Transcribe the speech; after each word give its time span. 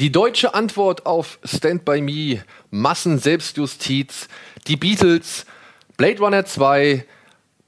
Die 0.00 0.10
deutsche 0.10 0.54
Antwort 0.54 1.04
auf 1.04 1.38
Stand 1.44 1.84
By 1.84 2.00
Me, 2.00 2.42
Massenselbstjustiz, 2.70 4.28
die 4.66 4.76
Beatles, 4.76 5.44
Blade 5.98 6.20
Runner 6.20 6.42
2, 6.42 7.04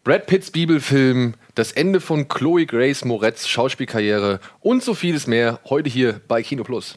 Brad 0.03 0.25
Pitts 0.25 0.51
Bibelfilm, 0.51 1.35
das 1.55 1.73
Ende 1.73 2.01
von 2.01 2.29
Chloe 2.29 2.65
Grace 2.65 3.05
Moretz 3.05 3.47
Schauspielkarriere 3.47 4.41
und 4.61 4.83
so 4.83 4.95
vieles 4.95 5.27
mehr 5.27 5.61
heute 5.69 5.91
hier 5.91 6.23
bei 6.27 6.43
Kino 6.43 6.65
Plus. 6.65 6.97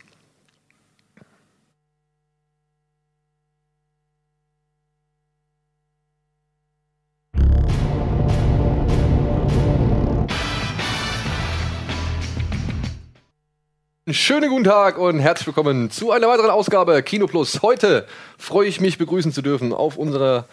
Schönen 14.16 14.50
guten 14.50 14.64
Tag 14.64 14.98
und 14.98 15.20
herzlich 15.20 15.46
willkommen 15.46 15.92
zu 15.92 16.12
einer 16.14 16.30
weiteren 16.30 16.50
Ausgabe 16.50 17.04
Kino 17.04 17.28
Plus. 17.28 17.62
Heute 17.62 18.08
freue 18.38 18.66
ich 18.66 18.80
mich 18.80 18.98
begrüßen 18.98 19.34
zu 19.34 19.42
dürfen 19.42 19.74
auf 19.74 19.98
unserer 19.98 20.46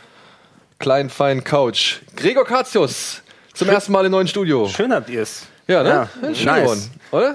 kleinen 0.80 1.11
feinen 1.11 1.45
Couch 1.45 2.01
Gregor 2.17 2.45
Katius 2.45 3.23
zum 3.55 3.69
ersten 3.69 3.93
Mal 3.93 4.05
im 4.05 4.11
neuen 4.11 4.27
Studio. 4.27 4.67
Schön 4.69 4.93
habt 4.93 5.09
ihr 5.11 5.23
es. 5.23 5.45
Ja, 5.69 5.84
ne? 5.84 6.09
Ja, 6.23 6.34
Schön 6.34 6.45
nice. 6.47 6.62
geworden, 6.62 6.91
oder? 7.12 7.34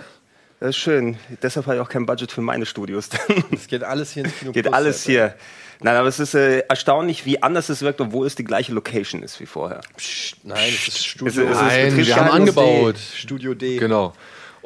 Das 0.60 0.70
ist 0.72 0.78
schön. 0.78 1.18
Deshalb 1.42 1.66
habe 1.66 1.78
ich 1.78 1.82
auch 1.82 1.88
kein 1.88 2.06
Budget 2.06 2.30
für 2.30 2.42
meine 2.42 2.66
Studios. 2.66 3.08
Es 3.54 3.68
geht 3.68 3.86
alles 3.86 4.12
hier 4.12 4.26
ins 4.26 4.38
Kino 4.38 4.52
Geht 4.52 4.64
Plus, 4.66 4.76
alles 4.76 4.98
Alter. 5.04 5.10
hier. 5.12 5.36
Nein, 5.80 5.96
aber 5.96 6.10
es 6.10 6.20
ist 6.20 6.34
äh, 6.36 6.60
erstaunlich, 6.68 7.26
wie 7.26 7.42
anders 7.42 7.70
es 7.70 7.82
wirkt, 7.84 8.02
obwohl 8.02 8.28
es 8.28 8.36
die 8.36 8.44
gleiche 8.44 8.74
Location 8.74 9.24
ist 9.24 9.40
wie 9.40 9.46
vorher. 9.46 9.80
Psst, 9.96 10.38
Nein, 10.44 10.58
es 10.68 10.88
ist 10.90 10.98
Es 10.98 11.06
Studio 11.06 11.44
ist- 11.44 11.50
es 11.52 11.56
ist 11.56 11.62
Nein, 11.62 11.86
Betriebsrat 11.90 12.06
wir 12.18 12.26
haben 12.26 12.32
angebaut. 12.32 12.96
Studio 13.16 13.54
D. 13.54 13.78
Genau. 13.78 14.12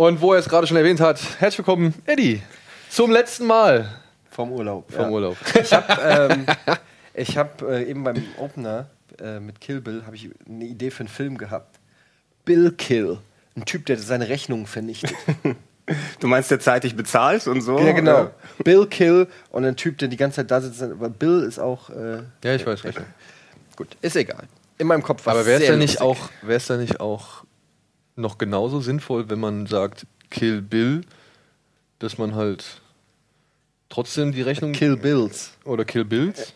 Und 0.01 0.19
wo 0.19 0.33
er 0.33 0.39
es 0.39 0.49
gerade 0.49 0.65
schon 0.65 0.77
erwähnt 0.77 0.99
hat, 0.99 1.21
herzlich 1.37 1.59
willkommen, 1.59 1.93
Eddie. 2.07 2.41
Zum 2.89 3.11
letzten 3.11 3.45
Mal 3.45 3.87
Vom 4.31 4.51
Urlaub. 4.51 4.91
vom 4.91 5.03
ja. 5.03 5.09
Urlaub. 5.11 5.37
Ich 5.61 5.71
habe 5.71 6.33
ähm, 6.33 6.45
ich 7.13 7.37
hab, 7.37 7.61
äh, 7.61 7.83
eben 7.83 8.03
beim 8.03 8.23
Opener 8.39 8.89
äh, 9.21 9.39
mit 9.39 9.61
Kill 9.61 9.79
Bill 9.79 10.01
habe 10.07 10.15
ich 10.15 10.31
eine 10.49 10.65
Idee 10.65 10.89
für 10.89 11.01
einen 11.01 11.07
Film 11.07 11.37
gehabt. 11.37 11.77
Bill 12.45 12.71
Kill. 12.71 13.19
Ein 13.55 13.65
Typ, 13.65 13.85
der 13.85 13.99
seine 13.99 14.27
Rechnungen 14.27 14.65
vernichtet. 14.65 15.13
Du 16.19 16.27
meinst, 16.27 16.49
der 16.49 16.59
zeitig 16.59 16.95
bezahlt 16.95 17.45
und 17.47 17.61
so? 17.61 17.77
ja, 17.77 17.91
genau. 17.91 18.31
Bill 18.63 18.87
Kill 18.87 19.27
und 19.51 19.65
ein 19.65 19.75
Typ, 19.75 19.99
der 19.99 20.07
die 20.07 20.17
ganze 20.17 20.37
Zeit 20.37 20.49
da 20.49 20.61
sitzt. 20.61 20.81
Aber 20.81 21.09
Bill 21.09 21.43
ist 21.43 21.59
auch. 21.59 21.91
Äh, 21.91 22.23
Ja, 22.43 22.55
ich 22.55 22.65
weiß, 22.65 22.85
Rechnung. 22.85 23.05
gut, 23.75 23.97
ist 24.01 24.15
egal. 24.15 24.45
In 24.79 24.87
meinem 24.87 25.03
Kopf 25.03 25.25
war 25.27 25.33
Aber 25.33 25.45
wäre 25.45 25.61
es 25.61 25.67
da 25.67 25.75
nicht 25.75 26.01
auch, 26.01 26.17
wäre 26.41 26.57
es 26.57 26.65
da 26.65 26.77
nicht 26.77 26.99
auch 26.99 27.40
noch 28.21 28.37
genauso 28.37 28.79
sinnvoll, 28.79 29.29
wenn 29.29 29.39
man 29.39 29.67
sagt 29.67 30.05
Kill 30.29 30.61
Bill, 30.61 31.01
dass 31.99 32.17
man 32.17 32.35
halt 32.35 32.81
trotzdem 33.89 34.31
die 34.31 34.41
Rechnung 34.41 34.71
Kill 34.71 34.97
Bills? 34.97 35.51
oder 35.65 35.85
Kill 35.85 36.05
Bills? 36.05 36.53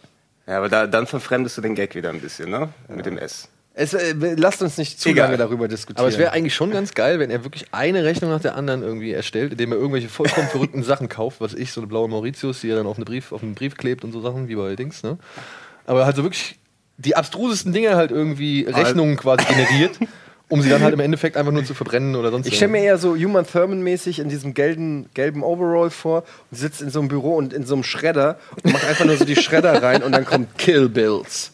Ja, 0.47 0.57
aber 0.57 0.69
da, 0.69 0.87
dann 0.87 1.07
verfremdest 1.07 1.57
du 1.57 1.61
den 1.61 1.75
Gag 1.75 1.95
wieder 1.95 2.09
ein 2.09 2.21
bisschen, 2.21 2.49
ne? 2.49 2.69
Mit 2.87 3.05
dem 3.05 3.17
S. 3.17 3.49
Es, 3.77 3.93
äh, 3.93 4.13
lasst 4.37 4.61
uns 4.61 4.77
nicht 4.77 5.01
zu 5.01 5.09
Egal. 5.09 5.25
lange 5.25 5.37
darüber 5.37 5.67
diskutieren. 5.67 5.99
Aber 5.99 6.07
es 6.07 6.17
wäre 6.17 6.31
eigentlich 6.31 6.55
schon 6.55 6.71
ganz 6.71 6.93
geil, 6.93 7.19
wenn 7.19 7.29
er 7.29 7.43
wirklich 7.43 7.65
eine 7.71 8.05
Rechnung 8.05 8.31
nach 8.31 8.39
der 8.39 8.55
anderen 8.55 8.83
irgendwie 8.83 9.11
erstellt, 9.11 9.51
indem 9.51 9.73
er 9.73 9.77
irgendwelche 9.77 10.07
vollkommen 10.07 10.47
verrückten 10.47 10.83
Sachen 10.83 11.09
kauft, 11.09 11.41
was 11.41 11.53
ich, 11.53 11.73
so 11.73 11.81
eine 11.81 11.87
blaue 11.87 12.07
Mauritius, 12.07 12.61
die 12.61 12.69
er 12.69 12.77
dann 12.77 12.87
auf, 12.87 12.95
eine 12.95 13.03
Brief, 13.03 13.33
auf 13.33 13.43
einen 13.43 13.53
Brief 13.53 13.75
klebt 13.75 14.05
und 14.05 14.13
so 14.13 14.21
Sachen, 14.21 14.47
wie 14.47 14.55
bei 14.55 14.75
Dings, 14.77 15.03
ne? 15.03 15.17
Aber 15.85 16.05
halt 16.05 16.15
so 16.15 16.23
wirklich 16.23 16.57
die 16.97 17.17
abstrusesten 17.17 17.73
Dinge 17.73 17.97
halt 17.97 18.11
irgendwie 18.11 18.61
Rechnungen 18.61 19.17
quasi 19.17 19.43
generiert, 19.45 19.99
um 20.49 20.61
sie 20.61 20.69
dann 20.69 20.83
halt 20.83 20.93
im 20.93 20.99
Endeffekt 20.99 21.37
einfach 21.37 21.51
nur 21.51 21.65
zu 21.65 21.73
verbrennen 21.73 22.15
oder 22.15 22.31
sonst 22.31 22.47
Ich 22.47 22.55
stelle 22.55 22.71
mir 22.71 22.83
eher 22.83 22.97
so 22.97 23.15
Human 23.15 23.45
Thurman-mäßig 23.45 24.19
in 24.19 24.29
diesem 24.29 24.53
gelben, 24.53 25.09
gelben 25.13 25.43
Overall 25.43 25.89
vor 25.89 26.23
und 26.51 26.57
sitzt 26.57 26.81
in 26.81 26.89
so 26.89 26.99
einem 26.99 27.07
Büro 27.07 27.35
und 27.35 27.53
in 27.53 27.65
so 27.65 27.73
einem 27.73 27.83
Schredder 27.83 28.39
und 28.63 28.73
macht 28.73 28.87
einfach 28.87 29.05
nur 29.05 29.17
so 29.17 29.25
die 29.25 29.35
Schredder 29.35 29.81
rein 29.81 30.03
und 30.03 30.11
dann 30.11 30.25
kommt 30.25 30.57
Kill 30.57 30.89
Bills. 30.89 31.51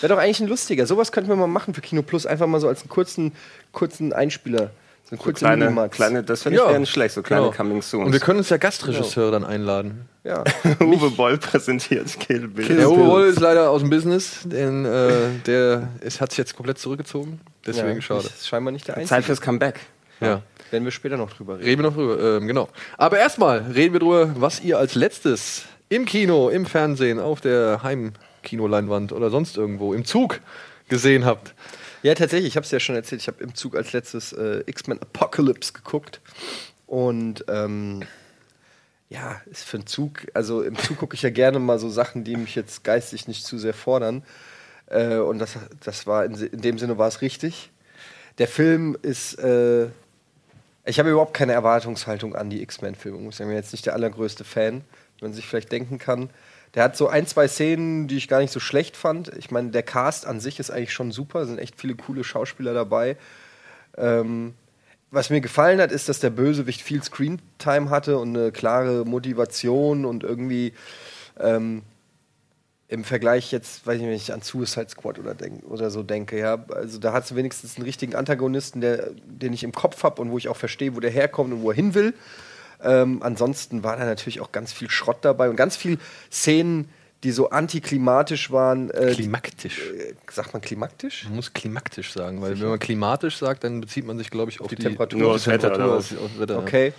Wäre 0.00 0.14
doch 0.14 0.20
eigentlich 0.20 0.40
ein 0.40 0.48
lustiger. 0.48 0.86
Sowas 0.86 1.12
könnten 1.12 1.30
wir 1.30 1.36
mal 1.36 1.46
machen 1.46 1.74
für 1.74 1.80
Kino 1.80 2.02
Plus. 2.02 2.26
Einfach 2.26 2.46
mal 2.46 2.60
so 2.60 2.68
als 2.68 2.82
einen 2.82 2.88
kurzen, 2.88 3.32
kurzen 3.72 4.12
Einspieler. 4.12 4.70
So 5.08 5.12
eine 5.12 5.18
kurze 5.22 5.38
Kleine, 5.38 5.64
Minimax. 5.66 5.96
kleine, 5.96 6.24
das 6.24 6.42
finde 6.42 6.58
ich 6.58 6.64
Ja. 6.64 6.68
wäre 6.70 6.80
nicht 6.80 6.90
schlecht, 6.90 7.14
so 7.14 7.22
kleine 7.22 7.44
Genau. 7.44 7.56
Coming 7.56 7.80
Soon. 7.80 8.06
Und 8.06 8.12
wir 8.12 8.18
können 8.18 8.38
uns 8.38 8.48
ja 8.48 8.56
Gastregisseure 8.56 9.30
dann 9.30 9.44
einladen. 9.44 10.08
Ja. 10.24 10.42
Uwe 10.80 11.10
Boll 11.10 11.38
präsentiert 11.38 12.18
Kill 12.18 12.48
Bill. 12.48 12.66
Kill 12.66 12.76
Der. 12.78 12.90
Uwe 12.90 13.04
Boll 13.04 13.26
ist 13.26 13.38
leider 13.38 13.70
aus 13.70 13.82
dem 13.82 13.90
Business, 13.90 14.40
denn 14.44 14.84
äh, 14.84 15.10
der 15.46 15.88
ist, 16.00 16.20
hat 16.20 16.30
sich 16.32 16.38
jetzt 16.38 16.56
komplett 16.56 16.78
zurückgezogen. 16.78 17.40
Deswegen 17.64 17.94
ja. 17.94 18.00
schade. 18.02 18.24
Ist 18.26 18.48
scheinbar 18.48 18.72
nicht 18.72 18.88
der 18.88 18.96
Einzige. 18.96 19.08
Zeit 19.10 19.24
fürs 19.24 19.40
Comeback. 19.40 19.78
Ja. 20.20 20.42
Werden 20.72 20.82
wir 20.82 20.90
später 20.90 21.16
noch 21.16 21.32
drüber 21.32 21.54
reden. 21.58 21.64
Reden 21.64 21.82
wir 21.82 21.90
noch 21.90 21.96
drüber, 21.96 22.38
ähm, 22.38 22.48
genau. 22.48 22.68
Aber 22.98 23.18
erstmal 23.18 23.58
reden 23.72 23.92
wir 23.92 24.00
drüber, 24.00 24.30
was 24.36 24.60
ihr 24.60 24.78
als 24.78 24.96
letztes 24.96 25.66
im 25.88 26.04
Kino, 26.04 26.48
im 26.48 26.66
Fernsehen, 26.66 27.20
auf 27.20 27.40
der 27.40 27.84
Heimkinoleinwand 27.84 29.12
oder 29.12 29.30
sonst 29.30 29.56
irgendwo 29.56 29.94
im 29.94 30.04
Zug 30.04 30.40
gesehen 30.88 31.24
habt. 31.24 31.54
Ja, 32.06 32.14
tatsächlich, 32.14 32.52
ich 32.52 32.56
habe 32.56 32.64
es 32.64 32.70
ja 32.70 32.78
schon 32.78 32.94
erzählt. 32.94 33.20
Ich 33.20 33.26
habe 33.26 33.42
im 33.42 33.56
Zug 33.56 33.74
als 33.74 33.92
letztes 33.92 34.32
äh, 34.32 34.62
X-Men 34.66 35.02
Apocalypse 35.02 35.72
geguckt. 35.72 36.20
Und 36.86 37.44
ähm, 37.48 38.04
ja, 39.08 39.40
ist 39.50 39.64
für 39.64 39.78
einen 39.78 39.88
Zug, 39.88 40.28
also 40.32 40.62
im 40.62 40.78
Zug 40.78 40.98
gucke 40.98 41.16
ich 41.16 41.22
ja 41.22 41.30
gerne 41.30 41.58
mal 41.58 41.80
so 41.80 41.88
Sachen, 41.88 42.22
die 42.22 42.36
mich 42.36 42.54
jetzt 42.54 42.84
geistig 42.84 43.26
nicht 43.26 43.44
zu 43.44 43.58
sehr 43.58 43.74
fordern. 43.74 44.22
Äh, 44.86 45.16
und 45.16 45.40
das, 45.40 45.58
das 45.82 46.06
war 46.06 46.24
in, 46.24 46.34
in 46.34 46.60
dem 46.60 46.78
Sinne 46.78 46.96
war 46.96 47.08
es 47.08 47.22
richtig. 47.22 47.72
Der 48.38 48.46
Film 48.46 48.96
ist. 49.02 49.40
Äh, 49.40 49.88
ich 50.84 51.00
habe 51.00 51.10
überhaupt 51.10 51.34
keine 51.34 51.54
Erwartungshaltung 51.54 52.36
an 52.36 52.50
die 52.50 52.62
X-Men-Filme. 52.62 53.28
Ich 53.30 53.38
bin 53.38 53.50
jetzt 53.50 53.72
nicht 53.72 53.84
der 53.84 53.94
allergrößte 53.94 54.44
Fan, 54.44 54.84
wie 55.18 55.24
man 55.24 55.34
sich 55.34 55.44
vielleicht 55.44 55.72
denken 55.72 55.98
kann. 55.98 56.30
Der 56.76 56.84
hat 56.84 56.96
so 56.96 57.08
ein, 57.08 57.26
zwei 57.26 57.48
Szenen, 57.48 58.06
die 58.06 58.18
ich 58.18 58.28
gar 58.28 58.40
nicht 58.40 58.52
so 58.52 58.60
schlecht 58.60 58.96
fand. 58.96 59.34
Ich 59.38 59.50
meine, 59.50 59.70
der 59.70 59.82
Cast 59.82 60.26
an 60.26 60.40
sich 60.40 60.60
ist 60.60 60.70
eigentlich 60.70 60.92
schon 60.92 61.10
super, 61.10 61.46
sind 61.46 61.58
echt 61.58 61.80
viele 61.80 61.94
coole 61.96 62.22
Schauspieler 62.22 62.74
dabei. 62.74 63.16
Ähm, 63.96 64.54
was 65.10 65.30
mir 65.30 65.40
gefallen 65.40 65.80
hat, 65.80 65.90
ist, 65.90 66.10
dass 66.10 66.20
der 66.20 66.30
Bösewicht 66.30 66.82
viel 66.82 67.02
Screentime 67.02 67.88
hatte 67.88 68.18
und 68.18 68.36
eine 68.36 68.52
klare 68.52 69.06
Motivation 69.06 70.04
und 70.04 70.22
irgendwie 70.22 70.74
ähm, 71.40 71.82
im 72.88 73.04
Vergleich 73.04 73.52
jetzt, 73.52 73.86
weiß 73.86 73.98
ich 73.98 74.06
nicht, 74.06 74.30
an 74.30 74.42
Suicide 74.42 74.90
Squad 74.90 75.18
oder, 75.18 75.34
denk, 75.34 75.64
oder 75.64 75.90
so 75.90 76.02
denke, 76.02 76.38
ja, 76.38 76.62
also 76.68 76.98
da 76.98 77.14
hat 77.14 77.24
es 77.24 77.34
wenigstens 77.34 77.76
einen 77.76 77.86
richtigen 77.86 78.14
Antagonisten, 78.14 78.82
der, 78.82 79.10
den 79.24 79.54
ich 79.54 79.64
im 79.64 79.72
Kopf 79.72 80.02
habe 80.02 80.20
und 80.20 80.30
wo 80.30 80.36
ich 80.36 80.48
auch 80.48 80.56
verstehe, 80.56 80.94
wo 80.94 81.00
der 81.00 81.10
herkommt 81.10 81.52
und 81.54 81.62
wo 81.62 81.70
er 81.70 81.76
hin 81.76 81.94
will. 81.94 82.12
Ähm, 82.82 83.22
ansonsten 83.22 83.82
war 83.82 83.96
da 83.96 84.04
natürlich 84.04 84.40
auch 84.40 84.52
ganz 84.52 84.72
viel 84.72 84.90
Schrott 84.90 85.18
dabei 85.22 85.48
und 85.48 85.56
ganz 85.56 85.76
viel 85.76 85.98
Szenen, 86.30 86.88
die 87.24 87.32
so 87.32 87.50
antiklimatisch 87.50 88.50
waren. 88.52 88.90
Äh, 88.90 89.12
Klimaktisch. 89.14 89.78
äh, 89.78 90.14
sagt 90.30 90.52
man 90.52 90.62
klimaktisch? 90.62 91.24
Man 91.24 91.36
muss 91.36 91.52
klimaktisch 91.52 92.12
sagen, 92.12 92.42
weil 92.42 92.60
wenn 92.60 92.68
man 92.68 92.78
klimatisch 92.78 93.38
sagt, 93.38 93.64
dann 93.64 93.80
bezieht 93.80 94.06
man 94.06 94.18
sich, 94.18 94.30
glaube 94.30 94.50
ich, 94.50 94.60
auf 94.60 94.68
die, 94.68 94.76
Temperatur. 94.76 95.18
Nur 95.18 95.28
auf 95.30 95.34
aufs 95.36 95.44
die 95.44 95.50
Wetter 95.50 95.72
Temperatur, 95.72 95.86
oder 95.86 95.98
auf, 95.98 96.12
auf 96.12 96.30
das 96.32 96.40
Wetter. 96.40 96.58
Okay. 96.58 96.92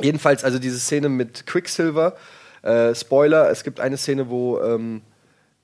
Jedenfalls, 0.00 0.42
also 0.42 0.58
diese 0.58 0.78
Szene 0.78 1.08
mit 1.08 1.46
Quicksilver. 1.46 2.16
Äh, 2.62 2.94
Spoiler: 2.94 3.50
Es 3.50 3.62
gibt 3.62 3.78
eine 3.78 3.96
Szene, 3.98 4.30
wo 4.30 4.60
ähm, 4.62 5.02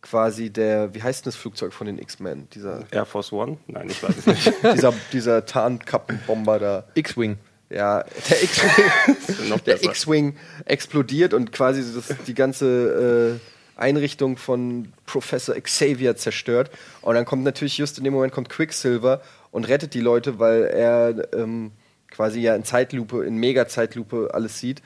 quasi 0.03 0.51
der, 0.51 0.95
wie 0.95 1.03
heißt 1.03 1.25
denn 1.25 1.31
das 1.33 1.37
Flugzeug 1.37 1.73
von 1.73 1.87
den 1.87 1.99
X-Men? 1.99 2.49
Dieser, 2.51 2.85
Air 2.91 3.07
Force 3.07 3.33
One? 3.33 3.59
Nein, 3.67 3.89
ich 3.91 4.03
weiß 4.03 4.17
es 4.19 4.27
nicht. 4.27 4.53
dieser, 4.75 4.93
dieser 5.13 5.47
Tarnkappenbomber 5.47 6.59
da. 6.59 6.85
X-Wing. 6.95 7.39
Ja, 7.71 8.05
der 8.31 8.43
X-Wing. 8.43 9.61
Der. 9.67 9.85
X-Wing 9.85 10.37
explodiert 10.65 11.35
und 11.35 11.53
quasi 11.53 11.85
das, 11.95 12.17
die 12.27 12.35
ganze 12.35 13.39
äh, 13.77 13.81
Einrichtung 13.81 14.37
von 14.37 14.93
Professor 15.05 15.55
Xavier 15.55 16.17
zerstört. 16.17 16.71
Und 17.03 17.15
dann 17.15 17.25
kommt 17.25 17.45
natürlich 17.45 17.77
just 17.77 17.99
in 17.99 18.05
dem 18.05 18.15
Moment 18.15 18.33
kommt 18.33 18.49
Quicksilver 18.49 19.21
und 19.51 19.69
rettet 19.69 19.95
die 19.95 20.01
Leute, 20.01 20.39
weil 20.39 20.65
er 20.65 21.33
ähm, 21.35 21.73
quasi 22.11 22.41
ja 22.41 22.55
in 22.55 22.65
Zeitlupe, 22.65 23.25
in 23.25 23.37
Mega-Zeitlupe 23.37 24.31
alles 24.33 24.59
sieht 24.59 24.83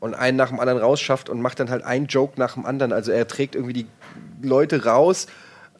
und 0.00 0.14
einen 0.14 0.36
nach 0.36 0.48
dem 0.48 0.60
anderen 0.60 0.80
rausschafft 0.80 1.28
und 1.28 1.40
macht 1.40 1.60
dann 1.60 1.70
halt 1.70 1.84
einen 1.84 2.06
Joke 2.06 2.38
nach 2.38 2.54
dem 2.54 2.66
anderen. 2.66 2.92
Also 2.92 3.12
er 3.12 3.26
trägt 3.28 3.54
irgendwie 3.54 3.84
die 3.84 3.86
Leute 4.42 4.84
raus 4.84 5.28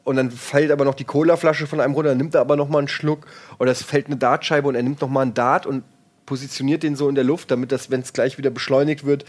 und 0.05 0.17
dann 0.17 0.31
fällt 0.31 0.71
aber 0.71 0.85
noch 0.85 0.95
die 0.95 1.05
Colaflasche 1.05 1.67
von 1.67 1.81
einem 1.81 1.95
runter, 1.95 2.11
dann 2.11 2.19
nimmt 2.19 2.35
er 2.35 2.41
aber 2.41 2.57
noch 2.57 2.69
mal 2.69 2.79
einen 2.79 2.89
Schluck 2.89 3.27
oder 3.59 3.73
es 3.73 3.83
fällt 3.83 4.07
eine 4.07 4.17
Dartscheibe 4.17 4.69
und 4.69 4.75
er 4.75 4.83
nimmt 4.83 5.01
noch 5.01 5.09
mal 5.09 5.23
einen 5.23 5.35
Dart 5.35 5.67
und 5.67 5.83
positioniert 6.27 6.83
den 6.83 6.97
so 6.97 7.09
in 7.09 7.15
der 7.15 7.25
Luft, 7.25 7.51
damit 7.51 7.73
das, 7.73 7.91
wenn 7.91 8.01
es 8.01 8.13
gleich 8.13 8.39
wieder 8.39 8.51
beschleunigt 8.51 9.05
wird, 9.05 9.25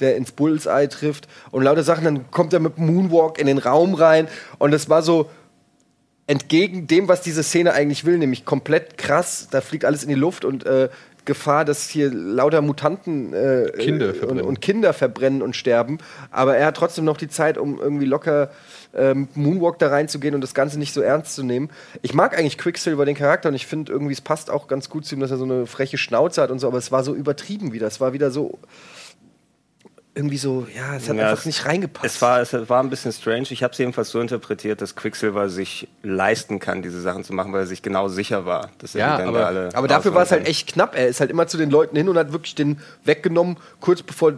der 0.00 0.16
ins 0.16 0.32
Bullseye 0.32 0.88
trifft. 0.88 1.28
Und 1.50 1.62
lauter 1.62 1.82
Sachen, 1.82 2.04
dann 2.04 2.30
kommt 2.30 2.52
er 2.52 2.60
mit 2.60 2.78
Moonwalk 2.78 3.38
in 3.38 3.46
den 3.46 3.58
Raum 3.58 3.94
rein. 3.94 4.28
Und 4.58 4.70
das 4.70 4.88
war 4.88 5.02
so 5.02 5.30
entgegen 6.26 6.86
dem, 6.86 7.08
was 7.08 7.22
diese 7.22 7.42
Szene 7.42 7.72
eigentlich 7.72 8.04
will, 8.04 8.18
nämlich 8.18 8.44
komplett 8.44 8.98
krass, 8.98 9.48
da 9.50 9.60
fliegt 9.60 9.84
alles 9.84 10.02
in 10.02 10.08
die 10.08 10.14
Luft 10.14 10.44
und 10.44 10.66
äh, 10.66 10.88
Gefahr, 11.26 11.64
dass 11.64 11.88
hier 11.88 12.10
lauter 12.10 12.62
Mutanten 12.62 13.34
äh, 13.34 13.70
Kinder 13.78 14.14
und, 14.26 14.40
und 14.40 14.60
Kinder 14.62 14.94
verbrennen 14.94 15.42
und 15.42 15.54
sterben. 15.54 15.98
Aber 16.30 16.56
er 16.56 16.66
hat 16.66 16.76
trotzdem 16.76 17.04
noch 17.04 17.18
die 17.18 17.28
Zeit, 17.28 17.58
um 17.58 17.78
irgendwie 17.78 18.06
locker 18.06 18.50
ähm, 18.94 19.28
Moonwalk 19.34 19.78
da 19.78 19.88
reinzugehen 19.88 20.34
und 20.34 20.40
das 20.40 20.54
Ganze 20.54 20.78
nicht 20.78 20.94
so 20.94 21.02
ernst 21.02 21.34
zu 21.34 21.42
nehmen. 21.42 21.68
Ich 22.02 22.14
mag 22.14 22.38
eigentlich 22.38 22.56
Quicksilver, 22.56 23.04
den 23.04 23.16
Charakter, 23.16 23.50
und 23.50 23.54
ich 23.54 23.66
finde 23.66 23.92
irgendwie, 23.92 24.12
es 24.12 24.20
passt 24.20 24.50
auch 24.50 24.68
ganz 24.68 24.88
gut 24.88 25.04
zu 25.04 25.14
ihm, 25.14 25.20
dass 25.20 25.30
er 25.30 25.36
so 25.36 25.44
eine 25.44 25.66
freche 25.66 25.98
Schnauze 25.98 26.40
hat 26.40 26.50
und 26.50 26.58
so, 26.58 26.66
aber 26.66 26.78
es 26.78 26.90
war 26.90 27.04
so 27.04 27.14
übertrieben 27.14 27.72
wieder. 27.72 27.86
Es 27.86 28.00
war 28.00 28.12
wieder 28.12 28.30
so 28.30 28.58
irgendwie 30.16 30.38
so, 30.38 30.66
ja, 30.74 30.96
es 30.96 31.08
hat 31.08 31.16
Ja, 31.16 31.24
einfach 31.28 31.38
es- 31.40 31.46
nicht 31.46 31.64
reingepasst. 31.66 32.16
Es 32.16 32.22
war, 32.22 32.40
es 32.40 32.52
war 32.68 32.82
ein 32.82 32.88
bisschen 32.90 33.12
strange. 33.12 33.46
Ich 33.50 33.62
habe 33.62 33.72
es 33.72 33.78
jedenfalls 33.78 34.08
so 34.10 34.18
interpretiert, 34.20 34.80
dass 34.80 34.96
Quicksilver 34.96 35.48
sich 35.50 35.88
leisten 36.02 36.58
kann, 36.58 36.80
diese 36.82 37.00
Sachen 37.02 37.22
zu 37.22 37.34
machen, 37.34 37.52
weil 37.52 37.60
er 37.60 37.66
sich 37.66 37.82
genau 37.82 38.08
sicher 38.08 38.46
war, 38.46 38.70
dass 38.78 38.94
er 38.94 39.00
Ja, 39.00 39.16
die 39.16 39.20
dann 39.22 39.28
aber- 39.28 39.38
da 39.40 39.46
alle 39.46 39.70
aber 39.74 39.86
dafür 39.88 40.14
war 40.14 40.22
es 40.22 40.32
halt 40.32 40.48
echt 40.48 40.72
knapp. 40.72 40.96
Er 40.96 41.06
ist 41.08 41.20
halt 41.20 41.30
immer 41.30 41.46
zu 41.46 41.58
den 41.58 41.70
Leuten 41.70 41.94
hin 41.96 42.08
und 42.08 42.16
hat 42.16 42.32
wirklich 42.32 42.54
den 42.54 42.78
weggenommen, 43.04 43.58
kurz 43.80 44.02
bevor 44.02 44.32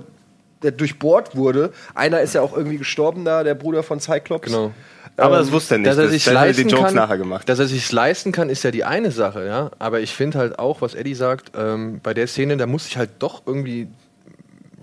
der 0.65 0.73
durchbohrt 0.73 1.37
wurde. 1.37 1.73
Einer 1.95 2.21
ist 2.23 2.35
ja 2.35 2.41
auch 2.43 2.57
irgendwie 2.57 2.79
gestorben 2.79 3.25
da, 3.25 3.45
der 3.45 3.55
Bruder 3.55 3.85
von 3.85 4.01
Cyclops. 4.01 4.47
Genau. 4.47 4.73
kann. 5.17 5.27
Aber 5.27 5.39
das 5.39 5.51
wusste 5.53 5.75
er 5.75 5.79
nicht. 5.79 5.89
Dass 5.91 5.97
er 5.97 6.05
Das- 6.05 6.13
sich 6.13 6.27
hat 6.27 6.35
leisten 6.35 6.67
die 6.69 6.73
Jokes 6.75 6.87
kann, 6.87 6.95
nachher 6.97 7.19
gemacht. 7.19 7.49
Dass 7.49 7.59
er 7.61 7.67
sich 7.67 7.91
leisten 7.93 8.31
kann, 8.33 8.51
ist 8.51 8.63
ja 8.65 8.71
die 8.73 8.85
eine 8.85 9.11
Sache, 9.13 9.47
ja. 9.47 9.71
Aber 9.79 10.01
ich 10.01 10.15
finde 10.15 10.39
halt 10.39 10.59
auch, 10.59 10.81
was 10.81 10.95
Eddie 10.95 11.15
sagt, 11.15 11.53
ähm, 11.57 12.01
bei 12.03 12.15
der 12.15 12.27
Szene, 12.29 12.57
da 12.57 12.67
muss 12.67 12.87
ich 12.89 12.97
halt 12.97 13.11
doch 13.21 13.43
irgendwie. 13.47 13.89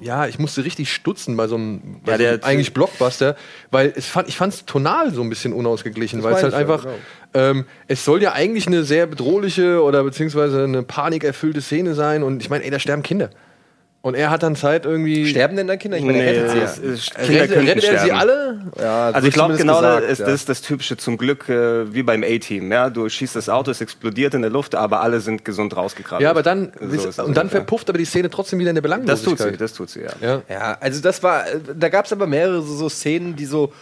Ja, 0.02 0.28
ich 0.28 0.40
musste 0.40 0.64
richtig 0.66 0.94
stutzen 0.94 1.38
bei 1.38 1.48
so 1.48 1.56
einem, 1.56 2.02
bei 2.04 2.12
Ja, 2.14 2.18
so 2.18 2.24
einem 2.26 2.40
der- 2.42 2.48
eigentlich 2.48 2.74
Blockbuster, 2.74 3.36
weil 3.72 3.94
es 3.96 4.08
fand, 4.08 4.28
ich 4.28 4.36
fand 4.38 4.54
es 4.54 4.66
tonal 4.66 5.14
so 5.14 5.22
ein 5.22 5.30
bisschen 5.30 5.54
unausgeglichen, 5.54 6.22
weil 6.22 6.34
es 6.36 6.44
halt 6.44 6.54
meine 6.54 6.64
ich 6.64 6.70
ja, 6.70 6.76
einfach, 6.76 6.88
ähm, 7.34 7.66
es 7.88 8.04
soll 8.04 8.22
ja 8.22 8.34
eigentlich 8.34 8.68
eine 8.68 8.84
sehr 8.84 9.08
bedrohliche 9.08 9.82
oder 9.82 10.04
beziehungsweise 10.04 10.64
eine 10.66 10.84
panikerfüllte 10.84 11.62
Szene 11.62 11.94
sein 11.96 12.24
und 12.24 12.42
ich 12.42 12.50
meine, 12.50 12.64
ey, 12.66 12.72
da 12.72 12.80
sterben 12.80 13.04
Kinder. 13.04 13.30
Und 14.06 14.14
er 14.14 14.30
hat 14.30 14.44
dann 14.44 14.56
Zeit 14.56 14.86
irgendwie. 14.86 15.26
Sterben 15.26 15.56
denn 15.58 15.66
dann 15.66 15.80
Kinder? 15.80 15.98
Ich 15.98 16.04
meine, 16.04 16.20
er 16.22 16.32
Nee, 16.34 16.40
rettet 16.40 16.52
sie 16.52 16.60
es- 16.60 16.78
ja. 16.78 16.92
es- 16.94 17.26
Kinder 17.26 17.42
Rettet, 17.42 17.56
könnten 17.56 17.70
rettet 17.70 17.84
er 17.90 18.00
sie 18.04 18.12
alle? 18.12 18.62
Ja, 18.80 19.10
Also 19.10 19.28
ich 19.28 19.34
glaube 19.34 19.56
genau, 19.58 19.78
gesagt, 19.78 20.04
das, 20.04 20.12
ist, 20.12 20.20
ja. 20.20 20.26
das 20.28 20.46
das 20.46 20.62
Typische 20.62 20.96
zum 20.98 21.18
Glück 21.18 21.50
äh, 21.50 21.92
wie 21.92 22.04
beim 22.04 22.24
A-Team. 22.24 22.72
Ja? 22.72 22.92
Du 22.92 23.10
schießt 23.10 23.36
das 23.36 23.50
Auto, 23.50 23.72
es 23.72 23.82
explodiert 23.82 24.36
in 24.36 24.44
der 24.44 24.52
Luft, 24.52 24.76
aber 24.76 25.02
alle 25.02 25.22
sind 25.22 25.44
gesund 25.44 25.76
rausgekrabbelt. 25.76 26.22
Ja, 26.24 26.30
aber 26.30 26.44
dann, 26.44 26.72
So 26.80 27.08
ist 27.08 27.18
das 27.18 27.26
und 27.26 27.36
dann 27.36 27.50
verpufft 27.50 27.90
aber 27.90 27.98
die 27.98 28.06
Szene 28.06 28.30
trotzdem 28.30 28.60
wieder 28.60 28.70
in 28.70 28.76
der 28.76 28.84
Das 28.84 28.92
Belanglosigkeit. 28.92 29.38
tut 29.48 29.54
sie, 29.54 29.58
das 29.58 29.74
tut 29.74 29.90
sie, 29.90 30.02
ja. 30.02 30.12
Ja. 30.22 30.42
Ja, 30.50 30.78
also 30.80 31.02
das 31.02 31.24
war, 31.24 31.48
äh, 31.48 31.60
da 31.76 31.90
gab 31.90 32.06
es 32.06 32.12
aber 32.14 32.28
mehrere 32.28 32.62
so, 32.62 32.76
so 32.76 32.90
Szenen, 32.90 33.36
die 33.36 33.46
so 33.46 33.74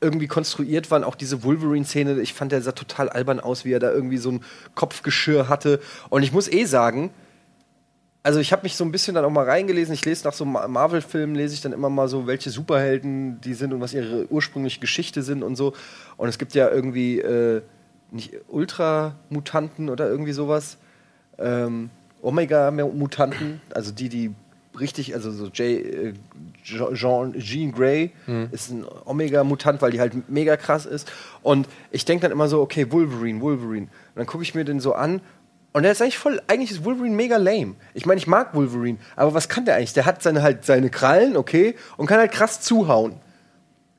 irgendwie 0.00 0.26
konstruiert 0.26 0.90
waren. 0.90 1.04
Auch 1.04 1.16
diese 1.16 1.44
Wolverine-Szene, 1.44 2.18
ich 2.22 2.32
fand, 2.32 2.50
der 2.50 2.62
sah 2.62 2.72
total 2.72 3.10
albern 3.10 3.40
aus, 3.40 3.66
wie 3.66 3.72
er 3.74 3.78
da 3.80 3.92
irgendwie 3.92 4.16
so 4.16 4.30
ein 4.30 4.40
Kopfgeschirr 4.74 5.50
hatte. 5.50 5.80
Und 6.08 6.22
ich 6.22 6.32
muss 6.32 6.50
eh 6.50 6.64
sagen, 6.64 7.10
also 8.26 8.40
ich 8.40 8.50
habe 8.50 8.64
mich 8.64 8.74
so 8.74 8.84
ein 8.84 8.90
bisschen 8.90 9.14
dann 9.14 9.24
auch 9.24 9.30
mal 9.30 9.44
reingelesen. 9.44 9.94
Ich 9.94 10.04
lese 10.04 10.24
nach 10.26 10.32
so 10.32 10.44
Ma- 10.44 10.66
Marvel-Filmen, 10.66 11.36
lese 11.36 11.54
ich 11.54 11.60
dann 11.60 11.72
immer 11.72 11.88
mal 11.88 12.08
so, 12.08 12.26
welche 12.26 12.50
Superhelden 12.50 13.40
die 13.40 13.54
sind 13.54 13.72
und 13.72 13.80
was 13.80 13.94
ihre 13.94 14.26
ursprüngliche 14.32 14.80
Geschichte 14.80 15.22
sind 15.22 15.44
und 15.44 15.54
so. 15.54 15.74
Und 16.16 16.28
es 16.28 16.36
gibt 16.36 16.52
ja 16.54 16.68
irgendwie 16.68 17.20
äh, 17.20 17.62
nicht 18.10 18.32
Ultramutanten 18.48 19.88
oder 19.88 20.08
irgendwie 20.10 20.32
sowas. 20.32 20.76
Ähm, 21.38 21.90
Omega-Mutanten, 22.20 23.60
also 23.72 23.92
die, 23.92 24.08
die 24.08 24.34
richtig, 24.80 25.14
also 25.14 25.30
so 25.30 25.48
Jay, 25.54 25.76
äh, 25.76 26.14
Jean, 26.64 27.32
Jean 27.38 27.70
Grey 27.70 28.10
ist 28.50 28.70
ein 28.72 28.84
Omega-Mutant, 29.04 29.80
weil 29.82 29.92
die 29.92 30.00
halt 30.00 30.28
mega 30.28 30.56
krass 30.56 30.84
ist. 30.84 31.10
Und 31.42 31.68
ich 31.92 32.04
denke 32.04 32.22
dann 32.22 32.32
immer 32.32 32.48
so, 32.48 32.60
okay, 32.60 32.90
Wolverine, 32.90 33.40
Wolverine. 33.40 33.82
Und 33.86 34.16
dann 34.16 34.26
gucke 34.26 34.42
ich 34.42 34.56
mir 34.56 34.64
den 34.64 34.80
so 34.80 34.94
an 34.94 35.20
und 35.76 35.82
der 35.82 35.92
ist 35.92 36.00
eigentlich 36.00 36.16
voll, 36.16 36.40
eigentlich 36.46 36.70
ist 36.70 36.86
Wolverine 36.86 37.14
mega 37.14 37.36
lame. 37.36 37.74
Ich 37.92 38.06
meine, 38.06 38.16
ich 38.16 38.26
mag 38.26 38.54
Wolverine, 38.54 38.96
aber 39.14 39.34
was 39.34 39.50
kann 39.50 39.66
der 39.66 39.74
eigentlich? 39.74 39.92
Der 39.92 40.06
hat 40.06 40.22
seine 40.22 40.42
halt 40.42 40.64
seine 40.64 40.88
Krallen, 40.88 41.36
okay, 41.36 41.74
und 41.98 42.06
kann 42.06 42.18
halt 42.18 42.32
krass 42.32 42.62
zuhauen. 42.62 43.16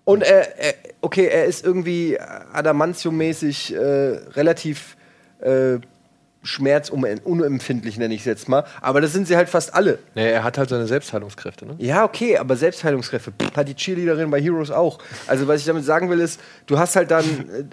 Und 0.04 0.24
er, 0.24 0.58
er 0.58 0.74
okay, 1.02 1.28
er 1.28 1.46
ist 1.46 1.64
irgendwie 1.64 2.20
Adamantium-mäßig 2.20 3.76
äh, 3.76 3.78
relativ 4.32 4.98
äh, 5.40 5.78
schmerzunempfindlich, 6.42 8.00
nenne 8.00 8.16
ich 8.16 8.22
es 8.22 8.26
jetzt 8.26 8.50
mal. 8.50 8.64
Aber 8.82 9.00
das 9.00 9.14
sind 9.14 9.28
sie 9.28 9.38
halt 9.38 9.48
fast 9.48 9.76
alle. 9.76 10.00
Nee, 10.16 10.32
er 10.32 10.44
hat 10.44 10.58
halt 10.58 10.70
seine 10.70 10.88
Selbstheilungskräfte, 10.88 11.68
ne? 11.68 11.76
Ja, 11.78 12.06
okay, 12.06 12.40
aber 12.40 12.56
Selbstheilungskräfte 12.56 13.32
pff, 13.40 13.56
hat 13.56 13.68
die 13.68 13.76
Cheerleaderin 13.76 14.32
bei 14.32 14.42
Heroes 14.42 14.72
auch. 14.72 14.98
Also 15.28 15.48
was 15.48 15.60
ich 15.60 15.68
damit 15.68 15.86
sagen 15.86 16.10
will 16.10 16.22
ist, 16.22 16.42
du 16.66 16.80
hast 16.80 16.96
halt 16.96 17.12
dann, 17.12 17.24
äh, 17.24 17.66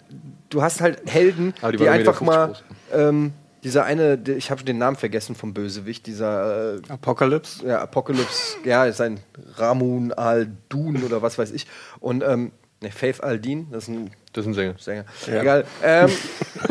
du 0.50 0.60
hast 0.60 0.82
halt 0.82 1.10
Helden, 1.10 1.54
die 1.72 1.78
die, 1.78 1.88
einfach 1.88 2.20
mal, 2.20 2.48
50 2.48 2.64
ähm, 2.92 3.32
dieser 3.64 3.84
eine, 3.84 4.22
ich 4.36 4.50
habe 4.50 4.62
den 4.62 4.78
Namen 4.78 4.96
vergessen 4.96 5.34
vom 5.34 5.54
Bösewicht, 5.54 6.06
dieser 6.06 6.76
äh, 6.76 6.80
Apocalypse? 6.88 7.66
ja, 7.66 7.80
Apocalypse, 7.80 8.58
ja, 8.64 8.84
ist 8.84 9.00
ein 9.00 9.20
Ramun 9.56 10.12
al-Dun 10.12 11.02
oder 11.02 11.22
was 11.22 11.38
weiß 11.38 11.50
ich. 11.50 11.66
Und 11.98 12.22
ähm, 12.22 12.52
ne, 12.82 12.90
Faith 12.90 13.22
al-Din, 13.22 13.68
das 13.72 13.84
ist 13.84 13.88
ein 13.88 14.10
Das 14.34 14.44
ist 14.44 14.48
ein 14.48 14.54
Sänger. 14.54 14.74
Sänger. 14.78 15.04
Egal. 15.26 15.64
Ähm, 15.82 16.10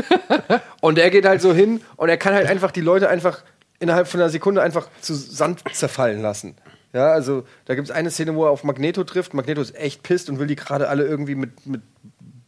und 0.82 1.00
er 1.00 1.10
geht 1.10 1.26
halt 1.26 1.42
so 1.42 1.54
hin 1.54 1.82
und 1.98 2.10
er 2.10 2.18
kann 2.18 2.36
halt 2.36 2.48
einfach 2.48 2.72
die 2.72 2.82
Leute 2.82 3.10
einfach 3.10 3.44
innerhalb 3.80 4.08
von 4.08 4.20
einer 4.20 4.30
Sekunde 4.30 4.62
einfach 4.62 4.88
zu 5.02 5.16
Sand 5.16 5.64
zerfallen 5.74 6.22
lassen. 6.22 6.56
Ja, 6.94 7.12
also 7.12 7.44
da 7.66 7.74
gibt 7.74 7.90
es 7.90 7.94
eine 7.94 8.12
Szene, 8.12 8.36
wo 8.36 8.46
er 8.46 8.52
auf 8.52 8.64
Magneto 8.64 9.04
trifft. 9.04 9.34
Magneto 9.34 9.62
ist 9.62 9.76
echt 9.76 10.04
pisst 10.04 10.30
und 10.30 10.38
will 10.38 10.46
die 10.46 10.56
gerade 10.56 10.90
alle 10.90 11.04
irgendwie 11.04 11.34
mit, 11.34 11.66
mit 11.66 11.82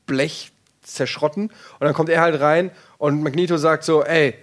Blech 0.06 0.51
zerschrotten. 0.83 1.45
Und 1.47 1.81
dann 1.81 1.94
kommt 1.94 2.09
er 2.09 2.21
halt 2.21 2.39
rein 2.39 2.71
und 3.06 3.22
Magneto 3.22 3.57
sagt 3.57 3.84
so, 3.84 4.04
ey, 4.04 4.34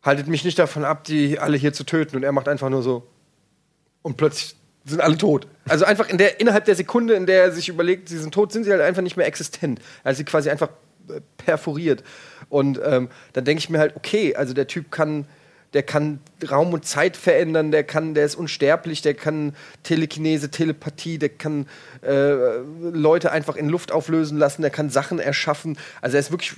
haltet 0.00 0.28
mich 0.28 0.44
nicht 0.44 0.60
davon 0.60 0.84
ab, 0.84 1.02
die 1.02 1.40
alle 1.40 1.56
hier 1.56 1.72
zu 1.72 1.82
töten. 1.82 2.14
Und 2.14 2.22
er 2.22 2.30
macht 2.30 2.46
einfach 2.46 2.68
nur 2.68 2.84
so. 2.84 3.02
Und 4.02 4.16
plötzlich 4.16 4.54
sind 4.84 5.00
alle 5.00 5.18
tot. 5.18 5.48
Also 5.68 5.84
einfach 5.84 6.08
in 6.08 6.18
der, 6.18 6.38
innerhalb 6.38 6.66
der 6.66 6.76
Sekunde, 6.76 7.14
in 7.14 7.26
der 7.26 7.42
er 7.42 7.50
sich 7.50 7.68
überlegt, 7.68 8.08
sie 8.08 8.18
sind 8.18 8.32
tot, 8.32 8.52
sind 8.52 8.62
sie 8.62 8.70
halt 8.70 8.80
einfach 8.80 9.02
nicht 9.02 9.16
mehr 9.16 9.26
existent. 9.26 9.80
Also 10.04 10.18
sie 10.18 10.24
quasi 10.24 10.50
einfach 10.50 10.68
äh, 11.08 11.20
perforiert. 11.36 12.04
Und 12.48 12.80
ähm, 12.84 13.08
dann 13.32 13.44
denke 13.44 13.58
ich 13.58 13.70
mir 13.70 13.80
halt, 13.80 13.96
okay, 13.96 14.36
also 14.36 14.54
der 14.54 14.68
Typ 14.68 14.92
kann, 14.92 15.26
der 15.72 15.82
kann 15.82 16.20
Raum 16.48 16.72
und 16.72 16.86
Zeit 16.86 17.16
verändern, 17.16 17.72
der 17.72 17.82
kann, 17.82 18.14
der 18.14 18.24
ist 18.24 18.36
unsterblich, 18.36 19.02
der 19.02 19.14
kann 19.14 19.56
Telekinese, 19.82 20.52
Telepathie, 20.52 21.18
der 21.18 21.30
kann 21.30 21.66
äh, 22.02 22.58
Leute 22.92 23.32
einfach 23.32 23.56
in 23.56 23.68
Luft 23.68 23.90
auflösen 23.90 24.38
lassen, 24.38 24.62
der 24.62 24.70
kann 24.70 24.90
Sachen 24.90 25.18
erschaffen. 25.18 25.76
Also 26.02 26.18
er 26.18 26.20
ist 26.20 26.30
wirklich 26.30 26.54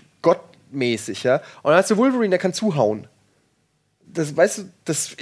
gottmäßig, 0.75 1.23
ja. 1.23 1.37
Und 1.63 1.71
dann 1.71 1.77
hast 1.77 1.91
du 1.91 1.97
Wolverine, 1.97 2.31
der 2.31 2.39
kann 2.39 2.53
zuhauen. 2.53 3.07
Das, 4.07 4.37
weißt 4.37 4.59
du, 4.59 4.63
das, 4.85 5.17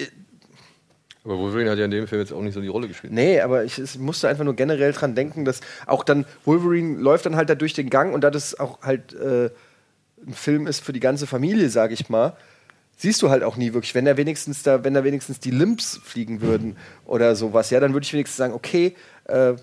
Aber 1.24 1.38
Wolverine 1.38 1.70
hat 1.70 1.78
ja 1.78 1.84
in 1.84 1.90
dem 1.90 2.06
Film 2.06 2.20
jetzt 2.20 2.32
auch 2.32 2.42
nicht 2.42 2.54
so 2.54 2.60
die 2.60 2.68
Rolle 2.68 2.88
gespielt. 2.88 3.12
Nee, 3.12 3.40
aber 3.40 3.64
ich 3.64 3.78
es 3.78 3.96
musste 3.98 4.28
einfach 4.28 4.44
nur 4.44 4.56
generell 4.56 4.92
dran 4.92 5.14
denken, 5.14 5.44
dass 5.44 5.60
auch 5.86 6.04
dann 6.04 6.26
Wolverine 6.44 6.98
läuft 6.98 7.26
dann 7.26 7.36
halt 7.36 7.48
da 7.48 7.54
durch 7.54 7.74
den 7.74 7.90
Gang 7.90 8.12
und 8.14 8.22
da 8.22 8.30
das 8.30 8.58
auch 8.58 8.82
halt 8.82 9.14
äh, 9.14 9.50
ein 10.26 10.34
Film 10.34 10.66
ist 10.66 10.84
für 10.84 10.92
die 10.92 11.00
ganze 11.00 11.26
Familie, 11.26 11.68
sag 11.68 11.92
ich 11.92 12.08
mal, 12.08 12.36
siehst 12.96 13.22
du 13.22 13.30
halt 13.30 13.42
auch 13.42 13.56
nie 13.56 13.72
wirklich. 13.72 13.94
Wenn 13.94 14.04
da 14.04 14.16
wenigstens 14.16 14.62
da, 14.62 14.84
wenn 14.84 14.94
da 14.94 15.04
wenigstens 15.04 15.40
die 15.40 15.50
Limbs 15.50 16.00
fliegen 16.02 16.40
würden 16.40 16.76
oder 17.06 17.34
sowas, 17.34 17.70
ja, 17.70 17.80
dann 17.80 17.92
würde 17.92 18.04
ich 18.04 18.12
wenigstens 18.12 18.36
sagen, 18.36 18.52
okay, 18.52 18.94
äh, 19.24 19.54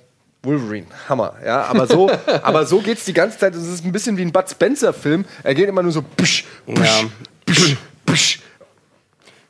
Wolverine, 0.43 0.85
Hammer, 1.09 1.35
ja, 1.45 1.63
aber 1.65 1.85
so, 1.87 2.09
aber 2.43 2.65
so 2.65 2.79
geht's 2.79 3.03
die 3.05 3.13
ganze 3.13 3.37
Zeit. 3.37 3.53
Es 3.55 3.67
ist 3.67 3.83
ein 3.85 3.91
bisschen 3.91 4.15
wie 4.17 4.21
ein 4.21 4.31
Bud 4.31 4.49
Spencer 4.49 4.93
Film. 4.93 5.25
Er 5.43 5.53
geht 5.53 5.67
immer 5.67 5.83
nur 5.83 5.91
so, 5.91 6.01
psch, 6.01 6.45
psch, 6.65 6.83
Ja. 6.83 7.01
psch, 7.45 7.77
psch. 8.05 8.39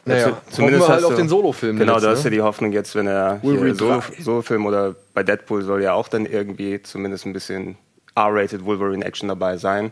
Naja, 0.05 0.25
hoffen 0.27 0.37
zumindest 0.51 0.81
wir 0.83 0.87
halt 0.87 0.97
hast 0.97 1.03
auf 1.05 1.11
du- 1.11 1.17
den 1.17 1.29
Solo-Film. 1.29 1.77
Genau, 1.77 1.93
jetzt, 1.93 2.03
da 2.03 2.09
hast 2.11 2.23
du 2.23 2.29
ne? 2.29 2.35
die 2.37 2.41
Hoffnung 2.41 2.71
jetzt, 2.71 2.95
wenn 2.95 3.05
er. 3.05 3.39
Solo-Film 3.43 4.65
oder 4.65 4.95
bei 5.13 5.21
Deadpool 5.21 5.61
soll 5.63 5.83
ja 5.83 5.93
auch 5.93 6.07
dann 6.07 6.25
irgendwie 6.25 6.81
zumindest 6.81 7.27
ein 7.27 7.33
bisschen 7.33 7.77
R-rated 8.15 8.65
Wolverine-Action 8.65 9.27
dabei 9.29 9.57
sein. 9.57 9.91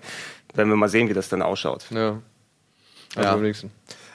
Werden 0.56 0.70
wir 0.70 0.75
mal 0.77 0.89
sehen, 0.89 1.08
wie 1.10 1.13
das 1.13 1.30
dann 1.30 1.44
ausschaut. 1.44 1.86
Ja. 1.92 2.20
Also 3.16 3.30
Ja. 3.30 3.34
am 3.36 3.42
nächsten. 3.44 3.70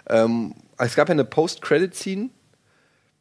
Ähm, 0.09 0.55
es 0.79 0.97
gab 0.97 1.09
ja 1.09 1.13
eine 1.13 1.25
Post-Credit-Scene, 1.25 2.31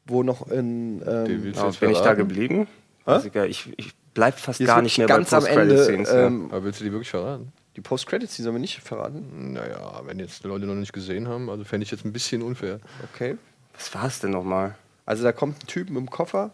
wo 0.07 0.23
noch 0.23 0.47
in. 0.49 1.03
Ähm, 1.07 1.43
willst 1.43 1.57
du 1.57 1.61
Aber 1.61 1.69
jetzt 1.71 1.79
bin 1.79 1.91
ich 1.91 1.99
da 1.99 2.15
geblieben? 2.15 2.67
Weiß 3.05 3.25
ich, 3.25 3.73
ich, 3.77 3.91
bleib 4.13 4.37
fast 4.39 4.63
gar 4.63 4.81
nicht 4.81 4.97
mehr 4.97 5.07
ganz 5.07 5.29
bei 5.31 5.37
am 5.37 5.45
Ende. 5.45 5.75
Post-Credit-Scenes. 5.75 6.09
ja. 6.09 6.27
Ähm, 6.27 6.45
Aber 6.51 6.63
willst 6.63 6.79
du 6.79 6.83
die 6.83 6.91
wirklich 6.91 7.09
verraten? 7.09 7.51
die 7.77 7.81
Post-Credit-Scene 7.81 8.43
sollen 8.43 8.55
wir 8.55 8.59
nicht 8.59 8.81
verraten. 8.81 9.53
Naja, 9.53 10.01
wenn 10.05 10.19
jetzt 10.19 10.43
die 10.43 10.47
Leute 10.47 10.65
noch 10.65 10.75
nicht 10.75 10.91
gesehen 10.93 11.27
haben, 11.29 11.49
also 11.49 11.63
fände 11.63 11.85
ich 11.85 11.91
jetzt 11.91 12.03
ein 12.05 12.11
bisschen 12.13 12.41
unfair. 12.41 12.79
Okay. 13.13 13.37
Was 13.73 13.93
war 13.95 14.05
es 14.07 14.19
denn 14.19 14.31
nochmal? 14.31 14.75
Also 15.05 15.23
da 15.23 15.31
kommt 15.31 15.63
ein 15.63 15.67
Typ 15.67 15.89
mit 15.89 15.97
dem 15.97 16.09
Koffer 16.09 16.51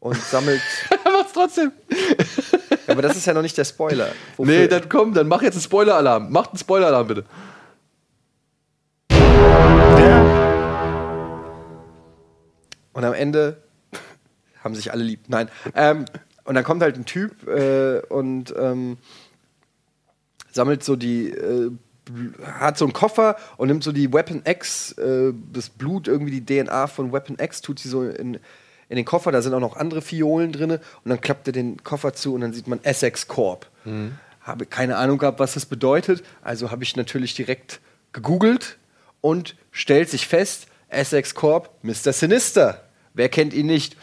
und 0.00 0.16
sammelt. 0.16 0.60
Er 1.04 1.12
macht's 1.12 1.32
trotzdem. 1.32 1.72
Ja, 2.86 2.92
aber 2.92 3.00
das 3.02 3.16
ist 3.16 3.26
ja 3.26 3.32
noch 3.34 3.40
nicht 3.42 3.56
der 3.56 3.64
Spoiler. 3.64 4.08
Wofür- 4.36 4.46
Nee, 4.46 4.68
dann 4.68 4.88
komm, 4.88 5.14
dann 5.14 5.26
mach 5.26 5.40
jetzt 5.42 5.54
einen 5.54 5.62
Spoiler-Alarm. 5.62 6.30
Macht 6.30 6.50
einen 6.50 6.58
Spoiler-Alarm 6.58 7.06
bitte. 7.08 7.24
Und 12.92 13.04
am 13.04 13.12
Ende 13.14 13.62
haben 14.68 14.74
sich 14.74 14.92
alle 14.92 15.02
lieb. 15.02 15.20
Nein. 15.28 15.48
Ähm, 15.74 16.04
und 16.44 16.54
dann 16.54 16.64
kommt 16.64 16.82
halt 16.82 16.96
ein 16.96 17.04
Typ 17.04 17.46
äh, 17.48 18.00
und 18.08 18.54
ähm, 18.58 18.98
sammelt 20.50 20.84
so 20.84 20.96
die, 20.96 21.30
äh, 21.30 21.70
hat 22.42 22.78
so 22.78 22.84
einen 22.84 22.92
Koffer 22.92 23.36
und 23.56 23.68
nimmt 23.68 23.84
so 23.84 23.92
die 23.92 24.12
Weapon 24.12 24.42
X, 24.44 24.92
äh, 24.92 25.32
das 25.52 25.68
Blut, 25.68 26.08
irgendwie 26.08 26.40
die 26.40 26.44
DNA 26.44 26.86
von 26.86 27.12
Weapon 27.12 27.36
X, 27.38 27.60
tut 27.60 27.78
sie 27.78 27.88
so 27.88 28.04
in, 28.04 28.38
in 28.88 28.96
den 28.96 29.04
Koffer. 29.04 29.32
Da 29.32 29.42
sind 29.42 29.54
auch 29.54 29.60
noch 29.60 29.76
andere 29.76 30.02
Fiolen 30.02 30.52
drin. 30.52 30.70
Und 30.70 30.80
dann 31.04 31.20
klappt 31.20 31.46
er 31.46 31.52
den 31.52 31.82
Koffer 31.84 32.14
zu 32.14 32.34
und 32.34 32.40
dann 32.40 32.52
sieht 32.52 32.66
man 32.66 32.82
Essex 32.82 33.28
Corp. 33.28 33.66
Habe 34.40 34.66
keine 34.66 34.96
Ahnung 34.96 35.18
gehabt, 35.18 35.40
was 35.40 35.54
das 35.54 35.66
bedeutet. 35.66 36.22
Also 36.42 36.70
habe 36.70 36.82
ich 36.82 36.96
natürlich 36.96 37.34
direkt 37.34 37.80
gegoogelt 38.12 38.78
und 39.20 39.54
stellt 39.70 40.08
sich 40.08 40.26
fest, 40.26 40.68
Essex 40.88 41.34
Corp, 41.34 41.70
Mr. 41.82 42.12
Sinister. 42.12 42.84
Wer 43.12 43.28
kennt 43.28 43.52
ihn 43.52 43.66
nicht? 43.66 43.96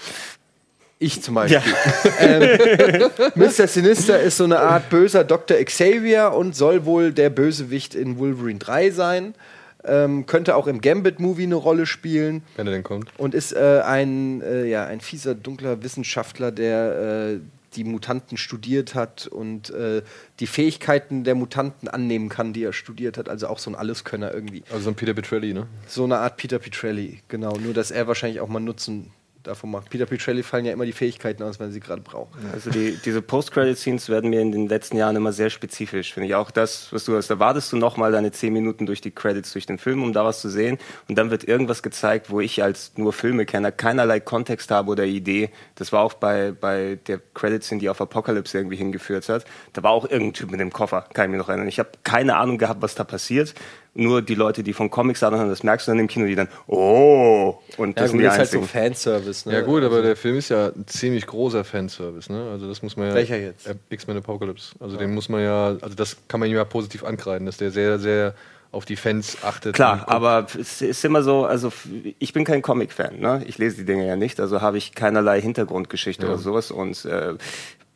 Ich 1.05 1.21
zum 1.21 1.35
Beispiel. 1.35 1.61
ähm, 2.19 3.11
Mr. 3.35 3.67
Sinister 3.67 4.19
ist 4.19 4.37
so 4.37 4.43
eine 4.43 4.59
Art 4.59 4.89
böser 4.89 5.23
Dr. 5.23 5.57
Xavier 5.57 6.33
und 6.35 6.55
soll 6.55 6.85
wohl 6.85 7.13
der 7.13 7.29
Bösewicht 7.29 7.93
in 7.93 8.17
Wolverine 8.17 8.57
3 8.57 8.89
sein. 8.89 9.35
Ähm, 9.83 10.25
könnte 10.25 10.55
auch 10.55 10.65
im 10.65 10.81
Gambit-Movie 10.81 11.43
eine 11.43 11.55
Rolle 11.55 11.85
spielen. 11.85 12.41
Wenn 12.55 12.65
er 12.65 12.73
denn 12.73 12.81
kommt. 12.81 13.11
Und 13.19 13.35
ist 13.35 13.51
äh, 13.51 13.83
ein, 13.85 14.41
äh, 14.41 14.65
ja, 14.65 14.87
ein 14.87 14.99
fieser, 14.99 15.35
dunkler 15.35 15.83
Wissenschaftler, 15.83 16.51
der 16.51 17.35
äh, 17.35 17.39
die 17.75 17.83
Mutanten 17.83 18.39
studiert 18.39 18.95
hat 18.95 19.27
und 19.27 19.69
äh, 19.69 20.01
die 20.39 20.47
Fähigkeiten 20.47 21.23
der 21.23 21.35
Mutanten 21.35 21.87
annehmen 21.87 22.29
kann, 22.29 22.51
die 22.51 22.63
er 22.63 22.73
studiert 22.73 23.19
hat. 23.19 23.29
Also 23.29 23.47
auch 23.47 23.59
so 23.59 23.69
ein 23.69 23.75
Alleskönner 23.75 24.33
irgendwie. 24.33 24.63
Also 24.71 24.85
so 24.85 24.89
ein 24.89 24.95
Peter 24.95 25.13
Petrelli, 25.13 25.53
ne? 25.53 25.67
So 25.85 26.05
eine 26.05 26.17
Art 26.17 26.37
Peter 26.37 26.57
Petrelli, 26.57 27.19
genau. 27.27 27.57
Nur, 27.57 27.75
dass 27.75 27.91
er 27.91 28.07
wahrscheinlich 28.07 28.39
auch 28.39 28.47
mal 28.47 28.59
Nutzen 28.59 29.11
davon 29.47 29.71
macht. 29.71 29.89
Peter 29.89 30.05
Petrelli 30.05 30.43
fallen 30.43 30.65
ja 30.65 30.73
immer 30.73 30.85
die 30.85 30.91
Fähigkeiten 30.91 31.43
aus, 31.43 31.59
wenn 31.59 31.71
sie 31.71 31.79
gerade 31.79 32.01
brauchen. 32.01 32.33
Also 32.53 32.69
die, 32.69 32.97
diese 33.03 33.21
Post-Credit-Scenes 33.21 34.09
werden 34.09 34.29
mir 34.29 34.41
in 34.41 34.51
den 34.51 34.67
letzten 34.67 34.97
Jahren 34.97 35.15
immer 35.15 35.31
sehr 35.31 35.49
spezifisch, 35.49 36.13
finde 36.13 36.29
ich. 36.29 36.35
Auch 36.35 36.51
das, 36.51 36.91
was 36.91 37.05
du 37.05 37.15
hast, 37.15 37.29
da 37.29 37.39
wartest 37.39 37.71
du 37.71 37.77
nochmal 37.77 38.11
deine 38.11 38.31
zehn 38.31 38.53
Minuten 38.53 38.85
durch 38.85 39.01
die 39.01 39.11
Credits, 39.11 39.53
durch 39.53 39.65
den 39.65 39.77
Film, 39.77 40.03
um 40.03 40.13
da 40.13 40.25
was 40.25 40.41
zu 40.41 40.49
sehen. 40.49 40.77
Und 41.07 41.17
dann 41.17 41.31
wird 41.31 41.43
irgendwas 41.43 41.83
gezeigt, 41.83 42.29
wo 42.29 42.39
ich 42.39 42.63
als 42.63 42.93
nur 42.95 43.13
Filmekenner 43.13 43.71
keinerlei 43.71 44.19
Kontext 44.19 44.71
habe 44.71 44.91
oder 44.91 45.05
Idee. 45.05 45.49
Das 45.75 45.91
war 45.91 46.01
auch 46.01 46.13
bei, 46.13 46.51
bei 46.51 46.97
der 47.07 47.19
Credit-Scene, 47.33 47.79
die 47.79 47.89
auf 47.89 48.01
Apocalypse 48.01 48.57
irgendwie 48.57 48.77
hingeführt 48.77 49.29
hat. 49.29 49.45
Da 49.73 49.83
war 49.83 49.91
auch 49.91 50.05
irgendein 50.05 50.33
Typ 50.33 50.51
mit 50.51 50.59
dem 50.59 50.71
Koffer, 50.71 51.05
kann 51.13 51.25
ich 51.25 51.31
mich 51.31 51.39
noch 51.39 51.49
erinnern. 51.49 51.67
Ich 51.67 51.79
habe 51.79 51.89
keine 52.03 52.37
Ahnung 52.37 52.57
gehabt, 52.57 52.81
was 52.81 52.95
da 52.95 53.03
passiert 53.03 53.53
nur 53.97 54.21
die 54.21 54.35
Leute, 54.35 54.61
die 54.61 54.73
von 54.73 54.89
Comics 54.91 55.21
haben, 55.21 55.35
das 55.49 55.63
merkst 55.63 55.87
du 55.87 55.91
dann 55.91 55.99
im 55.99 56.07
Kino, 56.07 56.25
die 56.25 56.35
dann, 56.35 56.49
oh, 56.67 57.55
und 57.77 57.97
das 57.97 58.03
ja, 58.03 58.07
sind 58.09 58.17
gut, 58.17 58.21
die 58.21 58.27
ist 58.27 58.37
halt 58.37 58.49
so. 58.49 58.61
Fanservice. 58.61 59.45
Ne? 59.49 59.55
Ja 59.55 59.61
gut, 59.61 59.83
aber 59.83 60.01
der 60.01 60.15
Film 60.15 60.37
ist 60.37 60.49
ja 60.49 60.67
ein 60.67 60.85
ziemlich 60.85 61.25
großer 61.25 61.63
Fanservice, 61.63 62.31
ne? 62.31 62.49
Also 62.51 62.67
das 62.67 62.83
muss 62.83 62.97
man 62.97 63.07
ja. 63.07 63.13
Welcher 63.15 63.37
jetzt? 63.37 63.65
Äh, 63.67 63.75
X-Men 63.89 64.17
Apocalypse. 64.17 64.75
Also 64.79 64.97
den 64.97 65.13
muss 65.13 65.29
man 65.29 65.41
ja, 65.41 65.77
also 65.81 65.95
das 65.95 66.17
kann 66.27 66.39
man 66.39 66.49
ihm 66.49 66.55
ja 66.55 66.65
positiv 66.65 67.03
ankreiden, 67.03 67.45
dass 67.45 67.57
der 67.57 67.71
sehr, 67.71 67.97
sehr 67.97 68.35
auf 68.71 68.83
die 68.83 68.97
Fans 68.97 69.37
achtet. 69.41 69.73
Klar, 69.73 70.03
aber 70.07 70.47
es 70.59 70.81
ist 70.81 71.05
immer 71.05 71.23
so, 71.23 71.45
also 71.45 71.69
f- 71.69 71.87
ich 72.19 72.33
bin 72.33 72.43
kein 72.43 72.61
Comic-Fan, 72.61 73.19
ne? 73.21 73.41
ich 73.47 73.57
lese 73.57 73.77
die 73.77 73.85
Dinge 73.85 74.05
ja 74.05 74.17
nicht, 74.17 74.37
also 74.41 74.59
habe 74.59 74.77
ich 74.77 74.93
keinerlei 74.93 75.39
Hintergrundgeschichte 75.39 76.25
oder 76.25 76.37
sowas 76.37 76.71
und 76.71 77.05
äh, 77.05 77.35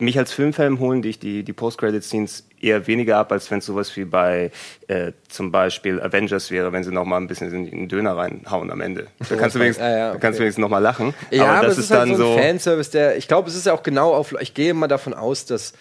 mich 0.00 0.18
als 0.18 0.32
Filmfan 0.32 0.78
holen 0.78 1.02
dich 1.02 1.18
die, 1.18 1.42
die 1.42 1.52
Post-Credit-Scenes 1.52 2.44
eher 2.60 2.86
weniger 2.86 3.18
ab, 3.18 3.32
als 3.32 3.50
wenn 3.50 3.58
es 3.58 3.66
sowas 3.66 3.94
wie 3.96 4.04
bei 4.04 4.50
äh, 4.88 5.12
zum 5.28 5.50
Beispiel 5.50 6.00
Avengers 6.00 6.50
wäre, 6.50 6.72
wenn 6.72 6.84
sie 6.84 6.92
noch 6.92 7.04
mal 7.04 7.16
ein 7.16 7.26
bisschen 7.26 7.52
in 7.52 7.70
den 7.70 7.88
Döner 7.88 8.16
reinhauen 8.16 8.70
am 8.70 8.80
Ende. 8.80 9.06
Da 9.28 9.36
kannst 9.36 9.56
du 9.56 9.60
wenigstens, 9.60 9.84
Ja, 9.84 9.96
ja, 9.96 10.12
da 10.12 10.18
kannst 10.18 10.24
du 10.24 10.28
okay. 10.28 10.40
wenigstens 10.40 10.62
noch 10.62 10.68
mal 10.68 10.78
lachen. 10.78 11.14
Ja, 11.30 11.44
aber, 11.44 11.52
aber 11.52 11.66
das 11.66 11.78
es 11.78 11.84
ist 11.84 11.90
halt 11.90 12.10
dann 12.10 12.16
so 12.16 12.24
so, 12.24 12.32
ein 12.32 12.38
Fanservice, 12.38 12.90
der, 12.90 13.16
ich 13.16 13.28
glaube, 13.28 13.48
es 13.48 13.56
ist 13.56 13.66
ja 13.66 13.72
auch 13.72 13.82
genau 13.82 14.14
auf, 14.14 14.34
ich 14.40 14.54
gehe 14.54 14.74
mal 14.74 14.88
davon 14.88 15.14
aus, 15.14 15.46
dass 15.46 15.72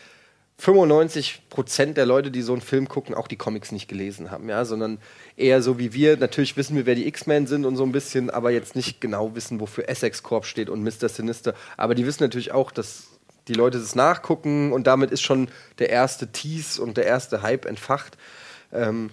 95% 0.62 1.94
der 1.94 2.06
Leute, 2.06 2.32
die 2.32 2.42
so 2.42 2.52
einen 2.52 2.62
Film 2.62 2.90
gucken, 2.90 3.16
auch 3.16 3.28
die 3.28 3.38
Comics 3.38 3.72
nicht 3.72 3.88
gelesen 3.88 4.30
haben, 4.30 4.50
ja, 4.50 4.66
sondern 4.66 5.00
eher 5.38 5.62
so 5.62 5.80
wie 5.80 5.94
wir. 5.94 6.18
Natürlich 6.18 6.58
wissen 6.58 6.76
wir, 6.76 6.86
wer 6.86 6.96
die 6.96 7.08
X-Men 7.08 7.48
sind 7.48 7.66
und 7.66 7.78
so 7.78 7.84
ein 7.84 7.92
bisschen, 7.92 8.30
aber 8.30 8.52
jetzt 8.52 8.76
nicht 8.76 9.00
genau 9.00 9.36
wissen, 9.36 9.60
wofür 9.60 9.88
Essex 9.88 10.22
Corp 10.22 10.46
steht 10.46 10.70
und 10.70 10.84
Mr. 10.84 11.08
Sinister. 11.08 11.54
Aber 11.78 11.96
die 11.96 12.06
wissen 12.06 12.24
natürlich 12.24 12.52
auch, 12.52 12.72
dass 12.72 13.09
die 13.50 13.54
Leute 13.56 13.78
es 13.80 13.96
nachgucken 13.96 14.72
und 14.72 14.88
damit 14.88 15.12
ist 15.12 15.22
schon 15.22 15.50
der 15.80 15.90
erste 15.90 16.28
Tease 16.32 16.82
und 16.82 16.96
der 16.98 17.06
erste 17.06 17.42
Hype 17.42 17.66
entfacht. 17.66 18.18
Ähm, 18.72 19.10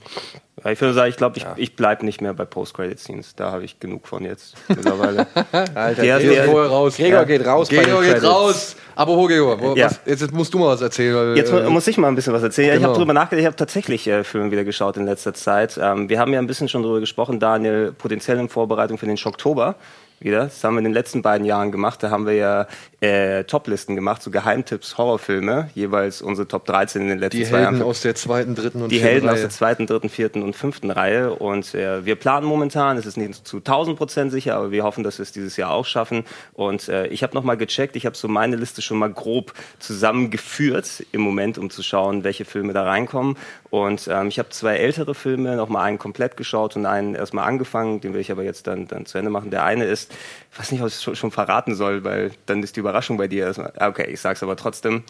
Ja, 0.62 0.70
ich 0.70 0.80
würde 0.82 0.92
sagen, 0.92 1.08
ich 1.10 1.16
glaube, 1.16 1.38
ich, 1.38 1.46
ich 1.56 1.76
bleibe 1.76 2.04
nicht 2.04 2.20
mehr 2.20 2.34
bei 2.34 2.44
Post-Credit-Scenes. 2.44 3.36
Da 3.36 3.52
habe 3.52 3.64
ich 3.64 3.80
genug 3.80 4.06
von 4.06 4.22
jetzt 4.24 4.54
mittlerweile. 4.68 5.26
Alter, 5.74 6.02
Der- 6.02 6.18
Gregor, 6.18 6.62
der- 6.62 6.70
raus. 6.70 6.96
Gregor 6.96 7.18
Ja. 7.20 7.24
geht 7.24 7.46
raus. 7.46 7.68
Gregor 7.70 8.00
geht 8.02 8.10
Credits. 8.12 8.26
raus. 8.26 8.76
Aber 8.94 9.16
Gregor, 9.26 9.58
wo, 9.60 9.74
Ja. 9.74 9.86
was, 9.86 10.00
jetzt, 10.04 10.20
jetzt 10.22 10.32
musst 10.34 10.52
du 10.52 10.58
mal 10.58 10.68
was 10.68 10.82
erzählen. 10.82 11.14
Weil, 11.14 11.36
Jetzt 11.38 11.50
äh, 11.52 11.68
muss 11.70 11.86
ich 11.86 11.96
mal 11.96 12.08
ein 12.08 12.14
bisschen 12.14 12.34
was 12.34 12.42
erzählen. 12.42 12.68
Ja, 12.68 12.74
Ich 12.74 12.78
genau. 12.80 12.88
habe 12.90 12.98
drüber 12.98 13.12
nachgedacht, 13.14 13.40
ich 13.40 13.46
habe 13.46 13.56
tatsächlich 13.56 14.06
äh, 14.08 14.24
Filme 14.24 14.50
wieder 14.50 14.64
geschaut 14.64 14.98
in 14.98 15.06
letzter 15.06 15.32
Zeit. 15.32 15.78
Ähm, 15.82 16.08
wir 16.10 16.18
haben 16.20 16.32
ja 16.34 16.38
ein 16.38 16.46
bisschen 16.46 16.68
schon 16.68 16.82
drüber 16.82 17.00
gesprochen, 17.00 17.40
Daniel, 17.40 17.92
potenziell 17.96 18.38
in 18.38 18.50
Vorbereitung 18.50 18.98
für 18.98 19.06
den 19.06 19.16
Schocktober 19.16 19.76
wieder. 20.20 20.44
Das 20.44 20.62
haben 20.64 20.74
wir 20.74 20.78
in 20.78 20.84
den 20.84 20.92
letzten 20.94 21.22
beiden 21.22 21.46
Jahren 21.46 21.72
gemacht. 21.72 22.02
Da 22.02 22.10
haben 22.10 22.26
wir 22.26 22.34
ja 22.34 22.66
äh, 23.00 23.44
Toplisten 23.44 23.94
gemacht, 23.94 24.22
so 24.22 24.30
Geheimtipps, 24.30 24.96
Horrorfilme, 24.98 25.70
jeweils 25.74 26.22
unsere 26.22 26.48
Top 26.48 26.64
13 26.66 27.02
in 27.02 27.08
den 27.08 27.18
letzten 27.18 27.38
die 27.38 27.44
zwei 27.44 27.58
Helden 27.58 27.78
Jahren. 27.78 27.88
aus 27.88 28.00
der 28.00 28.14
zweiten, 28.14 28.54
dritten 28.54 28.82
und 28.82 28.90
Die 28.90 28.96
vierten 28.96 29.10
Helden 29.12 29.28
aus 29.28 29.34
Reihe. 29.34 29.40
der 29.42 29.50
zweiten, 29.50 29.86
dritten, 29.86 30.08
vierten 30.08 30.42
und 30.42 30.56
fünften 30.56 30.90
Reihe. 30.90 31.34
Und 31.34 31.74
äh, 31.74 32.04
wir 32.04 32.16
planen 32.16 32.46
momentan, 32.46 32.96
es 32.96 33.06
ist 33.06 33.16
nicht 33.16 33.46
zu 33.46 33.58
1000 33.58 33.96
Prozent 33.98 34.32
sicher, 34.32 34.56
aber 34.56 34.70
wir 34.70 34.84
hoffen, 34.84 35.04
dass 35.04 35.18
wir 35.18 35.22
es 35.22 35.32
dieses 35.32 35.56
Jahr 35.56 35.70
auch 35.72 35.86
schaffen. 35.86 36.24
Und 36.54 36.88
äh, 36.88 37.06
ich 37.08 37.22
habe 37.22 37.34
nochmal 37.34 37.56
gecheckt, 37.56 37.96
ich 37.96 38.06
habe 38.06 38.16
so 38.16 38.28
meine 38.28 38.56
Liste 38.56 38.82
schon 38.82 38.98
mal 38.98 39.10
grob 39.12 39.52
zusammengeführt 39.78 41.04
im 41.12 41.20
Moment, 41.20 41.58
um 41.58 41.70
zu 41.70 41.82
schauen, 41.82 42.24
welche 42.24 42.44
Filme 42.44 42.72
da 42.72 42.84
reinkommen. 42.84 43.36
Und 43.70 44.08
ähm, 44.10 44.28
ich 44.28 44.38
habe 44.38 44.48
zwei 44.50 44.76
ältere 44.76 45.14
Filme, 45.14 45.56
nochmal 45.56 45.84
einen 45.84 45.98
komplett 45.98 46.36
geschaut 46.36 46.76
und 46.76 46.86
einen 46.86 47.14
erstmal 47.14 47.46
angefangen, 47.46 48.00
den 48.00 48.14
will 48.14 48.20
ich 48.20 48.30
aber 48.30 48.44
jetzt 48.44 48.66
dann, 48.66 48.86
dann 48.88 49.04
zu 49.06 49.18
Ende 49.18 49.30
machen. 49.30 49.50
Der 49.50 49.64
eine 49.64 49.84
ist, 49.84 50.05
ich 50.52 50.58
weiß 50.58 50.72
nicht, 50.72 50.80
ob 50.80 50.88
ich 50.88 50.94
es 50.94 51.02
schon, 51.02 51.16
schon 51.16 51.30
verraten 51.30 51.74
soll, 51.74 52.04
weil 52.04 52.30
dann 52.46 52.62
ist 52.62 52.76
die 52.76 52.80
Überraschung 52.80 53.16
bei 53.16 53.28
dir 53.28 53.46
erstmal. 53.46 53.72
Ah, 53.76 53.88
Okay, 53.88 54.10
ich 54.10 54.20
sag's 54.20 54.42
aber 54.42 54.56
trotzdem. 54.56 55.02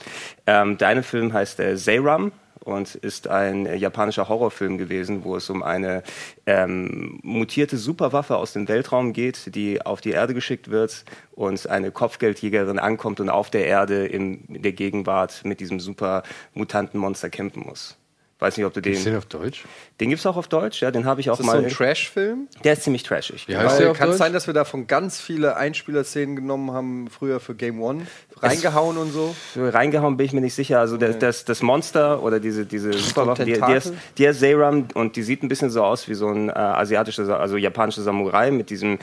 Ähm, 0.46 0.78
der 0.78 1.02
Film 1.02 1.32
heißt 1.32 1.60
äh, 1.60 1.76
Zeiram 1.76 2.32
und 2.66 2.96
ist 2.96 3.28
ein 3.28 3.78
japanischer 3.78 4.28
Horrorfilm 4.28 4.76
gewesen, 4.76 5.22
wo 5.22 5.36
es 5.36 5.48
um 5.50 5.62
eine 5.62 6.02
ähm, 6.46 7.20
mutierte 7.22 7.76
Superwaffe 7.76 8.36
aus 8.36 8.52
dem 8.52 8.66
Weltraum 8.66 9.12
geht, 9.12 9.54
die 9.54 9.80
auf 9.86 10.00
die 10.00 10.10
Erde 10.10 10.34
geschickt 10.34 10.68
wird 10.68 11.04
und 11.32 11.68
eine 11.68 11.92
Kopfgeldjägerin 11.92 12.80
ankommt 12.80 13.20
und 13.20 13.30
auf 13.30 13.50
der 13.50 13.66
Erde 13.66 14.06
in 14.06 14.42
der 14.48 14.72
Gegenwart 14.72 15.44
mit 15.44 15.60
diesem 15.60 15.78
super 15.78 16.24
mutanten 16.54 16.98
Monster 16.98 17.30
kämpfen 17.30 17.62
muss. 17.64 17.96
Weiß 18.38 18.58
nicht, 18.58 18.66
ob 18.66 18.74
du 18.74 18.80
Ist 18.80 19.04
den. 19.04 19.12
der 19.12 19.18
auf 19.18 19.24
Deutsch? 19.24 19.64
Den 19.98 20.10
gibt's 20.10 20.26
auch 20.26 20.36
auf 20.36 20.46
Deutsch, 20.46 20.82
ja, 20.82 20.90
den 20.90 21.06
habe 21.06 21.22
ich 21.22 21.30
auch 21.30 21.34
Ist 21.34 21.38
das 21.38 21.46
mal. 21.46 21.60
so 21.60 21.64
ein 21.64 21.70
Trash-Film? 21.70 22.48
der 22.64 22.74
ist 22.74 22.82
ziemlich 22.82 23.02
trashig. 23.02 23.46
Heißt 23.48 23.80
der 23.80 23.92
auf 23.92 23.96
kann 23.96 24.08
es 24.10 24.14
Deutsch? 24.14 24.18
sein, 24.18 24.32
dass 24.34 24.46
wir 24.46 24.52
davon 24.52 24.86
ganz 24.86 25.20
viele 25.20 25.56
Einspielerszenen 25.56 26.36
genommen 26.36 26.70
haben, 26.70 27.08
früher 27.08 27.40
für 27.40 27.54
Game 27.54 27.80
One, 27.80 28.06
reingehauen 28.42 28.98
und 28.98 29.10
so? 29.10 29.34
reingehauen 29.56 30.18
bin 30.18 30.26
ich 30.26 30.32
mir 30.34 30.42
nicht 30.42 30.54
sicher. 30.54 30.80
Also 30.80 30.98
das, 30.98 31.18
das, 31.18 31.46
das 31.46 31.62
Monster 31.62 32.22
oder 32.22 32.38
diese, 32.38 32.66
diese 32.66 32.92
Superwaffe, 32.92 33.46
die, 33.46 33.54
die, 33.54 33.72
ist, 33.72 33.94
die 34.18 34.24
ist 34.26 34.40
Zeiram 34.40 34.88
und 34.92 35.16
die 35.16 35.22
sieht 35.22 35.42
ein 35.42 35.48
bisschen 35.48 35.70
so 35.70 35.82
aus 35.82 36.06
wie 36.08 36.14
so 36.14 36.28
ein 36.28 36.50
äh, 36.50 36.52
asiatischer, 36.52 37.40
also 37.40 37.56
japanischer 37.56 38.02
Samurai 38.02 38.50
mit 38.50 38.68
diesem 38.68 38.98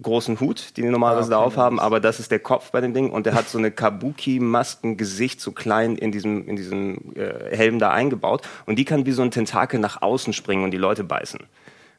großen 0.00 0.40
Hut, 0.40 0.76
den 0.76 0.84
die 0.84 0.90
normalerweise 0.90 1.28
Ah, 1.28 1.30
da 1.30 1.38
okay, 1.38 1.46
aufhaben, 1.46 1.78
aber 1.80 2.00
das 2.00 2.18
ist 2.20 2.30
der 2.30 2.40
Kopf 2.40 2.70
bei 2.72 2.80
dem 2.80 2.94
Ding 2.94 3.10
und 3.10 3.26
der 3.26 3.34
hat 3.34 3.48
so 3.48 3.58
eine 3.58 3.70
Kabuki-Maskengesicht 3.70 5.40
so 5.40 5.52
klein 5.52 5.96
in 5.96 6.10
diesem, 6.12 6.46
in 6.48 6.56
diesem 6.56 7.14
äh, 7.14 7.56
Helm 7.56 7.78
da 7.78 7.90
eingebaut 7.90 8.42
und 8.66 8.78
die 8.78 8.84
kann 8.84 9.06
wie 9.06 9.12
so 9.12 9.22
ein 9.22 9.30
Tentakel 9.30 9.78
nach 9.80 10.02
außen 10.02 10.32
springen 10.32 10.64
und 10.64 10.70
die 10.72 10.78
Leute 10.78 11.04
beißen. 11.04 11.40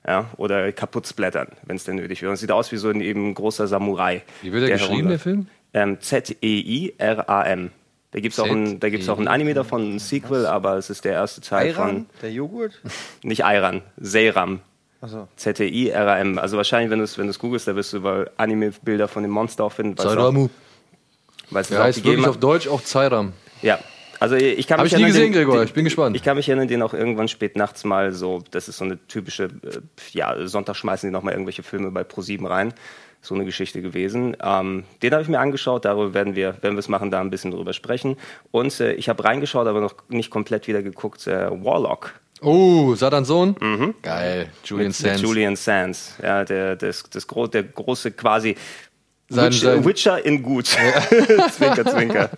Ja, 0.07 0.29
oder 0.37 0.71
kaputt 0.71 1.07
splattern, 1.07 1.47
wenn 1.63 1.77
es 1.77 1.83
denn 1.83 1.95
nötig 1.95 2.21
wäre. 2.21 2.29
Und 2.29 2.37
sieht 2.37 2.51
aus 2.51 2.71
wie 2.71 2.77
so 2.77 2.89
ein 2.89 3.01
eben 3.01 3.33
großer 3.33 3.65
Samurai. 3.65 4.21
Wie 4.43 4.51
wird 4.51 4.67
der 4.67 4.77
geschrieben, 4.77 5.09
der. 5.09 5.17
Film? 5.17 5.47
Ähm, 5.73 5.99
Z-E-I-R-A-M. 5.99 7.71
Da 8.11 8.19
gibt 8.19 8.33
es 8.33 8.39
auch, 8.39 8.49
ein, 8.49 8.79
da 8.79 8.89
gibt's 8.89 9.09
auch 9.09 9.17
ein 9.17 9.27
Anime 9.27 9.55
davon, 9.55 9.95
ein 9.95 9.99
Sequel, 9.99 10.45
aber 10.45 10.77
es 10.77 10.89
ist 10.91 11.05
der 11.05 11.13
erste 11.13 11.41
Teil 11.41 11.71
Ayran, 11.71 12.05
der 12.21 12.31
Joghurt? 12.31 12.73
von, 12.75 12.91
nicht 13.23 13.43
Ayran, 13.45 13.81
Seiram. 13.97 14.59
Achso. 15.05 15.27
Z-E-I-R-A-M. 15.35 16.39
Also 16.39 16.57
wahrscheinlich, 16.57 16.89
wenn 16.89 16.97
du 16.99 17.03
es 17.05 17.17
wenn 17.17 17.27
du's 17.27 17.37
googelst, 17.39 17.67
da 17.67 17.75
wirst 17.75 17.93
du 17.93 17.97
über 17.97 18.25
Anime-Bilder 18.37 19.07
von 19.07 19.21
dem 19.23 19.31
Monster 19.31 19.63
auch 19.65 19.71
finden. 19.71 19.95
weil 21.51 21.61
es 21.61 21.67
Der 21.67 21.79
auch 21.79 21.83
heißt 21.83 22.03
wirklich 22.03 22.27
auf 22.27 22.37
Deutsch 22.37 22.67
auch 22.67 22.81
Zeiram. 22.81 23.33
Ja. 23.61 23.79
Also 24.19 24.35
ich 24.35 24.65
kann 24.65 24.77
Hab 24.79 24.85
mich 24.85 24.93
ich 24.93 24.97
nie 24.97 25.03
erinnern, 25.03 25.19
gesehen, 25.19 25.33
den- 25.33 25.41
Gregor. 25.43 25.57
den- 25.59 25.65
Ich 25.67 25.73
bin 25.73 25.83
gespannt. 25.83 26.15
Ich 26.15 26.23
kann 26.23 26.37
mich 26.37 26.47
erinnern, 26.49 26.67
den 26.67 26.81
auch 26.81 26.93
irgendwann 26.93 27.27
spät 27.27 27.55
nachts 27.55 27.83
mal 27.83 28.13
so, 28.13 28.41
das 28.51 28.67
ist 28.67 28.77
so 28.77 28.85
eine 28.85 28.97
typische, 29.07 29.43
äh, 29.43 29.49
ja, 30.13 30.47
Sonntag 30.47 30.75
schmeißen 30.77 31.07
die 31.07 31.13
nochmal 31.13 31.33
irgendwelche 31.33 31.63
Filme 31.63 31.91
bei 31.91 32.01
Pro7 32.01 32.47
rein. 32.49 32.73
So 33.21 33.35
eine 33.35 33.43
Geschichte 33.45 33.81
gewesen. 33.81 34.37
Ähm, 34.41 34.85
den 35.03 35.11
habe 35.11 35.21
ich 35.23 35.27
mir 35.29 35.39
angeschaut, 35.39 35.83
darüber 35.85 36.13
werden 36.13 36.35
wir, 36.35 36.55
wenn 36.61 36.73
wir 36.73 36.79
es 36.79 36.87
machen, 36.89 37.11
da 37.11 37.19
ein 37.21 37.29
bisschen 37.29 37.51
drüber 37.51 37.73
sprechen. 37.73 38.17
Und 38.51 38.79
äh, 38.79 38.93
ich 38.93 39.09
habe 39.09 39.23
reingeschaut, 39.23 39.67
aber 39.67 39.81
noch 39.81 39.95
nicht 40.09 40.29
komplett 40.29 40.67
wieder 40.67 40.81
geguckt. 40.81 41.25
Äh, 41.27 41.49
Warlock 41.63 42.13
Oh, 42.41 42.95
Satans 42.95 43.27
Sohn? 43.27 43.55
Geil. 44.01 44.47
Julian 44.63 44.87
mit, 44.87 44.95
Sands. 44.95 45.21
mit 45.21 45.29
Julian 45.29 45.55
Sands. 45.55 46.15
Ja, 46.21 46.43
der, 46.43 46.75
das, 46.75 47.03
das 47.09 47.25
gro 47.27 47.47
der 47.47 47.63
große 47.63 48.11
quasi 48.11 48.55
Sein- 49.29 49.51
Witcher, 49.53 49.73
sein- 49.75 49.85
Witcher 49.85 50.25
in 50.25 50.43
gut. 50.43 50.67
zwinker, 51.51 51.85
zwinker. 51.85 52.29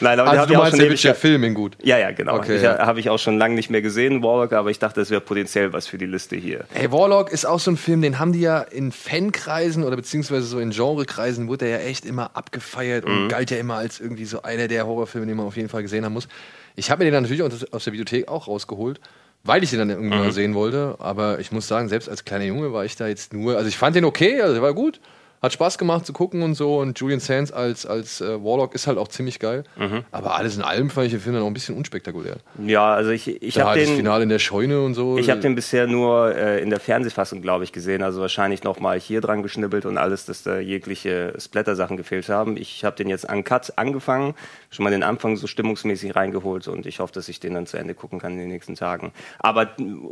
Nein, 0.00 0.20
aber 0.20 0.30
Also 0.30 0.46
du 0.46 0.52
ich 0.52 0.56
auch 0.58 0.62
meinst, 0.64 0.76
schon 0.76 0.84
der 0.84 0.90
Witcher 0.92 1.14
Film 1.14 1.42
in 1.44 1.54
gut. 1.54 1.76
Ja, 1.82 1.98
ja, 1.98 2.10
genau. 2.10 2.36
Okay, 2.36 2.60
ja. 2.62 2.78
Habe 2.86 3.00
ich 3.00 3.08
auch 3.08 3.18
schon 3.18 3.38
lange 3.38 3.54
nicht 3.54 3.70
mehr 3.70 3.80
gesehen, 3.82 4.22
Warlock, 4.22 4.52
aber 4.52 4.70
ich 4.70 4.78
dachte, 4.78 5.00
das 5.00 5.08
wäre 5.10 5.22
potenziell 5.22 5.72
was 5.72 5.86
für 5.86 5.96
die 5.98 6.04
Liste 6.06 6.36
hier. 6.36 6.64
Hey, 6.74 6.92
Warlock 6.92 7.32
ist 7.32 7.46
auch 7.46 7.58
so 7.58 7.70
ein 7.70 7.78
Film, 7.78 8.02
den 8.02 8.18
haben 8.18 8.32
die 8.32 8.40
ja 8.40 8.60
in 8.60 8.92
Fankreisen 8.92 9.82
oder 9.82 9.96
beziehungsweise 9.96 10.42
so 10.46 10.58
in 10.58 10.70
Genrekreisen 10.70 11.48
wurde 11.48 11.66
er 11.66 11.80
ja 11.80 11.86
echt 11.86 12.04
immer 12.04 12.30
abgefeiert 12.36 13.06
und 13.06 13.28
galt 13.28 13.50
ja 13.50 13.56
immer 13.56 13.76
als 13.76 13.98
irgendwie 13.98 14.26
so 14.26 14.42
einer 14.42 14.68
der 14.68 14.86
Horrorfilme, 14.86 15.26
den 15.26 15.36
man 15.38 15.46
auf 15.46 15.56
jeden 15.56 15.70
Fall 15.70 15.82
gesehen 15.82 16.04
haben 16.04 16.12
muss. 16.12 16.28
Ich 16.76 16.90
habe 16.90 17.00
mir 17.00 17.10
den 17.10 17.14
dann 17.14 17.22
natürlich 17.24 17.42
aus 17.42 17.64
aus 17.72 17.84
der 17.84 17.92
Videothek 17.92 18.28
auch 18.28 18.48
rausgeholt, 18.48 19.00
weil 19.42 19.62
ich 19.64 19.70
den 19.70 19.78
dann 19.80 19.90
irgendwann 19.90 20.20
mal 20.20 20.32
sehen 20.32 20.54
wollte. 20.54 20.96
Aber 20.98 21.40
ich 21.40 21.50
muss 21.52 21.66
sagen, 21.66 21.88
selbst 21.88 22.08
als 22.08 22.24
kleiner 22.24 22.44
Junge 22.44 22.72
war 22.72 22.84
ich 22.84 22.96
da 22.96 23.08
jetzt 23.08 23.32
nur, 23.32 23.56
also 23.56 23.68
ich 23.68 23.76
fand 23.76 23.96
den 23.96 24.04
okay, 24.04 24.40
also 24.40 24.54
der 24.54 24.62
war 24.62 24.74
gut, 24.74 25.00
Hat 25.42 25.52
Spaß 25.52 25.78
gemacht 25.78 26.06
zu 26.06 26.12
gucken 26.12 26.42
und 26.42 26.54
so. 26.54 26.78
Und 26.78 26.98
Julian 26.98 27.20
Sands 27.20 27.52
als, 27.52 27.86
als 27.86 28.20
äh, 28.20 28.42
Warlock 28.42 28.74
ist 28.74 28.86
halt 28.86 28.98
auch 28.98 29.08
ziemlich 29.08 29.38
geil. 29.38 29.64
Mhm. 29.76 30.04
Aber 30.10 30.36
alles 30.36 30.56
in 30.56 30.62
allem 30.62 30.90
fand 30.90 31.06
ich 31.06 31.12
den 31.12 31.20
Film 31.20 31.34
dann 31.34 31.44
auch 31.44 31.48
ein 31.48 31.54
bisschen 31.54 31.76
unspektakulär. 31.76 32.36
Ja, 32.64 32.94
also 32.94 33.10
ich, 33.10 33.42
ich 33.42 33.58
habe 33.58 33.70
halt 33.70 33.82
das 33.82 33.88
den. 33.88 33.96
Finale 33.96 34.22
in 34.22 34.28
der 34.28 34.38
Scheune 34.38 34.80
und 34.82 34.94
so. 34.94 35.18
Ich 35.18 35.30
habe 35.30 35.40
den 35.40 35.54
bisher 35.54 35.86
nur 35.86 36.34
äh, 36.34 36.62
in 36.62 36.70
der 36.70 36.80
Fernsehfassung, 36.80 37.42
glaube 37.42 37.64
ich, 37.64 37.72
gesehen. 37.72 38.02
Also 38.02 38.20
wahrscheinlich 38.20 38.64
noch 38.64 38.80
mal 38.80 38.98
hier 38.98 39.20
dran 39.20 39.42
geschnibbelt 39.42 39.86
und 39.86 39.98
alles, 39.98 40.24
dass 40.26 40.42
da 40.42 40.58
jegliche 40.58 41.34
Splatter-Sachen 41.38 41.96
gefehlt 41.96 42.28
haben. 42.28 42.56
Ich 42.56 42.84
habe 42.84 42.96
den 42.96 43.08
jetzt 43.08 43.30
uncut 43.30 43.74
angefangen, 43.76 44.34
schon 44.70 44.84
mal 44.84 44.90
den 44.90 45.02
Anfang 45.02 45.36
so 45.36 45.46
stimmungsmäßig 45.46 46.16
reingeholt 46.16 46.68
und 46.68 46.86
ich 46.86 47.00
hoffe, 47.00 47.12
dass 47.12 47.28
ich 47.28 47.40
den 47.40 47.54
dann 47.54 47.66
zu 47.66 47.76
Ende 47.76 47.94
gucken 47.94 48.18
kann 48.18 48.32
in 48.32 48.38
den 48.38 48.48
nächsten 48.48 48.74
Tagen. 48.74 49.12
Aber 49.38 49.70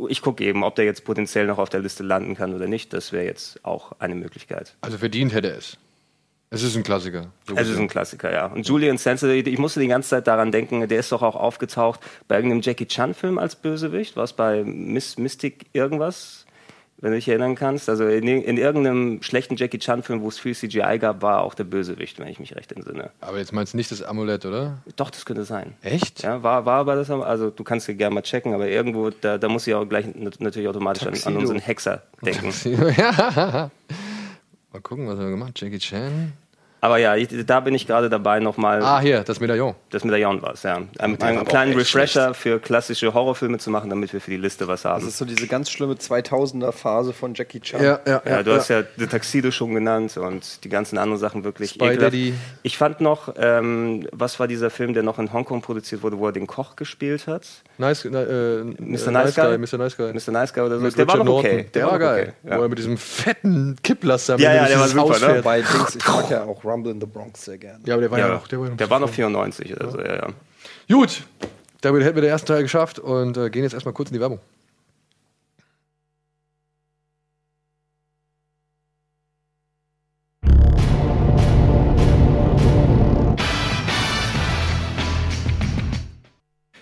ich 0.09 0.21
gucke 0.21 0.43
eben, 0.43 0.63
ob 0.63 0.75
der 0.75 0.85
jetzt 0.85 1.03
potenziell 1.03 1.47
noch 1.47 1.57
auf 1.57 1.69
der 1.69 1.79
Liste 1.79 2.03
landen 2.03 2.35
kann 2.35 2.53
oder 2.53 2.67
nicht. 2.67 2.93
Das 2.93 3.11
wäre 3.11 3.25
jetzt 3.25 3.63
auch 3.65 3.93
eine 3.99 4.15
Möglichkeit. 4.15 4.75
also 4.81 4.97
verdient 5.15 5.33
hätte 5.33 5.49
es. 5.51 5.77
Es 6.49 6.61
ist 6.61 6.75
ein 6.75 6.83
Klassiker. 6.83 7.27
So 7.47 7.55
Es 7.55 7.67
ist 7.69 7.77
ein 7.79 7.87
Klassiker, 7.87 8.31
ja. 8.31 8.45
Und 8.47 8.67
Julian 8.67 8.97
Sands, 8.97 9.23
ich 9.23 9.57
musste 9.57 9.79
die 9.79 9.87
ganze 9.87 10.09
Zeit 10.09 10.27
daran 10.27 10.51
denken, 10.51 10.87
der 10.87 10.99
ist 10.99 11.11
doch 11.11 11.21
auch 11.21 11.35
aufgetaucht 11.35 11.99
bei 12.27 12.35
irgendeinem 12.35 12.61
Jackie 12.61 12.85
Chan-Film 12.85 13.37
als 13.39 13.55
Bösewicht. 13.55 14.15
War 14.15 14.25
es 14.25 14.33
bei 14.33 14.63
Miss, 14.63 15.17
Mystic 15.17 15.65
irgendwas, 15.73 16.45
wenn 16.99 17.11
du 17.11 17.17
dich 17.17 17.27
erinnern 17.27 17.55
kannst? 17.55 17.89
Also 17.89 18.05
in, 18.07 18.27
in 18.27 18.57
irgendeinem 18.57 19.21
schlechten 19.23 19.55
Jackie 19.57 19.79
Chan-Film, 19.79 20.21
wo 20.21 20.27
es 20.29 20.37
viel 20.37 20.55
CGI 20.55 20.99
gab, 20.99 21.21
war 21.23 21.41
auch 21.41 21.55
der 21.55 21.63
Bösewicht, 21.65 22.19
wenn 22.19 22.27
ich 22.27 22.39
mich 22.39 22.55
recht 22.55 22.71
entsinne. 22.71 23.09
Aber 23.21 23.37
jetzt 23.39 23.51
meinst 23.51 23.73
du 23.73 23.77
nicht 23.77 23.91
das 23.91 24.01
Amulett, 24.03 24.45
oder? 24.45 24.77
Doch, 24.97 25.09
das 25.09 25.25
könnte 25.25 25.45
sein. 25.45 25.73
Echt? 25.81 26.23
Ja, 26.23 26.43
war, 26.43 26.65
war 26.65 26.79
aber 26.81 26.95
das, 26.95 27.09
also 27.09 27.49
du 27.49 27.63
kannst 27.63 27.87
dir 27.87 27.95
gerne 27.95 28.13
mal 28.13 28.21
checken, 28.21 28.53
aber 28.53 28.67
irgendwo, 28.67 29.09
da, 29.09 29.37
da 29.37 29.49
muss 29.49 29.65
ich 29.67 29.73
auch 29.73 29.85
gleich 29.85 30.05
nat- 30.13 30.39
natürlich 30.39 30.69
automatisch 30.69 31.03
an, 31.03 31.09
an 31.09 31.13
Tuxedo. 31.15 31.39
unseren 31.39 31.59
Hexer 31.59 32.03
denken. 32.21 32.53
ja. 32.97 33.71
Mal 34.75 34.81
gucken, 34.81 35.07
was 35.07 35.13
haben 35.17 35.27
wir 35.27 35.29
gemacht? 35.29 35.53
Jackie 35.61 35.79
Chan. 35.79 36.33
Aber 36.81 36.97
ja, 36.97 37.15
ich, 37.15 37.29
da 37.47 37.61
bin 37.61 37.73
ich 37.73 37.87
gerade 37.87 38.09
dabei, 38.09 38.39
nochmal 38.39 38.83
Ah, 38.83 38.99
hier, 38.99 39.23
das 39.23 39.39
Medaillon. 39.39 39.73
Das 39.89 40.03
Medaillon 40.03 40.41
war 40.43 40.53
es, 40.53 40.61
ja. 40.63 40.75
Ein, 40.99 41.17
der 41.17 41.19
war 41.19 41.27
einen 41.29 41.45
kleinen 41.45 41.73
Refresher 41.75 42.33
für 42.35 42.59
klassische 42.59 43.13
Horrorfilme 43.13 43.57
zu 43.57 43.71
machen, 43.71 43.89
damit 43.89 44.13
wir 44.13 44.21
für 44.21 44.29
die 44.31 44.37
Liste 44.37 44.67
was 44.67 44.83
Das 44.83 44.91
haben. 44.91 45.07
ist 45.07 45.17
so 45.17 45.25
diese 45.25 45.47
ganz 45.47 45.71
schlimme 45.71 45.95
2000er-Phase 45.95 47.13
von 47.13 47.33
Jackie 47.33 47.59
Chan. 47.59 47.81
ja, 47.83 47.99
Ja, 48.05 48.43
du 48.43 48.53
hast 48.53 48.67
ja 48.69 48.83
The 48.97 49.07
Tuxedo 49.07 49.51
schon 49.51 49.73
genannt 49.73 50.17
und 50.17 50.63
die 50.63 50.69
ganzen 50.69 50.97
anderen 50.97 51.19
Sachen 51.19 51.43
wirklich. 51.43 51.77
Daddy. 51.77 52.33
Ich 52.63 52.77
fand 52.77 53.01
noch, 53.01 53.33
ähm, 53.37 54.07
was 54.11 54.39
war 54.39 54.47
dieser 54.47 54.69
Film, 54.69 54.93
der 54.93 55.03
noch 55.03 55.17
in 55.19 55.31
Hongkong 55.33 55.61
produziert 55.61 56.03
wurde, 56.03 56.19
wo 56.19 56.27
er 56.27 56.33
den 56.33 56.47
Koch 56.47 56.75
gespielt 56.75 57.27
hat? 57.27 57.47
Nice, 57.77 58.05
äh, 58.05 58.09
äh, 58.09 58.63
Mr. 58.63 59.11
Nice 59.11 59.35
Guy? 59.35 59.57
Mr. 59.57 59.77
Nice 59.77 59.97
Guy. 59.97 60.13
Mr. 60.13 60.31
Nice 60.31 60.53
Guy 60.53 60.63
oder 60.63 60.79
so. 60.79 60.89
Der 60.89 61.07
war 61.07 61.17
noch 61.23 61.39
okay. 61.39 61.53
Norton. 61.55 61.71
Der, 61.73 61.85
war 61.85 61.91
noch 61.93 61.99
geil. 61.99 62.21
Okay. 62.21 62.33
Wo 62.43 62.49
Ja. 62.49 62.61
er 62.61 62.69
mit 62.69 62.77
diesem 62.77 62.97
fetten 62.97 63.75
Kipplaster 63.83 64.37
Ja, 64.39 64.53
ja, 64.53 64.65
der 64.67 64.79
war 64.79 64.87
super, 64.87 65.19
ne? 65.33 65.41
Bei 65.43 65.61
Dings, 65.61 65.95
ich 65.95 66.07
mag 66.07 66.29
ja 66.29 66.43
auch 66.43 66.63
Rumble 66.65 66.91
in 66.91 66.99
the 66.99 67.07
Bronx 67.07 67.45
sehr 67.45 67.57
gerne. 67.57 67.83
Ja, 67.85 67.93
aber 67.93 68.01
der 68.01 68.11
war 68.11 68.19
ja, 68.19 68.27
Ja, 68.27 68.33
noch. 68.33 68.47
Der 68.47 68.59
war, 68.59 68.69
noch 68.69 68.77
der 68.77 68.89
war 68.89 68.99
noch 68.99 69.09
94 69.09 69.75
oder 69.75 69.91
so, 69.91 69.99
ja, 69.99 70.15
ja. 70.15 70.27
Gut, 70.89 71.23
damit 71.81 72.03
hätten 72.03 72.15
wir 72.15 72.21
den 72.21 72.31
ersten 72.31 72.47
Teil 72.47 72.63
geschafft 72.63 72.99
und 72.99 73.37
äh, 73.37 73.49
gehen 73.49 73.63
jetzt 73.63 73.73
erstmal 73.73 73.93
kurz 73.93 74.09
in 74.09 74.15
die 74.15 74.19
Werbung. 74.19 74.39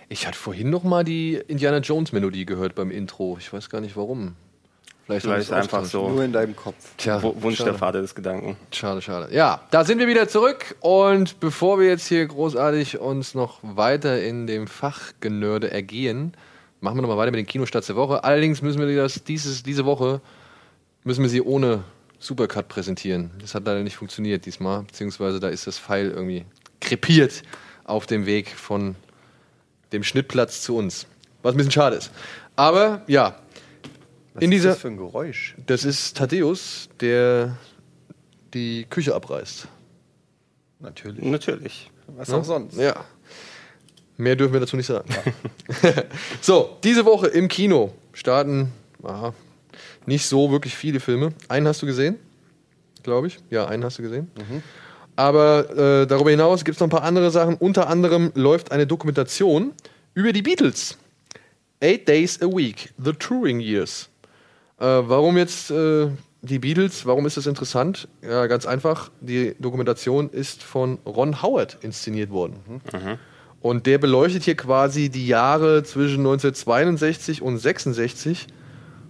Ich 0.08 0.26
hatte 0.26 0.38
vorhin 0.38 0.70
noch 0.70 0.84
mal 0.84 1.02
die 1.02 1.34
Indiana 1.48 1.78
Jones 1.78 2.12
Melodie 2.12 2.46
gehört 2.46 2.74
beim 2.74 2.90
Intro. 2.90 3.36
Ich 3.38 3.52
weiß 3.52 3.68
gar 3.68 3.80
nicht 3.80 3.96
warum. 3.96 4.36
Vielleicht, 5.06 5.26
Vielleicht 5.26 5.42
ich's 5.42 5.52
einfach 5.52 5.84
so 5.84 6.08
Nur 6.08 6.24
in 6.24 6.32
deinem 6.32 6.56
Kopf. 6.56 6.76
Tja, 6.96 7.22
Wu- 7.22 7.34
Wunsch 7.36 7.58
schade. 7.58 7.70
der 7.72 7.78
Vater 7.78 8.00
des 8.00 8.14
Gedanken. 8.14 8.56
Schade, 8.72 9.02
schade. 9.02 9.34
Ja, 9.34 9.60
da 9.70 9.84
sind 9.84 9.98
wir 9.98 10.08
wieder 10.08 10.28
zurück 10.28 10.76
und 10.80 11.40
bevor 11.40 11.78
wir 11.78 11.88
jetzt 11.88 12.06
hier 12.06 12.24
großartig 12.26 12.98
uns 13.00 13.34
noch 13.34 13.58
weiter 13.62 14.22
in 14.22 14.46
dem 14.46 14.66
Fachgenörde 14.66 15.70
ergehen, 15.70 16.32
machen 16.80 16.96
wir 16.96 17.02
noch 17.02 17.08
mal 17.08 17.18
weiter 17.18 17.32
mit 17.32 17.38
den 17.38 17.46
Kinostarts 17.46 17.86
der 17.88 17.96
Woche. 17.96 18.24
Allerdings 18.24 18.62
müssen 18.62 18.78
wir 18.80 18.96
das 18.96 19.22
dieses, 19.24 19.62
diese 19.62 19.84
Woche 19.84 20.22
müssen 21.02 21.22
wir 21.22 21.28
sie 21.28 21.42
ohne 21.42 21.84
Supercut 22.18 22.68
präsentieren. 22.68 23.30
Das 23.40 23.54
hat 23.54 23.66
leider 23.66 23.82
nicht 23.82 23.96
funktioniert 23.96 24.46
diesmal, 24.46 24.84
beziehungsweise 24.84 25.38
da 25.38 25.48
ist 25.48 25.66
das 25.66 25.78
Pfeil 25.78 26.10
irgendwie 26.10 26.46
krepiert 26.80 27.42
auf 27.84 28.06
dem 28.06 28.24
Weg 28.24 28.48
von 28.48 28.96
dem 29.92 30.02
Schnittplatz 30.02 30.62
zu 30.62 30.76
uns. 30.76 31.06
Was 31.42 31.52
ein 31.52 31.58
bisschen 31.58 31.72
schade 31.72 31.96
ist. 31.96 32.10
Aber 32.56 33.02
ja, 33.06 33.34
Was 34.34 34.42
In 34.42 34.50
ist 34.52 34.56
dieser- 34.58 34.70
das 34.70 34.78
für 34.78 34.88
ein 34.88 34.96
Geräusch? 34.96 35.54
das 35.66 35.84
ist 35.84 36.16
Thaddeus, 36.16 36.88
der 37.00 37.56
die 38.52 38.86
Küche 38.90 39.14
abreißt. 39.14 39.68
Natürlich. 40.80 41.24
Natürlich. 41.24 41.90
Was 42.08 42.30
auch 42.30 42.44
sonst. 42.44 42.76
Ja. 42.76 43.04
Mehr 44.16 44.36
dürfen 44.36 44.52
wir 44.52 44.60
dazu 44.60 44.76
nicht 44.76 44.86
sagen. 44.86 45.08
so, 46.40 46.76
diese 46.84 47.04
Woche 47.04 47.28
im 47.28 47.48
Kino 47.48 47.92
starten 48.12 48.70
aha, 49.02 49.34
nicht 50.06 50.26
so 50.26 50.50
wirklich 50.52 50.76
viele 50.76 51.00
Filme. 51.00 51.32
Einen 51.48 51.66
hast 51.66 51.82
du 51.82 51.86
gesehen, 51.86 52.16
glaube 53.02 53.26
ich. 53.28 53.38
Ja, 53.50 53.66
einen 53.66 53.84
hast 53.84 53.98
du 53.98 54.02
gesehen. 54.02 54.30
Aber 55.16 55.70
äh, 56.02 56.06
darüber 56.06 56.30
hinaus 56.30 56.64
gibt 56.64 56.76
es 56.76 56.80
noch 56.80 56.86
ein 56.88 56.90
paar 56.90 57.02
andere 57.02 57.30
Sachen. 57.30 57.54
Unter 57.56 57.88
anderem 57.88 58.30
läuft 58.34 58.72
eine 58.72 58.86
Dokumentation 58.86 59.72
über 60.14 60.32
die 60.32 60.42
Beatles. 60.42 60.96
Eight 61.80 62.06
Days 62.08 62.40
a 62.42 62.46
Week, 62.46 62.92
The 63.02 63.12
Touring 63.12 63.60
Years. 63.60 64.08
Äh, 64.78 64.84
warum 64.84 65.36
jetzt 65.36 65.70
äh, 65.70 66.08
die 66.42 66.58
Beatles? 66.58 67.06
Warum 67.06 67.26
ist 67.26 67.36
das 67.36 67.46
interessant? 67.46 68.08
Ja, 68.22 68.46
ganz 68.46 68.66
einfach. 68.66 69.10
Die 69.20 69.54
Dokumentation 69.58 70.30
ist 70.30 70.62
von 70.62 70.98
Ron 71.06 71.42
Howard 71.42 71.78
inszeniert 71.82 72.30
worden. 72.30 72.56
Und 73.60 73.86
der 73.86 73.98
beleuchtet 73.98 74.42
hier 74.42 74.56
quasi 74.56 75.08
die 75.08 75.26
Jahre 75.26 75.82
zwischen 75.84 76.18
1962 76.18 77.40
und 77.40 77.58
66, 77.58 78.46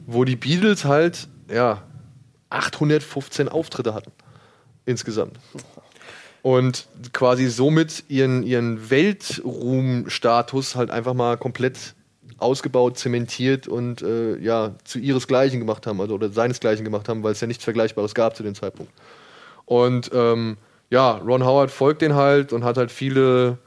wo 0.06 0.24
die 0.24 0.36
Beatles 0.36 0.84
halt 0.84 1.28
ja 1.50 1.82
815 2.50 3.48
Auftritte 3.48 3.94
hatten 3.94 4.12
insgesamt. 4.86 5.38
Und 6.42 6.86
quasi 7.12 7.48
somit 7.48 8.04
ihren, 8.08 8.42
ihren 8.42 8.90
Weltruhmstatus 8.90 10.76
halt 10.76 10.90
einfach 10.90 11.14
mal 11.14 11.38
komplett 11.38 11.94
ausgebaut, 12.38 12.98
zementiert 12.98 13.68
und 13.68 14.02
äh, 14.02 14.36
ja, 14.38 14.74
zu 14.84 14.98
ihresgleichen 14.98 15.60
gemacht 15.60 15.86
haben, 15.86 16.00
also 16.00 16.14
oder 16.14 16.30
seinesgleichen 16.30 16.84
gemacht 16.84 17.08
haben, 17.08 17.22
weil 17.22 17.32
es 17.32 17.40
ja 17.40 17.46
nichts 17.46 17.64
Vergleichbares 17.64 18.14
gab 18.14 18.36
zu 18.36 18.42
dem 18.42 18.54
Zeitpunkt. 18.54 18.92
Und 19.66 20.10
ähm, 20.14 20.56
ja, 20.90 21.12
Ron 21.12 21.44
Howard 21.44 21.70
folgt 21.70 22.02
den 22.02 22.14
halt 22.14 22.52
und 22.52 22.64
hat 22.64 22.76
halt 22.76 22.90
viele, 22.90 23.58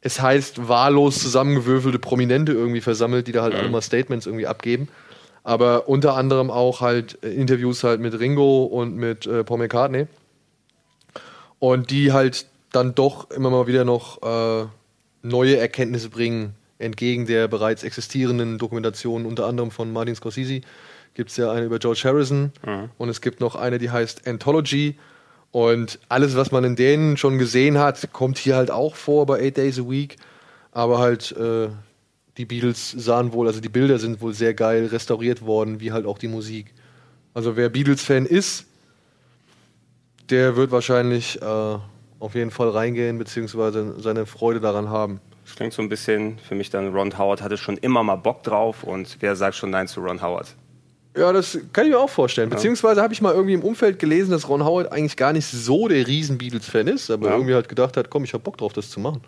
es 0.00 0.20
heißt, 0.20 0.68
wahllos 0.68 1.18
zusammengewürfelte 1.20 1.98
Prominente 1.98 2.52
irgendwie 2.52 2.80
versammelt, 2.80 3.26
die 3.26 3.32
da 3.32 3.42
halt 3.42 3.54
alle 3.54 3.68
mal 3.68 3.82
Statements 3.82 4.26
irgendwie 4.26 4.46
abgeben. 4.46 4.88
Aber 5.42 5.88
unter 5.88 6.16
anderem 6.16 6.50
auch 6.50 6.80
halt 6.80 7.18
äh, 7.22 7.32
Interviews 7.32 7.82
halt 7.82 8.00
mit 8.00 8.18
Ringo 8.18 8.64
und 8.64 8.96
mit 8.96 9.26
äh, 9.26 9.42
Paul 9.42 9.58
McCartney. 9.58 10.06
Und 11.58 11.90
die 11.90 12.12
halt 12.12 12.46
dann 12.72 12.94
doch 12.94 13.30
immer 13.30 13.50
mal 13.50 13.66
wieder 13.66 13.84
noch 13.84 14.22
äh, 14.22 14.66
neue 15.22 15.56
Erkenntnisse 15.56 16.08
bringen, 16.08 16.54
entgegen 16.80 17.26
der 17.26 17.48
bereits 17.48 17.82
existierenden 17.82 18.58
Dokumentation, 18.58 19.26
unter 19.26 19.46
anderem 19.46 19.70
von 19.70 19.92
Martin 19.92 20.14
Scorsese. 20.14 20.62
Gibt 21.14 21.30
es 21.30 21.36
ja 21.36 21.50
eine 21.50 21.66
über 21.66 21.78
George 21.78 22.02
Harrison 22.04 22.52
und 22.98 23.08
es 23.08 23.20
gibt 23.20 23.40
noch 23.40 23.56
eine, 23.56 23.78
die 23.78 23.90
heißt 23.90 24.26
Anthology. 24.26 24.96
Und 25.52 25.98
alles, 26.08 26.36
was 26.36 26.52
man 26.52 26.62
in 26.62 26.76
denen 26.76 27.16
schon 27.16 27.38
gesehen 27.38 27.78
hat, 27.78 28.12
kommt 28.12 28.38
hier 28.38 28.56
halt 28.56 28.70
auch 28.70 28.94
vor 28.94 29.26
bei 29.26 29.40
Eight 29.40 29.56
Days 29.56 29.78
a 29.80 29.88
Week. 29.88 30.16
Aber 30.70 30.98
halt, 31.00 31.32
äh, 31.32 31.68
die 32.36 32.44
Beatles 32.44 32.92
sahen 32.92 33.32
wohl, 33.32 33.48
also 33.48 33.60
die 33.60 33.68
Bilder 33.68 33.98
sind 33.98 34.20
wohl 34.20 34.32
sehr 34.32 34.54
geil 34.54 34.86
restauriert 34.86 35.42
worden, 35.42 35.80
wie 35.80 35.90
halt 35.90 36.06
auch 36.06 36.18
die 36.18 36.28
Musik. 36.28 36.72
Also 37.34 37.56
wer 37.56 37.68
Beatles-Fan 37.68 38.26
ist, 38.26 38.66
der 40.30 40.54
wird 40.54 40.70
wahrscheinlich 40.70 41.42
äh, 41.42 41.44
auf 42.20 42.34
jeden 42.34 42.52
Fall 42.52 42.68
reingehen, 42.68 43.18
beziehungsweise 43.18 44.00
seine 44.00 44.26
Freude 44.26 44.60
daran 44.60 44.88
haben. 44.88 45.20
Das 45.50 45.56
klingt 45.56 45.72
so 45.72 45.82
ein 45.82 45.88
bisschen 45.88 46.38
für 46.38 46.54
mich 46.54 46.70
dann, 46.70 46.94
Ron 46.94 47.18
Howard 47.18 47.42
hatte 47.42 47.56
schon 47.56 47.76
immer 47.76 48.04
mal 48.04 48.14
Bock 48.14 48.44
drauf 48.44 48.84
und 48.84 49.16
wer 49.18 49.34
sagt 49.34 49.56
schon 49.56 49.70
Nein 49.70 49.88
zu 49.88 50.00
Ron 50.00 50.22
Howard? 50.22 50.54
Ja, 51.16 51.32
das 51.32 51.58
kann 51.72 51.86
ich 51.86 51.90
mir 51.90 51.98
auch 51.98 52.08
vorstellen. 52.08 52.50
Beziehungsweise 52.50 53.02
habe 53.02 53.12
ich 53.12 53.20
mal 53.20 53.34
irgendwie 53.34 53.54
im 53.54 53.64
Umfeld 53.64 53.98
gelesen, 53.98 54.30
dass 54.30 54.48
Ron 54.48 54.64
Howard 54.64 54.92
eigentlich 54.92 55.16
gar 55.16 55.32
nicht 55.32 55.46
so 55.46 55.88
der 55.88 56.06
riesen 56.06 56.38
Beatles-Fan 56.38 56.86
ist, 56.86 57.10
aber 57.10 57.30
Ja. 57.30 57.34
irgendwie 57.34 57.54
halt 57.54 57.68
gedacht 57.68 57.96
hat, 57.96 58.10
komm, 58.10 58.22
ich 58.22 58.32
habe 58.32 58.44
Bock 58.44 58.58
drauf, 58.58 58.72
das 58.72 58.90
zu 58.90 59.00
machen. 59.00 59.22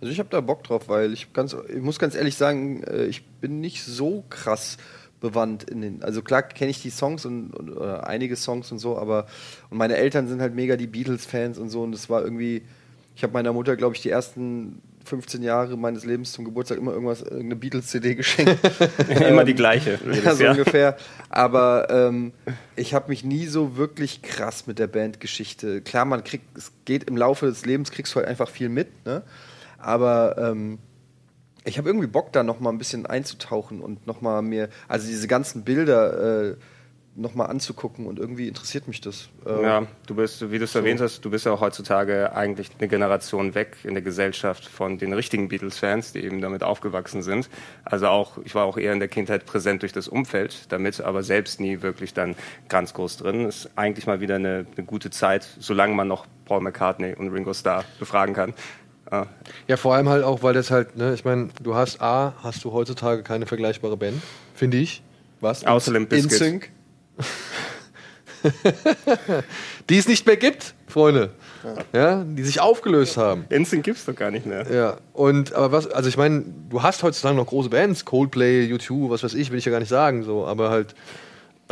Also 0.00 0.12
ich 0.12 0.18
habe 0.18 0.28
da 0.28 0.40
Bock 0.40 0.64
drauf, 0.64 0.88
weil 0.88 1.12
ich 1.12 1.32
ganz, 1.32 1.54
ich 1.68 1.80
muss 1.80 2.00
ganz 2.00 2.16
ehrlich 2.16 2.34
sagen, 2.34 2.82
äh, 2.82 3.04
ich 3.04 3.24
bin 3.24 3.60
nicht 3.60 3.84
so 3.84 4.24
krass 4.28 4.76
bewandt 5.20 5.62
in 5.70 5.82
den. 5.82 6.02
Also 6.02 6.20
klar 6.20 6.42
kenne 6.42 6.72
ich 6.72 6.82
die 6.82 6.90
Songs 6.90 7.24
und, 7.24 7.52
und 7.52 7.70
oder 7.70 8.08
einige 8.08 8.34
Songs 8.34 8.72
und 8.72 8.80
so, 8.80 8.98
aber 8.98 9.28
und 9.70 9.78
meine 9.78 9.94
Eltern 9.96 10.26
sind 10.26 10.40
halt 10.40 10.56
mega 10.56 10.74
die 10.76 10.88
Beatles-Fans 10.88 11.58
und 11.58 11.70
so 11.70 11.82
und 11.84 11.94
es 11.94 12.10
war 12.10 12.24
irgendwie. 12.24 12.62
Ich 13.16 13.22
habe 13.22 13.32
meiner 13.32 13.52
Mutter, 13.52 13.76
glaube 13.76 13.94
ich, 13.94 14.02
die 14.02 14.10
ersten 14.10 14.82
15 15.04 15.42
Jahre 15.42 15.76
meines 15.76 16.04
Lebens 16.04 16.32
zum 16.32 16.44
Geburtstag 16.44 16.78
immer 16.78 16.92
irgendwas, 16.92 17.22
irgendeine 17.22 17.56
Beatles-CD 17.56 18.14
geschenkt. 18.14 18.58
Immer 19.20 19.44
die 19.44 19.54
gleiche. 19.54 19.98
ja, 20.24 20.34
so 20.34 20.46
ungefähr. 20.46 20.96
Aber 21.28 21.88
ähm, 21.90 22.32
ich 22.76 22.94
habe 22.94 23.08
mich 23.08 23.24
nie 23.24 23.46
so 23.46 23.76
wirklich 23.76 24.22
krass 24.22 24.66
mit 24.66 24.78
der 24.78 24.86
Bandgeschichte. 24.86 25.82
Klar, 25.82 26.04
man 26.04 26.24
kriegt, 26.24 26.56
es 26.56 26.72
geht 26.84 27.04
im 27.04 27.16
Laufe 27.16 27.46
des 27.46 27.66
Lebens, 27.66 27.90
kriegst 27.90 28.14
du 28.14 28.16
halt 28.16 28.28
einfach 28.28 28.48
viel 28.48 28.68
mit, 28.68 29.04
ne? 29.04 29.22
Aber 29.78 30.36
ähm, 30.38 30.78
ich 31.64 31.78
habe 31.78 31.88
irgendwie 31.88 32.06
Bock, 32.06 32.32
da 32.32 32.42
noch 32.42 32.60
mal 32.60 32.70
ein 32.70 32.78
bisschen 32.78 33.06
einzutauchen 33.06 33.80
und 33.80 34.06
noch 34.06 34.20
mal 34.20 34.42
mir, 34.42 34.68
also 34.88 35.06
diese 35.06 35.28
ganzen 35.28 35.64
Bilder 35.64 36.50
äh, 36.50 36.56
noch 37.16 37.34
mal 37.34 37.46
anzugucken 37.46 38.06
und 38.06 38.18
irgendwie 38.18 38.48
interessiert 38.48 38.88
mich 38.88 39.00
das. 39.00 39.28
Äh, 39.46 39.62
Ja, 39.62 39.86
du 40.06 40.16
bist, 40.16 40.50
wie 40.50 40.58
du 40.58 40.64
es 40.64 40.74
erwähnt 40.74 41.00
hast, 41.00 41.24
du 41.24 41.30
bist 41.30 41.46
ja 41.46 41.52
auch 41.52 41.60
heutzutage 41.60 42.34
eigentlich 42.34 42.70
eine 42.78 42.88
Generation 42.88 43.54
weg 43.54 43.76
in 43.84 43.94
der 43.94 44.02
Gesellschaft 44.02 44.66
von 44.66 44.98
den 44.98 45.12
richtigen 45.12 45.48
Beatles-Fans, 45.48 46.12
die 46.12 46.24
eben 46.24 46.40
damit 46.40 46.64
aufgewachsen 46.64 47.22
sind. 47.22 47.48
Also 47.84 48.08
auch, 48.08 48.38
ich 48.44 48.54
war 48.56 48.64
auch 48.64 48.76
eher 48.76 48.92
in 48.92 48.98
der 48.98 49.08
Kindheit 49.08 49.46
präsent 49.46 49.82
durch 49.82 49.92
das 49.92 50.08
Umfeld 50.08 50.72
damit, 50.72 51.00
aber 51.00 51.22
selbst 51.22 51.60
nie 51.60 51.82
wirklich 51.82 52.14
dann 52.14 52.34
ganz 52.68 52.94
groß 52.94 53.18
drin. 53.18 53.46
Ist 53.46 53.70
eigentlich 53.76 54.06
mal 54.08 54.20
wieder 54.20 54.34
eine, 54.34 54.66
eine 54.76 54.84
gute 54.84 55.10
Zeit, 55.10 55.46
solange 55.60 55.94
man 55.94 56.08
noch 56.08 56.26
Paul 56.46 56.62
McCartney 56.62 57.14
und 57.14 57.28
Ringo 57.28 57.54
Starr 57.54 57.84
befragen 58.00 58.34
kann. 58.34 58.54
Ah, 59.10 59.26
Ja, 59.68 59.76
vor 59.76 59.94
allem 59.94 60.08
halt 60.08 60.24
auch, 60.24 60.42
weil 60.42 60.54
das 60.54 60.70
halt, 60.72 60.96
ne, 60.96 61.14
ich 61.14 61.24
meine, 61.24 61.50
du 61.62 61.74
hast 61.76 62.00
A, 62.00 62.34
hast 62.42 62.64
du 62.64 62.72
heutzutage 62.72 63.22
keine 63.22 63.46
vergleichbare 63.46 63.96
Band, 63.96 64.20
finde 64.54 64.78
ich. 64.78 65.02
Was? 65.40 65.64
Außer 65.64 65.92
Limp 65.92 66.08
Bizkit. 66.08 66.70
Die 69.88 69.96
es 69.98 70.06
nicht 70.08 70.26
mehr 70.26 70.36
gibt, 70.36 70.74
Freunde. 70.86 71.30
Ja, 71.94 72.24
die 72.24 72.42
sich 72.42 72.60
aufgelöst 72.60 73.16
haben. 73.16 73.46
Instinct 73.48 73.84
gibt's 73.86 74.04
doch 74.04 74.14
gar 74.14 74.30
nicht 74.30 74.44
mehr. 74.44 74.70
Ja, 74.70 74.96
und 75.14 75.54
aber 75.54 75.72
was, 75.72 75.86
also 75.86 76.10
ich 76.10 76.18
meine, 76.18 76.44
du 76.68 76.82
hast 76.82 77.02
heutzutage 77.02 77.34
noch 77.36 77.46
große 77.46 77.70
Bands, 77.70 78.04
Coldplay, 78.04 78.70
U2, 78.70 79.08
was 79.08 79.22
weiß 79.22 79.32
ich, 79.34 79.50
will 79.50 79.58
ich 79.58 79.64
ja 79.64 79.72
gar 79.72 79.80
nicht 79.80 79.88
sagen, 79.88 80.24
so, 80.24 80.44
aber 80.46 80.68
halt, 80.68 80.94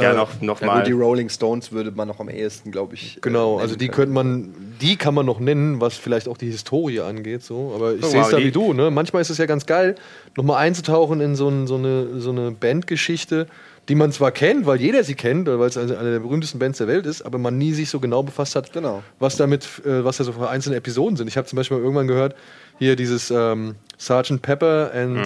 Ja, 0.01 0.13
Äh, 0.13 0.17
noch, 0.17 0.41
noch 0.41 0.63
Ja, 0.63 0.67
mal. 0.69 0.83
die 0.85 0.93
Rolling 0.93 1.29
Stones 1.29 1.73
würde 1.73 1.91
man 1.91 2.09
noch 2.09 2.21
am 2.21 2.31
ehesten, 2.31 2.71
glaube 2.73 2.95
ich. 2.95 3.19
äh, 3.19 3.21
genau, 3.21 3.51
nennen 3.51 3.61
also 3.61 3.77
die 3.77 3.89
können. 3.89 4.15
könnte 4.15 4.15
man, 4.15 4.55
die 4.81 4.97
kann 4.97 5.13
man 5.13 5.27
noch 5.27 5.41
nennen, 5.41 5.83
was 5.83 5.99
vielleicht 5.99 6.27
auch 6.29 6.39
die 6.39 6.51
Historie 6.51 7.01
angeht, 7.01 7.43
so, 7.43 7.73
aber 7.75 7.93
ich 7.95 8.03
Oh, 8.03 8.09
sehe 8.09 8.21
es 8.21 8.27
wow, 8.29 8.31
da 8.33 8.39
wie 8.39 8.51
du, 8.51 8.73
ne? 8.73 8.91
Manchmal 8.91 9.21
ist 9.21 9.29
es 9.29 9.37
ja 9.37 9.45
ganz 9.45 9.67
geil, 9.67 9.95
nochmal 10.39 10.57
einzutauchen 10.57 11.21
in 11.21 11.37
so, 11.37 11.49
ein, 11.51 11.67
so 11.67 11.75
eine, 11.75 12.19
so 12.19 12.31
eine 12.31 12.51
Bandgeschichte, 12.53 13.47
die 13.89 13.95
man 13.97 14.13
zwar 14.13 14.31
kennt, 14.31 14.65
weil 14.67 14.81
jeder 14.81 15.03
sie 15.05 15.15
kennt, 15.15 15.49
weil 15.49 15.69
es 15.69 15.77
eine 15.77 15.89
der 16.13 16.21
berühmtesten 16.21 16.59
Bands 16.59 16.79
der 16.79 16.87
Welt 16.87 17.05
ist, 17.05 17.23
aber 17.23 17.39
man 17.39 17.59
nie 17.59 17.73
sich 17.73 17.91
so 17.91 17.99
genau 18.01 18.23
befasst 18.23 18.55
hat, 18.55 18.73
Genau. 18.73 19.03
was 19.19 19.37
damit, 19.37 19.65
äh, 19.85 20.05
was 20.05 20.19
da 20.19 20.25
so 20.25 20.33
für 20.33 20.49
einzelne 20.49 20.77
Episoden 20.77 21.17
sind. 21.17 21.27
Ich 21.29 21.37
habe 21.37 21.47
zum 21.49 21.57
Beispiel 21.57 21.77
mal 21.79 21.83
irgendwann 21.83 22.07
gehört, 22.07 22.37
hier 22.79 22.95
dieses 22.97 23.31
ähm, 23.31 23.75
Sgt. 23.99 24.41
Pepper 24.41 24.93
and 24.95 25.19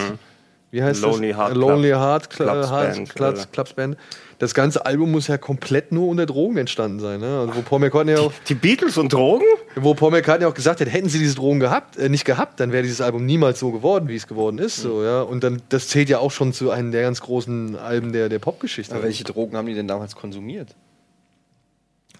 wie 0.70 0.82
heißt 0.82 1.00
Mhm. 1.02 1.10
Lonely 1.10 1.28
das? 1.30 1.38
Heart 1.38 1.52
Äh, 1.52 1.58
Lonely 1.58 1.88
Club- 1.90 2.00
Heart, 2.00 2.30
Cl 2.32 2.46
Clubs 2.46 2.70
Heart 2.70 2.94
Band, 2.94 3.14
Clubs, 3.14 3.40
oder? 3.40 3.48
Clubs 3.52 3.72
Band. 3.74 3.96
Das 4.38 4.52
ganze 4.52 4.84
Album 4.84 5.12
muss 5.12 5.28
ja 5.28 5.38
komplett 5.38 5.92
nur 5.92 6.08
unter 6.08 6.26
Drogen 6.26 6.58
entstanden 6.58 7.00
sein. 7.00 7.20
Ne? 7.20 7.40
Also 7.40 7.56
wo 7.56 7.62
Paul 7.62 7.78
McCartney 7.78 8.16
auch, 8.16 8.32
Die 8.48 8.54
Beatles 8.54 8.98
und 8.98 9.12
Drogen? 9.12 9.46
wo 9.76 9.94
Paul 9.94 10.10
McCartney 10.10 10.46
auch 10.46 10.52
gesagt 10.52 10.80
hat, 10.80 10.92
hätten 10.92 11.08
sie 11.08 11.18
diese 11.18 11.36
Drogen 11.36 11.58
gehabt, 11.58 11.96
äh, 11.96 12.10
nicht 12.10 12.26
gehabt, 12.26 12.60
dann 12.60 12.70
wäre 12.70 12.82
dieses 12.82 13.00
Album 13.00 13.24
niemals 13.24 13.58
so 13.58 13.72
geworden, 13.72 14.08
wie 14.08 14.16
es 14.16 14.26
geworden 14.26 14.58
ist. 14.58 14.76
So, 14.76 15.02
ja? 15.02 15.22
Und 15.22 15.42
dann, 15.42 15.62
das 15.70 15.88
zählt 15.88 16.10
ja 16.10 16.18
auch 16.18 16.30
schon 16.30 16.52
zu 16.52 16.70
einem 16.70 16.92
der 16.92 17.02
ganz 17.02 17.22
großen 17.22 17.76
Alben 17.76 18.12
der, 18.12 18.28
der 18.28 18.38
Popgeschichte. 18.38 18.94
Aber 18.94 19.04
welche 19.04 19.24
Drogen 19.24 19.56
haben 19.56 19.66
die 19.66 19.74
denn 19.74 19.88
damals 19.88 20.14
konsumiert? 20.14 20.74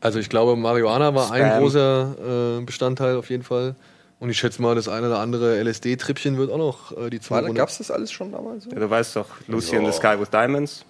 Also 0.00 0.18
ich 0.18 0.28
glaube, 0.28 0.56
Marihuana 0.56 1.14
war 1.14 1.32
ein 1.32 1.46
Spam. 1.46 1.60
großer 1.60 2.58
äh, 2.60 2.64
Bestandteil 2.64 3.16
auf 3.16 3.28
jeden 3.28 3.42
Fall. 3.42 3.74
Und 4.18 4.30
ich 4.30 4.38
schätze 4.38 4.62
mal, 4.62 4.74
das 4.74 4.88
eine 4.88 5.08
oder 5.08 5.18
andere 5.18 5.62
LSD-Trippchen 5.62 6.38
wird 6.38 6.50
auch 6.50 6.58
noch 6.58 6.96
äh, 6.96 7.10
die 7.10 7.18
War, 7.30 7.42
Zunge 7.42 7.54
Gab 7.54 7.68
es 7.68 7.78
das 7.78 7.90
alles 7.90 8.10
schon 8.10 8.32
damals? 8.32 8.64
So? 8.64 8.70
Ja, 8.70 8.78
du 8.78 8.88
weißt 8.88 9.16
doch, 9.16 9.26
Lucy 9.46 9.76
in 9.76 9.84
the 9.84 9.92
Sky 9.92 10.18
with 10.18 10.30
Diamonds 10.30 10.84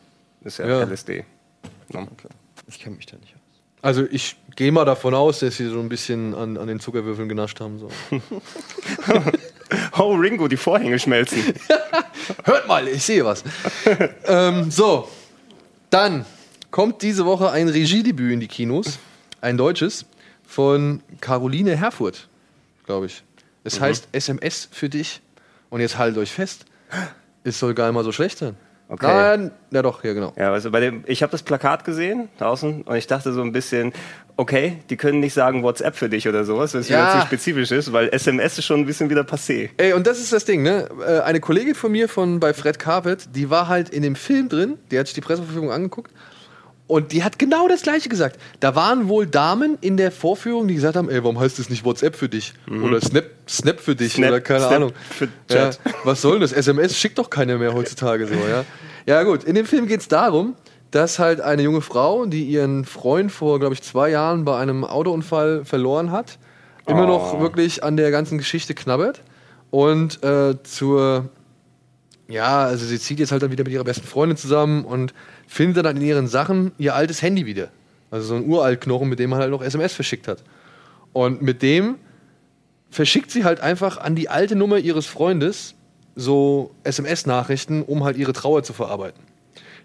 ist 0.47 0.59
ja, 0.59 0.67
Ja. 0.67 0.83
LSD. 0.85 1.25
No. 1.93 2.01
Okay. 2.03 2.29
Ich 2.69 2.81
kenne 2.81 2.97
mich 2.97 3.07
da 3.07 3.17
nicht 3.17 3.35
aus. 3.35 3.41
Also 3.83 4.05
ich 4.11 4.37
gehe 4.57 4.73
mal 4.73 4.85
davon 4.85 5.15
aus, 5.15 5.41
dass 5.41 5.57
sie 5.57 5.69
so 5.69 5.79
ein 5.81 5.89
bisschen 5.89 6.35
an, 6.35 6.57
an 6.57 6.67
den 6.67 6.81
Zuckerwürfeln 6.81 7.29
genascht 7.29 7.61
haben. 7.61 7.79
So. 7.79 7.91
Oh, 9.99 10.15
Ringo, 10.15 10.47
die 10.47 10.57
Vorhänge 10.57 10.97
schmelzen. 10.99 11.43
Hört 12.45 12.69
mal, 12.69 12.87
ich 12.87 13.03
sehe 13.03 13.25
was. 13.25 13.43
ähm, 14.27 14.71
so, 14.71 15.09
dann 15.91 16.25
kommt 16.71 17.03
diese 17.03 17.25
Woche 17.27 17.51
ein 17.51 17.69
Regiedebüt 17.69 18.33
in 18.33 18.41
die 18.41 18.47
Kinos, 18.47 18.99
ein 19.41 19.57
deutsches, 19.57 20.05
von 20.47 21.03
Caroline 21.21 21.77
Herfurth, 21.77 22.29
glaube 22.85 23.07
ich. 23.07 23.25
Es 23.65 23.81
heißt 23.81 24.09
SMS 24.13 24.69
für 24.71 24.89
dich. 24.89 25.21
Und 25.69 25.81
jetzt 25.81 25.99
haltet 25.99 26.19
euch 26.19 26.31
fest, 26.31 26.65
es 27.43 27.59
soll 27.59 27.75
gar 27.75 27.87
nicht 27.87 27.95
mal 27.95 28.05
so 28.05 28.13
schlecht 28.13 28.39
sein. 28.39 28.57
Okay. 28.89 29.07
Nein, 29.37 29.51
ja 29.73 29.83
doch, 29.83 30.05
ja 30.05 30.13
genau. 30.13 30.33
Ja, 30.37 30.53
also 30.53 30.71
bei 30.71 30.79
dem, 30.81 31.03
ich 31.07 31.23
habe 31.23 31.33
das 31.33 31.43
Plakat 31.43 31.85
gesehen 31.85 32.29
draußen 32.39 32.83
und 32.83 32.97
ich 32.97 33.09
dachte 33.09 33.33
so 33.33 33.43
ein 33.43 33.51
bisschen, 33.51 33.93
okay, 34.37 34.79
die 34.91 34.97
können 34.97 35.19
nicht 35.19 35.35
sagen 35.35 35.65
WhatsApp 35.65 35.97
für 35.97 36.09
dich 36.09 36.29
oder 36.29 36.45
sowas, 36.45 36.73
was 36.75 36.89
Ja. 36.89 36.99
wieder 37.13 37.21
zu 37.21 37.27
spezifisch 37.27 37.73
ist, 37.73 37.93
weil 37.93 38.09
SMS 38.11 38.59
ist 38.59 38.65
schon 38.65 38.81
ein 38.81 38.87
bisschen 38.87 39.11
wieder 39.11 39.23
passé. 39.23 39.71
Ey, 39.77 39.93
und 39.93 40.07
das 40.07 40.19
ist 40.21 40.33
das 40.33 40.45
Ding, 40.45 40.63
ne? 40.63 40.89
Äh, 41.05 41.21
Eine 41.23 41.41
Kollegin 41.41 41.75
von 41.75 41.91
mir 41.91 42.09
von 42.09 42.39
bei 42.39 42.55
Fred 42.55 42.79
Carpet, 42.79 43.29
die 43.35 43.51
war 43.51 43.67
halt 43.67 43.89
in 43.89 44.03
dem 44.03 44.15
Film 44.15 44.49
drin, 44.49 44.79
die 44.93 44.99
hat 45.01 45.07
sich 45.09 45.15
die 45.15 45.21
Presseverfügung 45.21 45.73
angeguckt 45.73 46.13
und 46.89 47.13
die 47.13 47.25
hat 47.25 47.39
genau 47.39 47.67
das 47.69 47.83
gleiche 47.83 48.09
gesagt. 48.09 48.39
Da 48.61 48.75
waren 48.77 49.09
wohl 49.09 49.27
Damen 49.27 49.77
in 49.81 49.97
der 49.97 50.13
Vorführung, 50.13 50.69
die 50.69 50.75
gesagt 50.75 50.97
haben, 50.97 51.09
ey, 51.11 51.23
warum 51.23 51.39
heißt 51.41 51.59
das 51.59 51.69
nicht 51.71 51.85
WhatsApp 51.85 52.15
für 52.17 52.29
dich? 52.29 52.55
Oder 52.71 53.01
Snap, 53.01 53.25
Snap 53.49 53.81
für 53.81 53.97
dich 53.97 54.13
Snap- 54.15 54.29
oder 54.31 54.41
keine 54.41 54.61
Snap 54.61 54.73
Ahnung. 54.73 54.93
für 55.11 55.25
Ja, 55.51 55.71
Chat. 55.71 55.81
was 56.05 56.23
soll 56.23 56.39
das? 56.41 56.53
SMS 56.53 56.97
schickt 56.97 57.19
doch 57.19 57.29
keiner 57.31 57.59
mehr 57.59 57.75
heutzutage 57.75 58.27
so, 58.27 58.35
ja? 58.35 58.65
Ja 59.07 59.23
gut, 59.25 59.45
in 59.45 59.55
dem 59.55 59.67
Film 59.67 59.87
geht 59.87 60.01
es 60.01 60.09
darum, 60.09 60.55
dass 60.93 61.19
halt 61.19 61.41
eine 61.41 61.63
junge 61.63 61.81
Frau, 61.81 62.27
die 62.27 62.45
ihren 62.45 62.85
Freund 62.85 63.31
vor, 63.33 63.59
glaube 63.59 63.75
ich, 63.75 63.83
zwei 63.83 64.11
Jahren 64.11 64.45
bei 64.45 64.57
einem 64.59 64.85
Autounfall 64.85 65.65
verloren 65.65 66.11
hat, 66.13 66.39
immer 66.87 67.05
Oh. 67.05 67.07
noch 67.09 67.41
wirklich 67.41 67.83
an 67.83 67.97
der 67.97 68.11
ganzen 68.13 68.39
Geschichte 68.39 68.75
knabbert 68.75 69.21
und 69.71 70.23
äh, 70.23 70.55
zur 70.63 71.29
ja, 72.29 72.65
also 72.65 72.85
sie 72.85 72.99
zieht 72.99 73.21
jetzt 73.21 73.33
halt 73.33 73.43
dann 73.43 73.53
wieder 73.53 73.65
mit 73.65 73.73
ihrer 73.73 73.85
besten 73.85 74.07
Freundin 74.07 74.37
zusammen 74.37 74.85
und 74.85 75.15
findet 75.47 75.85
dann 75.85 75.97
in 75.97 76.03
ihren 76.03 76.27
Sachen 76.27 76.73
ihr 76.79 76.95
altes 76.95 77.23
Handy 77.23 77.47
wieder. 77.47 77.69
Also 78.11 78.27
so 78.29 78.35
ein 78.35 78.47
Uraltknochen, 78.47 79.09
mit 79.09 79.19
dem 79.19 79.31
man 79.31 79.41
halt 79.41 79.51
noch 79.51 79.63
SMS 79.63 79.93
verschickt 79.93 80.27
hat. 80.29 80.43
Und 81.13 81.43
mit 81.43 81.63
dem 81.63 81.97
verschickt 82.91 83.31
sie 83.31 83.45
halt 83.45 83.61
einfach 83.61 83.99
an 83.99 84.15
die 84.15 84.29
alte 84.29 84.57
Nummer 84.57 84.79
ihres 84.79 85.07
Freundes 85.07 85.75
so 86.15 86.75
SMS-Nachrichten, 86.83 87.83
um 87.83 88.05
halt 88.05 88.17
ihre 88.17 88.33
Trauer 88.33 88.63
zu 88.63 88.73
verarbeiten. 88.73 89.23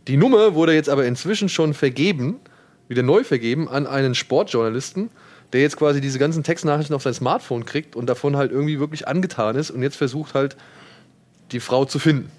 Die 0.08 0.18
Nummer 0.18 0.56
wurde 0.56 0.74
jetzt 0.74 0.90
aber 0.90 1.06
inzwischen 1.06 1.50
schon 1.50 1.74
vergeben, 1.74 2.40
wieder 2.88 3.04
neu 3.04 3.24
vergeben, 3.24 3.70
an 3.70 3.86
einen 3.86 4.16
Sportjournalisten, 4.16 5.10
der 5.54 5.62
jetzt 5.62 5.78
quasi 5.78 6.02
diese 6.02 6.20
ganzen 6.20 6.44
Textnachrichten 6.44 6.96
auf 6.96 7.04
sein 7.04 7.14
Smartphone 7.14 7.66
kriegt 7.66 7.96
und 7.96 8.08
davon 8.08 8.38
halt 8.38 8.52
irgendwie 8.52 8.80
wirklich 8.80 9.08
angetan 9.08 9.56
ist 9.56 9.70
und 9.70 9.84
jetzt 9.84 9.98
versucht 9.98 10.34
halt 10.34 10.56
die 11.52 11.60
Frau 11.60 11.86
zu 11.86 12.00
finden. 12.00 12.32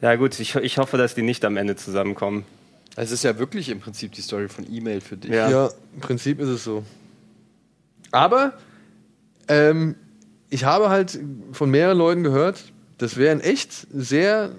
Ja 0.00 0.14
gut, 0.16 0.38
ich, 0.38 0.54
ich 0.56 0.78
hoffe, 0.78 0.98
dass 0.98 1.14
die 1.14 1.22
nicht 1.22 1.44
am 1.44 1.56
Ende 1.56 1.76
zusammenkommen. 1.76 2.44
Es 2.96 3.10
ist 3.10 3.24
ja 3.24 3.38
wirklich 3.38 3.68
im 3.68 3.80
Prinzip 3.80 4.12
die 4.12 4.22
Story 4.22 4.48
von 4.48 4.66
E-Mail 4.70 5.00
für 5.00 5.16
dich. 5.16 5.30
Ja. 5.30 5.50
Ja, 5.50 5.70
im 5.94 6.00
Prinzip 6.00 6.40
ist 6.40 6.48
es 6.48 6.64
so. 6.64 6.84
Aber 8.10 8.54
ähm, 9.48 9.96
ich 10.48 10.64
habe 10.64 10.88
halt 10.88 11.18
von 11.52 11.70
mehreren 11.70 11.98
Leuten 11.98 12.22
gehört, 12.22 12.64
das 12.98 13.16
wäre 13.16 13.32
ein 13.32 13.40
echt 13.40 13.86
sehr 13.92 14.50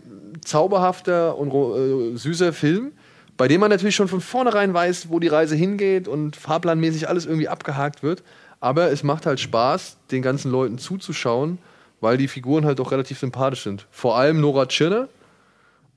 zauberhafter 0.42 1.38
und 1.38 1.52
äh, 1.52 2.18
süßer 2.18 2.54
Film, 2.54 2.92
bei 3.36 3.48
dem 3.48 3.62
man 3.62 3.70
natürlich 3.70 3.96
schon 3.96 4.08
von 4.08 4.22
vornherein 4.22 4.74
weiß, 4.74 5.10
wo 5.10 5.20
die 5.20 5.28
Reise 5.28 5.56
hingeht 5.56 6.08
und 6.08 6.36
fahrplanmäßig 6.36 7.10
alles 7.10 7.26
irgendwie 7.26 7.48
abgehakt 7.48 8.04
wird. 8.04 8.24
Aber 8.60 8.92
es 8.92 9.04
macht 9.04 9.26
halt 9.26 9.40
Spaß, 9.40 9.98
den 10.12 10.22
ganzen 10.22 10.52
Leuten 10.52 10.78
zuzuschauen, 10.78 11.60
weil 12.02 12.18
die 12.18 12.28
Figuren 12.28 12.66
halt 12.66 12.80
doch 12.80 12.92
relativ 12.92 13.20
sympathisch 13.20 13.64
sind. 13.64 13.88
Vor 13.92 14.18
allem 14.18 14.40
Nora 14.42 14.66
Tschirner, 14.68 15.08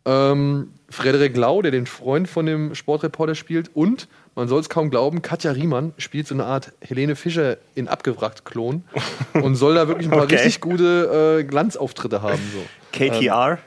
ähm, 0.05 0.73
Frederik 0.89 1.37
Lau, 1.37 1.63
der 1.63 1.71
den 1.71 1.87
Freund 1.87 2.29
von 2.29 2.47
dem 2.47 2.75
Sportreporter 2.75 3.35
spielt, 3.35 3.71
und 3.75 4.09
man 4.35 4.49
soll 4.49 4.61
es 4.61 4.69
kaum 4.69 4.91
glauben, 4.91 5.23
Katja 5.23 5.53
Riemann 5.53 5.93
spielt 5.99 6.27
so 6.27 6.35
eine 6.35 6.45
Art 6.45 6.73
Helene 6.81 7.17
Fischer 7.17 7.59
in 7.75 7.89
Abgewrackt-Klon 7.89 8.85
und 9.35 9.57
soll 9.57 9.75
da 9.75 9.89
wirklich 9.89 10.07
ein 10.07 10.13
paar 10.13 10.25
Okay. 10.25 10.37
richtig 10.37 10.61
gute 10.61 11.39
äh, 11.41 11.45
Glanzauftritte 11.45 12.23
haben. 12.23 12.41
So. 12.53 12.65
KTR? 12.93 13.59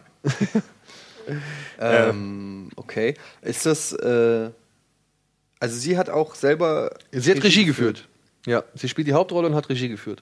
Ähm, 1.80 2.70
okay. 2.76 3.16
Ist 3.42 3.66
das. 3.66 3.94
Äh, 3.94 4.50
also, 5.60 5.76
sie 5.78 5.98
hat 5.98 6.10
auch 6.10 6.36
selber. 6.36 6.92
Sie 7.12 7.32
hat 7.32 7.44
Regie 7.44 7.66
geführt. 7.66 8.08
Ja, 8.46 8.64
sie 8.76 8.90
spielt 8.90 9.08
die 9.08 9.14
Hauptrolle 9.14 9.48
und 9.48 9.56
hat 9.56 9.70
Regie 9.70 9.88
geführt. 9.88 10.22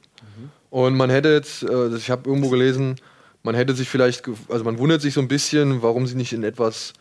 Und 0.71 0.95
man 0.95 1.09
hätte 1.09 1.29
jetzt, 1.29 1.63
äh, 1.63 1.95
ich 1.95 2.09
habe 2.09 2.27
irgendwo 2.27 2.49
gelesen, 2.49 2.95
man 3.43 3.55
hätte 3.55 3.75
sich 3.75 3.89
vielleicht, 3.89 4.23
also 4.49 4.63
man 4.63 4.79
wundert 4.79 5.01
sich 5.01 5.13
so 5.13 5.19
ein 5.19 5.27
bisschen, 5.27 5.81
warum 5.81 6.07
sie 6.07 6.15
nicht 6.15 6.31
in 6.31 6.43
etwas, 6.43 6.93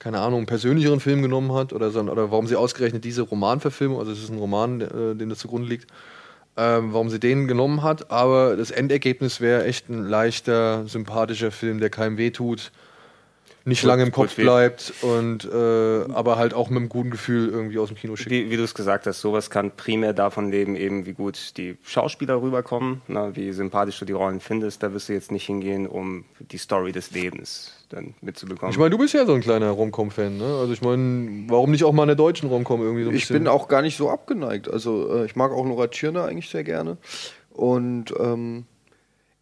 keine 0.00 0.18
Ahnung, 0.18 0.44
persönlicheren 0.44 0.98
Film 0.98 1.22
genommen 1.22 1.52
hat 1.52 1.72
oder, 1.72 1.92
so, 1.92 2.00
oder 2.00 2.32
warum 2.32 2.48
sie 2.48 2.56
ausgerechnet 2.56 3.04
diese 3.04 3.22
Romanverfilmung, 3.22 4.00
also 4.00 4.10
es 4.10 4.24
ist 4.24 4.30
ein 4.30 4.38
Roman, 4.38 4.80
äh, 4.80 5.14
dem 5.14 5.28
das 5.28 5.38
zugrunde 5.38 5.68
liegt, 5.68 5.86
ähm, 6.56 6.92
warum 6.92 7.10
sie 7.10 7.20
den 7.20 7.46
genommen 7.46 7.84
hat, 7.84 8.10
aber 8.10 8.56
das 8.56 8.72
Endergebnis 8.72 9.40
wäre 9.40 9.64
echt 9.66 9.88
ein 9.88 10.02
leichter, 10.02 10.88
sympathischer 10.88 11.52
Film, 11.52 11.78
der 11.78 11.90
keinem 11.90 12.18
wehtut, 12.18 12.72
nicht 13.64 13.82
lange 13.82 14.02
im 14.02 14.12
Kopf 14.12 14.34
bleibt 14.36 14.92
und 15.02 15.44
äh, 15.44 16.02
aber 16.12 16.36
halt 16.36 16.54
auch 16.54 16.68
mit 16.68 16.78
einem 16.78 16.88
guten 16.88 17.10
Gefühl 17.10 17.48
irgendwie 17.48 17.78
aus 17.78 17.88
dem 17.88 17.96
Kino 17.96 18.16
schickt. 18.16 18.30
Wie, 18.30 18.50
wie 18.50 18.56
du 18.56 18.64
es 18.64 18.74
gesagt 18.74 19.06
hast, 19.06 19.20
sowas 19.20 19.50
kann 19.50 19.70
primär 19.70 20.12
davon 20.12 20.50
leben, 20.50 20.74
eben 20.76 21.06
wie 21.06 21.12
gut 21.12 21.56
die 21.56 21.76
Schauspieler 21.84 22.42
rüberkommen, 22.42 23.02
na, 23.08 23.34
wie 23.36 23.52
sympathisch 23.52 23.98
du 23.98 24.04
die 24.04 24.12
Rollen 24.12 24.40
findest. 24.40 24.82
Da 24.82 24.92
wirst 24.92 25.08
du 25.08 25.12
jetzt 25.12 25.30
nicht 25.30 25.46
hingehen, 25.46 25.86
um 25.86 26.24
die 26.40 26.58
Story 26.58 26.92
des 26.92 27.10
Lebens 27.12 27.72
dann 27.88 28.14
mitzubekommen. 28.20 28.72
Ich 28.72 28.78
meine, 28.78 28.90
du 28.90 28.98
bist 28.98 29.14
ja 29.14 29.26
so 29.26 29.34
ein 29.34 29.42
kleiner 29.42 29.70
Romcom-Fan, 29.70 30.38
ne? 30.38 30.44
Also 30.60 30.72
ich 30.72 30.80
meine, 30.80 31.44
warum 31.48 31.70
nicht 31.70 31.84
auch 31.84 31.92
mal 31.92 32.04
eine 32.04 32.16
deutschen 32.16 32.48
Romcom 32.48 32.80
irgendwie 32.80 33.04
so 33.04 33.10
ein 33.10 33.14
Ich 33.16 33.22
bisschen? 33.22 33.38
bin 33.40 33.48
auch 33.48 33.68
gar 33.68 33.82
nicht 33.82 33.96
so 33.96 34.08
abgeneigt. 34.10 34.70
Also 34.70 35.14
äh, 35.14 35.26
ich 35.26 35.36
mag 35.36 35.52
auch 35.52 35.64
Nora 35.64 35.88
Tschirner 35.88 36.24
eigentlich 36.24 36.48
sehr 36.48 36.64
gerne. 36.64 36.96
Und 37.50 38.14
ähm, 38.18 38.64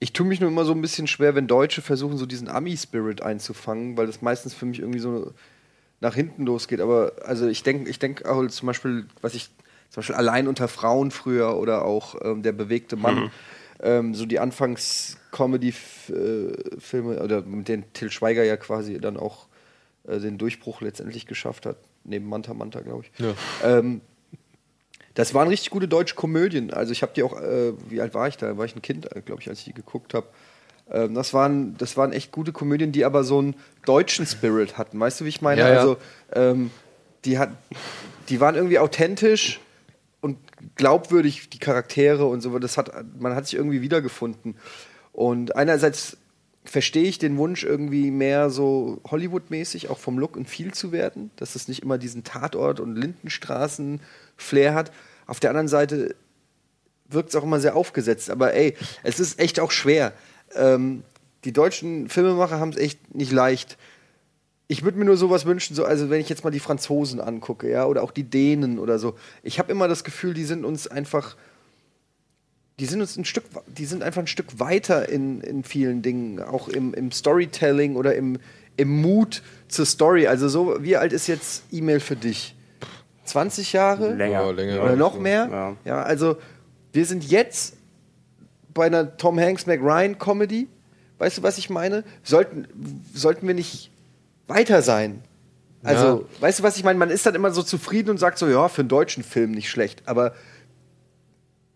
ich 0.00 0.12
tue 0.14 0.26
mich 0.26 0.40
nur 0.40 0.50
immer 0.50 0.64
so 0.64 0.72
ein 0.72 0.80
bisschen 0.80 1.06
schwer, 1.06 1.34
wenn 1.34 1.46
Deutsche 1.46 1.82
versuchen, 1.82 2.16
so 2.16 2.24
diesen 2.24 2.48
Ami-Spirit 2.48 3.22
einzufangen, 3.22 3.98
weil 3.98 4.06
das 4.06 4.22
meistens 4.22 4.54
für 4.54 4.64
mich 4.64 4.78
irgendwie 4.80 4.98
so 4.98 5.34
nach 6.00 6.14
hinten 6.14 6.46
losgeht. 6.46 6.80
Aber 6.80 7.12
also 7.24 7.46
ich 7.46 7.62
denke 7.62 7.90
ich 7.90 7.98
denk 7.98 8.24
auch 8.24 8.46
zum 8.48 8.66
Beispiel, 8.66 9.04
was 9.20 9.34
ich 9.34 9.50
zum 9.90 10.00
Beispiel 10.00 10.16
allein 10.16 10.48
unter 10.48 10.68
Frauen 10.68 11.10
früher 11.10 11.58
oder 11.58 11.84
auch 11.84 12.14
ähm, 12.22 12.42
der 12.42 12.52
bewegte 12.52 12.96
Mann, 12.96 13.30
ähm, 13.82 14.14
so 14.14 14.24
die 14.24 14.38
Anfangs-Comedy-Filme, 14.38 17.22
oder 17.22 17.42
mit 17.42 17.68
denen 17.68 17.84
Till 17.92 18.10
Schweiger 18.10 18.44
ja 18.44 18.56
quasi 18.56 18.98
dann 18.98 19.18
auch 19.18 19.48
äh, 20.08 20.18
den 20.18 20.38
Durchbruch 20.38 20.80
letztendlich 20.80 21.26
geschafft 21.26 21.66
hat, 21.66 21.76
neben 22.04 22.26
Manta 22.26 22.54
Manta, 22.54 22.80
glaube 22.80 23.04
ich. 23.04 23.10
Ja. 23.20 23.34
Ähm, 23.62 24.00
das 25.14 25.35
waren 25.35 25.49
richtig 25.49 25.70
gute 25.70 25.88
deutsche 25.88 26.14
Komödien. 26.14 26.73
Also 26.73 26.92
ich 26.92 27.03
habe 27.03 27.12
die 27.14 27.23
auch, 27.23 27.40
äh, 27.40 27.73
wie 27.88 28.01
alt 28.01 28.14
war 28.14 28.29
ich 28.29 28.37
da? 28.37 28.57
War 28.57 28.64
ich 28.64 28.77
ein 28.77 28.83
Kind, 28.83 29.09
glaube 29.25 29.42
ich, 29.42 29.49
als 29.49 29.59
ich 29.59 29.64
die 29.64 29.75
geguckt 29.75 30.14
habe. 30.14 30.27
Ähm, 30.90 31.14
das, 31.14 31.35
waren, 31.35 31.77
das 31.79 31.96
waren 31.96 32.12
echt 32.12 32.33
gute 32.33 32.53
Komödien, 32.53 32.92
die 32.92 33.05
aber 33.05 33.25
so 33.25 33.38
einen 33.38 33.55
deutschen 33.85 34.27
Spirit 34.27 34.79
hatten. 34.79 34.99
Weißt 34.99 35.20
du, 35.20 35.25
wie 35.25 35.31
ich 35.31 35.42
meine? 35.42 35.61
Ja, 35.61 35.68
ja. 35.68 35.81
Also 35.81 35.96
ähm, 36.33 36.70
die, 37.25 37.38
hat, 37.38 37.51
die 38.29 38.40
waren 38.40 38.55
irgendwie 38.55 38.79
authentisch 38.79 39.61
und 40.20 40.38
glaubwürdig, 40.77 41.49
die 41.51 41.59
Charaktere 41.59 42.27
und 42.27 42.40
so. 42.40 42.59
Das 42.59 42.77
hat, 42.77 42.92
man 43.18 43.35
hat 43.35 43.46
sich 43.46 43.55
irgendwie 43.55 43.81
wiedergefunden. 43.81 44.57
Und 45.12 45.57
einerseits 45.57 46.16
verstehe 46.64 47.05
ich 47.05 47.18
den 47.18 47.37
Wunsch, 47.37 47.64
irgendwie 47.64 48.11
mehr 48.11 48.51
so 48.51 49.01
Hollywood-mäßig, 49.11 49.88
auch 49.88 49.99
vom 49.99 50.18
Look 50.18 50.37
und 50.37 50.49
Feel 50.49 50.73
zu 50.73 50.92
werden, 50.92 51.31
dass 51.37 51.55
es 51.55 51.68
nicht 51.68 51.83
immer 51.83 51.99
diesen 51.99 52.23
Tatort- 52.23 52.81
und 52.81 52.96
Lindenstraßen-Flair 54.40 54.74
hat. 54.74 54.92
Auf 55.26 55.40
der 55.40 55.50
anderen 55.50 55.68
Seite 55.68 56.14
wirkt 57.09 57.31
es 57.31 57.37
auch 57.37 57.44
immer 57.44 57.61
sehr 57.61 57.76
aufgesetzt. 57.76 58.31
Aber 58.31 58.55
ey, 58.55 58.76
es 59.03 59.20
ist 59.20 59.38
echt 59.38 59.61
auch 59.61 59.70
schwer. 59.70 60.12
Ähm, 60.55 61.03
die 61.44 61.53
deutschen 61.53 62.09
Filmemacher 62.09 62.59
haben 62.59 62.70
es 62.70 62.76
echt 62.76 63.14
nicht 63.14 63.33
leicht. 63.33 63.76
Ich 64.68 64.85
würde 64.85 64.98
mir 64.98 65.05
nur 65.05 65.16
sowas 65.16 65.46
wünschen, 65.46 65.74
so, 65.74 65.85
also 65.85 66.11
wenn 66.11 66.20
ich 66.20 66.29
jetzt 66.29 66.44
mal 66.44 66.50
die 66.50 66.61
Franzosen 66.61 67.20
angucke, 67.20 67.68
ja, 67.68 67.87
oder 67.87 68.05
auch 68.05 68.12
die 68.12 68.22
Dänen 68.22 68.79
oder 68.79 69.00
so. 69.00 69.16
Ich 69.42 69.59
habe 69.59 69.72
immer 69.72 69.88
das 69.88 70.05
Gefühl, 70.05 70.33
die 70.33 70.44
sind 70.44 70.64
uns 70.64 70.87
einfach, 70.87 71.37
die 72.79 72.87
sind 72.87 73.00
uns 73.00 73.16
ein 73.16 73.24
Stück, 73.24 73.44
die 73.66 73.85
sind 73.85 74.05
einfach 74.05 74.20
ein 74.20 74.29
Stück 74.29 74.61
weiter 74.61 75.09
in, 75.09 75.40
in 75.40 75.64
vielen 75.64 76.03
Dingen, 76.03 76.40
auch 76.40 76.68
im, 76.68 76.94
im 76.94 77.11
Storytelling 77.11 77.96
oder 77.96 78.14
im, 78.14 78.38
im 78.76 79.00
Mut 79.00 79.42
zur 79.66 79.87
Story. 79.87 80.29
Also 80.29 80.48
so, 80.48 80.76
wie 80.81 80.96
alt 80.96 81.12
ist 81.12 81.26
jetzt 81.26 81.64
E-Mail 81.72 81.98
für 81.98 82.16
dich? 82.16 82.55
20 83.31 83.73
Jahre? 83.73 84.14
länger. 84.14 84.43
Ja, 84.43 84.51
länger. 84.51 84.83
Oder 84.83 84.97
noch 84.97 85.19
mehr? 85.19 85.49
Ja. 85.51 85.77
Ja. 85.85 86.03
also 86.03 86.37
wir 86.93 87.07
sind 87.07 87.25
jetzt 87.25 87.77
bei 88.75 88.87
einer 88.87 89.16
Tom 89.16 89.38
Hanks 89.38 89.66
McRyan 89.66 90.19
Comedy. 90.19 90.69
Weißt 91.19 91.38
du, 91.38 91.43
was 91.43 91.59
ich 91.59 91.71
meine? 91.71 92.05
Sollten, 92.23 92.66
sollten 93.14 93.47
wir 93.47 93.55
nicht 93.55 93.90
weiter 94.49 94.83
sein? 94.83 95.23
Also, 95.83 96.27
weißt 96.40 96.59
du, 96.59 96.62
was 96.62 96.77
ich 96.77 96.85
meine? 96.85 96.99
Man 96.99 97.11
ist 97.11 97.25
dann 97.25 97.35
immer 97.35 97.53
so 97.53 97.62
zufrieden 97.62 98.11
und 98.11 98.19
sagt 98.19 98.38
so, 98.38 98.47
ja, 98.49 98.69
für 98.69 98.83
einen 98.83 98.88
deutschen 98.88 99.23
Film 99.23 99.53
nicht 99.53 99.71
schlecht. 99.71 100.03
Aber 100.05 100.35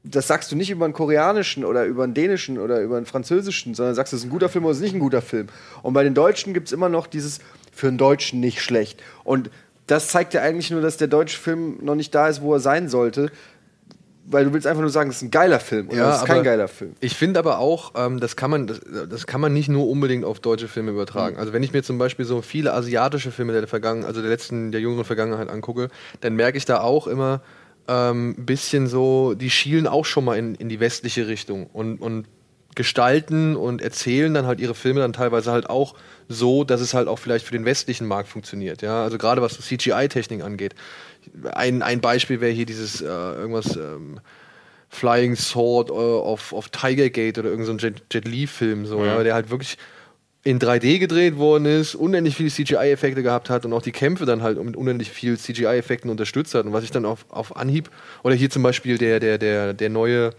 das 0.02 0.26
sagst 0.26 0.52
du 0.52 0.56
nicht 0.56 0.70
über 0.70 0.84
einen 0.84 0.92
koreanischen 0.92 1.64
oder 1.64 1.86
über 1.86 2.04
einen 2.04 2.12
dänischen 2.12 2.58
oder 2.58 2.80
über 2.80 2.98
einen 2.98 3.06
französischen, 3.06 3.74
sondern 3.74 3.94
sagst, 3.94 4.12
es 4.12 4.20
ist 4.20 4.26
ein 4.26 4.30
guter 4.30 4.50
Film 4.50 4.64
oder 4.64 4.72
es 4.72 4.78
ist 4.78 4.82
nicht 4.82 4.94
ein 4.94 5.00
guter 5.00 5.22
Film. 5.22 5.48
Und 5.82 5.94
bei 5.94 6.04
den 6.04 6.12
Deutschen 6.12 6.52
gibt 6.52 6.68
es 6.68 6.72
immer 6.72 6.90
noch 6.90 7.06
dieses 7.06 7.40
für 7.72 7.88
einen 7.88 7.98
Deutschen 7.98 8.40
nicht 8.40 8.60
schlecht. 8.60 9.02
Und 9.24 9.50
das 9.86 10.08
zeigt 10.08 10.34
ja 10.34 10.42
eigentlich 10.42 10.70
nur, 10.70 10.80
dass 10.80 10.96
der 10.96 11.08
deutsche 11.08 11.38
Film 11.38 11.78
noch 11.82 11.94
nicht 11.94 12.14
da 12.14 12.28
ist, 12.28 12.40
wo 12.42 12.54
er 12.54 12.60
sein 12.60 12.88
sollte. 12.88 13.30
Weil 14.26 14.46
du 14.46 14.54
willst 14.54 14.66
einfach 14.66 14.80
nur 14.80 14.88
sagen, 14.88 15.10
das 15.10 15.18
ist 15.18 15.22
ein 15.22 15.30
geiler 15.30 15.60
Film 15.60 15.90
oder 15.90 15.98
das 15.98 16.22
ist 16.22 16.24
kein 16.24 16.42
geiler 16.42 16.66
Film. 16.66 16.94
Ich 17.00 17.14
finde 17.14 17.38
aber 17.38 17.58
auch, 17.58 17.92
ähm, 17.94 18.20
das, 18.20 18.36
kann 18.36 18.50
man, 18.50 18.66
das, 18.66 18.80
das 19.10 19.26
kann 19.26 19.38
man 19.38 19.52
nicht 19.52 19.68
nur 19.68 19.86
unbedingt 19.86 20.24
auf 20.24 20.40
deutsche 20.40 20.66
Filme 20.66 20.92
Mhm. 20.92 20.96
übertragen. 20.96 21.36
Also 21.36 21.52
wenn 21.52 21.62
ich 21.62 21.74
mir 21.74 21.82
zum 21.82 21.98
Beispiel 21.98 22.24
so 22.24 22.40
viele 22.40 22.72
asiatische 22.72 23.30
Filme 23.30 23.52
der 23.52 23.66
Vergangenheit, 23.66 24.08
also 24.08 24.22
der 24.22 24.30
letzten, 24.30 24.72
der 24.72 24.80
jüngeren 24.80 25.04
Vergangenheit 25.04 25.50
angucke, 25.50 25.90
dann 26.22 26.36
merke 26.36 26.56
ich 26.56 26.64
da 26.64 26.80
auch 26.80 27.06
immer 27.06 27.42
ähm, 27.86 28.30
ein 28.38 28.46
bisschen 28.46 28.86
so, 28.86 29.34
die 29.34 29.50
schielen 29.50 29.86
auch 29.86 30.06
schon 30.06 30.24
mal 30.24 30.38
in, 30.38 30.54
in 30.54 30.70
die 30.70 30.80
westliche 30.80 31.26
Richtung 31.28 31.66
und, 31.66 31.98
und 32.00 32.24
gestalten 32.74 33.56
und 33.56 33.82
erzählen 33.82 34.32
dann 34.32 34.46
halt 34.46 34.60
ihre 34.60 34.74
Filme 34.74 35.00
dann 35.00 35.12
teilweise 35.12 35.52
halt 35.52 35.70
auch 35.70 35.94
so, 36.28 36.64
dass 36.64 36.80
es 36.80 36.94
halt 36.94 37.08
auch 37.08 37.18
vielleicht 37.18 37.46
für 37.46 37.52
den 37.52 37.64
westlichen 37.64 38.06
Markt 38.06 38.28
funktioniert. 38.28 38.82
Ja, 38.82 39.04
also 39.04 39.18
gerade 39.18 39.42
was 39.42 39.58
CGI-Technik 39.60 40.42
angeht. 40.42 40.74
Ein, 41.52 41.82
ein 41.82 42.00
Beispiel 42.00 42.40
wäre 42.40 42.52
hier 42.52 42.66
dieses 42.66 43.00
äh, 43.00 43.06
irgendwas 43.06 43.76
ähm, 43.76 44.20
Flying 44.88 45.36
Sword 45.36 45.90
äh, 45.90 45.92
auf, 45.92 46.52
auf 46.52 46.68
Tiger 46.68 47.10
Gate 47.10 47.38
oder 47.38 47.50
irgendein 47.50 47.78
so 47.78 47.86
Jet, 47.86 48.02
Jet 48.12 48.28
Li-Film, 48.28 48.86
so, 48.86 49.04
ja, 49.04 49.22
der 49.22 49.34
halt 49.34 49.50
wirklich 49.50 49.76
in 50.44 50.58
3D 50.58 50.98
gedreht 50.98 51.38
worden 51.38 51.64
ist, 51.64 51.94
unendlich 51.94 52.36
viele 52.36 52.50
CGI-Effekte 52.50 53.22
gehabt 53.22 53.48
hat 53.48 53.64
und 53.64 53.72
auch 53.72 53.80
die 53.80 53.92
Kämpfe 53.92 54.26
dann 54.26 54.42
halt 54.42 54.62
mit 54.62 54.76
unendlich 54.76 55.10
viel 55.10 55.38
CGI-Effekten 55.38 56.10
unterstützt 56.10 56.54
hat. 56.54 56.66
Und 56.66 56.74
was 56.74 56.84
ich 56.84 56.90
dann 56.90 57.06
auf, 57.06 57.24
auf 57.30 57.56
Anhieb, 57.56 57.90
oder 58.22 58.34
hier 58.34 58.50
zum 58.50 58.62
Beispiel 58.62 58.98
der, 58.98 59.20
der, 59.20 59.38
der, 59.38 59.72
der 59.72 59.88
neue, 59.88 60.30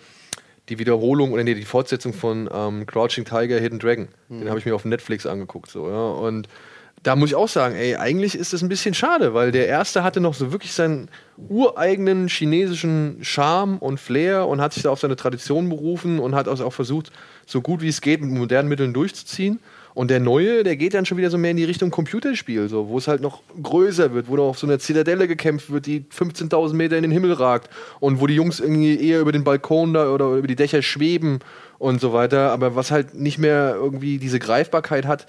die 0.69 0.79
Wiederholung 0.79 1.31
oder 1.31 1.43
nee, 1.43 1.53
die 1.53 1.63
Fortsetzung 1.63 2.13
von 2.13 2.49
ähm, 2.51 2.85
Crouching 2.85 3.25
Tiger, 3.25 3.59
Hidden 3.59 3.79
Dragon. 3.79 4.07
Den 4.29 4.49
habe 4.49 4.59
ich 4.59 4.65
mir 4.65 4.75
auf 4.75 4.85
Netflix 4.85 5.25
angeguckt. 5.25 5.69
So, 5.69 5.87
ja. 5.89 6.09
Und 6.09 6.47
da 7.03 7.15
muss 7.15 7.29
ich 7.29 7.35
auch 7.35 7.47
sagen, 7.47 7.75
ey, 7.75 7.95
eigentlich 7.95 8.35
ist 8.35 8.53
das 8.53 8.63
ein 8.63 8.69
bisschen 8.69 8.95
schade, 8.95 9.35
weil 9.35 9.51
der 9.51 9.67
erste 9.67 10.03
hatte 10.03 10.19
noch 10.19 10.33
so 10.33 10.51
wirklich 10.51 10.73
seinen 10.73 11.09
ureigenen 11.37 12.27
chinesischen 12.27 13.19
Charme 13.21 13.77
und 13.77 13.99
Flair 13.99 14.47
und 14.47 14.59
hat 14.59 14.73
sich 14.73 14.83
da 14.83 14.89
auf 14.89 14.99
seine 14.99 15.15
Tradition 15.15 15.69
berufen 15.69 16.17
und 16.17 16.33
hat 16.33 16.47
also 16.47 16.65
auch 16.65 16.73
versucht, 16.73 17.11
so 17.45 17.61
gut 17.61 17.81
wie 17.81 17.89
es 17.89 18.01
geht, 18.01 18.21
mit 18.21 18.31
modernen 18.31 18.69
Mitteln 18.69 18.93
durchzuziehen. 18.93 19.59
Und 19.95 20.11
der 20.11 20.19
neue, 20.19 20.63
der 20.63 20.75
geht 20.75 20.93
dann 20.93 21.05
schon 21.05 21.17
wieder 21.17 21.29
so 21.29 21.37
mehr 21.37 21.51
in 21.51 21.57
die 21.57 21.63
Richtung 21.63 21.89
Computerspiel, 21.89 22.67
so, 22.67 22.89
wo 22.89 22.97
es 22.97 23.07
halt 23.07 23.21
noch 23.21 23.41
größer 23.63 24.13
wird, 24.13 24.27
wo 24.27 24.35
noch 24.35 24.49
auf 24.49 24.59
so 24.59 24.67
einer 24.67 24.77
Zitadelle 24.77 25.25
gekämpft 25.25 25.71
wird, 25.71 25.85
die 25.85 26.01
15.000 26.01 26.73
Meter 26.73 26.97
in 26.97 27.03
den 27.03 27.11
Himmel 27.11 27.31
ragt 27.31 27.69
und 28.01 28.19
wo 28.19 28.27
die 28.27 28.35
Jungs 28.35 28.59
irgendwie 28.59 28.99
eher 28.99 29.21
über 29.21 29.31
den 29.31 29.45
Balkon 29.45 29.93
da 29.93 30.11
oder 30.11 30.33
über 30.33 30.47
die 30.47 30.57
Dächer 30.57 30.81
schweben 30.81 31.39
und 31.79 32.01
so 32.01 32.11
weiter, 32.11 32.51
aber 32.51 32.75
was 32.75 32.91
halt 32.91 33.15
nicht 33.15 33.37
mehr 33.37 33.73
irgendwie 33.75 34.17
diese 34.17 34.37
Greifbarkeit 34.37 35.05
hat, 35.05 35.27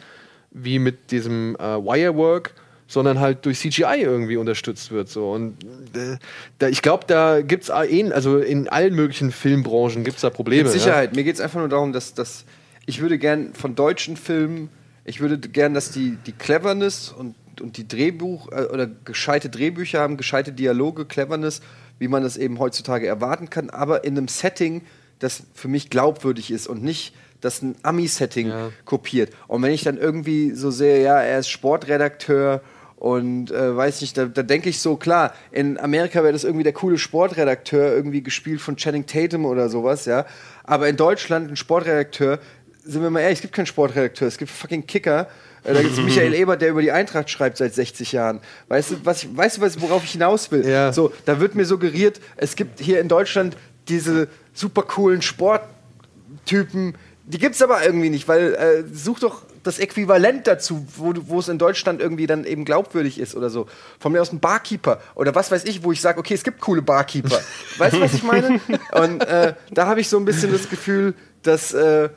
wie 0.50 0.80
mit 0.80 1.12
diesem 1.12 1.54
äh, 1.56 1.62
Wirework, 1.62 2.52
sondern 2.88 3.20
halt 3.20 3.44
durch 3.46 3.60
CGI 3.60 4.00
irgendwie 4.00 4.36
unterstützt 4.36 4.90
wird. 4.90 5.08
So. 5.08 5.30
Und 5.30 5.62
äh, 5.94 6.16
da, 6.58 6.66
ich 6.68 6.82
glaube, 6.82 7.04
da 7.06 7.40
gibt 7.40 7.64
es 7.64 7.70
also 7.70 8.38
in 8.38 8.68
allen 8.68 8.94
möglichen 8.94 9.30
Filmbranchen 9.30 10.02
gibt 10.02 10.16
es 10.16 10.22
da 10.22 10.30
Probleme. 10.30 10.64
Mit 10.64 10.72
Sicherheit. 10.72 11.14
Mir 11.14 11.22
geht 11.22 11.36
es 11.36 11.40
einfach 11.40 11.60
nur 11.60 11.68
darum, 11.68 11.92
dass, 11.92 12.14
dass 12.14 12.44
ich 12.86 13.00
würde 13.00 13.18
gern 13.18 13.52
von 13.54 13.74
deutschen 13.74 14.16
Filmen, 14.16 14.70
ich 15.04 15.20
würde 15.20 15.38
gern, 15.38 15.74
dass 15.74 15.90
die, 15.90 16.16
die 16.26 16.32
Cleverness 16.32 17.12
und, 17.12 17.34
und 17.60 17.76
die 17.76 17.86
Drehbuch 17.86 18.50
äh, 18.52 18.64
oder 18.64 18.86
gescheite 18.86 19.48
Drehbücher 19.48 20.00
haben, 20.00 20.16
gescheite 20.16 20.52
Dialoge, 20.52 21.04
Cleverness, 21.04 21.60
wie 21.98 22.08
man 22.08 22.22
das 22.22 22.36
eben 22.36 22.58
heutzutage 22.58 23.06
erwarten 23.06 23.50
kann, 23.50 23.70
aber 23.70 24.04
in 24.04 24.16
einem 24.16 24.28
Setting, 24.28 24.82
das 25.18 25.42
für 25.54 25.68
mich 25.68 25.88
glaubwürdig 25.90 26.50
ist 26.50 26.66
und 26.66 26.82
nicht 26.82 27.14
das 27.40 27.62
ein 27.62 27.74
Ami-Setting 27.82 28.48
Ja. 28.48 28.70
kopiert. 28.84 29.32
Und 29.46 29.62
wenn 29.62 29.72
ich 29.72 29.82
dann 29.84 29.96
irgendwie 29.98 30.52
so 30.52 30.70
sehe, 30.70 31.02
ja, 31.02 31.20
er 31.20 31.38
ist 31.38 31.48
Sportredakteur 31.50 32.60
und 32.96 33.50
äh, 33.50 33.76
weiß 33.76 34.00
nicht, 34.00 34.16
da, 34.16 34.24
da 34.26 34.42
denke 34.42 34.68
ich 34.70 34.80
so, 34.80 34.96
klar, 34.96 35.32
in 35.52 35.78
Amerika 35.78 36.22
wäre 36.22 36.32
das 36.32 36.44
irgendwie 36.44 36.64
der 36.64 36.72
coole 36.72 36.98
Sportredakteur, 36.98 37.94
irgendwie 37.94 38.22
gespielt 38.22 38.60
von 38.60 38.76
Channing 38.76 39.06
Tatum 39.06 39.44
oder 39.44 39.68
sowas, 39.68 40.06
ja. 40.06 40.26
Aber 40.64 40.88
in 40.88 40.96
Deutschland 40.96 41.50
ein 41.50 41.56
Sportredakteur, 41.56 42.38
sind 42.86 43.02
wir 43.02 43.10
mal 43.10 43.20
ehrlich, 43.20 43.38
es 43.38 43.42
gibt 43.42 43.54
keinen 43.54 43.66
Sportredakteur, 43.66 44.28
es 44.28 44.38
gibt 44.38 44.50
fucking 44.50 44.86
Kicker. 44.86 45.28
Äh, 45.64 45.74
Da 45.74 45.82
gibt 45.82 45.94
es 45.94 46.00
Michael 46.04 46.34
Ebert, 46.42 46.62
der 46.62 46.70
über 46.70 46.82
die 46.82 46.92
Eintracht 46.92 47.28
schreibt 47.30 47.56
seit 47.58 47.74
60 47.74 48.12
Jahren. 48.12 48.40
Weißt 48.68 48.90
du, 48.92 48.96
was 49.04 49.22
ich, 49.24 49.36
weißt 49.36 49.56
du 49.58 49.60
was, 49.62 49.80
worauf 49.80 50.04
ich 50.04 50.12
hinaus 50.12 50.50
will? 50.50 50.66
Ja. 50.66 50.92
So, 50.92 51.12
da 51.24 51.40
wird 51.40 51.54
mir 51.54 51.64
suggeriert, 51.64 52.20
es 52.36 52.56
gibt 52.56 52.80
hier 52.80 53.00
in 53.00 53.08
Deutschland 53.08 53.56
diese 53.88 54.28
super 54.54 54.82
coolen 54.82 55.22
Sporttypen, 55.22 56.94
Die 57.28 57.38
gibt's 57.38 57.60
aber 57.60 57.84
irgendwie 57.84 58.10
nicht, 58.10 58.28
weil 58.28 58.54
äh, 58.54 58.84
such 58.94 59.18
doch 59.20 59.42
das 59.64 59.80
Äquivalent 59.80 60.46
dazu, 60.46 60.86
wo 60.94 61.40
es 61.40 61.48
in 61.48 61.58
Deutschland 61.58 62.00
irgendwie 62.00 62.28
dann 62.28 62.44
eben 62.44 62.64
glaubwürdig 62.64 63.18
ist 63.18 63.34
oder 63.34 63.50
so. 63.50 63.66
Von 63.98 64.12
mir 64.12 64.22
aus 64.22 64.30
ein 64.32 64.38
Barkeeper 64.38 65.00
oder 65.16 65.34
was 65.34 65.50
weiß 65.50 65.64
ich, 65.64 65.82
wo 65.82 65.90
ich 65.90 66.00
sage, 66.00 66.20
okay, 66.20 66.34
es 66.34 66.44
gibt 66.44 66.60
coole 66.60 66.82
Barkeeper. 66.82 67.40
weißt 67.78 67.96
du, 67.96 68.00
was 68.00 68.14
ich 68.14 68.22
meine? 68.22 68.60
Und 68.92 69.26
äh, 69.26 69.54
da 69.72 69.86
habe 69.86 70.00
ich 70.00 70.08
so 70.08 70.18
ein 70.18 70.24
bisschen 70.24 70.52
das 70.52 70.70
Gefühl, 70.70 71.14
dass 71.42 71.74
äh, 71.74 72.10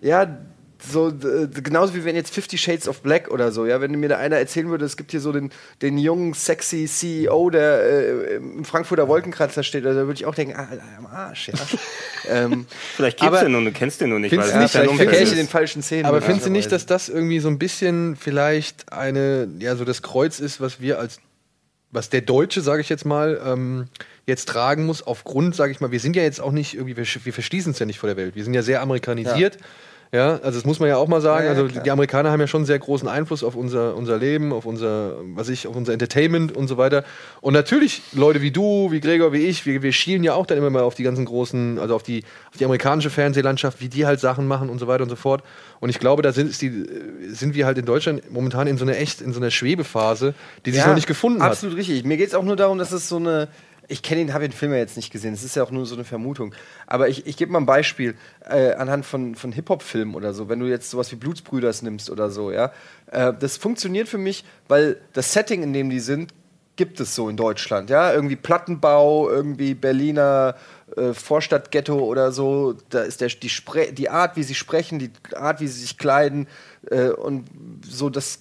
ja, 0.00 0.38
so 0.82 1.08
äh, 1.08 1.48
genauso 1.62 1.94
wie 1.94 2.04
wenn 2.04 2.16
jetzt 2.16 2.32
Fifty 2.32 2.58
Shades 2.58 2.88
of 2.88 3.00
Black 3.02 3.30
oder 3.30 3.50
so, 3.50 3.66
ja, 3.66 3.80
wenn 3.80 3.92
mir 3.92 4.08
da 4.08 4.18
einer 4.18 4.36
erzählen 4.36 4.68
würde, 4.68 4.84
es 4.84 4.96
gibt 4.96 5.10
hier 5.10 5.20
so 5.20 5.32
den, 5.32 5.50
den 5.82 5.98
jungen, 5.98 6.34
sexy 6.34 6.86
CEO, 6.86 7.50
der 7.50 7.82
äh, 7.82 8.36
im 8.36 8.64
Frankfurter 8.64 9.08
Wolkenkratzer 9.08 9.62
steht, 9.62 9.86
also, 9.86 10.00
da 10.00 10.06
würde 10.06 10.20
ich 10.20 10.26
auch 10.26 10.34
denken, 10.34 10.54
ah, 10.56 10.68
am 10.98 11.06
Arsch, 11.06 11.48
ja. 11.48 11.54
ähm, 12.28 12.66
Vielleicht 12.94 13.20
gibt's 13.20 13.40
den 13.40 13.54
und 13.54 13.64
du 13.64 13.72
kennst 13.72 14.00
den 14.00 14.10
nur 14.10 14.18
nicht, 14.18 14.36
weil 14.36 14.58
nicht, 14.58 14.70
vielleicht 14.70 14.94
verkehre 14.94 15.22
ich 15.22 15.34
den 15.34 15.48
falschen 15.48 15.82
Szenen. 15.82 16.06
Aber 16.06 16.20
findest 16.20 16.46
du 16.46 16.50
nicht, 16.50 16.70
dass 16.70 16.86
das 16.86 17.08
irgendwie 17.08 17.40
so 17.40 17.48
ein 17.48 17.58
bisschen 17.58 18.16
vielleicht 18.16 18.92
eine, 18.92 19.48
ja, 19.58 19.76
so 19.76 19.84
das 19.84 20.02
Kreuz 20.02 20.40
ist, 20.40 20.60
was 20.60 20.80
wir 20.80 20.98
als, 20.98 21.20
was 21.90 22.10
der 22.10 22.20
Deutsche, 22.20 22.60
sage 22.60 22.82
ich 22.82 22.88
jetzt 22.88 23.06
mal, 23.06 23.40
ähm, 23.44 23.86
jetzt 24.26 24.48
tragen 24.48 24.84
muss, 24.84 25.02
aufgrund, 25.02 25.54
sage 25.54 25.72
ich 25.72 25.80
mal, 25.80 25.92
wir 25.92 26.00
sind 26.00 26.16
ja 26.16 26.22
jetzt 26.22 26.40
auch 26.40 26.52
nicht 26.52 26.74
irgendwie, 26.74 26.96
wir, 26.96 27.06
wir 27.06 27.32
verschließen 27.32 27.72
es 27.72 27.78
ja 27.78 27.86
nicht 27.86 27.98
vor 27.98 28.08
der 28.08 28.16
Welt. 28.16 28.34
Wir 28.34 28.44
sind 28.44 28.54
ja 28.54 28.62
sehr 28.62 28.82
amerikanisiert. 28.82 29.54
Ja, 29.54 29.60
also 30.12 30.58
das 30.58 30.64
muss 30.64 30.78
man 30.78 30.88
ja 30.88 30.96
auch 30.96 31.08
mal 31.08 31.20
sagen. 31.20 31.46
Ja, 31.46 31.52
ja, 31.52 31.60
also 31.60 31.80
die 31.80 31.90
Amerikaner 31.90 32.30
haben 32.30 32.40
ja 32.40 32.46
schon 32.46 32.64
sehr 32.64 32.78
großen 32.78 33.08
Einfluss 33.08 33.42
auf 33.42 33.56
unser, 33.56 33.96
unser 33.96 34.18
Leben, 34.18 34.52
auf 34.52 34.64
unser, 34.64 35.16
was 35.34 35.48
ich, 35.48 35.66
auf 35.66 35.74
unser 35.74 35.92
Entertainment 35.92 36.56
und 36.56 36.68
so 36.68 36.76
weiter. 36.76 37.04
Und 37.40 37.54
natürlich 37.54 38.02
Leute 38.12 38.40
wie 38.40 38.50
du, 38.50 38.90
wie 38.92 39.00
Gregor, 39.00 39.32
wie 39.32 39.46
ich, 39.46 39.66
wir, 39.66 39.82
wir 39.82 39.92
schielen 39.92 40.22
ja 40.22 40.34
auch 40.34 40.46
dann 40.46 40.58
immer 40.58 40.70
mal 40.70 40.82
auf 40.82 40.94
die 40.94 41.02
ganzen 41.02 41.24
großen, 41.24 41.78
also 41.78 41.94
auf 41.94 42.02
die, 42.02 42.22
auf 42.50 42.56
die 42.58 42.64
amerikanische 42.64 43.10
Fernsehlandschaft, 43.10 43.80
wie 43.80 43.88
die 43.88 44.06
halt 44.06 44.20
Sachen 44.20 44.46
machen 44.46 44.68
und 44.68 44.78
so 44.78 44.86
weiter 44.86 45.02
und 45.02 45.10
so 45.10 45.16
fort. 45.16 45.42
Und 45.80 45.90
ich 45.90 45.98
glaube, 45.98 46.22
da 46.22 46.32
sind, 46.32 46.60
die, 46.62 46.86
sind 47.28 47.54
wir 47.54 47.66
halt 47.66 47.78
in 47.78 47.84
Deutschland 47.84 48.30
momentan 48.30 48.66
in 48.66 48.78
so 48.78 48.84
einer 48.84 48.96
echt, 48.96 49.20
in 49.20 49.32
so 49.32 49.40
einer 49.40 49.50
Schwebephase, 49.50 50.34
die 50.64 50.70
sich 50.70 50.86
noch 50.86 50.94
nicht 50.94 51.08
gefunden 51.08 51.42
hat. 51.42 51.52
Absolut 51.52 51.76
richtig. 51.76 52.04
Mir 52.04 52.16
geht 52.16 52.28
es 52.28 52.34
auch 52.34 52.44
nur 52.44 52.56
darum, 52.56 52.78
dass 52.78 52.92
es 52.92 53.08
so 53.08 53.16
eine. 53.16 53.48
Ich 53.88 54.02
kenne 54.02 54.24
den, 54.24 54.34
habe 54.34 54.48
den 54.48 54.52
Film 54.52 54.72
ja 54.72 54.78
jetzt 54.78 54.96
nicht 54.96 55.12
gesehen. 55.12 55.34
Es 55.34 55.44
ist 55.44 55.56
ja 55.56 55.62
auch 55.62 55.70
nur 55.70 55.86
so 55.86 55.94
eine 55.94 56.04
Vermutung. 56.04 56.54
Aber 56.86 57.08
ich, 57.08 57.26
ich 57.26 57.36
gebe 57.36 57.52
mal 57.52 57.60
ein 57.60 57.66
Beispiel 57.66 58.16
äh, 58.48 58.72
anhand 58.72 59.06
von, 59.06 59.34
von 59.34 59.52
Hip-Hop-Filmen 59.52 60.14
oder 60.14 60.34
so. 60.34 60.48
Wenn 60.48 60.60
du 60.60 60.66
jetzt 60.66 60.90
sowas 60.90 61.10
wie 61.12 61.16
Blutsbrüders 61.16 61.82
nimmst 61.82 62.10
oder 62.10 62.30
so, 62.30 62.50
ja. 62.50 62.72
Äh, 63.10 63.32
das 63.38 63.56
funktioniert 63.56 64.08
für 64.08 64.18
mich, 64.18 64.44
weil 64.68 65.00
das 65.12 65.32
Setting, 65.32 65.62
in 65.62 65.72
dem 65.72 65.90
die 65.90 66.00
sind, 66.00 66.32
gibt 66.76 67.00
es 67.00 67.14
so 67.14 67.28
in 67.28 67.36
Deutschland. 67.36 67.90
Ja, 67.90 68.12
irgendwie 68.12 68.36
Plattenbau, 68.36 69.28
irgendwie 69.30 69.74
Berliner 69.74 70.56
äh, 70.96 71.14
Vorstadtghetto 71.14 71.98
oder 71.98 72.32
so. 72.32 72.74
Da 72.90 73.02
ist 73.02 73.20
der, 73.20 73.28
die, 73.28 73.48
Spre 73.48 73.92
die 73.92 74.10
Art, 74.10 74.36
wie 74.36 74.42
sie 74.42 74.54
sprechen, 74.54 74.98
die 74.98 75.10
Art, 75.34 75.60
wie 75.60 75.66
sie 75.66 75.80
sich 75.80 75.98
kleiden 75.98 76.46
äh, 76.90 77.08
und 77.08 77.48
so, 77.82 78.10
das 78.10 78.40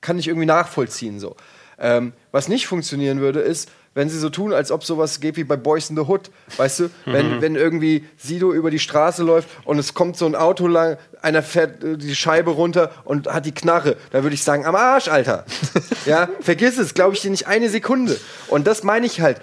kann 0.00 0.18
ich 0.18 0.28
irgendwie 0.28 0.46
nachvollziehen. 0.46 1.18
So. 1.18 1.36
Ähm, 1.78 2.12
was 2.30 2.48
nicht 2.48 2.66
funktionieren 2.66 3.20
würde, 3.20 3.40
ist, 3.40 3.70
wenn 3.94 4.08
sie 4.08 4.18
so 4.18 4.30
tun, 4.30 4.52
als 4.52 4.70
ob 4.70 4.84
sowas 4.84 5.20
geht 5.20 5.36
wie 5.36 5.44
bei 5.44 5.56
Boys 5.56 5.90
in 5.90 5.96
the 5.96 6.02
Hood. 6.02 6.30
Weißt 6.56 6.80
du, 6.80 6.90
wenn, 7.04 7.40
wenn 7.40 7.56
irgendwie 7.56 8.04
Sido 8.16 8.52
über 8.52 8.70
die 8.70 8.78
Straße 8.78 9.22
läuft 9.22 9.48
und 9.64 9.78
es 9.78 9.94
kommt 9.94 10.16
so 10.16 10.26
ein 10.26 10.34
Auto 10.34 10.66
lang, 10.66 10.96
einer 11.20 11.42
fährt 11.42 11.84
äh, 11.84 11.96
die 11.96 12.14
Scheibe 12.14 12.52
runter 12.52 12.90
und 13.04 13.28
hat 13.28 13.46
die 13.46 13.52
Knarre, 13.52 13.96
da 14.10 14.22
würde 14.22 14.34
ich 14.34 14.42
sagen, 14.42 14.64
am 14.64 14.74
Arsch, 14.74 15.08
Alter. 15.08 15.44
ja, 16.06 16.28
vergiss 16.40 16.78
es, 16.78 16.94
glaube 16.94 17.14
ich 17.14 17.22
dir 17.22 17.30
nicht 17.30 17.46
eine 17.46 17.68
Sekunde. 17.68 18.18
Und 18.48 18.66
das 18.66 18.82
meine 18.82 19.06
ich 19.06 19.20
halt. 19.20 19.40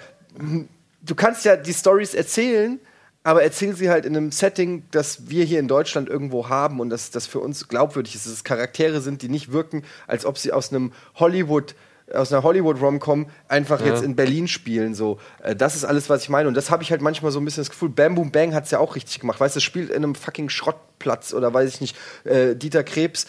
Du 1.02 1.14
kannst 1.14 1.44
ja 1.44 1.56
die 1.56 1.72
Stories 1.72 2.14
erzählen, 2.14 2.80
aber 3.22 3.42
erzähl 3.42 3.74
sie 3.76 3.90
halt 3.90 4.06
in 4.06 4.16
einem 4.16 4.32
Setting, 4.32 4.84
das 4.90 5.28
wir 5.28 5.44
hier 5.44 5.60
in 5.60 5.68
Deutschland 5.68 6.08
irgendwo 6.08 6.48
haben 6.48 6.80
und 6.80 6.88
das, 6.90 7.10
das 7.10 7.26
für 7.26 7.40
uns 7.40 7.68
glaubwürdig 7.68 8.14
ist. 8.14 8.26
Dass 8.26 8.32
es 8.32 8.44
Charaktere 8.44 9.00
sind, 9.00 9.22
die 9.22 9.28
nicht 9.28 9.52
wirken, 9.52 9.84
als 10.06 10.24
ob 10.24 10.38
sie 10.38 10.52
aus 10.52 10.72
einem 10.72 10.92
Hollywood 11.16 11.74
aus 12.14 12.32
einer 12.32 12.42
Hollywood-Rom-Com 12.42 13.26
einfach 13.48 13.84
jetzt 13.84 14.02
in 14.02 14.16
Berlin 14.16 14.48
spielen. 14.48 14.94
So, 14.94 15.18
Äh, 15.42 15.56
das 15.56 15.76
ist 15.76 15.84
alles, 15.84 16.08
was 16.08 16.22
ich 16.22 16.28
meine. 16.28 16.48
Und 16.48 16.54
das 16.54 16.70
habe 16.70 16.82
ich 16.82 16.90
halt 16.90 17.00
manchmal 17.00 17.32
so 17.32 17.40
ein 17.40 17.44
bisschen 17.44 17.62
das 17.62 17.70
Gefühl. 17.70 17.88
Bam 17.88 18.14
Boom 18.14 18.30
Bang 18.30 18.54
hat 18.54 18.64
es 18.64 18.70
ja 18.70 18.78
auch 18.78 18.96
richtig 18.96 19.20
gemacht. 19.20 19.40
Weißt 19.40 19.54
du, 19.54 19.58
das 19.58 19.64
spielt 19.64 19.90
in 19.90 19.96
einem 19.96 20.14
fucking 20.14 20.48
Schrottplatz 20.48 21.32
oder 21.32 21.52
weiß 21.52 21.68
ich 21.68 21.80
nicht. 21.80 21.96
Äh, 22.24 22.56
Dieter 22.56 22.84
Krebs, 22.84 23.26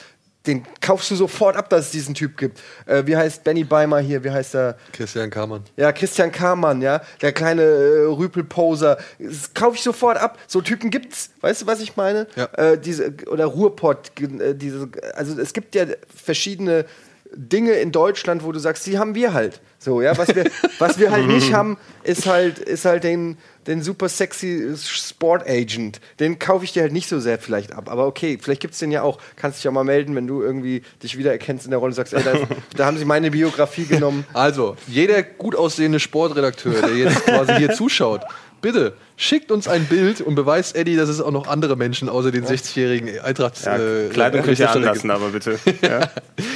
den 0.48 0.64
kaufst 0.82 1.12
du 1.12 1.16
sofort 1.16 1.56
ab, 1.56 1.70
dass 1.70 1.86
es 1.86 1.92
diesen 1.92 2.16
Typ 2.16 2.36
gibt. 2.36 2.60
Äh, 2.88 3.04
wie 3.06 3.16
heißt 3.16 3.44
Benny 3.44 3.64
Beimer 3.64 4.00
hier? 4.00 4.24
Wie 4.24 4.32
heißt 4.32 4.56
er? 4.56 4.78
Christian 4.92 5.30
Kamann. 5.30 5.64
Ja, 5.78 5.92
Christian 5.92 6.32
Kamann, 6.32 6.82
ja, 6.82 7.02
der 7.22 7.32
kleine 7.32 7.62
äh, 7.62 8.06
Rüpelposer, 8.06 8.98
das 9.20 9.54
kaufe 9.54 9.76
ich 9.76 9.84
sofort 9.84 10.18
ab. 10.18 10.40
So 10.48 10.62
Typen 10.62 10.90
gibt's, 10.90 11.30
weißt 11.42 11.62
du, 11.62 11.68
was 11.68 11.80
ich 11.80 11.96
meine? 11.96 12.26
Ja. 12.36 12.46
Äh, 12.56 12.80
diese 12.80 13.14
oder 13.28 13.46
Ruhrpott, 13.46 14.20
äh, 14.20 14.56
diese, 14.56 14.90
also 15.14 15.40
es 15.40 15.54
gibt 15.54 15.76
ja 15.76 15.86
verschiedene 16.16 16.86
Dinge 17.34 17.74
in 17.74 17.92
Deutschland, 17.92 18.44
wo 18.44 18.52
du 18.52 18.60
sagst, 18.60 18.86
die 18.88 18.98
haben 18.98 19.16
wir 19.16 19.34
halt. 19.34 19.62
So, 19.80 20.02
ja, 20.02 20.18
was 20.18 20.36
wir, 20.36 20.46
was 20.80 21.00
wir 21.00 21.12
halt 21.12 21.28
nicht 21.28 21.54
haben, 21.54 21.78
ist 22.04 22.28
halt, 22.28 22.60
ist 22.60 22.86
halt 22.86 23.04
den, 23.04 23.38
den 23.68 23.82
super 23.82 24.10
sexy 24.10 24.76
Sport 24.78 25.48
Agent. 25.48 26.02
Den 26.20 26.40
kaufe 26.40 26.66
ich 26.66 26.74
dir 26.74 26.84
halt 26.84 26.92
nicht 26.92 27.08
so 27.08 27.20
sehr 27.20 27.40
vielleicht 27.40 27.74
ab. 27.74 27.90
Aber 27.90 28.06
okay, 28.06 28.38
vielleicht 28.40 28.62
gibt's 28.62 28.80
den 28.80 28.92
ja 28.92 29.02
auch. 29.02 29.20
Kannst 29.38 29.60
dich 29.60 29.64
ja 29.64 29.72
mal 29.72 29.84
melden, 29.84 30.16
wenn 30.16 30.28
du 30.28 30.42
irgendwie 30.42 30.84
dich 31.02 31.18
wiedererkennst 31.18 31.66
in 31.66 31.72
der 31.72 31.80
Rolle 31.80 31.92
und 31.92 31.96
sagst, 31.96 32.14
ey, 32.14 32.22
da, 32.24 32.32
ist, 32.32 32.46
da 32.76 32.86
haben 32.86 32.98
sie 32.98 33.06
meine 33.06 33.32
Biografie 33.32 33.86
genommen. 33.86 34.26
Also, 34.34 34.76
jeder 34.88 35.24
gut 35.24 35.56
aussehende 35.56 36.00
Sportredakteur, 36.00 36.82
der 36.82 36.96
jetzt 36.96 37.26
quasi 37.26 37.54
hier 37.56 37.72
zuschaut, 37.72 38.22
bitte 38.62 38.94
schickt 39.18 39.52
uns 39.52 39.68
ein 39.68 39.86
Bild 39.86 40.22
und 40.22 40.36
beweist 40.36 40.76
Eddie, 40.76 40.96
dass 40.96 41.10
es 41.10 41.22
auch 41.22 41.32
noch 41.32 41.48
andere 41.48 41.76
Menschen 41.76 42.10
außer 42.10 42.32
den 42.32 42.46
60-jährigen 42.46 43.20
Eintracht 43.20 43.64
Ja, 43.64 43.78
äh, 43.78 44.10
Kleidung 44.10 44.42
könnt 44.44 44.60
ihr 44.60 44.68
Berichterstatter 44.68 44.78
anlassen, 44.80 45.12
aber 45.12 45.30
bitte. 45.30 45.60
Ja. 45.82 46.10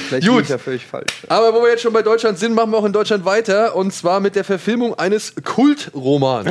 Vielleicht 0.08 0.28
Gut. 0.28 0.48
ja 0.48 0.58
völlig 0.58 0.86
falsch. 0.86 1.24
Aber 1.28 1.52
wo 1.52 1.62
wir 1.62 1.70
jetzt 1.70 1.82
schon 1.82 1.92
bei 1.92 2.02
Deutschland 2.02 2.38
sind, 2.38 2.54
machen 2.54 2.70
wir 2.70 2.78
auch 2.78 2.84
in 2.84 2.92
Deutschland 2.92 3.24
weiter 3.24 3.74
und 3.74 3.92
zwar 3.92 4.20
mit 4.20 4.36
der 4.36 4.44
Verfilmung 4.44 4.94
eines 4.94 5.34
Kultromans. 5.44 6.50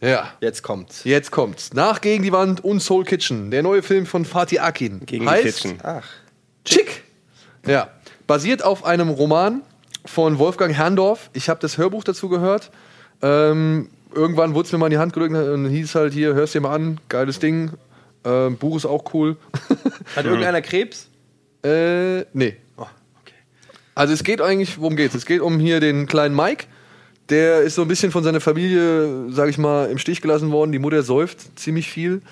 Ja. 0.00 0.32
Jetzt 0.40 0.62
kommt's. 0.62 1.02
Jetzt 1.04 1.30
kommt's. 1.30 1.72
Nach 1.72 2.00
Gegen 2.00 2.22
die 2.22 2.32
Wand 2.32 2.62
und 2.62 2.80
Soul 2.80 3.04
Kitchen, 3.04 3.50
der 3.50 3.62
neue 3.62 3.82
Film 3.82 4.06
von 4.06 4.24
Fatih 4.24 4.60
Akin. 4.60 5.00
Gegen 5.06 5.24
die 5.24 5.30
heißt 5.30 5.62
Kitchen. 5.62 5.78
Ach. 5.82 6.04
Chick. 6.64 7.02
Ja. 7.66 7.88
Basiert 8.26 8.62
auf 8.62 8.84
einem 8.84 9.08
Roman 9.08 9.62
von 10.04 10.38
Wolfgang 10.38 10.74
Herrndorf. 10.74 11.30
Ich 11.32 11.48
habe 11.48 11.60
das 11.60 11.78
Hörbuch 11.78 12.04
dazu 12.04 12.28
gehört. 12.28 12.70
Ähm, 13.22 13.88
irgendwann 14.18 14.54
wurde 14.54 14.66
es 14.66 14.72
mir 14.72 14.78
mal 14.78 14.86
in 14.86 14.92
die 14.92 14.98
Hand 14.98 15.12
gedrückt 15.12 15.34
und 15.34 15.66
hieß 15.66 15.94
halt 15.94 16.12
hier, 16.12 16.34
hörst 16.34 16.54
dir 16.54 16.60
mal 16.60 16.74
an, 16.74 17.00
geiles 17.08 17.38
Ding. 17.38 17.70
Ähm, 18.24 18.56
Buch 18.56 18.76
ist 18.76 18.86
auch 18.86 19.14
cool. 19.14 19.36
Hat 20.16 20.24
irgendeiner 20.24 20.60
Krebs? 20.60 21.08
äh, 21.64 22.20
nee. 22.32 22.56
Oh, 22.76 22.82
okay. 23.22 23.34
Also 23.94 24.12
es 24.12 24.24
geht 24.24 24.40
eigentlich, 24.40 24.78
worum 24.78 24.96
geht's? 24.96 25.14
Es 25.14 25.26
geht 25.26 25.40
um 25.40 25.58
hier 25.58 25.80
den 25.80 26.06
kleinen 26.06 26.34
Mike. 26.34 26.66
Der 27.30 27.60
ist 27.60 27.74
so 27.74 27.82
ein 27.82 27.88
bisschen 27.88 28.10
von 28.10 28.24
seiner 28.24 28.40
Familie, 28.40 29.30
sag 29.30 29.48
ich 29.48 29.58
mal, 29.58 29.90
im 29.90 29.98
Stich 29.98 30.22
gelassen 30.22 30.50
worden. 30.50 30.72
Die 30.72 30.78
Mutter 30.78 31.02
säuft 31.02 31.58
ziemlich 31.58 31.90
viel. 31.90 32.22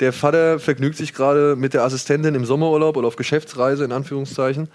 Der 0.00 0.12
Vater 0.12 0.58
vergnügt 0.58 0.96
sich 0.96 1.14
gerade 1.14 1.56
mit 1.56 1.74
der 1.74 1.84
Assistentin 1.84 2.34
im 2.34 2.44
Sommerurlaub 2.44 2.96
oder 2.96 3.08
auf 3.08 3.16
Geschäftsreise, 3.16 3.84
in 3.84 3.92
Anführungszeichen. 3.92 4.68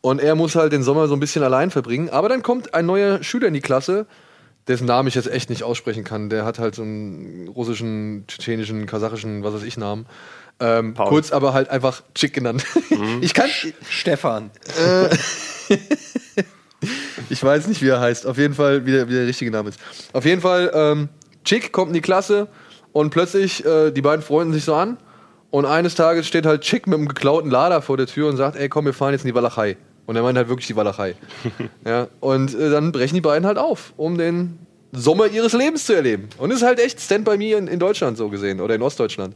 Und 0.00 0.20
er 0.20 0.34
muss 0.34 0.54
halt 0.54 0.72
den 0.72 0.82
Sommer 0.82 1.08
so 1.08 1.14
ein 1.14 1.20
bisschen 1.20 1.42
allein 1.42 1.70
verbringen. 1.70 2.10
Aber 2.10 2.28
dann 2.28 2.42
kommt 2.42 2.74
ein 2.74 2.86
neuer 2.86 3.22
Schüler 3.22 3.48
in 3.48 3.54
die 3.54 3.60
Klasse, 3.60 4.06
dessen 4.68 4.86
Namen 4.86 5.08
ich 5.08 5.14
jetzt 5.14 5.30
echt 5.30 5.50
nicht 5.50 5.62
aussprechen 5.62 6.04
kann. 6.04 6.28
Der 6.28 6.44
hat 6.44 6.58
halt 6.58 6.74
so 6.74 6.82
einen 6.82 7.48
russischen, 7.48 8.24
tschetschenischen, 8.26 8.86
kasachischen, 8.86 9.42
was 9.42 9.54
weiß 9.54 9.62
ich, 9.62 9.76
Namen. 9.76 10.06
Ähm, 10.58 10.94
Paul. 10.94 11.08
kurz 11.08 11.32
aber 11.32 11.52
halt 11.52 11.68
einfach 11.68 12.02
Chick 12.14 12.32
genannt. 12.32 12.64
Ich 13.20 13.34
kann, 13.34 13.50
Stefan. 13.88 14.50
Ich 17.30 17.42
weiß 17.42 17.66
nicht, 17.66 17.82
wie 17.82 17.88
er 17.88 18.00
heißt. 18.00 18.26
Auf 18.26 18.38
jeden 18.38 18.54
Fall, 18.54 18.86
wie 18.86 18.92
der, 18.92 19.08
wie 19.08 19.14
der 19.14 19.26
richtige 19.26 19.50
Name 19.50 19.70
ist. 19.70 19.80
Auf 20.12 20.24
jeden 20.24 20.40
Fall, 20.40 20.70
ähm, 20.74 21.08
Chick 21.44 21.72
kommt 21.72 21.88
in 21.88 21.94
die 21.94 22.00
Klasse 22.00 22.48
und 22.92 23.10
plötzlich, 23.10 23.64
äh, 23.64 23.90
die 23.90 24.02
beiden 24.02 24.22
freunden 24.22 24.52
sich 24.52 24.64
so 24.64 24.74
an. 24.74 24.98
Und 25.50 25.64
eines 25.64 25.94
Tages 25.94 26.26
steht 26.26 26.44
halt 26.44 26.62
Chick 26.62 26.86
mit 26.86 26.98
einem 26.98 27.08
geklauten 27.08 27.50
Lader 27.50 27.80
vor 27.80 27.96
der 27.96 28.06
Tür 28.06 28.28
und 28.28 28.36
sagt, 28.36 28.56
ey, 28.56 28.68
komm, 28.68 28.84
wir 28.84 28.92
fahren 28.92 29.12
jetzt 29.12 29.22
in 29.22 29.28
die 29.28 29.34
Walachei. 29.34 29.76
Und 30.06 30.16
er 30.16 30.22
meint 30.22 30.38
halt 30.38 30.48
wirklich 30.48 30.66
die 30.68 30.76
Walachei. 30.76 31.14
ja, 31.84 32.06
und 32.20 32.54
äh, 32.54 32.70
dann 32.70 32.92
brechen 32.92 33.14
die 33.14 33.20
beiden 33.20 33.46
halt 33.46 33.58
auf, 33.58 33.92
um 33.96 34.16
den 34.18 34.58
Sommer 34.92 35.26
ihres 35.26 35.52
Lebens 35.52 35.84
zu 35.84 35.94
erleben. 35.94 36.28
Und 36.38 36.52
ist 36.52 36.62
halt 36.62 36.78
echt 36.78 37.00
Stand 37.00 37.24
by 37.24 37.36
Me 37.36 37.52
in, 37.54 37.66
in 37.66 37.78
Deutschland 37.80 38.16
so 38.16 38.28
gesehen 38.28 38.60
oder 38.60 38.74
in 38.76 38.82
Ostdeutschland. 38.82 39.34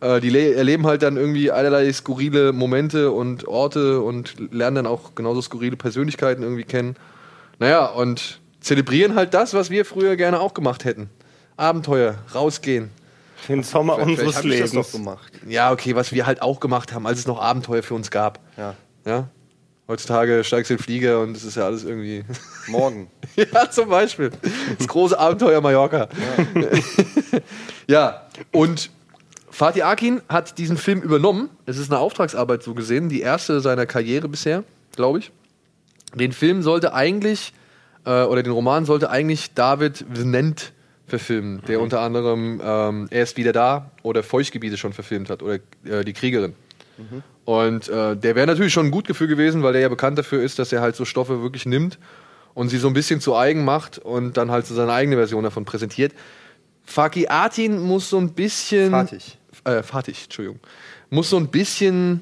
Äh, 0.00 0.20
die 0.20 0.30
le- 0.30 0.54
erleben 0.54 0.86
halt 0.86 1.02
dann 1.02 1.16
irgendwie 1.16 1.50
allerlei 1.50 1.92
skurrile 1.92 2.52
Momente 2.52 3.10
und 3.10 3.46
Orte 3.48 4.00
und 4.02 4.34
lernen 4.52 4.76
dann 4.76 4.86
auch 4.86 5.14
genauso 5.14 5.42
skurrile 5.42 5.76
Persönlichkeiten 5.76 6.42
irgendwie 6.42 6.64
kennen. 6.64 6.96
Naja, 7.58 7.86
und 7.86 8.40
zelebrieren 8.60 9.14
halt 9.16 9.34
das, 9.34 9.52
was 9.52 9.68
wir 9.70 9.84
früher 9.84 10.16
gerne 10.16 10.38
auch 10.40 10.54
gemacht 10.54 10.84
hätten. 10.84 11.10
Abenteuer, 11.56 12.14
rausgehen. 12.34 12.90
Den 13.48 13.62
Sommer 13.62 13.96
Vielleicht 13.96 14.10
unseres 14.10 14.34
das 14.36 14.44
Lebens. 14.44 14.92
Ja, 15.46 15.70
okay, 15.72 15.94
was 15.94 16.12
wir 16.12 16.24
halt 16.26 16.40
auch 16.40 16.60
gemacht 16.60 16.92
haben, 16.94 17.06
als 17.06 17.18
es 17.18 17.26
noch 17.26 17.40
Abenteuer 17.40 17.82
für 17.82 17.94
uns 17.94 18.10
gab. 18.10 18.38
Ja. 18.56 18.74
Ja? 19.04 19.28
Heutzutage 19.86 20.44
steigst 20.44 20.70
du 20.70 20.74
in 20.74 20.78
den 20.78 20.82
Flieger 20.84 21.20
und 21.20 21.36
es 21.36 21.44
ist 21.44 21.56
ja 21.56 21.66
alles 21.66 21.84
irgendwie. 21.84 22.24
Morgen. 22.68 23.10
ja, 23.36 23.70
zum 23.70 23.90
Beispiel. 23.90 24.30
Das 24.78 24.88
große 24.88 25.18
Abenteuer 25.18 25.60
Mallorca. 25.60 26.08
Ja, 27.86 28.28
und 28.50 28.90
Fatih 29.50 29.82
Akin 29.82 30.22
hat 30.28 30.58
diesen 30.58 30.76
Film 30.76 31.02
übernommen. 31.02 31.50
Es 31.66 31.78
ist 31.78 31.92
eine 31.92 32.00
Auftragsarbeit 32.00 32.62
so 32.62 32.74
gesehen, 32.74 33.08
die 33.08 33.20
erste 33.20 33.60
seiner 33.60 33.86
Karriere 33.86 34.28
bisher, 34.28 34.64
glaube 34.96 35.18
ich. 35.18 35.32
Den 36.14 36.32
Film 36.32 36.62
sollte 36.62 36.94
eigentlich, 36.94 37.52
äh, 38.06 38.22
oder 38.24 38.42
den 38.42 38.52
Roman 38.52 38.84
sollte 38.84 39.10
eigentlich 39.10 39.52
David 39.54 40.06
Venant 40.08 40.72
verfilmen, 41.06 41.62
der 41.68 41.80
unter 41.80 42.00
anderem 42.00 42.60
ähm, 42.64 43.08
Er 43.10 43.22
ist 43.22 43.36
wieder 43.36 43.52
da 43.52 43.90
oder 44.02 44.22
Feuchtgebiete 44.22 44.78
schon 44.78 44.94
verfilmt 44.94 45.28
hat 45.28 45.42
oder 45.42 45.58
äh, 45.84 46.04
Die 46.04 46.14
Kriegerin. 46.14 46.54
Und 47.44 47.88
äh, 47.88 48.16
der 48.16 48.34
wäre 48.36 48.46
natürlich 48.46 48.72
schon 48.72 48.86
ein 48.86 48.90
gut 48.90 49.06
Gefühl 49.06 49.26
gewesen, 49.28 49.62
weil 49.62 49.72
der 49.74 49.82
ja 49.82 49.88
bekannt 49.88 50.18
dafür 50.18 50.42
ist, 50.42 50.58
dass 50.58 50.72
er 50.72 50.80
halt 50.80 50.96
so 50.96 51.04
Stoffe 51.04 51.42
wirklich 51.42 51.66
nimmt 51.66 51.98
und 52.54 52.68
sie 52.70 52.78
so 52.78 52.88
ein 52.88 52.94
bisschen 52.94 53.20
zu 53.20 53.36
eigen 53.36 53.64
macht 53.64 53.98
und 53.98 54.36
dann 54.36 54.50
halt 54.50 54.66
so 54.66 54.74
seine 54.74 54.92
eigene 54.92 55.16
Version 55.16 55.44
davon 55.44 55.64
präsentiert. 55.64 56.12
Faki 56.84 57.26
Atin 57.28 57.80
muss 57.80 58.08
so 58.08 58.18
ein 58.18 58.32
bisschen. 58.32 58.90
Fatih. 58.90 59.18
Äh, 59.64 59.82
Fatih, 59.82 60.14
Entschuldigung. 60.24 60.60
Muss 61.10 61.30
so 61.30 61.36
ein 61.36 61.48
bisschen. 61.48 62.20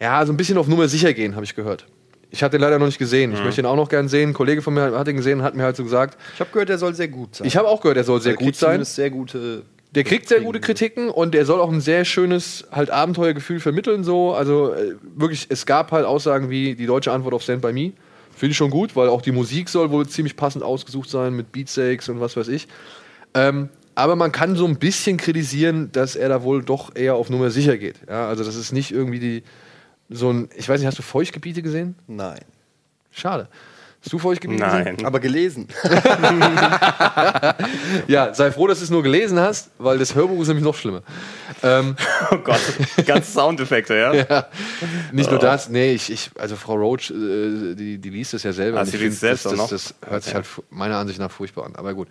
Ja, 0.00 0.24
so 0.26 0.32
ein 0.32 0.36
bisschen 0.36 0.58
auf 0.58 0.66
Nummer 0.66 0.88
sicher 0.88 1.12
gehen, 1.14 1.34
habe 1.34 1.44
ich 1.44 1.54
gehört. 1.54 1.86
Ich 2.30 2.42
hatte 2.42 2.56
den 2.56 2.62
leider 2.62 2.78
noch 2.78 2.86
nicht 2.86 2.98
gesehen. 2.98 3.32
Ich 3.34 3.42
möchte 3.44 3.60
ihn 3.60 3.66
auch 3.66 3.76
noch 3.76 3.88
gern 3.90 4.08
sehen. 4.08 4.30
Ein 4.30 4.32
Kollege 4.32 4.62
von 4.62 4.72
mir 4.72 4.98
hat 4.98 5.06
ihn 5.06 5.16
gesehen 5.16 5.40
und 5.40 5.44
hat 5.44 5.54
mir 5.54 5.64
halt 5.64 5.76
so 5.76 5.84
gesagt. 5.84 6.16
Ich 6.34 6.40
habe 6.40 6.50
gehört, 6.50 6.70
der 6.70 6.78
soll 6.78 6.94
sehr 6.94 7.08
gut 7.08 7.36
sein. 7.36 7.46
Ich 7.46 7.56
habe 7.56 7.68
auch 7.68 7.80
gehört, 7.80 7.98
er 7.98 8.04
soll 8.04 8.20
sehr 8.22 8.32
Der 8.36 8.44
gut 8.46 8.56
sein. 8.56 8.68
zumindest 8.70 8.94
sehr 8.94 9.10
gute. 9.10 9.62
Der 9.94 10.04
kriegt 10.04 10.28
sehr 10.28 10.40
gute 10.40 10.58
Kritiken 10.58 11.10
und 11.10 11.34
der 11.34 11.44
soll 11.44 11.60
auch 11.60 11.70
ein 11.70 11.82
sehr 11.82 12.06
schönes 12.06 12.64
halt 12.72 12.90
Abenteuergefühl 12.90 13.60
vermitteln 13.60 14.04
so. 14.04 14.32
Also 14.32 14.72
äh, 14.72 14.94
wirklich, 15.14 15.46
es 15.50 15.66
gab 15.66 15.92
halt 15.92 16.06
Aussagen 16.06 16.48
wie 16.48 16.74
die 16.74 16.86
deutsche 16.86 17.12
Antwort 17.12 17.34
auf 17.34 17.42
Stand 17.42 17.60
by 17.60 17.72
Me. 17.72 17.92
Finde 18.34 18.52
ich 18.52 18.56
schon 18.56 18.70
gut, 18.70 18.96
weil 18.96 19.08
auch 19.08 19.20
die 19.20 19.32
Musik 19.32 19.68
soll 19.68 19.90
wohl 19.90 20.08
ziemlich 20.08 20.36
passend 20.36 20.64
ausgesucht 20.64 21.10
sein 21.10 21.34
mit 21.34 21.52
Beatsakes 21.52 22.08
und 22.08 22.20
was 22.20 22.36
weiß 22.36 22.48
ich. 22.48 22.68
Ähm, 23.34 23.68
aber 23.94 24.16
man 24.16 24.32
kann 24.32 24.56
so 24.56 24.66
ein 24.66 24.76
bisschen 24.76 25.18
kritisieren, 25.18 25.92
dass 25.92 26.16
er 26.16 26.30
da 26.30 26.42
wohl 26.42 26.62
doch 26.62 26.96
eher 26.96 27.14
auf 27.14 27.28
Nummer 27.28 27.50
sicher 27.50 27.76
geht. 27.76 27.96
Ja, 28.08 28.28
also 28.28 28.44
das 28.44 28.56
ist 28.56 28.72
nicht 28.72 28.90
irgendwie 28.90 29.18
die 29.18 29.42
so 30.08 30.30
ein, 30.30 30.48
ich 30.56 30.68
weiß 30.68 30.80
nicht, 30.80 30.86
hast 30.86 30.98
du 30.98 31.02
Feuchtgebiete 31.02 31.62
gesehen? 31.62 31.94
Nein. 32.06 32.40
Schade. 33.10 33.48
Hast 34.02 34.12
du 34.12 34.18
Feuchtgebiete 34.18 34.64
gesehen? 34.64 34.96
Nein. 34.96 35.04
Aber 35.04 35.20
gelesen. 35.20 35.68
Ja, 38.08 38.34
sei 38.34 38.50
froh, 38.50 38.66
dass 38.66 38.78
du 38.78 38.84
es 38.84 38.90
nur 38.90 39.02
gelesen 39.02 39.38
hast, 39.38 39.70
weil 39.78 39.98
das 39.98 40.14
Hörbuch 40.14 40.40
ist 40.42 40.48
nämlich 40.48 40.64
noch 40.64 40.74
schlimmer. 40.74 41.02
Ähm, 41.62 41.96
Oh 42.30 42.38
Gott, 42.38 42.60
ganze 43.06 43.30
Soundeffekte, 43.30 43.94
ja? 43.94 44.12
Ja. 44.28 44.46
Nicht 45.12 45.30
nur 45.30 45.38
das, 45.38 45.68
nee, 45.68 45.92
ich, 45.92 46.10
ich 46.10 46.30
also 46.38 46.56
Frau 46.56 46.74
Roach, 46.74 47.10
äh, 47.10 47.74
die, 47.74 47.98
die 47.98 48.10
liest 48.10 48.34
es 48.34 48.42
ja 48.42 48.52
selber. 48.52 48.78
Ah, 48.78 48.80
und 48.80 48.86
sie 48.86 48.96
ich 48.96 49.02
liest 49.02 49.20
find, 49.20 49.38
selbst 49.38 49.46
das, 49.46 49.52
auch 49.52 49.68
das, 49.68 49.90
noch? 49.90 49.98
das 50.00 50.10
hört 50.10 50.24
sich 50.24 50.34
halt 50.34 50.46
meiner 50.70 50.96
Ansicht 50.96 51.18
nach 51.20 51.30
furchtbar 51.30 51.66
an. 51.66 51.76
Aber 51.76 51.94
gut. 51.94 52.08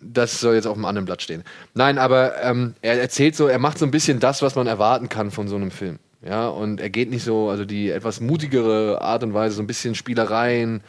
Das 0.00 0.38
soll 0.38 0.54
jetzt 0.54 0.66
auf 0.66 0.76
einem 0.76 0.84
anderen 0.84 1.06
Blatt 1.06 1.22
stehen. 1.22 1.42
Nein, 1.74 1.98
aber 1.98 2.40
ähm, 2.42 2.74
er 2.82 3.00
erzählt 3.00 3.34
so, 3.34 3.48
er 3.48 3.58
macht 3.58 3.78
so 3.78 3.84
ein 3.84 3.90
bisschen 3.90 4.20
das, 4.20 4.42
was 4.42 4.54
man 4.54 4.68
erwarten 4.68 5.08
kann 5.08 5.32
von 5.32 5.48
so 5.48 5.56
einem 5.56 5.72
Film. 5.72 5.98
Ja, 6.24 6.48
und 6.48 6.80
er 6.80 6.90
geht 6.90 7.10
nicht 7.10 7.22
so, 7.24 7.48
also 7.48 7.64
die 7.64 7.90
etwas 7.90 8.20
mutigere 8.20 9.00
Art 9.02 9.22
und 9.22 9.34
Weise, 9.34 9.54
so 9.56 9.62
ein 9.62 9.66
bisschen 9.68 9.94
Spielereien, 9.94 10.80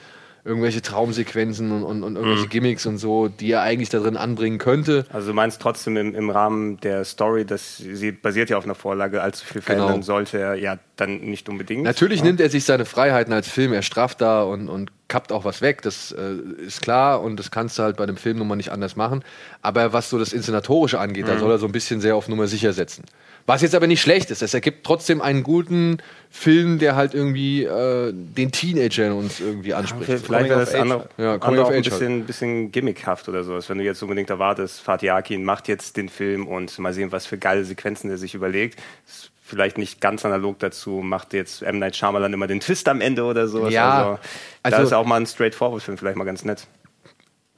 irgendwelche 0.44 0.82
Traumsequenzen 0.82 1.72
und, 1.72 1.84
und, 1.84 2.04
und 2.04 2.16
irgendwelche 2.16 2.46
Mhm. 2.46 2.50
Gimmicks 2.50 2.86
und 2.88 2.98
so, 2.98 3.28
die 3.28 3.52
er 3.52 3.62
eigentlich 3.62 3.90
da 3.90 4.00
drin 4.00 4.18
anbringen 4.18 4.58
könnte. 4.58 5.06
Also 5.12 5.28
du 5.28 5.34
meinst 5.34 5.62
trotzdem 5.62 5.98
im, 5.98 6.16
im 6.16 6.30
Rahmen 6.32 6.78
der 6.80 7.04
Story, 7.06 7.46
dass 7.46 7.78
sie 7.78 8.12
basiert 8.12 8.50
ja 8.50 8.58
auf 8.58 8.64
einer 8.64 8.74
Vorlage, 8.74 9.22
allzu 9.22 9.46
viel 9.46 9.62
Genau. 9.62 9.82
verändern 9.86 10.04
sollte 10.04 10.40
er 10.40 10.56
ja 10.56 10.80
dann 11.00 11.20
nicht 11.22 11.50
unbedingt. 11.50 11.84
Natürlich 11.84 12.20
ja. 12.20 12.26
nimmt 12.26 12.40
er 12.42 12.50
sich 12.50 12.64
seine 12.66 12.86
Freiheiten 12.86 13.34
als 13.34 13.48
Film, 13.50 13.74
er 13.74 13.82
strafft 13.82 14.22
da 14.22 14.44
und, 14.44 14.70
und 14.70 14.92
kappt 15.08 15.32
auch 15.32 15.44
was 15.44 15.62
weg, 15.62 15.82
das 15.82 16.12
äh, 16.12 16.36
ist 16.66 16.82
klar 16.82 17.22
und 17.22 17.38
das 17.38 17.50
kannst 17.52 17.80
du 17.80 17.84
halt 17.84 17.98
bei 17.98 18.04
einem 18.04 18.18
Film 18.18 18.38
nun 18.38 18.48
mal 18.48 18.56
nicht 18.56 18.72
anders 18.72 18.96
machen. 18.96 19.24
Aber 19.62 19.92
was 19.94 20.10
so 20.10 20.20
das 20.20 20.34
Inszenatorische 20.34 21.00
angeht, 21.00 21.26
Mhm. 21.26 21.30
da 21.30 21.40
soll 21.40 21.52
er 21.52 21.58
so 21.58 21.66
ein 21.66 21.72
bisschen 21.72 22.00
sehr 22.02 22.16
auf 22.16 22.28
Nummer 22.28 22.48
sicher 22.48 22.74
setzen. 22.74 23.04
Was 23.46 23.64
jetzt 23.64 23.74
aber 23.74 23.88
nicht 23.88 24.02
schlecht 24.02 24.30
ist, 24.30 24.44
es 24.44 24.54
ergibt 24.54 24.86
trotzdem 24.86 25.22
einen 25.22 25.42
guten 25.42 25.98
Film, 26.30 26.78
der 26.78 26.96
halt 26.96 27.16
irgendwie 27.16 27.64
äh, 27.64 28.14
den 28.14 28.52
Teenagern 28.52 29.14
uns 29.14 29.40
irgendwie 29.40 29.74
anspricht. 29.74 30.24
Vielleicht 30.24 30.50
wäre 30.50 30.60
das 30.60 30.76
andere, 30.76 31.10
Ja, 31.18 31.34
andere 31.40 31.64
auch 31.66 31.70
ein 31.72 31.80
age 31.80 31.90
halt. 31.90 32.00
bisschen, 32.00 32.26
bisschen 32.26 32.72
gimmickhaft 32.72 33.28
oder 33.28 33.44
sowas. 33.44 33.68
Wenn 33.68 33.80
du 33.80 33.84
jetzt 33.84 34.04
unbedingt 34.04 34.30
erwartest, 34.30 34.82
Fatih 34.82 35.10
Akin 35.10 35.44
macht 35.44 35.68
jetzt 35.68 35.98
den 35.98 36.10
Film 36.10 36.46
und 36.46 36.78
mal 36.78 36.94
sehen, 36.94 37.12
was 37.12 37.26
für 37.26 37.40
geile 37.40 37.66
Sequenzen 37.66 38.12
er 38.12 38.18
sich 38.20 38.36
überlegt. 38.36 38.78
Ist 39.08 39.32
vielleicht 39.50 39.78
nicht 39.78 40.00
ganz 40.02 40.24
analog 40.26 40.60
dazu, 40.60 41.02
macht 41.04 41.34
jetzt 41.34 41.62
M. 41.64 41.80
Night 41.80 41.96
Shyamalan 41.96 42.32
immer 42.34 42.48
den 42.48 42.60
Twist 42.60 42.88
am 42.88 43.02
Ende 43.02 43.24
oder 43.24 43.48
sowas. 43.48 43.74
Ja, 43.74 43.92
also, 43.94 44.20
da 44.64 44.70
also- 44.78 44.84
ist 44.84 44.94
auch 44.94 45.06
mal 45.06 45.18
ein 45.20 45.26
Straightforward-Film 45.26 45.98
vielleicht 45.98 46.18
mal 46.18 46.24
ganz 46.24 46.46
nett. 46.46 46.68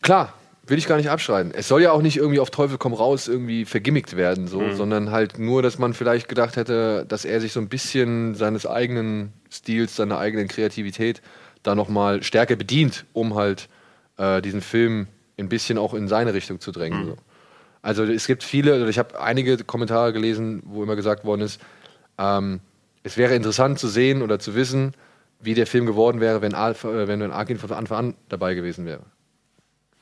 Klar, 0.02 0.34
will 0.66 0.78
ich 0.78 0.88
gar 0.88 0.98
nicht 0.98 1.10
abschreiten. 1.10 1.52
Es 1.56 1.68
soll 1.68 1.82
ja 1.82 1.92
auch 1.92 2.02
nicht 2.02 2.18
irgendwie 2.18 2.40
auf 2.40 2.50
Teufel 2.50 2.78
komm 2.78 2.94
raus 2.94 3.28
irgendwie 3.28 3.66
vergimmickt 3.66 4.16
werden, 4.16 4.48
so, 4.48 4.62
Mhm. 4.62 4.76
sondern 4.76 5.12
halt 5.12 5.38
nur, 5.38 5.62
dass 5.62 5.78
man 5.78 5.94
vielleicht 5.94 6.28
gedacht 6.30 6.56
hätte, 6.56 7.06
dass 7.08 7.26
er 7.26 7.42
sich 7.42 7.52
so 7.54 7.60
ein 7.60 7.70
bisschen 7.70 8.36
seines 8.36 8.66
eigenen 8.66 9.34
Stils, 9.52 9.96
seiner 9.96 10.18
eigenen 10.18 10.48
Kreativität 10.48 11.22
da 11.64 11.76
nochmal 11.76 12.24
stärker 12.24 12.56
bedient, 12.56 13.06
um 13.14 13.36
halt 13.36 13.68
äh, 14.18 14.42
diesen 14.42 14.62
Film 14.62 15.08
ein 15.40 15.50
bisschen 15.50 15.78
auch 15.78 15.94
in 15.94 16.08
seine 16.08 16.34
Richtung 16.34 16.60
zu 16.60 16.72
drängen. 16.72 17.06
So. 17.08 17.18
Also 17.82 18.04
es 18.04 18.28
gibt 18.28 18.44
viele, 18.44 18.76
oder 18.76 18.90
ich 18.90 19.00
habe 19.00 19.20
einige 19.20 19.58
Kommentare 19.58 20.14
gelesen, 20.14 20.62
wo 20.66 20.84
immer 20.84 20.96
gesagt 20.96 21.26
worden 21.26 21.42
ist, 21.42 21.60
ähm, 22.22 22.60
es 23.04 23.18
wäre 23.18 23.36
interessant 23.36 23.80
zu 23.80 23.88
sehen 23.88 24.22
oder 24.22 24.40
zu 24.40 24.54
wissen, 24.56 24.94
wie 25.40 25.56
der 25.56 25.66
Film 25.66 25.86
geworden 25.86 26.22
wäre, 26.22 26.42
wenn, 26.42 26.54
Al 26.54 26.74
äh, 26.74 27.08
wenn 27.08 27.22
Arkin 27.32 27.58
von 27.58 27.72
Anfang 27.72 27.98
an 27.98 28.14
dabei 28.30 28.54
gewesen 28.54 28.86
wäre. 28.86 29.02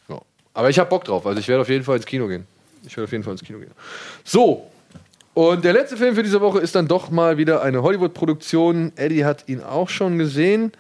Ja. 0.10 0.20
Aber 0.54 0.70
ich 0.70 0.80
habe 0.80 0.90
Bock 0.90 1.06
drauf. 1.06 1.26
Also 1.26 1.40
ich 1.40 1.48
werde 1.48 1.62
auf 1.62 1.70
jeden 1.70 1.86
Fall 1.86 1.96
ins 1.96 2.06
Kino 2.06 2.28
gehen. 2.28 2.46
Ich 2.86 2.96
werde 2.98 3.06
auf 3.06 3.12
jeden 3.12 3.24
Fall 3.24 3.34
ins 3.34 3.44
Kino 3.44 3.60
gehen. 3.60 3.72
So. 4.24 4.70
Und 5.34 5.64
der 5.64 5.74
letzte 5.74 5.96
Film 5.96 6.16
für 6.16 6.24
diese 6.24 6.42
Woche 6.42 6.60
ist 6.60 6.76
dann 6.76 6.88
doch 6.88 7.10
mal 7.10 7.38
wieder 7.38 7.62
eine 7.62 7.82
Hollywood-Produktion. 7.82 8.92
Eddie 8.98 9.24
hat 9.24 9.48
ihn 9.48 9.64
auch 9.64 9.88
schon 9.88 10.18
gesehen. 10.18 10.74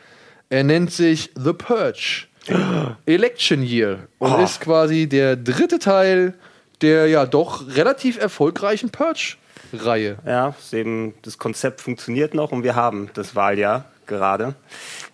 Er 0.49 0.63
nennt 0.63 0.91
sich 0.91 1.31
The 1.35 1.53
Purge. 1.53 2.25
Election 3.05 3.63
Year. 3.63 4.07
Und 4.17 4.41
ist 4.41 4.59
quasi 4.59 5.07
der 5.07 5.37
dritte 5.37 5.79
Teil 5.79 6.33
der 6.81 7.07
ja 7.07 7.25
doch 7.25 7.75
relativ 7.75 8.17
erfolgreichen 8.17 8.89
Purge-Reihe. 9.71 10.17
Ja, 10.25 10.55
eben, 10.71 11.13
das 11.21 11.37
Konzept 11.37 11.81
funktioniert 11.81 12.33
noch 12.33 12.51
und 12.51 12.63
wir 12.63 12.75
haben 12.75 13.09
das 13.13 13.35
Wahljahr 13.35 13.85
gerade. 14.07 14.55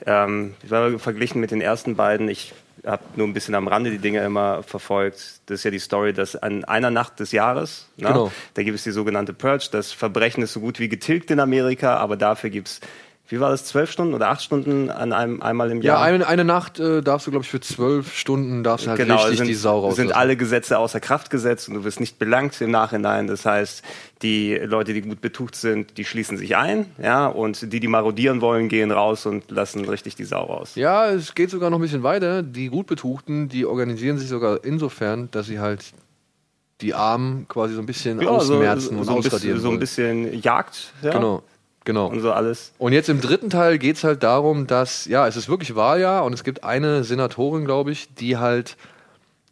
Ähm, 0.06 0.56
ich 0.64 0.72
war 0.72 0.98
verglichen 1.00 1.42
mit 1.42 1.52
den 1.52 1.62
ersten 1.62 1.96
beiden. 1.96 2.30
Ich 2.30 2.54
habe 2.86 3.04
nur 3.16 3.28
ein 3.28 3.34
bisschen 3.34 3.56
am 3.56 3.68
Rande 3.68 3.90
die 3.90 3.98
Dinge 3.98 4.24
immer 4.24 4.64
verfolgt. 4.64 5.40
Das 5.48 5.60
ist 5.60 5.64
ja 5.64 5.72
die 5.72 5.80
Story, 5.80 6.14
dass 6.14 6.36
an 6.36 6.64
einer 6.66 6.92
Nacht 6.92 7.20
des 7.20 7.32
Jahres, 7.32 7.88
ne, 7.98 8.08
Genau. 8.08 8.32
da 8.54 8.64
gibt 8.64 8.78
es 8.78 8.84
die 8.84 8.92
sogenannte 8.92 9.34
Purge. 9.34 9.70
Das 9.72 9.92
Verbrechen 9.92 10.44
ist 10.44 10.54
so 10.54 10.60
gut 10.60 10.80
wie 10.80 10.88
getilgt 10.90 11.32
in 11.32 11.40
Amerika, 11.40 11.98
aber 11.98 12.16
dafür 12.16 12.50
gibt 12.50 12.68
es, 12.68 12.82
wie 13.28 13.40
war 13.40 13.50
das, 13.50 13.66
zwölf 13.66 13.90
Stunden 13.92 14.14
oder 14.14 14.30
acht 14.30 14.44
Stunden 14.44 14.90
an 14.92 15.12
einem 15.12 15.42
einmal 15.42 15.72
im 15.72 15.82
Ja, 15.82 15.94
Jahr? 15.96 16.02
eine, 16.04 16.28
eine 16.28 16.44
Nacht 16.44 16.80
äh, 16.80 17.02
darfst 17.02 17.26
du, 17.26 17.32
glaube 17.32 17.44
ich, 17.44 17.50
für 17.50 17.60
zwölf 17.60 18.14
Stunden 18.16 18.64
darfst 18.64 18.86
du 18.86 18.92
halt 18.92 19.00
richtig 19.00 19.18
Genau, 19.18 19.28
sind, 19.36 19.48
die 19.48 19.54
Sau 19.56 19.80
raus. 19.80 19.96
sind 19.96 20.16
alle 20.16 20.36
Gesetze 20.38 20.78
außer 20.78 21.00
Kraft 21.00 21.30
gesetzt 21.32 21.68
und 21.68 21.74
du 21.76 21.84
wirst 21.84 22.00
nicht 22.00 22.20
belangt 22.20 22.60
im 22.62 22.70
Nachhinein. 22.72 23.26
Das 23.28 23.46
heißt, 23.46 23.84
die 24.22 24.54
Leute, 24.56 24.94
die 24.94 25.02
gut 25.02 25.22
betucht 25.22 25.56
sind, 25.56 25.98
die 25.98 26.06
schließen 26.06 26.38
sich 26.38 26.56
ein, 26.56 26.86
ja, 27.02 27.26
und 27.28 27.74
die, 27.74 27.80
die 27.80 27.88
marodieren 27.88 28.42
wollen, 28.42 28.70
gehen 28.70 28.92
raus 28.92 29.26
und 29.26 29.50
lassen 29.50 29.86
richtig 29.86 30.16
die 30.16 30.24
Sau 30.26 30.44
raus. 30.44 30.74
Ja, 30.76 31.10
es 31.10 31.34
geht 31.34 31.50
sogar 31.50 31.70
noch 31.72 31.80
ein 31.80 31.82
bisschen 31.82 32.04
weiter. 32.04 32.44
Die 32.44 32.68
Gutbetuchten, 32.70 33.50
die 33.50 33.66
organisieren 33.66 34.18
sich 34.20 34.30
sogar 34.30 34.64
insofern, 34.64 35.30
dass 35.32 35.48
sie 35.48 35.60
halt 35.60 35.94
die 36.82 36.94
Armen 36.94 37.48
quasi 37.48 37.74
so 37.74 37.80
ein 37.80 37.86
bisschen 37.86 38.20
ausmerzen 38.28 38.98
und 38.98 39.06
so, 39.06 39.12
ein 39.14 39.18
bisschen, 39.18 39.34
ausradieren 39.34 39.60
so 39.60 39.70
ein 39.70 39.80
bisschen 39.80 40.42
Jagd, 40.42 40.92
ja, 41.02 41.12
Genau, 41.12 41.42
genau. 41.86 42.08
und 42.08 42.20
so 42.20 42.32
alles. 42.32 42.74
Und 42.78 42.94
jetzt 42.94 43.10
im 43.10 43.22
dritten 43.22 43.50
Teil 43.50 43.78
geht 43.78 43.96
es 43.96 44.04
halt 44.04 44.24
darum, 44.24 44.68
dass, 44.68 45.06
ja, 45.06 45.28
es 45.28 45.38
ist 45.38 45.48
wirklich 45.48 45.76
Wahljahr 45.76 46.26
und 46.26 46.34
es 46.34 46.44
gibt 46.44 46.64
eine 46.64 47.04
Senatorin, 47.04 47.66
glaube 47.66 47.92
ich, 47.92 48.14
die 48.16 48.38
halt 48.38 48.76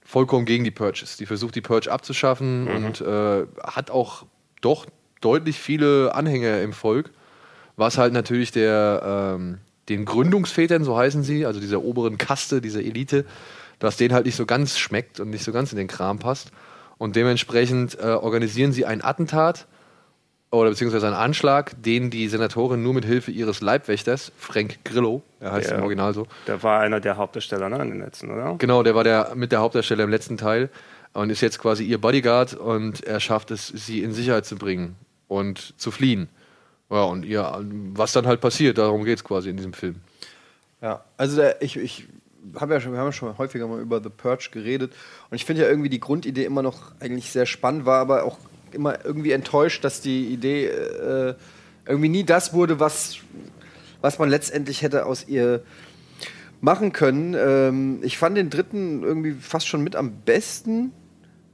vollkommen 0.03 0.45
gegen 0.45 0.63
die 0.63 0.71
Purge 0.71 1.01
ist. 1.03 1.19
Die 1.19 1.25
versucht, 1.25 1.55
die 1.55 1.61
Purge 1.61 1.91
abzuschaffen 1.91 2.67
und 2.67 3.01
äh, 3.01 3.45
hat 3.63 3.89
auch 3.89 4.25
doch 4.61 4.85
deutlich 5.21 5.57
viele 5.57 6.13
Anhänger 6.13 6.61
im 6.61 6.73
Volk, 6.73 7.11
was 7.77 7.97
halt 7.97 8.13
natürlich 8.13 8.51
der, 8.51 9.35
ähm, 9.35 9.59
den 9.89 10.05
Gründungsvätern, 10.05 10.83
so 10.83 10.97
heißen 10.97 11.23
sie, 11.23 11.45
also 11.45 11.59
dieser 11.59 11.81
oberen 11.81 12.17
Kaste, 12.17 12.61
dieser 12.61 12.81
Elite, 12.81 13.25
dass 13.79 13.97
denen 13.97 14.13
halt 14.13 14.25
nicht 14.25 14.35
so 14.35 14.45
ganz 14.45 14.77
schmeckt 14.77 15.19
und 15.19 15.29
nicht 15.29 15.43
so 15.43 15.51
ganz 15.51 15.71
in 15.71 15.77
den 15.77 15.87
Kram 15.87 16.19
passt. 16.19 16.51
Und 16.97 17.15
dementsprechend 17.15 17.97
äh, 17.99 18.07
organisieren 18.07 18.71
sie 18.71 18.85
ein 18.85 19.03
Attentat 19.03 19.67
oder 20.53 20.69
beziehungsweise 20.69 21.07
einen 21.07 21.15
Anschlag, 21.15 21.71
den 21.81 22.09
die 22.09 22.27
Senatorin 22.27 22.83
nur 22.83 22.93
mit 22.93 23.05
Hilfe 23.05 23.31
ihres 23.31 23.61
Leibwächters, 23.61 24.31
Frank 24.37 24.77
Grillo, 24.85 25.23
er 25.39 25.51
heißt 25.51 25.69
Der- 25.69 25.77
im 25.77 25.83
Original 25.83 26.13
so, 26.13 26.27
Der 26.47 26.61
war 26.61 26.79
einer 26.81 26.99
der 26.99 27.17
Hauptdarsteller 27.17 27.69
ne, 27.69 27.81
in 27.81 27.89
den 27.89 27.99
letzten, 28.01 28.29
oder? 28.31 28.55
genau, 28.59 28.83
der 28.83 28.93
war 28.95 29.03
der 29.03 29.33
mit 29.35 29.51
der 29.51 29.59
Hauptdarsteller 29.61 30.03
im 30.03 30.09
letzten 30.11 30.37
Teil 30.37 30.69
und 31.13 31.29
ist 31.31 31.41
jetzt 31.41 31.59
quasi 31.59 31.83
ihr 31.83 31.99
Bodyguard 31.99 32.53
und 32.53 33.03
er 33.03 33.19
schafft 33.19 33.49
es, 33.51 33.67
sie 33.67 34.03
in 34.03 34.13
Sicherheit 34.13 34.45
zu 34.45 34.55
bringen 34.55 34.95
und 35.27 35.73
zu 35.79 35.89
fliehen. 35.91 36.29
Ja, 36.91 37.03
und 37.03 37.25
ihr, 37.25 37.59
was 37.93 38.11
dann 38.13 38.27
halt 38.27 38.39
passiert, 38.39 38.77
darum 38.77 39.03
geht 39.05 39.17
es 39.17 39.23
quasi 39.23 39.49
in 39.49 39.57
diesem 39.57 39.73
Film. 39.73 39.95
Ja, 40.81 41.03
also 41.17 41.35
der, 41.37 41.61
ich, 41.63 41.77
ich 41.77 42.07
habe 42.59 42.73
ja 42.75 42.79
schon, 42.79 42.91
wir 42.91 42.99
haben 42.99 43.07
ja 43.07 43.11
schon 43.11 43.35
häufiger 43.39 43.67
mal 43.67 43.79
über 43.79 44.03
The 44.03 44.09
Purge 44.09 44.49
geredet 44.51 44.93
und 45.31 45.35
ich 45.35 45.45
finde 45.45 45.63
ja 45.63 45.67
irgendwie 45.69 45.89
die 45.89 45.99
Grundidee 45.99 46.43
immer 46.45 46.61
noch 46.61 46.91
eigentlich 46.99 47.31
sehr 47.31 47.47
spannend, 47.47 47.85
war 47.87 47.99
aber 47.99 48.23
auch 48.25 48.37
immer 48.73 49.05
irgendwie 49.05 49.31
enttäuscht, 49.31 49.83
dass 49.83 50.01
die 50.01 50.27
Idee 50.27 50.67
äh, 50.67 51.35
irgendwie 51.85 52.09
nie 52.09 52.23
das 52.23 52.53
wurde, 52.53 52.79
was, 52.79 53.17
was 54.01 54.19
man 54.19 54.29
letztendlich 54.29 54.81
hätte 54.81 55.05
aus 55.05 55.27
ihr 55.27 55.63
machen 56.61 56.93
können. 56.93 57.35
Ähm, 57.37 57.99
ich 58.03 58.17
fand 58.17 58.37
den 58.37 58.49
dritten 58.49 59.03
irgendwie 59.03 59.33
fast 59.33 59.67
schon 59.67 59.83
mit 59.83 59.95
am 59.95 60.11
besten. 60.25 60.93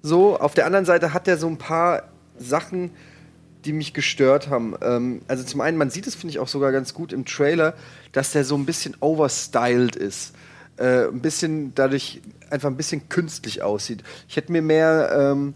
So, 0.01 0.39
auf 0.39 0.53
der 0.53 0.65
anderen 0.65 0.85
Seite 0.85 1.13
hat 1.13 1.27
er 1.27 1.37
so 1.37 1.47
ein 1.47 1.57
paar 1.57 2.03
Sachen, 2.37 2.91
die 3.65 3.73
mich 3.73 3.93
gestört 3.93 4.49
haben. 4.49 4.75
Ähm, 4.81 5.21
also 5.27 5.43
zum 5.43 5.61
einen, 5.61 5.77
man 5.77 5.89
sieht 5.89 6.07
es, 6.07 6.15
finde 6.15 6.31
ich, 6.31 6.39
auch 6.39 6.47
sogar 6.47 6.71
ganz 6.71 6.93
gut 6.93 7.11
im 7.11 7.25
Trailer, 7.25 7.73
dass 8.11 8.31
der 8.31 8.43
so 8.43 8.55
ein 8.55 8.65
bisschen 8.65 8.95
overstyled 8.99 9.95
ist. 9.95 10.33
Äh, 10.77 11.07
ein 11.07 11.21
bisschen 11.21 11.73
dadurch 11.75 12.21
einfach 12.49 12.69
ein 12.69 12.77
bisschen 12.77 13.09
künstlich 13.09 13.61
aussieht. 13.61 14.03
Ich 14.27 14.37
hätte 14.37 14.51
mir 14.51 14.61
mehr 14.61 15.09
ähm, 15.11 15.53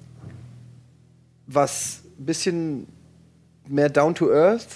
was 1.54 2.02
ein 2.20 2.26
bisschen 2.26 2.88
mehr 3.68 3.90
down 3.90 4.16
to 4.16 4.32
earth. 4.32 4.68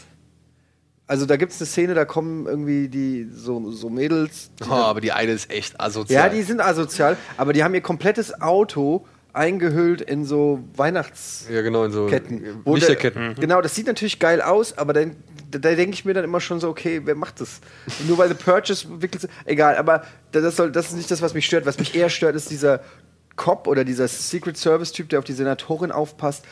Also 1.09 1.25
da 1.25 1.37
gibt 1.37 1.53
es 1.53 1.61
eine 1.61 1.67
Szene, 1.67 1.93
da 1.93 2.03
kommen 2.03 2.45
irgendwie 2.47 2.89
die 2.89 3.29
so, 3.33 3.71
so 3.71 3.89
Mädels. 3.89 4.51
Oh, 4.69 4.73
aber 4.73 4.99
die 4.99 5.13
eine 5.13 5.31
ist 5.31 5.49
echt 5.49 5.79
asozial. 5.79 6.25
Ja, 6.27 6.29
die 6.33 6.41
sind 6.43 6.59
asozial, 6.59 7.15
aber 7.37 7.53
die 7.53 7.63
haben 7.63 7.73
ihr 7.73 7.81
komplettes 7.81 8.41
Auto 8.41 9.05
eingehüllt 9.31 10.01
in 10.01 10.25
so 10.25 10.63
Weihnachts 10.75 11.45
ja, 11.49 11.61
genau, 11.61 11.83
in 11.85 11.91
so 11.91 12.07
Ketten. 12.07 12.43
Wo 12.65 12.71
der- 12.75 12.79
Lichterketten. 12.89 13.35
Genau, 13.35 13.61
das 13.61 13.75
sieht 13.75 13.87
natürlich 13.87 14.19
geil 14.19 14.41
aus, 14.41 14.77
aber 14.77 14.93
dann, 14.93 15.15
da, 15.51 15.59
da 15.59 15.75
denke 15.75 15.93
ich 15.93 16.03
mir 16.05 16.13
dann 16.13 16.23
immer 16.25 16.41
schon 16.41 16.59
so, 16.59 16.67
okay, 16.69 17.01
wer 17.05 17.15
macht 17.15 17.39
das? 17.39 17.61
Nur 18.07 18.17
weil 18.17 18.27
The 18.29 18.33
Purchase 18.33 18.87
wickelt, 19.01 19.29
egal, 19.45 19.77
aber 19.77 20.03
da- 20.31 20.41
das, 20.41 20.55
soll, 20.57 20.71
das 20.71 20.87
ist 20.89 20.95
nicht 20.97 21.11
das, 21.11 21.21
was 21.21 21.33
mich 21.33 21.45
stört. 21.45 21.65
Was 21.65 21.77
mich 21.79 21.93
eher 21.95 22.09
stört, 22.09 22.35
ist 22.35 22.49
dieser 22.49 22.81
Cop 23.35 23.67
oder 23.67 23.85
dieser 23.85 24.07
Secret 24.07 24.57
Service 24.57 24.91
Typ, 24.91 25.09
der 25.09 25.19
auf 25.19 25.25
die 25.25 25.33
Senatorin 25.33 25.91
aufpasst. 25.91 26.43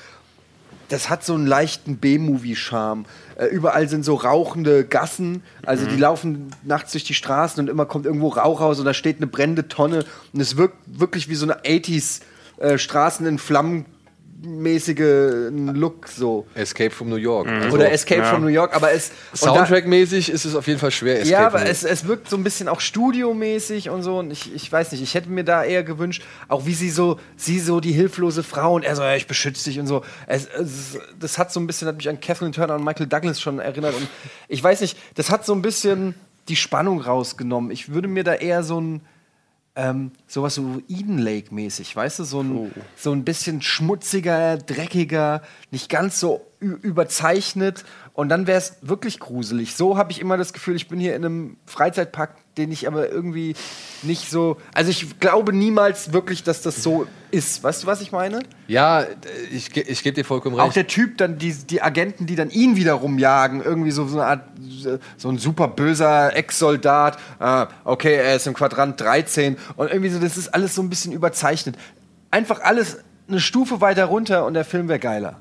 Das 0.90 1.10
hat 1.10 1.24
so 1.24 1.34
einen 1.34 1.48
leichten 1.48 1.98
B-Movie-Charme. 1.98 3.06
Äh, 3.38 3.48
überall 3.48 3.90
sind 3.90 4.06
so 4.06 4.16
rauchende 4.16 4.86
Gassen. 4.86 5.44
Also 5.66 5.86
die 5.86 5.98
laufen 5.98 6.52
nachts 6.64 6.92
durch 6.92 7.04
die 7.04 7.14
Straßen 7.14 7.60
und 7.60 7.70
immer 7.70 7.86
kommt 7.86 8.06
irgendwo 8.06 8.30
Rauch 8.30 8.62
raus 8.62 8.80
und 8.80 8.86
da 8.86 8.94
steht 8.94 9.18
eine 9.18 9.28
brennende 9.28 9.68
Tonne. 9.68 10.06
Und 10.34 10.40
es 10.40 10.58
wirkt 10.58 10.78
wirklich 10.86 11.30
wie 11.30 11.36
so 11.36 11.46
eine 11.46 11.62
80s 11.62 12.22
äh, 12.58 12.78
Straßen 12.78 13.26
in 13.26 13.40
Flammen 13.40 13.86
mäßige 14.42 15.50
Look 15.52 16.08
so. 16.08 16.46
Escape 16.56 16.92
from 16.92 17.10
New 17.10 17.16
York. 17.16 17.48
Also 17.48 17.76
Oder 17.76 17.92
Escape 17.92 18.24
from 18.24 18.42
New 18.42 18.48
York, 18.48 18.76
aber 18.76 18.92
es. 18.92 19.12
Soundtrack-mäßig 19.34 20.30
ist 20.30 20.46
es 20.46 20.56
auf 20.56 20.68
jeden 20.68 20.80
Fall 20.80 20.92
schwer. 20.92 21.22
Escape 21.22 21.32
ja, 21.32 21.48
aber 21.48 21.66
es, 21.66 21.84
es 21.84 22.06
wirkt 22.08 22.30
so 22.30 22.38
ein 22.38 22.44
bisschen 22.44 22.68
auch 22.68 22.82
studiomäßig 22.82 23.90
und 23.90 24.04
so. 24.04 24.20
Und 24.20 24.32
ich, 24.32 24.54
ich 24.54 24.72
weiß 24.72 24.92
nicht, 24.92 25.02
ich 25.02 25.14
hätte 25.14 25.30
mir 25.30 25.44
da 25.44 25.64
eher 25.64 25.84
gewünscht, 25.84 26.24
auch 26.48 26.66
wie 26.66 26.74
sie 26.74 26.90
so, 26.90 27.20
sie 27.38 27.60
so 27.60 27.80
die 27.80 27.94
hilflose 27.94 28.44
Frau 28.44 28.76
und 28.76 28.84
er 28.84 28.96
so, 28.96 29.04
ja, 29.04 29.16
ich 29.16 29.28
beschütze 29.28 29.70
dich 29.70 29.80
und 29.80 29.88
so. 29.88 30.04
Es, 30.28 30.48
es, 30.48 31.00
das 31.20 31.38
hat 31.38 31.52
so 31.52 31.60
ein 31.60 31.68
bisschen, 31.68 31.88
hat 31.88 31.98
mich 31.98 32.10
an 32.10 32.20
Kathleen 32.20 32.52
Turner 32.52 32.76
und 32.76 32.84
Michael 32.84 33.08
Douglas 33.08 33.40
schon 33.40 33.60
erinnert. 33.60 33.96
Und 33.96 34.08
ich 34.48 34.62
weiß 34.62 34.82
nicht, 34.82 34.98
das 35.16 35.30
hat 35.30 35.46
so 35.46 35.54
ein 35.54 35.62
bisschen 35.62 36.16
die 36.50 36.56
Spannung 36.56 37.02
rausgenommen. 37.02 37.72
Ich 37.72 37.94
würde 37.94 38.08
mir 38.08 38.24
da 38.24 38.34
eher 38.34 38.64
so 38.64 38.80
ein. 38.80 39.02
Ähm, 39.78 40.12
sowas 40.26 40.56
so 40.56 40.82
Eden 40.88 41.18
Lake 41.18 41.54
mäßig, 41.54 41.94
weißt 41.96 42.20
du, 42.20 42.24
so 42.24 42.42
ein, 42.42 42.72
so 42.96 43.12
ein 43.12 43.26
bisschen 43.26 43.62
schmutziger, 43.62 44.58
dreckiger, 44.58 45.42
nicht 45.70 45.90
ganz 45.90 46.20
so 46.20 46.46
überzeichnet 46.60 47.84
und 48.16 48.30
dann 48.30 48.48
wäre 48.48 48.58
es 48.58 48.78
wirklich 48.82 49.20
gruselig. 49.20 49.76
So 49.76 49.98
habe 49.98 50.12
ich 50.12 50.22
immer 50.22 50.38
das 50.38 50.54
Gefühl, 50.54 50.76
ich 50.78 50.88
bin 50.88 51.00
hier 51.00 51.16
in 51.16 51.26
einem 51.26 51.58
Freizeitpark, 51.66 52.36
den 52.58 52.72
ich 52.72 52.88
aber 52.88 53.10
irgendwie 53.10 53.56
nicht 54.04 54.30
so, 54.32 54.56
also 54.74 54.90
ich 54.90 55.20
glaube 55.20 55.52
niemals 55.52 56.14
wirklich, 56.14 56.42
dass 56.42 56.62
das 56.62 56.82
so 56.82 57.08
ist. 57.32 57.62
Weißt 57.62 57.84
du, 57.84 57.88
was 57.88 58.00
ich 58.00 58.14
meine? 58.14 58.40
Ja, 58.68 59.04
ich, 59.52 59.76
ich 59.76 60.02
gebe 60.02 60.16
dir 60.16 60.24
vollkommen 60.24 60.58
Auch 60.58 60.68
recht. 60.68 60.78
der 60.78 60.88
Typ, 60.88 61.18
dann 61.18 61.38
die, 61.38 61.54
die 61.54 61.82
Agenten, 61.82 62.26
die 62.26 62.36
dann 62.36 62.50
ihn 62.50 62.78
wieder 62.78 62.94
rumjagen, 62.94 63.62
irgendwie 63.62 63.92
so, 63.92 64.08
so 64.08 64.18
eine 64.18 64.28
Art, 64.28 64.44
so 65.18 65.28
ein 65.28 65.38
super 65.38 65.68
böser 65.68 66.34
Ex-Soldat. 66.34 67.20
Ah, 67.40 67.68
okay, 67.84 68.16
er 68.16 68.38
ist 68.38 68.48
im 68.48 68.54
Quadrant 68.54 69.00
13 69.02 69.58
und 69.76 69.90
irgendwie 69.92 70.10
so, 70.10 70.20
das 70.20 70.38
ist 70.38 70.54
alles 70.54 70.74
so 70.74 70.82
ein 70.82 70.90
bisschen 70.90 71.12
überzeichnet. 71.12 71.76
Einfach 72.32 72.62
alles 72.62 73.00
eine 73.28 73.42
Stufe 73.42 73.82
weiter 73.82 74.06
runter 74.06 74.46
und 74.46 74.54
der 74.54 74.64
Film 74.64 74.88
wäre 74.88 75.00
geiler. 75.00 75.36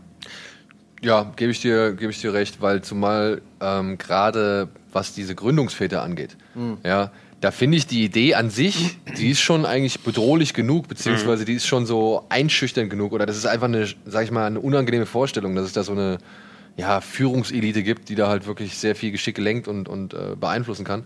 Ja, 1.04 1.32
gebe 1.36 1.52
ich 1.52 1.60
dir, 1.60 1.92
gebe 1.92 2.10
ich 2.10 2.20
dir 2.20 2.32
recht, 2.32 2.60
weil 2.60 2.82
zumal 2.82 3.42
ähm, 3.60 3.98
gerade 3.98 4.68
was 4.92 5.12
diese 5.12 5.34
Gründungsväter 5.34 6.02
angeht, 6.02 6.36
ja, 6.84 7.10
da 7.40 7.50
finde 7.50 7.76
ich 7.76 7.86
die 7.86 8.04
Idee 8.04 8.34
an 8.36 8.48
sich, 8.48 8.96
die 9.18 9.30
ist 9.30 9.40
schon 9.40 9.66
eigentlich 9.66 10.00
bedrohlich 10.00 10.54
genug, 10.54 10.88
beziehungsweise 10.88 11.44
die 11.44 11.54
ist 11.54 11.66
schon 11.66 11.84
so 11.84 12.24
einschüchternd 12.30 12.88
genug, 12.88 13.12
oder 13.12 13.26
das 13.26 13.36
ist 13.36 13.44
einfach 13.44 13.66
eine, 13.66 13.86
sag 14.06 14.24
ich 14.24 14.30
mal, 14.30 14.46
eine 14.46 14.60
unangenehme 14.60 15.04
Vorstellung, 15.04 15.54
dass 15.54 15.66
es 15.66 15.72
da 15.74 15.82
so 15.82 15.92
eine 15.92 16.18
ja, 16.76 17.00
Führungselite 17.00 17.82
gibt, 17.82 18.08
die 18.08 18.14
da 18.14 18.28
halt 18.28 18.46
wirklich 18.46 18.78
sehr 18.78 18.96
viel 18.96 19.10
Geschick 19.12 19.36
lenkt 19.38 19.68
und, 19.68 19.88
und 19.88 20.14
äh, 20.14 20.36
beeinflussen 20.40 20.84
kann. 20.84 21.04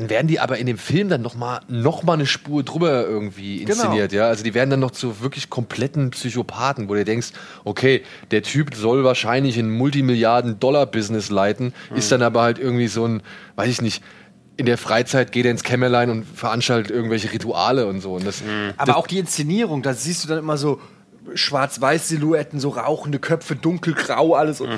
Dann 0.00 0.10
werden 0.10 0.26
die 0.26 0.40
aber 0.40 0.58
in 0.58 0.66
dem 0.66 0.78
Film 0.78 1.08
dann 1.08 1.22
nochmal 1.22 1.60
noch 1.68 2.02
mal 2.02 2.14
eine 2.14 2.26
Spur 2.26 2.62
drüber 2.62 3.06
irgendwie 3.06 3.62
inszeniert, 3.62 4.12
ja. 4.12 4.26
Also 4.28 4.44
die 4.44 4.54
werden 4.54 4.70
dann 4.70 4.80
noch 4.80 4.90
zu 4.90 5.20
wirklich 5.20 5.50
kompletten 5.50 6.10
Psychopathen, 6.10 6.88
wo 6.88 6.94
du 6.94 7.04
denkst, 7.04 7.28
okay, 7.64 8.02
der 8.30 8.42
Typ 8.42 8.74
soll 8.74 9.04
wahrscheinlich 9.04 9.58
ein 9.58 9.70
Multimilliarden-Dollar-Business 9.70 11.30
leiten, 11.30 11.72
ist 11.94 12.12
dann 12.12 12.22
aber 12.22 12.42
halt 12.42 12.58
irgendwie 12.58 12.88
so 12.88 13.06
ein, 13.06 13.22
weiß 13.56 13.68
ich 13.68 13.82
nicht, 13.82 14.02
in 14.56 14.66
der 14.66 14.78
Freizeit 14.78 15.32
geht 15.32 15.44
er 15.44 15.50
ins 15.50 15.62
Kämmerlein 15.62 16.10
und 16.10 16.24
veranstaltet 16.24 16.90
irgendwelche 16.90 17.32
Rituale 17.32 17.86
und 17.86 18.00
so. 18.00 18.14
Und 18.14 18.26
das, 18.26 18.42
Aber 18.78 18.96
auch 18.96 19.06
die 19.06 19.18
Inszenierung, 19.18 19.82
da 19.82 19.92
siehst 19.92 20.24
du 20.24 20.28
dann 20.28 20.38
immer 20.38 20.56
so 20.56 20.80
Schwarz-Weiß-Silhouetten, 21.34 22.60
so 22.60 22.70
rauchende 22.70 23.18
Köpfe, 23.18 23.56
dunkelgrau, 23.56 24.34
alles. 24.34 24.60
Und, 24.60 24.70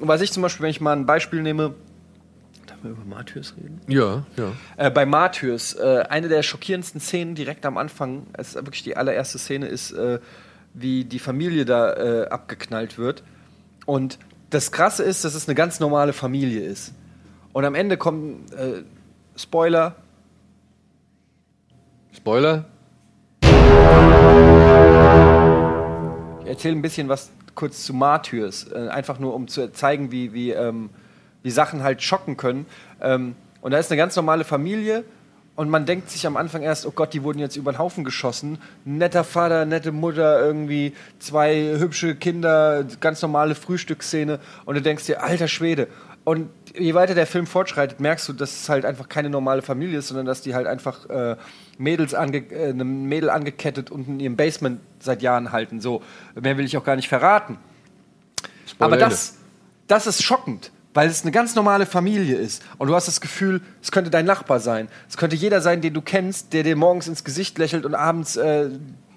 und 0.00 0.08
was 0.08 0.20
ich 0.20 0.32
zum 0.32 0.42
Beispiel, 0.42 0.64
wenn 0.64 0.70
ich 0.70 0.80
mal 0.80 0.92
ein 0.92 1.06
Beispiel 1.06 1.42
nehme, 1.42 1.74
man 2.82 2.92
über 2.92 3.04
Martyrs 3.04 3.54
reden? 3.56 3.80
ja, 3.88 4.24
ja. 4.36 4.52
Äh, 4.76 4.90
bei 4.90 5.06
Martyrs, 5.06 5.74
äh, 5.74 6.04
eine 6.08 6.28
der 6.28 6.42
schockierendsten 6.42 7.00
Szenen 7.00 7.34
direkt 7.34 7.66
am 7.66 7.78
Anfang, 7.78 8.26
es 8.34 8.48
ist 8.48 8.54
wirklich 8.54 8.82
die 8.82 8.96
allererste 8.96 9.38
Szene, 9.38 9.66
ist, 9.66 9.92
äh, 9.92 10.18
wie 10.74 11.04
die 11.04 11.18
Familie 11.18 11.64
da 11.64 11.92
äh, 11.94 12.28
abgeknallt 12.28 12.98
wird. 12.98 13.22
Und 13.86 14.18
das 14.50 14.72
Krasse 14.72 15.02
ist, 15.02 15.24
dass 15.24 15.34
es 15.34 15.48
eine 15.48 15.54
ganz 15.54 15.80
normale 15.80 16.12
Familie 16.12 16.62
ist. 16.62 16.92
Und 17.52 17.64
am 17.64 17.74
Ende 17.74 17.96
kommt, 17.96 18.52
äh, 18.52 18.82
Spoiler, 19.36 19.96
Spoiler? 22.18 22.64
Ich 26.42 26.48
erzähle 26.48 26.76
ein 26.76 26.82
bisschen 26.82 27.08
was 27.08 27.30
kurz 27.54 27.84
zu 27.84 27.94
Martyrs, 27.94 28.70
äh, 28.72 28.88
einfach 28.88 29.18
nur 29.18 29.34
um 29.34 29.48
zu 29.48 29.72
zeigen, 29.72 30.10
wie, 30.10 30.32
wie, 30.32 30.50
ähm, 30.50 30.90
wie 31.42 31.50
Sachen 31.50 31.82
halt 31.82 32.02
schocken 32.02 32.36
können. 32.36 32.66
Ähm, 33.00 33.34
und 33.60 33.72
da 33.72 33.78
ist 33.78 33.90
eine 33.90 33.98
ganz 33.98 34.14
normale 34.16 34.44
Familie 34.44 35.04
und 35.58 35.70
man 35.70 35.86
denkt 35.86 36.08
sich 36.08 36.24
am 36.24 36.36
Anfang 36.36 36.62
erst, 36.62 36.86
oh 36.86 36.92
Gott, 36.92 37.12
die 37.12 37.24
wurden 37.24 37.40
jetzt 37.40 37.56
über 37.56 37.72
den 37.72 37.78
Haufen 37.78 38.04
geschossen. 38.04 38.58
Netter 38.84 39.24
Vater, 39.24 39.64
nette 39.64 39.90
Mutter, 39.90 40.40
irgendwie 40.40 40.94
zwei 41.18 41.74
hübsche 41.78 42.14
Kinder, 42.14 42.84
ganz 43.00 43.20
normale 43.22 43.56
Frühstücksszene 43.56 44.38
und 44.66 44.76
du 44.76 44.82
denkst 44.82 45.06
dir, 45.06 45.22
alter 45.22 45.48
Schwede. 45.48 45.88
Und 46.22 46.50
je 46.76 46.94
weiter 46.94 47.14
der 47.14 47.26
Film 47.26 47.48
fortschreitet, 47.48 47.98
merkst 47.98 48.28
du, 48.28 48.34
dass 48.34 48.52
es 48.52 48.68
halt 48.68 48.84
einfach 48.84 49.08
keine 49.08 49.30
normale 49.30 49.62
Familie 49.62 49.98
ist, 49.98 50.06
sondern 50.06 50.26
dass 50.26 50.42
die 50.42 50.54
halt 50.54 50.68
einfach 50.68 51.10
äh, 51.10 51.36
Mädels 51.76 52.14
ange 52.14 52.38
äh, 52.52 52.68
eine 52.68 52.84
Mädel 52.84 53.28
angekettet 53.28 53.90
und 53.90 54.06
in 54.06 54.20
ihrem 54.20 54.36
Basement 54.36 54.80
seit 55.00 55.22
Jahren 55.22 55.50
halten. 55.50 55.80
So, 55.80 56.02
mehr 56.40 56.56
will 56.56 56.66
ich 56.66 56.76
auch 56.76 56.84
gar 56.84 56.94
nicht 56.94 57.08
verraten. 57.08 57.58
Spoiler 58.64 58.92
Aber 58.92 58.96
das, 58.96 59.38
das 59.88 60.06
ist 60.06 60.22
schockend, 60.22 60.70
weil 60.94 61.08
es 61.08 61.22
eine 61.22 61.32
ganz 61.32 61.54
normale 61.54 61.86
Familie 61.86 62.36
ist. 62.36 62.62
Und 62.78 62.88
du 62.88 62.94
hast 62.94 63.08
das 63.08 63.20
Gefühl, 63.20 63.60
es 63.82 63.92
könnte 63.92 64.10
dein 64.10 64.24
Nachbar 64.24 64.60
sein. 64.60 64.88
Es 65.08 65.16
könnte 65.16 65.36
jeder 65.36 65.60
sein, 65.60 65.80
den 65.80 65.94
du 65.94 66.02
kennst, 66.02 66.52
der 66.52 66.62
dir 66.62 66.76
morgens 66.76 67.08
ins 67.08 67.24
Gesicht 67.24 67.58
lächelt 67.58 67.84
und 67.84 67.94
abends 67.94 68.36
äh, 68.36 68.70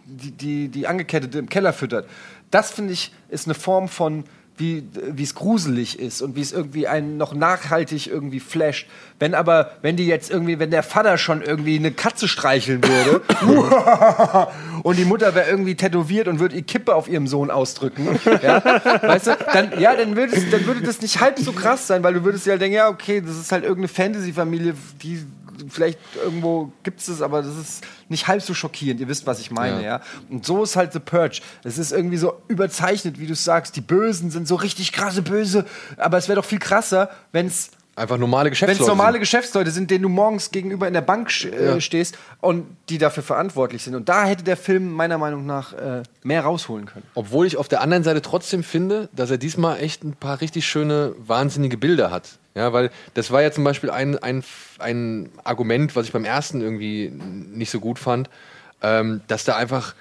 die, 0.06 0.32
die, 0.32 0.68
die 0.70 0.88
Angekettete 0.88 1.40
im 1.40 1.50
Keller 1.50 1.74
füttert. 1.74 2.08
Das, 2.52 2.72
finde 2.72 2.94
ich, 2.94 3.14
ist 3.30 3.48
eine 3.48 3.56
Form 3.56 3.88
von, 3.88 4.26
wie, 4.62 5.24
es 5.24 5.36
gruselig 5.36 6.00
ist 6.00 6.22
und 6.22 6.36
wie 6.36 6.42
es 6.42 6.52
irgendwie 6.52 6.88
einen 6.88 7.18
noch 7.18 7.34
nachhaltig 7.34 8.08
irgendwie 8.08 8.40
flasht. 8.40 8.88
Wenn 9.20 9.34
aber, 9.34 9.72
wenn 9.82 9.96
die 9.96 10.06
jetzt 10.06 10.30
irgendwie, 10.30 10.60
wenn 10.60 10.72
der 10.72 10.84
Vater 10.84 11.18
schon 11.18 11.42
irgendwie 11.42 11.78
eine 11.78 11.92
Katze 11.92 12.28
streicheln 12.28 12.82
würde 12.84 13.22
und 14.84 14.98
die 14.98 15.06
Mutter 15.06 15.34
wäre 15.34 15.50
irgendwie 15.50 15.76
tätowiert 15.76 16.28
und 16.28 16.40
würde 16.40 16.56
die 16.56 16.64
Kippe 16.64 16.96
auf 16.96 17.08
ihrem 17.08 17.28
Sohn 17.28 17.50
ausdrücken, 17.50 18.20
ja, 18.44 18.64
weißt 19.02 19.28
du, 19.28 19.38
dann, 19.54 19.80
ja, 19.80 19.96
dann 19.96 20.16
würde, 20.16 20.36
es, 20.36 20.50
dann 20.50 20.66
würde 20.66 20.82
das 20.82 21.02
nicht 21.02 21.20
halb 21.20 21.40
so 21.40 21.52
krass 21.54 21.88
sein, 21.88 22.04
weil 22.04 22.14
du 22.14 22.24
würdest 22.24 22.46
ja 22.46 22.58
denken, 22.58 22.76
ja, 22.76 22.90
okay, 22.90 23.22
das 23.22 23.38
ist 23.38 23.52
halt 23.52 23.64
irgendeine 23.64 23.88
Fantasy-Familie, 23.88 24.76
die 25.02 25.26
vielleicht 25.70 26.00
irgendwo 26.24 26.72
gibt 26.84 27.00
es 27.00 27.08
das, 27.08 27.22
aber 27.22 27.42
das 27.42 27.56
ist 27.58 27.84
nicht 28.10 28.28
halb 28.28 28.42
so 28.42 28.54
schockierend. 28.54 29.00
Ihr 29.02 29.08
wisst, 29.08 29.26
was 29.28 29.40
ich 29.40 29.52
meine, 29.52 29.78
ja. 29.78 29.82
Ja. 29.98 30.02
Und 30.30 30.46
so 30.46 30.64
ist 30.64 30.76
halt 30.76 30.94
The 30.94 31.00
Purge. 31.00 31.42
Es 31.64 31.78
ist 31.78 31.92
irgendwie 31.92 32.18
so 32.18 32.34
überzeichnet, 32.48 33.20
wie 33.20 33.28
du 33.28 33.36
sagst. 33.36 33.76
Die 33.76 33.82
Bösen 33.82 34.32
sind 34.32 34.48
so 34.48 34.56
richtig 34.56 34.92
krasse 34.92 35.22
Böse, 35.22 35.66
aber 35.98 36.18
es 36.18 36.28
wäre 36.28 36.38
doch 36.38 36.46
viel 36.46 36.60
krasser, 36.60 37.10
wenn 37.32 37.48
es 37.48 37.72
einfach 37.94 38.18
normale 38.18 38.46
Wenn 38.46 38.52
Geschäftsleute 38.52 38.82
es 38.84 38.88
normale 38.88 39.14
sind. 39.14 39.20
Geschäftsleute 39.20 39.70
sind, 39.72 39.92
denen 39.92 40.04
du 40.04 40.10
morgens 40.10 40.52
gegenüber 40.52 40.88
in 40.88 40.94
der 40.94 41.02
Bank 41.02 41.30
äh, 41.44 41.66
Ja. 41.66 41.82
stehst 41.82 42.18
und 42.40 42.66
die 42.90 42.98
dafür 42.98 43.22
verantwortlich 43.22 43.84
sind. 43.84 43.96
Und 43.96 44.08
da 44.08 44.24
hätte 44.26 44.44
der 44.44 44.56
Film 44.58 44.92
meiner 44.94 45.18
Meinung 45.18 45.46
nach 45.46 45.74
äh, 45.74 46.04
mehr 46.24 46.42
rausholen 46.44 46.86
können. 46.86 47.06
Obwohl 47.16 47.46
ich 47.46 47.58
auf 47.58 47.68
der 47.68 47.82
anderen 47.82 48.04
Seite 48.04 48.22
trotzdem 48.22 48.64
finde, 48.64 49.10
dass 49.14 49.30
er 49.30 49.38
diesmal 49.38 49.80
echt 49.82 50.04
ein 50.04 50.14
paar 50.14 50.40
richtig 50.42 50.66
schöne, 50.66 51.14
wahnsinnige 51.20 51.78
Bilder 51.78 52.12
hat. 52.12 52.40
Ja, 52.56 52.74
weil 52.74 52.92
das 53.14 53.32
war 53.32 53.42
ja 53.42 53.52
zum 53.52 53.64
Beispiel 53.64 53.90
ein, 53.90 54.18
ein, 54.18 54.44
ein 54.80 55.30
Argument, 55.44 55.96
was 55.96 56.06
ich 56.06 56.12
beim 56.12 56.26
ersten 56.26 56.62
irgendwie 56.62 57.10
nicht 57.10 57.72
so 57.72 57.80
gut 57.80 57.98
fand, 57.98 58.30
ähm, 58.82 59.22
dass 59.28 59.46
da 59.46 59.56
einfach, 59.56 59.96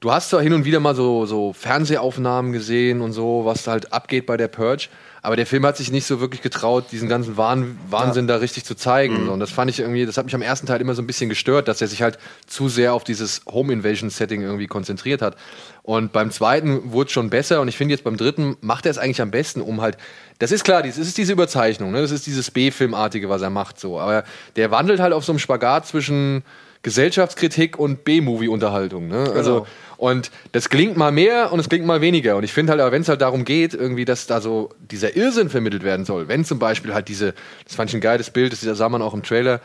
du 0.00 0.10
hast 0.10 0.30
zwar 0.30 0.40
hin 0.40 0.54
und 0.54 0.64
wieder 0.64 0.80
mal 0.80 0.94
so, 0.94 1.26
so 1.26 1.52
Fernsehaufnahmen 1.52 2.52
gesehen 2.52 3.02
und 3.02 3.12
so, 3.12 3.44
was 3.44 3.64
da 3.64 3.72
halt 3.72 3.92
abgeht 3.92 4.24
bei 4.24 4.38
der 4.38 4.48
Purge, 4.48 4.88
aber 5.22 5.36
der 5.36 5.46
Film 5.46 5.66
hat 5.66 5.76
sich 5.76 5.92
nicht 5.92 6.06
so 6.06 6.20
wirklich 6.20 6.40
getraut, 6.40 6.86
diesen 6.92 7.08
ganzen 7.08 7.36
Wahn, 7.36 7.78
Wahnsinn 7.90 8.26
da 8.26 8.36
richtig 8.36 8.64
zu 8.64 8.74
zeigen. 8.74 9.26
So, 9.26 9.32
Und 9.32 9.40
das 9.40 9.50
fand 9.50 9.70
ich 9.70 9.78
irgendwie, 9.78 10.06
das 10.06 10.16
hat 10.16 10.24
mich 10.24 10.34
am 10.34 10.40
ersten 10.40 10.66
Teil 10.66 10.80
immer 10.80 10.94
so 10.94 11.02
ein 11.02 11.06
bisschen 11.06 11.28
gestört, 11.28 11.68
dass 11.68 11.82
er 11.82 11.88
sich 11.88 12.00
halt 12.00 12.18
zu 12.46 12.68
sehr 12.70 12.94
auf 12.94 13.04
dieses 13.04 13.42
Home 13.46 13.72
Invasion 13.72 14.08
Setting 14.08 14.40
irgendwie 14.40 14.66
konzentriert 14.66 15.20
hat. 15.20 15.36
Und 15.82 16.12
beim 16.12 16.30
zweiten 16.30 16.92
wurde 16.92 17.08
es 17.08 17.12
schon 17.12 17.30
besser 17.30 17.60
und 17.60 17.68
ich 17.68 17.76
finde 17.76 17.94
jetzt 17.94 18.04
beim 18.04 18.16
dritten 18.16 18.56
macht 18.60 18.86
er 18.86 18.90
es 18.90 18.98
eigentlich 18.98 19.22
am 19.22 19.30
besten, 19.30 19.60
um 19.60 19.80
halt, 19.80 19.96
das 20.38 20.52
ist 20.52 20.64
klar, 20.64 20.82
das 20.82 20.98
ist 20.98 21.16
diese 21.18 21.32
Überzeichnung, 21.32 21.90
ne? 21.90 22.00
das 22.02 22.10
ist 22.10 22.26
dieses 22.26 22.50
B-Filmartige, 22.50 23.28
was 23.28 23.42
er 23.42 23.50
macht 23.50 23.80
so, 23.80 23.98
aber 23.98 24.24
der 24.56 24.70
wandelt 24.70 25.00
halt 25.00 25.12
auf 25.12 25.24
so 25.24 25.32
einem 25.32 25.38
Spagat 25.38 25.86
zwischen 25.86 26.44
Gesellschaftskritik 26.82 27.78
und 27.78 28.04
B-Movie-Unterhaltung. 28.04 29.08
Ne? 29.08 29.30
Also, 29.34 29.66
und 29.98 30.30
das 30.52 30.70
klingt 30.70 30.96
mal 30.96 31.12
mehr 31.12 31.52
und 31.52 31.60
es 31.60 31.68
klingt 31.68 31.84
mal 31.84 32.00
weniger. 32.00 32.36
Und 32.36 32.44
ich 32.44 32.54
finde 32.54 32.70
halt, 32.70 32.80
aber 32.80 32.90
wenn 32.90 33.02
es 33.02 33.08
halt 33.10 33.20
darum 33.20 33.44
geht, 33.44 33.74
irgendwie, 33.74 34.06
dass 34.06 34.26
da 34.26 34.40
so 34.40 34.70
dieser 34.90 35.14
Irrsinn 35.14 35.50
vermittelt 35.50 35.82
werden 35.82 36.06
soll, 36.06 36.28
wenn 36.28 36.42
zum 36.46 36.58
Beispiel 36.58 36.94
halt 36.94 37.08
diese, 37.08 37.34
das 37.66 37.74
fand 37.74 37.90
ich 37.90 37.96
ein 37.96 38.00
geiles 38.00 38.30
Bild, 38.30 38.52
das 38.52 38.60
sah 38.60 38.88
man 38.88 39.02
auch 39.02 39.12
im 39.12 39.22
Trailer, 39.22 39.60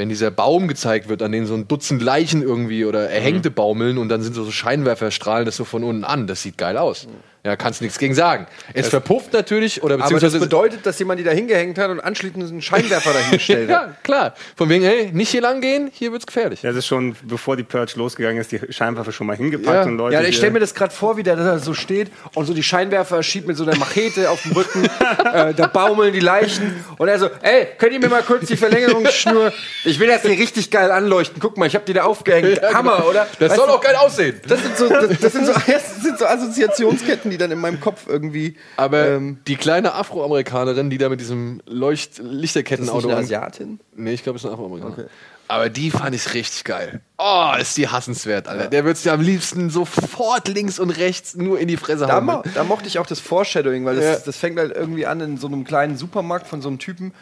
wenn 0.00 0.08
dieser 0.08 0.30
Baum 0.30 0.66
gezeigt 0.66 1.10
wird, 1.10 1.22
an 1.22 1.30
dem 1.30 1.44
so 1.44 1.52
ein 1.52 1.68
Dutzend 1.68 2.00
Leichen 2.00 2.40
irgendwie 2.42 2.86
oder 2.86 3.10
Erhängte 3.10 3.50
baumeln 3.50 3.98
und 3.98 4.08
dann 4.08 4.22
sind 4.22 4.34
so, 4.34 4.44
so 4.44 4.50
Scheinwerfer 4.50 5.10
strahlen 5.10 5.44
das 5.44 5.56
so 5.56 5.66
von 5.66 5.84
unten 5.84 6.04
an. 6.04 6.26
Das 6.26 6.40
sieht 6.40 6.56
geil 6.56 6.78
aus. 6.78 7.06
Ja, 7.42 7.56
kannst 7.56 7.80
nichts 7.80 7.98
gegen 7.98 8.14
sagen. 8.14 8.46
Es 8.74 8.88
verpufft 8.88 9.32
natürlich 9.32 9.82
oder 9.82 9.94
Aber 9.94 10.02
das 10.02 10.10
beziehungsweise 10.12 10.40
bedeutet, 10.40 10.84
dass 10.84 10.98
jemand 10.98 11.20
die 11.20 11.24
da 11.24 11.30
hingehängt 11.30 11.78
hat 11.78 11.88
und 11.90 11.98
anschließend 11.98 12.44
einen 12.50 12.60
Scheinwerfer 12.60 13.14
dahingestellt 13.14 13.70
hat. 13.72 13.86
ja, 13.88 13.96
klar. 14.02 14.34
Von 14.56 14.68
wegen, 14.68 14.84
hey, 14.84 15.08
nicht 15.12 15.30
hier 15.30 15.40
lang 15.40 15.62
gehen, 15.62 15.90
hier 15.90 16.12
wird's 16.12 16.26
gefährlich. 16.26 16.62
Ja, 16.62 16.68
das 16.68 16.80
ist 16.80 16.86
schon, 16.86 17.16
bevor 17.22 17.56
die 17.56 17.62
Purge 17.62 17.92
losgegangen 17.96 18.38
ist, 18.42 18.52
die 18.52 18.60
Scheinwerfer 18.70 19.10
schon 19.12 19.26
mal 19.26 19.36
hingepackt 19.36 19.74
Ja. 19.74 19.82
und 19.84 19.96
Leute. 19.96 20.16
Ja, 20.16 20.22
ich 20.22 20.36
stelle 20.36 20.52
mir 20.52 20.60
das 20.60 20.74
gerade 20.74 20.92
vor, 20.92 21.16
wie 21.16 21.22
der 21.22 21.36
da 21.36 21.58
so 21.58 21.72
steht 21.72 22.10
und 22.34 22.44
so 22.44 22.52
die 22.52 22.62
Scheinwerfer 22.62 23.22
schiebt 23.22 23.46
mit 23.48 23.56
so 23.56 23.64
einer 23.64 23.74
Machete 23.76 24.28
auf 24.28 24.42
dem 24.42 24.52
Rücken, 24.52 24.84
äh, 25.32 25.54
da 25.54 25.66
baumeln 25.66 26.12
die 26.12 26.20
Leichen 26.20 26.84
und 26.98 27.08
er 27.08 27.18
so, 27.18 27.30
ey, 27.40 27.68
könnt 27.78 27.94
ihr 27.94 28.00
mir 28.00 28.10
mal 28.10 28.22
kurz 28.22 28.48
die 28.48 28.56
Verlängerungsschnur, 28.58 29.50
ich 29.86 29.98
will 29.98 30.08
das 30.08 30.20
hier 30.22 30.32
richtig 30.32 30.70
geil 30.70 30.90
anleuchten, 30.90 31.40
guck 31.40 31.56
mal, 31.56 31.66
ich 31.66 31.74
habe 31.74 31.86
die 31.86 31.94
da 31.94 32.02
aufgehängt, 32.04 32.60
Hammer, 32.74 33.06
oder? 33.08 33.26
Das 33.38 33.50
Weißt 33.52 33.56
soll 33.60 33.68
du, 33.68 33.72
auch 33.72 33.80
geil 33.80 33.96
aussehen. 33.96 34.38
das 34.46 34.62
sind, 34.62 34.76
so, 34.76 34.88
das, 34.90 35.18
das, 35.18 35.32
sind 35.32 35.46
so, 35.46 35.52
das 35.66 36.02
sind 36.02 36.18
so 36.18 36.26
Assoziationsketten, 36.26 37.29
die 37.30 37.38
dann 37.38 37.50
in 37.50 37.58
meinem 37.58 37.80
Kopf 37.80 38.06
irgendwie. 38.08 38.56
Aber 38.76 39.06
ähm, 39.08 39.38
die 39.46 39.56
kleine 39.56 39.94
Afroamerikanerin, 39.94 40.90
die 40.90 40.98
da 40.98 41.08
mit 41.08 41.20
diesem 41.20 41.62
Leucht 41.66 42.10
ist 42.10 42.18
das 42.20 42.26
Lichterkettenauto 42.26 42.96
nicht 43.06 43.06
eine 43.16 43.16
Asiatin? 43.24 43.80
Nee, 43.96 44.12
ich 44.12 44.22
glaube, 44.22 44.36
es 44.36 44.44
ist 44.44 44.48
ein 44.50 44.54
Afroamerikaner. 44.54 45.08
Aber 45.48 45.68
die 45.68 45.90
fand 45.90 46.14
ich 46.14 46.32
richtig 46.34 46.62
geil. 46.62 47.00
Oh, 47.18 47.50
ist 47.60 47.76
die 47.76 47.88
hassenswert, 47.88 48.46
Alter. 48.46 48.68
Der 48.68 48.84
wird 48.84 49.04
dir 49.04 49.12
am 49.12 49.20
liebsten 49.20 49.68
sofort 49.68 50.46
links 50.46 50.78
und 50.78 50.90
rechts 50.90 51.34
nur 51.34 51.58
in 51.58 51.66
die 51.66 51.76
Fresse 51.76 52.06
Da, 52.06 52.14
hauen. 52.16 52.24
mo 52.24 52.42
da 52.54 52.62
mochte 52.62 52.86
ich 52.86 53.00
auch 53.00 53.06
das 53.06 53.18
Foreshadowing, 53.18 53.84
weil 53.84 53.96
das, 53.96 54.04
Ja. 54.04 54.16
das 54.24 54.36
fängt 54.36 54.58
halt 54.60 54.74
irgendwie 54.76 55.06
an 55.06 55.20
in 55.20 55.36
so 55.38 55.48
einem 55.48 55.64
kleinen 55.64 55.96
Supermarkt 55.96 56.46
von 56.46 56.62
so 56.62 56.68
einem 56.68 56.78
Typen 56.78 57.12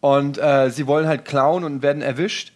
und 0.00 0.38
äh, 0.38 0.70
sie 0.70 0.88
wollen 0.88 1.06
halt 1.06 1.24
klauen 1.24 1.62
und 1.62 1.82
werden 1.82 2.02
erwischt. 2.02 2.52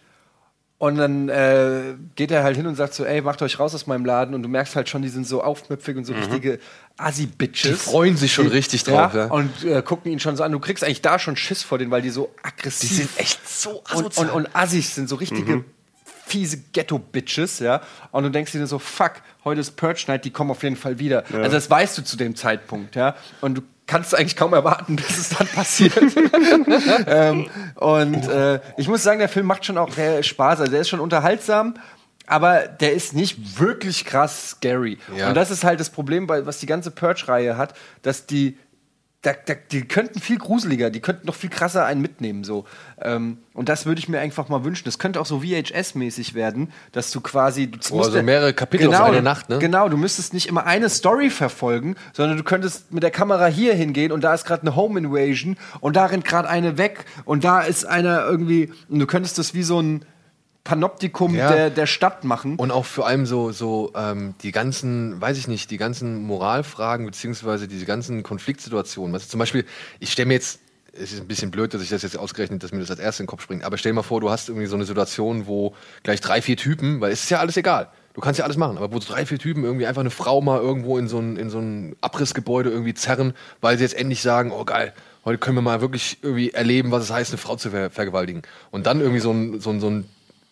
Und 0.83 0.97
dann 0.97 1.29
äh, 1.29 1.95
geht 2.17 2.29
er 2.29 2.43
halt 2.43 2.57
hin 2.57 2.67
und 2.67 2.75
sagt 2.75 2.93
so, 2.93 3.05
ey, 3.05 3.21
macht 3.21 3.41
euch 3.41 3.57
raus 3.57 3.73
aus 3.73 3.87
meinem 3.87 4.03
Laden. 4.03 4.35
Und 4.35 4.43
du 4.43 4.49
merkst 4.49 4.75
halt 4.75 4.89
schon, 4.89 5.01
die 5.01 5.07
sind 5.07 5.25
so 5.25 5.41
aufmüpfig 5.41 5.95
und 5.95 6.03
so 6.03 6.11
richtige 6.11 6.59
Assi-Bitches. 6.97 7.71
Die 7.71 7.89
freuen 7.89 8.17
sich 8.17 8.33
schon 8.33 8.47
richtig 8.47 8.83
drauf, 8.83 9.13
ja. 9.13 9.27
Und 9.27 9.63
äh, 9.63 9.81
gucken 9.81 10.11
ihn 10.11 10.19
schon 10.19 10.35
so 10.35 10.43
an. 10.43 10.51
Du 10.51 10.59
kriegst 10.59 10.83
eigentlich 10.83 11.01
da 11.01 11.19
schon 11.19 11.37
Schiss 11.37 11.63
vor 11.63 11.77
denen, 11.77 11.89
weil 11.89 12.01
die 12.01 12.09
so 12.09 12.35
aggressiv 12.43 12.89
Die 12.89 12.95
sind 12.95 13.09
echt 13.15 13.47
so 13.47 13.77
und, 13.79 13.91
asozial. 13.91 14.29
und, 14.31 14.47
und 14.47 14.55
Assis 14.57 14.93
sind 14.93 15.07
so 15.07 15.15
richtige 15.15 15.63
fiese 16.25 16.57
Ghetto-Bitches, 16.73 17.59
ja. 17.59 17.81
Und 18.11 18.23
du 18.23 18.29
denkst 18.29 18.51
dir 18.51 18.67
so, 18.67 18.77
fuck, 18.77 19.13
heute 19.45 19.61
ist 19.61 19.77
Purge 19.77 20.03
Night, 20.09 20.25
die 20.25 20.31
kommen 20.31 20.51
auf 20.51 20.63
jeden 20.63 20.75
Fall 20.75 20.99
wieder. 20.99 21.23
Also 21.31 21.51
das 21.51 21.69
weißt 21.69 21.97
du 21.97 22.03
zu 22.03 22.17
dem 22.17 22.35
Zeitpunkt, 22.35 22.97
ja. 22.97 23.15
Und 23.39 23.55
du 23.55 23.61
kannst 23.93 24.15
eigentlich 24.15 24.35
kaum 24.35 24.53
erwarten, 24.53 24.95
dass 24.95 25.17
es 25.19 25.29
dann 25.29 25.45
passiert. 25.45 25.95
ähm, 27.05 27.47
und 27.75 28.27
äh, 28.27 28.59
ich 28.75 28.87
muss 28.87 29.03
sagen, 29.03 29.19
der 29.19 29.29
Film 29.29 29.45
macht 29.45 29.65
schon 29.65 29.77
auch 29.77 29.91
sehr 29.91 30.23
Spaß. 30.23 30.61
Also 30.61 30.71
der 30.71 30.81
ist 30.81 30.89
schon 30.89 30.99
unterhaltsam. 30.99 31.75
Aber 32.25 32.61
der 32.61 32.93
ist 32.93 33.13
nicht 33.13 33.59
wirklich 33.59 34.03
krass 34.05 34.51
scary. 34.51 34.97
Ja. 35.15 35.27
Und 35.27 35.35
das 35.35 35.51
ist 35.51 35.63
halt 35.63 35.79
das 35.79 35.91
Problem, 35.91 36.27
was 36.27 36.57
die 36.57 36.65
ganze 36.65 36.89
Purge-Reihe 36.89 37.55
hat, 37.55 37.75
dass 38.01 38.25
die 38.25 38.57
da, 39.23 39.31
da, 39.45 39.53
die 39.71 39.87
könnten 39.87 40.19
viel 40.19 40.37
gruseliger, 40.37 40.89
die 40.89 40.99
könnten 40.99 41.27
noch 41.27 41.35
viel 41.35 41.49
krasser 41.49 41.85
einen 41.85 42.01
mitnehmen. 42.01 42.43
So. 42.43 42.65
Ähm, 43.01 43.37
und 43.53 43.69
das 43.69 43.85
würde 43.85 43.99
ich 43.99 44.09
mir 44.09 44.19
einfach 44.19 44.49
mal 44.49 44.65
wünschen. 44.65 44.83
Das 44.83 44.99
könnte 44.99 45.21
auch 45.21 45.25
so 45.25 45.39
VHS-mäßig 45.39 46.33
werden, 46.33 46.73
dass 46.91 47.09
du 47.11 47.21
quasi. 47.21 47.67
Du 47.67 47.79
Oh, 47.91 48.03
so 48.03 48.21
mehrere 48.21 48.53
Kapitel 48.53 48.93
auf 48.93 48.99
eine 49.01 49.21
Nacht, 49.21 49.47
ne? 49.47 49.59
Genau, 49.59 49.87
du 49.87 49.95
müsstest 49.95 50.33
nicht 50.33 50.47
immer 50.47 50.65
eine 50.65 50.89
Story 50.89 51.29
verfolgen, 51.29 51.95
sondern 52.11 52.37
du 52.37 52.43
könntest 52.43 52.91
mit 52.91 53.01
der 53.01 53.11
Kamera 53.11 53.45
hier 53.45 53.73
hingehen 53.73 54.11
und 54.11 54.25
da 54.25 54.33
ist 54.33 54.43
gerade 54.43 54.63
eine 54.63 54.75
Home 54.75 54.99
Invasion 54.99 55.55
und 55.79 55.95
da 55.95 56.05
rennt 56.07 56.25
gerade 56.25 56.49
eine 56.49 56.77
weg 56.77 57.05
und 57.23 57.45
da 57.45 57.61
ist 57.61 57.85
einer 57.85 58.25
irgendwie. 58.25 58.73
Und 58.89 58.99
du 58.99 59.07
könntest 59.07 59.37
das 59.37 59.53
wie 59.53 59.63
so 59.63 59.79
ein 59.81 60.03
Panoptikum 60.63 61.35
Ja. 61.35 61.51
der, 61.51 61.69
der 61.69 61.85
Stadt 61.87 62.23
machen. 62.23 62.55
Und 62.55 62.71
auch 62.71 62.85
vor 62.85 63.05
allem 63.05 63.25
so, 63.25 63.51
so 63.51 63.91
ähm, 63.95 64.35
die 64.41 64.51
ganzen, 64.51 65.19
weiß 65.19 65.37
ich 65.37 65.47
nicht, 65.47 65.71
die 65.71 65.77
ganzen 65.77 66.23
Moralfragen 66.23 67.05
beziehungsweise 67.05 67.67
diese 67.67 67.85
ganzen 67.85 68.23
Konfliktsituationen. 68.23 69.13
Was 69.13 69.27
zum 69.27 69.39
Beispiel, 69.39 69.65
ich 69.99 70.11
stelle 70.11 70.27
mir 70.27 70.35
jetzt, 70.35 70.59
es 70.93 71.11
ist 71.11 71.19
ein 71.19 71.27
bisschen 71.27 71.51
blöd, 71.51 71.73
dass 71.73 71.81
ich 71.81 71.89
das 71.89 72.03
jetzt 72.03 72.17
ausgerechnet, 72.17 72.63
dass 72.63 72.71
mir 72.71 72.79
das 72.79 72.91
als 72.91 72.99
erstes 72.99 73.21
in 73.21 73.23
den 73.25 73.29
Kopf 73.29 73.41
springt, 73.41 73.63
aber 73.63 73.77
stell 73.77 73.91
dir 73.91 73.95
mal 73.95 74.03
vor, 74.03 74.21
du 74.21 74.29
hast 74.29 74.47
irgendwie 74.47 74.67
so 74.67 74.75
eine 74.75 74.85
Situation, 74.85 75.47
wo 75.47 75.73
gleich 76.03 76.21
drei, 76.21 76.41
vier 76.41 76.55
Typen, 76.55 77.01
weil 77.01 77.11
es 77.11 77.23
ist 77.23 77.29
ja 77.31 77.39
alles 77.39 77.57
egal. 77.57 77.89
Du 78.13 78.21
kannst 78.21 78.37
ja 78.37 78.45
alles 78.45 78.57
machen, 78.57 78.77
aber 78.77 78.93
wo 78.93 78.99
so 78.99 79.11
drei, 79.11 79.25
vier 79.25 79.39
Typen 79.39 79.63
irgendwie 79.63 79.87
einfach 79.87 80.01
eine 80.01 80.11
Frau 80.11 80.39
mal 80.39 80.61
irgendwo 80.61 80.99
in 80.99 81.07
so 81.07 81.17
ein, 81.17 81.35
in 81.35 81.49
so 81.49 81.57
ein 81.57 81.95
Abrissgebäude 82.01 82.69
irgendwie 82.69 82.93
zerren, 82.93 83.33
weil 83.59 83.77
sie 83.77 83.83
jetzt 83.83 83.95
endlich 83.95 84.21
sagen, 84.21 84.51
oh 84.51 84.65
geil, 84.65 84.93
heute 85.25 85.39
können 85.39 85.57
wir 85.57 85.63
mal 85.63 85.81
wirklich 85.81 86.19
irgendwie 86.21 86.51
erleben, 86.51 86.91
was 86.91 87.05
es 87.05 87.11
heißt, 87.11 87.31
eine 87.31 87.39
Frau 87.39 87.55
zu 87.55 87.71
ver 87.71 87.89
vergewaltigen. 87.89 88.43
Und 88.69 88.85
dann 88.85 88.99
irgendwie 89.01 89.19
so 89.19 89.31
ein, 89.31 89.59
so 89.59 89.71
ein, 89.71 89.79
so 89.79 89.89
ein 89.89 90.05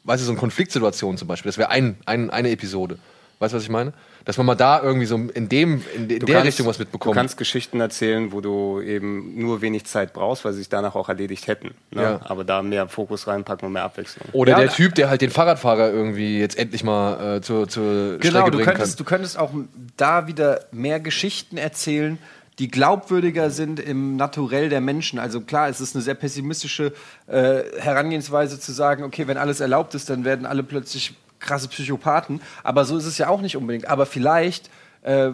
weißt 0.03 0.21
du, 0.21 0.25
so 0.25 0.31
eine 0.31 0.39
Konfliktsituation 0.39 1.17
zum 1.17 1.27
Beispiel. 1.27 1.49
Das 1.49 1.57
wäre 1.57 1.69
ein, 1.69 1.97
ein, 2.05 2.29
eine 2.29 2.49
Episode. 2.51 2.97
Weißt 3.39 3.53
du, 3.53 3.57
was 3.57 3.63
ich 3.63 3.69
meine? 3.69 3.91
Dass 4.23 4.37
man 4.37 4.45
mal 4.45 4.53
da 4.53 4.83
irgendwie 4.83 5.07
so 5.07 5.15
in 5.15 5.49
dem, 5.49 5.83
in 5.95 6.07
de, 6.07 6.19
Du 6.19 6.27
der 6.27 6.35
kannst- 6.35 6.47
Richtung 6.49 6.67
was 6.67 6.77
mitbekommt. 6.77 7.15
Du 7.15 7.19
kannst 7.19 7.37
Geschichten 7.37 7.79
erzählen, 7.81 8.31
wo 8.31 8.39
du 8.39 8.79
eben 8.81 9.33
nur 9.41 9.61
wenig 9.61 9.85
Zeit 9.85 10.13
brauchst, 10.13 10.45
weil 10.45 10.53
sie 10.53 10.59
sich 10.59 10.69
danach 10.69 10.93
auch 10.93 11.09
erledigt 11.09 11.47
hätten. 11.47 11.71
Ne? 11.89 12.03
Ja. 12.03 12.19
Aber 12.25 12.43
da 12.43 12.61
mehr 12.61 12.87
Fokus 12.87 13.25
reinpacken 13.25 13.65
und 13.65 13.73
mehr 13.73 13.83
Abwechslung. 13.83 14.27
Oder 14.33 14.51
Ja, 14.51 14.59
der 14.59 14.69
Typ, 14.69 14.93
der 14.93 15.09
halt 15.09 15.21
den 15.21 15.31
Fahrradfahrer 15.31 15.91
irgendwie 15.91 16.37
jetzt 16.39 16.55
endlich 16.55 16.83
mal 16.83 17.37
äh, 17.37 17.41
zur, 17.41 17.67
zur 17.67 18.19
Genau, 18.19 18.19
Strecke 18.19 18.51
du 18.51 18.57
bringen 18.57 18.65
könntest, 18.65 18.97
kann. 18.97 19.05
du 19.05 19.09
könntest 19.09 19.39
auch 19.39 19.51
da 19.97 20.27
wieder 20.27 20.65
mehr 20.71 20.99
Geschichten 20.99 21.57
erzählen, 21.57 22.19
die 22.59 22.69
glaubwürdiger 22.69 23.49
sind 23.49 23.79
im 23.79 24.17
Naturell 24.17 24.69
der 24.69 24.81
Menschen. 24.81 25.19
Also 25.19 25.41
klar, 25.41 25.69
es 25.69 25.81
ist 25.81 25.95
eine 25.95 26.03
sehr 26.03 26.15
pessimistische 26.15 26.93
äh, 27.27 27.63
Herangehensweise 27.79 28.59
zu 28.59 28.71
sagen, 28.71 29.03
okay, 29.03 29.27
wenn 29.27 29.37
alles 29.37 29.59
erlaubt 29.59 29.95
ist, 29.95 30.09
dann 30.09 30.25
werden 30.25 30.45
alle 30.45 30.63
plötzlich 30.63 31.15
krasse 31.39 31.67
Psychopathen. 31.69 32.41
Aber 32.63 32.85
so 32.85 32.97
ist 32.97 33.05
es 33.05 33.17
ja 33.17 33.29
auch 33.29 33.41
nicht 33.41 33.57
unbedingt. 33.57 33.87
Aber 33.87 34.05
vielleicht 34.05 34.69
äh, 35.01 35.31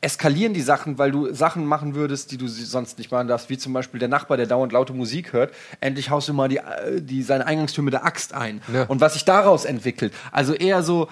eskalieren 0.00 0.54
die 0.54 0.60
Sachen, 0.60 0.98
weil 0.98 1.10
du 1.10 1.32
Sachen 1.32 1.64
machen 1.64 1.94
würdest, 1.94 2.30
die 2.30 2.36
du 2.36 2.46
sonst 2.48 2.98
nicht 2.98 3.10
machen 3.10 3.28
darfst, 3.28 3.48
wie 3.48 3.58
zum 3.58 3.72
Beispiel 3.72 3.98
der 3.98 4.08
Nachbar, 4.08 4.36
der 4.36 4.46
dauernd 4.46 4.72
laute 4.72 4.92
Musik 4.92 5.32
hört. 5.32 5.54
Endlich 5.80 6.10
haust 6.10 6.28
du 6.28 6.34
mal 6.34 6.48
die, 6.48 6.58
äh, 6.58 7.00
die, 7.00 7.22
seine 7.22 7.46
Eingangstür 7.46 7.84
mit 7.84 7.94
der 7.94 8.04
Axt 8.04 8.34
ein. 8.34 8.60
Ja. 8.72 8.84
Und 8.84 9.00
was 9.00 9.14
sich 9.14 9.24
daraus 9.24 9.64
entwickelt. 9.64 10.12
Also 10.32 10.52
eher 10.52 10.82
so 10.82 11.08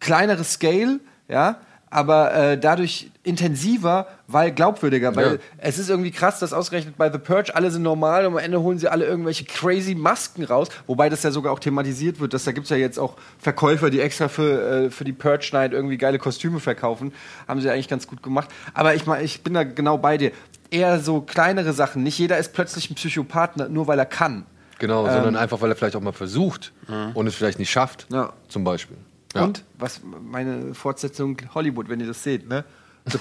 kleinere 0.00 0.44
Scale, 0.44 1.00
ja, 1.28 1.60
aber 1.90 2.32
äh, 2.34 2.58
dadurch 2.58 3.10
intensiver, 3.24 4.06
weil 4.28 4.52
glaubwürdiger. 4.52 5.14
Weil 5.16 5.32
Ja. 5.34 5.38
es 5.58 5.78
ist 5.78 5.90
irgendwie 5.90 6.12
krass, 6.12 6.38
dass 6.38 6.52
ausgerechnet 6.52 6.96
bei 6.96 7.10
The 7.10 7.18
Purge 7.18 7.54
alle 7.54 7.70
sind 7.70 7.82
normal 7.82 8.26
und 8.26 8.32
am 8.34 8.38
Ende 8.38 8.60
holen 8.60 8.78
sie 8.78 8.88
alle 8.88 9.04
irgendwelche 9.04 9.44
crazy 9.44 9.94
Masken 9.94 10.44
raus. 10.44 10.68
Wobei 10.86 11.08
das 11.08 11.22
ja 11.24 11.30
sogar 11.32 11.52
auch 11.52 11.58
thematisiert 11.58 12.20
wird, 12.20 12.32
dass 12.32 12.44
da 12.44 12.52
gibt 12.52 12.64
es 12.64 12.70
ja 12.70 12.76
jetzt 12.76 12.98
auch 12.98 13.16
Verkäufer, 13.38 13.90
die 13.90 14.00
extra 14.00 14.28
für, 14.28 14.84
äh, 14.86 14.90
für 14.90 15.04
die 15.04 15.12
Purge 15.12 15.50
Night 15.52 15.72
irgendwie 15.72 15.96
geile 15.98 16.18
Kostüme 16.18 16.60
verkaufen. 16.60 17.12
Haben 17.48 17.60
sie 17.60 17.68
eigentlich 17.70 17.88
ganz 17.88 18.06
gut 18.06 18.22
gemacht. 18.22 18.48
Aber 18.72 18.94
ich, 18.94 19.06
mein, 19.06 19.24
ich 19.24 19.42
bin 19.42 19.54
da 19.54 19.64
genau 19.64 19.98
bei 19.98 20.16
dir. 20.16 20.30
Eher 20.70 21.00
so 21.00 21.20
kleinere 21.20 21.72
Sachen. 21.72 22.04
Nicht 22.04 22.18
jeder 22.18 22.38
ist 22.38 22.52
plötzlich 22.52 22.88
ein 22.90 22.94
Psychopath, 22.94 23.56
nur 23.70 23.88
weil 23.88 23.98
er 23.98 24.06
kann. 24.06 24.46
Genau, 24.78 25.04
sondern 25.06 25.34
einfach, 25.36 25.60
weil 25.60 25.70
er 25.70 25.76
vielleicht 25.76 25.96
auch 25.96 26.00
mal 26.00 26.12
versucht 26.12 26.72
und 27.14 27.26
es 27.26 27.34
vielleicht 27.34 27.58
nicht 27.58 27.70
schafft. 27.70 28.06
Ja. 28.10 28.32
Zum 28.48 28.62
Beispiel. 28.64 28.96
Ja. 29.34 29.44
Und 29.44 29.64
was 29.78 30.00
meine 30.02 30.74
Fortsetzung 30.74 31.36
Hollywood, 31.54 31.88
wenn 31.88 32.00
ihr 32.00 32.06
das 32.06 32.22
seht, 32.22 32.48
ne? 32.48 32.64
The, 33.06 33.18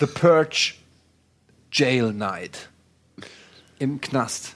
The 0.00 0.06
Purge 0.06 0.74
Jail 1.70 2.12
Night. 2.12 2.70
Im 3.78 4.00
Knast. 4.00 4.54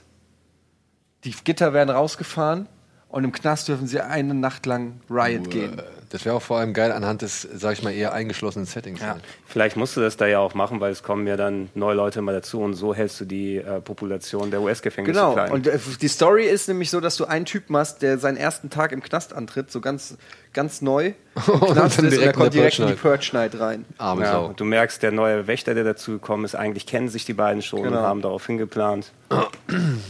die 1.25 1.35
Gitter 1.45 1.73
werden 1.73 1.91
rausgefahren 1.91 2.69
und 3.09 3.25
im 3.25 3.33
Knast 3.33 3.69
dürfen 3.69 3.87
sie 3.87 4.01
eine 4.01 4.35
Nacht 4.35 4.67
lang 4.67 5.01
Riot 5.11 5.51
gehen. 5.51 5.83
Das 6.11 6.25
wäre 6.25 6.35
auch 6.37 6.43
vor 6.43 6.59
allem 6.59 6.73
geil 6.73 6.93
anhand 6.93 7.23
des, 7.23 7.43
sag 7.43 7.73
ich 7.73 7.83
mal, 7.83 7.91
eher 7.93 8.13
eingeschlossenen 8.13 8.65
Settings. 8.67 9.01
Ja. 9.01 9.15
halt. 9.15 9.23
Vielleicht 9.45 9.77
musst 9.77 9.97
du 9.97 10.01
das 10.01 10.17
da 10.17 10.27
ja 10.27 10.39
auch 10.39 10.55
machen, 10.55 10.79
weil 10.81 10.93
es 10.93 11.03
kommen 11.03 11.27
ja 11.27 11.37
dann 11.37 11.69
neue 11.75 11.95
Leute 11.97 12.23
mal 12.23 12.33
dazu 12.33 12.61
und 12.61 12.75
so 12.75 12.95
hältst 12.95 13.21
du 13.21 13.25
die 13.25 13.57
äh, 13.57 13.81
Population 13.81 14.51
der 14.51 14.61
US-Gefängnisse 14.61 15.19
Genau, 15.19 15.33
klein. 15.33 15.51
und 15.51 15.67
äh, 15.67 15.79
die 16.01 16.09
Story 16.09 16.45
ist 16.47 16.69
nämlich 16.69 16.91
so, 16.91 17.01
dass 17.01 17.17
du 17.17 17.25
einen 17.25 17.45
Typen 17.45 17.77
hast, 17.77 18.03
der 18.03 18.19
seinen 18.19 18.37
ersten 18.37 18.71
Tag 18.71 18.93
im 18.93 19.03
Knast 19.03 19.33
antritt, 19.33 19.71
so 19.73 19.81
ganz, 19.81 20.17
ganz 20.53 20.81
neu. 20.81 21.13
Und 21.47 21.61
Knast 21.73 21.77
dann 21.77 21.87
ist 21.87 21.99
und 21.99 22.05
er 22.05 22.11
direkt 22.11 22.37
in 22.37 22.41
kommt 22.41 22.55
direkt 22.55 22.79
in 22.79 22.87
die 22.87 22.93
Purge 22.95 23.31
Night 23.33 23.59
rein. 23.61 23.85
Arme 23.99 24.23
ja, 24.23 24.33
Sau. 24.33 24.47
und 24.47 24.61
du 24.61 24.65
merkst, 24.65 25.03
der 25.03 25.13
neue 25.13 25.47
Wächter, 25.47 25.75
der 25.75 25.85
dazugekommen 25.85 26.45
ist, 26.47 26.55
eigentlich 26.55 26.87
kennen 26.87 27.09
sich 27.09 27.25
die 27.25 27.35
beiden 27.35 27.61
schon 27.63 27.83
Genau. 27.83 27.99
und 27.99 28.03
haben 28.05 28.23
darauf 28.23 28.47
hingeplant. 28.47 29.13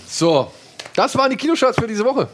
So, 0.06 0.50
das 0.94 1.16
waren 1.16 1.30
die 1.30 1.36
Kinostarts 1.36 1.78
für 1.80 1.86
diese 1.86 2.04
Woche. 2.04 2.28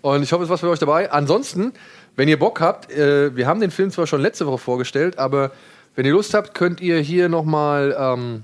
Und 0.00 0.22
ich 0.22 0.32
hoffe, 0.32 0.44
es 0.44 0.50
war 0.50 0.58
für 0.58 0.68
euch 0.68 0.78
dabei. 0.78 1.10
Ansonsten, 1.10 1.72
wenn 2.18 2.26
ihr 2.26 2.38
Bock 2.38 2.60
habt, 2.60 2.90
äh, 2.90 3.36
wir 3.36 3.46
haben 3.46 3.60
den 3.60 3.70
Film 3.70 3.92
zwar 3.92 4.08
schon 4.08 4.20
letzte 4.20 4.44
Woche 4.44 4.58
vorgestellt, 4.58 5.20
aber 5.20 5.52
wenn 5.94 6.04
ihr 6.04 6.10
Lust 6.10 6.34
habt, 6.34 6.52
könnt 6.52 6.80
ihr 6.80 6.98
hier 6.98 7.28
nochmal 7.28 7.96
ähm, 7.96 8.42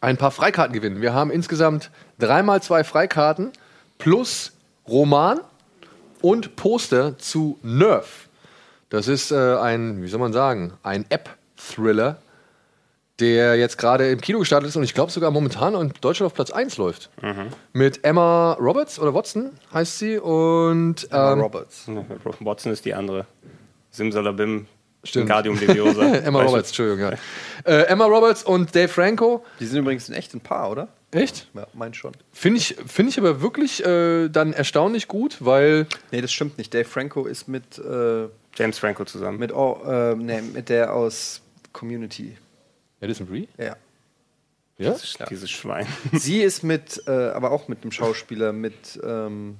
ein 0.00 0.16
paar 0.16 0.30
Freikarten 0.30 0.72
gewinnen. 0.72 1.02
Wir 1.02 1.12
haben 1.12 1.32
insgesamt 1.32 1.90
dreimal 2.20 2.62
zwei 2.62 2.84
Freikarten 2.84 3.50
plus 3.98 4.52
Roman 4.88 5.40
und 6.22 6.54
Poster 6.54 7.18
zu 7.18 7.58
Nerf. 7.64 8.28
Das 8.90 9.08
ist 9.08 9.32
äh, 9.32 9.56
ein, 9.56 10.00
wie 10.00 10.06
soll 10.06 10.20
man 10.20 10.32
sagen, 10.32 10.72
ein 10.84 11.04
App-Thriller, 11.08 12.18
der 13.20 13.56
jetzt 13.56 13.78
gerade 13.78 14.10
im 14.10 14.20
Kino 14.20 14.38
gestartet 14.38 14.68
ist 14.68 14.76
und 14.76 14.84
ich 14.84 14.94
glaube 14.94 15.10
sogar 15.10 15.30
momentan 15.30 15.74
in 15.74 15.92
Deutschland 16.00 16.26
auf 16.28 16.34
Platz 16.34 16.50
1 16.50 16.76
läuft. 16.76 17.10
Mit 17.72 18.04
Emma 18.04 18.52
Roberts 18.54 18.98
oder 18.98 19.12
Watson 19.14 19.50
heißt 19.72 19.98
sie 19.98 20.18
und 20.18 21.08
ähm, 21.10 21.40
Roberts. 21.40 21.88
Watson 22.40 22.72
ist 22.72 22.84
die 22.84 22.94
andere. 22.94 23.26
Simsalabim, 23.90 24.66
Stimmt. 25.04 25.28
Guardium 25.28 25.58
Leviosa. 25.58 26.02
Emma 26.16 26.38
Weißt 26.40 26.48
du? 26.48 26.52
Roberts, 26.52 26.68
Entschuldigung. 26.70 27.12
Ja. 27.12 27.72
Äh, 27.72 27.82
Emma 27.84 28.04
Roberts 28.06 28.42
und 28.42 28.74
Dave 28.74 28.88
Franco. 28.88 29.44
Die 29.60 29.66
sind 29.66 29.78
übrigens 29.78 30.08
ein 30.08 30.14
echt 30.14 30.34
ein 30.34 30.40
Paar, 30.40 30.70
oder? 30.70 30.88
Echt? 31.12 31.48
Ja, 31.54 31.66
mein 31.72 31.94
schon. 31.94 32.12
Finde 32.32 32.58
ich, 32.58 32.76
find 32.86 33.08
ich 33.08 33.18
aber 33.18 33.40
wirklich 33.40 33.84
äh, 33.84 34.28
dann 34.28 34.52
erstaunlich 34.52 35.08
gut, 35.08 35.38
weil 35.40 35.86
Nee, 36.10 36.20
das 36.20 36.32
stimmt 36.32 36.58
nicht. 36.58 36.74
Dave 36.74 36.84
Franco 36.84 37.24
ist 37.24 37.48
mit, 37.48 37.78
äh, 37.78 38.26
James 38.56 38.78
Franco 38.78 39.04
zusammen. 39.04 39.38
mit, 39.38 39.52
oh, 39.52 39.80
äh, 39.86 40.14
nee, 40.16 40.42
mit 40.42 40.68
der 40.68 40.92
aus 40.92 41.40
Community. 41.72 42.36
Addison 43.00 43.26
Brie? 43.26 43.48
Ja. 43.58 43.76
Ja? 44.78 44.94
Dieses 45.30 45.50
Schwein. 45.50 45.86
Sie 46.12 46.40
ist 46.40 46.62
mit, 46.62 47.02
äh, 47.06 47.10
aber 47.30 47.50
auch 47.50 47.68
mit 47.68 47.82
einem 47.82 47.90
Schauspieler, 47.92 48.52
mit, 48.52 48.98
ähm, 49.02 49.58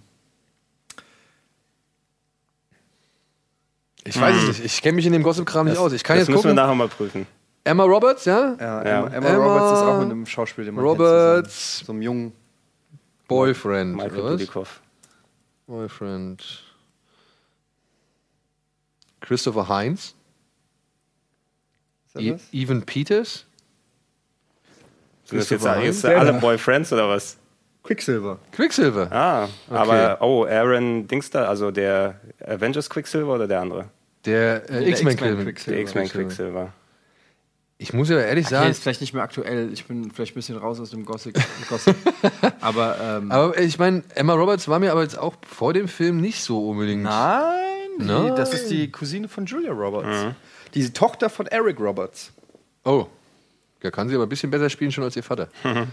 Ich 4.04 4.18
weiß 4.18 4.34
es 4.36 4.48
nicht. 4.48 4.64
Ich 4.64 4.80
kenne 4.82 4.96
mich 4.96 5.06
in 5.06 5.12
dem 5.12 5.22
Gossip-Kram 5.22 5.66
nicht 5.66 5.76
aus. 5.76 5.92
Ich 5.92 6.02
kann 6.02 6.16
das 6.16 6.28
jetzt 6.28 6.34
müssen 6.34 6.44
wir 6.44 6.50
gucken. 6.50 6.56
nachher 6.56 6.74
mal 6.74 6.88
prüfen. 6.88 7.26
Emma 7.64 7.84
Roberts, 7.84 8.24
ja? 8.24 8.56
ja, 8.58 8.84
Ja. 8.84 9.06
Emma, 9.06 9.08
Emma, 9.08 9.28
Emma 9.28 9.44
Roberts 9.44 9.80
ist 9.80 9.86
auch 9.86 9.98
mit 10.00 10.10
einem 10.10 10.24
Schauspieler, 10.26 10.64
den 10.66 10.74
man 10.76 10.84
Roberts. 10.84 11.78
kennt, 11.78 11.80
so, 11.80 11.84
so 11.86 11.92
einem 11.92 12.02
jungen. 12.02 12.32
Boyfriend. 13.26 13.96
Michael? 13.96 14.22
Dudikoff. 14.38 14.80
Boyfriend. 15.66 16.64
Christopher 19.20 19.68
Heinz. 19.68 20.14
E? 22.18 22.36
Evan 22.52 22.82
Peters. 22.82 23.46
Sind 25.24 25.40
das 25.40 25.50
jetzt 25.50 25.64
jetzt 25.64 26.04
alle 26.04 26.32
Boyfriends 26.34 26.92
oder 26.92 27.08
was? 27.08 27.36
Quicksilver. 27.82 28.38
Quicksilver. 28.52 29.10
Ah, 29.10 29.48
aber, 29.70 30.18
oh, 30.20 30.44
Aaron 30.44 31.06
Dingster, 31.06 31.48
also 31.48 31.70
der 31.70 32.20
Avengers 32.44 32.90
Quicksilver 32.90 33.34
oder 33.34 33.46
der 33.46 33.60
andere? 33.60 33.90
Der 34.24 34.68
äh, 34.70 34.90
X-Men 34.90 35.16
Quicksilver. 35.16 35.72
Der 35.72 35.80
X-Men 35.80 36.08
Quicksilver. 36.08 36.72
Ich 37.80 37.92
muss 37.92 38.08
ja 38.08 38.18
ehrlich 38.18 38.46
Okay, 38.46 38.54
sagen, 38.56 38.70
ist 38.70 38.82
vielleicht 38.82 39.00
nicht 39.00 39.14
mehr 39.14 39.22
aktuell. 39.22 39.72
Ich 39.72 39.86
bin 39.86 40.10
vielleicht 40.10 40.32
ein 40.32 40.34
bisschen 40.34 40.56
raus 40.56 40.80
aus 40.80 40.90
dem 40.90 41.04
Gossip. 41.04 41.38
Gossip. 41.68 41.96
Aber, 42.60 42.96
ähm, 43.00 43.30
aber 43.30 43.56
ich 43.58 43.78
meine, 43.78 44.02
Emma 44.16 44.34
Roberts 44.34 44.66
war 44.66 44.80
mir 44.80 44.90
aber 44.90 45.02
jetzt 45.02 45.16
auch 45.16 45.36
vor 45.48 45.72
dem 45.72 45.86
Film 45.86 46.20
nicht 46.20 46.42
so 46.42 46.68
unbedingt. 46.68 47.04
Nein, 47.04 47.54
die, 48.00 48.04
Nein. 48.04 48.34
das 48.34 48.52
ist 48.52 48.68
die 48.68 48.90
Cousine 48.90 49.28
von 49.28 49.46
Julia 49.46 49.70
Roberts. 49.72 50.34
Die 50.74 50.92
Tochter 50.92 51.30
von 51.30 51.46
Eric 51.46 51.80
Roberts. 51.80 52.32
Oh. 52.84 53.06
Ja, 53.82 53.90
kann 53.90 54.08
sie 54.08 54.14
aber 54.14 54.26
ein 54.26 54.28
bisschen 54.28 54.50
besser 54.50 54.68
spielen 54.70 54.90
schon 54.92 55.04
als 55.04 55.16
ihr 55.16 55.22
Vater. 55.22 55.48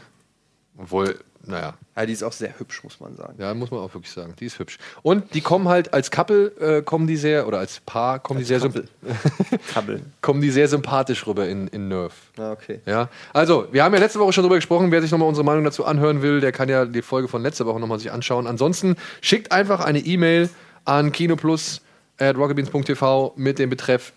Obwohl, 0.78 1.18
naja, 1.46 1.76
Ja, 1.96 2.06
die 2.06 2.12
ist 2.12 2.24
auch 2.24 2.34
sehr 2.34 2.60
hübsch, 2.60 2.84
muss 2.84 3.00
man 3.00 3.16
sagen. 3.16 3.36
ja, 3.38 3.54
muss 3.54 3.72
man 3.72 3.80
auch 3.80 3.94
wirklich 3.94 4.12
sagen. 4.12 4.34
Die 4.40 4.46
ist 4.46 4.60
hübsch. 4.60 4.78
Und 5.04 5.34
die 5.34 5.40
kommen 5.40 5.70
halt 5.70 5.94
als 5.94 6.12
Couple, 6.12 6.48
äh, 6.60 6.82
kommen 6.82 7.08
die 7.08 7.16
sehr, 7.16 7.48
oder 7.48 7.60
als 7.60 7.80
Paar, 7.86 8.20
kommen, 8.20 8.40
die 8.40 8.46
sehr, 8.46 8.60
kommen 10.22 10.42
die 10.42 10.50
sehr 10.50 10.68
sympathisch 10.68 11.26
rüber 11.28 11.48
in, 11.48 11.68
in 11.70 11.88
Nerf. 11.88 12.14
Ah, 12.38 12.52
okay. 12.52 12.82
Ja, 12.86 13.10
also, 13.32 13.68
wir 13.72 13.84
haben 13.86 13.94
ja 13.94 14.00
letzte 14.02 14.20
Woche 14.20 14.34
schon 14.34 14.44
drüber 14.44 14.56
gesprochen. 14.56 14.92
Wer 14.92 15.02
sich 15.02 15.12
nochmal 15.12 15.30
unsere 15.30 15.46
Meinung 15.46 15.64
dazu 15.64 15.86
anhören 15.86 16.22
will, 16.22 16.42
der 16.42 16.52
kann 16.52 16.68
ja 16.68 16.86
die 16.86 17.02
Folge 17.02 17.28
von 17.30 17.42
letzter 17.42 17.66
Woche 17.66 17.80
nochmal 17.80 18.00
sich 18.00 18.12
anschauen. 18.12 18.46
Ansonsten 18.48 18.98
schickt 19.22 19.52
einfach 19.54 19.80
eine 19.80 20.00
E-Mail 20.00 20.50
an 20.84 21.12
kinoplus 21.14 21.82
at 22.18 22.36
rockabeans.tv 22.36 23.34
mit 23.38 23.60
dem 23.60 23.70
Betreff 23.70 24.12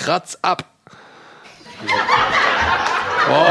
Kratz 0.00 0.38
ab. 0.40 0.64
Oh. 3.28 3.44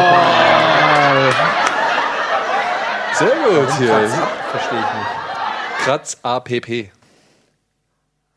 Sehr 3.14 3.36
gut 3.36 3.78
hier. 3.78 4.10
Verstehe 4.50 4.80
ich 4.80 4.94
nicht. 4.96 5.84
Kratz 5.84 6.18
APP. 6.24 6.92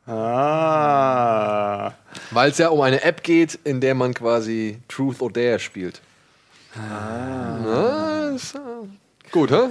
Ah. 0.06 1.92
Weil 2.30 2.50
es 2.50 2.58
ja 2.58 2.68
um 2.68 2.82
eine 2.82 3.02
App 3.02 3.22
geht, 3.22 3.58
in 3.64 3.80
der 3.80 3.94
man 3.94 4.12
quasi 4.12 4.82
Truth 4.88 5.22
or 5.22 5.32
Dare 5.32 5.58
spielt. 5.58 6.02
Ah. 6.76 8.32
ist, 8.34 8.54
äh, 8.54 8.58
gut, 9.30 9.50
hä? 9.50 9.68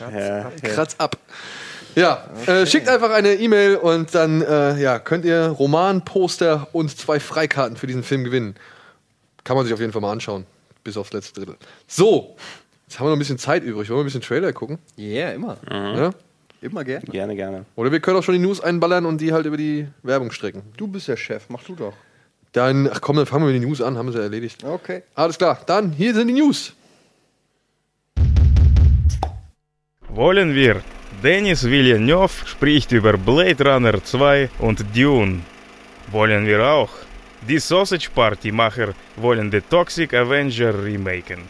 Ja, 0.00 0.10
ja. 0.10 0.50
Kratz 0.62 0.94
ab. 0.96 1.18
Ja, 1.98 2.22
äh, 2.46 2.64
schickt 2.64 2.88
einfach 2.88 3.10
eine 3.10 3.34
E-Mail 3.34 3.74
und 3.74 4.14
dann 4.14 4.40
äh, 4.40 4.80
ja, 4.80 5.00
könnt 5.00 5.24
ihr 5.24 5.48
Roman, 5.48 6.04
Poster 6.04 6.68
und 6.70 6.96
zwei 6.96 7.18
Freikarten 7.18 7.76
für 7.76 7.88
diesen 7.88 8.04
Film 8.04 8.22
gewinnen. 8.22 8.54
Kann 9.42 9.56
man 9.56 9.64
sich 9.66 9.74
auf 9.74 9.80
jeden 9.80 9.92
Fall 9.92 10.00
mal 10.00 10.12
anschauen. 10.12 10.46
Bis 10.84 10.96
aufs 10.96 11.12
letzte 11.12 11.40
Drittel. 11.40 11.56
So, 11.88 12.36
jetzt 12.86 13.00
haben 13.00 13.06
wir 13.06 13.10
noch 13.10 13.16
ein 13.16 13.18
bisschen 13.18 13.38
Zeit 13.38 13.64
übrig. 13.64 13.90
Wollen 13.90 13.98
wir 13.98 14.02
ein 14.02 14.06
bisschen 14.06 14.20
Trailer 14.20 14.52
gucken? 14.52 14.78
Ja, 14.94 15.06
yeah, 15.06 15.30
immer. 15.32 15.56
Ja? 15.68 16.10
Immer 16.60 16.84
gerne. 16.84 17.04
Gerne, 17.06 17.34
gerne. 17.34 17.64
Oder 17.74 17.90
wir 17.90 17.98
können 17.98 18.16
auch 18.16 18.22
schon 18.22 18.34
die 18.34 18.40
News 18.40 18.60
einballern 18.60 19.04
und 19.04 19.20
die 19.20 19.32
halt 19.32 19.46
über 19.46 19.56
die 19.56 19.88
Werbung 20.04 20.30
strecken. 20.30 20.62
Du 20.76 20.86
bist 20.86 21.08
der 21.08 21.16
Chef, 21.16 21.46
mach 21.48 21.64
du 21.64 21.74
doch. 21.74 21.94
Dann, 22.52 22.88
ach 22.92 23.00
komm, 23.00 23.16
dann 23.16 23.26
fangen 23.26 23.44
wir 23.44 23.52
mit 23.52 23.60
den 23.60 23.68
News 23.68 23.82
an, 23.82 23.98
haben 23.98 24.06
wir 24.06 24.12
sie 24.12 24.22
erledigt. 24.22 24.62
Okay. 24.62 25.02
Alles 25.16 25.36
klar, 25.36 25.58
dann 25.66 25.90
hier 25.90 26.14
sind 26.14 26.28
die 26.28 26.34
News. 26.34 26.74
Wollen 30.08 30.54
wir? 30.54 30.80
Dennis 31.22 31.64
Villeneuve 31.64 32.46
spricht 32.46 32.92
über 32.92 33.14
Blade 33.18 33.64
Runner 33.64 34.04
2 34.04 34.50
und 34.60 34.84
Dune. 34.94 35.40
Wollen 36.12 36.46
wir 36.46 36.64
auch? 36.64 36.90
Die 37.48 37.58
Sausage 37.58 38.08
Party 38.14 38.52
Macher 38.52 38.94
wollen 39.16 39.50
The 39.50 39.60
Toxic 39.60 40.14
Avenger 40.14 40.84
remaken. 40.84 41.40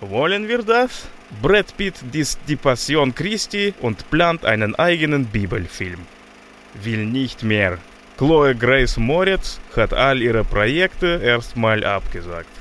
Wollen 0.00 0.46
wir 0.46 0.62
das? 0.62 1.08
Brad 1.40 1.74
Pitt 1.74 1.94
disst 2.12 2.40
die 2.46 2.56
Passion 2.56 3.14
Christi 3.14 3.72
und 3.80 4.10
plant 4.10 4.44
einen 4.44 4.74
eigenen 4.74 5.24
Bibelfilm. 5.24 6.00
Will 6.82 7.06
nicht 7.06 7.42
mehr. 7.42 7.78
Chloe 8.18 8.54
Grace 8.54 8.98
Moritz 8.98 9.58
hat 9.74 9.94
all 9.94 10.20
ihre 10.20 10.44
Projekte 10.44 11.18
erstmal 11.24 11.82
abgesagt. 11.82 12.54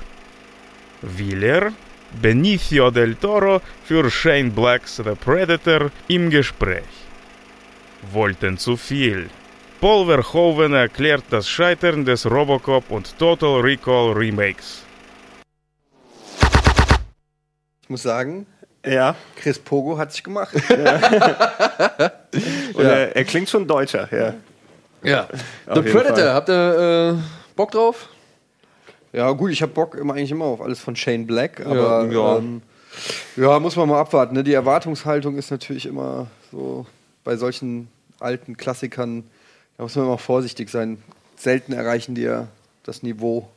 Will 1.01 1.43
er? 1.43 1.73
Benicio 2.19 2.91
del 2.91 3.15
Toro 3.15 3.61
für 3.85 4.09
Shane 4.09 4.51
Blacks 4.51 4.97
The 4.97 5.15
Predator 5.15 5.91
im 6.07 6.29
Gespräch. 6.29 6.83
Wollten 8.11 8.57
zu 8.57 8.75
viel. 8.77 9.29
Paul 9.79 10.05
Verhoeven 10.05 10.73
erklärt 10.73 11.23
das 11.29 11.47
Scheitern 11.49 12.05
des 12.05 12.29
Robocop 12.29 12.89
und 12.91 13.17
Total 13.17 13.61
Recall 13.61 14.11
Remakes. 14.13 14.83
Ich 17.83 17.89
muss 17.89 18.03
sagen, 18.03 18.45
Ja, 18.85 19.15
Chris 19.35 19.57
Pogo 19.59 19.97
hat 19.97 20.11
sich 20.11 20.23
gemacht. 20.23 20.53
und 20.55 20.69
er, 22.85 23.15
er 23.15 23.23
klingt 23.25 23.49
schon 23.49 23.67
deutscher. 23.67 24.07
Ja. 24.11 24.33
Ja. 25.03 25.27
The 25.73 25.81
Predator, 25.81 26.15
Fall. 26.17 26.33
habt 26.33 26.49
ihr 26.49 27.15
äh, 27.17 27.21
Bock 27.55 27.71
drauf? 27.71 28.07
Ja, 29.13 29.31
gut, 29.31 29.51
ich 29.51 29.61
habe 29.61 29.73
Bock 29.73 29.95
immer, 29.95 30.13
eigentlich 30.13 30.31
immer 30.31 30.45
auf 30.45 30.61
alles 30.61 30.79
von 30.79 30.95
Shane 30.95 31.25
Black, 31.27 31.65
aber 31.65 32.05
Ja, 32.05 32.11
ja, 32.11 32.37
ähm, 32.37 32.61
ja 33.35 33.59
muss 33.59 33.75
man 33.75 33.89
mal 33.89 33.99
abwarten. 33.99 34.35
Ne? 34.35 34.43
Die 34.43 34.53
Erwartungshaltung 34.53 35.37
ist 35.37 35.51
natürlich 35.51 35.85
immer 35.85 36.27
so 36.51 36.85
bei 37.23 37.35
solchen 37.35 37.87
alten 38.19 38.57
Klassikern, 38.57 39.23
da 39.77 39.83
muss 39.83 39.95
man 39.95 40.05
immer 40.05 40.17
vorsichtig 40.17 40.69
sein. 40.69 41.01
Selten 41.35 41.73
erreichen 41.73 42.15
die 42.15 42.21
ja 42.21 42.47
das 42.83 43.03
Niveau, 43.03 43.49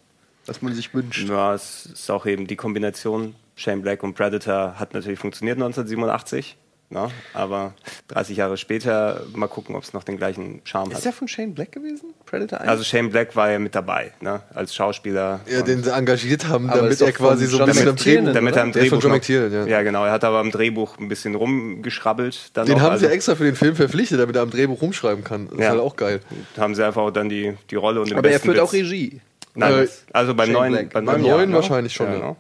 das 0.47 0.63
man 0.63 0.75
sich 0.75 0.93
wünscht. 0.95 1.29
ja, 1.29 1.55
es 1.55 1.87
ist 1.87 2.11
auch 2.11 2.27
eben 2.27 2.47
die 2.47 2.57
Kombination 2.57 3.35
Shane 3.57 3.83
Black 3.83 4.03
und 4.03 4.15
Predator 4.15 4.79
hat 4.79 4.95
natürlich 4.95 5.19
funktioniert 5.19 5.57
1987. 5.57 6.57
Ne? 6.91 7.09
Aber 7.33 7.75
30 8.09 8.37
Jahre 8.37 8.57
später, 8.57 9.23
mal 9.35 9.49
gucken, 9.49 9.75
ob 9.75 9.83
es 9.83 9.95
noch 9.95 10.05
den 10.05 10.17
gleichen 10.17 10.61
Charme 10.65 10.91
Ist 10.91 10.99
hat. 10.99 11.05
der 11.07 11.13
von 11.13 11.27
Shane 11.27 11.53
Black 11.55 11.73
gewesen? 11.73 12.15
Predator 12.27 12.61
1? 12.61 12.69
Also 12.71 12.85
Shane 12.85 13.11
Black 13.11 13.35
war 13.35 13.51
ja 13.51 13.59
mit 13.59 13.75
dabei, 13.75 14.13
ne? 14.21 14.43
als 14.55 14.75
Schauspieler. 14.75 15.41
Ja, 15.51 15.63
den 15.63 15.83
sie 15.83 15.91
engagiert 15.93 16.47
haben, 16.47 16.69
Aber 16.69 16.77
damit 16.79 16.93
ist 16.93 17.01
er 17.01 17.11
quasi 17.13 17.47
so 17.47 17.59
ein 17.59 17.67
bisschen 17.67 17.89
am 17.89 17.97
Drehbuch. 17.97 18.33
damit 18.33 18.55
er 18.57 18.63
am 18.63 18.73
Der 18.73 18.83
ist 18.83 18.89
von 18.91 18.99
Drehbuch 19.01 19.03
John 19.03 19.13
McTiernan, 19.13 19.53
ja. 19.53 19.67
ja, 19.79 19.83
genau. 19.83 20.05
Er 20.05 20.13
hat 20.13 20.23
aber 20.25 20.39
am 20.39 20.51
Drehbuch 20.53 20.99
ein 20.99 21.09
bisschen 21.09 21.35
rumgeschrabbelt. 21.35 22.51
Dann 22.57 22.67
Den 22.67 22.77
noch. 22.77 22.83
haben 22.83 22.93
also 22.93 23.07
sie 23.07 23.13
extra 23.13 23.35
für 23.35 23.45
den 23.45 23.57
Film 23.57 23.75
verpflichtet, 23.75 24.21
damit 24.21 24.37
er 24.37 24.43
am 24.43 24.51
Drehbuch 24.51 24.81
rumschreiben 24.83 25.25
kann. 25.25 25.47
Das 25.47 25.55
ist 25.59 25.61
Ja. 25.65 25.71
halt 25.71 25.81
auch 25.81 25.97
geil. 25.97 26.21
haben 26.57 26.75
sie 26.75 26.85
einfach 26.87 27.03
auch 27.03 27.11
dann 27.11 27.29
die, 27.29 27.55
die 27.71 27.77
Rolle 27.77 28.01
und 28.03 28.11
den 28.11 28.19
Aber 28.19 28.31
er 28.31 28.39
führt 28.41 28.59
auch 28.61 28.73
Witz. 28.73 28.83
Regie. 28.83 29.21
Nein, 29.57 29.85
Äh, 29.85 29.89
also 30.13 30.35
beim 30.35 30.47
Shane 30.47 30.53
neuen, 30.55 30.73
Black. 30.73 30.93
beim 30.93 31.05
Beim 31.07 31.15
neuen, 31.17 31.27
Jahr, 31.27 31.37
neuen 31.39 31.51
ne? 31.51 31.57
wahrscheinlich 31.57 31.93
schon, 31.93 32.07
ja. 32.09 32.15
genau. 32.15 32.37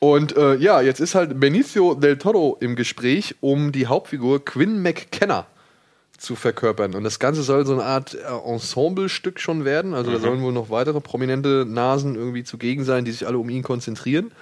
Und 0.00 0.36
äh, 0.36 0.56
ja, 0.56 0.80
jetzt 0.80 0.98
ist 1.00 1.14
halt 1.14 1.38
Benicio 1.38 1.94
del 1.94 2.16
Toro 2.18 2.56
im 2.60 2.74
Gespräch, 2.74 3.36
um 3.40 3.70
die 3.70 3.86
Hauptfigur 3.86 4.44
Quinn 4.44 4.82
McKenna 4.82 5.46
zu 6.16 6.36
verkörpern. 6.36 6.94
Und 6.94 7.04
das 7.04 7.18
Ganze 7.18 7.42
soll 7.42 7.64
so 7.66 7.74
eine 7.74 7.84
Art 7.84 8.14
äh, 8.14 8.50
Ensemblestück 8.50 9.40
schon 9.40 9.64
werden. 9.64 9.94
Also 9.94 10.10
da 10.10 10.18
sollen 10.18 10.42
wohl 10.42 10.52
noch 10.52 10.70
weitere 10.70 11.00
prominente 11.00 11.64
Nasen 11.68 12.14
irgendwie 12.14 12.44
zugegen 12.44 12.84
sein, 12.84 13.04
die 13.04 13.12
sich 13.12 13.26
alle 13.26 13.38
um 13.38 13.48
ihn 13.50 13.62
konzentrieren. 13.62 14.32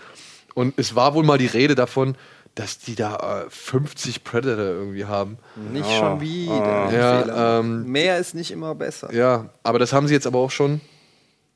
Und 0.54 0.74
es 0.76 0.94
war 0.94 1.14
wohl 1.14 1.24
mal 1.24 1.38
die 1.38 1.46
Rede 1.46 1.74
davon, 1.74 2.16
dass 2.54 2.78
die 2.78 2.96
da 2.96 3.44
äh, 3.46 3.50
50 3.50 4.24
Predator 4.24 4.64
irgendwie 4.64 5.04
haben. 5.04 5.38
Nicht 5.72 5.90
schon 5.90 6.20
wieder. 6.20 6.52
Ah. 6.52 6.92
Ja, 6.92 7.20
Fehler. 7.22 7.60
ähm, 7.60 7.84
Mehr 7.86 8.18
ist 8.18 8.34
nicht 8.34 8.50
immer 8.50 8.74
besser. 8.74 9.12
Ja, 9.12 9.50
aber 9.62 9.78
das 9.78 9.92
haben 9.92 10.08
sie 10.08 10.14
jetzt 10.14 10.26
aber 10.26 10.38
auch 10.38 10.50
schon 10.50 10.80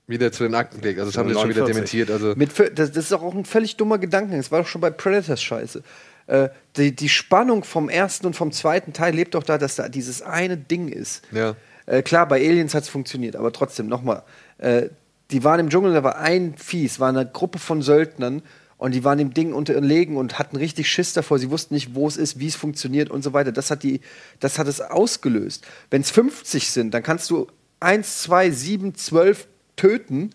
wieder 0.07 0.33
zu 0.33 0.45
den 0.45 0.55
Akten 0.55 0.81
gelegt. 0.81 0.99
Also 0.99 1.11
das 1.11 1.19
haben 1.19 1.29
sie 1.29 1.35
schon 1.35 1.49
wieder 1.49 1.63
49. 1.63 2.07
dementiert. 2.07 2.11
Also 2.11 2.35
Mit, 2.37 2.79
das, 2.79 2.93
das 2.93 3.05
ist 3.05 3.13
auch 3.13 3.35
ein 3.35 3.45
völlig 3.45 3.77
dummer 3.77 3.99
Gedanke. 3.99 4.37
Das 4.37 4.51
war 4.51 4.61
doch 4.61 4.69
schon 4.69 4.81
bei 4.81 4.91
Predators 4.91 5.43
scheiße. 5.43 5.83
Äh, 6.27 6.49
die, 6.77 6.95
die 6.95 7.09
Spannung 7.09 7.65
vom 7.65 7.89
ersten 7.89 8.27
und 8.27 8.35
vom 8.35 8.53
zweiten 8.53 8.93
Teil 8.93 9.15
lebt 9.15 9.35
doch 9.35 9.43
da, 9.43 9.59
dass 9.59 9.77
da 9.77 9.89
dieses 9.89 10.23
eine 10.23 10.57
Ding 10.57 10.89
ist. 10.89 11.23
Ja. 11.33 11.57
Äh, 11.87 12.03
klar, 12.03 12.27
bei 12.27 12.37
Aliens 12.37 12.75
hat 12.75 12.85
es 12.85 12.89
funktioniert, 12.89 13.37
aber 13.37 13.53
trotzdem, 13.53 13.89
nochmal. 13.89 14.23
Äh, 14.59 14.89
die 15.31 15.45
waren 15.45 15.61
im 15.61 15.71
Dschungel, 15.71 15.95
da 15.95 16.05
war 16.05 16.19
ein 16.19 16.55
Vieh, 16.57 16.85
es 16.85 17.01
war 17.01 17.09
eine 17.09 17.27
Gruppe 17.27 17.59
von 17.59 17.83
Söldnern 17.83 18.43
und 18.77 18.93
die 18.95 19.05
waren 19.05 19.19
dem 19.19 19.33
Ding 19.33 19.53
unterlegen 19.53 20.17
und 20.17 20.39
hatten 20.39 20.57
richtig 20.57 20.91
Schiss 20.91 21.13
davor. 21.13 21.39
Sie 21.39 21.51
wussten 21.51 21.75
nicht, 21.75 21.95
wo 21.95 22.07
es 22.07 22.17
ist, 22.17 22.39
wie 22.39 22.49
es 22.49 22.57
funktioniert 22.57 23.11
und 23.11 23.23
so 23.23 23.33
weiter. 23.33 23.53
Das 23.53 23.71
hat, 23.71 23.83
die, 23.83 24.01
das 24.41 24.59
hat 24.59 24.67
es 24.69 24.81
ausgelöst. 24.81 25.67
Wenn 25.91 26.03
es 26.03 26.11
50 26.11 26.71
sind, 26.71 26.93
dann 26.93 27.03
kannst 27.03 27.31
du 27.31 27.47
1, 27.81 28.23
2, 28.23 28.51
7, 28.51 28.95
12 28.95 29.49
töten, 29.77 30.31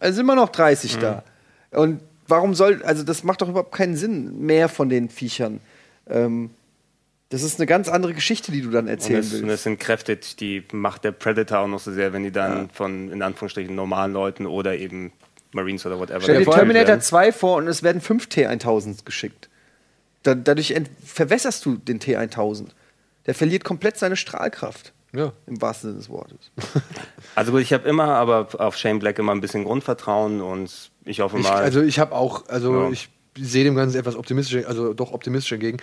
also 0.00 0.16
sind 0.16 0.24
immer 0.24 0.34
noch 0.36 0.48
30 0.50 0.98
da. 0.98 1.22
Und 1.70 2.00
warum 2.28 2.54
soll, 2.54 2.82
also 2.84 3.02
das 3.02 3.24
macht 3.24 3.42
doch 3.42 3.48
überhaupt 3.48 3.72
keinen 3.74 3.96
Sinn, 3.96 4.40
mehr 4.44 4.68
von 4.68 4.88
den 4.88 5.08
Viechern. 5.08 5.60
Ähm, 6.08 6.50
das 7.30 7.42
ist 7.42 7.58
eine 7.58 7.66
ganz 7.66 7.88
andere 7.88 8.14
Geschichte, 8.14 8.52
die 8.52 8.60
du 8.62 8.70
dann 8.70 8.84
Und 8.84 8.90
erzählen 8.90 9.22
und 9.24 9.32
willst. 9.32 9.44
es 9.60 9.66
entkräftet 9.66 10.40
die 10.40 10.62
Macht 10.72 11.04
der 11.04 11.12
Predator 11.12 11.60
auch 11.60 11.66
noch 11.66 11.80
so 11.80 11.92
sehr, 11.92 12.12
wenn 12.12 12.22
die 12.22 12.30
dann 12.30 12.70
von, 12.70 13.10
in 13.10 13.22
Anführungsstrichen, 13.22 13.74
normalen 13.74 14.12
Leuten 14.12 14.46
oder 14.46 14.76
eben 14.76 15.10
Marines 15.52 15.84
oder 15.86 15.98
whatever. 15.98 16.20
Stell 16.20 16.44
dir 16.44 16.50
Terminator 16.50 16.88
werden. 16.88 17.00
2 17.00 17.32
vor 17.32 17.56
und 17.56 17.66
es 17.68 17.82
werden 17.82 18.00
fünf 18.00 18.26
T1000 18.26 19.04
geschickt. 19.04 19.48
Da, 20.22 20.34
dadurch 20.34 20.70
ent- 20.72 20.90
verwässerst 21.04 21.64
du 21.66 21.76
den 21.76 21.98
T1000. 22.00 22.68
Der 23.26 23.34
verliert 23.34 23.64
komplett 23.64 23.96
seine 23.98 24.16
Strahlkraft. 24.16 24.92
Ja. 25.14 25.32
Im 25.46 25.60
wahrsten 25.62 25.90
Sinne 25.90 25.98
des 26.00 26.08
Wortes. 26.10 26.50
Also 27.36 27.50
gut, 27.52 27.62
ich 27.62 27.72
habe 27.72 27.88
immer 27.88 28.04
aber 28.14 28.48
auf 28.58 28.76
Shane 28.76 28.98
Black 29.00 29.18
immer 29.18 29.32
ein 29.32 29.40
bisschen 29.40 29.64
Grundvertrauen 29.64 30.40
und 30.40 30.90
ich 31.04 31.20
hoffe 31.20 31.38
Ich, 31.38 31.42
mal. 31.44 31.54
also 31.62 31.82
ich 31.82 31.98
habe 31.98 32.14
auch, 32.14 32.48
also 32.48 32.84
Ja. 32.84 32.90
ich 32.90 33.08
sehe 33.38 33.64
dem 33.64 33.74
Ganzen 33.74 33.98
etwas 33.98 34.14
optimistischer, 34.14 34.68
also 34.68 34.92
doch 34.94 35.12
optimistischer 35.12 35.54
entgegen. 35.56 35.78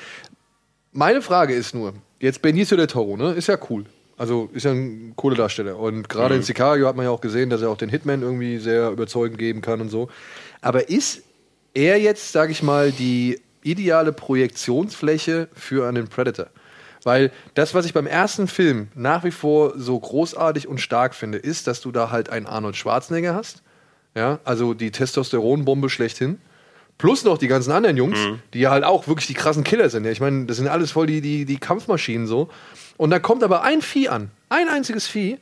Meine 0.94 1.22
Frage 1.22 1.54
ist 1.54 1.74
nur, 1.76 1.94
jetzt 2.20 2.42
Benicio 2.42 2.78
del 2.78 2.88
Toro, 2.88 3.18
ne, 3.18 3.34
ist 3.34 3.48
ja 3.48 3.58
cool. 3.70 3.86
Also 4.18 4.50
ist 4.54 4.64
ja 4.66 4.72
ein 4.72 5.14
cooler 5.16 5.36
Darsteller. 5.36 5.78
Und 5.80 6.08
gerade 6.08 6.36
in 6.36 6.44
Sicario 6.44 6.88
hat 6.88 6.96
man 6.96 7.06
ja 7.06 7.12
auch 7.12 7.22
gesehen, 7.22 7.50
dass 7.50 7.62
er 7.62 7.70
auch 7.70 7.78
den 7.78 7.90
Hitman 7.90 8.22
irgendwie 8.22 8.60
sehr 8.60 8.92
überzeugend 8.92 9.38
geben 9.40 9.62
kann 9.62 9.82
und 9.82 9.90
so. 9.90 10.10
Aber 10.62 10.90
ist 10.90 11.24
er 11.74 12.00
jetzt, 12.00 12.32
sage 12.32 12.52
ich 12.52 12.62
mal, 12.64 12.92
die 12.92 13.42
ideale 13.64 14.14
Projektionsfläche 14.14 15.50
für 15.54 15.88
einen 15.88 16.08
Predator? 16.08 16.48
Weil 17.04 17.32
das, 17.56 17.74
was 17.74 17.86
ich 17.86 17.94
beim 17.94 18.08
ersten 18.08 18.48
Film 18.48 18.90
nach 18.94 19.24
wie 19.24 19.32
vor 19.32 19.74
so 19.78 20.00
großartig 20.00 20.68
und 20.68 20.80
stark 20.80 21.16
finde, 21.16 21.38
ist, 21.38 21.68
dass 21.68 21.82
du 21.82 21.92
da 21.92 22.12
halt 22.12 22.30
einen 22.30 22.46
Arnold 22.46 22.76
Schwarzenegger 22.76 23.34
hast. 23.34 23.64
Ja, 24.16 24.40
also 24.44 24.74
die 24.74 24.92
Testosteronbombe 24.92 25.90
schlechthin. 25.90 26.40
Plus 26.98 27.24
noch 27.24 27.40
die 27.40 27.48
ganzen 27.48 27.72
anderen 27.72 27.98
Jungs, 27.98 28.20
die 28.54 28.60
ja 28.60 28.70
halt 28.70 28.84
auch 28.84 29.08
wirklich 29.08 29.26
die 29.26 29.34
krassen 29.34 29.64
Killer 29.64 29.90
sind. 29.90 30.06
Ja, 30.06 30.12
ich 30.12 30.20
meine, 30.20 30.46
das 30.46 30.58
sind 30.58 30.68
alles 30.68 30.92
voll 30.92 31.08
die, 31.08 31.22
die, 31.22 31.46
die 31.46 31.58
Kampfmaschinen 31.58 32.28
so. 32.28 32.50
Und 32.98 33.10
da 33.10 33.18
kommt 33.18 33.44
aber 33.44 33.64
ein 33.64 33.82
Vieh 33.82 34.10
an, 34.10 34.30
ein 34.50 34.70
einziges 34.70 35.08
Vieh, 35.08 35.40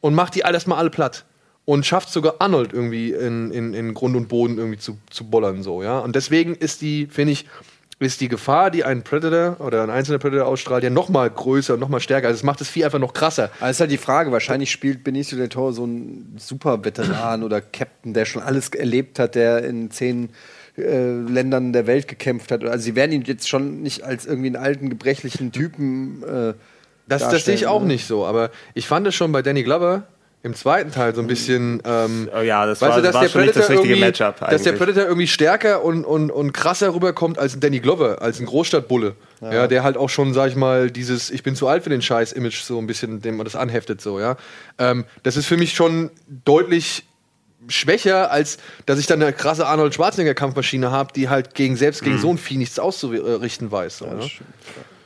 und 0.00 0.14
macht 0.14 0.34
die 0.34 0.44
alles 0.44 0.66
mal 0.66 0.76
alle 0.76 0.90
platt. 0.90 1.24
Und 1.64 1.84
schafft 1.84 2.10
sogar 2.10 2.36
Arnold 2.38 2.72
irgendwie 2.72 3.12
in, 3.12 3.50
in, 3.50 3.74
in 3.74 3.94
Grund 3.94 4.16
und 4.16 4.28
Boden 4.28 4.58
irgendwie 4.58 4.78
zu, 4.78 4.98
zu 5.10 5.28
bollern, 5.28 5.62
so, 5.62 5.82
ja. 5.82 5.98
Und 5.98 6.16
deswegen 6.16 6.54
ist 6.54 6.80
die, 6.80 7.06
finde 7.06 7.32
ich, 7.32 7.46
ist 8.00 8.22
die 8.22 8.28
Gefahr, 8.28 8.70
die 8.70 8.82
ein 8.82 9.02
Predator 9.02 9.64
oder 9.64 9.82
ein 9.82 9.90
einzelner 9.90 10.18
Predator 10.18 10.46
ausstrahlt, 10.46 10.82
ja 10.82 10.88
noch 10.88 11.10
mal 11.10 11.28
größer 11.28 11.74
und 11.74 11.80
noch 11.80 11.90
mal 11.90 12.00
stärker. 12.00 12.28
Also 12.28 12.38
es 12.38 12.42
macht 12.42 12.60
das 12.62 12.68
Vieh 12.68 12.86
einfach 12.86 12.98
noch 12.98 13.12
krasser. 13.12 13.50
Es 13.60 13.72
ist 13.72 13.80
halt 13.80 13.90
die 13.90 13.98
Frage, 13.98 14.32
wahrscheinlich 14.32 14.70
spielt 14.70 15.04
Benicio 15.04 15.36
del 15.36 15.50
Toro 15.50 15.72
so 15.72 15.86
ein 15.86 16.34
super 16.38 16.82
Veteran 16.82 17.42
oder 17.42 17.60
Captain, 17.60 18.14
der 18.14 18.24
schon 18.24 18.42
alles 18.42 18.70
erlebt 18.70 19.18
hat, 19.18 19.34
der 19.34 19.64
in 19.64 19.90
zehn 19.90 20.30
äh, 20.78 21.10
Ländern 21.10 21.74
der 21.74 21.86
Welt 21.86 22.08
gekämpft 22.08 22.50
hat. 22.50 22.64
Also 22.64 22.82
sie 22.82 22.96
werden 22.96 23.12
ihn 23.12 23.22
jetzt 23.22 23.50
schon 23.50 23.82
nicht 23.82 24.02
als 24.02 24.24
irgendwie 24.24 24.46
einen 24.46 24.56
alten, 24.56 24.88
gebrechlichen 24.88 25.52
Typen 25.52 26.22
äh, 26.22 26.54
Das, 27.06 27.28
das 27.28 27.44
sehe 27.44 27.54
ich 27.54 27.66
auch 27.66 27.82
ne? 27.82 27.88
nicht 27.88 28.06
so, 28.06 28.24
aber 28.24 28.50
ich 28.72 28.86
fand 28.86 29.06
es 29.06 29.14
schon 29.14 29.30
bei 29.30 29.42
Danny 29.42 29.62
Glover 29.62 30.04
im 30.42 30.54
zweiten 30.54 30.90
Teil 30.90 31.14
so 31.14 31.20
ein 31.20 31.26
bisschen. 31.26 31.82
Ähm, 31.84 32.28
Oh 32.34 32.40
ja, 32.40 32.64
das 32.64 32.80
weißt 32.80 32.90
war, 32.90 32.96
du, 32.96 33.02
dass 33.02 33.14
war 33.14 33.22
der 33.22 33.28
schon 33.28 33.40
nicht 33.42 33.56
das 33.56 33.66
Predator 33.66 33.76
richtige 33.82 33.94
irgendwie, 34.00 34.06
Matchup 34.22 34.50
dass 34.50 34.62
der. 34.62 34.72
Predator 34.72 35.04
irgendwie 35.04 35.26
stärker 35.26 35.84
und, 35.84 36.04
und, 36.04 36.30
und 36.30 36.52
krasser 36.52 36.94
rüberkommt 36.94 37.38
als 37.38 37.54
ein 37.54 37.60
Danny 37.60 37.80
Glover, 37.80 38.22
als 38.22 38.40
ein 38.40 38.46
Großstadtbulle. 38.46 39.16
Ja. 39.42 39.66
der 39.66 39.82
halt 39.84 39.96
auch 39.96 40.08
schon, 40.10 40.34
sag 40.34 40.48
ich 40.48 40.56
mal, 40.56 40.90
dieses 40.90 41.30
Ich 41.30 41.42
bin 41.42 41.56
zu 41.56 41.66
alt 41.66 41.82
für 41.84 41.90
den 41.90 42.02
Scheiß-Image 42.02 42.60
so 42.62 42.78
ein 42.78 42.86
bisschen, 42.86 43.22
dem 43.22 43.36
man 43.36 43.44
das 43.44 43.56
anheftet, 43.56 44.00
so, 44.02 44.20
ja. 44.20 44.36
Ähm, 44.78 45.04
das 45.22 45.36
ist 45.38 45.46
für 45.46 45.56
mich 45.56 45.72
schon 45.74 46.10
deutlich 46.44 47.04
schwächer, 47.68 48.30
als 48.30 48.58
dass 48.86 48.98
ich 48.98 49.06
dann 49.06 49.22
eine 49.22 49.32
krasse 49.32 49.66
Arnold 49.66 49.94
Schwarzenegger-Kampfmaschine 49.94 50.90
habe, 50.90 51.12
die 51.14 51.28
halt 51.28 51.54
gegen 51.54 51.76
selbst 51.76 52.00
Mhm. 52.02 52.06
gegen 52.06 52.18
so 52.18 52.30
ein 52.30 52.38
Vieh 52.38 52.56
nichts 52.56 52.78
auszurichten 52.78 53.70
weiß. 53.70 53.98
So, 53.98 54.06
ne? 54.06 54.28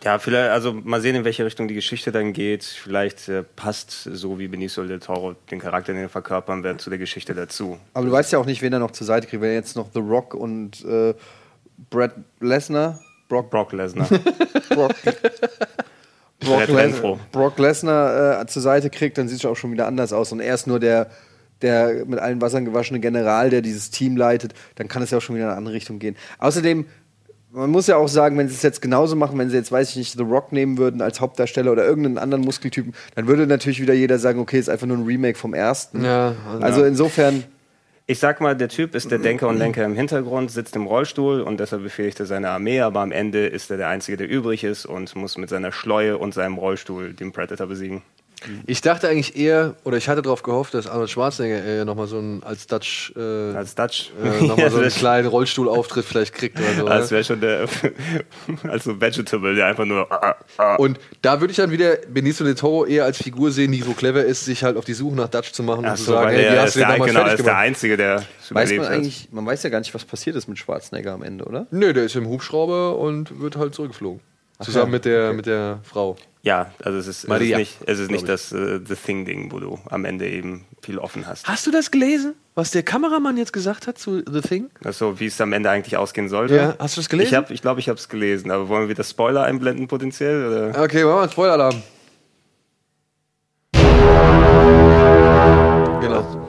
Ja, 0.05 0.19
vielleicht, 0.19 0.51
also 0.51 0.75
mal 0.75 1.01
sehen, 1.01 1.17
in 1.17 1.25
welche 1.25 1.47
Richtung 1.47 1.67
die 1.67 1.75
Geschichte 1.75 2.13
dann 2.13 2.35
geht. 2.35 2.63
Vielleicht 2.63 3.29
äh, 3.29 3.43
passt 3.43 4.03
so 4.03 4.39
wie 4.39 4.49
Benicio 4.49 4.85
del 4.85 5.01
Toro 5.01 5.35
den 5.51 5.59
Charakter, 5.59 5.95
den 5.95 6.03
er 6.03 6.09
verkörpern 6.11 6.63
wird, 6.63 6.81
zu 6.83 6.91
der 6.91 6.99
Geschichte 6.99 7.35
dazu. 7.35 7.79
Aber 7.95 8.05
du 8.05 8.13
weißt 8.13 8.31
ja 8.33 8.39
auch 8.39 8.45
nicht, 8.45 8.61
wen 8.61 8.73
er 8.73 8.81
noch 8.81 8.91
zur 8.91 9.07
Seite 9.07 9.27
kriegt. 9.27 9.43
Wenn 9.43 9.49
er 9.49 9.55
jetzt 9.55 9.77
noch 9.77 9.89
The 9.95 10.01
Rock 10.01 10.35
und 10.35 10.85
äh, 10.85 11.15
Brad 11.89 12.13
Lesnar, 12.41 13.01
Brock, 13.29 13.51
Brock 13.51 13.73
Lesnar. 13.73 14.07
Brock, 14.69 14.93
Brock, 16.41 16.69
Les. 16.69 17.01
Brock 17.33 17.59
Lesnar 17.59 18.43
äh, 18.43 18.47
zur 18.47 18.61
Seite 18.61 18.91
kriegt, 18.91 19.17
dann 19.17 19.29
sieht 19.29 19.39
es 19.39 19.47
auch 19.47 19.57
schon 19.57 19.73
wieder 19.73 19.87
anders 19.87 20.13
aus. 20.13 20.33
Und 20.33 20.41
er 20.41 20.55
ist 20.55 20.67
nur 20.67 20.81
der, 20.81 21.11
der 21.63 22.05
mit 22.05 22.19
allen 22.19 22.43
Wassern 22.43 22.67
gewaschene 22.67 23.01
General, 23.01 23.49
der 23.49 23.63
dieses 23.63 23.91
Team 23.91 24.17
leitet. 24.17 24.53
Dann 24.75 24.89
kann 24.89 25.03
es 25.03 25.11
ja 25.11 25.19
auch 25.19 25.23
schon 25.23 25.37
wieder 25.37 25.47
in 25.47 25.51
eine 25.51 25.59
andere 25.59 25.75
Richtung 25.75 25.99
gehen. 25.99 26.17
Außerdem, 26.39 26.87
man 27.55 27.71
muss 27.71 27.87
ja 27.87 27.97
auch 27.97 28.09
sagen, 28.09 28.37
wenn 28.37 28.49
sie 28.49 28.55
es 28.55 28.63
jetzt 28.63 28.83
genauso 28.83 29.15
machen, 29.15 29.39
wenn 29.39 29.49
sie 29.49 29.57
jetzt, 29.57 29.71
weiß 29.71 29.91
ich 29.91 29.97
nicht, 29.97 30.13
The 30.13 30.25
Rock 30.25 30.53
nehmen 30.53 30.77
würden 30.77 31.01
als 31.01 31.21
Hauptdarsteller 31.21 31.71
oder 31.71 31.85
irgendeinen 31.85 32.19
anderen 32.19 32.45
Muskeltypen, 32.45 32.95
dann 33.15 33.29
würde 33.29 33.47
natürlich 33.47 33.81
wieder 33.81 33.95
jeder 33.95 34.19
sagen, 34.19 34.41
okay, 34.41 34.59
ist 34.59 34.69
einfach 34.69 34.87
nur 34.87 34.99
ein 34.99 35.05
Remake 35.05 35.39
vom 35.39 35.55
ersten. 35.55 36.05
Ja, 36.05 36.35
also 36.61 36.85
insofern. 36.85 37.45
Ich 38.07 38.19
sag 38.19 38.43
mal, 38.43 38.55
der 38.55 38.69
Typ 38.69 38.95
ist 38.95 39.11
der 39.11 39.19
Denker 39.19 39.49
und 39.49 39.57
Lenker 39.57 39.83
im 39.83 39.95
Hintergrund, 39.95 40.51
sitzt 40.51 40.77
im 40.77 40.87
Rollstuhl 40.87 41.41
und 41.41 41.59
deshalb 41.59 41.83
befehligt 41.83 42.21
er 42.21 42.27
seine 42.27 42.51
Armee, 42.51 42.81
aber 42.81 43.01
am 43.01 43.13
Ende 43.13 43.47
ist 43.47 43.71
er 43.71 43.79
der 43.79 43.89
Einzige, 43.89 44.19
der 44.19 44.29
übrig 44.29 44.63
ist 44.63 44.85
und 44.85 45.17
muss 45.17 45.39
mit 45.39 45.49
seiner 45.49 45.73
Schleue 45.73 46.19
und 46.19 46.35
seinem 46.35 46.59
Rollstuhl 46.59 47.15
den 47.15 47.33
Predator 47.33 47.67
besiegen. 47.67 48.03
Ich 48.67 48.81
dachte 48.83 49.09
eigentlich 49.09 49.37
eher, 49.37 49.75
oder 49.85 49.97
ich 49.97 50.09
hatte 50.09 50.21
darauf 50.23 50.43
gehofft, 50.43 50.75
dass 50.75 50.87
Arnold 50.87 51.09
Schwarzenegger 51.11 51.65
äh, 51.65 51.85
nochmal 51.85 52.07
so 52.07 52.19
einen 52.19 52.43
als 52.43 52.67
Dutch, 52.67 53.13
äh, 53.17 53.21
Als 53.55 53.75
Dutch. 53.75 54.11
äh, 54.23 54.45
nochmal 54.45 54.71
so 54.71 54.77
einen 54.77 54.85
das 54.85 54.97
kleinen 54.97 55.29
Rollstuhlauftritt 55.29 56.05
vielleicht 56.05 56.35
kriegt 56.35 56.59
oder 56.61 56.75
so. 56.75 56.87
als 56.87 57.07
ne? 57.07 57.11
wäre 57.13 57.25
schon 57.25 57.41
der, 57.41 57.67
als 58.69 58.85
so 58.85 59.01
Vegetable, 59.01 59.55
der 59.55 59.67
einfach 59.67 59.87
nur. 59.87 60.11
ah, 60.13 60.37
ah. 60.59 60.75
Und 60.77 60.99
da 61.23 61.41
würde 61.41 61.53
ich 61.53 61.57
dann 61.57 61.71
wieder 61.71 61.97
Benicio 62.09 62.45
del 62.45 62.55
Toro 62.55 62.85
eher 62.85 63.05
als 63.05 63.17
Figur 63.23 63.51
sehen, 63.51 63.73
die 63.73 63.81
so 63.83 63.93
clever 63.93 64.25
ist, 64.25 64.45
sich 64.45 64.63
halt 64.63 64.77
auf 64.77 64.85
die 64.85 64.95
Suche 64.95 65.17
nach 65.17 65.29
Dutch 65.29 65.53
zu 65.53 65.63
machen 65.63 65.81
und 65.81 65.87
Ach 65.87 65.97
zu 65.97 66.05
so, 66.05 66.13
sagen, 66.13 66.27
weil 66.27 66.37
hey, 66.37 66.43
wie 66.53 66.57
er 66.57 66.63
hast 66.63 66.69
ist 66.69 66.77
du 66.77 66.81
den 66.81 66.89
der, 66.89 66.97
damals 66.97 67.11
genau, 67.11 67.21
er 67.21 67.27
fertig 67.27 67.41
ist 67.41 67.47
der? 67.47 67.57
Einzige, 67.59 67.97
der 67.97 68.17
Weiß 68.17 68.51
überlebt 68.51 68.83
man 68.83 68.93
eigentlich, 68.93 69.29
man 69.33 69.47
weiß 69.47 69.63
ja 69.63 69.71
gar 69.71 69.79
nicht, 69.79 69.95
was 69.95 70.05
passiert 70.05 70.37
ist 70.37 70.49
mit 70.49 70.59
Schwarzenegger 70.59 71.13
am 71.13 71.23
Ende, 71.23 71.45
oder? 71.45 71.67
Nö, 71.71 71.93
der 71.95 72.05
ist 72.05 72.15
im 72.17 72.29
Hubschrauber 72.29 72.99
und 72.99 73.41
wird 73.41 73.57
halt 73.57 73.75
zurückgeflogen. 73.75 74.21
Zusammen 74.61 74.93
mit, 74.93 75.05
der, 75.05 75.33
mit 75.33 75.47
der 75.47 75.81
Frau. 75.83 76.17
Ja, 76.43 76.71
also 76.83 76.99
es 76.99 77.07
ist, 77.07 77.25
es 77.25 77.41
ist 77.41 77.57
nicht, 77.57 77.79
es 77.87 77.99
ist 77.99 78.11
nicht 78.11 78.29
das 78.29 78.53
äh, 78.53 78.79
The 78.87 78.95
Thing-Ding, 78.95 79.51
wo 79.51 79.61
du 79.61 79.79
am 79.89 80.05
Ende 80.05 80.29
eben 80.29 80.67
viel 80.83 80.99
offen 80.99 81.27
hast. 81.27 81.49
Hast 81.49 81.67
du 81.67 81.71
das 81.71 81.91
gelesen, 81.91 82.35
was 82.55 82.71
der 82.71 82.83
Kameramann 82.83 83.37
jetzt 83.37 83.53
gesagt 83.53 83.87
hat 83.87 83.99
zu 83.99 84.23
The 84.31 84.41
Thing? 84.43 84.71
Also 84.85 85.19
wie 85.19 85.27
es 85.27 85.41
am 85.41 85.53
Ende 85.55 85.71
eigentlich 85.71 85.97
ausgehen 85.97 86.29
sollte. 86.29 86.57
Ja, 86.57 86.75
hast 86.79 86.97
du 86.97 87.01
das 87.01 87.09
gelesen? 87.09 87.27
Ich 87.27 87.31
glaube, 87.31 87.55
ich, 87.55 87.63
glaub, 87.63 87.79
ich 87.79 87.89
habe 87.89 87.99
es 87.99 88.09
gelesen, 88.09 88.51
aber 88.51 88.69
wollen 88.69 88.83
wir 88.83 88.91
wieder 88.91 89.05
Spoiler 89.05 89.45
einblenden 89.45 89.89
potenziell? 89.89 90.47
Oder? 90.47 90.83
Okay, 90.83 91.05
machen 91.05 91.17
wir 91.17 91.23
einen 91.23 91.31
Spoiler-Alarm. 91.31 91.83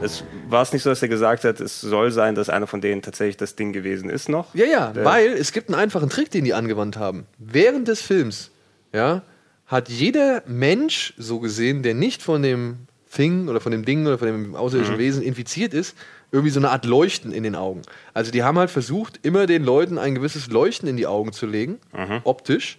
Es 0.05 0.23
war 0.49 0.61
es 0.61 0.71
nicht 0.71 0.83
so, 0.83 0.89
dass 0.89 1.01
er 1.01 1.07
gesagt 1.07 1.43
hat, 1.43 1.59
es 1.59 1.81
soll 1.81 2.11
sein, 2.11 2.35
dass 2.35 2.49
einer 2.49 2.67
von 2.67 2.79
denen 2.81 3.01
tatsächlich 3.01 3.37
das 3.37 3.55
Ding 3.55 3.73
gewesen 3.73 4.09
ist 4.09 4.29
noch. 4.29 4.53
Ja, 4.53 4.65
ja, 4.65 4.91
Der- 4.93 5.03
weil 5.03 5.27
es 5.33 5.51
gibt 5.51 5.69
einen 5.69 5.79
einfachen 5.79 6.09
Trick, 6.09 6.29
den 6.31 6.43
die 6.45 6.53
angewandt 6.53 6.97
haben. 6.97 7.25
Während 7.39 7.87
des 7.87 8.01
Films, 8.01 8.51
ja, 8.93 9.23
hat 9.65 9.89
jeder 9.89 10.43
Mensch 10.45 11.13
so 11.17 11.39
gesehen, 11.39 11.81
der 11.81 11.95
nicht 11.95 12.21
von 12.21 12.43
dem 12.43 12.77
Thing 13.11 13.47
oder 13.47 13.59
von 13.59 13.71
dem 13.71 13.83
Ding 13.83 14.05
oder 14.05 14.17
von 14.19 14.27
dem 14.27 14.55
außerirdischen 14.55 14.97
Wesen 14.99 15.23
infiziert 15.23 15.73
ist, 15.73 15.95
irgendwie 16.31 16.51
so 16.51 16.59
eine 16.59 16.69
Art 16.69 16.85
Leuchten 16.85 17.31
in 17.31 17.43
den 17.43 17.55
Augen. 17.55 17.81
Also 18.13 18.29
die 18.31 18.43
haben 18.43 18.59
halt 18.59 18.69
versucht, 18.69 19.19
immer 19.23 19.47
den 19.47 19.63
Leuten 19.63 19.97
ein 19.97 20.13
gewisses 20.15 20.47
Leuchten 20.51 20.87
in 20.87 20.97
die 20.97 21.07
Augen 21.07 21.31
zu 21.33 21.45
legen, 21.47 21.79
optisch, 22.25 22.77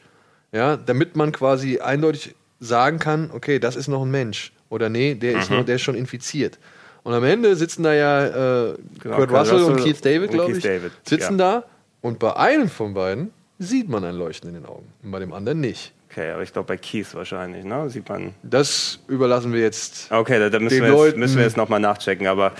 ja, 0.52 0.76
damit 0.76 1.16
man 1.16 1.32
quasi 1.32 1.80
eindeutig 1.80 2.34
sagen 2.60 2.98
kann, 2.98 3.30
okay, 3.32 3.58
das 3.58 3.74
ist 3.76 3.88
noch 3.88 4.02
ein 4.02 4.10
Mensch 4.10 4.52
oder 4.68 4.88
nee, 4.88 5.14
der 5.14 5.38
ist 5.40 5.50
noch, 5.50 5.64
der 5.64 5.76
ist 5.76 5.82
schon 5.82 5.94
infiziert. 5.94 6.58
Und 7.06 7.14
am 7.14 7.22
Ende 7.24 7.54
sitzen 7.54 7.84
da 7.84 7.94
ja 7.94 8.26
äh, 8.70 8.74
Genau, 9.00 9.16
Kurt 9.16 9.28
Kurt 9.28 9.40
Russell 9.40 9.62
und 9.62 9.72
Russell 9.74 9.92
Keith 9.92 10.04
David, 10.04 10.30
glaube 10.32 10.52
Keith 10.52 10.56
ich, 10.58 10.64
David, 10.64 10.92
sitzen 11.04 11.38
ja. 11.38 11.60
da 11.60 11.64
und 12.00 12.18
bei 12.18 12.34
einem 12.34 12.68
von 12.68 12.94
beiden 12.94 13.30
sieht 13.60 13.88
man 13.88 14.04
ein 14.04 14.16
Leuchten 14.16 14.48
in 14.48 14.54
den 14.56 14.66
Augen 14.66 14.86
und 15.04 15.10
bei 15.12 15.20
dem 15.20 15.32
anderen 15.32 15.60
nicht. 15.60 15.92
Okay, 16.10 16.30
aber 16.32 16.42
ich 16.42 16.52
glaube 16.52 16.66
bei 16.66 16.76
Keith 16.76 17.06
wahrscheinlich, 17.14 17.64
ne? 17.64 17.88
Sieht 17.90 18.08
man. 18.08 18.34
Das 18.42 18.98
überlassen 19.06 19.52
wir 19.52 19.60
jetzt. 19.60 20.10
Okay, 20.10 20.38
da, 20.40 20.50
da 20.50 20.58
müssen, 20.58 20.82
Den 20.82 20.92
wir 20.92 21.06
jetzt, 21.06 21.16
müssen 21.16 21.36
wir 21.36 21.44
jetzt 21.44 21.56
nochmal 21.56 21.78
nachchecken, 21.80 22.26
aber 22.26 22.52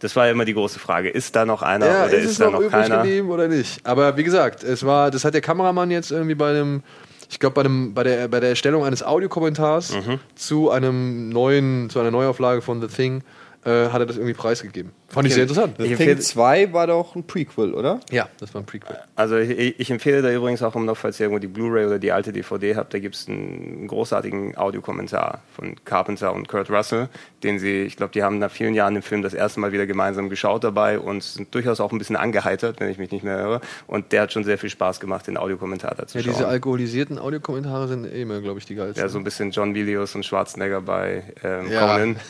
das 0.00 0.16
war 0.16 0.26
ja 0.26 0.32
immer 0.32 0.44
die 0.46 0.54
große 0.54 0.78
Frage. 0.80 1.08
Ist 1.08 1.36
da 1.36 1.44
noch 1.44 1.62
einer 1.62 1.86
Ja, 1.86 2.04
oder 2.06 2.14
ist 2.14 2.24
ist, 2.24 2.30
es 2.32 2.38
da 2.38 2.46
noch 2.46 2.52
noch 2.54 2.58
übrig 2.60 2.72
keiner? 2.72 2.96
geblieben 2.98 3.30
oder 3.30 3.46
nicht? 3.48 3.86
Aber 3.86 4.16
wie 4.16 4.24
gesagt, 4.24 4.64
es 4.64 4.84
war, 4.84 5.10
das 5.12 5.24
hat 5.24 5.34
der 5.34 5.42
Kameramann 5.42 5.90
jetzt 5.92 6.10
irgendwie 6.10 6.34
bei 6.34 6.50
einem, 6.50 6.82
ich 7.30 7.38
glaube 7.38 7.54
bei 7.54 7.60
einem, 7.62 7.94
bei 7.94 8.02
der, 8.02 8.26
bei 8.28 8.40
der 8.40 8.48
Erstellung 8.50 8.84
eines 8.84 9.02
Audiokommentars 9.04 9.92
Mhm. 9.94 10.18
zu 10.34 10.70
einem 10.70 11.28
neuen, 11.28 11.88
zu 11.88 12.00
einer 12.00 12.10
Neuauflage 12.10 12.62
von 12.62 12.80
The 12.80 12.88
Thing, 12.88 13.22
äh, 13.64 13.88
hat 13.88 14.00
er 14.00 14.06
das 14.06 14.16
irgendwie 14.16 14.34
preisgegeben. 14.34 14.92
Fand 15.12 15.28
ich 15.28 15.34
sehr 15.34 15.42
interessant. 15.44 15.78
Ich 15.78 15.96
Thing 15.96 16.08
empfehle- 16.08 16.20
2 16.20 16.72
war 16.72 16.86
doch 16.86 17.14
ein 17.14 17.24
Prequel, 17.26 17.74
oder? 17.74 18.00
Ja, 18.10 18.28
das 18.40 18.54
war 18.54 18.62
ein 18.62 18.66
Prequel. 18.66 18.96
Also 19.14 19.36
ich, 19.36 19.78
ich 19.78 19.90
empfehle 19.90 20.22
da 20.22 20.32
übrigens 20.32 20.62
auch, 20.62 20.74
um 20.74 20.84
noch, 20.86 20.96
falls 20.96 21.20
ihr 21.20 21.24
irgendwo 21.26 21.38
die 21.40 21.46
Blu-ray 21.48 21.86
oder 21.86 21.98
die 21.98 22.12
alte 22.12 22.32
DVD 22.32 22.76
habt, 22.76 22.94
da 22.94 22.98
gibt 22.98 23.14
es 23.14 23.28
einen 23.28 23.86
großartigen 23.88 24.56
Audiokommentar 24.56 25.42
von 25.54 25.76
Carpenter 25.84 26.32
und 26.32 26.48
Kurt 26.48 26.70
Russell, 26.70 27.08
den 27.42 27.58
sie, 27.58 27.82
ich 27.82 27.96
glaube, 27.96 28.12
die 28.12 28.22
haben 28.22 28.38
nach 28.38 28.50
vielen 28.50 28.74
Jahren 28.74 28.94
den 28.94 29.02
Film 29.02 29.22
das 29.22 29.34
erste 29.34 29.60
Mal 29.60 29.72
wieder 29.72 29.86
gemeinsam 29.86 30.28
geschaut 30.30 30.64
dabei 30.64 30.98
und 30.98 31.22
sind 31.22 31.54
durchaus 31.54 31.80
auch 31.80 31.92
ein 31.92 31.98
bisschen 31.98 32.16
angeheitert, 32.16 32.80
wenn 32.80 32.88
ich 32.88 32.98
mich 32.98 33.10
nicht 33.10 33.22
mehr 33.24 33.36
höre. 33.38 33.60
Und 33.86 34.12
der 34.12 34.22
hat 34.22 34.32
schon 34.32 34.44
sehr 34.44 34.56
viel 34.58 34.70
Spaß 34.70 34.98
gemacht, 34.98 35.26
den 35.26 35.36
Audiokommentar 35.36 35.94
dazu 35.94 36.16
Ja, 36.18 36.24
schauen. 36.24 36.32
diese 36.34 36.48
alkoholisierten 36.48 37.18
Audiokommentare 37.18 37.86
sind 37.88 38.06
eh 38.06 38.22
immer, 38.22 38.40
glaube 38.40 38.58
ich, 38.60 38.66
die 38.66 38.74
geilsten. 38.76 39.02
ja, 39.02 39.08
so 39.08 39.18
ein 39.18 39.24
bisschen 39.24 39.50
John 39.50 39.72
Milius 39.72 40.14
und 40.14 40.24
Schwarzenegger 40.24 40.80
bei 40.80 41.22
ähm, 41.44 41.70
Ja. 41.70 41.80
Conan. 41.80 42.16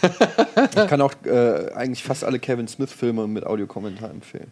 Ich 0.75 0.87
kann 0.89 1.01
auch 1.01 1.13
äh, 1.25 1.71
eigentlich 1.75 2.03
fast 2.03 2.25
alle 2.25 2.39
Kevin 2.39 2.69
Smith-Filme 2.73 3.27
mit 3.29 3.45
Audiokommentar 3.47 4.11
empfehlen. 4.11 4.51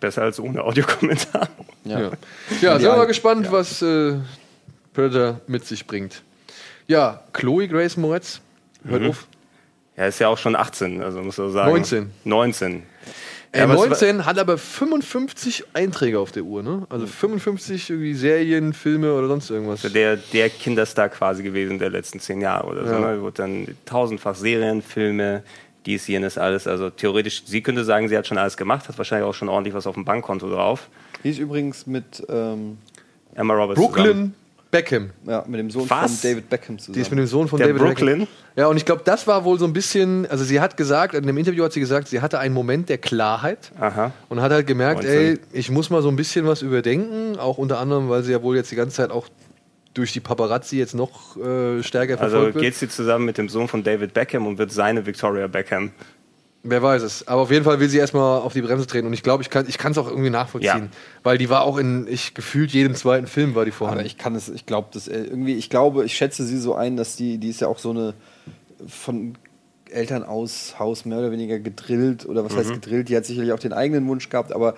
Besser 0.00 0.22
als 0.22 0.40
ohne 0.40 0.62
Audiokommentar. 0.64 1.48
Ja, 1.84 2.00
ja. 2.00 2.10
sind 2.50 2.62
wir 2.82 2.96
mal 2.96 3.04
gespannt, 3.06 3.52
was 3.52 3.80
äh, 3.82 4.14
Predator 4.92 5.40
mit 5.46 5.64
sich 5.66 5.86
bringt. 5.86 6.22
Ja, 6.88 7.22
Chloe 7.32 7.68
Grace 7.68 7.96
Moretz, 7.96 8.40
hört 8.84 9.02
Mhm. 9.02 9.10
auf. 9.10 9.26
Ja, 9.96 10.06
ist 10.06 10.18
ja 10.18 10.28
auch 10.28 10.38
schon 10.38 10.56
18, 10.56 11.00
also 11.02 11.20
muss 11.22 11.38
man 11.38 11.52
sagen. 11.52 11.70
19. 11.70 12.10
19. 12.24 12.82
Ey, 13.52 13.60
Ja, 13.60 13.68
was- 13.68 13.76
19 13.76 14.26
hat 14.26 14.38
aber 14.40 14.58
55 14.58 15.64
Einträge 15.74 16.18
auf 16.18 16.32
der 16.32 16.42
Uhr, 16.42 16.64
ne? 16.64 16.84
Also 16.90 17.06
55 17.06 17.90
irgendwie 17.90 18.14
Serien, 18.14 18.72
Filme 18.72 19.14
oder 19.14 19.28
sonst 19.28 19.48
irgendwas. 19.50 19.82
der, 19.82 20.16
der 20.16 20.50
Kinderstar 20.50 21.08
quasi 21.08 21.44
gewesen 21.44 21.78
der 21.78 21.90
letzten 21.90 22.18
zehn 22.18 22.40
Jahre 22.40 22.66
oder 22.66 22.84
so. 22.86 22.92
Ja. 22.94 22.98
Ne? 23.12 23.20
Wurde 23.22 23.36
dann 23.42 23.68
tausendfach 23.86 24.34
Serien, 24.34 24.82
Filme, 24.82 25.44
dies, 25.86 26.06
jenes, 26.06 26.38
alles. 26.38 26.66
Also 26.66 26.90
theoretisch, 26.90 27.42
sie 27.46 27.62
könnte 27.62 27.84
sagen, 27.84 28.08
sie 28.08 28.16
hat 28.16 28.26
schon 28.26 28.38
alles 28.38 28.56
gemacht, 28.56 28.88
hat 28.88 28.96
wahrscheinlich 28.98 29.28
auch 29.28 29.34
schon 29.34 29.48
ordentlich 29.48 29.74
was 29.74 29.86
auf 29.86 29.94
dem 29.94 30.04
Bankkonto 30.04 30.48
drauf. 30.48 30.88
Die 31.22 31.30
ist 31.30 31.38
übrigens 31.38 31.86
mit, 31.86 32.22
ähm, 32.28 32.78
Emma 33.34 33.54
Roberts 33.54 33.80
zusammen. 33.80 33.94
Brooklyn 33.94 34.34
Beckham. 34.70 35.10
ja, 35.24 35.44
mit 35.46 35.60
dem 35.60 35.70
Sohn 35.70 35.88
Was? 35.88 36.20
von 36.20 36.30
David 36.30 36.50
Beckham 36.50 36.78
zusammen. 36.78 36.94
Die 36.94 37.00
ist 37.00 37.10
mit 37.10 37.18
dem 37.20 37.26
Sohn 37.26 37.46
von 37.46 37.58
Der 37.58 37.68
David 37.68 37.82
Brooklyn? 37.82 38.18
Beckham. 38.20 38.34
Ja, 38.56 38.66
und 38.66 38.76
ich 38.76 38.84
glaube, 38.84 39.02
das 39.04 39.26
war 39.26 39.44
wohl 39.44 39.56
so 39.58 39.66
ein 39.66 39.72
bisschen, 39.72 40.26
also 40.26 40.42
sie 40.42 40.60
hat 40.60 40.76
gesagt, 40.76 41.14
in 41.14 41.24
dem 41.26 41.38
Interview 41.38 41.62
hat 41.64 41.72
sie 41.72 41.80
gesagt, 41.80 42.08
sie 42.08 42.20
hatte 42.20 42.40
einen 42.40 42.54
Moment 42.54 42.88
der 42.88 42.98
Klarheit 42.98 43.70
Aha. 43.78 44.12
und 44.28 44.40
hat 44.40 44.50
halt 44.50 44.66
gemerkt, 44.66 45.04
19. 45.04 45.18
ey, 45.18 45.38
ich 45.52 45.70
muss 45.70 45.90
mal 45.90 46.02
so 46.02 46.08
ein 46.08 46.16
bisschen 46.16 46.46
was 46.46 46.62
überdenken, 46.62 47.38
auch 47.38 47.58
unter 47.58 47.78
anderem, 47.78 48.08
weil 48.08 48.24
sie 48.24 48.32
ja 48.32 48.42
wohl 48.42 48.56
jetzt 48.56 48.70
die 48.72 48.76
ganze 48.76 48.96
Zeit 48.96 49.10
auch 49.12 49.28
durch 49.94 50.12
die 50.12 50.20
Paparazzi 50.20 50.76
jetzt 50.76 50.94
noch 50.94 51.36
äh, 51.36 51.82
stärker 51.82 52.20
Also 52.20 52.36
verfolgt 52.36 52.54
wird. 52.56 52.64
geht 52.64 52.74
sie 52.74 52.88
zusammen 52.88 53.24
mit 53.24 53.38
dem 53.38 53.48
Sohn 53.48 53.68
von 53.68 53.82
David 53.82 54.12
Beckham 54.12 54.46
und 54.46 54.58
wird 54.58 54.72
seine 54.72 55.06
Victoria 55.06 55.46
Beckham. 55.46 55.92
Wer 56.66 56.82
weiß 56.82 57.02
es. 57.02 57.28
Aber 57.28 57.42
auf 57.42 57.50
jeden 57.50 57.64
Fall 57.64 57.78
will 57.78 57.88
sie 57.88 57.98
erstmal 57.98 58.40
auf 58.40 58.54
die 58.54 58.62
Bremse 58.62 58.86
treten. 58.86 59.06
Und 59.06 59.12
ich 59.12 59.22
glaube, 59.22 59.42
ich 59.42 59.50
kann 59.50 59.92
es 59.92 59.98
auch 59.98 60.08
irgendwie 60.08 60.30
nachvollziehen. 60.30 60.90
Ja. 60.90 60.98
Weil 61.22 61.36
die 61.38 61.50
war 61.50 61.62
auch 61.62 61.76
in, 61.76 62.06
ich 62.08 62.34
gefühlt 62.34 62.70
jedem 62.72 62.94
zweiten 62.94 63.26
Film 63.26 63.54
war 63.54 63.66
die 63.66 63.70
vorhanden. 63.70 64.00
Aber 64.00 64.06
ich 64.06 64.16
kann 64.16 64.34
es, 64.34 64.48
ich 64.48 64.64
glaube, 64.64 64.88
das 64.92 65.06
äh, 65.06 65.24
irgendwie, 65.24 65.54
ich 65.54 65.68
glaube, 65.68 66.04
ich 66.04 66.16
schätze 66.16 66.44
sie 66.44 66.58
so 66.58 66.74
ein, 66.74 66.96
dass 66.96 67.16
die, 67.16 67.38
die 67.38 67.50
ist 67.50 67.60
ja 67.60 67.68
auch 67.68 67.78
so 67.78 67.90
eine 67.90 68.14
von 68.86 69.36
Eltern 69.90 70.24
aus 70.24 70.78
Haus 70.78 71.04
mehr 71.04 71.18
oder 71.18 71.30
weniger 71.30 71.58
gedrillt 71.58 72.26
oder 72.26 72.44
was 72.44 72.56
heißt 72.56 72.72
gedrillt, 72.72 73.08
die 73.08 73.16
hat 73.16 73.24
sicherlich 73.24 73.52
auch 73.52 73.58
den 73.58 73.72
eigenen 73.72 74.06
Wunsch 74.08 74.28
gehabt, 74.28 74.52
aber 74.52 74.74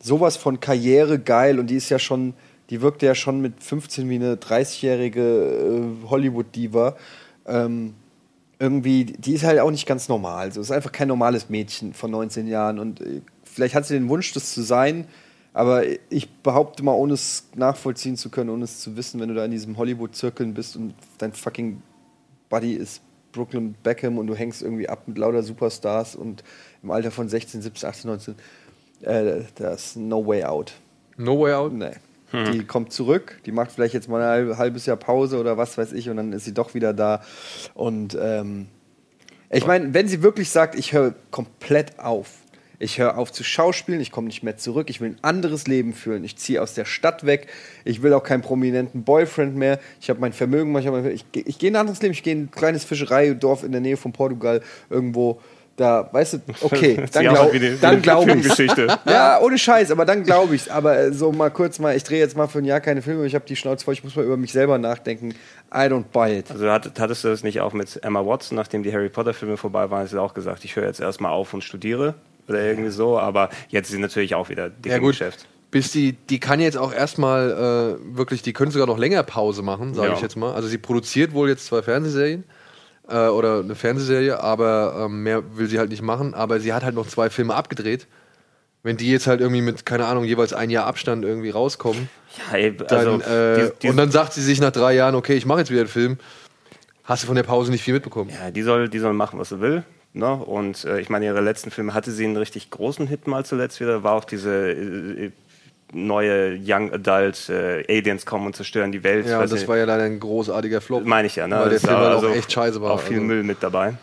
sowas 0.00 0.36
von 0.36 0.60
Karriere 0.60 1.18
geil 1.18 1.58
und 1.58 1.68
die 1.68 1.76
ist 1.76 1.88
ja 1.88 1.98
schon, 1.98 2.34
die 2.70 2.82
wirkte 2.82 3.06
ja 3.06 3.14
schon 3.14 3.40
mit 3.40 3.62
15 3.62 4.08
wie 4.08 4.16
eine 4.16 4.36
30-jährige 4.36 5.22
äh, 5.22 6.08
Hollywood-Diva. 6.08 6.96
Ähm, 7.46 7.94
irgendwie, 8.58 9.04
die 9.04 9.34
ist 9.34 9.44
halt 9.44 9.60
auch 9.60 9.70
nicht 9.70 9.86
ganz 9.86 10.08
normal. 10.08 10.52
So, 10.52 10.60
ist 10.60 10.70
einfach 10.70 10.92
kein 10.92 11.08
normales 11.08 11.48
Mädchen 11.48 11.92
von 11.92 12.10
19 12.10 12.46
Jahren 12.46 12.78
und 12.78 13.00
äh, 13.00 13.20
vielleicht 13.44 13.74
hat 13.74 13.86
sie 13.86 13.94
den 13.94 14.08
Wunsch, 14.08 14.32
das 14.32 14.52
zu 14.52 14.62
sein, 14.62 15.06
aber 15.52 15.84
ich 16.10 16.30
behaupte 16.42 16.82
mal, 16.82 16.92
ohne 16.92 17.14
es 17.14 17.48
nachvollziehen 17.54 18.16
zu 18.16 18.30
können, 18.30 18.50
ohne 18.50 18.64
es 18.64 18.80
zu 18.80 18.96
wissen, 18.96 19.20
wenn 19.20 19.28
du 19.28 19.34
da 19.34 19.44
in 19.44 19.50
diesem 19.50 19.76
Hollywood-Zirkeln 19.76 20.54
bist 20.54 20.76
und 20.76 20.94
dein 21.18 21.32
fucking 21.32 21.82
Buddy 22.48 22.74
ist 22.74 23.00
Brooklyn 23.32 23.74
Beckham 23.82 24.18
und 24.18 24.26
du 24.26 24.34
hängst 24.34 24.62
irgendwie 24.62 24.88
ab 24.88 25.04
mit 25.06 25.18
lauter 25.18 25.42
Superstars 25.42 26.16
und 26.16 26.42
im 26.82 26.90
Alter 26.90 27.10
von 27.10 27.28
16, 27.28 27.62
17, 27.62 27.88
18, 27.88 28.10
19, 28.10 28.34
äh, 29.02 29.42
das 29.54 29.86
ist 29.86 29.96
no 29.96 30.26
way 30.26 30.44
out. 30.44 30.72
no 31.16 31.40
Way 31.40 31.52
Out. 31.54 31.72
Nee. 31.72 31.92
Die 32.52 32.64
kommt 32.64 32.92
zurück, 32.92 33.40
die 33.46 33.52
macht 33.52 33.72
vielleicht 33.72 33.94
jetzt 33.94 34.08
mal 34.08 34.20
ein 34.20 34.28
halb- 34.48 34.58
halbes 34.58 34.84
Jahr 34.86 34.96
Pause 34.96 35.38
oder 35.38 35.56
was 35.56 35.78
weiß 35.78 35.92
ich 35.92 36.10
und 36.10 36.16
dann 36.18 36.32
ist 36.32 36.44
sie 36.44 36.52
doch 36.54 36.74
wieder 36.74 36.92
da. 36.92 37.22
Und 37.74 38.16
ähm, 38.20 38.66
ich 39.50 39.66
meine, 39.66 39.94
wenn 39.94 40.06
sie 40.08 40.22
wirklich 40.22 40.50
sagt, 40.50 40.74
ich 40.74 40.92
höre 40.92 41.14
komplett 41.30 41.98
auf, 41.98 42.28
ich 42.78 42.98
höre 42.98 43.16
auf 43.16 43.32
zu 43.32 43.42
schauspielen, 43.42 44.00
ich 44.00 44.10
komme 44.10 44.26
nicht 44.26 44.42
mehr 44.42 44.56
zurück, 44.58 44.90
ich 44.90 45.00
will 45.00 45.10
ein 45.10 45.18
anderes 45.22 45.66
Leben 45.66 45.94
führen, 45.94 46.24
ich 46.24 46.36
ziehe 46.36 46.60
aus 46.60 46.74
der 46.74 46.84
Stadt 46.84 47.24
weg, 47.24 47.46
ich 47.84 48.02
will 48.02 48.12
auch 48.12 48.22
keinen 48.22 48.42
prominenten 48.42 49.02
Boyfriend 49.04 49.56
mehr, 49.56 49.78
ich 50.00 50.10
habe 50.10 50.20
mein 50.20 50.32
Vermögen, 50.34 50.76
ich, 51.08 51.24
geh- 51.32 51.44
ich 51.46 51.58
gehe 51.58 51.70
in 51.70 51.76
ein 51.76 51.80
anderes 51.80 52.02
Leben, 52.02 52.12
ich 52.12 52.22
gehe 52.22 52.34
in 52.34 52.44
ein 52.44 52.50
kleines 52.50 52.84
Fischereidorf 52.84 53.62
in 53.62 53.72
der 53.72 53.80
Nähe 53.80 53.96
von 53.96 54.12
Portugal 54.12 54.60
irgendwo. 54.90 55.40
Da, 55.76 56.08
weißt 56.10 56.32
du, 56.34 56.38
okay, 56.62 57.04
dann 57.12 57.28
auch 57.36 57.50
glaube 57.50 58.00
glaub 58.00 58.26
ich's. 58.26 58.32
Filmgeschichte. 58.32 58.98
Ja, 59.06 59.40
ohne 59.40 59.58
Scheiß, 59.58 59.90
aber 59.90 60.06
dann 60.06 60.24
glaube 60.24 60.54
ich's. 60.54 60.68
Aber 60.70 60.96
äh, 60.98 61.12
so 61.12 61.32
mal 61.32 61.50
kurz 61.50 61.78
mal, 61.78 61.94
ich 61.94 62.02
drehe 62.02 62.18
jetzt 62.18 62.34
mal 62.34 62.46
für 62.46 62.58
ein 62.60 62.64
Jahr 62.64 62.80
keine 62.80 63.02
Filme, 63.02 63.26
ich 63.26 63.34
habe 63.34 63.44
die 63.46 63.56
Schnauze 63.56 63.84
voll, 63.84 63.92
ich 63.92 64.02
muss 64.02 64.16
mal 64.16 64.24
über 64.24 64.38
mich 64.38 64.52
selber 64.52 64.78
nachdenken. 64.78 65.34
I 65.74 65.80
don't 65.88 66.04
buy 66.12 66.38
it. 66.38 66.50
Also 66.50 66.70
hat, 66.70 66.98
hattest 66.98 67.24
du 67.24 67.28
das 67.28 67.42
nicht 67.42 67.60
auch 67.60 67.74
mit 67.74 68.02
Emma 68.02 68.24
Watson, 68.24 68.56
nachdem 68.56 68.84
die 68.84 68.92
Harry 68.92 69.10
Potter 69.10 69.34
Filme 69.34 69.58
vorbei 69.58 69.90
waren, 69.90 70.02
hat 70.04 70.08
sie 70.08 70.20
auch 70.20 70.32
gesagt, 70.32 70.64
ich 70.64 70.76
höre 70.76 70.86
jetzt 70.86 71.00
erstmal 71.00 71.32
auf 71.32 71.52
und 71.52 71.62
studiere 71.62 72.14
oder 72.48 72.62
irgendwie 72.62 72.90
so, 72.90 73.18
aber 73.18 73.50
jetzt 73.68 73.88
ist 73.88 73.96
sie 73.96 74.00
natürlich 74.00 74.34
auch 74.34 74.48
wieder 74.48 74.70
dick 74.70 74.86
Ja 74.92 74.96
im 74.96 75.02
gut, 75.02 75.10
Geschäft. 75.12 75.46
bis 75.70 75.90
die, 75.92 76.12
die 76.12 76.40
kann 76.40 76.58
jetzt 76.60 76.78
auch 76.78 76.92
erstmal 76.94 77.98
äh, 78.00 78.16
wirklich, 78.16 78.40
die 78.40 78.52
können 78.54 78.70
sogar 78.70 78.86
noch 78.86 78.98
länger 78.98 79.22
Pause 79.24 79.60
machen, 79.62 79.92
sage 79.92 80.08
Ja. 80.08 80.14
ich 80.14 80.20
jetzt 80.22 80.36
mal. 80.36 80.54
Also 80.54 80.68
sie 80.68 80.78
produziert 80.78 81.34
wohl 81.34 81.48
jetzt 81.50 81.66
zwei 81.66 81.82
Fernsehserien 81.82 82.44
äh, 83.08 83.28
oder 83.28 83.60
eine 83.60 83.74
Fernsehserie, 83.74 84.40
aber 84.40 85.06
ähm, 85.06 85.22
mehr 85.22 85.42
will 85.56 85.68
sie 85.68 85.78
halt 85.78 85.90
nicht 85.90 86.02
machen. 86.02 86.34
Aber 86.34 86.60
sie 86.60 86.72
hat 86.72 86.84
halt 86.84 86.94
noch 86.94 87.06
zwei 87.06 87.30
Filme 87.30 87.54
abgedreht. 87.54 88.06
Wenn 88.82 88.96
die 88.96 89.10
jetzt 89.10 89.26
halt 89.26 89.40
irgendwie 89.40 89.62
mit, 89.62 89.84
keine 89.84 90.06
Ahnung, 90.06 90.24
jeweils 90.24 90.52
ein 90.52 90.70
Jahr 90.70 90.86
Abstand 90.86 91.24
irgendwie 91.24 91.50
rauskommen, 91.50 92.08
Ja, 92.50 92.56
ey, 92.56 92.76
dann, 92.76 93.20
also, 93.20 93.30
äh, 93.30 93.70
die, 93.70 93.78
die, 93.82 93.88
und 93.88 93.96
dann 93.96 94.10
sagt 94.10 94.32
sie 94.32 94.42
sich 94.42 94.60
nach 94.60 94.70
drei 94.70 94.94
Jahren, 94.94 95.16
okay, 95.16 95.34
ich 95.34 95.44
mache 95.44 95.58
jetzt 95.60 95.70
wieder 95.70 95.80
einen 95.80 95.88
Film, 95.88 96.18
hast 97.02 97.22
du 97.24 97.26
von 97.26 97.36
der 97.36 97.42
Pause 97.42 97.72
nicht 97.72 97.82
viel 97.82 97.94
mitbekommen. 97.94 98.30
ja, 98.30 98.50
die 98.50 98.62
soll, 98.62 98.88
die 98.88 98.98
soll 99.00 99.12
machen, 99.12 99.40
was 99.40 99.48
sie 99.48 99.60
will. 99.60 99.82
Ne? 100.12 100.32
Und 100.32 100.84
äh, 100.84 101.00
ich 101.00 101.10
meine, 101.10 101.26
ihre 101.26 101.40
letzten 101.40 101.70
Filme 101.70 101.94
hatte 101.94 102.10
sie 102.10 102.24
einen 102.24 102.36
richtig 102.36 102.70
großen 102.70 103.06
Hit 103.06 103.26
mal 103.26 103.44
zuletzt 103.44 103.80
wieder, 103.80 104.02
war 104.02 104.12
auch 104.14 104.24
diese 104.24 104.70
äh, 104.70 105.30
neue 105.92 106.58
Young 106.62 106.92
Adult 106.92 107.48
äh, 107.48 107.84
Aliens 107.88 108.26
kommen 108.26 108.46
und 108.46 108.56
zerstören 108.56 108.92
die 108.92 109.02
Welt. 109.04 109.26
Ja, 109.26 109.40
das 109.40 109.52
nicht. 109.52 109.68
war 109.68 109.76
ja 109.76 109.84
leider 109.84 110.04
ein 110.04 110.18
großartiger 110.20 110.80
Flop. 110.80 111.04
meine 111.04 111.26
ich 111.26 111.36
ja, 111.36 111.46
ne? 111.46 111.56
Weil 111.56 111.64
der 111.64 111.72
Das 111.74 111.82
Film 111.82 111.94
war 111.94 112.10
halt 112.16 112.24
auch 112.24 112.34
echt 112.34 112.50
scheiße 112.52 112.80
war. 112.82 112.92
Auch 112.92 113.00
viel 113.00 113.16
Also- 113.16 113.26
Müll 113.26 113.42
mit 113.42 113.62
dabei. 113.62 113.94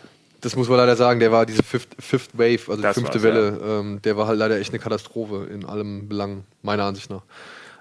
Das 0.41 0.55
muss 0.57 0.67
man 0.67 0.77
leider 0.77 0.97
sagen, 0.97 1.21
der 1.21 1.31
war 1.31 1.45
diese 1.45 1.63
Fifth, 1.63 1.95
Fifth 1.99 2.31
Wave, 2.38 2.59
also 2.67 2.75
die 2.75 2.81
Das 2.81 2.95
fünfte 2.97 3.23
Welle, 3.23 3.59
ähm, 3.65 4.01
der 4.03 4.17
war 4.17 4.27
halt 4.27 4.38
leider 4.39 4.57
echt 4.59 4.71
eine 4.71 4.79
Katastrophe 4.79 5.47
in 5.49 5.63
allem 5.63 6.09
Belang, 6.09 6.43
meiner 6.61 6.84
Ansicht 6.84 7.09
nach. 7.09 7.21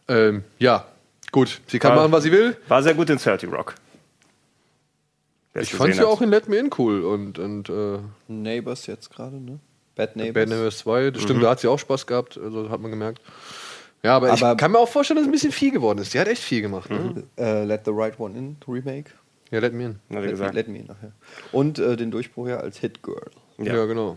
Ähm, 0.06 0.44
ja, 0.60 0.86
gut, 1.32 1.60
sie 1.66 1.80
kann 1.80 1.90
War- 1.96 2.02
machen, 2.02 2.12
was 2.12 2.22
sie 2.22 2.30
will. 2.30 2.56
War 2.68 2.80
sehr 2.84 2.94
gut 2.94 3.10
in 3.10 3.18
30 3.18 3.50
Rock. 3.52 3.74
Wer 5.54 5.62
es 5.62 5.68
Ich 5.68 5.74
fand 5.74 5.92
sie 5.94 6.00
hat. 6.00 6.06
auch 6.06 6.22
in 6.22 6.30
Let 6.30 6.48
Me 6.48 6.56
In 6.56 6.70
cool 6.78 7.02
und, 7.04 7.38
und 7.38 7.68
äh, 7.68 7.98
Neighbors 8.28 8.86
jetzt 8.86 9.10
gerade, 9.10 9.36
ne? 9.36 9.58
Bad 9.96 10.16
Neighbors. 10.16 10.34
Bad 10.34 10.48
Neighbors 10.48 10.78
2, 10.78 11.10
das 11.10 11.20
Mhm. 11.20 11.24
stimmt, 11.26 11.42
da 11.42 11.50
hat 11.50 11.60
sie 11.60 11.68
auch 11.68 11.78
Spaß 11.78 12.06
gehabt, 12.06 12.38
also 12.42 12.70
hat 12.70 12.80
man 12.80 12.90
gemerkt. 12.90 13.20
Ja, 14.04 14.16
aber, 14.16 14.32
Aber- 14.32 14.52
ich 14.52 14.56
kann 14.58 14.72
mir 14.72 14.78
auch 14.78 14.88
vorstellen, 14.88 15.16
dass 15.18 15.22
es 15.24 15.28
ein 15.28 15.32
bisschen 15.32 15.52
viel 15.52 15.70
geworden 15.70 15.98
ist. 15.98 16.12
Die 16.14 16.18
hat 16.18 16.26
echt 16.28 16.42
viel 16.42 16.60
gemacht. 16.62 16.90
Ne? 16.90 17.22
Äh, 17.38 17.64
Let 17.64 17.82
the 17.84 17.92
Right 17.94 18.18
One 18.18 18.36
In, 18.36 18.56
Remake. 18.66 19.10
Ja, 19.50 19.60
Let 19.60 19.72
Me 19.74 19.84
In. 19.84 19.90
Hat 19.90 19.98
er 20.10 20.14
Let, 20.16 20.24
me, 20.24 20.30
gesagt. 20.30 20.54
Let 20.54 20.68
Me 20.68 20.78
In 20.78 20.86
nachher. 20.86 21.12
Und 21.52 21.78
äh, 21.78 21.96
den 21.96 22.10
Durchbruch 22.10 22.48
ja 22.48 22.56
als 22.58 22.78
Hit 22.78 23.02
Girl. 23.02 23.30
Ja. 23.58 23.74
Ja. 23.76 23.84
genau. 23.86 24.16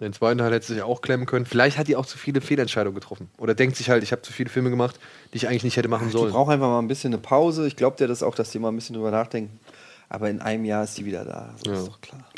Den 0.00 0.12
zweiten 0.12 0.38
Teil 0.38 0.52
hätte 0.52 0.66
sie 0.66 0.74
sich 0.74 0.82
auch 0.82 1.00
klemmen 1.00 1.24
können. 1.24 1.46
Vielleicht 1.46 1.78
hat 1.78 1.86
die 1.86 1.94
auch 1.96 2.04
zu 2.04 2.18
viele 2.18 2.40
Fehlentscheidungen 2.40 2.96
getroffen. 2.96 3.30
Oder 3.38 3.54
denkt 3.54 3.76
sich 3.76 3.88
halt, 3.90 4.02
ich 4.02 4.10
habe 4.12 4.22
zu 4.22 4.32
viele 4.32 4.50
Filme 4.50 4.68
gemacht, 4.68 4.98
die 5.32 5.36
ich 5.36 5.48
eigentlich 5.48 5.62
nicht 5.64 5.76
hätte 5.76 5.88
machen 5.88 6.08
Die 6.08 6.12
sollen. 6.12 6.32
braucht 6.32 6.50
einfach 6.52 6.66
mal 6.66 6.80
ein 6.80 6.88
bisschen 6.88 7.12
eine 7.14 7.22
Pause. 7.22 7.66
Ich 7.68 7.76
glaube 7.76 7.96
dir 7.96 8.08
das 8.08 8.22
auch, 8.24 8.34
dass 8.34 8.50
die 8.50 8.58
mal 8.58 8.68
ein 8.70 8.74
bisschen 8.74 8.94
drüber 8.96 9.12
nachdenken. 9.12 9.58
Aber 10.08 10.28
in 10.28 10.40
einem 10.40 10.64
Jahr 10.64 10.82
ist 10.84 10.98
die 10.98 11.04
wieder 11.06 11.24
da. 11.24 11.54
Das 11.62 11.62
Ja. 11.66 11.72
ist 11.80 11.88
doch 11.88 12.00
klar. 12.00 12.28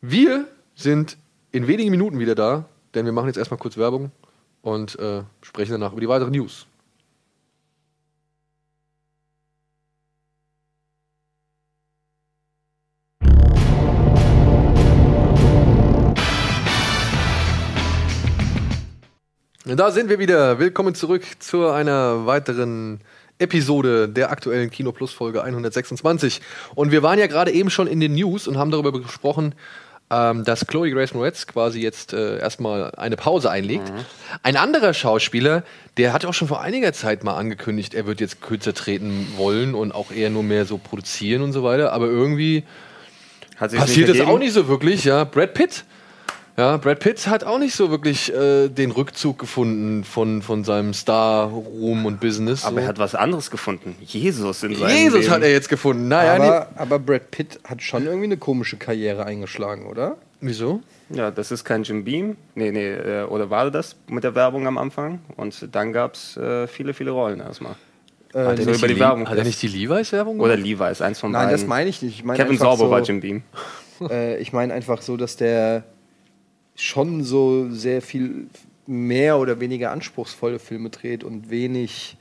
Wir 0.00 0.46
sind 0.76 1.18
in 1.50 1.66
wenigen 1.66 1.90
Minuten 1.90 2.18
wieder 2.20 2.34
da, 2.36 2.64
denn 2.94 3.04
wir 3.04 3.12
machen 3.12 3.26
jetzt 3.26 3.36
erstmal 3.36 3.58
kurz 3.58 3.76
Werbung 3.76 4.12
und 4.62 4.98
äh, 4.98 5.22
sprechen 5.42 5.72
danach 5.72 5.92
über 5.92 6.00
die 6.00 6.08
weiteren 6.08 6.32
News. 6.32 6.66
Da 19.64 19.92
sind 19.92 20.08
wir 20.08 20.18
wieder. 20.18 20.58
Willkommen 20.58 20.94
zurück 20.94 21.24
zu 21.38 21.68
einer 21.68 22.26
weiteren 22.26 23.00
Episode 23.38 24.08
der 24.08 24.30
aktuellen 24.30 24.70
Kino 24.70 24.90
Plus 24.92 25.12
Folge 25.12 25.42
126. 25.44 26.40
Und 26.74 26.90
wir 26.90 27.02
waren 27.02 27.18
ja 27.18 27.28
gerade 27.28 27.52
eben 27.52 27.70
schon 27.70 27.86
in 27.86 28.00
den 28.00 28.14
News 28.14 28.48
und 28.48 28.58
haben 28.58 28.72
darüber 28.72 28.92
gesprochen, 28.92 29.54
ähm, 30.12 30.44
dass 30.44 30.66
Chloe 30.66 30.90
Grace 30.90 31.14
Moretz 31.14 31.46
quasi 31.46 31.80
jetzt 31.80 32.12
äh, 32.12 32.38
erstmal 32.38 32.90
eine 32.96 33.16
Pause 33.16 33.50
einlegt. 33.50 33.90
Ein 34.42 34.56
anderer 34.56 34.92
Schauspieler, 34.92 35.64
der 35.96 36.12
hat 36.12 36.26
auch 36.26 36.34
schon 36.34 36.48
vor 36.48 36.60
einiger 36.60 36.92
Zeit 36.92 37.24
mal 37.24 37.34
angekündigt, 37.34 37.94
er 37.94 38.06
wird 38.06 38.20
jetzt 38.20 38.42
kürzer 38.42 38.74
treten 38.74 39.32
wollen 39.36 39.74
und 39.74 39.92
auch 39.92 40.12
eher 40.12 40.28
nur 40.28 40.42
mehr 40.42 40.66
so 40.66 40.76
produzieren 40.76 41.40
und 41.40 41.52
so 41.52 41.64
weiter. 41.64 41.92
Aber 41.92 42.06
irgendwie 42.06 42.64
passiert 43.58 44.10
das 44.10 44.20
auch 44.20 44.38
nicht 44.38 44.52
so 44.52 44.68
wirklich, 44.68 45.04
ja. 45.04 45.24
Brad 45.24 45.54
Pitt. 45.54 45.84
Ja, 46.56 46.76
Brad 46.76 47.00
Pitt 47.00 47.26
hat 47.28 47.44
auch 47.44 47.58
nicht 47.58 47.74
so 47.74 47.90
wirklich 47.90 48.32
äh, 48.32 48.68
den 48.68 48.90
Rückzug 48.90 49.38
gefunden 49.38 50.04
von, 50.04 50.42
von 50.42 50.64
seinem 50.64 50.92
Star-Ruhm 50.92 52.04
und 52.04 52.20
Business. 52.20 52.64
Aber 52.64 52.74
so. 52.74 52.80
er 52.82 52.88
hat 52.88 52.98
was 52.98 53.14
anderes 53.14 53.50
gefunden. 53.50 53.96
Jesus 54.02 54.62
in 54.62 54.74
seinem 54.74 54.94
Jesus 54.94 55.20
Leben. 55.20 55.30
hat 55.30 55.42
er 55.42 55.50
jetzt 55.50 55.70
gefunden. 55.70 56.08
Naja, 56.08 56.38
nee. 56.38 56.44
aber, 56.44 56.68
aber 56.76 56.98
Brad 56.98 57.30
Pitt 57.30 57.58
hat 57.64 57.82
schon 57.82 58.04
irgendwie 58.04 58.26
eine 58.26 58.36
komische 58.36 58.76
Karriere 58.76 59.24
eingeschlagen, 59.24 59.86
oder? 59.86 60.16
Wieso? 60.42 60.82
Ja, 61.08 61.30
das 61.30 61.52
ist 61.52 61.64
kein 61.64 61.84
Jim 61.84 62.04
Beam. 62.04 62.36
Nee, 62.54 62.70
nee, 62.70 62.92
äh, 62.92 63.24
oder 63.24 63.48
war 63.48 63.70
das 63.70 63.96
mit 64.08 64.24
der 64.24 64.34
Werbung 64.34 64.66
am 64.66 64.76
Anfang? 64.76 65.20
Und 65.36 65.68
dann 65.72 65.92
gab 65.92 66.14
es 66.14 66.36
äh, 66.36 66.66
viele, 66.66 66.92
viele 66.92 67.12
Rollen 67.12 67.40
erstmal. 67.40 67.76
Äh, 68.34 68.38
Hat 68.40 68.58
er 68.58 68.66
nicht 68.66 68.78
über 68.78 68.88
die 68.88 68.98
Werbung 68.98 69.28
Hat 69.28 69.38
er 69.38 69.44
nicht 69.44 69.60
die 69.62 69.68
Levi's-Werbung 69.68 70.40
Oder? 70.40 70.56
Levi's, 70.56 71.00
eins 71.00 71.18
von 71.18 71.32
Nein, 71.32 71.46
beiden. 71.46 71.60
das 71.60 71.66
meine 71.66 71.88
ich 71.88 72.02
nicht. 72.02 72.18
Ich 72.18 72.24
meine 72.24 72.42
Kevin 72.42 72.58
Sorbo 72.58 72.84
so, 72.84 72.90
war 72.90 73.00
Jim 73.00 73.20
Beam. 73.20 73.42
Äh, 74.10 74.38
ich 74.38 74.52
meine 74.52 74.74
einfach 74.74 75.00
so, 75.00 75.16
dass 75.16 75.36
der 75.36 75.84
schon 76.82 77.22
so 77.22 77.70
sehr 77.70 78.02
viel 78.02 78.48
mehr 78.86 79.38
oder 79.38 79.60
weniger 79.60 79.92
anspruchsvolle 79.92 80.58
Filme 80.58 80.90
dreht 80.90 81.22
und 81.22 81.48
wenig 81.50 82.16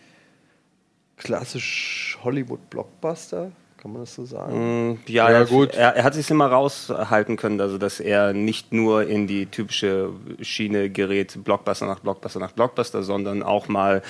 klassisch 1.17 2.17
Hollywood-Blockbuster. 2.23 3.51
Kann 3.77 3.93
man 3.93 4.03
das 4.03 4.13
so 4.13 4.25
sagen? 4.25 4.91
Mm, 4.91 4.99
Ja, 5.07 5.31
Ja, 5.31 5.39
er, 5.39 5.45
gut. 5.45 5.73
Er, 5.73 5.95
er 5.95 6.03
hat 6.03 6.13
sich 6.13 6.29
immer 6.29 6.45
raushalten 6.45 7.35
können, 7.37 7.59
also 7.59 7.79
dass 7.79 7.99
er 7.99 8.33
nicht 8.33 8.71
nur 8.71 9.07
in 9.07 9.25
die 9.25 9.47
typische 9.47 10.11
Schiene 10.41 10.91
gerät, 10.91 11.43
Blockbuster 11.43 11.87
nach 11.87 11.99
Blockbuster 11.99 12.39
nach 12.39 12.51
Blockbuster, 12.51 13.01
sondern 13.01 13.41
auch 13.41 13.67
mal 13.67 14.03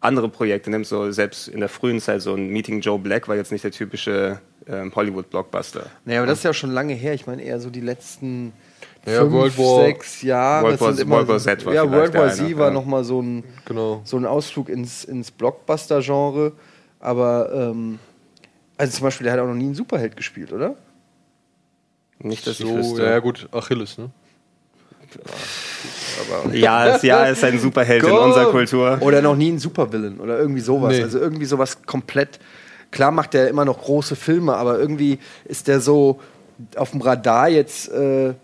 andere 0.00 0.30
Projekte 0.30 0.70
nimmt. 0.70 0.86
So 0.86 1.10
selbst 1.12 1.48
in 1.48 1.60
der 1.60 1.68
frühen 1.68 2.00
Zeit 2.00 2.22
so 2.22 2.34
ein 2.34 2.48
Meeting 2.48 2.80
Joe 2.80 2.98
Black 2.98 3.28
war 3.28 3.36
jetzt 3.36 3.52
nicht 3.52 3.64
der 3.64 3.72
typische 3.72 4.40
ähm, 4.66 4.90
Hollywood-Blockbuster. 4.94 5.90
Naja, 6.06 6.20
aber 6.20 6.26
das 6.26 6.38
ist 6.38 6.44
ja 6.44 6.54
schon 6.54 6.70
lange 6.70 6.94
her. 6.94 7.12
Ich 7.12 7.26
meine 7.26 7.42
eher 7.42 7.60
so 7.60 7.68
die 7.68 7.80
letzten 7.82 8.54
Ja, 9.06 9.20
fünf, 9.20 9.32
World 9.32 9.58
War- 9.58 9.84
sechs 9.84 10.22
Jahre. 10.22 10.64
World 10.64 10.74
Das 10.74 10.80
War- 10.80 10.98
immer 11.00 11.16
World 11.16 11.28
War 11.28 11.38
so- 11.38 11.44
Z 11.50 11.66
war 11.66 11.74
Ja, 11.74 11.90
World 11.90 12.14
War 12.14 12.24
der 12.26 12.34
Z 12.34 12.44
eine, 12.46 12.58
war 12.58 12.68
ja. 12.68 12.72
nochmal 12.74 13.04
so 13.04 13.20
ein, 13.22 13.44
Genau. 13.64 14.00
so 14.04 14.16
ein 14.16 14.26
Ausflug 14.26 14.68
ins, 14.68 15.04
ins 15.04 15.30
Blockbuster-Genre. 15.30 16.52
Aber, 17.00 17.50
ähm, 17.52 17.98
also 18.76 18.92
zum 18.96 19.04
Beispiel, 19.04 19.24
der 19.24 19.34
hat 19.34 19.40
auch 19.40 19.46
noch 19.46 19.54
nie 19.54 19.66
einen 19.66 19.74
Superheld 19.74 20.16
gespielt, 20.16 20.52
oder? 20.52 20.74
Nicht, 22.18 22.46
dass 22.46 22.58
ich 22.58 22.66
So, 22.66 22.74
wüsste. 22.74 23.02
ja 23.04 23.18
gut, 23.20 23.48
Achilles, 23.52 23.96
ne? 23.98 24.10
Ja, 26.52 26.88
es, 26.96 27.02
ja, 27.02 27.24
ist 27.26 27.44
ein 27.44 27.58
Superheld 27.58 28.02
in 28.02 28.10
unserer 28.10 28.50
Kultur. 28.50 28.98
Oder 29.00 29.22
noch 29.22 29.36
nie 29.36 29.48
einen 29.48 29.58
Supervillain 29.58 30.18
oder 30.18 30.38
irgendwie 30.38 30.60
sowas. 30.60 30.94
Nee. 30.96 31.02
Also 31.02 31.18
irgendwie 31.18 31.44
sowas 31.44 31.82
komplett. 31.86 32.38
Klar 32.90 33.10
macht 33.10 33.34
er 33.34 33.48
immer 33.48 33.64
noch 33.64 33.82
große 33.82 34.16
Filme, 34.16 34.56
aber 34.56 34.78
irgendwie 34.78 35.18
ist 35.44 35.68
der 35.68 35.80
so 35.80 36.20
auf 36.76 36.90
dem 36.90 37.00
Radar 37.02 37.48
jetzt. 37.48 37.88
Äh, 37.90 38.34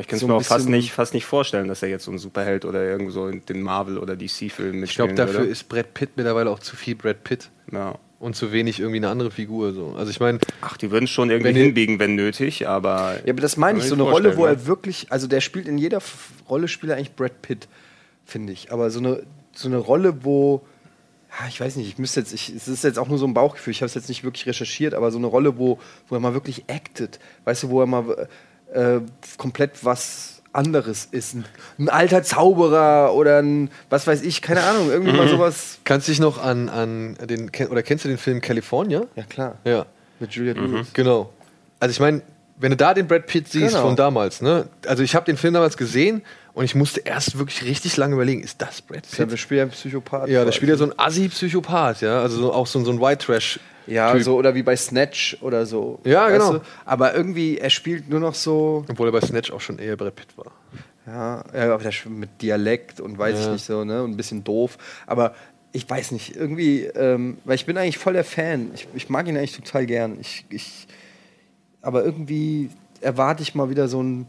ich 0.00 0.06
kann 0.06 0.16
es 0.16 0.20
so 0.20 0.28
mir 0.28 0.34
auch 0.34 0.42
fast 0.42 0.68
nicht, 0.68 0.92
fast 0.92 1.14
nicht 1.14 1.24
vorstellen, 1.24 1.66
dass 1.68 1.82
er 1.82 1.88
jetzt 1.88 2.04
so 2.04 2.10
ein 2.12 2.18
Superheld 2.18 2.64
oder 2.64 2.84
irgend 2.84 3.12
so 3.12 3.26
in 3.28 3.44
den 3.46 3.62
Marvel- 3.62 3.98
oder 3.98 4.16
DC-Film 4.16 4.82
Ich 4.84 4.94
glaube, 4.94 5.14
dafür 5.14 5.40
würde. 5.40 5.50
ist 5.50 5.68
Brad 5.68 5.94
Pitt 5.94 6.10
mittlerweile 6.16 6.50
auch 6.50 6.58
zu 6.58 6.76
viel 6.76 6.94
Brad 6.94 7.24
Pitt 7.24 7.50
Ja. 7.72 7.94
und 8.20 8.36
zu 8.36 8.52
wenig 8.52 8.78
irgendwie 8.80 8.98
eine 8.98 9.08
andere 9.08 9.30
Figur. 9.30 9.72
So. 9.72 9.94
Also 9.96 10.10
ich 10.10 10.20
meine, 10.20 10.38
Ach, 10.60 10.76
die 10.76 10.90
würden 10.90 11.06
schon 11.06 11.30
irgendwie 11.30 11.54
Wenn 11.54 11.56
hinbiegen, 11.56 11.98
wenn 11.98 12.14
nötig, 12.14 12.68
aber. 12.68 13.18
ja, 13.24 13.32
aber 13.32 13.40
das 13.42 13.56
meine 13.56 13.78
ich, 13.78 13.86
so 13.86 13.94
eine 13.94 14.04
Rolle, 14.04 14.36
wo 14.36 14.44
er 14.46 14.66
wirklich. 14.66 15.06
Also 15.10 15.26
der 15.26 15.40
spielt 15.40 15.66
in 15.66 15.78
jeder 15.78 16.00
Rolle 16.48 16.68
spielt 16.68 16.90
er 16.90 16.96
eigentlich 16.96 17.16
Brad 17.16 17.40
Pitt, 17.42 17.66
finde 18.24 18.52
ich. 18.52 18.70
Aber 18.72 18.90
so 18.90 18.98
eine, 19.00 19.22
so 19.54 19.68
eine 19.68 19.78
Rolle, 19.78 20.22
wo. 20.24 20.62
Ich 21.48 21.60
weiß 21.60 21.76
nicht, 21.76 21.88
ich 21.88 21.98
müsste 21.98 22.20
jetzt, 22.20 22.32
ich, 22.32 22.48
es 22.54 22.68
ist 22.68 22.84
jetzt 22.84 22.98
auch 22.98 23.08
nur 23.08 23.18
so 23.18 23.26
ein 23.26 23.34
Bauchgefühl, 23.34 23.70
ich 23.72 23.80
habe 23.82 23.86
es 23.86 23.94
jetzt 23.94 24.08
nicht 24.08 24.24
wirklich 24.24 24.46
recherchiert, 24.46 24.94
aber 24.94 25.10
so 25.10 25.18
eine 25.18 25.26
Rolle, 25.26 25.58
wo, 25.58 25.78
wo 26.08 26.16
er 26.16 26.20
mal 26.20 26.32
wirklich 26.32 26.64
acted, 26.68 27.18
weißt 27.44 27.64
du, 27.64 27.68
wo 27.68 27.80
er 27.82 27.86
mal 27.86 28.28
äh, 28.72 29.00
komplett 29.36 29.84
was 29.84 30.42
anderes 30.52 31.06
ist. 31.10 31.34
Ein, 31.34 31.44
ein 31.78 31.88
alter 31.88 32.22
Zauberer 32.22 33.14
oder 33.14 33.38
ein, 33.42 33.70
was 33.90 34.06
weiß 34.06 34.22
ich, 34.22 34.42
keine 34.42 34.62
Ahnung, 34.62 34.90
irgendwie 34.90 35.12
mal 35.12 35.28
sowas. 35.28 35.78
kannst 35.84 36.08
du 36.08 36.12
dich 36.12 36.20
noch 36.20 36.42
an, 36.42 36.68
an 36.68 37.16
den, 37.26 37.50
oder 37.70 37.82
kennst 37.82 38.04
du 38.04 38.08
den 38.08 38.18
Film 38.18 38.40
California? 38.40 39.02
Ja, 39.14 39.22
klar. 39.24 39.56
Ja, 39.64 39.86
Mit 40.20 40.32
Juliette 40.32 40.60
Lewis. 40.60 40.88
genau. 40.94 41.30
Also 41.80 41.92
ich 41.92 42.00
meine, 42.00 42.22
wenn 42.60 42.70
du 42.70 42.76
da 42.76 42.92
den 42.94 43.06
Brad 43.06 43.26
Pitt 43.26 43.46
siehst 43.48 43.74
Genau. 43.74 43.86
von 43.86 43.94
damals, 43.96 44.40
ne? 44.42 44.66
Also 44.86 45.02
ich 45.04 45.14
habe 45.14 45.26
den 45.26 45.36
Film 45.36 45.54
damals 45.54 45.76
gesehen 45.76 46.22
und 46.58 46.64
ich 46.64 46.74
musste 46.74 47.00
erst 47.00 47.38
wirklich 47.38 47.62
richtig 47.62 47.96
lange 47.96 48.14
überlegen, 48.14 48.42
ist 48.42 48.60
das 48.60 48.82
Brad 48.82 49.06
Ja, 49.12 49.18
Pitt? 49.18 49.30
wir 49.30 49.36
spielen 49.36 49.58
ja 49.58 49.62
einen 49.62 49.70
Psychopath. 49.70 50.28
Ja, 50.28 50.44
der 50.44 50.50
spielt 50.50 50.70
ja 50.70 50.76
so 50.76 50.84
ein 50.86 50.92
Assi-Psychopath, 50.98 52.00
ja. 52.00 52.20
Also 52.20 52.38
so, 52.40 52.52
auch 52.52 52.66
so, 52.66 52.82
so 52.84 52.90
ein 52.90 53.00
White 53.00 53.24
Trash. 53.26 53.60
Ja, 53.86 54.12
Typ. 54.12 54.24
so 54.24 54.36
oder 54.36 54.56
wie 54.56 54.64
bei 54.64 54.74
Snatch 54.74 55.38
oder 55.40 55.64
so. 55.66 56.00
Ja, 56.04 56.28
genau. 56.28 56.54
du? 56.54 56.60
Aber 56.84 57.14
irgendwie, 57.14 57.58
er 57.58 57.70
spielt 57.70 58.10
nur 58.10 58.18
noch 58.18 58.34
so, 58.34 58.84
Obwohl 58.88 59.06
er 59.08 59.12
bei 59.12 59.20
Snatch 59.20 59.52
auch 59.52 59.60
schon 59.60 59.78
eher 59.78 59.96
Brad 59.96 60.16
Pitt 60.16 60.36
war. 60.36 60.50
ja, 61.06 61.44
ja 61.54 61.74
aber 61.74 61.92
spielt 61.92 62.16
mit 62.16 62.42
Dialekt 62.42 63.00
und 63.00 63.16
weiß 63.16 63.38
ich 63.38 63.46
Ja. 63.46 63.52
nicht 63.52 63.64
so, 63.64 63.84
ne, 63.84 64.02
und 64.02 64.10
ein 64.10 64.16
bisschen 64.16 64.42
doof. 64.42 64.78
Aber 65.06 65.34
ich 65.70 65.88
weiß 65.88 66.10
nicht, 66.10 66.34
irgendwie, 66.34 66.86
ähm, 66.86 67.38
weil 67.44 67.54
ich 67.54 67.66
bin 67.66 67.78
eigentlich 67.78 67.98
voll 67.98 68.14
der 68.14 68.24
Fan. 68.24 68.72
Ich, 68.74 68.88
ich 68.94 69.08
mag 69.08 69.28
ihn 69.28 69.36
eigentlich 69.36 69.54
total 69.56 69.86
gern. 69.86 70.18
Ich, 70.20 70.44
ich, 70.50 70.88
aber 71.82 72.04
irgendwie 72.04 72.70
erwarte 73.00 73.42
ich 73.44 73.54
mal 73.54 73.70
wieder 73.70 73.86
so 73.86 74.02
ein, 74.02 74.28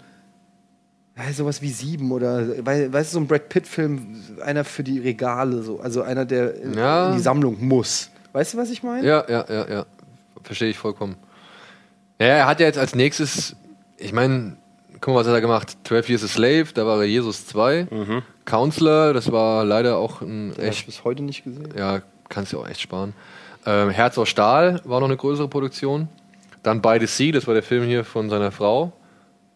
ja, 1.26 1.34
sowas 1.34 1.62
wie 1.62 1.70
Sieben 1.70 2.12
oder, 2.12 2.66
weil- 2.66 2.92
weißt 2.92 3.12
du, 3.12 3.14
so 3.16 3.20
ein 3.20 3.28
Brad 3.28 3.50
Pitt-Film, 3.50 4.24
einer 4.44 4.64
für 4.64 4.84
die 4.84 5.00
Regale, 5.00 5.62
so, 5.64 5.80
also 5.80 6.02
einer, 6.02 6.26
der 6.26 6.56
in, 6.56 6.74
Ja. 6.76 7.10
in 7.10 7.18
die 7.18 7.22
Sammlung 7.22 7.58
muss. 7.66 8.10
Weißt 8.34 8.54
du, 8.54 8.58
was 8.58 8.70
ich 8.70 8.84
meine? 8.84 9.06
Ja, 9.08 9.26
ja, 9.30 9.46
ja, 9.50 9.70
ja. 9.70 9.86
Verstehe 10.44 10.70
ich 10.70 10.78
vollkommen. 10.78 11.16
Ja, 12.20 12.28
er 12.28 12.48
hat 12.48 12.60
ja 12.60 12.66
jetzt 12.68 12.78
als 12.80 12.96
nächstes, 12.96 13.56
ich 13.98 14.14
meine, 14.14 14.56
guck 15.02 15.14
mal, 15.14 15.20
was 15.22 15.28
hat 15.28 15.34
er 15.34 15.42
gemacht? 15.42 15.78
12 15.86 16.10
Years 16.10 16.24
a 16.24 16.28
Slave, 16.28 16.66
da 16.74 16.86
war 16.86 16.98
er 17.00 17.06
Jesus 17.06 17.46
2. 17.48 17.88
Counselor, 18.46 19.14
das 19.14 19.32
war 19.32 19.64
leider 19.66 19.98
auch 19.98 20.22
ein 20.22 20.50
Den 20.50 20.52
hab 20.52 20.58
ich 20.60 20.66
echt, 20.68 20.86
bis 20.86 21.04
heute 21.04 21.24
nicht 21.24 21.44
gesehen. 21.44 21.70
ja, 21.78 22.02
kannst 22.30 22.54
du 22.54 22.60
auch 22.60 22.68
echt 22.68 22.82
sparen. 22.82 23.14
Ähm, 23.66 23.90
Herz 23.90 24.18
aus 24.18 24.30
Stahl 24.30 24.82
war 24.86 25.00
noch 25.00 25.08
eine 25.08 25.18
größere 25.18 25.48
Produktion. 25.48 26.08
Dann 26.64 26.82
By 26.82 26.98
the 27.00 27.06
Sea, 27.06 27.32
das 27.32 27.46
war 27.48 27.54
der 27.54 27.64
Film 27.64 27.86
hier 27.86 28.04
von 28.04 28.30
seiner 28.30 28.52
Frau, 28.52 28.92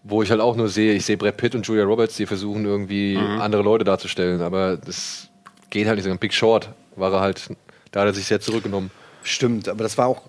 wo 0.04 0.22
ich 0.22 0.30
halt 0.30 0.42
auch 0.42 0.56
nur 0.56 0.70
sehe, 0.70 0.94
ich 0.94 1.06
sehe 1.06 1.18
Brad 1.18 1.38
Pitt 1.38 1.56
und 1.56 1.66
Julia 1.66 1.86
Roberts, 1.86 2.18
die 2.18 2.26
versuchen 2.26 2.66
irgendwie 2.66 3.18
andere 3.18 3.62
Leute 3.62 3.84
darzustellen, 3.86 4.42
aber 4.42 4.78
das 4.78 5.30
geht 5.70 5.88
halt 5.88 5.98
nicht 5.98 6.06
so. 6.06 6.16
Big 6.18 6.34
Short 6.34 6.70
war 6.96 7.12
er 7.14 7.22
halt, 7.22 7.50
da 7.92 8.02
hat 8.02 8.08
er 8.08 8.14
sich 8.14 8.26
sehr 8.26 8.42
zurückgenommen. 8.42 8.92
Stimmt, 9.24 9.70
aber 9.70 9.84
das 9.84 9.98
war 9.98 10.08
auch 10.08 10.24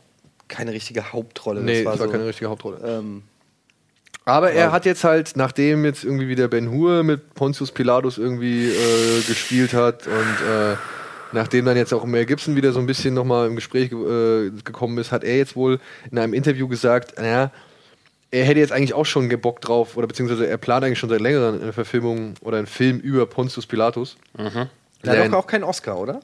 keine 0.48 0.72
richtige 0.72 1.12
Hauptrolle. 1.12 1.60
Nee, 1.60 1.78
das 1.78 1.84
war, 1.84 1.92
das 1.92 2.00
war 2.00 2.06
so, 2.06 2.12
keine 2.12 2.26
richtige 2.26 2.48
Hauptrolle. 2.50 2.78
ähm, 2.84 3.22
Aber 4.24 4.52
er 4.52 4.72
hat 4.72 4.86
jetzt 4.86 5.04
halt, 5.04 5.32
nachdem 5.34 5.84
jetzt 5.84 6.04
irgendwie 6.04 6.28
wieder 6.28 6.48
Ben 6.48 6.70
Hur 6.70 7.02
mit 7.02 7.34
Pontius 7.34 7.72
Pilatus 7.72 8.18
irgendwie 8.18 8.68
äh, 8.68 9.22
gespielt 9.26 9.74
hat 9.74 10.06
und 10.06 10.12
äh, 10.12 10.76
nachdem 11.32 11.64
dann 11.64 11.76
jetzt 11.76 11.92
auch 11.92 12.04
Mel 12.04 12.24
Gibson 12.24 12.54
wieder 12.54 12.72
so 12.72 12.78
ein 12.78 12.86
bisschen 12.86 13.12
nochmal 13.12 13.48
im 13.48 13.56
Gespräch 13.56 13.90
ge 13.90 13.98
äh, 14.46 14.50
gekommen 14.64 14.96
ist, 14.98 15.10
hat 15.10 15.24
er 15.24 15.36
jetzt 15.36 15.56
wohl 15.56 15.80
in 16.10 16.18
einem 16.18 16.32
Interview 16.32 16.68
gesagt, 16.68 17.18
naja, 17.18 17.50
er 18.34 18.44
hätte 18.44 18.58
jetzt 18.58 18.72
eigentlich 18.72 18.94
auch 18.94 19.06
schon 19.06 19.28
Bock 19.40 19.60
drauf, 19.60 19.96
oder 19.96 20.06
beziehungsweise 20.06 20.46
er 20.46 20.56
plant 20.58 20.84
eigentlich 20.84 20.98
schon 20.98 21.08
seit 21.08 21.20
längerem 21.20 21.62
eine 21.62 21.72
Verfilmung 21.72 22.34
oder 22.40 22.58
einen 22.58 22.66
Film 22.66 22.98
über 22.98 23.26
Pontius 23.26 23.66
Pilatus. 23.66 24.16
der 24.36 24.44
hat 24.44 24.68
Nein. 25.04 25.30
doch 25.30 25.38
auch 25.38 25.46
keinen 25.46 25.64
Oscar, 25.64 25.98
oder? 25.98 26.20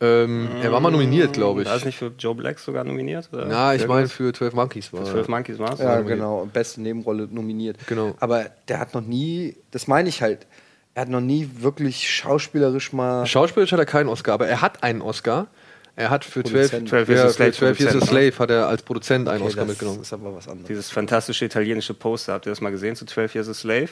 Ähm, 0.00 0.48
er 0.60 0.72
war 0.72 0.80
mal 0.80 0.90
nominiert, 0.90 1.32
glaube 1.32 1.62
ich. 1.62 1.68
War 1.68 1.76
es 1.76 1.84
nicht 1.84 1.96
für 1.96 2.12
Joe 2.18 2.34
Black 2.34 2.58
sogar 2.58 2.82
nominiert? 2.84 3.30
Oder? 3.32 3.46
Na, 3.46 3.74
ich 3.74 3.86
meine 3.86 4.08
für 4.08 4.32
12 4.32 4.52
Monkeys 4.52 4.92
war. 4.92 5.04
12 5.04 5.28
Monkeys 5.28 5.58
war 5.60 5.72
es? 5.72 5.78
Ja, 5.78 5.96
nominiert. 5.96 6.18
genau. 6.18 6.48
Beste 6.52 6.82
Nebenrolle 6.82 7.28
nominiert. 7.30 7.78
Genau. 7.86 8.14
Aber 8.18 8.46
der 8.68 8.80
hat 8.80 8.94
noch 8.94 9.00
nie, 9.00 9.56
das 9.70 9.86
meine 9.86 10.08
ich 10.08 10.20
halt, 10.20 10.46
er 10.94 11.02
hat 11.02 11.08
noch 11.08 11.20
nie 11.20 11.48
wirklich 11.60 12.10
schauspielerisch 12.10 12.92
mal. 12.92 13.24
Schauspielerisch 13.26 13.72
hat 13.72 13.78
er 13.78 13.86
keinen 13.86 14.08
Oscar, 14.08 14.34
aber 14.34 14.48
er 14.48 14.60
hat 14.60 14.82
einen 14.82 15.00
Oscar. 15.00 15.46
Er 15.94 16.10
hat 16.10 16.24
für 16.24 16.42
12, 16.42 16.70
Produzent. 16.70 16.88
12 16.88 17.08
ja, 17.08 17.14
Years 17.14 17.26
a 17.26 17.32
Slave 17.34 17.52
12 17.52 17.80
Years 17.80 17.96
a 17.96 18.00
Slave 18.06 18.32
hat 18.38 18.50
er 18.50 18.66
als 18.68 18.82
Produzent 18.82 19.28
einen 19.28 19.42
Okay, 19.42 19.48
Oscar 19.48 19.62
das 19.62 19.70
mitgenommen. 19.70 20.00
ist 20.02 20.12
aber 20.12 20.34
was 20.34 20.48
anderes. 20.48 20.68
Dieses 20.68 20.90
fantastische 20.90 21.44
italienische 21.44 21.94
Poster, 21.94 22.32
habt 22.32 22.46
ihr 22.46 22.50
das 22.50 22.60
mal 22.60 22.70
gesehen 22.70 22.96
zu 22.96 23.04
12 23.04 23.34
Years 23.34 23.48
a 23.48 23.54
Slave? 23.54 23.88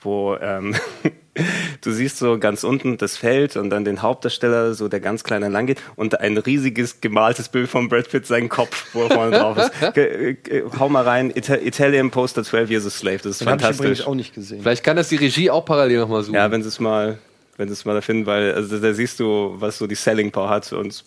Wo 0.00 0.36
ähm, 0.36 0.74
du 1.80 1.92
siehst 1.92 2.18
so 2.18 2.38
ganz 2.38 2.64
unten 2.64 2.98
das 2.98 3.16
Feld 3.16 3.56
und 3.56 3.70
dann 3.70 3.84
den 3.84 4.02
Hauptdarsteller, 4.02 4.74
so 4.74 4.88
der 4.88 5.00
ganz 5.00 5.24
kleine 5.24 5.48
lang 5.48 5.66
geht 5.66 5.80
und 5.94 6.20
ein 6.20 6.36
riesiges 6.36 7.00
gemaltes 7.00 7.48
Bild 7.48 7.68
von 7.68 7.88
Brad 7.88 8.10
Pitt, 8.10 8.26
seinen 8.26 8.48
Kopf, 8.48 8.88
wo 8.92 9.04
er 9.04 9.10
vorne 9.10 9.38
drauf 9.38 9.56
ist. 9.56 9.70
Ge 9.94 10.34
ge 10.42 10.64
hau 10.78 10.88
mal 10.88 11.04
rein, 11.04 11.30
Ita 11.34 11.56
Italian 11.56 12.10
Poster 12.10 12.42
12 12.42 12.70
Years 12.70 12.86
a 12.86 12.90
Slave, 12.90 13.18
das 13.18 13.26
ist 13.26 13.40
Den 13.42 13.48
habe 13.48 13.56
ich 13.62 13.62
übrigens 13.62 13.78
fantastisch. 13.80 14.06
auch 14.06 14.14
nicht 14.14 14.34
gesehen. 14.34 14.62
Vielleicht 14.62 14.84
kann 14.84 14.96
das 14.96 15.08
die 15.08 15.16
Regie 15.16 15.50
auch 15.50 15.64
parallel 15.64 16.00
nochmal 16.00 16.22
suchen. 16.24 16.34
Ja, 16.34 16.50
wenn 16.50 16.62
sie 16.62 16.68
es 16.68 16.78
mal, 16.80 17.18
wenn 17.56 17.68
sie 17.68 17.72
es 17.74 17.84
mal 17.84 17.94
da 17.94 18.00
finden, 18.02 18.26
weil 18.26 18.52
also 18.52 18.78
da 18.78 18.92
siehst 18.92 19.18
du, 19.20 19.54
was 19.58 19.78
so 19.78 19.86
die 19.86 19.94
Selling 19.94 20.30
Power 20.32 20.50
hat 20.50 20.72
und 20.72 21.04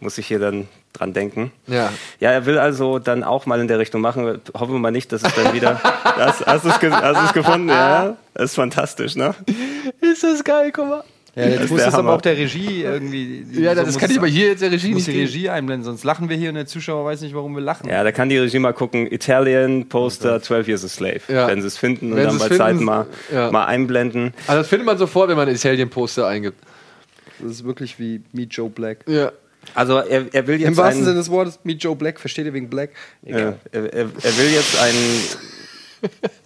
muss 0.00 0.18
ich 0.18 0.26
hier 0.26 0.38
dann 0.38 0.68
dran 0.92 1.12
denken. 1.12 1.52
Ja. 1.66 1.92
Ja, 2.18 2.30
er 2.32 2.46
will 2.46 2.58
also 2.58 2.98
dann 2.98 3.22
auch 3.22 3.46
mal 3.46 3.60
in 3.60 3.68
der 3.68 3.78
Richtung 3.78 4.00
machen. 4.00 4.40
Hoffen 4.54 4.72
wir 4.74 4.78
mal 4.80 4.90
nicht, 4.90 5.12
dass 5.12 5.22
es 5.22 5.34
dann 5.34 5.52
wieder. 5.54 5.80
hast 6.04 6.46
hast 6.46 6.64
du 6.64 6.68
es 6.70 6.80
ge 6.80 6.90
gefunden? 7.34 7.68
Ja, 7.68 8.16
das 8.34 8.50
ist 8.50 8.54
fantastisch, 8.56 9.16
ne? 9.16 9.34
Ist 10.00 10.22
das 10.24 10.42
geil, 10.42 10.70
guck 10.72 10.88
mal. 10.88 11.04
Ja, 11.36 11.46
jetzt 11.46 11.70
muss 11.70 11.80
das 11.84 11.94
aber 11.94 12.12
auch 12.14 12.20
der 12.20 12.36
Regie 12.36 12.82
irgendwie. 12.82 13.46
Ja, 13.52 13.74
das 13.74 13.94
so 13.94 14.00
kann 14.00 14.08
muss- 14.08 14.12
ich 14.14 14.18
aber 14.18 14.26
hier 14.26 14.48
jetzt 14.48 14.62
der 14.62 14.72
Regie 14.72 14.92
muss 14.92 15.06
nicht 15.06 15.16
die. 15.16 15.22
Regie 15.22 15.48
einblenden, 15.48 15.84
sonst 15.84 16.02
lachen 16.02 16.28
wir 16.28 16.36
hier 16.36 16.48
und 16.48 16.56
der 16.56 16.66
Zuschauer 16.66 17.04
weiß 17.04 17.20
nicht, 17.20 17.34
warum 17.36 17.54
wir 17.54 17.62
lachen. 17.62 17.88
Ja, 17.88 18.02
da 18.02 18.10
kann 18.10 18.28
die 18.28 18.38
Regie 18.38 18.58
mal 18.58 18.72
gucken. 18.72 19.06
Italian 19.10 19.88
Poster 19.88 20.42
12 20.42 20.66
Years 20.68 20.84
a 20.84 20.88
Slave. 20.88 21.20
Ja. 21.28 21.46
Wenn 21.46 21.60
sie 21.60 21.68
es 21.68 21.78
finden 21.78 22.10
und 22.10 22.16
Wenn 22.18 22.26
dann 22.26 22.38
bei 22.38 22.48
Zeiten 22.48 22.82
mal, 22.82 23.06
ja. 23.32 23.50
mal 23.52 23.66
einblenden. 23.66 24.34
Also 24.48 24.62
das 24.62 24.68
findet 24.68 24.86
man 24.86 24.98
sofort, 24.98 25.28
wenn 25.30 25.36
man 25.36 25.48
Italien-Poster 25.48 26.26
eingibt. 26.26 26.58
Das 27.38 27.52
ist 27.52 27.64
wirklich 27.64 28.00
wie 28.00 28.22
Meet 28.32 28.52
Joe 28.54 28.68
Black. 28.68 29.04
Ja. 29.06 29.30
Also 29.74 29.98
er, 29.98 30.26
er 30.32 30.46
will 30.46 30.60
jetzt 30.60 30.68
Im 30.68 30.76
wahrsten 30.76 31.04
Sinne 31.04 31.16
des 31.16 31.30
Wortes, 31.30 31.60
Meet 31.64 31.82
Joe 31.82 31.96
Black, 31.96 32.18
versteht 32.18 32.46
ihr 32.46 32.54
wegen 32.54 32.70
Black? 32.70 32.90
Ja, 33.22 33.36
er, 33.36 33.54
er, 33.72 33.84
er 33.92 34.36
will 34.38 34.50
jetzt 34.52 34.80
einen. 34.80 35.22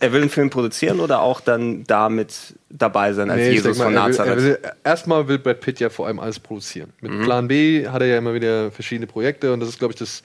er 0.00 0.12
will 0.12 0.20
einen 0.22 0.30
Film 0.30 0.50
produzieren 0.50 0.98
oder 1.00 1.20
auch 1.20 1.40
dann 1.40 1.84
damit 1.84 2.54
dabei 2.70 3.12
sein 3.12 3.30
als 3.30 3.40
Nee, 3.40 3.52
Jesus 3.52 3.76
von 3.76 3.92
mal, 3.92 4.02
will, 4.02 4.10
Nazareth? 4.10 4.36
er 4.36 4.44
will, 4.44 4.58
erstmal 4.82 5.28
will 5.28 5.38
Brad 5.38 5.60
Pitt 5.60 5.80
ja 5.80 5.90
vor 5.90 6.06
allem 6.06 6.18
alles 6.18 6.40
produzieren. 6.40 6.92
Mit 7.00 7.22
Plan 7.22 7.46
B 7.46 7.86
hat 7.88 8.02
er 8.02 8.08
ja 8.08 8.18
immer 8.18 8.34
wieder 8.34 8.72
verschiedene 8.72 9.06
Projekte 9.06 9.52
und 9.52 9.60
das 9.60 9.68
ist, 9.68 9.78
glaube 9.78 9.92
ich, 9.92 9.98
das, 9.98 10.22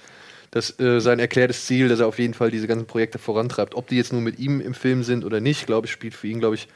das, 0.50 0.80
äh, 0.80 1.00
sein 1.00 1.20
erklärtes 1.20 1.66
Ziel, 1.66 1.90
dass 1.90 2.00
er 2.00 2.08
auf 2.08 2.18
jeden 2.18 2.34
Fall 2.34 2.50
diese 2.50 2.66
ganzen 2.68 2.88
Projekte 2.88 3.20
vorantreibt. 3.20 3.76
Ob 3.76 3.88
die 3.88 3.98
jetzt 3.98 4.12
nur 4.12 4.22
mit 4.22 4.40
ihm 4.40 4.62
im 4.62 4.74
Film 4.74 5.04
sind 5.04 5.24
oder 5.24 5.40
nicht, 5.40 5.68
glaube 5.68 5.86
ich, 5.86 5.92
spielt 5.92 6.16
für 6.16 6.28
ihn, 6.28 6.40
glaube 6.40 6.56
ich, 6.56 6.68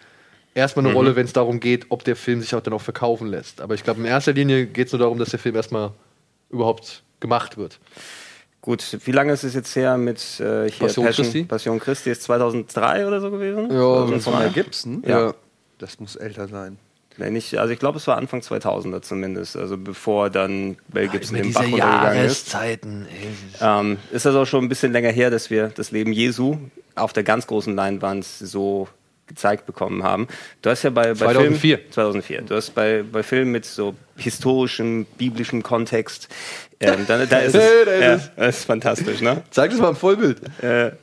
erstmal 0.55 0.85
eine 0.85 0.93
Rolle, 0.93 1.15
wenn 1.15 1.25
es 1.25 1.33
darum 1.33 1.59
geht, 1.59 1.87
ob 1.89 2.03
der 2.03 2.15
Film 2.15 2.41
sich 2.41 2.53
auch 2.55 2.61
dann 2.61 2.73
auch 2.73 2.81
verkaufen 2.81 3.27
lässt. 3.27 3.61
Aber 3.61 3.75
ich 3.75 3.83
glaube, 3.83 3.99
in 4.01 4.05
erster 4.05 4.33
Linie 4.33 4.65
geht 4.65 4.87
es 4.87 4.93
nur 4.93 4.99
darum, 4.99 5.19
dass 5.19 5.29
der 5.29 5.39
Film 5.39 5.55
erstmal 5.55 5.91
überhaupt 6.49 7.03
gemacht 7.19 7.57
wird. 7.57 7.79
Gut, 8.61 8.97
wie 9.05 9.11
lange 9.11 9.33
ist 9.33 9.43
es 9.43 9.55
jetzt 9.55 9.75
her 9.75 9.97
mit 9.97 10.19
äh, 10.39 10.69
hier 10.69 10.87
Passion 10.87 11.05
Christi? 11.05 11.43
Passion 11.43 11.79
Christi 11.79 12.11
ist 12.11 12.23
2003 12.23 13.07
oder 13.07 13.19
so 13.19 13.29
gewesen? 13.29 13.69
Ja, 13.69 14.19
von? 14.19 14.39
Mel 14.39 14.51
Gibson? 14.51 15.03
Ja. 15.05 15.33
Das 15.79 15.99
muss 15.99 16.15
älter 16.15 16.47
sein. 16.47 16.77
Nee, 17.17 17.29
nicht, 17.29 17.57
also 17.57 17.73
ich 17.73 17.79
glaube, 17.79 17.97
es 17.97 18.07
war 18.07 18.17
Anfang 18.17 18.39
2000er 18.39 19.01
zumindest, 19.01 19.57
also 19.57 19.77
bevor 19.77 20.29
dann 20.29 20.77
Mel 20.93 21.09
Gibson 21.09 21.35
den 21.35 21.51
Bach 21.51 21.63
runtergegangen 21.63 22.25
ist. 22.25 22.53
Jahreszeiten. 22.53 23.05
Ey. 23.05 23.27
Ähm, 23.61 23.97
ist 24.11 24.25
das 24.25 24.35
auch 24.35 24.45
schon 24.45 24.63
ein 24.63 24.69
bisschen 24.69 24.93
länger 24.93 25.11
her, 25.11 25.29
dass 25.29 25.49
wir 25.49 25.67
das 25.67 25.91
Leben 25.91 26.13
Jesu 26.13 26.57
auf 26.95 27.11
der 27.13 27.23
ganz 27.23 27.45
großen 27.45 27.75
Leinwand 27.75 28.23
so 28.23 28.87
gezeigt 29.27 29.65
bekommen 29.65 30.03
haben. 30.03 30.27
Du 30.61 30.69
hast 30.69 30.83
ja 30.83 30.89
bei, 30.89 31.09
bei 31.09 31.13
2004. 31.15 31.77
Filmen, 31.77 31.91
2004. 31.91 32.41
Du 32.43 32.55
hast 32.55 32.71
bei, 32.75 33.03
bei 33.03 33.23
Filmen 33.23 33.51
mit 33.51 33.65
so 33.65 33.95
historischem, 34.17 35.05
biblischem 35.17 35.63
Kontext, 35.63 36.27
ähm, 36.79 37.03
dann, 37.07 37.27
da 37.29 37.39
ist 37.39 37.55
es, 37.55 37.85
Da 37.85 37.91
ist 37.91 38.01
ja, 38.01 38.13
es. 38.15 38.31
das 38.35 38.57
ist 38.59 38.65
fantastisch, 38.65 39.21
ne? 39.21 39.43
Zeig 39.51 39.71
das 39.71 39.79
mal 39.79 39.89
im 39.89 39.95
Vollbild. 39.95 40.41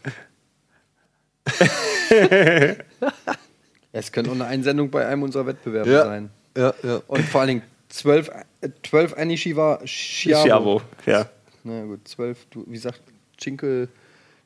Es 3.93 4.13
könnte 4.13 4.31
auch 4.31 4.35
eine 4.35 4.47
Einsendung 4.47 4.91
bei 4.91 5.07
einem 5.07 5.23
unserer 5.25 5.47
Wettbewerbe 5.47 5.91
Ja. 5.91 6.05
sein. 6.05 6.31
Ja, 6.57 6.75
ja. 6.83 7.03
Und 7.09 7.25
vor 7.25 7.41
allen 7.41 7.49
Dingen 7.49 7.63
12, 7.89 8.31
äh, 8.61 8.69
12 8.89 9.15
Anishiva 9.15 9.81
Schiavo. 9.85 10.45
Chiavo, 10.45 10.83
ja. 11.07 11.29
Na 11.65 11.83
gut, 11.85 12.07
12, 12.07 12.47
du, 12.51 12.65
wie 12.69 12.77
sagt 12.77 13.01
Chinkel. 13.37 13.89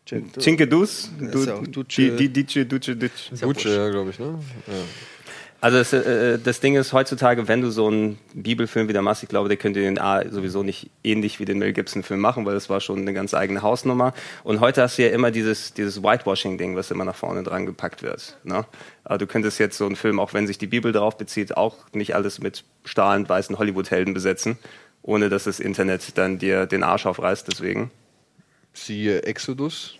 Cinque 0.06 0.66
Dus, 0.66 1.10
Duce. 1.18 2.16
di, 2.16 2.28
Dice, 2.28 2.66
Duce, 2.66 2.97
Duce. 2.97 3.40
Gucci, 3.40 3.68
ja, 3.68 3.89
glaube 3.89 4.10
ich, 4.10 4.18
ne? 4.18 4.39
Ja. 4.66 4.74
Also 5.64 5.78
das, 5.78 5.94
äh, 5.94 6.39
das 6.39 6.60
Ding 6.60 6.74
ist 6.76 6.93
heutzutage, 6.93 7.48
wenn 7.48 7.62
du 7.62 7.70
so 7.70 7.86
einen 7.86 8.18
Bibelfilm 8.35 8.86
wieder 8.86 9.01
machst, 9.01 9.22
ich 9.22 9.31
glaube, 9.31 9.48
der 9.48 9.56
könnte 9.56 9.81
den 9.81 9.98
A 9.98 10.22
sowieso 10.31 10.62
nicht 10.62 10.90
ähnlich 11.02 11.40
wie 11.40 11.47
den 11.47 11.56
Mel 11.56 11.72
Gibson-Film 11.72 12.20
machen, 12.20 12.44
weil 12.44 12.52
das 12.52 12.68
war 12.68 12.82
schon 12.82 12.98
eine 12.98 13.14
ganz 13.14 13.32
eigene 13.32 13.62
Hausnummer. 13.62 14.12
Und 14.43 14.60
heute 14.60 14.82
hast 14.82 14.98
du 14.98 15.05
ja 15.05 15.09
immer 15.09 15.31
dieses, 15.31 15.72
dieses 15.72 16.02
Whitewashing-Ding, 16.02 16.76
was 16.76 16.90
immer 16.90 17.06
nach 17.06 17.14
vorne 17.14 17.43
dran 17.43 17.64
gepackt 17.64 18.02
wird. 18.02 18.36
Ne? 18.44 18.66
Aber 19.05 19.16
du 19.16 19.26
könntest 19.26 19.59
jetzt 19.59 19.78
so 19.78 19.86
einen 19.86 19.97
Film, 19.97 20.20
auch 20.20 20.35
wenn 20.35 20.47
sich 20.47 20.59
die 20.59 20.66
Bibel 20.66 20.93
darauf 20.93 21.16
bezieht, 21.16 21.56
auch 21.56 21.78
nicht 21.94 22.14
alles 22.14 22.40
mit 22.43 22.64
strahlend 22.85 23.31
weißen 23.31 23.56
Hollywood-Helden 23.59 24.12
besetzen, 24.12 24.59
ohne 25.01 25.31
dass 25.31 25.44
das 25.44 25.60
Internet 25.60 26.18
dann 26.18 26.39
dir 26.39 26.66
den 26.66 26.82
Arsch 26.82 27.06
aufreißt. 27.06 27.48
Deswegen 27.48 27.90
Siehe 28.74 29.22
Exodus. 29.22 29.94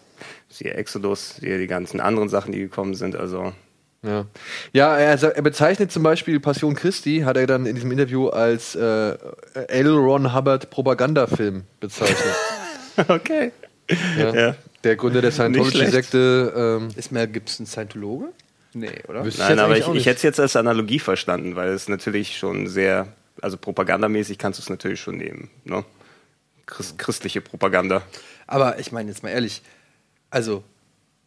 siehe 0.49 0.75
Exodus, 0.75 1.37
siehe 1.37 1.59
die 1.59 1.67
ganzen 1.67 2.01
anderen 2.01 2.29
Sachen, 2.29 2.53
die 2.53 2.59
gekommen 2.59 2.95
sind. 2.95 3.17
Also 3.17 3.53
Ja, 4.03 4.27
ja 4.73 4.97
er, 4.97 5.23
er 5.23 5.43
bezeichnet 5.43 5.91
zum 5.91 6.03
Beispiel 6.03 6.41
Passion 6.41 6.75
Christi, 6.75 7.21
hat 7.21 7.37
er 7.37 7.47
dann 7.47 7.67
in 7.67 7.75
diesem 7.75 7.91
Interview 7.93 8.29
als 8.29 8.75
äh, 8.75 9.17
L. 9.69 9.95
Ron 9.95 10.35
Hubbard 10.35 10.71
Propagandafilm 10.71 11.63
bezeichnet. 11.81 12.35
okay. 13.09 13.53
ja. 14.19 14.35
Ja. 14.35 14.57
Der 14.85 14.97
Gründer 14.97 15.23
der 15.23 15.33
Scientology-Sekte. 15.33 16.53
Ähm, 16.55 16.89
Ist 16.95 17.11
Mel 17.11 17.27
Gibson 17.27 17.65
Scientologe? 17.65 18.29
Nee, 18.75 18.91
oder? 19.09 19.21
Nein, 19.21 19.31
jetzt 19.31 19.41
aber 19.41 19.79
ich, 19.79 19.89
ich 19.89 20.07
hätte 20.07 20.17
es 20.17 20.23
jetzt 20.23 20.41
als 20.41 20.57
Analogie 20.57 20.99
verstanden, 20.99 21.57
weil 21.57 21.71
es 21.71 21.89
natürlich 21.89 22.37
schon 22.37 22.67
sehr, 22.67 23.09
also 23.41 23.57
propagandamäßig 23.57 24.37
kannst 24.37 24.59
du 24.59 24.63
es 24.63 24.69
natürlich 24.69 25.01
schon 25.01 25.17
nehmen. 25.17 25.49
Ne? 25.65 25.85
Christ, 26.67 26.99
christliche 26.99 27.41
Propaganda. 27.41 28.03
Aber 28.47 28.79
ich 28.79 28.93
meine 28.93 29.11
jetzt 29.11 29.23
mal 29.23 29.31
ehrlich, 29.31 29.63
also 30.31 30.63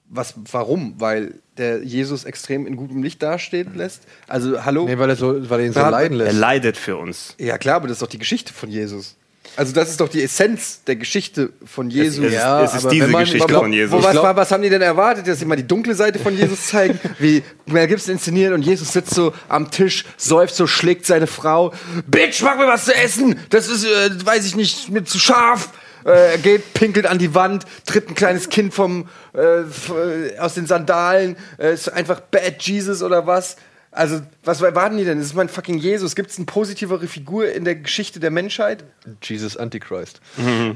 was, 0.09 0.35
warum? 0.51 0.95
Weil 0.99 1.35
der 1.57 1.83
Jesus 1.83 2.23
extrem 2.23 2.65
in 2.65 2.75
gutem 2.77 3.03
Licht 3.03 3.21
dastehen 3.21 3.75
lässt? 3.75 4.03
Also 4.27 4.63
hallo? 4.63 4.85
Nee, 4.85 4.97
weil 4.97 5.09
er, 5.09 5.15
so, 5.15 5.49
weil 5.49 5.59
er 5.61 5.65
ihn 5.65 5.73
so 5.73 5.79
leiden 5.81 6.19
Er 6.19 6.25
lässt. 6.27 6.37
leidet 6.39 6.77
für 6.77 6.95
uns. 6.97 7.35
ja 7.37 7.57
klar, 7.57 7.75
aber 7.77 7.87
das 7.87 7.97
ist 7.97 8.01
doch 8.01 8.07
die 8.07 8.19
Geschichte 8.19 8.53
von 8.53 8.69
Jesus. 8.69 9.15
Also 9.55 9.73
das 9.73 9.89
ist 9.89 9.99
doch 9.99 10.07
die 10.09 10.21
Essenz 10.21 10.83
der 10.85 10.97
Geschichte 10.97 11.51
von 11.65 11.89
Jesus. 11.89 12.23
es, 12.25 12.33
Ja, 12.33 12.63
es 12.63 12.73
ist 12.75 12.81
aber 12.85 12.89
diese 12.91 13.07
man- 13.07 13.23
Geschichte 13.23 13.43
aber- 13.45 13.59
von 13.61 13.71
Wo, 13.71 13.73
Jesus. 13.75 14.03
was, 14.03 14.11
glaub- 14.11 14.35
was 14.35 14.51
haben 14.51 14.61
die 14.61 14.69
denn 14.69 14.81
erwartet, 14.83 15.27
dass 15.27 15.39
sie 15.39 15.45
mal 15.45 15.55
die 15.55 15.67
dunkle 15.67 15.95
Seite 15.95 16.19
von 16.19 16.37
Jesus 16.37 16.67
zeigen? 16.67 16.99
Wie 17.19 17.41
Mel 17.65 17.87
Gibson 17.87 18.13
inszeniert 18.13 18.53
und 18.53 18.61
Jesus 18.61 18.93
sitzt 18.93 19.13
so 19.15 19.33
am 19.49 19.71
Tisch, 19.71 20.05
säuft 20.17 20.53
so, 20.53 20.67
schlägt 20.67 21.05
seine 21.05 21.27
Frau. 21.27 21.73
Bitch, 22.05 22.41
mach 22.43 22.55
mir 22.57 22.67
was 22.67 22.85
zu 22.85 22.93
essen! 22.93 23.39
Das 23.49 23.67
ist, 23.67 23.83
äh, 23.85 24.25
weiß 24.25 24.45
ich 24.45 24.55
nicht, 24.55 24.89
mir 24.89 25.03
zu 25.05 25.17
scharf! 25.17 25.69
Äh, 26.07 26.31
er 26.31 26.37
geht, 26.37 26.73
pinkelt 26.73 27.05
an 27.05 27.19
die 27.19 27.35
Wand, 27.35 27.65
tritt 27.85 28.09
ein 28.09 28.15
kleines 28.15 28.49
Kind 28.49 28.73
vom, 28.73 29.09
äh, 29.35 29.41
äh, 29.41 30.39
aus 30.39 30.53
den 30.53 30.65
Sandalen, 30.65 31.35
äh, 31.59 31.73
ist 31.73 31.89
einfach 31.89 32.21
Bad 32.21 32.61
Jesus 32.63 33.03
oder 33.03 33.27
was? 33.27 33.57
Also, 33.91 34.21
was 34.43 34.61
erwarten 34.61 34.97
die 34.97 35.05
denn? 35.05 35.17
Das 35.17 35.27
ist 35.27 35.33
mein 35.33 35.49
fucking 35.49 35.79
Jesus. 35.79 36.15
Gibt 36.15 36.29
es 36.29 36.37
eine 36.37 36.45
positivere 36.45 37.07
Figur 37.07 37.51
in 37.51 37.65
der 37.65 37.75
Geschichte 37.75 38.19
der 38.19 38.31
Menschheit? 38.31 38.83
Jesus 39.23 39.57
Antichrist. 39.57 40.21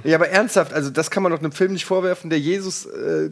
Ja, 0.03 0.15
aber 0.15 0.29
ernsthaft, 0.29 0.73
also 0.73 0.89
das 0.89 1.11
kann 1.11 1.21
man 1.21 1.31
doch 1.31 1.39
einem 1.39 1.51
Film 1.51 1.73
nicht 1.73 1.85
vorwerfen, 1.85 2.29
der 2.29 2.39
Jesus 2.39 2.85
äh, 2.85 3.29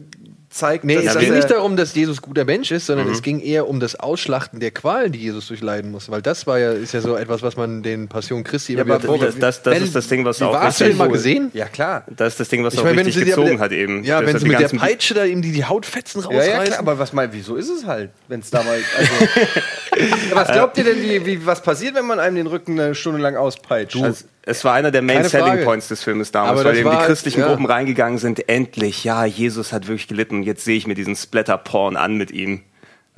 zeigt, 0.50 0.84
Nee, 0.84 0.96
dass 0.96 1.14
es 1.14 1.18
ging 1.20 1.32
nicht 1.34 1.50
darum, 1.50 1.76
dass 1.76 1.94
Jesus 1.94 2.20
guter 2.20 2.44
Mensch 2.44 2.70
ist, 2.72 2.86
sondern 2.86 3.08
es 3.08 3.22
ging 3.22 3.40
eher 3.40 3.68
um 3.68 3.78
das 3.80 3.94
Ausschlachten 3.98 4.58
der 4.60 4.72
Qualen, 4.72 5.12
die 5.12 5.20
Jesus 5.20 5.46
durchleiden 5.46 5.90
muss. 5.90 6.10
Weil 6.10 6.22
das 6.22 6.46
war 6.46 6.58
ja, 6.58 6.72
ist 6.72 6.92
ja 6.92 7.00
so 7.00 7.16
etwas, 7.16 7.42
was 7.42 7.56
man 7.56 7.82
den 7.82 8.08
Passion 8.08 8.42
Christi 8.42 8.72
immer 8.72 8.80
Ja, 8.80 8.84
wieder 8.86 8.94
aber 8.96 9.06
vorwirft. 9.06 9.42
Das, 9.42 9.62
das, 9.62 9.74
das 9.74 9.82
ist 9.84 9.94
das 9.94 10.08
Ding, 10.08 10.24
was 10.24 10.42
auch 10.42 10.52
Hast 10.52 10.80
du 10.80 10.84
den 10.84 10.96
mal 10.96 11.08
gesehen? 11.08 11.50
Ja, 11.54 11.66
klar. 11.66 12.04
Das 12.08 12.34
ist 12.34 12.40
das 12.40 12.48
Ding, 12.48 12.64
was 12.64 12.74
Ich 12.74 12.80
auch 12.80 12.84
meine, 12.84 12.96
wenn 12.98 13.06
richtig 13.06 13.22
sie 13.24 13.30
gezogen 13.30 13.50
mit 13.52 13.60
hat 13.60 13.72
eben. 13.72 14.02
Ja, 14.04 14.26
wenn 14.26 14.38
sie 14.38 14.46
mit 14.48 14.58
der 14.58 14.68
Peitsche 14.68 15.14
da 15.14 15.24
ihm 15.24 15.40
die, 15.40 15.52
die 15.52 15.64
Hautfetzen 15.64 16.20
Ja, 16.22 16.26
rausreißen. 16.26 16.52
ja, 16.56 16.64
klar, 16.64 16.78
aber 16.80 16.98
was 16.98 17.12
mal, 17.12 17.32
wieso 17.32 17.54
ist 17.56 17.68
es 17.70 17.86
halt, 17.86 18.10
wenn 18.28 18.40
es 18.40 18.50
da 18.50 18.62
mal. 18.62 18.78
Also, 18.98 20.06
Ja, 20.30 20.36
was 20.36 20.48
glaubt 20.48 20.78
ihr 20.78 20.84
denn, 20.84 21.02
wie, 21.02 21.26
wie, 21.26 21.44
was 21.46 21.62
passiert, 21.62 21.94
wenn 21.94 22.06
man 22.06 22.20
einem 22.20 22.36
den 22.36 22.46
Rücken 22.46 22.78
eine 22.78 22.94
Stunde 22.94 23.20
lang 23.20 23.36
auspeitscht? 23.36 23.96
Also, 24.02 24.24
es 24.42 24.64
war 24.64 24.74
einer 24.74 24.90
der 24.90 25.02
Main 25.02 25.16
Keine 25.18 25.28
Selling 25.28 25.46
Frage. 25.48 25.64
Points 25.64 25.88
des 25.88 26.02
Filmes 26.02 26.32
damals, 26.32 26.64
weil 26.64 26.76
eben 26.78 26.90
die 26.90 26.96
war- 26.96 27.06
christlichen 27.06 27.40
ja. 27.40 27.48
Gruppen 27.48 27.66
reingegangen 27.66 28.18
sind. 28.18 28.48
Endlich, 28.48 29.04
ja, 29.04 29.24
Jesus 29.24 29.72
hat 29.72 29.86
wirklich 29.86 30.08
gelitten. 30.08 30.42
Jetzt 30.42 30.64
sehe 30.64 30.76
ich 30.76 30.86
mir 30.86 30.94
diesen 30.94 31.16
Splatter-Porn 31.16 31.96
an 31.96 32.16
mit 32.16 32.30
ihm. 32.30 32.62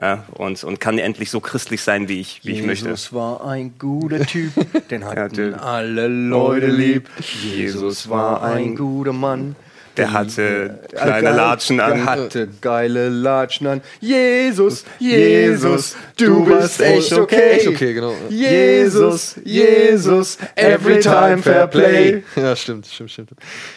Ja, 0.01 0.25
und, 0.33 0.65
und 0.65 0.81
kann 0.81 0.99
endlich 0.99 1.31
so 1.31 1.39
christlich 1.39 1.81
sein, 1.83 2.09
wie 2.09 2.21
ich, 2.21 2.41
wie 2.45 2.53
ich 2.53 2.63
möchte. 2.65 2.87
Jesus 2.87 3.13
war 3.13 3.47
ein 3.47 3.75
guter 3.79 4.21
Typ, 4.27 4.53
den 4.91 5.05
hatten 5.05 5.17
natürlich. 5.21 5.57
alle 5.57 6.09
Leute 6.09 6.67
lieb. 6.67 7.09
Jesus 7.21 8.09
war 8.11 8.43
ein 8.43 8.75
guter 8.75 9.13
Mann. 9.13 9.55
Der 9.97 10.13
hatte 10.13 10.79
Äh, 10.93 10.97
kleine 10.97 11.23
geil- 11.23 11.37
Latschen 11.37 11.77
Der 11.77 11.87
an. 11.87 12.05
hatte 12.07 12.49
geile 12.61 13.09
Latschen 13.11 13.67
an. 13.67 13.81
Jesus, 14.01 14.85
Jesus, 14.99 15.97
du 16.17 16.45
bist 16.47 16.81
echt 16.81 17.13
okay. 17.13 17.51
Echt 17.53 17.69
okay, 17.69 17.93
genau. 17.93 18.15
Jesus, 18.31 19.37
Jesus, 19.45 20.39
every 20.55 21.01
time 21.01 21.39
fair 21.39 21.67
play. 21.67 22.23
Ja, 22.37 22.57
stimmt, 22.57 22.87
stimmt, 22.87 23.11
stimmt. 23.11 23.31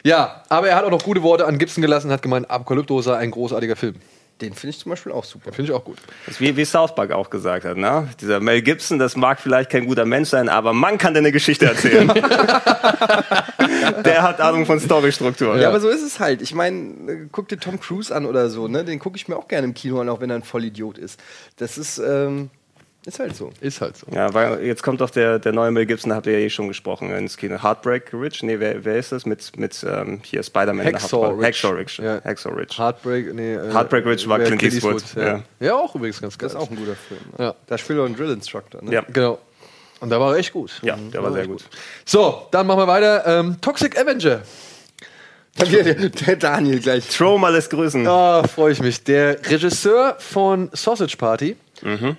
Ja, 0.04 0.44
aber 0.50 0.70
er 0.70 0.78
hat 0.78 0.86
auch 0.86 0.92
noch 0.92 1.04
gute 1.04 1.22
Worte 1.22 1.46
an 1.46 1.58
Gibson 1.58 1.82
gelassen, 1.82 2.12
hat 2.12 2.22
gemeint, 2.22 2.50
Apokalypto 2.50 3.02
sei 3.02 3.18
ein 3.18 3.32
großartiger 3.32 3.76
Film. 3.76 3.96
Den 4.42 4.54
finde 4.54 4.72
ich 4.72 4.80
zum 4.80 4.90
Beispiel 4.90 5.14
auch 5.14 5.24
super. 5.24 5.54
Finde 5.54 5.72
ich 5.72 5.78
auch 5.78 5.86
gut. 5.86 5.98
Das 6.26 6.36
ist 6.36 6.42
Wie, 6.42 6.58
wie 6.58 6.66
South 6.66 6.94
Park 6.94 7.12
auch 7.14 7.30
gesagt 7.30 7.64
hat, 7.64 7.78
ne? 7.78 8.10
Dieser 8.20 8.42
Mel 8.42 8.62
Gibson, 8.62 9.00
das 9.00 9.16
mag 9.16 9.40
vielleicht 9.40 9.70
kein 9.70 9.86
guter 9.86 10.04
Mensch 10.04 10.28
sein, 10.30 10.50
aber 10.50 10.74
man 10.74 10.98
kann 10.98 11.14
dir 11.14 11.20
eine 11.20 11.32
Geschichte 11.32 11.66
erzählen. 11.68 12.08
Der 14.04 14.24
hat 14.24 14.42
Ahnung 14.42 14.66
von 14.66 14.80
Storystruktur. 14.80 15.58
Ja, 15.58 15.70
aber 15.70 15.80
so 15.80 15.88
ist 15.88 16.04
es 16.04 16.20
halt. 16.20 16.42
Ich 16.42 16.54
meine, 16.54 17.30
guck 17.32 17.48
dir 17.48 17.58
Tom 17.58 17.80
Cruise 17.80 18.14
an 18.14 18.26
oder 18.26 18.50
so, 18.50 18.68
ne? 18.68 18.84
Den 18.84 19.00
gucke 19.00 19.16
ich 19.16 19.30
mir 19.30 19.38
auch 19.38 19.48
gerne 19.48 19.68
im 19.68 19.74
Kino 19.74 20.02
an, 20.02 20.10
auch 20.10 20.20
wenn 20.20 20.30
er 20.30 20.36
ein 20.36 20.44
Vollidiot 20.44 20.98
ist. 20.98 21.18
Das 21.56 21.78
ist, 21.78 21.98
ähm, 22.00 22.50
ist 23.06 23.20
halt 23.20 23.36
so. 23.36 23.52
Ist 23.62 23.82
halt 23.82 23.98
so. 23.98 24.08
Ja, 24.12 24.34
weil 24.34 24.64
jetzt 24.64 24.82
kommt 24.82 25.00
doch 25.00 25.12
der, 25.12 25.38
der 25.38 25.52
neue 25.52 25.70
Mel 25.70 25.86
Gibson, 25.86 26.10
da 26.10 26.16
habt 26.16 26.26
ihr 26.26 26.40
ja 26.40 26.46
eh 26.46 26.50
schon 26.50 26.68
gesprochen 26.68 27.12
ins 27.12 27.38
Kino. 27.38 27.62
Heartbreak 27.62 28.12
Ridge? 28.14 28.40
Nee, 28.42 28.60
wer, 28.60 28.84
wer 28.84 28.98
ist 28.98 29.12
das? 29.12 29.28
Mit, 29.28 29.56
mit 29.58 29.86
ähm, 29.88 30.22
hier 30.24 30.42
Spider-Man. 30.42 30.88
in 30.88 30.94
der 30.94 31.02
Hacksaw. 31.02 31.30
Ridge. 31.30 31.46
Hacksaw 31.46 31.72
Ridge. 31.74 32.02
Ja. 32.02 32.22
Hacksaw 32.24 32.56
Ridge. 32.56 32.76
Heartbreak, 32.78 33.34
nee, 33.34 33.54
äh, 33.54 33.72
Heartbreak 33.72 34.06
Ridge 34.06 34.28
war 34.28 34.40
äh, 34.40 34.46
Clint 34.46 34.64
Eastwood, 34.64 35.04
ja. 35.16 35.44
ja. 35.60 35.76
auch 35.76 35.94
übrigens 35.94 36.20
ganz 36.20 36.36
geil. 36.38 36.50
Das 36.50 36.54
ist 36.54 36.60
auch 36.60 36.72
ein 36.72 36.78
guter 36.78 36.96
Film. 36.96 37.22
Ja. 37.38 37.54
Da 37.68 37.78
spielt 37.78 38.00
er 38.00 38.06
einen 38.06 38.16
Drill 38.16 38.32
Instructor, 38.32 38.84
ne? 38.84 38.92
Ja. 38.92 39.02
Genau. 39.08 39.38
Und 40.00 40.10
da 40.10 40.20
war 40.20 40.34
er 40.34 40.40
echt 40.40 40.54
gut. 40.54 40.72
Ja, 40.82 40.98
der 40.98 41.24
war 41.24 41.32
sehr 41.32 41.48
gut. 41.48 41.64
So, 42.06 42.48
dann 42.52 42.68
machen 42.68 42.80
wir 42.80 42.88
weiter. 42.88 43.26
Ähm, 43.26 43.58
Toxic 43.62 43.98
Avenger. 44.00 44.42
Der, 45.58 46.36
Daniel 46.36 46.80
gleich. 46.80 47.08
Trauma 47.08 47.48
lässt 47.50 47.70
grüßen. 47.70 48.06
Ah, 48.08 48.44
freue 48.44 48.74
ich 48.74 48.82
mich. 48.82 49.04
Der 49.04 49.38
Regisseur 49.50 50.18
von 50.20 50.70
Sausage 50.74 51.16
Party 51.18 51.56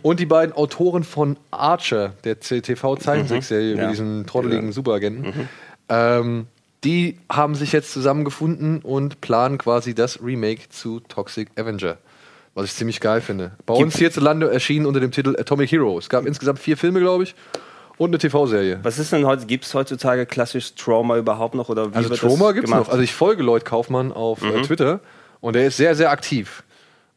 und 0.03 0.20
die 0.20 0.27
beiden 0.27 0.55
Autoren 0.55 1.05
von 1.05 1.37
Archer, 1.51 2.12
der 2.24 2.41
TV-Zeichentrickserie 2.41 3.73
über 3.73 3.83
Ja. 3.83 3.91
diesen 3.91 4.27
trotteligen 4.27 4.73
Superagenten, 4.73 5.49
ähm, 5.89 6.47
die 6.85 7.19
haben 7.31 7.55
sich 7.55 7.73
jetzt 7.73 7.93
zusammengefunden 7.93 8.81
und 8.81 9.20
planen 9.20 9.59
quasi 9.59 9.95
das 9.95 10.23
Remake 10.23 10.69
zu 10.69 11.01
Toxic 11.01 11.49
Avenger. 11.59 11.97
Was 12.55 12.66
ich 12.66 12.74
ziemlich 12.74 13.01
geil 13.01 13.20
finde. 13.20 13.53
Bei 13.66 13.74
uns 13.74 13.99
hierzulande 13.99 14.51
erschienen 14.51 14.87
unter 14.87 14.99
dem 15.01 15.11
Titel 15.11 15.37
Atomic 15.39 15.70
Hero. 15.70 15.99
Es 15.99 16.09
gab 16.09 16.24
insgesamt 16.24 16.59
vier 16.59 16.78
Filme, 16.78 17.01
glaube 17.01 17.24
ich, 17.24 17.35
und 17.99 18.11
eine 18.11 18.19
TV-Serie. 18.19 18.78
Was 18.83 18.99
ist 18.99 19.12
denn 19.12 19.27
heute, 19.27 19.45
gibt 19.47 19.65
es 19.66 19.74
heutzutage 19.74 20.24
klassisch 20.24 20.74
Trauma 20.74 21.19
überhaupt 21.19 21.55
noch? 21.55 21.69
Oder 21.69 21.93
wie 21.93 21.97
Also 21.97 22.11
wird 22.11 22.20
Trauma 22.20 22.53
gibt 22.53 22.69
es 22.69 22.74
noch. 22.74 22.89
Also 22.89 23.03
ich 23.03 23.12
folge 23.12 23.43
Lloyd 23.43 23.65
Kaufmann 23.66 24.11
auf 24.11 24.43
äh, 24.43 24.62
Twitter 24.62 25.01
und 25.41 25.55
der 25.55 25.66
ist 25.66 25.77
sehr, 25.77 25.95
sehr 25.95 26.11
aktiv. 26.11 26.62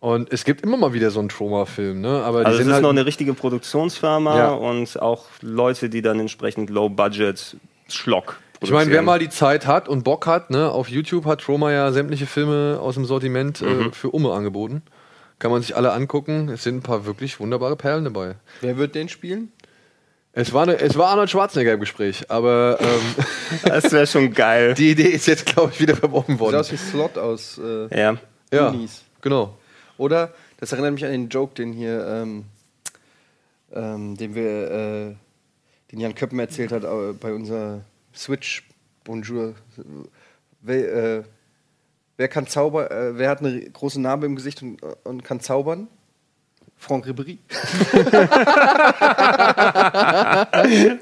Und 0.02 0.32
es 0.32 0.46
gibt 0.46 0.62
immer 0.62 0.78
mal 0.78 0.94
wieder 0.94 1.12
so 1.12 1.20
einen 1.20 1.28
Trauma-Film, 1.30 2.00
ne? 2.00 2.24
Aber 2.24 2.40
die 2.42 2.46
Also 2.46 2.60
es 2.60 2.64
sind 2.64 2.68
ist 2.70 2.74
halt 2.76 2.84
noch 2.84 2.90
eine 2.92 3.06
richtige 3.06 3.34
Produktionsfirma 3.34 4.38
Ja. 4.38 4.50
und 4.52 5.02
auch 5.02 5.26
Leute, 5.42 5.90
die 5.90 6.02
dann 6.02 6.20
entsprechend 6.20 6.70
Low-Budget 6.70 7.58
Schlock 7.90 8.38
Ich 8.62 8.72
meine, 8.72 8.92
wer 8.92 9.02
mal 9.02 9.20
die 9.20 9.30
Zeit 9.30 9.68
hat 9.68 9.90
und 9.90 10.04
Bock 10.04 10.26
hat, 10.28 10.52
ne, 10.52 10.70
auf 10.72 10.88
YouTube 10.90 11.26
hat 11.26 11.42
Trauma 11.42 11.72
ja 11.72 11.92
sämtliche 11.92 12.28
Filme 12.28 12.78
aus 12.82 12.96
dem 12.96 13.04
Sortiment 13.06 13.62
Mhm. 13.62 13.88
äh, 13.90 13.92
für 13.92 14.10
Umme 14.12 14.32
angeboten. 14.32 14.84
Kann 15.38 15.52
man 15.52 15.62
sich 15.62 15.76
alle 15.76 15.92
angucken. 15.94 16.50
Es 16.50 16.64
sind 16.64 16.78
ein 16.78 16.82
paar 16.82 17.06
wirklich 17.06 17.40
wunderbare 17.40 17.76
Perlen 17.76 18.04
dabei. 18.06 18.36
Wer 18.62 18.78
wird 18.78 18.96
den 18.96 19.10
spielen? 19.10 19.52
Es 20.32 20.54
war, 20.54 20.64
eine, 20.64 20.80
es 20.80 20.98
war 20.98 21.08
Arnold 21.10 21.30
Schwarzenegger 21.30 21.74
im 21.74 21.80
Gespräch, 21.82 22.24
aber 22.30 22.78
ähm, 22.80 23.26
Das 23.66 23.92
wäre 23.92 24.06
schon 24.08 24.34
geil. 24.34 24.76
die 24.76 24.92
Idee 24.92 25.08
ist 25.10 25.28
jetzt, 25.28 25.46
glaube 25.46 25.72
ich, 25.74 25.82
wieder 25.82 25.96
verworfen 25.98 26.34
Sieht 26.36 26.40
worden. 26.40 26.56
aus 26.56 26.72
wie 26.72 26.78
Slot 26.78 27.18
aus 27.18 27.60
äh, 27.62 27.88
ja. 28.00 28.16
Ja, 28.54 28.70
Goonies. 28.70 29.04
genau. 29.22 29.56
Oder? 30.00 30.34
Das 30.58 30.72
erinnert 30.72 30.94
mich 30.94 31.06
an 31.06 31.12
den 31.12 31.30
Joke, 31.30 31.54
den 31.54 31.74
hier, 31.74 32.08
ähm, 32.08 32.46
ähm, 33.74 34.16
den 34.16 34.34
wir, 34.34 34.72
äh, 34.72 35.16
den 35.92 36.00
Jan 36.00 36.16
Köppen 36.16 36.40
erzählt 36.40 36.72
hat 36.72 36.86
äh, 36.86 37.14
bei 37.14 37.34
unserer 37.34 37.82
Switch 38.16 38.64
Bonjour. 39.04 39.56
Wer, 40.62 40.94
äh, 40.94 41.24
wer 42.16 42.28
kann 42.30 42.48
zaubern? 42.48 42.88
Äh, 42.88 43.18
wer 43.18 43.30
hat 43.30 43.40
eine 43.40 43.60
große 43.60 44.00
Narbe 44.00 44.26
im 44.26 44.36
Gesicht 44.36 44.62
und, 44.62 44.82
und 45.04 45.24
kann 45.24 45.42
zaubern? 45.42 45.88
Franck 46.78 47.06
Ribéry. 47.06 47.38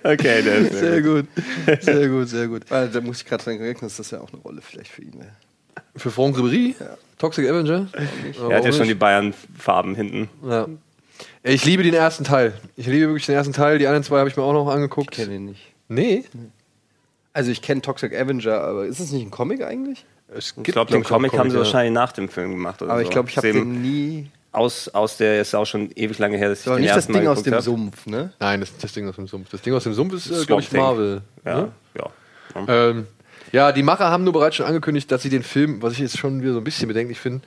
Okay, 0.04 0.42
der 0.42 0.56
ist 0.58 0.74
Sehr 0.74 1.02
gut. 1.04 1.28
Sehr 1.82 2.10
gut, 2.10 2.30
sehr 2.30 2.48
gut. 2.48 2.72
Weil 2.72 2.90
da 2.90 3.00
muss 3.02 3.22
ich 3.22 3.26
gerade 3.26 3.44
dran 3.44 3.60
denken, 3.60 3.86
dass 3.86 3.98
das 3.98 4.10
ja 4.10 4.22
auch 4.22 4.34
eine 4.34 4.42
Rolle 4.42 4.62
vielleicht 4.62 4.92
für 4.92 5.04
ihn 5.04 5.20
wäre. 5.20 5.36
Für 5.96 6.10
Franck 6.10 6.38
Ribéry? 6.38 6.74
Toxic 7.18 7.50
Avenger? 7.50 7.88
Er 8.50 8.58
hat 8.58 8.66
ja 8.66 8.72
schon 8.72 8.88
die 8.88 8.94
Bayern-Farben 8.94 9.96
hinten. 9.96 10.30
Ja. 10.48 10.68
Ich 11.44 11.66
liebe 11.66 11.82
den 11.84 11.94
ersten 11.94 12.24
Teil. 12.24 12.54
Ich 12.76 12.86
liebe 12.88 13.08
wirklich 13.08 13.26
den 13.26 13.36
ersten 13.36 13.54
Teil. 13.54 13.80
Die 13.80 13.88
anderen 13.88 14.04
zwei 14.04 14.20
habe 14.20 14.30
ich 14.30 14.38
mir 14.38 14.44
auch 14.44 14.54
noch 14.54 14.68
angeguckt. 14.68 15.10
Ich 15.18 15.24
kenne 15.24 15.36
ihn 15.36 15.46
nicht. 15.46 15.62
Nee. 15.88 16.26
Also 17.34 17.52
ich 17.52 17.62
kenne 17.62 17.82
Toxic 17.82 18.14
Avenger, 18.16 18.62
aber 18.62 18.86
ist 18.86 19.00
es 19.00 19.12
nicht 19.12 19.24
ein 19.26 19.32
Comic 19.32 19.64
eigentlich? 19.64 20.06
Es 20.36 20.54
Ich 20.58 20.64
glaube, 20.66 20.92
den 20.92 21.04
Comic 21.04 21.34
auch 21.34 21.40
haben 21.40 21.50
sie 21.50 21.56
ja. 21.56 21.62
wahrscheinlich 21.64 21.94
nach 21.94 22.12
dem 22.12 22.30
Film 22.30 22.52
gemacht. 22.52 22.82
Oder 22.82 22.92
Aber 22.92 23.02
ich 23.02 23.10
glaube, 23.10 23.30
ich 23.30 23.38
habe 23.38 23.52
den 23.54 23.82
nie. 23.82 24.30
aus, 24.52 24.90
aus 24.90 25.18
der 25.18 25.40
ist 25.42 25.56
auch 25.56 25.66
schon 25.66 25.90
ewig 25.96 26.20
lange 26.20 26.38
her, 26.38 26.50
dass 26.50 26.62
ich 26.62 26.68
Aber 26.68 26.76
den 26.76 26.82
nicht 26.82 26.90
das 26.92 26.98
ersten 26.98 27.14
Mal 27.14 27.20
Ding 27.20 27.28
aus 27.30 27.38
geguckt 27.44 27.48
dem 27.48 27.54
hab. 27.56 27.64
Sumpf, 27.64 28.06
ne? 28.08 28.34
Nein, 28.40 28.60
das 28.60 28.70
ist 28.72 28.84
das 28.84 28.92
Ding 28.94 29.08
aus 29.08 29.16
dem 29.16 29.28
Sumpf. 29.28 29.50
Das 29.50 29.62
Ding 29.62 29.74
aus 29.74 29.84
dem 29.84 29.94
Sumpf 29.94 30.14
ist, 30.14 30.30
äh, 30.30 30.46
glaube 30.46 30.62
ich. 30.64 30.72
Marvel. 30.74 31.22
Ja, 31.46 31.62
Ne? 31.62 31.72
ja. 31.96 32.10
Ähm, 32.68 33.08
ja, 33.52 33.72
die 33.72 33.84
Macher 33.84 34.10
haben 34.12 34.24
nur 34.24 34.34
bereits 34.34 34.56
schon 34.56 34.66
angekündigt, 34.66 35.12
dass 35.12 35.22
sie 35.24 35.30
den 35.30 35.44
Film, 35.44 35.82
was 35.82 35.94
ich 35.94 36.00
jetzt 36.00 36.18
schon 36.18 36.42
wieder 36.42 36.54
so 36.54 36.60
ein 36.60 36.64
bisschen 36.64 36.88
bedenklich 36.88 37.20
finde, 37.20 37.46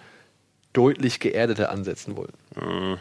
deutlich 0.73 1.21
geerdeter 1.21 1.71
ansetzen 1.71 2.17
wollen. 2.17 2.33
Mhm. 2.57 2.99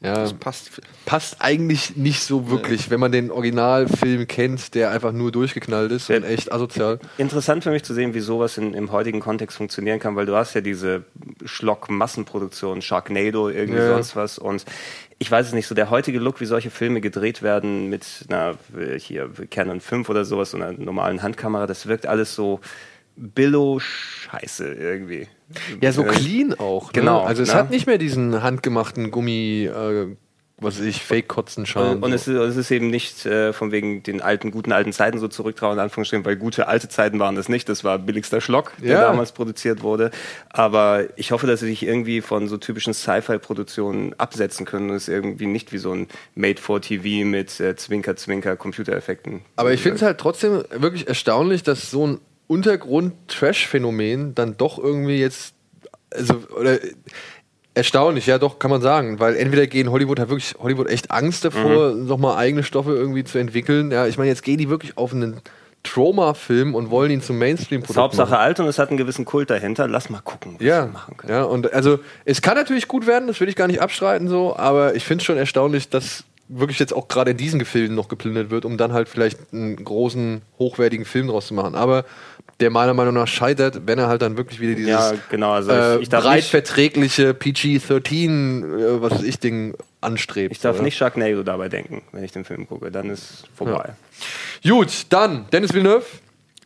Ja, 0.00 0.16
Das 0.16 0.34
passt. 0.34 0.70
passt 1.06 1.36
eigentlich 1.40 1.96
nicht 1.96 2.20
so 2.20 2.50
wirklich, 2.50 2.90
wenn 2.90 3.00
man 3.00 3.10
den 3.10 3.30
Originalfilm 3.30 4.26
kennt, 4.28 4.74
der 4.74 4.90
einfach 4.90 5.12
nur 5.12 5.32
durchgeknallt 5.32 5.90
ist 5.92 6.10
und 6.10 6.24
echt 6.24 6.52
asozial. 6.52 6.98
Interessant 7.16 7.64
für 7.64 7.70
mich 7.70 7.84
zu 7.84 7.94
sehen, 7.94 8.12
wie 8.12 8.20
sowas 8.20 8.58
in, 8.58 8.74
im 8.74 8.92
heutigen 8.92 9.20
Kontext 9.20 9.56
funktionieren 9.56 10.00
kann, 10.00 10.14
weil 10.14 10.26
du 10.26 10.36
hast 10.36 10.52
ja 10.52 10.60
diese 10.60 11.04
Schlock-Massenproduktion, 11.46 12.82
Sharknado, 12.82 13.48
irgendwie 13.48 13.78
Ja. 13.80 13.94
sonst 13.94 14.14
was. 14.14 14.38
Und 14.38 14.64
ich 15.18 15.30
weiß 15.30 15.46
es 15.48 15.52
nicht, 15.52 15.66
so 15.66 15.74
der 15.74 15.90
heutige 15.90 16.18
Look, 16.18 16.40
wie 16.40 16.44
solche 16.46 16.70
Filme 16.70 17.00
gedreht 17.00 17.42
werden 17.42 17.88
mit 17.88 18.26
einer 18.28 18.56
hier 18.98 19.30
Canon 19.50 19.80
5 19.80 20.08
oder 20.08 20.24
sowas, 20.24 20.50
so 20.50 20.56
einer 20.56 20.72
normalen 20.72 21.22
Handkamera, 21.22 21.66
das 21.66 21.86
wirkt 21.86 22.06
alles 22.06 22.34
so 22.34 22.60
Billo-Scheiße 23.16 24.66
irgendwie. 24.74 25.28
Ja, 25.80 25.92
so 25.92 26.04
Äh, 26.04 26.08
clean 26.08 26.54
auch. 26.54 26.86
Ne? 26.86 27.00
genau, 27.00 27.20
Also 27.22 27.42
es 27.42 27.48
ne? 27.50 27.54
hat 27.54 27.70
nicht 27.70 27.86
mehr 27.86 27.98
diesen 27.98 28.42
handgemachten 28.42 29.10
Gummi, 29.10 29.64
äh, 29.72 30.16
was 30.64 30.80
ich, 30.80 31.02
Fake-Kotzen-Charme. 31.02 32.02
Und 32.02 32.12
es, 32.12 32.26
ist, 32.26 32.34
es 32.36 32.56
ist 32.56 32.70
eben 32.70 32.88
nicht 32.88 33.24
äh, 33.26 33.52
von 33.52 33.70
wegen 33.72 34.02
den 34.02 34.20
alten, 34.20 34.50
guten 34.50 34.72
alten 34.72 34.92
Zeiten 34.92 35.18
so 35.18 35.28
zurücktrauen, 35.28 35.74
in 35.74 35.80
Anführungsstrichen, 35.80 36.24
weil 36.24 36.36
gute 36.36 36.66
alte 36.68 36.88
Zeiten 36.88 37.18
waren 37.18 37.34
das 37.36 37.48
nicht. 37.48 37.68
Das 37.68 37.84
war 37.84 37.98
billigster 37.98 38.40
Schlock, 38.40 38.72
der 38.78 38.92
Ja. 38.92 39.00
damals 39.02 39.32
produziert 39.32 39.82
wurde. 39.82 40.10
Aber 40.50 41.04
ich 41.16 41.30
hoffe, 41.32 41.46
dass 41.46 41.60
sie 41.60 41.66
sich 41.66 41.82
irgendwie 41.84 42.20
von 42.20 42.48
so 42.48 42.56
typischen 42.56 42.94
Sci-Fi-Produktionen 42.94 44.14
absetzen 44.18 44.66
können 44.66 44.90
und 44.90 44.96
es 44.96 45.08
irgendwie 45.08 45.46
nicht 45.46 45.72
wie 45.72 45.78
so 45.78 45.92
ein 45.92 46.08
Made-for-TV 46.34 47.26
mit 47.26 47.60
äh, 47.60 47.76
Zwinker-Zwinker-Computereffekten. 47.76 49.42
Aber 49.56 49.72
ich 49.72 49.82
finde 49.82 49.96
es 49.96 50.02
halt 50.02 50.18
trotzdem 50.18 50.64
wirklich 50.70 51.06
erstaunlich, 51.08 51.62
dass 51.62 51.90
so 51.90 52.06
ein 52.06 52.18
Untergrund-Trash-Phänomen 52.46 54.34
dann 54.34 54.56
doch 54.56 54.78
irgendwie 54.78 55.16
jetzt, 55.18 55.54
also, 56.10 56.42
oder 56.58 56.78
erstaunlich, 57.74 58.26
ja 58.26 58.38
doch, 58.38 58.58
kann 58.58 58.70
man 58.70 58.80
sagen, 58.80 59.18
weil 59.20 59.36
entweder 59.36 59.66
gehen 59.66 59.90
Hollywood 59.90 60.18
hat 60.20 60.28
wirklich 60.28 60.54
Hollywood 60.58 60.88
echt 60.88 61.10
Angst 61.10 61.44
davor, 61.44 61.92
Mhm. 61.94 62.06
nochmal 62.06 62.36
eigene 62.36 62.62
Stoffe 62.62 62.92
irgendwie 62.94 63.24
zu 63.24 63.38
entwickeln. 63.38 63.90
Ja, 63.90 64.06
ich 64.06 64.16
meine, 64.16 64.30
jetzt 64.30 64.42
gehen 64.42 64.58
die 64.58 64.68
wirklich 64.70 64.96
auf 64.96 65.12
einen 65.12 65.40
Trauma-Film 65.82 66.74
und 66.74 66.90
wollen 66.90 67.10
ihn 67.10 67.20
zum 67.22 67.38
Mainstream-Produkt 67.38 67.98
Hauptsache 67.98 68.30
machen. 68.30 68.40
alt 68.42 68.60
und 68.60 68.66
es 68.66 68.78
hat 68.78 68.88
einen 68.88 68.96
gewissen 68.96 69.24
Kult 69.24 69.50
dahinter. 69.50 69.86
Lass 69.86 70.08
mal 70.10 70.20
gucken, 70.22 70.54
was 70.54 70.62
Ja, 70.66 70.84
wir 70.86 70.92
machen 70.92 71.16
können. 71.16 71.32
ja, 71.32 71.42
und 71.44 71.72
also 71.74 71.98
es 72.24 72.40
kann 72.42 72.56
natürlich 72.56 72.88
gut 72.88 73.06
werden, 73.06 73.26
das 73.28 73.38
will 73.40 73.48
ich 73.48 73.56
gar 73.56 73.66
nicht 73.66 73.82
abstreiten 73.82 74.28
so, 74.28 74.56
aber 74.56 74.94
ich 74.94 75.04
finde 75.04 75.20
es 75.22 75.26
schon 75.26 75.36
erstaunlich, 75.36 75.88
dass 75.90 76.24
wirklich 76.48 76.78
jetzt 76.78 76.92
auch 76.92 77.08
gerade 77.08 77.32
in 77.32 77.36
diesen 77.36 77.58
Gefilden 77.58 77.96
noch 77.96 78.08
geplündert 78.08 78.50
wird, 78.50 78.64
um 78.64 78.76
dann 78.76 78.92
halt 78.92 79.08
vielleicht 79.08 79.52
einen 79.52 79.82
großen, 79.82 80.42
hochwertigen 80.58 81.06
Film 81.06 81.28
draus 81.28 81.46
zu 81.46 81.54
machen. 81.54 81.74
Aber 81.74 82.04
der 82.60 82.70
meiner 82.70 82.94
Meinung 82.94 83.14
nach 83.14 83.26
scheitert, 83.26 83.82
wenn 83.86 83.98
er 83.98 84.08
halt 84.08 84.22
dann 84.22 84.36
wirklich 84.36 84.60
wieder 84.60 84.74
dieses 84.74 84.90
Ja, 84.90 85.12
genau. 85.30 85.52
Also 85.52 85.72
äh, 85.72 85.96
ich, 85.96 86.02
ich 86.02 86.08
darf 86.08 86.24
breit 86.24 86.44
verträgliche 86.44 87.34
PG-13, 87.34 88.98
äh, 88.98 89.02
was 89.02 89.12
weiß 89.12 89.22
ich, 89.22 89.38
Ding 89.38 89.74
anstrebt. 90.00 90.52
ich 90.52 90.60
darf 90.60 90.76
oder? 90.76 90.84
nicht 90.84 90.96
Sharknado 90.96 91.42
dabei 91.42 91.68
denken, 91.68 92.02
wenn 92.12 92.22
ich 92.22 92.32
den 92.32 92.44
Film 92.44 92.68
gucke. 92.68 92.90
Dann 92.90 93.10
ist 93.10 93.44
vorbei. 93.54 93.94
Gut, 94.62 95.06
dann 95.08 95.46
Dennis 95.50 95.72
Villeneuve 95.72 96.04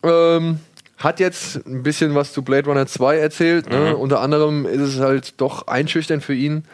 ähm, 0.03 0.61
hat 0.99 1.21
jetzt 1.21 1.65
ein 1.67 1.83
bisschen 1.83 2.15
was 2.15 2.33
zu 2.33 2.43
Blade 2.43 2.67
Runner 2.67 2.87
2 2.87 3.17
erzählt. 3.17 3.71
Ne? 3.71 3.97
Unter 3.97 4.21
anderem 4.21 4.67
ist 4.67 4.81
es 4.81 5.01
halt 5.01 5.41
doch 5.41 5.69
einschüchternd 5.69 6.23
für 6.23 6.35
ihn, 6.35 6.65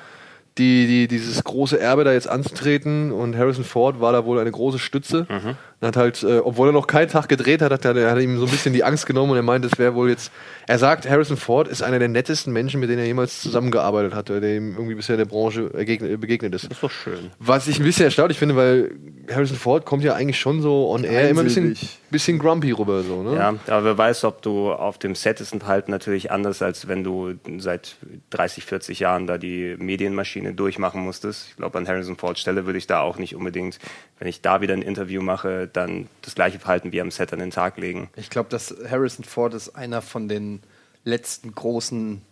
die, 0.59 0.87
die, 0.87 1.09
dieses 1.09 1.43
große 1.43 1.79
Erbe 1.79 2.05
da 2.05 2.13
jetzt 2.13 2.29
anzutreten. 2.29 3.11
Und 3.13 3.37
Harrison 3.37 3.65
Ford 3.65 4.01
war 4.01 4.13
da 4.13 4.25
wohl 4.25 4.39
eine 4.39 4.51
große 4.51 4.79
Stütze. 4.79 5.27
Und 5.74 5.74
hat 5.85 5.97
halt, 5.97 6.23
äh, 6.23 6.39
obwohl 6.39 6.69
er 6.69 6.73
noch 6.73 6.86
keinen 6.86 7.09
Tag 7.09 7.28
gedreht 7.28 7.62
hat, 7.62 7.73
hat 7.73 7.85
er, 7.85 7.97
er 7.97 8.11
hat 8.12 8.20
ihm 8.20 8.39
so 8.39 8.44
ein 8.44 8.51
bisschen 8.51 8.73
die 8.73 8.85
Angst 8.85 9.06
genommen 9.06 9.32
und 9.32 9.36
er 9.36 9.43
meint, 9.43 9.65
es 9.65 9.78
wäre 9.78 9.94
wohl 9.94 10.11
jetzt. 10.11 10.31
Er 10.66 10.78
sagt, 10.78 11.09
Harrison 11.09 11.36
Ford 11.36 11.69
ist 11.69 11.82
einer 11.82 11.98
der 11.98 12.09
nettesten 12.09 12.52
Menschen, 12.52 12.81
mit 12.81 12.89
denen 12.89 13.01
er 13.01 13.06
jemals 13.06 13.40
zusammengearbeitet 13.43 14.15
hat, 14.15 14.31
der 14.31 14.43
ihm 14.43 14.74
irgendwie 14.77 14.94
bisher 14.94 15.15
in 15.15 15.19
der 15.19 15.27
Branche 15.27 15.70
ergegnet, 15.74 16.20
begegnet 16.20 16.55
ist. 16.55 16.65
Ist 16.65 16.82
doch 16.82 16.90
schön. 16.90 17.31
Was 17.39 17.69
ich 17.69 17.78
ein 17.78 17.85
bisschen 17.85 18.06
erstaunlich 18.06 18.39
finde, 18.39 18.56
weil 18.56 18.93
Harrison 19.31 19.56
Ford 19.56 19.85
kommt 19.85 20.05
ja 20.05 20.15
eigentlich 20.15 20.39
schon 20.39 20.62
so 20.62 20.89
on 20.90 21.05
air 21.05 21.28
immer 21.28 21.43
ein 21.43 21.47
bisschen, 21.47 21.69
Einsilbig. 21.70 21.98
bisschen 22.11 22.39
grumpy 22.39 22.73
rüber. 22.73 23.02
So, 23.02 23.23
ne? 23.23 23.36
Ja, 23.36 23.55
aber 23.66 23.85
wer 23.85 23.98
weiß, 23.98 24.24
ob 24.24 24.43
du 24.43 24.73
auf 24.73 24.98
dem 24.98 25.15
Set 25.15 25.40
ist 25.40 25.52
und 25.52 25.66
halt 25.66 25.89
natürlich 25.89 26.31
anders, 26.31 26.62
als 26.62 26.89
wenn 26.89 27.05
du 27.05 27.35
seit 27.59 27.97
30, 28.31 28.65
40 28.65 29.01
Jahren 29.01 29.27
da 29.27 29.39
die 29.39 29.77
Medienmaschine 29.78 30.55
durchmachen 30.55 31.02
musstest. 31.02 31.48
Ich 31.51 31.56
glaube, 31.56 31.77
an 31.78 31.86
Harrison 31.86 32.16
Fords 32.16 32.40
Stelle 32.40 32.66
würde 32.66 32.78
ich 32.78 32.86
da 32.86 33.01
auch 33.01 33.19
nicht 33.19 33.35
unbedingt, 33.35 33.78
wenn 34.19 34.28
ich 34.28 34.40
da 34.40 34.61
wieder 34.61 34.74
ein 34.74 34.82
Interview 34.82 35.23
mache, 35.23 35.69
dann 35.77 36.09
das 36.23 36.35
gleiche 36.35 36.59
Verhalten 36.59 36.93
wie 36.93 37.01
am 37.01 37.11
Set 37.11 37.33
an 37.33 37.39
den 37.39 37.51
Tag 37.51 37.77
legen. 37.79 38.09
Ich 38.17 38.31
glaube, 38.31 38.49
dass 38.49 38.75
Harrison 38.89 39.25
Ford 39.25 39.55
ist 39.55 39.71
einer 39.71 40.03
von 40.03 40.29
den 40.29 40.61
letzten 41.05 41.55
großen 41.55 42.23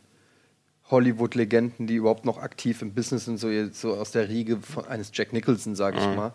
Hollywood-Legenden, 0.91 1.87
die 1.87 1.97
überhaupt 1.97 2.25
noch 2.25 2.39
aktiv 2.39 2.83
im 2.83 2.93
Business 2.95 3.25
sind, 3.25 3.39
so, 3.39 3.49
so 3.73 3.95
aus 3.95 4.13
der 4.13 4.29
Riege 4.29 4.59
von, 4.59 4.87
eines 4.87 5.11
Jack 5.13 5.33
Nicholson, 5.33 5.75
sage 5.75 5.99
ich 5.99 6.05
mal, 6.05 6.33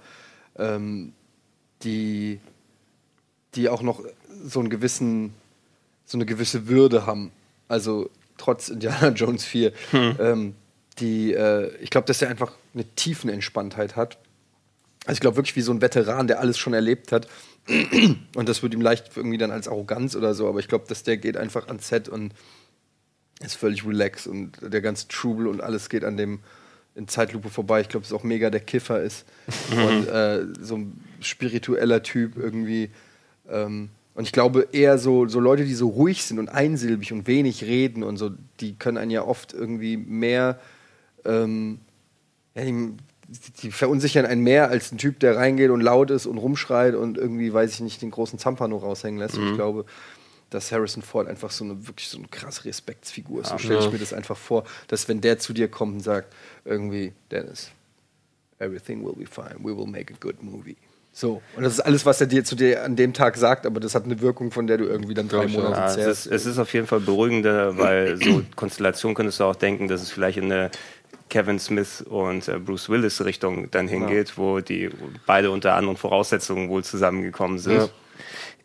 ähm, 0.58 1.14
die, 1.84 2.40
die 3.56 3.70
auch 3.70 3.82
noch 3.82 4.02
so 4.44 4.60
einen 4.60 4.70
gewissen, 4.70 5.34
so 6.06 6.18
eine 6.18 6.26
gewisse 6.26 6.68
Würde 6.68 7.06
haben. 7.06 7.32
Also 7.68 8.10
trotz 8.38 8.70
Indiana 8.70 9.10
Jones 9.16 9.46
4. 9.46 9.74
Ähm, 9.94 10.56
die, 11.00 11.34
äh, 11.34 11.76
ich 11.78 11.90
glaube, 11.90 12.08
dass 12.08 12.22
er 12.22 12.30
einfach 12.30 12.54
eine 12.74 12.84
Tiefenentspanntheit 12.84 13.96
hat. 13.96 14.18
Also 15.08 15.16
ich 15.16 15.22
glaube 15.22 15.38
wirklich 15.38 15.56
wie 15.56 15.62
so 15.62 15.72
ein 15.72 15.82
Veteran, 15.82 16.28
der 16.28 16.42
alles 16.42 16.58
schon 16.58 16.74
erlebt 16.74 17.14
hat. 17.14 17.28
Und 18.36 18.50
das 18.50 18.62
wird 18.62 18.74
ihm 18.74 18.82
leicht 18.82 19.12
irgendwie 19.16 19.38
dann 19.38 19.52
als 19.52 19.68
Arroganz 19.68 20.16
oder 20.16 20.34
so, 20.34 20.48
aber 20.48 20.60
ich 20.60 20.68
glaube, 20.68 20.86
dass 20.88 21.04
der 21.04 21.18
geht 21.18 21.38
einfach 21.38 21.68
ans 21.68 21.88
Set 21.88 22.10
und 22.10 22.34
ist 23.42 23.56
völlig 23.56 23.86
relaxed 23.86 24.28
und 24.28 24.58
der 24.62 24.82
ganze 24.82 25.08
Trubel 25.08 25.48
und 25.48 25.62
alles 25.62 25.90
geht 25.90 26.04
an 26.04 26.18
dem 26.18 26.40
in 26.96 27.08
Zeitlupe 27.08 27.50
vorbei. 27.50 27.82
Ich 27.82 27.90
glaube, 27.90 28.06
dass 28.06 28.12
auch 28.12 28.24
mega 28.24 28.50
der 28.50 28.60
Kiffer 28.60 29.02
ist 29.02 29.26
und 29.72 30.08
äh, 30.08 30.46
so 30.60 30.76
ein 30.76 31.00
spiritueller 31.22 32.04
Typ 32.04 32.36
irgendwie. 32.36 32.90
Ähm, 33.48 33.90
und 34.16 34.24
ich 34.24 34.32
glaube 34.32 34.68
eher 34.72 34.98
so, 34.98 35.28
so 35.28 35.40
Leute, 35.40 35.64
die 35.64 35.76
so 35.76 35.90
ruhig 35.90 36.24
sind 36.24 36.40
und 36.40 36.50
einsilbig 36.50 37.14
und 37.14 37.28
wenig 37.28 37.64
reden 37.64 38.04
und 38.04 38.18
so, 38.18 38.32
die 38.60 38.76
können 38.76 38.98
einen 38.98 39.12
ja 39.12 39.24
oft 39.24 39.54
irgendwie 39.54 39.96
mehr 39.96 40.60
ähm, 41.24 41.80
ja, 42.56 42.66
die, 42.66 42.98
die 43.62 43.72
verunsichern 43.72 44.26
einen 44.26 44.42
mehr 44.42 44.70
als 44.70 44.92
ein 44.92 44.98
Typ, 44.98 45.20
der 45.20 45.36
reingeht 45.36 45.70
und 45.70 45.82
laut 45.82 46.12
ist 46.12 46.26
und 46.26 46.38
rumschreit 46.38 46.96
und 46.96 47.18
irgendwie, 47.18 47.54
weiß 47.54 47.74
ich 47.74 47.80
nicht, 47.82 48.02
den 48.02 48.12
großen 48.12 48.40
Zampano 48.40 48.78
raushängen 48.78 49.20
lässt. 49.20 49.38
Und 49.38 49.50
ich 49.50 49.56
glaube, 49.56 49.86
dass 50.50 50.72
Harrison 50.72 51.04
Ford 51.04 51.28
einfach 51.28 51.52
so 51.52 51.66
eine 51.66 51.88
wirklich 51.88 52.08
so 52.08 52.18
eine 52.18 52.28
krasse 52.28 52.66
Respektsfigur 52.66 53.42
ist. 53.42 53.50
So 53.50 53.58
stelle 53.58 53.80
ich 53.80 53.92
mir 53.92 53.98
das 53.98 54.14
einfach 54.14 54.38
vor, 54.38 54.64
dass 54.88 55.10
wenn 55.10 55.20
der 55.20 55.40
zu 55.40 55.54
dir 55.54 55.68
kommt 55.68 55.96
und 55.96 56.00
sagt, 56.02 56.34
irgendwie, 56.64 57.14
Dennis, 57.32 57.72
everything 58.60 59.04
will 59.04 59.14
be 59.14 59.26
fine, 59.26 59.58
we 59.60 59.76
will 59.76 59.88
make 59.88 60.14
a 60.14 60.18
good 60.20 60.42
movie. 60.42 60.78
So, 61.12 61.42
und 61.56 61.64
das 61.64 61.74
ist 61.74 61.80
alles, 61.80 62.06
was 62.06 62.22
er 62.22 62.28
dir 62.28 62.44
zu 62.44 62.56
dir 62.56 62.84
an 62.84 62.96
dem 62.96 63.12
Tag 63.12 63.38
sagt, 63.38 63.66
aber 63.66 63.80
das 63.80 63.96
hat 63.96 64.04
eine 64.06 64.22
Wirkung, 64.22 64.52
von 64.52 64.68
der 64.68 64.78
du 64.78 64.86
irgendwie 64.86 65.16
dann 65.16 65.28
drei 65.28 65.46
ja. 65.46 65.50
Monate 65.50 65.76
Ja, 65.76 65.88
es, 65.88 65.94
zehrst. 65.96 66.28
ist, 66.28 66.32
es 66.32 66.46
ist 66.46 66.60
auf 66.60 66.72
jeden 66.74 66.86
Fall 66.86 67.00
beruhigender, 67.00 67.76
weil 67.80 68.22
so 68.24 68.44
Konstellation 68.56 69.16
könntest 69.16 69.40
du 69.40 69.46
auch 69.46 69.56
denken, 69.56 69.88
dass 69.88 70.04
es 70.04 70.12
vielleicht 70.12 70.38
in 70.38 70.52
eine 70.52 70.70
Kevin 71.30 71.60
Smith 71.60 72.02
und 72.02 72.48
äh, 72.48 72.60
Bruce 72.60 72.90
Willis 72.90 73.24
Richtung 73.24 73.70
dann 73.72 73.88
hingeht, 73.88 74.38
wo 74.38 74.60
die 74.60 74.90
beide 75.26 75.52
unter 75.52 75.76
anderen 75.76 75.98
Voraussetzungen 75.98 76.70
wohl 76.70 76.84
zusammengekommen 76.84 77.60
sind. 77.60 77.78
Ja. 77.78 77.90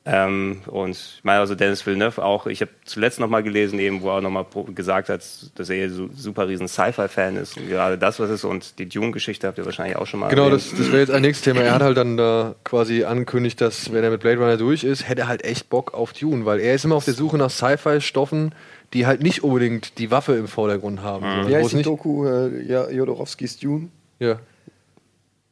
Ähm, 0.05 0.62
und 0.66 0.90
ich 0.90 1.20
meine, 1.22 1.39
also 1.39 1.55
Dennis 1.55 1.86
Villeneuve 1.86 2.24
auch, 2.24 2.48
ich 2.48 2.60
habe 2.60 2.72
zuletzt 2.84 3.20
noch 3.20 3.28
mal 3.28 3.44
gelesen, 3.44 3.78
eben, 3.78 4.02
wo 4.02 4.09
er 4.10 4.20
noch 4.20 4.30
mal 4.30 4.43
pro- 4.43 4.64
gesagt 4.64 5.09
hat, 5.09 5.22
dass 5.55 5.70
er 5.70 5.90
so 5.90 6.09
super 6.12 6.48
riesen 6.48 6.66
Sci-Fi-Fan 6.66 7.36
ist 7.36 7.56
und 7.56 7.68
gerade 7.68 7.97
das, 7.98 8.18
was 8.18 8.28
ist 8.28 8.43
und 8.43 8.80
die 8.80 8.89
Dune-Geschichte 8.89 9.47
habt 9.47 9.59
ihr 9.59 9.64
wahrscheinlich 9.64 9.94
auch 9.97 10.09
schon 10.09 10.18
mal 10.18 10.28
Genau, 10.28 10.47
erwähnt. 10.47 10.60
das, 10.72 10.76
das 10.76 10.89
wäre 10.89 10.98
jetzt 11.02 11.12
ein 11.12 11.22
nächstes 11.22 11.44
Thema. 11.44 11.60
Er 11.64 11.74
hat 11.74 11.82
halt 11.82 11.97
dann 11.97 12.16
da 12.16 12.56
quasi 12.64 13.05
angekündigt, 13.05 13.60
dass 13.60 13.93
wenn 13.93 14.02
er 14.02 14.10
mit 14.10 14.22
Blade 14.22 14.39
Runner 14.39 14.56
durch 14.56 14.82
ist, 14.82 15.09
hätte 15.09 15.20
er 15.20 15.28
halt 15.28 15.44
echt 15.44 15.70
Bock 15.70 15.94
auf 15.94 16.12
Dune, 16.12 16.44
weil 16.47 16.59
er 16.59 16.74
ist 16.74 16.84
immer 16.84 16.97
auf 16.97 17.05
der 17.05 17.14
Suche 17.14 17.39
nach 17.39 17.51
Sci-Fi-Stoffen, 17.51 18.56
die 18.93 19.06
halt 19.06 19.23
nicht 19.23 19.43
unbedingt 19.43 19.98
die 19.98 20.10
Waffe 20.10 20.35
im 20.35 20.48
Vordergrund 20.48 21.02
haben. 21.02 21.24
sondern 21.24 21.48
Wie 21.48 21.55
heißt 21.56 21.64
es 21.66 21.70
die 21.70 21.77
nicht, 21.78 21.86
Doku 21.86 22.27
äh, 22.27 22.62
ja, 22.66 22.90
Jodorowskis 22.90 23.59
Dune? 23.59 23.89
ja. 24.19 24.39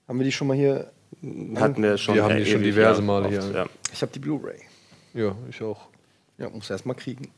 Haben 0.08 0.18
wir 0.18 0.24
die 0.24 0.32
schon 0.32 0.48
mal 0.48 0.56
hier? 0.56 0.90
hatten 1.54 1.82
wir 1.82 1.96
schon 1.96 2.16
Wir 2.16 2.24
haben 2.24 2.36
die 2.36 2.44
schon 2.46 2.62
diverse 2.64 3.00
Male 3.00 3.26
oft, 3.26 3.32
hier. 3.44 3.54
Ja. 3.54 3.66
Ich 3.92 4.02
habe 4.02 4.10
die 4.12 4.18
Blu-ray. 4.18 4.58
ja, 5.14 5.36
ich 5.48 5.62
auch. 5.62 5.86
Ja, 6.38 6.48
muss 6.50 6.68
erst 6.70 6.84
mal 6.86 6.94
kriegen. 6.94 7.30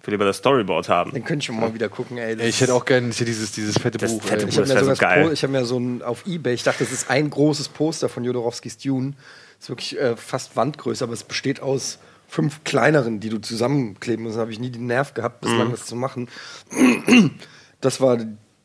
Ich 0.00 0.06
will 0.06 0.14
lieber 0.14 0.24
das 0.24 0.36
Storyboard 0.36 0.88
haben. 0.88 1.12
Den 1.12 1.24
könnte 1.24 1.42
ich 1.42 1.46
schon 1.46 1.58
mal 1.58 1.74
wieder 1.74 1.88
gucken, 1.88 2.18
ey. 2.18 2.34
das 2.36 2.42
Ey, 2.44 2.48
ich 2.50 2.60
hätte 2.60 2.72
auch 2.74 2.84
gerne 2.84 3.10
hier 3.10 3.26
dieses, 3.26 3.50
dieses 3.52 3.78
fette 3.78 3.98
Das 3.98 4.12
Buch. 4.12 4.22
fette 4.22 4.44
ey. 4.44 4.48
Ich 4.48 4.58
habe 4.58 4.68
mir, 4.68 4.84
so 4.84 4.94
geil. 4.94 5.32
Ich 5.32 5.42
hab 5.42 5.50
mir 5.50 5.64
so 5.64 5.78
ein 5.78 6.02
auf 6.02 6.24
Ebay, 6.26 6.54
ich 6.54 6.62
dachte, 6.62 6.84
das 6.84 6.92
ist 6.92 7.10
ein 7.10 7.30
großes 7.30 7.68
Poster 7.70 8.08
von 8.08 8.22
Jodorowskis 8.24 8.78
Dune. 8.78 9.14
Das 9.56 9.64
ist 9.64 9.68
wirklich 9.70 9.98
äh, 9.98 10.16
fast 10.16 10.54
Wandgröße, 10.56 11.02
aber 11.02 11.14
es 11.14 11.24
besteht 11.24 11.60
aus 11.60 11.98
fünf 12.28 12.62
kleineren, 12.62 13.20
die 13.20 13.30
du 13.30 13.38
zusammenkleben 13.38 14.24
musst. 14.24 14.36
Da 14.36 14.42
habe 14.42 14.52
ich 14.52 14.60
nie 14.60 14.70
den 14.70 14.86
Nerv 14.86 15.14
gehabt, 15.14 15.40
bislang 15.40 15.70
das 15.70 15.86
zu 15.86 15.96
machen. 15.96 16.28
Das 17.80 18.00
war 18.00 18.18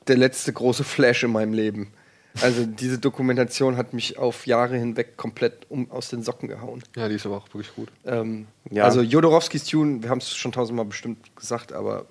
der 0.08 0.18
letzte 0.18 0.52
große 0.54 0.84
Flash 0.84 1.24
in 1.24 1.32
meinem 1.32 1.54
Leben. 1.54 1.94
Also 2.42 2.66
diese 2.66 2.98
Dokumentation 2.98 3.78
hat 3.78 3.94
mich 3.94 4.18
auf 4.18 4.48
Jahre 4.48 4.76
hinweg 4.76 5.18
komplett 5.18 5.68
um, 5.70 5.90
aus 5.92 6.10
den 6.10 6.24
Socken 6.24 6.50
gehauen. 6.50 6.84
Ja, 6.96 7.08
die 7.08 7.16
ist 7.16 7.26
aber 7.26 7.38
auch 7.38 7.48
wirklich 7.48 7.74
gut. 7.76 7.90
Ähm, 8.06 8.48
Ja. 8.72 8.86
Also 8.86 9.02
Jodorowskis 9.02 9.66
Tune, 9.66 10.02
wir 10.02 10.10
haben 10.10 10.18
es 10.18 10.36
schon 10.36 10.52
tausendmal 10.52 10.86
bestimmt 10.86 11.36
gesagt, 11.36 11.72
aber 11.74 12.08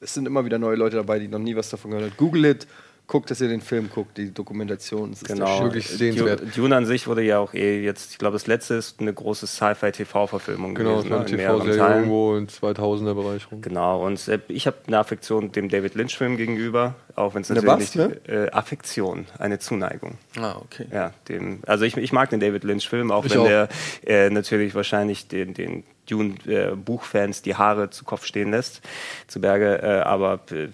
es 0.00 0.12
sind 0.12 0.26
immer 0.26 0.44
wieder 0.44 0.58
neue 0.58 0.76
Leute 0.76 0.96
dabei, 0.96 1.18
die 1.20 1.28
noch 1.28 1.38
nie 1.38 1.54
was 1.54 1.70
davon 1.70 1.92
gehört 1.92 2.10
haben. 2.10 2.16
Google 2.16 2.46
it, 2.46 2.66
guckt, 3.10 3.30
dass 3.30 3.40
ihr 3.42 3.48
den 3.48 3.60
Film 3.60 3.90
guckt, 3.92 4.16
die 4.16 4.32
Dokumentation. 4.32 5.12
Ist 5.12 5.28
der 5.28 5.34
Genau. 5.36 5.54
Shit. 5.56 5.64
Wirklich 5.64 5.88
sehenswert. 5.88 6.42
Dune, 6.56 6.74
an 6.76 6.86
sich 6.86 7.06
wurde 7.08 7.22
ja 7.22 7.38
auch 7.40 7.52
eh 7.52 7.82
jetzt, 7.84 8.12
ich 8.12 8.18
glaube, 8.18 8.34
das 8.34 8.46
letzte 8.46 8.74
ist 8.74 9.00
eine 9.00 9.12
große 9.12 9.46
Sci-Fi-TV-Verfilmung 9.46 10.74
Genau, 10.74 11.02
gewesen. 11.02 11.10
das 11.10 11.18
war 11.18 11.24
ne, 11.28 11.36
TV-Serie 11.36 11.76
Teilen. 11.78 11.96
irgendwo 11.98 12.36
im 12.36 12.46
2000er 12.46 13.14
Bereich 13.14 13.50
rum. 13.50 13.60
Genau, 13.60 14.06
und 14.06 14.26
äh, 14.28 14.38
ich 14.48 14.66
habe 14.66 14.76
eine 14.86 14.98
Affektion 14.98 15.52
dem 15.52 15.68
David 15.68 15.94
Lynch-Film 15.96 16.36
gegenüber, 16.36 16.94
auch 17.16 17.34
wenn 17.34 17.42
es 17.42 17.50
Eine 17.50 17.60
natürlich 17.62 17.96
was, 17.96 18.08
nicht 18.08 18.28
äh, 18.28 18.48
Affektion, 18.52 19.26
eine 19.38 19.58
Zuneigung. 19.58 20.16
Ah, 20.38 20.56
okay. 20.62 20.86
Ja, 20.92 21.12
dem, 21.28 21.60
also 21.66 21.84
ich, 21.84 21.96
ich 21.96 22.12
mag 22.12 22.30
den 22.30 22.40
David 22.40 22.64
Lynch-Film, 22.64 23.10
auch 23.10 23.24
Ich 23.24 23.32
wenn 23.32 23.40
auch. 23.40 23.46
der 23.46 23.68
äh, 24.06 24.30
natürlich 24.30 24.74
wahrscheinlich 24.74 25.28
den, 25.28 25.52
den 25.54 25.84
Dune-Buchfans 26.10 27.42
die 27.42 27.54
Haare 27.54 27.90
zu 27.90 28.04
Kopf 28.04 28.24
stehen 28.26 28.50
lässt, 28.50 28.80
zu 29.26 29.40
Berge. 29.40 29.80
Äh, 29.82 30.00
aber 30.00 30.40
äh, 30.50 30.68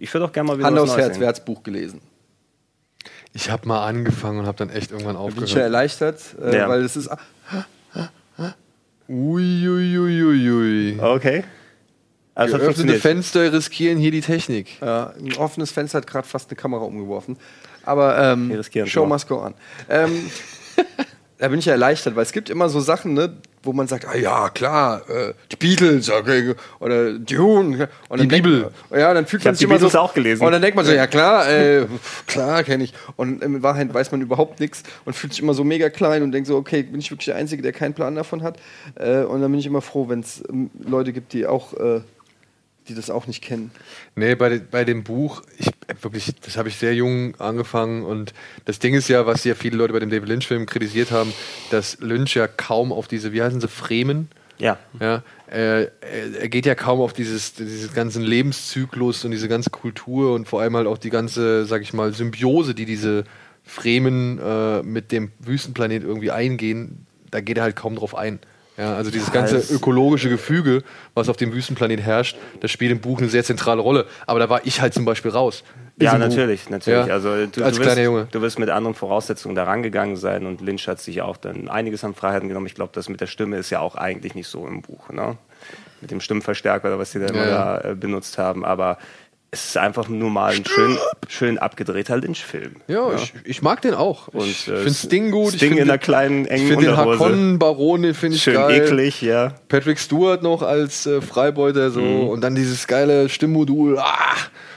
ich 0.00 0.12
würde 0.14 0.24
auch 0.26 0.32
gerne 0.32 0.48
mal 0.48 0.58
wieder 0.58 0.66
Hand 0.66 0.76
was 0.76 0.82
aufs 0.84 0.92
Neues 0.96 1.06
Herz, 1.08 1.20
wer 1.20 1.28
hat's 1.28 1.44
Buch 1.44 1.62
gelesen? 1.62 2.00
Ich 3.32 3.50
habe 3.50 3.68
mal 3.68 3.86
angefangen 3.86 4.38
und 4.40 4.46
habe 4.46 4.56
dann 4.56 4.70
echt 4.70 4.90
irgendwann 4.92 5.16
Bin 5.16 5.24
ich 5.26 5.34
ja 5.34 5.40
aufgehört. 5.42 5.56
erleichtert, 5.62 6.20
äh, 6.42 6.56
Ja. 6.56 6.68
weil 6.68 6.82
es 6.82 6.96
ist. 6.96 7.10
Uiuiuiui. 9.08 10.98
Okay. 11.00 11.44
Also 12.34 12.58
Geöffnete. 12.58 12.98
Fenster 13.00 13.50
riskieren 13.52 13.98
hier 13.98 14.10
die 14.10 14.20
Technik. 14.20 14.80
Äh, 14.82 14.84
ein 14.84 15.34
offenes 15.38 15.70
Fenster 15.70 15.98
hat 15.98 16.06
gerade 16.06 16.28
fast 16.28 16.50
eine 16.50 16.56
Kamera 16.56 16.82
umgeworfen. 16.82 17.38
Aber 17.84 18.18
ähm, 18.18 18.50
Wir 18.50 18.58
riskieren 18.58 18.86
Show 18.88 19.06
must 19.06 19.28
go 19.28 19.42
on. 19.42 19.54
Ähm, 19.88 20.30
da 21.38 21.48
bin 21.48 21.58
ich 21.58 21.64
ja 21.64 21.72
erleichtert, 21.72 22.14
weil 22.16 22.24
es 22.24 22.32
gibt 22.32 22.50
immer 22.50 22.68
so 22.68 22.80
Sachen, 22.80 23.14
ne, 23.14 23.36
wo 23.66 23.72
man 23.72 23.86
sagt, 23.88 24.06
ah 24.06 24.16
ja, 24.16 24.48
klar, 24.48 25.02
äh, 25.10 25.34
die 25.52 25.56
Beatles 25.56 26.08
okay, 26.10 26.54
oder 26.80 27.18
Dune 27.18 27.88
und 28.08 28.20
Die 28.22 28.26
Bibel. 28.26 28.70
Man, 28.90 29.00
ja, 29.00 29.12
dann 29.12 29.26
fühlt 29.26 29.44
man 29.44 29.50
hab 29.50 29.54
sich 29.56 29.58
die 29.58 29.64
immer 29.64 29.74
Beatles 29.74 29.92
so 29.92 29.98
auch 29.98 30.14
gelesen. 30.14 30.44
Und 30.46 30.52
dann 30.52 30.62
denkt 30.62 30.76
man 30.76 30.84
so, 30.84 30.92
ja 30.92 31.06
klar, 31.06 31.48
äh, 31.50 31.86
klar 32.26 32.62
kenne 32.62 32.84
ich. 32.84 32.94
Und 33.16 33.42
in 33.42 33.62
Wahrheit 33.62 33.92
weiß 33.92 34.12
man 34.12 34.20
überhaupt 34.22 34.60
nichts 34.60 34.82
und 35.04 35.14
fühlt 35.14 35.32
sich 35.34 35.42
immer 35.42 35.54
so 35.54 35.64
mega 35.64 35.90
klein 35.90 36.22
und 36.22 36.32
denkt 36.32 36.46
so, 36.46 36.56
okay, 36.56 36.82
bin 36.84 37.00
ich 37.00 37.10
wirklich 37.10 37.26
der 37.26 37.36
Einzige, 37.36 37.62
der 37.62 37.72
keinen 37.72 37.92
Plan 37.94 38.14
davon 38.14 38.42
hat? 38.42 38.58
Äh, 38.94 39.22
und 39.24 39.42
dann 39.42 39.50
bin 39.50 39.58
ich 39.60 39.66
immer 39.66 39.82
froh, 39.82 40.08
wenn 40.08 40.20
es 40.20 40.42
ähm, 40.48 40.70
Leute 40.82 41.12
gibt, 41.12 41.32
die 41.32 41.46
auch, 41.46 41.74
äh, 41.74 42.00
die 42.88 42.94
das 42.94 43.10
auch 43.10 43.26
nicht 43.26 43.42
kennen. 43.42 43.72
Nee, 44.14 44.36
bei, 44.36 44.48
de- 44.48 44.60
bei 44.70 44.84
dem 44.84 45.02
Buch, 45.02 45.42
ich 45.58 45.68
wirklich, 46.02 46.32
das 46.44 46.56
habe 46.56 46.68
ich 46.68 46.76
sehr 46.76 46.94
jung 46.94 47.34
angefangen 47.40 48.04
und 48.04 48.32
das 48.64 48.78
Ding 48.78 48.94
ist 48.94 49.08
ja, 49.08 49.26
was 49.26 49.44
ja 49.44 49.54
viele 49.54 49.76
Leute 49.76 49.92
bei 49.92 49.98
dem 50.00 50.10
David 50.10 50.28
Lynch-Film 50.28 50.66
kritisiert 50.66 51.10
haben, 51.10 51.32
dass 51.70 51.98
Lynch 52.00 52.34
ja 52.34 52.46
kaum 52.46 52.92
auf 52.92 53.08
diese, 53.08 53.32
wie 53.32 53.42
heißen 53.42 53.60
sie, 53.60 53.68
Fremen, 53.68 54.28
Ja. 54.58 54.78
ja, 55.00 55.22
äh, 55.50 55.82
er, 55.82 55.90
er 56.40 56.48
geht 56.48 56.66
ja 56.66 56.74
kaum 56.74 57.00
auf 57.00 57.12
dieses, 57.12 57.54
dieses 57.54 57.92
ganzen 57.94 58.22
Lebenszyklus 58.22 59.24
und 59.24 59.30
diese 59.30 59.48
ganze 59.48 59.70
Kultur 59.70 60.34
und 60.34 60.48
vor 60.48 60.60
allem 60.60 60.76
halt 60.76 60.86
auch 60.86 60.98
die 60.98 61.10
ganze, 61.10 61.66
sag 61.66 61.82
ich 61.82 61.92
mal, 61.92 62.12
Symbiose, 62.12 62.74
die 62.74 62.84
diese 62.86 63.24
Fremen 63.64 64.38
äh, 64.38 64.82
mit 64.82 65.12
dem 65.12 65.32
Wüstenplanet 65.40 66.04
irgendwie 66.04 66.30
eingehen, 66.30 67.06
da 67.30 67.40
geht 67.40 67.58
er 67.58 67.64
halt 67.64 67.76
kaum 67.76 67.96
drauf 67.96 68.14
ein. 68.14 68.38
Ja, 68.78 68.94
also 68.94 69.10
dieses 69.10 69.32
ganze 69.32 69.56
ökologische 69.74 70.28
Gefüge, 70.28 70.82
was 71.14 71.30
auf 71.30 71.38
dem 71.38 71.52
Wüstenplanet 71.52 72.00
herrscht, 72.00 72.36
das 72.60 72.70
spielt 72.70 72.92
im 72.92 73.00
Buch 73.00 73.18
eine 73.18 73.30
sehr 73.30 73.42
zentrale 73.42 73.80
Rolle. 73.80 74.06
Aber 74.26 74.38
da 74.38 74.50
war 74.50 74.66
ich 74.66 74.82
halt 74.82 74.92
zum 74.92 75.06
Beispiel 75.06 75.30
raus. 75.30 75.64
Ja, 75.98 76.18
natürlich, 76.18 76.68
natürlich. 76.68 77.06
Ja, 77.06 77.14
Also 77.14 77.46
du, 77.46 77.64
als 77.64 77.78
du, 77.78 77.84
wirst, 77.84 77.96
Junge. 77.98 78.28
du 78.30 78.42
wirst 78.42 78.58
mit 78.58 78.68
anderen 78.68 78.94
Voraussetzungen 78.94 79.54
da 79.54 79.64
rangegangen 79.64 80.16
sein 80.16 80.44
und 80.44 80.60
Lynch 80.60 80.86
hat 80.88 81.00
sich 81.00 81.22
auch 81.22 81.36
dann 81.38 81.68
einiges 81.68 82.04
an 82.04 82.14
Freiheiten 82.14 82.48
genommen. 82.48 82.66
Ich 82.66 82.74
glaube, 82.74 82.90
das 82.94 83.08
mit 83.08 83.20
der 83.22 83.26
Stimme 83.26 83.56
ist 83.56 83.70
ja 83.70 83.80
auch 83.80 83.94
eigentlich 83.94 84.34
nicht 84.34 84.48
so 84.48 84.66
im 84.66 84.82
Buch, 84.82 85.08
ne? 85.10 85.38
Mit 86.02 86.10
dem 86.10 86.20
Stimmverstärker 86.20 86.88
oder 86.88 86.98
was 86.98 87.12
sie 87.12 87.20
Ja, 87.20 87.28
da 87.28 87.80
äh, 87.80 87.94
benutzt 87.94 88.36
haben. 88.36 88.64
Aber 88.66 88.98
es 89.50 89.64
ist 89.68 89.78
einfach 89.78 90.08
nur 90.10 90.28
mal 90.28 90.52
ein 90.52 90.66
schön, 90.66 90.98
schön 91.28 91.56
abgedrehter 91.56 92.18
Lynch-Film. 92.18 92.76
Ja, 92.88 93.14
Ich, 93.14 93.32
ich 93.44 93.62
mag 93.62 93.80
den 93.80 93.94
auch. 93.94 94.28
Und, 94.28 94.44
ich 94.44 94.68
äh, 94.68 94.76
finde 94.76 94.92
Sting 94.94 95.30
gut. 95.30 95.52
ich 95.54 95.56
Sting 95.60 95.70
find 95.70 95.80
in 95.80 95.88
einer 95.88 95.96
kleinen, 95.98 96.44
Ich 96.44 96.50
engen 96.50 96.68
finde 96.68 96.84
den. 96.86 96.96
Hakon-Baron, 96.98 98.02
den 98.02 98.12
finde 98.14 98.36
ich 98.36 98.42
Schön 98.42 98.54
geil. 98.56 98.82
eklig, 98.82 99.22
ja. 99.22 99.54
Patrick 99.68 99.98
Stewart 99.98 100.42
noch 100.42 100.60
als 100.60 101.06
äh, 101.06 101.22
Freibeuter 101.22 101.90
so 101.90 102.00
Mhm. 102.02 102.28
und 102.28 102.42
dann 102.42 102.54
dieses 102.54 102.86
geile 102.86 103.30
Stimmmodul. 103.30 103.98
Ah, 103.98 104.34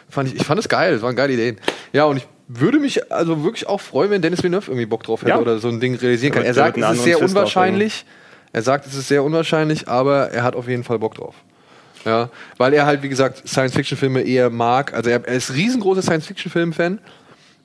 fand 0.10 0.30
ich, 0.30 0.36
ich 0.36 0.46
fand 0.46 0.60
es 0.60 0.68
geil, 0.70 0.94
das 0.94 1.02
waren 1.02 1.16
geile 1.16 1.34
Ideen. 1.34 1.58
Ja, 1.94 2.06
und 2.06 2.18
ich 2.18 2.28
würde 2.48 2.80
mich 2.80 3.12
also 3.12 3.44
wirklich 3.44 3.68
auch 3.68 3.80
freuen, 3.82 4.10
wenn 4.12 4.22
Dennis 4.22 4.42
Villeneuve 4.44 4.72
irgendwie 4.72 4.86
Bock 4.88 5.04
drauf 5.04 5.22
hätte 5.22 5.30
Ja. 5.32 5.40
oder 5.40 5.60
so 5.60 5.68
ein 5.70 5.80
Ding 5.80 5.96
realisieren 5.96 6.34
kann. 6.34 6.44
Er 6.44 6.54
sagt, 6.54 6.78
es 6.78 6.92
ist 6.98 7.04
sehr 7.04 7.22
unwahrscheinlich. 7.22 8.06
Er 8.52 8.64
sagt, 8.64 8.88
es 8.88 8.96
ist 8.96 9.08
sehr 9.08 9.24
unwahrscheinlich, 9.24 9.88
aber 9.88 10.30
er 10.32 10.44
hat 10.44 10.56
auf 10.56 10.68
jeden 10.68 10.84
Fall 10.84 10.98
Bock 11.00 11.16
drauf. 11.16 11.36
Ja, 12.06 12.30
weil 12.58 12.74
er 12.74 12.86
halt, 12.86 13.04
wie 13.04 13.10
gesagt, 13.10 13.48
Science-Fiction-Filme 13.48 14.22
eher 14.22 14.50
mag. 14.50 14.94
Also 14.94 15.10
er, 15.10 15.26
er 15.28 15.36
ist 15.36 15.54
riesengroßer 15.54 16.02
Science-Fiction-Film-Fan 16.02 17.00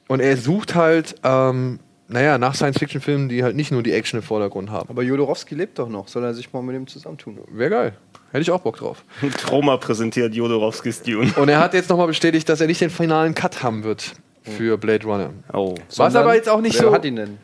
und 0.09 0.21
er 0.21 0.37
sucht 0.37 0.75
halt, 0.75 1.15
ähm, 1.23 1.79
naja, 2.09 2.37
nach 2.37 2.55
Science-Fiction-Filmen, 2.55 3.29
die 3.31 3.43
halt 3.45 3.57
nicht 3.57 3.71
nur 3.71 3.83
die 3.83 3.93
Action 3.93 4.19
im 4.19 4.23
Vordergrund 4.25 4.71
haben. 4.71 4.91
Aber 4.91 5.03
Jodorowsky 5.03 5.55
lebt 5.55 5.79
doch 5.79 5.89
noch, 5.89 6.09
soll 6.09 6.25
er 6.25 6.35
sich 6.35 6.53
mal 6.53 6.63
mit 6.63 6.77
ihm 6.77 6.87
zusammentun? 6.87 7.39
Wäre 7.51 7.71
geil. 7.71 7.93
Hätte 8.35 8.43
ich 8.43 8.51
auch 8.51 8.61
Bock 8.63 8.77
drauf. 8.79 9.05
Troma 9.39 9.77
präsentiert 9.77 10.35
Jodorowskis 10.35 11.03
Dune. 11.03 11.33
Und 11.37 11.49
er 11.49 11.61
hat 11.61 11.73
jetzt 11.73 11.89
nochmal 11.89 12.09
bestätigt, 12.09 12.49
dass 12.49 12.61
er 12.61 12.67
nicht 12.67 12.81
den 12.81 12.91
finalen 12.91 13.33
Cut 13.35 13.63
haben 13.63 13.85
wird 13.85 14.13
für 14.43 14.77
Blade 14.77 15.07
Runner. 15.07 15.31
Oh. 15.53 15.77
Was 15.97 16.17
aber 16.17 16.35
jetzt 16.35 16.49
auch 16.49 16.61
nicht 16.61 16.75
Wer 16.75 16.89
so. 16.89 16.93
hat 16.93 17.05
ihn 17.05 17.15
denn? 17.15 17.39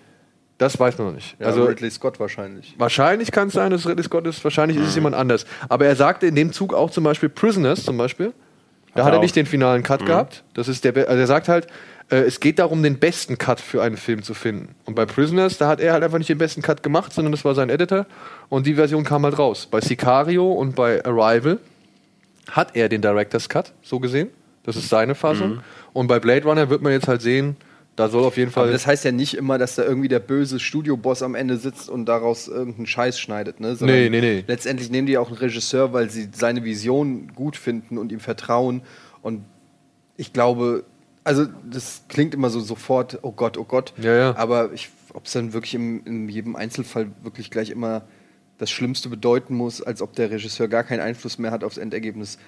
Das 0.59 0.79
weiß 0.81 0.99
man 0.99 1.07
noch 1.07 1.15
nicht. 1.15 1.37
Ja, 1.39 1.47
also 1.47 1.65
Ridley 1.65 1.91
Scott 1.91 2.19
wahrscheinlich. 2.19 2.75
wahrscheinlich 2.77 3.31
kann 3.31 3.49
es 3.49 3.55
sein, 3.55 3.71
dass 3.71 3.87
Ridley 3.89 4.03
Scott 4.03 4.27
ist, 4.27 4.43
wahrscheinlich 4.43 4.77
ist 4.79 4.89
es 4.89 4.95
jemand 4.97 5.15
anders. 5.15 5.47
Aber 5.69 5.87
er 5.87 5.95
sagte 5.95 6.27
in 6.27 6.35
dem 6.35 6.53
Zug 6.53 6.75
auch 6.75 6.91
zum 6.91 7.05
Beispiel 7.05 7.29
Prisoners 7.29 7.85
zum 7.85 7.97
Beispiel. 7.97 8.33
Da 8.95 9.03
Hat 9.03 9.07
hat 9.07 9.12
er 9.12 9.17
er 9.19 9.23
nicht 9.23 9.37
den 9.37 9.47
finalen 9.47 9.85
Cut 9.85 10.05
gehabt. 10.05 10.43
Das 10.55 10.67
ist 10.67 10.83
der, 10.85 10.91
be- 10.91 11.07
also 11.09 11.21
er 11.21 11.27
sagt 11.29 11.49
halt, 11.49 11.69
äh, 12.11 12.16
es 12.16 12.41
geht 12.41 12.59
darum, 12.59 12.82
den 12.82 12.99
besten 12.99 13.39
Cut 13.39 13.61
für 13.61 13.82
einen 13.82 13.97
Film 13.97 14.23
zu 14.23 14.35
finden. 14.35 14.74
Und 14.85 14.95
bei 14.95 15.07
Prisoners, 15.07 15.59
da 15.59 15.69
hat 15.69 15.81
er 15.81 15.93
halt 15.93 16.03
einfach 16.03 16.19
nicht 16.19 16.31
den 16.31 16.39
besten 16.39 16.62
Cut 16.62 16.82
gemacht, 16.82 17.12
sondern 17.12 17.32
das 17.32 17.45
war 17.45 17.55
sein 17.55 17.70
Editor. 17.70 18.07
Und 18.49 18.66
die 18.66 18.74
Version 18.74 19.05
kam 19.05 19.24
halt 19.24 19.39
raus. 19.39 19.69
Bei 19.70 19.81
Sicario 19.81 20.53
und 20.53 20.74
bei 20.74 21.05
Arrival 21.05 21.59
hat 22.51 22.74
er 22.74 22.89
den 22.89 23.01
Director's 23.01 23.49
Cut, 23.49 23.73
so 23.82 24.01
gesehen. 24.01 24.28
Das 24.65 24.77
ist 24.77 24.89
seine 24.89 25.15
Fassung. 25.15 25.61
Und 25.93 26.07
bei 26.07 26.20
Blade 26.20 26.45
Runner 26.45 26.69
wird 26.69 26.82
man 26.82 26.93
jetzt 26.93 27.09
halt 27.09 27.23
sehen, 27.23 27.57
da 27.97 28.09
soll 28.09 28.24
auf 28.24 28.37
jeden 28.37 28.51
Fall. 28.51 28.65
Aber 28.65 28.73
das 28.73 28.87
heißt 28.87 29.05
ja 29.05 29.12
nicht 29.12 29.35
immer, 29.35 29.59
dass 29.59 29.74
da 29.74 29.82
irgendwie 29.85 30.09
der 30.09 30.20
böse 30.20 30.59
Studioboss 30.59 31.23
am 31.23 31.35
Ende 31.35 31.57
sitzt 31.57 31.89
und 31.91 32.07
daraus 32.07 32.49
irgendeinen 32.49 32.87
Scheiß 32.87 33.19
schneidet. 33.19 33.61
Ne? 33.61 33.77
Sondern 33.77 33.97
Nee, 33.97 34.09
nee, 34.09 34.20
nee. 34.20 34.45
Letztendlich 34.47 34.91
nehmen 34.91 35.07
die 35.07 35.19
auch 35.19 35.28
einen 35.28 35.37
Regisseur, 35.37 35.93
weil 35.93 36.09
sie 36.09 36.28
seine 36.32 36.65
Vision 36.65 37.32
gut 37.35 37.57
finden 37.57 37.99
und 37.99 38.12
ihm 38.12 38.20
vertrauen. 38.20 38.82
Und 39.23 39.45
ich 40.16 40.32
glaube, 40.32 40.85
also 41.31 41.47
das 41.70 42.02
klingt 42.09 42.35
immer 42.35 42.51
so 42.51 42.59
sofort, 42.61 43.19
oh 43.23 43.31
Gott, 43.31 43.57
oh 43.57 43.65
Gott. 43.65 43.93
Ja, 43.98 44.15
ja. 44.16 44.36
Aber 44.36 44.70
ob 45.15 45.27
es 45.27 45.32
dann 45.32 45.52
wirklich 45.52 45.74
im, 45.74 46.05
in 46.05 46.28
jedem 46.28 46.57
Einzelfall 46.57 47.11
wirklich 47.23 47.51
gleich 47.51 47.70
immer 47.70 48.02
das 48.59 48.70
Schlimmste 48.70 49.09
bedeuten 49.09 49.55
muss, 49.55 49.81
als 49.81 50.02
ob 50.02 50.15
der 50.15 50.31
Regisseur 50.31 50.66
gar 50.69 50.82
keinen 50.82 51.01
Einfluss 51.01 51.39
mehr 51.39 51.51
hat 51.52 51.62
aufs 51.65 51.78
Endergebnis, 51.78 52.39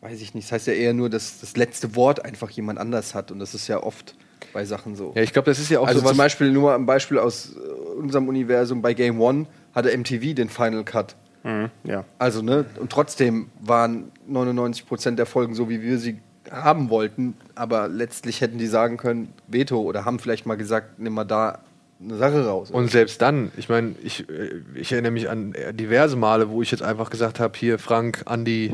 weiß 0.00 0.20
ich 0.22 0.34
nicht. 0.34 0.46
Das 0.46 0.52
heißt 0.52 0.66
ja 0.68 0.72
eher 0.72 0.94
nur, 0.94 1.10
dass 1.10 1.40
das 1.40 1.56
letzte 1.56 1.94
Wort 1.96 2.24
einfach 2.24 2.50
jemand 2.50 2.78
anders 2.78 3.14
hat. 3.14 3.30
Und 3.30 3.38
das 3.40 3.54
ist 3.54 3.68
ja 3.68 3.82
oft 3.82 4.14
bei 4.54 4.64
Sachen 4.64 4.96
so. 4.96 5.12
ja, 5.14 5.22
ich 5.22 5.32
glaube, 5.32 5.50
das 5.50 5.58
ist 5.58 5.70
ja 5.70 5.78
auch 5.80 5.86
Also 5.86 6.00
sowas. 6.00 6.12
zum 6.12 6.18
Beispiel 6.18 6.50
nur 6.50 6.70
mal 6.70 6.74
ein 6.74 6.86
Beispiel 6.86 7.18
aus 7.18 7.54
äh, 7.54 7.58
unserem 8.00 8.26
Universum 8.26 8.80
bei 8.82 8.94
Game 8.94 9.20
One 9.20 9.46
hatte 9.74 9.96
MTV 9.96 10.34
den 10.34 10.48
Final 10.48 10.82
Cut. 10.82 11.14
Mhm, 11.44 11.70
ja. 11.84 12.04
Also 12.18 12.42
ne 12.42 12.64
und 12.80 12.90
trotzdem 12.90 13.50
waren 13.60 14.10
99% 14.30 15.12
der 15.14 15.26
Folgen 15.26 15.54
so, 15.54 15.68
wie 15.68 15.82
wir 15.82 15.98
sie 15.98 16.18
haben 16.50 16.90
wollten, 16.90 17.34
aber 17.60 17.88
letztlich 17.88 18.40
hätten 18.40 18.58
die 18.58 18.66
sagen 18.66 18.96
können 18.96 19.32
Veto 19.46 19.80
oder 19.80 20.04
haben 20.04 20.18
vielleicht 20.18 20.46
mal 20.46 20.56
gesagt, 20.56 20.98
nimm 20.98 21.12
mal 21.14 21.24
da 21.24 21.58
eine 22.02 22.16
Sache 22.16 22.46
raus. 22.46 22.70
Und 22.70 22.90
selbst 22.90 23.20
dann, 23.20 23.52
ich 23.58 23.68
meine, 23.68 23.94
ich, 24.02 24.28
äh, 24.30 24.62
ich 24.74 24.90
erinnere 24.92 25.12
mich 25.12 25.28
an 25.28 25.54
diverse 25.74 26.16
Male, 26.16 26.48
wo 26.50 26.62
ich 26.62 26.70
jetzt 26.70 26.82
einfach 26.82 27.10
gesagt 27.10 27.38
habe, 27.40 27.56
hier 27.58 27.78
Frank, 27.78 28.22
Andi, 28.24 28.72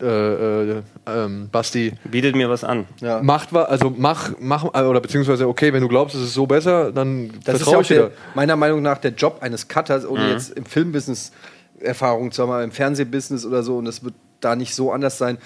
äh, 0.00 0.04
äh, 0.06 0.82
ähm, 1.06 1.48
Basti, 1.52 1.92
Bietet 2.10 2.34
mir 2.34 2.50
was 2.50 2.64
an. 2.64 2.86
ja. 3.00 3.22
macht 3.22 3.52
was, 3.52 3.68
also 3.68 3.94
mach, 3.96 4.32
mach, 4.40 4.64
oder 4.64 5.00
beziehungsweise, 5.00 5.46
okay, 5.46 5.72
wenn 5.72 5.82
du 5.82 5.88
glaubst, 5.88 6.16
es 6.16 6.22
ist 6.22 6.34
so 6.34 6.46
besser, 6.46 6.90
dann 6.90 7.28
Das 7.28 7.36
ist 7.36 7.46
ja 7.46 7.54
vertraue 7.58 7.76
auch 7.76 7.80
ich 7.82 7.88
dir. 7.88 7.94
der, 7.94 8.10
meiner 8.34 8.56
Meinung 8.56 8.82
nach 8.82 8.98
der 8.98 9.12
Job 9.12 9.38
eines 9.40 9.68
Cutters, 9.68 10.02
Mhm. 10.04 10.10
ohne 10.10 10.30
jetzt 10.32 10.50
im 10.50 10.64
Filmbusiness 10.64 11.30
Erfahrung 11.78 12.32
zu 12.32 12.42
haben, 12.48 12.64
im 12.64 12.72
Fernsehbusiness 12.72 13.46
oder 13.46 13.62
so, 13.62 13.76
und 13.78 13.84
das 13.84 14.02
wird 14.02 14.14
da 14.44 14.56
nicht 14.56 14.74
so 14.74 14.92
anders 14.92 15.18
sein. 15.18 15.38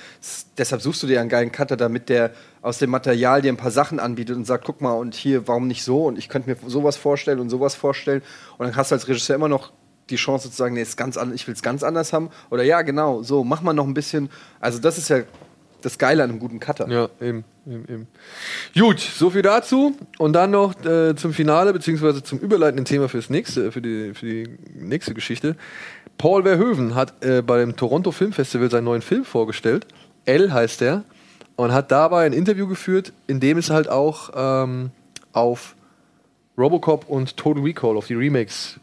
Deshalb 0.58 0.82
suchst 0.82 1.02
du 1.02 1.06
dir 1.06 1.20
einen 1.20 1.28
geilen 1.28 1.52
Cutter, 1.52 1.76
damit 1.76 2.08
der 2.08 2.32
aus 2.62 2.78
dem 2.78 2.90
Material 2.90 3.42
dir 3.42 3.52
ein 3.52 3.56
paar 3.56 3.70
Sachen 3.70 4.00
anbietet 4.00 4.36
und 4.36 4.44
sagt, 4.44 4.64
guck 4.64 4.80
mal, 4.80 4.92
und 4.92 5.14
hier, 5.14 5.46
warum 5.48 5.66
nicht 5.66 5.84
so? 5.84 6.06
Und 6.06 6.18
ich 6.18 6.28
könnte 6.28 6.50
mir 6.50 6.56
sowas 6.66 6.96
vorstellen 6.96 7.38
und 7.38 7.50
sowas 7.50 7.74
vorstellen. 7.74 8.22
Und 8.58 8.66
dann 8.66 8.76
hast 8.76 8.90
du 8.90 8.94
als 8.94 9.08
Regisseur 9.08 9.36
immer 9.36 9.48
noch 9.48 9.72
die 10.10 10.16
Chance 10.16 10.50
zu 10.50 10.56
sagen, 10.56 10.74
nee, 10.74 10.82
ist 10.82 10.96
ganz 10.96 11.16
an, 11.16 11.34
ich 11.34 11.46
will 11.46 11.54
es 11.54 11.62
ganz 11.62 11.82
anders 11.82 12.12
haben. 12.12 12.30
Oder 12.50 12.62
ja, 12.62 12.82
genau, 12.82 13.22
so, 13.22 13.44
mach 13.44 13.62
mal 13.62 13.72
noch 13.72 13.86
ein 13.86 13.94
bisschen. 13.94 14.30
Also 14.60 14.78
das 14.78 14.98
ist 14.98 15.08
ja 15.08 15.22
das 15.82 15.98
Geile 15.98 16.24
an 16.24 16.30
einem 16.30 16.38
guten 16.38 16.58
Cutter. 16.58 16.88
Ja, 16.88 17.08
eben, 17.20 17.44
eben, 17.66 17.84
eben. 17.88 18.06
Gut, 18.74 18.98
so 18.98 19.30
viel 19.30 19.42
dazu. 19.42 19.96
Und 20.18 20.32
dann 20.32 20.50
noch 20.50 20.74
äh, 20.84 21.14
zum 21.14 21.32
Finale, 21.32 21.72
beziehungsweise 21.72 22.22
zum 22.22 22.38
überleitenden 22.38 22.84
Thema 22.84 23.08
fürs 23.08 23.30
nächste, 23.30 23.70
für 23.72 23.80
die, 23.80 24.12
für 24.14 24.26
die 24.26 24.58
nächste 24.74 25.14
Geschichte. 25.14 25.56
Paul 26.18 26.42
Verhoeven 26.42 26.94
hat 26.94 27.24
äh, 27.24 27.42
beim 27.42 27.76
Toronto 27.76 28.10
Film 28.10 28.32
Festival 28.32 28.70
seinen 28.70 28.84
neuen 28.84 29.02
Film 29.02 29.24
vorgestellt. 29.24 29.86
L 30.24 30.52
heißt 30.52 30.82
er. 30.82 31.04
Und 31.56 31.72
hat 31.72 31.90
dabei 31.90 32.26
ein 32.26 32.34
Interview 32.34 32.66
geführt, 32.66 33.14
in 33.26 33.40
dem 33.40 33.56
es 33.56 33.70
halt 33.70 33.88
auch 33.88 34.30
ähm, 34.36 34.90
auf 35.32 35.74
Robocop 36.58 37.08
und 37.08 37.36
Total 37.36 37.62
Recall, 37.62 37.96
auf 37.96 38.06
die 38.06 38.14
Remakes, 38.14 38.78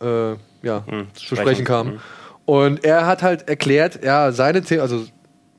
äh, 0.00 0.30
ja, 0.62 0.84
zu 1.12 1.26
sprechen. 1.26 1.36
sprechen 1.36 1.64
kam. 1.64 2.00
Und 2.46 2.84
er 2.84 3.06
hat 3.06 3.22
halt 3.22 3.48
erklärt, 3.48 4.02
ja, 4.02 4.32
seine 4.32 4.62
Themen, 4.62 4.80
also 4.80 5.04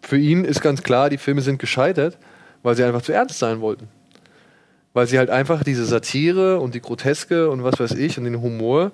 für 0.02 0.18
ihn 0.18 0.46
ist 0.46 0.62
ganz 0.62 0.82
klar, 0.82 1.10
die 1.10 1.18
Filme 1.18 1.42
sind 1.42 1.60
gescheitert, 1.60 2.18
weil 2.64 2.76
sie 2.76 2.84
einfach 2.84 3.02
zu 3.02 3.12
ernst 3.12 3.38
sein 3.38 3.62
wollten. 3.62 3.88
Weil 4.94 5.06
sie 5.06 5.20
halt 5.20 5.30
einfach 5.30 5.64
diese 5.64 5.86
Satire 5.86 6.60
und 6.60 6.74
die 6.74 6.82
Groteske 6.82 7.50
und 7.50 7.64
was 7.64 7.80
weiß 7.80 7.92
ich 7.92 8.18
und 8.18 8.24
den 8.24 8.42
Humor 8.42 8.94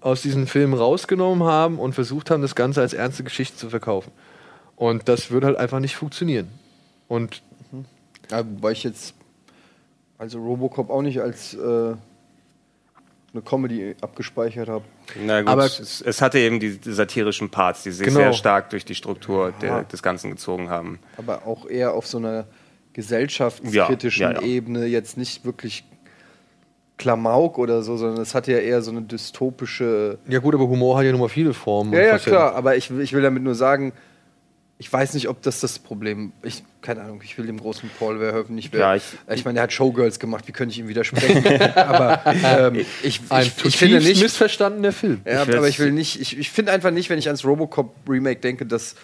aus 0.00 0.22
diesen 0.22 0.46
Filmen 0.46 0.74
rausgenommen 0.74 1.46
haben 1.46 1.78
und 1.78 1.94
versucht 1.94 2.30
haben, 2.30 2.42
das 2.42 2.54
Ganze 2.54 2.80
als 2.80 2.92
ernste 2.94 3.22
Geschichte 3.24 3.56
zu 3.56 3.68
verkaufen. 3.70 4.10
Und 4.76 5.08
das 5.08 5.30
würde 5.30 5.46
halt 5.48 5.56
einfach 5.58 5.80
nicht 5.80 5.96
funktionieren. 5.96 6.48
Und 7.08 7.42
Ja, 8.30 8.38
wobei 8.38 8.72
ich 8.72 8.82
jetzt 8.84 9.14
also 10.18 10.38
Robocop 10.42 10.90
auch 10.90 11.02
nicht 11.02 11.20
als 11.20 11.54
äh, 11.54 11.58
eine 13.32 13.42
Comedy 13.44 13.94
abgespeichert 14.00 14.68
habe. 14.68 14.84
Na 15.24 15.40
gut, 15.40 15.48
Aber- 15.50 15.64
es, 15.66 16.00
es 16.00 16.20
hatte 16.22 16.38
eben 16.38 16.60
die, 16.60 16.78
die 16.78 16.92
satirischen 16.92 17.50
Parts, 17.50 17.82
die 17.82 17.90
sich 17.90 18.06
Genau. 18.06 18.20
sehr 18.20 18.32
stark 18.32 18.70
durch 18.70 18.84
die 18.84 18.94
Struktur 18.94 19.52
der, 19.60 19.84
des 19.84 20.02
Ganzen 20.02 20.30
gezogen 20.30 20.68
haben. 20.70 20.98
aber 21.16 21.46
auch 21.46 21.66
eher 21.66 21.94
auf 21.94 22.06
so 22.06 22.18
einer 22.18 22.46
gesellschaftskritischen 22.92 24.22
Ja, 24.22 24.32
ja, 24.32 24.40
ja. 24.40 24.46
Ebene 24.46 24.86
jetzt 24.86 25.16
nicht 25.16 25.44
wirklich 25.44 25.84
Klamauk 27.00 27.56
oder 27.58 27.82
so, 27.82 27.96
sondern 27.96 28.20
es 28.22 28.34
hatte 28.34 28.52
ja 28.52 28.58
eher 28.58 28.82
so 28.82 28.90
eine 28.90 29.00
dystopische. 29.02 30.18
Ja 30.28 30.38
gut, 30.38 30.54
aber 30.54 30.68
Humor 30.68 30.98
hat 30.98 31.04
ja 31.06 31.12
nun 31.12 31.20
mal 31.22 31.28
viele 31.30 31.54
Formen. 31.54 31.92
Ja, 31.94 31.98
und 32.00 32.06
ja, 32.06 32.18
klar, 32.18 32.54
aber 32.54 32.76
ich, 32.76 32.90
ich 32.90 33.12
will 33.14 33.22
damit 33.22 33.42
nur 33.42 33.54
sagen, 33.54 33.92
ich 34.78 34.90
weiß 34.92 35.14
nicht, 35.14 35.28
ob 35.28 35.42
das 35.42 35.60
das 35.60 35.78
Problem 35.78 36.32
Ich, 36.42 36.62
keine 36.80 37.02
Ahnung, 37.02 37.20
ich 37.24 37.36
will 37.36 37.44
dem 37.46 37.58
großen 37.58 37.90
Paul 37.98 38.18
Verhoeven 38.18 38.54
nicht 38.54 38.74
Ja, 38.74 38.94
ich, 38.94 39.02
ich- 39.28 39.34
ich 39.36 39.44
meine, 39.44 39.58
er 39.58 39.62
hat 39.64 39.72
Showgirls 39.72 40.18
gemacht, 40.18 40.46
wie 40.48 40.52
könnte 40.52 40.72
ich 40.72 40.78
ihm 40.78 40.88
widersprechen? 40.88 41.44
aber 41.76 42.22
ähm, 42.26 42.86
ich, 43.02 43.20
Ein 43.30 43.42
ich, 43.46 43.64
ich 43.64 43.76
finde 43.76 43.98
nicht. 43.98 44.22
missverstandener 44.22 44.92
Film. 44.92 45.20
Ja, 45.26 45.42
Ich 45.44 45.56
aber 45.56 45.68
ich 45.68 45.78
will 45.78 45.92
nicht, 45.92 46.20
ich, 46.20 46.38
ich 46.38 46.50
finde 46.50 46.72
einfach 46.72 46.90
nicht, 46.90 47.08
wenn 47.10 47.18
ich 47.18 47.26
ans 47.28 47.44
Robocop-Remake 47.44 48.40
denke, 48.40 48.64
dass 48.66 48.94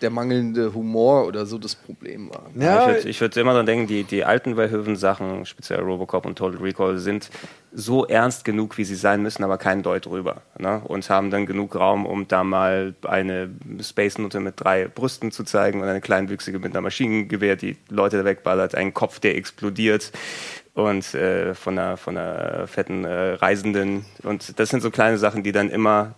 der 0.00 0.10
mangelnde 0.10 0.74
Humor 0.74 1.26
oder 1.26 1.46
so 1.46 1.58
das 1.58 1.74
Problem 1.74 2.30
war. 2.30 2.50
Ja, 2.54 2.90
ich 2.90 2.96
würde 2.96 3.08
ich 3.08 3.20
würd 3.20 3.36
immer 3.36 3.54
dann 3.54 3.66
denken, 3.66 3.86
die, 3.86 4.04
die 4.04 4.24
alten 4.24 4.54
Verhoeven-Sachen, 4.54 5.46
speziell 5.46 5.80
Robocop 5.80 6.26
und 6.26 6.36
Total 6.36 6.60
Recall, 6.60 6.98
sind 6.98 7.30
so 7.72 8.06
ernst 8.06 8.44
genug, 8.44 8.78
wie 8.78 8.84
sie 8.84 8.94
sein 8.94 9.22
müssen, 9.22 9.44
aber 9.44 9.58
kein 9.58 9.82
Deut 9.82 10.06
drüber. 10.06 10.42
Ne? 10.58 10.80
Und 10.84 11.08
haben 11.10 11.30
dann 11.30 11.46
genug 11.46 11.74
Raum, 11.74 12.06
um 12.06 12.26
da 12.28 12.44
mal 12.44 12.94
eine 13.02 13.50
Space-Nutte 13.80 14.40
mit 14.40 14.54
drei 14.56 14.88
Brüsten 14.88 15.30
zu 15.30 15.44
zeigen 15.44 15.80
und 15.80 15.88
eine 15.88 16.00
kleinwüchsige 16.00 16.58
mit 16.58 16.72
einer 16.72 16.80
Maschinengewehr, 16.80 17.56
die 17.56 17.76
Leute 17.88 18.24
wegballert, 18.24 18.74
einen 18.74 18.94
Kopf, 18.94 19.20
der 19.20 19.36
explodiert 19.36 20.12
und 20.74 21.14
äh, 21.14 21.54
von, 21.54 21.78
einer, 21.78 21.96
von 21.96 22.16
einer 22.16 22.66
fetten 22.66 23.04
äh, 23.04 23.32
Reisenden. 23.34 24.04
Und 24.22 24.58
das 24.58 24.70
sind 24.70 24.80
so 24.80 24.90
kleine 24.90 25.18
Sachen, 25.18 25.42
die 25.42 25.52
dann 25.52 25.70
immer 25.70 26.14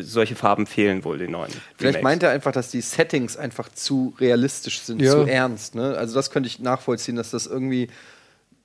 solche 0.00 0.36
Farben 0.36 0.66
fehlen 0.66 1.04
wohl 1.04 1.18
den 1.18 1.32
neuen. 1.32 1.50
Vielleicht 1.76 1.96
Remakes. 1.98 2.02
meint 2.02 2.22
er 2.22 2.30
einfach, 2.30 2.52
dass 2.52 2.70
die 2.70 2.80
Settings 2.80 3.36
einfach 3.36 3.68
zu 3.70 4.14
realistisch 4.20 4.80
sind, 4.80 5.00
Ja. 5.02 5.12
zu 5.12 5.22
ernst. 5.26 5.74
Ne? 5.74 5.96
Also 5.96 6.14
das 6.14 6.30
könnte 6.30 6.46
ich 6.48 6.58
nachvollziehen, 6.60 7.16
dass 7.16 7.30
das 7.30 7.46
irgendwie 7.46 7.88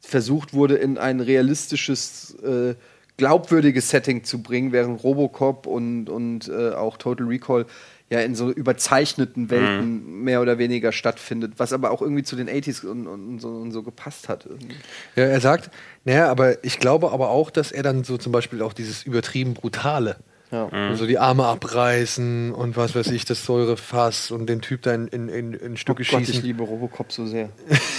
versucht 0.02 0.54
wurde, 0.54 0.76
in 0.76 0.98
ein 0.98 1.20
realistisches, 1.20 2.36
äh, 2.44 2.76
glaubwürdiges 3.18 3.90
Setting 3.90 4.24
zu 4.24 4.42
bringen, 4.42 4.72
während 4.72 5.04
Robocop 5.04 5.68
und, 5.68 6.10
und 6.10 6.48
äh, 6.48 6.72
auch 6.72 6.98
Total 6.98 7.28
Recall 7.28 7.66
ja 8.10 8.22
in 8.22 8.34
so 8.34 8.50
überzeichneten 8.50 9.52
Welten 9.52 10.24
mehr 10.24 10.42
oder 10.42 10.58
weniger 10.58 10.92
stattfindet, 10.92 11.54
was 11.58 11.74
aber 11.74 11.92
auch 11.92 12.02
irgendwie 12.02 12.24
zu 12.24 12.36
den 12.36 12.50
80s 12.50 12.84
und, 12.86 13.06
und, 13.06 13.40
so, 13.40 13.50
und 13.50 13.72
so 13.72 13.84
gepasst 13.84 14.30
hat. 14.30 14.48
Irgendwie. 14.48 14.74
Ja, 15.16 15.26
er 15.26 15.40
sagt, 15.42 15.70
naja, 16.06 16.28
aber 16.32 16.64
ich 16.64 16.80
glaube 16.80 17.12
aber 17.12 17.30
auch, 17.30 17.52
dass 17.52 17.72
er 17.72 17.84
dann 17.84 18.04
so 18.04 18.18
zum 18.18 18.32
Beispiel 18.32 18.64
auch 18.64 18.74
dieses 18.74 19.04
übertrieben 19.04 19.54
Brutale, 19.54 20.16
Ja. 20.52 20.96
so 20.96 21.06
die 21.06 21.20
Arme 21.20 21.46
abreißen 21.46 22.52
und 22.54 22.76
was 22.76 22.96
weiß 22.96 23.08
ich, 23.12 23.24
das 23.26 23.46
Säurefass 23.46 24.32
und 24.32 24.48
den 24.48 24.62
Typ 24.62 24.82
dann 24.82 25.08
in, 25.08 25.30
in, 25.30 25.54
in 25.54 25.78
Stücke 25.78 26.02
Oh 26.08 26.12
Gott, 26.12 26.22
ich 26.22 26.28
schießen. 26.30 26.44
liebe 26.44 26.64
Robocop 26.64 27.12
so 27.12 27.26
sehr. 27.28 27.50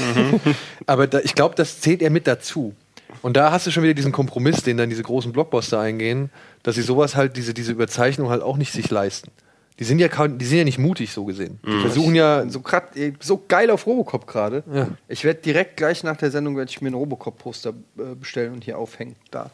Aber 0.86 1.06
da, 1.06 1.20
ich 1.20 1.34
glaube, 1.34 1.54
das 1.54 1.80
zählt 1.80 2.02
er 2.02 2.10
mit 2.10 2.26
dazu. 2.26 2.74
Und 3.22 3.36
da 3.36 3.52
hast 3.52 3.66
du 3.66 3.70
schon 3.70 3.82
wieder 3.82 3.94
diesen 3.94 4.12
Kompromiss, 4.12 4.62
den 4.62 4.76
dann 4.76 4.88
diese 4.88 5.02
großen 5.02 5.32
Blockbuster 5.32 5.78
eingehen, 5.80 6.30
dass 6.62 6.74
sie 6.76 6.82
sowas 6.82 7.16
halt, 7.16 7.36
diese, 7.36 7.54
diese 7.54 7.72
Überzeichnung 7.72 8.30
halt 8.30 8.42
auch 8.42 8.56
nicht 8.56 8.72
sich 8.72 8.90
leisten. 8.90 9.30
Die 9.78 9.84
sind 9.84 9.98
ja, 9.98 10.08
kaum- 10.08 10.36
die 10.38 10.44
sind 10.44 10.58
ja 10.58 10.64
nicht 10.64 10.78
mutig, 10.78 11.12
so 11.12 11.24
gesehen. 11.24 11.58
Die 11.66 11.80
versuchen 11.80 12.14
ja, 12.14 12.48
So, 12.48 12.60
grad, 12.60 12.90
so 13.20 13.42
geil 13.48 13.70
auf 13.70 13.86
Robocop 13.86 14.26
gerade. 14.26 14.62
Ja. 14.72 14.88
Ich 15.08 15.24
werde 15.24 15.40
direkt 15.40 15.76
gleich 15.76 16.02
nach 16.04 16.16
der 16.16 16.30
Sendung 16.30 16.56
werde 16.56 16.70
ich 16.70 16.80
mir 16.82 16.90
ein 16.90 16.94
Robocop-Poster 16.94 17.70
äh, 17.98 18.14
bestellen 18.14 18.52
und 18.54 18.64
hier 18.64 18.76
aufhängen. 18.78 19.16
Da. 19.30 19.50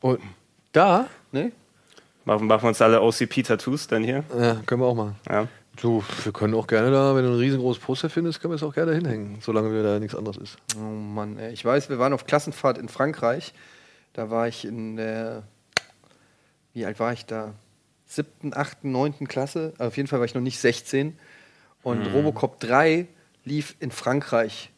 und 0.00 0.20
da, 0.72 1.06
Ne? 1.32 1.52
Machen, 2.24 2.46
machen 2.46 2.62
wir 2.62 2.68
uns 2.68 2.80
alle 2.80 3.00
OCP-Tattoos 3.02 3.86
dann 3.88 4.02
hier? 4.02 4.24
ja, 4.38 4.54
können 4.66 4.80
wir 4.80 4.86
auch 4.86 4.94
machen. 4.94 5.16
Ja. 5.28 5.48
Du, 5.80 6.04
wir 6.22 6.32
können 6.32 6.54
auch 6.54 6.68
gerne 6.68 6.90
da, 6.90 7.16
wenn 7.16 7.24
du 7.24 7.32
ein 7.32 7.38
riesengroßes 7.38 7.82
Poster 7.82 8.08
findest, 8.08 8.40
können 8.40 8.52
wir 8.52 8.56
es 8.56 8.62
auch 8.62 8.74
gerne 8.74 8.94
hinhängen, 8.94 9.38
solange 9.40 9.72
wir 9.72 9.82
da 9.82 9.98
nichts 9.98 10.14
anderes 10.14 10.36
ist. 10.36 10.56
Oh 10.76 10.80
Mann, 10.80 11.36
ey. 11.38 11.52
ich 11.52 11.64
weiß, 11.64 11.90
wir 11.90 11.98
waren 11.98 12.12
auf 12.12 12.26
Klassenfahrt 12.26 12.78
in 12.78 12.88
Frankreich. 12.88 13.52
Da 14.12 14.30
war 14.30 14.46
ich 14.46 14.64
in 14.64 14.96
der. 14.96 15.42
Wie 16.72 16.86
alt 16.86 17.00
war 17.00 17.12
ich 17.12 17.26
da? 17.26 17.54
Siebten, 18.06 18.54
achten, 18.54 18.92
neunten 18.92 19.26
Klasse. 19.26 19.72
Also 19.78 19.88
auf 19.88 19.96
jeden 19.96 20.08
Fall 20.08 20.20
war 20.20 20.26
ich 20.26 20.34
noch 20.34 20.42
nicht 20.42 20.60
16. 20.60 21.18
Und 21.82 22.06
Robocop 22.14 22.60
3 22.60 23.06
lief 23.44 23.76
in 23.80 23.90
Frankreich. 23.90 24.70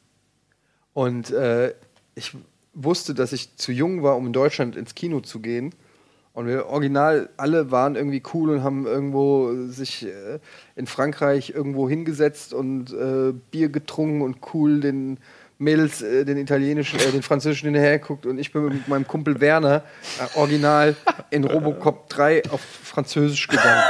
Und 0.93 1.31
äh, 1.31 1.75
ich 2.15 2.33
wusste, 2.75 3.15
dass 3.15 3.33
ich 3.33 3.57
zu 3.57 3.73
jung 3.73 4.03
war, 4.03 4.17
um 4.17 4.27
in 4.27 4.33
Deutschland 4.33 4.77
ins 4.77 4.95
Kino 4.95 5.21
zu 5.21 5.41
gehen. 5.41 5.75
Und 6.37 6.47
wir 6.49 6.67
original 6.67 7.31
alle 7.39 7.71
waren 7.71 7.97
irgendwie 7.97 8.23
cool 8.35 8.51
und 8.51 8.63
haben 8.63 8.87
irgendwo 8.87 9.53
sich 9.69 10.05
äh, 10.07 10.39
in 10.77 10.87
Frankreich 10.87 11.51
irgendwo 11.57 11.89
hingesetzt 11.89 12.53
und 12.53 12.93
äh, 12.93 13.33
Bier 13.51 13.71
getrunken 13.71 14.21
und 14.21 14.37
cool 14.53 14.81
den 14.81 15.17
Mädels 15.59 16.03
äh, 16.03 16.27
den 16.27 16.37
italienischen, 16.37 17.01
äh, 17.01 17.11
den 17.11 17.23
französischen 17.23 17.65
hinterher 17.69 17.99
geguckt 17.99 18.27
und 18.27 18.39
ich 18.39 18.53
bin 18.53 18.67
mit 18.69 18.87
meinem 18.87 19.07
Kumpel 19.09 19.41
Werner 19.41 19.83
äh, 20.21 20.39
original 20.39 20.95
in 21.31 21.45
Robocop 21.45 22.11
3 22.11 22.43
auf 22.51 22.61
Französisch 22.61 23.49
gegangen. 23.49 23.83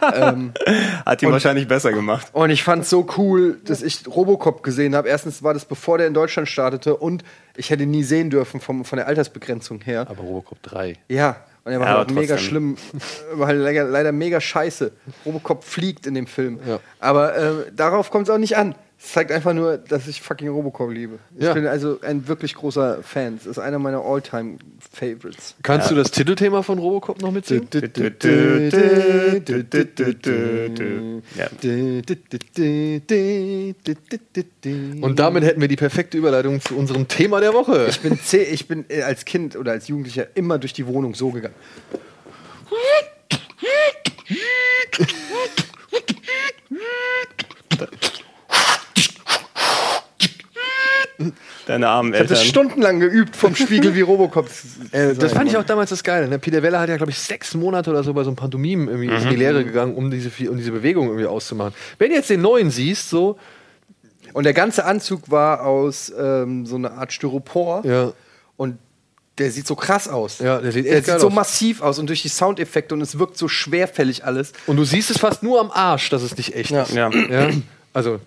Hat 1.04 1.20
ihn 1.22 1.26
Und- 1.26 1.32
wahrscheinlich 1.32 1.66
besser 1.66 1.92
gemacht. 1.92 2.28
Und 2.32 2.50
ich 2.50 2.62
fand 2.62 2.86
so 2.86 3.06
cool, 3.16 3.58
dass 3.64 3.82
ich 3.82 4.06
Robocop 4.06 4.62
gesehen 4.62 4.94
habe. 4.94 5.08
Erstens 5.08 5.42
war 5.42 5.52
das 5.54 5.64
bevor 5.64 5.98
der 5.98 6.06
in 6.06 6.14
Deutschland 6.14 6.48
startete 6.48 6.96
und 6.96 7.24
ich 7.56 7.70
hätte 7.70 7.82
ihn 7.82 7.90
nie 7.90 8.04
sehen 8.04 8.30
dürfen 8.30 8.60
vom, 8.60 8.84
von 8.84 8.98
der 8.98 9.08
Altersbegrenzung 9.08 9.80
her. 9.80 10.06
Aber 10.08 10.22
Robocop 10.22 10.62
3. 10.62 10.94
Ja, 11.08 11.36
und 11.64 11.72
er 11.72 11.80
war 11.80 11.86
Ja, 11.88 11.98
halt 11.98 12.10
mega 12.10 12.38
schlimm. 12.38 12.76
War 13.34 13.48
halt 13.48 13.60
leider, 13.60 13.84
leider 13.84 14.12
mega 14.12 14.40
scheiße. 14.40 14.92
Robocop 15.24 15.64
fliegt 15.64 16.06
in 16.06 16.14
dem 16.14 16.26
Film. 16.26 16.58
Ja. 16.66 16.80
Aber 16.98 17.36
äh, 17.36 17.52
darauf 17.72 18.10
kommt 18.10 18.28
es 18.28 18.34
auch 18.34 18.38
nicht 18.38 18.56
an. 18.56 18.74
Es 19.04 19.12
zeigt 19.12 19.32
einfach 19.32 19.52
nur, 19.52 19.78
dass 19.78 20.06
ich 20.06 20.22
fucking 20.22 20.48
Robocop 20.48 20.90
liebe. 20.90 21.18
Ich 21.36 21.42
Ja. 21.44 21.54
bin 21.54 21.66
also 21.66 21.98
ein 22.02 22.28
wirklich 22.28 22.54
großer 22.54 23.02
Fan. 23.02 23.34
Es 23.36 23.46
ist 23.46 23.58
einer 23.58 23.78
meiner 23.80 24.00
All-Time-Favorites. 24.00 25.56
Kannst 25.62 25.90
du 25.90 25.96
das 25.96 26.12
Titelthema 26.12 26.62
von 26.62 26.78
Robocop 26.78 27.20
noch 27.20 27.32
mitsingen? 27.32 27.68
Ja. 31.36 31.48
Und 35.00 35.18
damit 35.18 35.44
hätten 35.44 35.60
wir 35.60 35.68
die 35.68 35.76
perfekte 35.76 36.16
Überleitung 36.18 36.60
zu 36.60 36.76
unserem 36.76 37.08
Thema 37.08 37.40
der 37.40 37.52
Woche. 37.54 37.86
Ich 37.88 38.00
bin, 38.00 38.14
zeh- 38.18 38.44
ich 38.44 38.68
bin 38.68 38.84
äh, 38.88 39.02
als 39.02 39.24
Kind 39.24 39.56
oder 39.56 39.72
als 39.72 39.88
Jugendlicher 39.88 40.28
immer 40.34 40.58
durch 40.58 40.72
die 40.72 40.86
Wohnung 40.86 41.14
so 41.14 41.30
gegangen. 41.30 41.54
Deine 51.66 51.88
armen 51.88 52.12
Ich 52.12 52.18
habe 52.20 52.28
das 52.28 52.38
Eltern. 52.40 52.50
stundenlang 52.50 53.00
geübt 53.00 53.36
vom 53.36 53.54
Spiegel 53.54 53.94
wie 53.94 54.00
Robocop. 54.00 54.48
Äh, 54.92 55.14
das 55.14 55.32
fand 55.32 55.50
ich 55.50 55.56
auch 55.56 55.64
damals 55.64 55.90
das 55.90 56.02
Geile. 56.02 56.28
Ne? 56.28 56.38
Peter 56.38 56.62
Weller 56.62 56.80
hat 56.80 56.88
ja, 56.88 56.96
glaube 56.96 57.10
ich, 57.12 57.18
sechs 57.18 57.54
Monate 57.54 57.90
oder 57.90 58.02
so 58.02 58.12
bei 58.14 58.22
so 58.24 58.30
einem 58.30 58.36
Pantomim 58.36 58.88
irgendwie 58.88 59.08
in 59.14 59.28
die 59.30 59.36
Lehre 59.36 59.64
gegangen, 59.64 59.94
um 59.94 60.10
diese, 60.10 60.30
um 60.50 60.56
diese 60.56 60.72
Bewegung 60.72 61.06
irgendwie 61.08 61.26
auszumachen. 61.26 61.74
Wenn 61.98 62.10
du 62.10 62.16
jetzt 62.16 62.30
den 62.30 62.40
neuen 62.42 62.70
siehst, 62.70 63.08
so, 63.10 63.38
Und 64.32 64.44
der 64.44 64.54
ganze 64.54 64.84
Anzug 64.84 65.30
war 65.30 65.62
aus 65.66 66.12
ähm, 66.18 66.64
so 66.66 66.76
einer 66.76 66.92
Art 66.92 67.12
Styropor. 67.12 67.84
ja, 67.84 68.12
Und 68.56 68.78
der 69.38 69.50
sieht 69.50 69.66
so 69.66 69.74
krass 69.76 70.08
aus. 70.08 70.38
Ja, 70.40 70.58
der 70.60 70.72
sieht 70.72 70.84
der 70.86 71.02
sieht 71.02 71.18
so 71.20 71.28
aus. 71.28 71.32
massiv 71.34 71.80
aus 71.82 71.98
und 71.98 72.06
durch 72.08 72.22
die 72.22 72.28
Soundeffekte 72.28 72.94
und 72.94 73.00
es 73.00 73.18
wirkt 73.18 73.36
so 73.38 73.48
schwerfällig 73.48 74.24
alles. 74.24 74.52
und 74.66 74.76
du 74.76 74.84
siehst 74.84 75.10
es 75.10 75.18
fast 75.18 75.42
nur 75.42 75.58
am 75.60 75.70
Arsch, 75.70 76.10
dass 76.10 76.22
es 76.22 76.36
nicht 76.36 76.54
echt 76.54 76.70
Ja. 76.70 76.82
ist. 76.82 76.92
Ja. 76.94 77.10
Ja? 77.10 77.50
Also, 77.94 78.20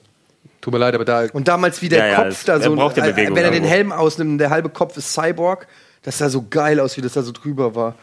tut 0.66 0.74
mir 0.74 0.80
leid, 0.80 0.96
aber 0.96 1.06
da. 1.06 1.26
Und 1.32 1.48
damals 1.48 1.82
wie 1.82 1.90
der 1.90 2.00
Ja, 2.00 2.08
ja, 2.08 2.16
Kopf 2.16 2.28
es- 2.30 2.44
da 2.46 2.60
so, 2.60 2.76
braucht 2.76 2.98
ja 2.98 3.06
äh, 3.06 3.12
Bewegung 3.12 3.36
wenn 3.36 3.44
er 3.44 3.52
den 3.52 3.64
irgendwo. 3.64 3.74
Helm 3.76 3.92
ausnimmt, 3.92 4.42
der 4.42 4.50
halbe 4.50 4.70
Kopf 4.70 4.98
ist 4.98 5.14
Cyborg, 5.14 5.68
das 6.02 6.18
sah 6.18 6.30
so 6.30 6.46
geil 6.50 6.80
aus, 6.80 6.98
wie 6.98 7.02
das 7.02 7.14
da 7.14 7.22
so 7.22 7.32
drüber 7.32 7.76
war. 7.76 7.96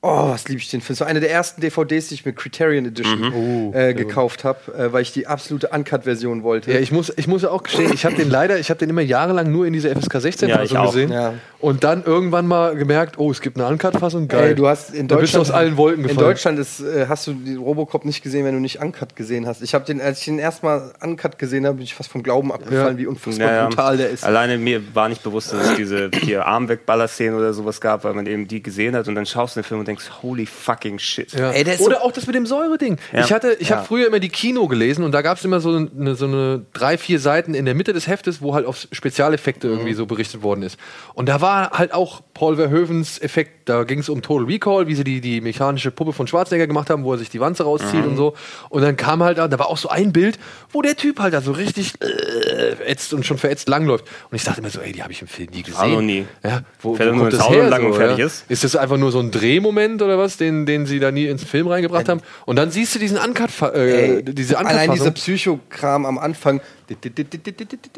Oh, 0.00 0.28
was 0.28 0.46
liebe 0.48 0.60
ich 0.60 0.70
den 0.70 0.80
Film. 0.80 0.94
So 0.94 1.04
eine 1.04 1.18
der 1.18 1.32
ersten 1.32 1.60
DVDs, 1.60 2.06
die 2.06 2.14
ich 2.14 2.24
mit 2.24 2.36
Criterion 2.36 2.86
Edition 2.86 3.72
äh, 3.74 3.94
gekauft 3.94 4.44
habe, 4.44 4.72
äh, 4.72 4.92
weil 4.92 5.02
ich 5.02 5.12
die 5.12 5.26
absolute 5.26 5.70
Uncut-Version 5.70 6.44
wollte. 6.44 6.72
Ja, 6.72 6.78
ich 6.78 6.92
muss, 6.92 7.12
ich 7.16 7.26
muss 7.26 7.42
ja 7.42 7.50
auch 7.50 7.64
gestehen, 7.64 7.92
ich 7.92 8.04
habe 8.04 8.14
den 8.14 8.30
leider, 8.30 8.60
ich 8.60 8.70
habe 8.70 8.78
den 8.78 8.90
immer 8.90 9.00
jahrelang 9.00 9.50
nur 9.50 9.66
in 9.66 9.72
dieser 9.72 9.90
FSK 9.96 10.20
16 10.20 10.48
Ja, 10.50 10.62
gesehen 10.84 11.10
Ja. 11.10 11.34
und 11.58 11.82
dann 11.82 12.04
irgendwann 12.04 12.46
mal 12.46 12.76
gemerkt, 12.76 13.18
oh, 13.18 13.32
es 13.32 13.40
gibt 13.40 13.58
eine 13.58 13.66
Uncut-Fassung, 13.66 14.28
geil. 14.28 14.50
Ey, 14.50 14.54
du 14.54 14.68
hast 14.68 14.94
in 14.94 15.08
Da 15.08 15.16
bist 15.16 15.34
du 15.34 15.38
Deutschland 15.38 15.48
aus 15.48 15.50
allen 15.50 15.76
Wolken 15.76 16.02
In 16.04 16.08
gefallen. 16.10 16.28
Deutschland 16.28 16.58
ist, 16.60 16.78
äh, 16.80 17.06
hast 17.08 17.26
du 17.26 17.32
die 17.32 17.56
Robocop 17.56 18.04
nicht 18.04 18.22
gesehen, 18.22 18.44
wenn 18.44 18.54
du 18.54 18.60
nicht 18.60 18.80
Uncut 18.80 19.16
gesehen 19.16 19.48
hast. 19.48 19.62
Ich 19.62 19.74
habe 19.74 19.84
den, 19.84 20.00
als 20.00 20.20
ich 20.20 20.26
den 20.26 20.38
erstmal 20.38 20.92
Uncut 21.02 21.40
gesehen 21.40 21.66
habe, 21.66 21.74
bin 21.78 21.84
ich 21.84 21.96
fast 21.96 22.08
vom 22.12 22.22
Glauben 22.22 22.52
abgefallen, 22.52 22.94
Ja. 22.94 22.98
wie 22.98 23.06
unfassbar 23.08 23.48
Ja, 23.48 23.54
ja. 23.56 23.66
brutal 23.68 23.96
der 23.96 24.10
ist. 24.10 24.22
Alleine 24.24 24.58
mir 24.58 24.94
war 24.94 25.08
nicht 25.08 25.24
bewusst, 25.24 25.52
dass 25.52 25.70
es 25.70 25.76
diese 25.76 26.08
hier 26.22 26.46
Armwegballer-Szenen 26.46 27.36
oder 27.36 27.52
sowas 27.52 27.80
gab, 27.80 28.04
weil 28.04 28.14
man 28.14 28.26
eben 28.26 28.46
die 28.46 28.62
gesehen 28.62 28.94
hat 28.94 29.08
und 29.08 29.16
dann 29.16 29.26
schaust 29.26 29.56
du 29.56 29.60
den 29.60 29.64
Film 29.64 29.80
und 29.80 29.87
denkst, 29.88 30.22
holy 30.22 30.46
fucking 30.46 30.98
shit. 30.98 31.32
Ja. 31.32 31.50
Ey, 31.50 31.64
Oder 31.78 32.02
auch 32.02 32.12
das 32.12 32.26
mit 32.26 32.34
dem 32.36 32.46
Säure-Ding. 32.46 32.98
Ja. 33.12 33.24
Ich, 33.24 33.32
hatte, 33.32 33.56
ich 33.58 33.70
Ja. 33.70 33.76
habe 33.78 33.86
früher 33.86 34.06
immer 34.06 34.20
die 34.20 34.28
Kino 34.28 34.68
gelesen 34.68 35.04
und 35.04 35.12
da 35.12 35.22
gab 35.22 35.38
es 35.38 35.44
immer 35.44 35.60
so 35.60 35.74
eine, 35.76 36.14
so 36.14 36.26
eine 36.26 36.64
drei, 36.72 36.96
vier 36.98 37.18
Seiten 37.18 37.54
in 37.54 37.64
der 37.64 37.74
Mitte 37.74 37.92
des 37.92 38.06
Heftes, 38.06 38.40
wo 38.40 38.54
halt 38.54 38.66
auf 38.66 38.86
Spezialeffekte 38.92 39.66
irgendwie 39.68 39.94
so 39.94 40.06
berichtet 40.06 40.42
worden 40.42 40.62
ist. 40.62 40.78
Und 41.14 41.28
da 41.28 41.40
war 41.40 41.70
halt 41.70 41.92
auch 41.92 42.20
Paul 42.34 42.56
Verhoevens 42.56 43.18
Effekt 43.20 43.57
da 43.68 43.84
ging 43.84 43.98
es 43.98 44.08
um 44.08 44.22
Total 44.22 44.46
Recall, 44.46 44.86
wie 44.86 44.94
sie 44.94 45.04
die, 45.04 45.20
die 45.20 45.40
mechanische 45.40 45.90
Puppe 45.90 46.12
von 46.12 46.26
Schwarzenegger 46.26 46.66
gemacht 46.66 46.88
haben, 46.90 47.04
wo 47.04 47.12
er 47.12 47.18
sich 47.18 47.28
die 47.28 47.40
Wanze 47.40 47.64
rauszieht 47.64 48.04
und 48.04 48.16
so. 48.16 48.34
Und 48.70 48.82
dann 48.82 48.96
kam 48.96 49.22
halt, 49.22 49.38
da 49.38 49.58
war 49.58 49.68
auch 49.68 49.76
so 49.76 49.88
ein 49.88 50.12
Bild, 50.12 50.38
wo 50.72 50.82
der 50.82 50.96
Typ 50.96 51.20
halt 51.20 51.34
da 51.34 51.40
so 51.40 51.52
richtig 51.52 51.94
äh, 52.00 52.90
ätzt 52.90 53.12
und 53.12 53.26
schon 53.26 53.38
verätzt 53.38 53.68
langläuft. 53.68 54.04
Und 54.30 54.36
ich 54.36 54.44
dachte 54.44 54.62
mir 54.62 54.70
so, 54.70 54.80
ey, 54.80 54.92
die 54.92 55.02
habe 55.02 55.12
ich 55.12 55.20
im 55.20 55.28
Film 55.28 55.48
nie 55.52 55.62
gesehen. 55.62 55.80
Auch 55.80 55.88
noch 55.88 56.02
nie. 56.02 56.26
Ja, 56.42 56.62
wo, 56.80 56.94
Fällt 56.94 57.14
wo 57.14 57.18
kommt 57.18 57.32
das 57.32 57.48
her? 57.48 57.68
lang 57.68 57.84
und 57.84 57.92
so, 57.92 57.98
fertig 57.98 58.18
ja? 58.18 58.26
ist. 58.26 58.44
Ist 58.48 58.64
das 58.64 58.76
einfach 58.76 58.96
nur 58.96 59.12
so 59.12 59.20
ein 59.20 59.30
Drehmoment 59.30 60.00
oder 60.00 60.18
was, 60.18 60.36
den, 60.36 60.64
den 60.64 60.86
sie 60.86 60.98
da 60.98 61.10
nie 61.10 61.26
ins 61.26 61.44
Film 61.44 61.66
reingebracht 61.66 62.08
haben? 62.08 62.20
Und 62.46 62.56
dann 62.56 62.70
siehst 62.70 62.94
du 62.94 62.98
diesen 62.98 63.18
Uncut, 63.18 63.50
äh, 63.74 64.16
Ey, 64.16 64.22
diese 64.24 64.56
Uncut 64.56 64.72
Allein 64.72 64.92
dieser 64.92 65.10
Psychokram 65.10 66.06
am 66.06 66.18
Anfang. 66.18 66.60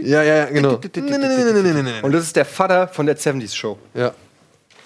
Ja, 0.01 0.23
ja, 0.23 0.37
ja, 0.37 0.45
genau. 0.47 0.81
Und 2.03 2.13
das 2.13 2.25
ist 2.25 2.35
der 2.35 2.45
Vater 2.45 2.89
von 2.89 3.07
der 3.07 3.17
70s 3.17 3.55
Show. 3.55 3.79
Ja. 3.95 4.13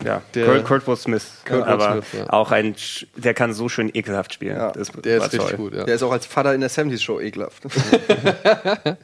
Ja, 0.03 0.23
Der- 0.35 0.47
Kurt, 0.47 0.65
Kurtwood 0.65 0.99
Smith. 0.99 1.25
Kurtwood 1.47 1.69
aber 1.69 1.93
Smith, 1.93 2.05
ja. 2.19 2.31
auch 2.33 2.51
ein, 2.51 2.75
der 3.17 3.35
kann 3.35 3.53
so 3.53 3.69
schön 3.69 3.91
ekelhaft 3.95 4.35
spielen. 4.35 4.57
Ja, 4.57 4.73
das 4.73 4.91
Der 4.91 5.19
ist 5.19 5.25
richtig 5.33 5.41
toll. 5.41 5.57
gut, 5.57 5.75
ja. 5.75 5.85
Der 5.85 5.95
ist 5.95 6.03
auch 6.03 6.11
als 6.13 6.27
Vater 6.27 6.53
in 6.55 6.61
der 6.61 6.71
70s 6.71 7.01
Show 7.03 7.21
ekelhaft. 7.21 7.63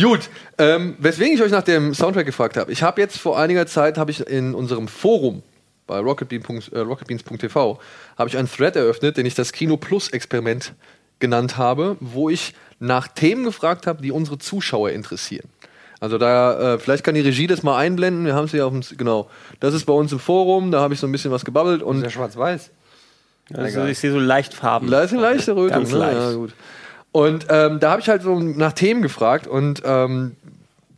Gut, 0.00 0.30
ähm, 0.58 0.96
weswegen 0.98 1.34
ich 1.34 1.42
euch 1.42 1.50
nach 1.50 1.62
dem 1.64 1.92
Soundtrack 1.94 2.26
gefragt 2.26 2.56
habe. 2.56 2.70
Ich 2.70 2.82
habe 2.82 3.00
jetzt 3.00 3.18
vor 3.18 3.38
einiger 3.38 3.66
Zeit, 3.66 3.98
habe 3.98 4.10
ich 4.10 4.26
in 4.26 4.54
unserem 4.54 4.86
Forum 4.88 5.42
bei 5.86 5.98
rocketbean.- 5.98 6.72
äh, 6.72 6.78
rocketbeans.tv, 6.80 7.80
habe 8.16 8.28
ich 8.28 8.36
einen 8.36 8.48
Thread 8.50 8.76
eröffnet, 8.76 9.16
den 9.16 9.26
ich 9.26 9.34
das 9.34 9.52
Kino 9.52 9.76
Plus 9.76 10.08
Experiment 10.10 10.74
genannt 11.18 11.56
habe, 11.56 11.96
wo 12.00 12.30
ich 12.30 12.54
nach 12.78 13.08
Themen 13.08 13.42
gefragt 13.44 13.86
habe, 13.88 14.02
die 14.02 14.12
unsere 14.12 14.38
Zuschauer 14.38 14.90
interessieren. 14.90 15.48
Also 16.00 16.18
da, 16.18 16.74
äh, 16.74 16.78
vielleicht 16.78 17.02
kann 17.02 17.14
die 17.14 17.20
Regie 17.20 17.46
das 17.46 17.62
mal 17.62 17.76
einblenden. 17.76 18.24
Wir 18.24 18.34
haben 18.34 18.44
es 18.44 18.52
hier 18.52 18.66
auf 18.66 18.72
dem, 18.72 18.82
genau. 18.96 19.28
Das 19.60 19.74
ist 19.74 19.84
bei 19.84 19.92
uns 19.92 20.12
im 20.12 20.20
Forum, 20.20 20.70
da 20.70 20.80
habe 20.80 20.94
ich 20.94 21.00
so 21.00 21.06
ein 21.06 21.12
bisschen 21.12 21.30
was 21.30 21.44
gebabbelt 21.44 21.82
und 21.82 22.02
der 22.02 22.10
schwarz-weiß. 22.10 22.70
Also 23.54 23.84
ich 23.84 23.98
sehe 23.98 24.12
so 24.12 24.18
leicht 24.18 24.54
Farben. 24.54 24.90
da 24.90 25.02
ist 25.02 25.12
eine 25.12 25.22
leichte 25.22 25.56
Rötung. 25.56 25.78
Ganz 25.78 25.92
ne? 25.92 25.98
leicht. 25.98 26.20
Ja, 26.20 26.32
gut. 26.32 26.52
Und 27.12 27.46
ähm, 27.48 27.80
da 27.80 27.92
habe 27.92 28.02
ich 28.02 28.08
halt 28.08 28.22
so 28.22 28.38
nach 28.38 28.74
Themen 28.74 29.02
gefragt 29.02 29.46
und 29.46 29.82
ähm, 29.84 30.36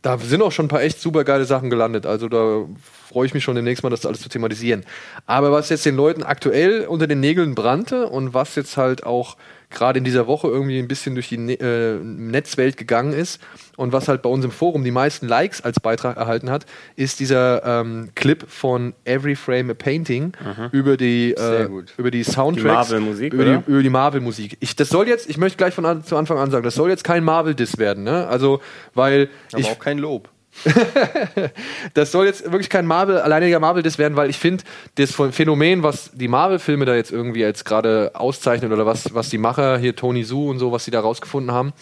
da 0.01 0.17
sind 0.17 0.41
auch 0.41 0.51
schon 0.51 0.65
ein 0.65 0.69
paar 0.69 0.81
echt 0.81 0.99
super 0.99 1.23
geile 1.23 1.45
Sachen 1.45 1.69
gelandet. 1.69 2.05
Also 2.05 2.27
da 2.27 2.65
freue 3.09 3.25
ich 3.25 3.33
mich 3.33 3.43
schon 3.43 3.55
demnächst 3.55 3.83
mal, 3.83 3.89
das 3.89 4.05
alles 4.05 4.21
zu 4.21 4.29
thematisieren. 4.29 4.83
Aber 5.25 5.51
was 5.51 5.69
jetzt 5.69 5.85
den 5.85 5.95
Leuten 5.95 6.23
aktuell 6.23 6.85
unter 6.85 7.07
den 7.07 7.19
Nägeln 7.19 7.55
brannte 7.55 8.07
und 8.07 8.33
was 8.33 8.55
jetzt 8.55 8.77
halt 8.77 9.05
auch 9.05 9.37
gerade 9.71 9.97
in 9.99 10.03
dieser 10.03 10.27
Woche 10.27 10.47
irgendwie 10.47 10.77
ein 10.79 10.87
bisschen 10.87 11.15
durch 11.15 11.29
die 11.29 11.37
Ne- 11.37 11.59
äh, 11.59 11.95
Netzwelt 12.03 12.77
gegangen 12.77 13.13
ist 13.13 13.41
und 13.77 13.91
was 13.93 14.07
halt 14.07 14.21
bei 14.21 14.29
uns 14.29 14.45
im 14.45 14.51
Forum 14.51 14.83
die 14.83 14.91
meisten 14.91 15.27
Likes 15.27 15.61
als 15.61 15.79
Beitrag 15.79 16.17
erhalten 16.17 16.49
hat, 16.49 16.65
ist 16.95 17.19
dieser 17.19 17.63
ähm, 17.65 18.09
Clip 18.15 18.43
von 18.47 18.93
Every 19.05 19.35
Frame 19.35 19.71
a 19.71 19.73
Painting 19.73 20.33
über 20.71 20.97
die 20.97 21.31
äh, 21.31 21.67
über 21.97 22.11
die 22.11 22.23
Soundtracks, 22.23 22.91
Marvel-Musik, 22.91 23.33
über, 23.33 23.43
oder? 23.43 23.57
die, 23.65 23.71
über 23.71 23.83
die 23.83 23.89
Marvel-Musik. 23.89 24.57
Ich, 24.59 24.75
das 24.75 24.89
soll 24.89 25.07
jetzt, 25.07 25.29
ich 25.29 25.37
möchte 25.37 25.57
gleich 25.57 25.73
von 25.73 25.85
an, 25.85 26.03
zu 26.03 26.17
Anfang 26.17 26.37
an 26.37 26.51
sagen, 26.51 26.63
das 26.63 26.75
soll 26.75 26.89
jetzt 26.89 27.03
kein 27.03 27.23
Marvel-Diss 27.23 27.77
werden, 27.77 28.03
ne? 28.03 28.27
Also, 28.27 28.61
weil 28.93 29.29
Aber 29.51 29.61
ich, 29.61 29.67
auch 29.67 29.79
kein 29.79 29.97
Lob. 29.97 30.29
das 31.93 32.11
soll 32.11 32.25
jetzt 32.25 32.43
wirklich 32.43 32.69
kein 32.69 32.85
Marvel, 32.85 33.19
alleiniger 33.19 33.59
Marvel-Diss 33.59 33.97
werden, 33.97 34.15
weil 34.15 34.29
ich 34.29 34.37
finde, 34.37 34.63
das 34.95 35.11
Phänomen, 35.11 35.83
was 35.83 36.11
die 36.11 36.27
Marvel-Filme 36.27 36.85
da 36.85 36.95
jetzt 36.95 37.11
irgendwie 37.11 37.39
jetzt 37.39 37.65
gerade 37.65 38.11
auszeichnen 38.13 38.71
oder 38.71 38.85
was, 38.85 39.13
was 39.13 39.29
die 39.29 39.37
Macher 39.37 39.77
hier, 39.77 39.95
Tony 39.95 40.23
Su 40.23 40.49
und 40.49 40.59
so, 40.59 40.71
was 40.71 40.85
die 40.85 40.91
da 40.91 40.99
rausgefunden 40.99 41.51
haben, 41.51 41.73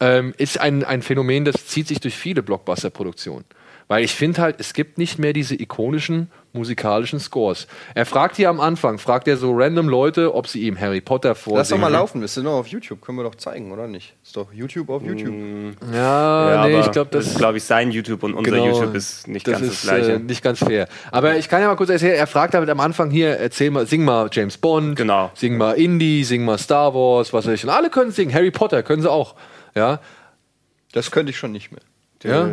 ähm, 0.00 0.34
ist 0.36 0.60
ein, 0.60 0.84
ein 0.84 1.02
Phänomen, 1.02 1.44
das 1.44 1.66
zieht 1.66 1.88
sich 1.88 2.00
durch 2.00 2.16
viele 2.16 2.42
Blockbuster-Produktionen. 2.42 3.44
Weil 3.88 4.04
ich 4.04 4.14
finde 4.14 4.42
halt, 4.42 4.56
es 4.60 4.74
gibt 4.74 4.98
nicht 4.98 5.18
mehr 5.18 5.32
diese 5.32 5.54
ikonischen 5.54 6.30
musikalischen 6.52 7.20
Scores. 7.20 7.66
Er 7.94 8.06
fragt 8.06 8.36
hier 8.36 8.48
am 8.48 8.58
Anfang, 8.60 8.98
fragt 8.98 9.28
er 9.28 9.36
so 9.36 9.52
random 9.54 9.88
Leute, 9.88 10.34
ob 10.34 10.46
sie 10.48 10.62
ihm 10.66 10.80
Harry 10.80 11.00
Potter 11.00 11.34
vorsingen. 11.34 11.58
Lass 11.58 11.68
doch 11.68 11.78
mal 11.78 11.88
laufen, 11.88 12.20
wir 12.20 12.28
sind 12.28 12.44
noch 12.44 12.52
auf 12.58 12.66
YouTube, 12.68 13.00
können 13.02 13.18
wir 13.18 13.24
doch 13.24 13.34
zeigen, 13.34 13.70
oder 13.70 13.86
nicht? 13.86 14.14
Ist 14.24 14.36
doch 14.36 14.52
YouTube 14.52 14.88
auf 14.90 15.02
YouTube. 15.02 15.34
Ja, 15.92 16.50
Ja, 16.54 16.66
nee, 16.66 16.74
aber 16.74 16.86
ich 16.86 16.90
glaube, 16.90 17.10
das 17.10 17.26
ist, 17.26 17.38
glaube 17.38 17.58
ich, 17.58 17.64
sein 17.64 17.90
YouTube 17.90 18.22
und 18.22 18.34
unser 18.34 18.50
Genau, 18.50 18.66
YouTube 18.66 18.94
ist 18.94 19.28
nicht 19.28 19.46
das 19.46 19.60
ganz 19.60 19.66
ist, 19.66 19.84
das 19.84 19.90
Gleiche. 19.90 20.12
Äh, 20.14 20.18
nicht 20.20 20.42
ganz 20.42 20.58
fair. 20.60 20.88
Aber 21.12 21.36
ich 21.36 21.48
kann 21.48 21.60
ja 21.60 21.68
mal 21.68 21.76
kurz 21.76 21.90
erzählen, 21.90 22.14
er 22.16 22.26
fragt 22.26 22.54
damit 22.54 22.70
am 22.70 22.80
Anfang 22.80 23.10
hier, 23.10 23.36
erzähl 23.38 23.70
mal, 23.70 23.86
sing 23.86 24.04
mal 24.04 24.28
James 24.32 24.56
Bond, 24.56 24.96
Genau. 24.96 25.30
sing 25.34 25.56
mal 25.58 25.72
Indie, 25.72 26.24
sing 26.24 26.44
mal 26.44 26.58
Star 26.58 26.94
Wars, 26.94 27.32
was 27.32 27.46
weiß 27.46 27.52
ich. 27.54 27.64
Und 27.64 27.70
alle 27.70 27.90
können 27.90 28.10
singen, 28.10 28.32
Harry 28.32 28.50
Potter 28.50 28.82
können 28.82 29.02
sie 29.02 29.10
auch. 29.10 29.34
Ja. 29.74 30.00
Das 30.92 31.10
könnte 31.10 31.30
ich 31.30 31.36
schon 31.36 31.52
nicht 31.52 31.70
mehr. 31.70 31.82
Ja, 32.24 32.48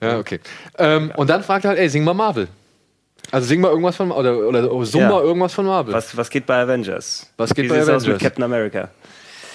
ja 0.00 0.18
okay. 0.18 0.40
Ähm, 0.78 1.12
und 1.16 1.30
dann 1.30 1.42
fragt 1.42 1.64
er 1.64 1.70
halt, 1.70 1.78
ey, 1.78 1.88
sing 1.88 2.04
mal 2.04 2.14
Marvel. 2.14 2.48
Also 3.32 3.48
sing 3.48 3.60
mal 3.60 3.70
irgendwas 3.70 3.96
von 3.96 4.12
oder, 4.12 4.38
oder, 4.38 4.70
oder 4.72 4.86
summ 4.86 5.00
Ja. 5.00 5.10
mal 5.10 5.22
irgendwas 5.22 5.52
von 5.52 5.66
Marvel. 5.66 5.92
Was, 5.92 6.16
was 6.16 6.30
geht 6.30 6.46
bei 6.46 6.60
Avengers? 6.60 7.28
Was 7.36 7.52
geht 7.54 7.64
Wie 7.64 7.68
bei 7.68 7.74
sieht's 7.76 7.88
aus 7.88 8.02
Avengers? 8.04 8.22
mit 8.22 8.22
Captain 8.22 8.44
America? 8.44 8.90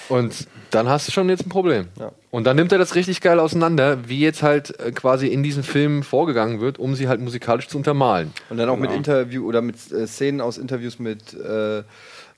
Und 0.08 0.46
dann 0.70 0.88
hast 0.88 1.08
du 1.08 1.12
schon 1.12 1.28
jetzt 1.30 1.46
ein 1.46 1.48
Problem. 1.48 1.86
Ja. 1.98 2.12
Und 2.30 2.44
dann 2.44 2.56
nimmt 2.56 2.70
er 2.72 2.78
das 2.78 2.94
richtig 2.94 3.22
geil 3.22 3.40
auseinander, 3.40 4.08
wie 4.08 4.20
jetzt 4.20 4.42
halt 4.42 4.78
äh, 4.78 4.90
quasi 4.92 5.28
in 5.28 5.42
diesen 5.42 5.62
Filmen 5.62 6.02
vorgegangen 6.02 6.60
wird, 6.60 6.78
um 6.78 6.94
sie 6.94 7.08
halt 7.08 7.20
musikalisch 7.20 7.68
zu 7.68 7.78
untermalen. 7.78 8.32
Und 8.50 8.58
dann 8.58 8.68
auch 8.68 8.76
mit 8.76 8.90
Genau. 8.90 8.96
Interview 8.98 9.46
oder 9.46 9.62
mit 9.62 9.76
äh, 9.90 10.06
Szenen 10.06 10.42
aus 10.42 10.58
Interviews 10.58 10.98
mit, 10.98 11.32
äh, 11.32 11.82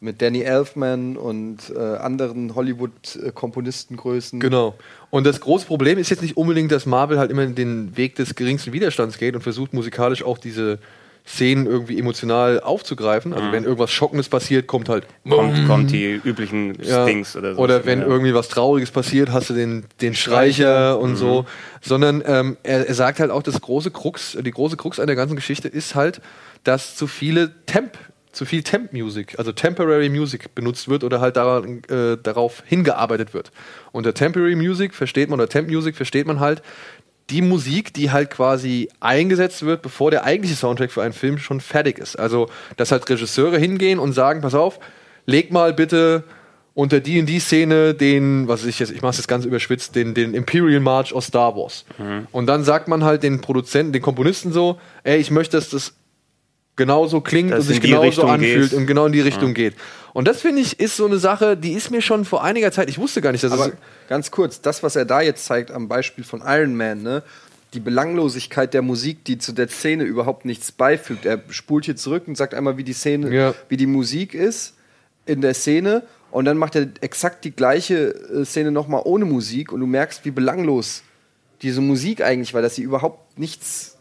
mit 0.01 0.21
Danny 0.21 0.43
Elfman 0.43 1.17
und 1.17 1.73
äh, 1.75 1.79
anderen 1.79 2.55
Hollywood-Komponistengrößen. 2.55 4.41
Genau. 4.41 4.75
Und 5.11 5.25
das 5.25 5.41
große 5.41 5.67
Problem 5.67 5.99
ist 5.99 6.11
jetzt 6.11 6.23
nicht 6.23 6.37
unbedingt, 6.37 6.73
dass 6.73 6.87
Marvel 6.87 7.19
halt 7.19 7.31
immer 7.31 7.47
den 7.47 7.97
Weg 7.97 8.17
des 8.17 8.35
geringsten 8.35 8.73
Widerstands 8.73 9.19
geht 9.19 9.35
und 9.35 9.43
versucht 9.43 9.73
musikalisch 9.73 10.23
auch 10.23 10.39
diese 10.39 10.79
Szenen 11.27 11.67
irgendwie 11.67 11.99
emotional 11.99 12.61
aufzugreifen. 12.61 13.33
Also 13.33 13.51
wenn 13.51 13.65
irgendwas 13.65 13.91
Schockendes 13.91 14.29
passiert, 14.29 14.67
kommt 14.67 14.91
halt 14.91 15.07
Kommt, 15.27 15.67
kommt 15.67 15.91
die 15.91 16.21
üblichen 16.23 16.77
ja, 16.83 17.05
Stings 17.05 17.35
oder 17.35 17.55
so. 17.55 17.63
Oder 17.63 17.87
wenn 17.87 18.01
ja. 18.01 18.07
irgendwie 18.07 18.35
was 18.35 18.49
Trauriges 18.49 18.91
passiert, 18.91 19.33
hast 19.33 19.49
du 19.49 19.55
den, 19.55 19.87
den 20.03 20.15
Streicher 20.15 20.99
und 20.99 21.17
so. 21.17 21.47
Sondern 21.81 22.23
ähm, 22.27 22.59
er, 22.63 22.87
er 22.87 22.95
sagt 22.95 23.21
halt 23.21 23.31
auch, 23.31 23.43
das 23.43 23.59
große 23.59 23.91
Krux, 23.91 24.37
die 24.39 24.51
große 24.51 24.77
Krux 24.77 25.01
an 25.01 25.07
der 25.07 25.17
ganzen 25.17 25.35
Geschichte 25.35 25.67
ist 25.67 25.95
halt, 25.95 26.21
dass 26.63 26.95
zu 26.95 27.07
viele 27.07 27.53
Temp, 27.65 27.93
zu 28.35 28.45
viel 28.45 28.63
Temp-Music, 28.63 29.39
also 29.39 29.53
Temporary 29.53 30.09
Music 30.09 30.55
benutzt 30.55 30.89
wird 30.89 31.05
oder 31.05 31.21
halt 31.21 31.37
daran, 31.37 31.83
äh, 31.85 32.17
darauf 32.23 32.63
hingearbeitet 32.67 33.35
wird. 33.35 33.53
Unter 33.93 34.15
Temporary 34.15 34.57
Music 34.57 34.95
versteht 34.95 35.31
man, 35.31 35.41
oder 35.41 35.49
Temp 35.49 35.69
Music 35.69 35.97
versteht 35.97 36.27
man 36.27 36.41
halt 36.41 36.63
die 37.31 37.43
Musik, 37.43 37.95
die 37.95 38.11
halt 38.11 38.31
quasi 38.31 38.89
eingesetzt 39.01 39.65
wird, 39.65 39.83
bevor 39.83 40.11
der 40.11 40.25
eigentliche 40.25 40.57
Soundtrack 40.57 40.93
für 40.93 41.03
einen 41.03 41.15
Film 41.15 41.39
schon 41.39 41.61
fertig 41.61 41.99
ist. 41.99 42.17
Also, 42.17 42.51
dass 42.77 42.93
halt 42.93 43.09
Regisseure 43.09 43.59
hingehen 43.59 43.99
und 43.99 44.13
sagen, 44.13 44.43
pass 44.43 44.55
auf, 44.55 44.79
leg 45.25 45.51
mal 45.51 45.73
bitte 45.73 46.25
unter 46.75 47.01
die 47.01 47.19
in 47.19 47.25
die 47.27 47.39
Szene 47.39 47.95
den, 47.95 48.49
was 48.49 48.67
ich 48.67 48.81
jetzt, 48.81 48.91
ich 48.91 49.01
mach's 49.01 49.17
jetzt 49.17 49.29
ganz 49.29 49.45
überschwitzt, 49.45 49.95
den, 49.95 50.13
den 50.13 50.35
Imperial 50.35 50.81
March 50.81 51.15
aus 51.15 51.27
Star 51.27 51.57
Wars. 51.57 51.85
Und 52.33 52.47
dann 52.47 52.65
sagt 52.65 52.89
man 52.89 53.05
halt 53.05 53.23
den 53.23 53.41
Produzenten, 53.41 53.93
den 53.93 54.03
Komponisten 54.03 54.53
so, 54.53 54.79
ey, 55.05 55.19
ich 55.19 55.31
möchte, 55.31 55.57
dass 55.57 55.71
das 55.71 55.95
genauso 56.77 57.21
klingt 57.21 57.51
Dass 57.53 57.61
und 57.61 57.67
sich 57.67 57.81
genauso 57.81 58.03
Richtung 58.07 58.31
anfühlt 58.31 58.71
geht. 58.71 58.79
und 58.79 58.87
genau 58.87 59.07
in 59.07 59.13
die 59.13 59.21
Richtung 59.21 59.55
geht. 59.55 59.75
Und 60.13 60.29
das 60.29 60.41
finde 60.41 60.63
ich 60.63 60.79
ist 60.81 60.97
so 60.97 61.07
eine 61.07 61.19
Sache, 61.19 61.57
die 61.57 61.73
ist 61.73 61.91
mir 61.91 62.01
schon 62.03 62.25
vor 62.25 62.45
einiger 62.45 62.71
Zeit, 62.73 62.89
ich 62.89 62.99
wusste 62.99 63.21
gar 63.21 63.33
nicht, 63.33 63.43
dass 63.45 63.53
Aber 63.53 63.67
es 63.67 63.73
ganz 64.09 64.31
kurz, 64.31 64.61
das, 64.61 64.83
was 64.83 64.97
er 64.97 65.05
da 65.05 65.21
jetzt 65.21 65.45
zeigt 65.45 65.71
am 65.71 65.89
Beispiel 65.89 66.25
von 66.25 66.43
Iron 66.45 66.77
Man, 66.77 67.03
ne? 67.03 67.23
die 67.75 67.81
Belanglosigkeit 67.81 68.73
der 68.73 68.83
Musik, 68.83 69.25
die 69.25 69.39
zu 69.39 69.53
der 69.53 69.69
Szene 69.69 70.05
überhaupt 70.05 70.45
nichts 70.45 70.71
beifügt. 70.71 71.27
Er 71.27 71.41
spult 71.49 71.85
hier 71.87 71.97
zurück 71.97 72.29
und 72.29 72.37
sagt 72.37 72.55
einmal, 72.55 72.77
wie 72.77 72.85
die 72.85 72.93
Szene, 72.93 73.35
Ja. 73.35 73.55
wie 73.69 73.77
die 73.77 73.87
Musik 73.89 74.35
ist 74.35 74.75
in 75.27 75.41
der 75.41 75.55
Szene 75.55 76.05
und 76.31 76.45
dann 76.45 76.57
macht 76.57 76.77
er 76.77 76.87
exakt 77.01 77.45
die 77.45 77.51
gleiche 77.51 78.15
äh, 78.15 78.45
Szene 78.45 78.71
nochmal 78.71 79.03
ohne 79.05 79.25
Musik 79.25 79.73
und 79.73 79.81
du 79.81 79.87
merkst, 79.87 80.25
wie 80.25 80.31
belanglos 80.31 81.03
diese 81.63 81.81
Musik 81.81 82.21
eigentlich 82.23 82.55
war, 82.55 82.63
dass 82.63 82.77
sie 82.77 82.83
überhaupt 82.83 83.39
nichts 83.39 83.94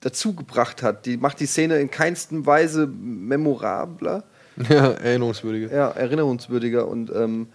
dazu 0.00 0.34
gebracht 0.34 0.82
hat. 0.82 1.06
Die 1.06 1.16
macht 1.16 1.40
die 1.40 1.46
Szene 1.46 1.78
in 1.78 1.90
keinster 1.90 2.44
Weise 2.46 2.86
memorabler, 2.86 4.24
ja, 4.68 4.92
erinnerungswürdige. 4.92 5.74
ja, 5.74 5.90
erinnerungswürdiger 5.90 6.86
und 6.88 7.10
ähm, 7.14 7.48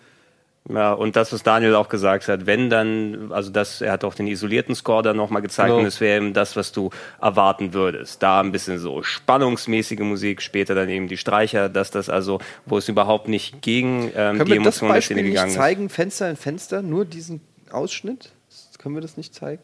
Ja, 0.70 0.94
und 0.94 1.16
das, 1.16 1.32
was 1.32 1.44
Daniel 1.44 1.76
auch 1.76 1.90
gesagt 1.90 2.28
hat, 2.28 2.46
wenn 2.48 2.70
dann, 2.72 3.32
also 3.32 3.52
das, 3.52 3.82
er 3.82 3.92
hat 3.92 4.04
auch 4.04 4.16
den 4.16 4.26
isolierten 4.28 4.74
Score 4.74 5.04
dann 5.04 5.16
nochmal 5.18 5.42
gezeigt 5.44 5.68
Genau. 5.70 5.80
und 5.82 5.86
es 5.86 6.02
wäre 6.02 6.18
eben 6.18 6.34
das, 6.34 6.56
was 6.56 6.72
du 6.72 6.90
erwarten 7.22 7.74
würdest. 7.74 8.24
Da 8.24 8.40
ein 8.42 8.52
bisschen 8.52 8.80
so 8.80 9.04
spannungsmäßige 9.04 10.00
Musik, 10.00 10.42
später 10.42 10.74
dann 10.74 10.90
eben 10.90 11.08
die 11.08 11.18
Streicher, 11.18 11.70
dass 11.70 11.92
das 11.92 12.10
also, 12.10 12.40
wo 12.66 12.78
es 12.80 12.88
überhaupt 12.90 13.28
nicht 13.28 13.62
gegen 13.62 14.06
ähm, 14.16 14.38
Können 14.38 14.46
die 14.46 14.52
wir 14.54 14.56
das 14.56 14.56
Emotionen 14.56 14.64
der 14.64 14.72
Szene 14.72 14.94
Beispiel 14.94 15.16
nicht 15.18 15.26
gegangen 15.34 15.50
ist. 15.50 15.56
zeigen, 15.56 15.90
Fenster 15.90 16.30
in 16.32 16.36
Fenster, 16.36 16.82
nur 16.82 17.06
diesen 17.06 17.42
Ausschnitt? 17.72 18.32
Können 18.80 18.96
wir 18.96 19.02
das 19.02 19.18
nicht 19.18 19.34
zeigen? 19.36 19.62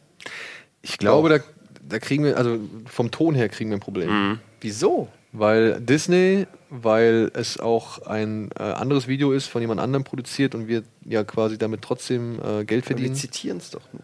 Ich 0.83 0.97
glaube, 0.99 1.29
da, 1.29 1.39
da 1.87 1.99
kriegen 1.99 2.23
wir, 2.23 2.37
also 2.37 2.59
vom 2.85 3.11
Ton 3.11 3.35
her 3.35 3.49
kriegen 3.49 3.69
wir 3.69 3.77
ein 3.77 3.81
Problem. 3.81 4.09
Mhm. 4.09 4.39
Wieso? 4.61 5.07
Weil 5.33 5.79
Disney, 5.79 6.45
weil 6.69 7.31
es 7.33 7.59
auch 7.59 8.01
ein 8.05 8.49
äh, 8.59 8.63
anderes 8.63 9.07
Video 9.07 9.31
ist, 9.31 9.47
von 9.47 9.61
jemand 9.61 9.79
anderem 9.79 10.03
produziert 10.03 10.55
und 10.55 10.67
wir 10.67 10.83
ja 11.05 11.23
quasi 11.23 11.57
damit 11.57 11.81
trotzdem 11.81 12.35
äh, 12.39 12.65
Geld 12.65 12.83
Wir 12.89 12.95
verdienen. 12.95 13.15
zitieren 13.15 13.57
es 13.57 13.69
doch 13.69 13.81
nur. 13.93 14.03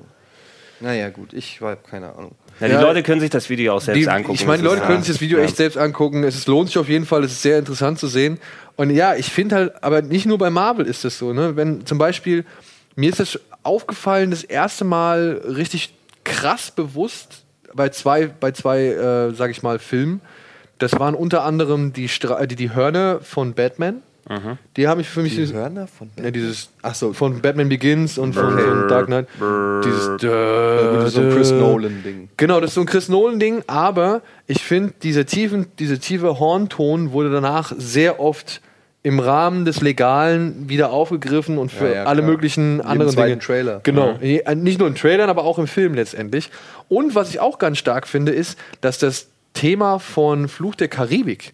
Naja, 0.79 1.09
gut, 1.09 1.33
ich 1.33 1.59
habe 1.59 1.79
keine 1.89 2.13
Ahnung. 2.13 2.35
Ja, 2.59 2.67
die 2.67 2.73
Ja, 2.73 2.81
Leute 2.81 3.01
können 3.03 3.19
sich 3.19 3.31
das 3.31 3.49
Video 3.49 3.75
auch 3.75 3.81
selbst 3.81 3.99
Die, 3.99 4.07
angucken. 4.09 4.35
ich 4.35 4.45
meine, 4.45 4.59
die 4.59 4.65
Leute 4.65 4.81
ist, 4.81 4.85
können 4.85 4.99
ja, 4.99 5.03
sich 5.03 5.13
das 5.15 5.21
Video 5.21 5.39
ja. 5.39 5.43
echt 5.43 5.57
selbst 5.57 5.77
angucken. 5.77 6.23
Es 6.23 6.35
ist, 6.35 6.47
lohnt 6.47 6.69
sich 6.69 6.77
auf 6.77 6.87
jeden 6.87 7.05
Fall. 7.05 7.23
Es 7.23 7.31
ist 7.31 7.41
sehr 7.41 7.57
interessant 7.59 7.99
zu 7.99 8.07
sehen. 8.07 8.39
Und 8.75 8.91
ja, 8.91 9.15
ich 9.15 9.27
finde 9.31 9.55
halt, 9.55 9.83
aber 9.83 10.01
nicht 10.03 10.27
nur 10.27 10.37
bei 10.37 10.49
Marvel 10.51 10.85
ist 10.85 11.03
das 11.03 11.17
so. 11.17 11.33
Ne? 11.33 11.55
Wenn 11.55 11.85
zum 11.85 11.97
Beispiel 11.97 12.45
mir 12.95 13.09
ist 13.09 13.19
das 13.19 13.39
aufgefallen, 13.63 14.29
das 14.31 14.43
erste 14.43 14.85
Mal 14.85 15.41
richtig 15.45 15.93
krass 16.23 16.71
bewusst 16.71 17.43
bei 17.77 17.87
zwei, 17.89 18.27
bei 18.27 18.51
zwei, 18.51 18.87
äh, 18.87 19.31
sag 19.33 19.51
ich 19.51 19.63
mal, 19.63 19.79
Filmen. 19.79 20.19
Das 20.79 20.99
waren 20.99 21.15
unter 21.15 21.43
anderem 21.43 21.93
die, 21.93 22.09
Stra 22.09 22.45
die, 22.45 22.55
die 22.57 22.75
Hörner 22.75 23.19
von 23.21 23.53
Batman. 23.53 24.01
Die 24.75 24.89
haben 24.89 24.99
ich 24.99 25.07
für 25.07 25.21
mich 25.21 25.37
Die 25.37 25.53
Hörner 25.53 25.87
von 25.87 26.09
ja, 26.21 26.31
dieses 26.31 26.69
Ach 26.81 26.93
so. 26.93 27.13
von 27.13 27.39
Batman 27.41 27.69
Begins 27.69 28.17
und 28.17 28.33
von, 28.33 28.59
von 28.59 28.87
Dark 28.89 29.05
Knight. 29.05 29.25
Dieses 29.85 30.21
Ja, 30.21 31.07
so 31.07 31.21
ein 31.21 31.29
Chris 31.29 31.51
Nolan-Ding. 31.51 32.27
Genau, 32.35 32.59
das 32.59 32.71
ist 32.71 32.75
so 32.75 32.81
ein 32.81 32.87
Chris 32.87 33.07
Nolan-Ding, 33.07 33.63
aber 33.67 34.21
ich 34.45 34.61
finde, 34.65 34.93
diese 35.01 35.23
tiefen, 35.25 35.67
diese 35.79 35.97
tiefe 35.99 36.39
Hornton 36.39 37.13
wurde 37.13 37.31
danach 37.31 37.71
sehr 37.77 38.19
oft 38.19 38.59
im 39.01 39.21
Rahmen 39.21 39.63
des 39.63 39.79
Legalen 39.79 40.67
wieder 40.67 40.89
aufgegriffen 40.91 41.57
und 41.57 41.71
für 41.71 41.87
Ja, 41.87 41.93
ja, 41.93 42.03
alle 42.03 42.21
möglichen 42.21 42.79
Wie 42.79 42.81
im 42.81 42.85
anderen 42.87 43.11
zweiten 43.13 43.29
Dinge. 43.29 43.41
Trailer. 43.41 43.79
Genau. 43.83 44.17
Je- 44.21 44.39
äh, 44.39 44.55
Nicht 44.55 44.79
nur 44.79 44.89
in 44.89 44.95
Trailern, 44.95 45.29
aber 45.29 45.45
auch 45.45 45.57
im 45.57 45.67
Film 45.67 45.93
letztendlich. 45.93 46.49
Und 46.89 47.15
was 47.15 47.29
ich 47.29 47.39
auch 47.39 47.59
ganz 47.59 47.77
stark 47.77 48.07
finde, 48.07 48.31
ist, 48.31 48.57
dass 48.81 48.97
das 48.99 49.27
Thema 49.53 49.99
von 49.99 50.47
Fluch 50.47 50.75
der 50.75 50.87
Karibik, 50.87 51.53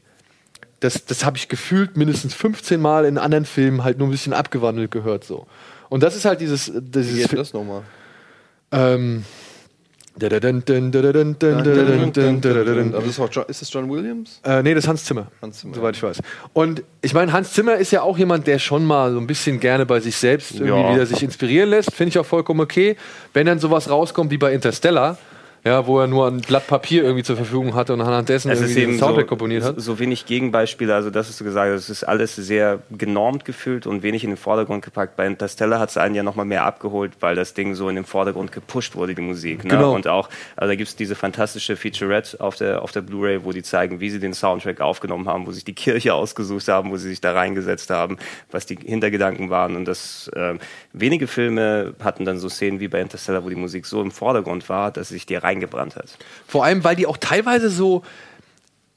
das, 0.80 1.06
das 1.06 1.24
habe 1.24 1.38
ich 1.38 1.48
gefühlt 1.48 1.96
mindestens 1.96 2.34
15 2.34 2.80
Mal 2.80 3.06
in 3.06 3.18
anderen 3.18 3.46
Filmen 3.46 3.84
halt 3.84 3.98
nur 3.98 4.08
ein 4.08 4.12
bisschen 4.12 4.34
abgewandelt 4.34 4.92
gehört 4.92 5.24
so. 5.24 5.48
Und 5.90 6.04
das 6.04 6.16
ist 6.16 6.26
halt 6.26 6.42
dieses, 6.42 6.74
Wie 6.74 6.82
dieses 6.82 7.30
geht 7.30 7.40
das 7.40 7.54
nochmal? 7.54 7.84
ähm, 8.72 9.24
Ist 13.48 13.62
das 13.62 13.74
John 13.74 13.90
Williams? 13.90 14.40
Äh, 14.44 14.62
nee, 14.64 14.74
das 14.74 14.84
ist 14.84 14.88
Hans 14.88 15.06
Zimmer. 15.06 15.28
Hans 15.42 15.60
Zimmer. 15.60 15.74
Soweit 15.76 15.96
ich 15.96 16.04
weiß. 16.04 16.20
Und 16.54 16.84
ich 17.02 17.14
meine, 17.14 17.34
Hans 17.34 17.54
Zimmer 17.54 17.76
ist 17.76 17.92
ja 17.92 18.02
auch 18.04 18.18
jemand, 18.18 18.46
der 18.48 18.60
schon 18.60 18.86
mal 18.86 19.12
so 19.12 19.20
ein 19.20 19.28
bisschen 19.28 19.60
gerne 19.60 19.86
bei 19.86 20.00
sich 20.00 20.16
selbst 20.16 20.52
irgendwie 20.60 20.70
Ja. 20.82 20.94
wieder 20.94 21.06
sich 21.06 21.24
inspirieren 21.24 21.70
lässt. 21.70 21.94
Finde 21.94 22.10
ich 22.10 22.20
auch 22.20 22.26
vollkommen 22.26 22.62
okay. 22.62 22.96
Wenn 23.34 23.46
dann 23.48 23.60
sowas 23.60 23.90
rauskommt 23.90 24.30
wie 24.32 24.38
bei 24.38 24.54
Interstellar, 24.54 25.18
ja, 25.66 25.88
wo 25.88 26.00
er 26.00 26.08
nur 26.08 26.28
ein 26.28 26.42
Blatt 26.42 26.68
Papier 26.68 27.04
irgendwie 27.04 27.24
zur 27.24 27.38
Verfügung 27.38 27.74
hatte 27.74 27.94
und 27.94 28.02
anhand 28.02 28.28
dessen 28.28 28.52
Es 28.52 28.60
irgendwie 28.60 28.82
den 28.82 29.00
Soundtrack 29.00 29.24
so, 29.24 29.28
komponiert 29.28 29.64
hat. 29.64 29.80
so 29.80 29.98
wenig 29.98 30.26
Gegenbeispiele, 30.26 30.94
also 30.94 31.10
das 31.10 31.30
hast 31.30 31.40
du 31.40 31.46
gesagt, 31.46 31.72
es 31.74 31.90
ist 31.90 32.04
alles 32.04 32.36
sehr 32.36 32.80
genormt 32.92 33.46
gefühlt 33.46 33.88
und 33.88 34.04
wenig 34.04 34.26
in 34.26 34.32
den 34.32 34.38
Vordergrund 34.38 34.84
gepackt. 34.84 35.16
Bei 35.16 35.26
Interstellar 35.26 35.80
hat 35.80 35.90
es 35.90 35.98
einen 35.98 36.16
ja 36.16 36.24
nochmal 36.24 36.46
mehr 36.46 36.66
abgeholt, 36.66 37.14
weil 37.22 37.36
das 37.36 37.54
Ding 37.54 37.76
so 37.76 37.88
in 37.88 37.96
den 37.96 38.04
Vordergrund 38.04 38.52
gepusht 38.52 38.96
wurde, 38.96 39.16
die 39.16 39.22
Musik. 39.22 39.64
Ne? 39.64 39.70
Genau. 39.70 39.96
Und 39.96 40.08
auch, 40.08 40.28
also 40.58 40.70
da 40.70 40.76
gibt 40.76 40.90
es 40.90 40.98
diese 40.98 41.16
fantastische 41.16 41.78
Featurette 41.78 42.42
auf 42.42 42.58
der, 42.58 42.82
auf 42.82 42.92
der 42.92 43.02
Blu-ray, 43.02 43.46
wo 43.46 43.54
die 43.54 43.64
zeigen, 43.64 44.02
wie 44.02 44.10
sie 44.10 44.20
den 44.20 44.34
Soundtrack 44.34 44.82
aufgenommen 44.82 45.30
haben, 45.30 45.48
wo 45.48 45.52
sich 45.52 45.64
die 45.64 45.74
Kirche 45.74 46.14
ausgesucht 46.14 46.68
haben, 46.68 46.92
wo 46.92 46.98
sie 46.98 47.08
sich 47.08 47.22
da 47.22 47.32
reingesetzt 47.32 47.90
haben, 47.90 48.18
was 48.52 48.66
die 48.66 48.76
Hintergedanken 48.76 49.50
waren. 49.50 49.78
Und 49.78 49.86
das 49.86 50.30
ähm, 50.36 50.60
wenige 50.92 51.28
Filme 51.28 51.94
hatten 52.04 52.26
dann 52.26 52.38
so 52.38 52.50
Szenen 52.50 52.82
wie 52.82 52.90
bei 52.90 53.00
Interstellar, 53.00 53.46
wo 53.46 53.50
die 53.50 53.56
Musik 53.56 53.86
so 53.86 54.02
im 54.02 54.12
Vordergrund 54.12 54.68
war, 54.68 54.92
dass 54.92 55.08
sich 55.08 55.26
dir 55.26 55.44
reingebrannt 55.54 55.96
hat. 55.96 56.18
Vor 56.48 56.64
allem, 56.66 56.84
weil 56.84 56.96
die 56.96 57.08
auch 57.08 57.18
teilweise 57.18 57.70
so 57.70 58.04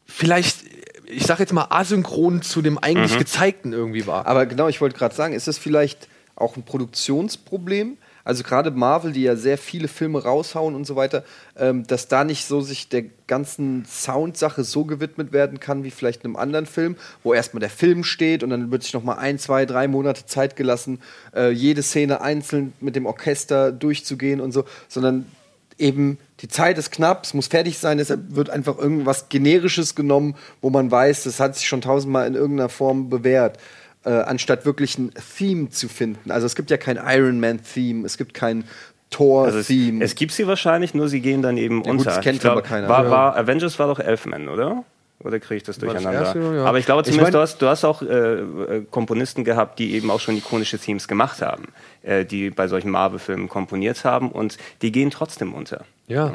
vielleicht, 0.07 0.59
ich 1.07 1.27
sag 1.27 1.39
jetzt 1.39 1.53
mal, 1.53 1.67
asynchron 1.71 2.43
zu 2.43 2.63
dem 2.63 2.79
eigentlich 2.79 3.15
Mhm. 3.15 3.19
gezeigten 3.19 3.73
irgendwie 3.73 4.07
war. 4.07 4.27
Aber 4.27 4.47
genau, 4.47 4.69
ich 4.69 4.81
wollte 4.81 4.97
gerade 4.97 5.15
sagen, 5.15 5.35
ist 5.35 5.47
das 5.49 5.59
vielleicht 5.59 6.09
auch 6.35 6.57
ein 6.57 6.63
Produktionsproblem? 6.65 7.97
Also 8.25 8.43
gerade 8.43 8.73
Marvel, 8.73 9.13
die 9.13 9.23
ja 9.23 9.37
sehr 9.37 9.57
viele 9.57 9.87
Filme 9.87 10.21
raushauen 10.21 10.75
und 10.75 10.85
so 10.85 10.97
weiter, 10.97 11.23
ähm, 11.57 11.87
dass 11.87 12.09
da 12.09 12.25
nicht 12.25 12.45
so 12.45 12.61
sich 12.61 12.89
der 12.89 13.05
ganzen 13.29 13.85
Soundsache 13.85 14.65
so 14.65 14.85
gewidmet 14.85 15.33
werden 15.33 15.61
kann 15.61 15.85
wie 15.85 15.93
vielleicht 15.93 16.25
in 16.25 16.31
einem 16.31 16.37
anderen 16.37 16.67
Film, 16.67 16.97
wo 17.23 17.35
erstmal 17.35 17.61
der 17.61 17.71
Film 17.71 18.03
steht 18.03 18.43
und 18.43 18.51
dann 18.51 18.73
wird 18.73 18.83
sich 18.83 18.95
noch 18.95 19.05
mal 19.05 19.15
ein, 19.15 19.39
zwei, 19.39 19.65
drei 19.65 19.87
Monate 19.87 20.27
Zeit 20.27 20.57
gelassen, 20.57 21.01
äh, 21.37 21.51
jede 21.53 21.85
Szene 21.85 22.21
einzeln 22.21 22.73
mit 22.81 22.97
dem 22.97 23.07
Orchester 23.07 23.71
durchzugehen 23.71 24.41
und 24.41 24.51
so, 24.51 24.65
sondern 24.89 25.27
eben 25.79 26.19
die 26.41 26.49
Zeit 26.49 26.77
ist 26.79 26.93
knapp, 26.93 27.25
es 27.25 27.35
muss 27.35 27.47
fertig 27.47 27.79
sein, 27.79 27.99
deshalb 27.99 28.35
wird 28.35 28.51
einfach 28.51 28.79
irgendwas 28.79 29.29
Generisches 29.29 29.95
genommen, 29.95 30.37
wo 30.61 30.71
man 30.71 30.91
weiß, 30.91 31.25
das 31.25 31.41
hat 31.41 31.57
sich 31.57 31.67
schon 31.67 31.81
tausendmal 31.81 32.27
in 32.27 32.35
irgendeiner 32.35 32.69
Form 32.69 33.09
bewährt, 33.09 33.59
äh, 34.05 34.11
anstatt 34.11 34.67
wirklich 34.67 34.99
ein 34.99 35.13
Theme 35.39 35.71
zu 35.71 35.89
finden. 35.89 36.31
Also 36.31 36.47
es 36.47 36.55
gibt 36.55 36.71
ja 36.71 36.77
kein 36.77 36.99
Iron 37.03 37.41
Man-Theme, 37.41 38.05
es 38.05 38.19
gibt 38.19 38.35
kein 38.35 38.65
Also 39.47 39.59
es, 39.61 40.11
es 40.11 40.15
gibt 40.15 40.33
sie 40.33 40.47
wahrscheinlich, 40.47 40.95
nur 40.95 41.09
sie 41.09 41.21
gehen 41.21 41.41
dann 41.41 41.57
eben 41.57 41.77
Ja 41.85 41.91
gut, 41.91 42.01
unter. 42.01 42.05
das 42.05 42.21
kennt 42.21 42.37
Ich 42.37 42.41
glaub, 42.43 42.53
aber 42.53 42.63
keiner. 42.63 42.89
War, 42.89 43.11
war, 43.11 43.37
Avengers 43.37 43.79
war 43.79 43.87
doch 43.87 43.99
Elfman, 43.99 44.49
oder? 44.49 44.85
Oder 45.21 45.41
kriege 45.41 45.57
ich 45.57 45.63
das 45.63 45.81
War 45.81 45.95
das 45.95 46.03
durcheinander? 46.03 46.27
erste, 46.37 46.57
ja. 46.57 46.65
Aber 46.67 46.79
ich 46.79 46.85
glaube 46.85 47.01
Ich 47.03 47.07
zumindest, 47.09 47.33
mein- 47.33 47.33
du, 47.33 47.39
hast, 47.41 47.63
du 47.63 47.67
hast 47.69 47.85
auch 47.85 48.03
äh, 48.03 48.07
äh, 48.79 48.85
Komponisten 48.91 49.45
gehabt, 49.45 49.79
die 49.79 49.95
eben 49.95 50.11
auch 50.11 50.21
schon 50.21 50.37
ikonische 50.37 50.79
Themes 50.79 51.09
gemacht 51.09 51.41
haben, 51.43 51.69
äh, 52.03 52.25
die 52.25 52.51
bei 52.51 52.69
solchen 52.69 52.91
Marvel-Filmen 52.91 53.49
komponiert 53.49 54.05
haben 54.05 54.31
und 54.31 54.59
die 54.83 54.93
gehen 54.93 55.11
trotzdem 55.11 55.55
unter. 55.55 55.85
Ja. 56.07 56.35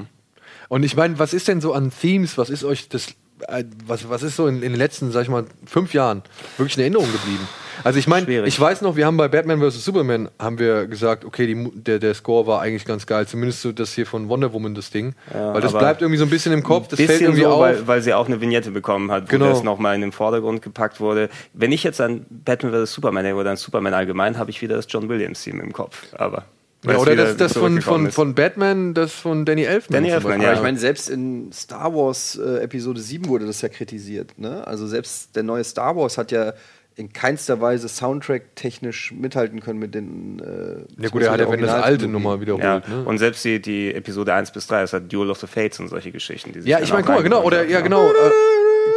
Und 0.68 0.84
ich 0.84 0.96
meine, 0.96 1.20
was 1.20 1.34
ist 1.34 1.48
denn 1.48 1.62
so 1.62 1.74
an 1.74 1.92
Themes, 1.92 2.38
was 2.38 2.50
ist 2.50 2.64
euch 2.64 2.90
das, 2.90 3.10
äh, 3.48 3.64
was, 3.86 4.10
was 4.10 4.24
ist 4.24 4.36
so 4.36 4.48
in, 4.48 4.56
in 4.64 4.72
den 4.72 4.76
letzten, 4.76 5.12
sag 5.12 5.24
ich 5.24 5.30
mal, 5.30 5.46
fünf 5.66 5.94
Jahren 5.94 6.24
wirklich 6.58 6.76
in 6.78 6.82
Erinnerung 6.82 7.12
geblieben? 7.12 7.48
Also 7.84 8.00
ich 8.00 8.08
meine, 8.08 8.46
ich 8.46 8.60
weiß 8.60 8.82
noch, 8.82 8.96
wir 8.96 9.06
haben 9.06 9.18
bei 9.18 9.28
Batman 9.28 9.60
vs. 9.60 9.84
Superman, 9.84 10.30
haben 10.40 10.60
wir 10.60 10.88
gesagt, 10.88 11.26
okay, 11.26 11.48
die, 11.48 11.72
der, 11.74 12.00
der 12.00 12.14
Score 12.14 12.48
war 12.48 12.62
eigentlich 12.62 12.86
ganz 12.86 13.06
geil, 13.06 13.28
zumindest 13.28 13.62
so 13.62 13.72
das 13.72 13.94
hier 13.94 14.06
von 14.06 14.30
Wonder 14.30 14.54
Woman, 14.54 14.76
das 14.76 14.90
Ding. 14.92 15.14
Ja, 15.34 15.54
weil 15.54 15.62
das 15.62 15.72
bleibt 15.74 16.02
irgendwie 16.02 16.18
so 16.18 16.26
ein 16.26 16.30
bisschen 16.30 16.54
im 16.54 16.64
Kopf, 16.64 16.88
das 16.88 17.00
fällt 17.00 17.22
irgendwie 17.22 17.42
so, 17.42 17.50
auf. 17.50 17.62
weil, 17.62 17.88
weil 17.88 18.02
sie 18.02 18.14
auch 18.14 18.28
eine 18.28 18.42
Vignette 18.42 18.72
bekommen 18.72 19.12
hat, 19.12 19.24
wo 19.24 19.28
Genau. 19.28 19.50
das 19.50 19.64
nochmal 19.64 19.96
in 19.96 20.02
den 20.02 20.12
Vordergrund 20.12 20.62
gepackt 20.62 21.00
wurde. 21.00 21.30
Wenn 21.54 21.72
ich 21.72 21.84
jetzt 21.84 22.02
an 22.02 22.26
Batman 22.30 22.72
vs. 22.74 22.94
Superman 22.94 23.24
denke 23.24 23.40
oder 23.40 23.52
an 23.52 23.58
Superman 23.58 23.94
allgemein, 23.94 24.38
habe 24.38 24.50
ich 24.52 24.62
wieder 24.62 24.76
das 24.76 24.86
John 24.90 25.10
Williams-Theme 25.10 25.62
im 25.64 25.74
Kopf. 25.74 26.06
Aber 26.14 26.46
ja, 26.86 26.98
oder 26.98 27.16
das, 27.16 27.38
das 27.38 27.54
von, 27.54 27.80
von, 27.82 28.08
ist. 28.08 28.16
von 28.16 28.34
Batman, 28.34 28.96
das 28.96 29.14
von 29.14 29.46
Danny 29.46 29.64
Elfman. 29.64 29.94
Danny 30.02 30.10
Elfman, 30.10 30.42
ja. 30.42 30.48
Aber 30.48 30.58
ich 30.58 30.64
meine, 30.64 30.80
selbst 30.80 31.10
in 31.10 31.52
Star 31.54 31.94
Wars 31.94 32.40
äh, 32.44 32.64
Episode 32.64 33.00
7 33.00 33.28
wurde 33.28 33.46
das 33.46 33.62
ja 33.62 33.70
kritisiert. 33.70 34.40
Ne? 34.40 34.66
Also 34.66 34.88
selbst 34.88 35.36
der 35.36 35.44
neue 35.44 35.64
Star 35.64 35.96
Wars 35.96 36.18
hat 36.18 36.32
ja 36.32 36.54
in 36.96 37.14
keinster 37.14 37.62
Weise 37.62 37.88
Soundtrack-technisch 37.88 39.12
mithalten 39.14 39.60
können 39.62 39.80
mit 39.80 39.96
den. 39.96 40.40
Äh, 40.40 41.02
Ja 41.02 41.10
gut, 41.10 41.22
er 41.24 41.32
hat 41.32 41.40
ja 41.40 41.50
wenn 41.52 41.62
das 41.62 41.72
alte. 41.72 42.08
Nummer 42.08 42.42
wiederholt. 42.42 42.64
Ja, 42.64 42.80
ne? 42.88 43.04
und 43.06 43.18
selbst 43.18 43.44
die, 43.46 43.62
die 43.62 43.94
Episode 43.94 44.34
1 44.34 44.52
bis 44.52 44.68
3, 44.68 44.82
das 44.82 44.94
hat 44.94 45.12
Duel 45.12 45.30
of 45.30 45.40
the 45.40 45.48
Fates 45.48 45.80
und 45.80 45.88
solche 45.88 46.12
Geschichten. 46.12 46.52
Die 46.52 46.62
sich 46.62 46.70
Ja, 46.70 46.80
ich 46.80 46.92
meine, 46.92 47.04
guck 47.04 47.16
mal, 47.16 47.24
genau, 47.24 47.44
oder 47.44 47.66
ja, 47.66 47.82
genau, 47.82 48.08
äh, 48.10 48.12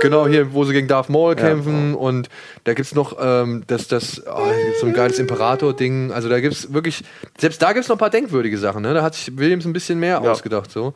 genau 0.00 0.26
hier, 0.26 0.52
wo 0.52 0.64
sie 0.64 0.72
gegen 0.72 0.88
Darth 0.88 1.08
Maul 1.08 1.36
kämpfen 1.36 1.94
und 1.94 2.28
da 2.64 2.74
gibt's 2.74 2.94
noch 2.94 3.16
ähm, 3.20 3.62
das, 3.68 3.86
das, 3.88 4.22
oh, 4.26 4.46
so 4.80 4.86
ein 4.86 4.92
geiles 4.92 5.18
Imperator-Ding. 5.18 6.10
Also 6.12 6.28
da 6.28 6.40
gibt's 6.40 6.72
wirklich, 6.72 7.04
selbst 7.38 7.62
da 7.62 7.72
gibt's 7.72 7.88
noch 7.88 7.96
ein 7.96 8.00
paar 8.00 8.10
denkwürdige 8.10 8.58
Sachen. 8.58 8.82
Ne? 8.82 8.92
Da 8.94 9.02
hat 9.02 9.14
sich 9.14 9.36
Williams 9.38 9.64
ein 9.66 9.72
bisschen 9.72 10.00
mehr 10.00 10.20
Ja. 10.22 10.30
ausgedacht. 10.32 10.70
So. 10.70 10.94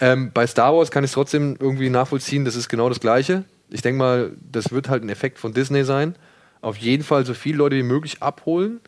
Ähm, 0.00 0.30
bei 0.32 0.46
Star 0.46 0.74
Wars 0.74 0.90
kann 0.90 1.04
ich 1.04 1.10
es 1.10 1.14
trotzdem 1.14 1.56
irgendwie 1.60 1.90
nachvollziehen, 1.90 2.44
das 2.44 2.56
ist 2.56 2.68
genau 2.68 2.88
das 2.88 3.00
Gleiche. 3.00 3.44
Ich 3.70 3.82
denke 3.82 3.98
mal, 3.98 4.30
das 4.50 4.72
wird 4.72 4.88
halt 4.88 5.02
ein 5.02 5.08
Effekt 5.10 5.38
von 5.38 5.52
Disney 5.52 5.84
sein. 5.84 6.14
Auf 6.60 6.76
jeden 6.76 7.04
Fall 7.04 7.24
so 7.26 7.34
viele 7.34 7.58
Leute 7.58 7.76
wie 7.76 7.82
möglich 7.82 8.22
abholen 8.22 8.80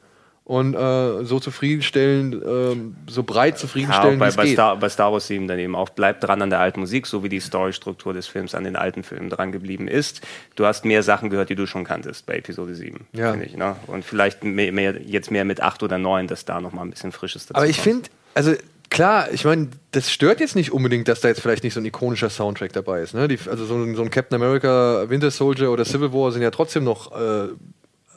und 0.45 0.75
äh, 0.75 1.25
so 1.25 1.39
zufriedenstellen, 1.39 2.43
ähm, 2.45 2.97
so 3.09 3.23
breit 3.23 3.55
Ja, 3.55 3.61
zufriedenstellen, 3.61 4.17
wie 4.17 4.19
bei, 4.19 4.27
es 4.29 4.37
bei, 4.37 4.45
geht. 4.47 4.55
Star, 4.55 4.77
bei 4.77 4.89
Star 4.89 5.13
Wars 5.13 5.29
7 5.29 5.47
dann 5.47 5.59
eben 5.61 5.77
auch, 5.77 5.91
bleibt 5.91 6.25
dran 6.25 6.43
an 6.43 6.51
der 6.51 6.59
alten 6.59 6.81
Musik, 6.81 7.07
so 7.07 7.23
wie 7.23 7.29
die 7.29 7.39
Storystruktur 7.39 8.13
des 8.15 8.27
Films 8.27 8.57
an 8.57 8.65
den 8.65 8.75
alten 8.75 9.05
Filmen 9.05 9.31
dran 9.31 9.53
geblieben 9.53 9.87
ist. 9.87 10.23
Du 10.57 10.67
hast 10.67 10.85
mehr 10.85 11.05
Sachen 11.05 11.31
gehört, 11.31 11.51
die 11.51 11.55
du 11.55 11.67
schon 11.67 11.85
kanntest 11.85 12.27
bei 12.27 12.35
Episode 12.37 12.75
7, 12.75 13.07
Ja. 13.13 13.31
finde 13.31 13.47
ich. 13.47 13.57
Ne? 13.57 13.77
Und 13.87 14.05
vielleicht 14.05 14.43
mehr, 14.43 14.73
mehr, 14.73 15.01
jetzt 15.01 15.31
mehr 15.31 15.45
mit 15.45 15.61
8 15.61 15.85
oder 15.85 15.99
9, 15.99 16.27
dass 16.27 16.45
da 16.45 16.61
nochmal 16.61 16.85
ein 16.85 16.91
bisschen 16.91 17.13
Frisches 17.13 17.47
dazu 17.47 17.57
Aber 17.57 17.69
ich 17.69 17.81
finde, 17.81 18.09
also 18.35 18.55
klar, 18.91 19.33
ich 19.33 19.45
meine, 19.45 19.69
das 19.93 20.11
stört 20.11 20.41
jetzt 20.41 20.57
nicht 20.57 20.73
unbedingt, 20.73 21.09
dass 21.09 21.21
da 21.21 21.29
jetzt 21.29 21.41
vielleicht 21.41 21.65
nicht 21.65 21.75
so 21.75 21.81
ein 21.81 21.87
ikonischer 21.87 22.29
Soundtrack 22.29 22.73
dabei 22.73 23.01
ist. 23.01 23.15
Ne? 23.15 23.29
Die, 23.29 23.39
also 23.49 23.65
so 23.65 23.77
ein, 23.77 23.95
so 23.95 24.03
ein 24.03 24.11
Captain 24.11 24.41
America, 24.41 25.09
Winter 25.09 25.31
Soldier 25.31 25.71
oder 25.71 25.85
Civil 25.85 26.13
War 26.13 26.33
sind 26.33 26.43
ja 26.43 26.51
trotzdem 26.51 26.85
noch 26.85 27.13
äh, 27.13 27.49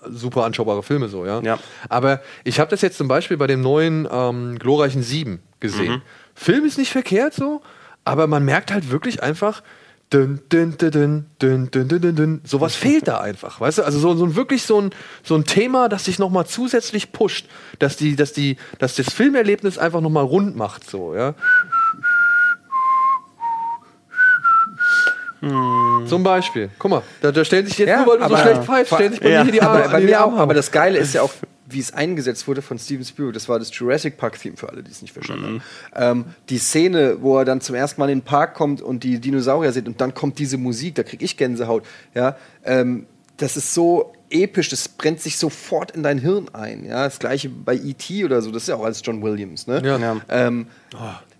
super 0.09 0.43
anschaubare 0.43 0.83
Filme 0.83 1.07
so, 1.07 1.25
ja. 1.25 1.41
Ja. 1.41 1.59
Aber 1.89 2.21
ich 2.43 2.59
habe 2.59 2.69
das 2.69 2.81
jetzt 2.81 2.97
zum 2.97 3.07
Beispiel 3.07 3.37
bei 3.37 3.47
dem 3.47 3.61
neuen 3.61 4.07
ähm, 4.11 4.59
glorreichen 4.59 5.03
Sieben 5.03 5.41
gesehen. 5.59 6.01
Film 6.35 6.65
ist 6.65 6.77
nicht 6.77 6.91
verkehrt 6.91 7.33
so, 7.33 7.61
aber 8.03 8.27
man 8.27 8.43
merkt 8.43 8.71
halt 8.73 8.91
wirklich 8.91 9.23
einfach 9.23 9.63
dün, 10.13 10.39
dün, 10.51 10.75
dün, 10.79 11.25
dün, 11.41 11.71
dün, 11.71 11.89
dün, 11.89 12.17
dün, 12.17 12.41
Sowas 12.45 12.75
fehlt 12.75 13.07
da 13.07 13.19
einfach, 13.21 13.59
weißt 13.59 13.79
du? 13.79 13.83
Also 13.83 13.99
so, 13.99 14.15
so 14.15 14.35
wirklich 14.35 14.63
so 14.63 14.79
ein, 14.79 14.91
so 15.23 15.35
ein 15.35 15.45
Thema, 15.45 15.89
das 15.89 16.03
dich 16.03 16.19
nochmal 16.19 16.45
zusätzlich 16.45 17.11
pusht, 17.11 17.47
dass 17.79 17.97
die, 17.97 18.15
dass 18.15 18.33
die, 18.33 18.57
dass 18.79 18.95
das 18.95 19.11
Filmerlebnis 19.11 19.77
einfach 19.77 20.01
nochmal 20.01 20.23
rund 20.23 20.55
macht, 20.55 20.89
so, 20.89 21.15
ja. 21.15 21.33
Hm. 25.39 26.05
Zum 26.07 26.23
Beispiel. 26.23 26.69
Guck 26.79 26.91
mal, 26.91 27.01
da, 27.21 27.31
da 27.31 27.43
stellen 27.43 27.65
sich 27.65 27.77
jetzt 27.77 27.89
ja, 27.89 28.03
nur, 28.03 28.13
weil 28.13 28.19
du 28.19 28.29
so 28.29 28.37
schlecht 28.37 28.63
pfeifst, 28.63 28.93
stellen 28.93 29.11
sich 29.11 29.21
bei 29.21 29.29
ja, 29.29 29.39
mir 29.39 29.51
hier 29.51 29.51
die 29.53 29.61
Arme. 29.61 29.83
Aber, 29.83 29.91
bei 29.91 30.01
mir 30.01 30.23
auch, 30.23 30.37
aber 30.37 30.53
das 30.53 30.71
Geile 30.71 30.99
ist 30.99 31.13
ja 31.13 31.21
auch, 31.21 31.33
wie 31.73 31.79
es 31.79 31.93
eingesetzt 31.93 32.47
wurde 32.47 32.61
von 32.61 32.79
Steven 32.79 33.03
Spielberg, 33.03 33.33
das 33.33 33.49
war 33.49 33.59
das 33.59 33.75
Jurassic 33.77 34.17
Park 34.17 34.39
Theme 34.39 34.57
für 34.57 34.69
alle, 34.69 34.83
die 34.83 34.91
es 34.91 35.01
nicht 35.01 35.13
verstanden 35.13 35.45
haben. 35.45 35.63
Ähm, 35.95 36.25
die 36.49 36.57
Szene, 36.57 37.17
wo 37.21 37.37
er 37.37 37.45
dann 37.45 37.61
zum 37.61 37.75
ersten 37.75 37.99
Mal 37.99 38.09
in 38.09 38.19
den 38.19 38.25
Park 38.25 38.53
kommt 38.53 38.81
und 38.81 39.03
die 39.03 39.19
Dinosaurier 39.19 39.71
sieht 39.71 39.87
und 39.87 39.99
dann 40.01 40.13
kommt 40.13 40.39
diese 40.39 40.57
Musik, 40.57 40.95
da 40.95 41.03
kriege 41.03 41.23
ich 41.23 41.37
Gänsehaut. 41.37 41.83
Ja, 42.13 42.37
ähm, 42.63 43.05
das 43.37 43.57
ist 43.57 43.73
so 43.73 44.13
episch, 44.29 44.69
das 44.69 44.87
brennt 44.87 45.21
sich 45.21 45.37
sofort 45.37 45.91
in 45.91 46.03
dein 46.03 46.17
Hirn 46.17 46.49
ein. 46.53 46.85
Ja, 46.85 47.05
das 47.05 47.19
gleiche 47.19 47.49
bei 47.49 47.75
E.T. 47.75 48.25
oder 48.25 48.41
so, 48.41 48.51
das 48.51 48.63
ist 48.63 48.69
ja 48.69 48.75
auch 48.75 48.83
alles 48.83 49.01
John 49.03 49.21
Williams. 49.21 49.67
Ne? 49.67 49.81
Ja. 49.83 50.17
Ähm, 50.29 50.67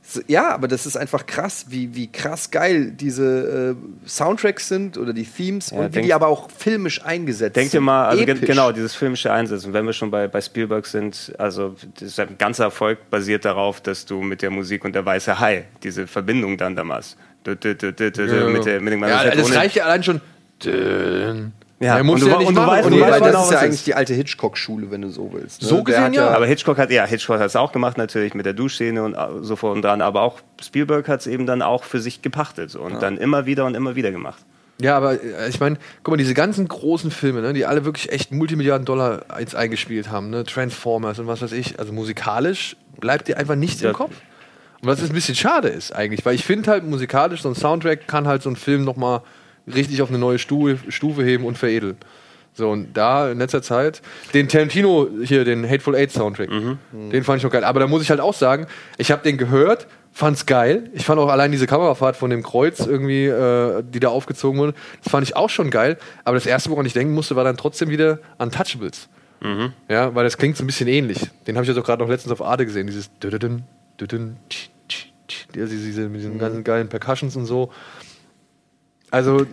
so- 0.05 0.21
ja, 0.27 0.49
aber 0.53 0.67
das 0.67 0.85
ist 0.85 0.97
einfach 0.97 1.25
krass, 1.25 1.65
wie, 1.69 1.95
wie 1.95 2.11
krass 2.11 2.51
geil 2.51 2.91
diese 2.91 3.75
äh, 4.05 4.07
Soundtracks 4.09 4.67
sind 4.67 4.97
oder 4.97 5.13
die 5.13 5.23
Themes 5.25 5.71
Ja, 5.71 5.77
und 5.79 5.85
wie 5.87 5.89
denk- 5.91 6.05
die 6.07 6.13
aber 6.13 6.27
auch 6.27 6.49
filmisch 6.51 7.03
eingesetzt 7.03 7.55
Denk 7.55 7.69
dir 7.71 7.77
sind. 7.77 7.83
mal, 7.85 8.07
also 8.07 8.25
ge- 8.25 8.35
genau, 8.39 8.71
dieses 8.73 8.95
filmische 8.95 9.31
Einsetzen. 9.31 9.71
Wenn 9.73 9.85
wir 9.85 9.93
schon 9.93 10.11
bei, 10.11 10.27
bei 10.27 10.41
Spielberg 10.41 10.85
sind, 10.85 11.33
also 11.37 11.75
das 11.95 12.09
ist 12.09 12.19
ein 12.19 12.37
ganzer 12.37 12.65
Erfolg 12.65 13.09
basiert 13.09 13.45
darauf, 13.45 13.79
dass 13.81 14.05
du 14.05 14.21
mit 14.21 14.41
der 14.41 14.49
Musik 14.51 14.83
und 14.83 14.93
der 14.93 15.05
weiße 15.05 15.39
Hai 15.39 15.65
diese 15.83 16.05
Verbindung 16.07 16.57
dann 16.57 16.75
dü- 17.93 18.11
dü- 18.11 18.35
Ja. 18.41 18.47
mit, 18.49 18.65
der, 18.65 18.81
mit 18.81 18.93
dem 18.93 19.01
ja, 19.03 19.07
das 19.35 19.55
reicht 19.55 19.75
ja 19.75 19.85
allein 19.85 20.03
schon. 20.03 20.21
Dün. 20.63 21.51
Ja, 21.83 22.03
muss 22.03 22.21
und 22.21 22.27
du- 22.29 22.31
ja 22.31 22.37
und 22.47 22.55
du 22.55 22.61
weißt- 22.61 22.83
Und 22.83 22.91
du 22.91 22.95
jeder 22.97 23.07
weißt 23.11 23.21
weiß, 23.21 23.27
genau, 23.27 23.31
das 23.39 23.45
ist 23.45 23.51
ja 23.51 23.55
was 23.57 23.63
eigentlich 23.63 23.73
ist. 23.75 23.87
die 23.87 23.93
alte 23.95 24.13
Hitchcock-Schule, 24.13 24.91
wenn 24.91 25.01
du 25.01 25.09
so 25.09 25.31
willst. 25.33 25.61
Ne? 25.61 25.67
So 25.67 25.83
gesehen 25.83 26.03
hat 26.03 26.15
ja. 26.15 26.29
Aber 26.29 26.45
Hitchcock 26.45 26.77
hat 26.77 26.91
ja, 26.91 27.05
Hitchcock 27.05 27.39
hat 27.39 27.45
es 27.47 27.55
auch 27.55 27.71
gemacht 27.71 27.97
natürlich 27.97 28.33
mit 28.33 28.45
der 28.45 28.53
Duschszene 28.53 29.03
und 29.03 29.15
so 29.41 29.55
vor 29.55 29.71
und 29.73 29.81
dran, 29.83 30.01
aber 30.01 30.21
auch 30.21 30.39
Spielberg 30.61 31.07
hat 31.07 31.19
es 31.21 31.27
eben 31.27 31.45
dann 31.45 31.61
auch 31.61 31.83
für 31.83 31.99
sich 31.99 32.21
gepachtet 32.21 32.75
und 32.75 33.01
dann 33.01 33.17
immer 33.17 33.45
wieder 33.45 33.65
und 33.65 33.75
immer 33.75 33.95
wieder 33.95 34.11
gemacht. 34.11 34.39
Ja, 34.81 34.97
aber 34.97 35.13
äh, 35.23 35.49
ich 35.49 35.59
meine, 35.59 35.77
guck 36.01 36.13
mal, 36.13 36.17
diese 36.17 36.33
ganzen 36.33 36.67
großen 36.67 37.11
Filme, 37.11 37.41
ne, 37.41 37.53
die 37.53 37.65
alle 37.65 37.85
wirklich 37.85 38.11
echt 38.11 38.31
Multimilliarden 38.31 38.85
Dollar 38.85 39.21
jetzt 39.39 39.55
eingespielt 39.55 40.09
haben, 40.09 40.31
ne, 40.31 40.43
Transformers 40.45 41.19
und 41.19 41.27
was 41.27 41.41
weiß 41.43 41.51
ich, 41.51 41.79
also 41.79 41.93
musikalisch 41.93 42.75
bleibt 42.99 43.27
dir 43.27 43.37
einfach 43.37 43.55
nichts 43.55 43.81
Ja. 43.81 43.89
im 43.89 43.95
Kopf. 43.95 44.13
Und 44.81 44.89
was 44.89 45.01
ein 45.01 45.09
bisschen 45.13 45.35
schade 45.35 45.69
ist 45.69 45.93
eigentlich, 45.95 46.25
weil 46.25 46.35
ich 46.35 46.43
finde 46.43 46.69
halt 46.71 46.83
musikalisch, 46.85 47.41
so 47.43 47.49
ein 47.49 47.55
Soundtrack 47.55 48.07
kann 48.07 48.27
halt 48.27 48.41
so 48.41 48.49
einen 48.49 48.55
Film 48.55 48.83
nochmal 48.83 49.21
richtig 49.67 50.01
auf 50.01 50.09
eine 50.09 50.17
neue 50.19 50.39
Stufe, 50.39 50.77
Stufe 50.91 51.23
heben 51.23 51.45
und 51.45 51.57
veredeln. 51.57 51.97
So, 52.55 52.69
und 52.69 52.93
da 52.93 53.31
in 53.31 53.39
letzter 53.39 53.63
Zeit, 53.63 54.01
den 54.33 54.47
Tarantino 54.47 55.07
hier, 55.23 55.43
den 55.43 55.67
Hateful 55.67 55.95
Eight 55.95 56.11
Soundtrack, 56.11 56.49
den 56.91 57.23
fand 57.23 57.37
ich 57.37 57.43
noch 57.43 57.51
geil. 57.51 57.63
Aber 57.63 57.79
da 57.79 57.87
muss 57.87 58.03
ich 58.03 58.11
halt 58.11 58.19
auch 58.19 58.35
sagen, 58.35 58.67
ich 58.97 59.11
habe 59.11 59.23
den 59.23 59.37
gehört, 59.39 59.87
fand's 60.11 60.45
geil. 60.45 60.89
Ich 60.93 61.03
fand 61.03 61.19
auch 61.19 61.29
allein 61.29 61.51
diese 61.51 61.65
Kamerafahrt 61.65 62.15
von 62.15 62.29
dem 62.29 62.43
Kreuz 62.43 62.79
irgendwie, 62.85 63.25
äh, 63.25 63.81
die 63.83 63.99
da 63.99 64.09
aufgezogen 64.09 64.59
wurde, 64.59 64.75
das 65.03 65.11
fand 65.11 65.27
ich 65.27 65.35
auch 65.35 65.49
schon 65.49 65.71
geil. 65.71 65.97
Aber 66.25 66.35
das 66.35 66.45
erste, 66.45 66.69
woran 66.69 66.85
ich 66.85 66.93
denken 66.93 67.15
musste, 67.15 67.35
war 67.35 67.43
dann 67.43 67.57
trotzdem 67.57 67.89
wieder 67.89 68.19
Untouchables. 68.37 69.09
Ja, 69.89 70.13
weil 70.13 70.23
das 70.23 70.37
klingt 70.37 70.55
so 70.55 70.63
ein 70.63 70.67
bisschen 70.67 70.87
ähnlich. 70.87 71.19
Den 71.47 71.55
habe 71.55 71.63
ich 71.63 71.69
ja 71.69 71.73
doch 71.73 71.83
gerade 71.83 72.03
noch 72.03 72.09
letztens 72.09 72.31
auf 72.31 72.41
Arte 72.43 72.65
gesehen, 72.67 72.85
dieses 72.85 73.09
düdüdün, 73.17 73.63
düdün, 73.99 74.37
tsch, 74.49 74.69
tsch, 74.87 75.07
tsch, 75.27 75.47
diese, 75.55 75.67
diese, 75.67 76.01
mit 76.07 76.21
diesen 76.21 76.37
ganzen 76.37 76.63
geilen 76.63 76.87
Percussions 76.87 77.35
und 77.35 77.45
so. 77.45 77.71
Also, 79.13 79.45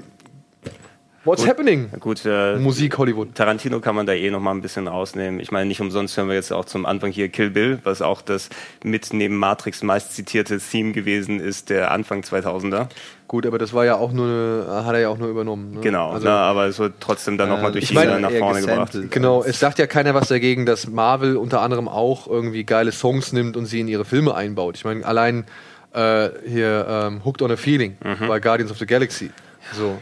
what's 1.25 1.47
happening? 1.47 1.91
Gut, 2.01 2.25
äh, 2.25 2.57
Musik 2.57 2.97
Hollywood. 2.97 3.35
Tarantino 3.35 3.81
kann 3.81 3.95
man 3.95 4.07
da 4.07 4.15
eh 4.15 4.31
noch 4.31 4.41
mal 4.41 4.53
ein 4.53 4.63
bisschen 4.63 4.89
rausnehmen. 4.89 5.39
Ich 5.39 5.51
meine, 5.53 5.67
nicht 5.67 5.83
umsonst 5.83 6.17
hören 6.17 6.29
wir 6.29 6.35
jetzt 6.35 6.51
auch 6.51 6.65
zum 6.65 6.87
Anfang 6.87 7.11
hier 7.13 7.29
Kill 7.29 7.51
Bill, 7.51 7.79
was 7.85 8.01
auch 8.01 8.23
das 8.23 8.49
mit 8.83 9.13
neben 9.13 9.37
Matrix 9.37 9.83
meist 9.83 10.15
zitierte 10.15 10.59
Theme 10.59 10.93
gewesen 10.93 11.41
ist 11.41 11.69
der 11.69 11.91
Anfang 11.91 12.23
2000er. 12.23 12.87
Gut, 13.29 13.45
aber 13.45 13.59
das 13.59 13.75
war 13.75 13.85
ja 13.85 13.97
auch 13.97 14.13
nur, 14.13 14.27
eine, 14.67 14.85
hat 14.87 14.95
er 14.95 15.01
ja 15.01 15.09
auch 15.11 15.19
nur 15.19 15.29
übernommen. 15.29 15.75
Ne? 15.75 15.81
Genau, 15.83 16.11
Also, 16.13 16.27
na, 16.27 16.39
aber 16.41 16.65
es 16.65 16.79
wird 16.79 16.95
trotzdem 17.01 17.37
dann 17.37 17.51
noch 17.51 17.61
mal 17.61 17.71
durch 17.71 17.83
ich 17.85 17.89
die 17.91 17.95
meine, 17.97 18.19
nach 18.19 18.33
vorne 18.33 18.63
gebracht. 18.63 18.97
Genau, 19.11 19.45
es 19.45 19.61
sagt 19.61 19.79
ja 19.79 19.87
keiner 19.87 20.15
was 20.15 20.29
dagegen, 20.29 20.65
dass 20.65 20.89
Marvel 20.89 21.37
unter 21.37 21.61
anderem 21.61 21.87
auch 21.87 22.27
irgendwie 22.27 22.65
geile 22.65 22.93
Songs 22.93 23.35
nimmt 23.35 23.59
und 23.59 23.67
sie 23.67 23.81
in 23.81 23.89
ihre 23.89 24.07
Filme 24.07 24.35
einbaut. 24.35 24.77
Ich 24.79 24.87
meine, 24.87 25.05
allein 25.05 25.45
äh, 25.93 26.31
hier 26.49 26.87
ähm, 26.89 27.25
Hooked 27.27 27.43
on 27.43 27.51
a 27.51 27.57
Feeling 27.57 27.99
Mhm. 28.03 28.27
bei 28.27 28.41
Guardians 28.41 28.71
of 28.73 28.79
the 28.79 28.87
Galaxy. 28.87 29.31
So. 29.73 30.01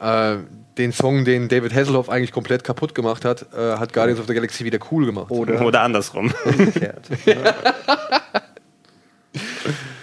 Äh, 0.00 0.36
den 0.76 0.92
Song, 0.92 1.24
den 1.24 1.48
David 1.48 1.74
Hasselhoff 1.74 2.08
eigentlich 2.08 2.32
komplett 2.32 2.62
kaputt 2.62 2.94
gemacht 2.94 3.24
hat, 3.24 3.46
äh, 3.52 3.76
hat 3.76 3.92
Guardians 3.92 4.20
of 4.20 4.26
the 4.26 4.34
Galaxy 4.34 4.64
wieder 4.64 4.78
cool 4.90 5.06
gemacht. 5.06 5.30
Oder 5.30 5.60
Oder 5.60 5.82
andersrum. 5.82 6.32
umgekehrt. 6.44 7.08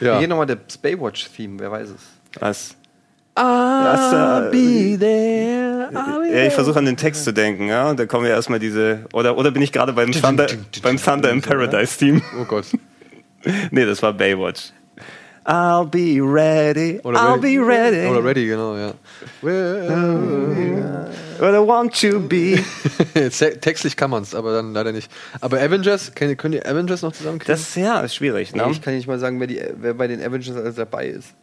ja. 0.02 0.20
Hier 0.20 0.28
nochmal 0.28 0.48
das 0.48 0.78
Baywatch-Theme, 0.78 1.60
wer 1.60 1.72
weiß 1.72 1.90
es. 1.90 2.02
Was? 2.40 2.76
I'll 3.38 4.48
äh, 4.48 4.52
be 4.52 4.98
there. 4.98 5.90
Ja, 5.94 6.46
ich 6.46 6.54
versuche 6.54 6.80
an 6.80 6.86
den 6.86 6.98
Text 6.98 7.26
zu 7.26 7.34
denken, 7.34 7.68
ja. 7.68 7.94
Da 7.94 8.06
kommen 8.06 8.26
ja 8.26 8.32
erstmal 8.32 8.60
diese. 8.60 9.06
Oder, 9.14 9.38
oder 9.38 9.52
bin 9.52 9.62
ich 9.62 9.72
gerade 9.72 9.94
beim 9.94 10.12
Thunder, 10.12 10.48
beim 10.82 10.98
Thunder 10.98 11.32
in 11.32 11.42
Paradise 11.42 11.98
Team? 11.98 12.22
Oh 12.40 12.46
Gott. 12.46 12.66
Nee, 13.70 13.86
das 13.86 14.02
war 14.02 14.12
Baywatch. 14.12 14.72
I'll 15.46 15.86
be 15.86 16.20
ready. 16.20 17.00
Oder 17.04 17.20
I'll 17.20 17.40
ready. 17.40 17.58
be 17.58 17.66
ready. 17.66 18.08
Oder 18.08 18.24
Ready, 18.24 18.48
genau, 18.48 18.76
ja. 18.76 18.94
What 21.40 21.54
I 21.54 21.60
want 21.60 21.94
to 22.02 22.20
be. 22.20 22.64
Textlich 23.62 23.96
kann 23.96 24.10
man 24.10 24.24
es, 24.24 24.34
aber 24.34 24.54
dann 24.54 24.74
leider 24.74 24.92
nicht. 24.92 25.12
Aber 25.42 25.60
Avengers, 25.62 26.14
könnt 26.16 26.56
ihr 26.56 26.66
Avengers 26.66 27.04
noch 27.04 27.12
zusammenkriegen? 27.12 27.54
Das 27.54 27.76
ja, 27.76 28.00
ist 28.00 28.16
schwierig, 28.16 28.56
ne? 28.56 28.68
Ich 28.72 28.82
kann 28.82 28.96
nicht 28.96 29.08
mal 29.08 29.20
sagen, 29.20 29.40
wer, 29.40 29.48
die, 29.48 29.62
wer 29.78 29.94
bei 29.94 30.08
den 30.08 30.20
Avengers 30.20 30.56
alles 30.56 30.76
dabei 30.76 31.08
ist. 31.08 31.36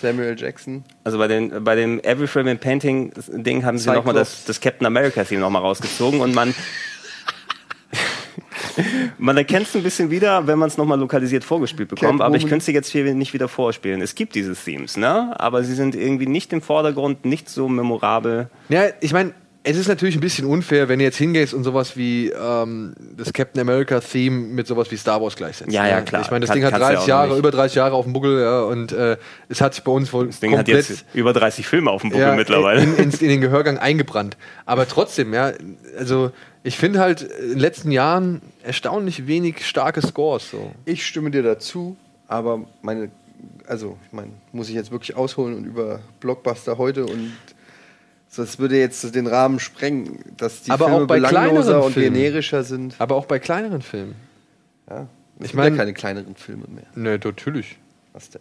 Samuel. 0.00 0.36
Jackson. 0.36 0.84
Also 1.04 1.16
bei, 1.16 1.28
den, 1.28 1.64
bei 1.64 1.74
dem 1.74 2.00
Every 2.00 2.26
Frame 2.26 2.48
in 2.48 2.58
Painting 2.58 3.12
Ding 3.28 3.64
haben 3.64 3.78
sie 3.78 3.90
nochmal 3.90 4.14
das, 4.14 4.44
das 4.44 4.60
Captain 4.60 4.86
America 4.86 5.24
Theme 5.24 5.40
nochmal 5.40 5.62
rausgezogen 5.62 6.20
und 6.20 6.34
man 6.34 6.54
man 9.18 9.36
erkennt 9.36 9.66
es 9.66 9.76
ein 9.76 9.82
bisschen 9.82 10.10
wieder, 10.10 10.46
wenn 10.46 10.58
man 10.58 10.68
es 10.68 10.76
nochmal 10.76 10.98
lokalisiert 10.98 11.44
vorgespielt 11.44 11.88
bekommt, 11.88 12.20
aber 12.20 12.36
ich 12.36 12.46
könnte 12.46 12.64
sie 12.64 12.72
jetzt 12.72 12.88
hier 12.88 13.14
nicht 13.14 13.32
wieder 13.32 13.48
vorspielen. 13.48 14.00
Es 14.00 14.14
gibt 14.14 14.34
diese 14.34 14.54
Themes, 14.54 14.96
ne? 14.96 15.34
Aber 15.38 15.62
sie 15.62 15.74
sind 15.74 15.94
irgendwie 15.94 16.26
nicht 16.26 16.52
im 16.52 16.62
Vordergrund, 16.62 17.24
nicht 17.24 17.48
so 17.48 17.68
memorabel. 17.68 18.48
Ja, 18.68 18.84
ich 19.00 19.12
meine, 19.12 19.34
es 19.68 19.76
ist 19.76 19.88
natürlich 19.88 20.14
ein 20.14 20.20
bisschen 20.20 20.46
unfair, 20.46 20.88
wenn 20.88 21.00
du 21.00 21.04
jetzt 21.04 21.16
hingehst 21.16 21.52
und 21.52 21.64
sowas 21.64 21.96
wie 21.96 22.30
ähm, 22.30 22.94
das 23.16 23.32
Captain 23.32 23.60
America 23.60 23.98
Theme 23.98 24.36
mit 24.36 24.68
sowas 24.68 24.92
wie 24.92 24.96
Star 24.96 25.20
Wars 25.20 25.34
gleichsetzt. 25.34 25.72
Ja, 25.72 25.82
ne? 25.82 25.90
ja, 25.90 26.00
klar. 26.02 26.22
Ich 26.22 26.30
meine, 26.30 26.42
das 26.46 26.50
Kann- 26.50 26.58
Ding 26.58 26.64
hat 26.64 26.70
kannst 26.70 26.88
du 26.88 26.92
ja 26.92 26.94
30 26.94 27.02
auch 27.02 27.08
Jahre, 27.08 27.28
nicht. 27.30 27.38
über 27.40 27.50
30 27.50 27.74
Jahre 27.74 27.94
auf 27.96 28.04
dem 28.04 28.12
Buckel, 28.12 28.40
ja, 28.40 28.62
und 28.62 28.92
äh, 28.92 29.16
es 29.48 29.60
hat 29.60 29.74
sich 29.74 29.82
bei 29.82 29.90
uns 29.90 30.12
wohl 30.12 30.28
Das 30.28 30.38
Ding 30.38 30.56
hat 30.56 30.68
jetzt 30.68 31.04
über 31.14 31.32
30 31.32 31.66
Filme 31.66 31.90
auf 31.90 32.02
dem 32.02 32.10
Buckel 32.10 32.26
ja, 32.26 32.36
mittlerweile. 32.36 32.80
In, 32.80 32.94
in, 32.94 33.10
in 33.10 33.28
den 33.28 33.40
Gehörgang 33.40 33.76
eingebrannt. 33.76 34.36
Aber 34.66 34.86
trotzdem, 34.86 35.34
ja, 35.34 35.52
also 35.98 36.30
ich 36.62 36.78
finde 36.78 37.00
halt 37.00 37.22
in 37.22 37.48
den 37.50 37.58
letzten 37.58 37.90
Jahren 37.90 38.42
erstaunlich 38.62 39.26
wenig 39.26 39.66
starke 39.66 40.00
Scores. 40.00 40.48
So. 40.48 40.70
Ich 40.84 41.04
stimme 41.04 41.32
dir 41.32 41.42
dazu, 41.42 41.96
aber 42.28 42.60
meine, 42.82 43.10
also 43.66 43.98
ich 44.06 44.12
meine, 44.12 44.30
muss 44.52 44.68
ich 44.68 44.76
jetzt 44.76 44.92
wirklich 44.92 45.16
ausholen 45.16 45.56
und 45.56 45.64
über 45.64 45.98
Blockbuster 46.20 46.78
heute 46.78 47.04
und 47.04 47.32
das 48.36 48.58
würde 48.58 48.78
jetzt 48.78 49.14
den 49.14 49.26
Rahmen 49.26 49.58
sprengen, 49.58 50.20
dass 50.36 50.62
die 50.62 50.70
Aber 50.70 50.86
Filme 50.86 51.02
auch 51.02 51.06
bei 51.06 51.16
belangloser 51.16 51.62
kleineren 51.62 51.82
und 51.86 51.92
Filmen. 51.92 52.14
generischer 52.14 52.62
sind. 52.64 52.94
Aber 53.00 53.16
auch 53.16 53.26
bei 53.26 53.38
kleineren 53.38 53.82
Filmen. 53.82 54.14
Ja. 54.88 55.08
Ich 55.40 55.46
Ich 55.46 55.54
mein- 55.54 55.64
meine 55.66 55.76
keine 55.76 55.92
kleineren 55.94 56.36
Filme 56.36 56.64
mehr. 56.68 56.86
Ne, 56.94 57.18
natürlich. 57.22 57.76
Was 58.12 58.30
denn? 58.30 58.40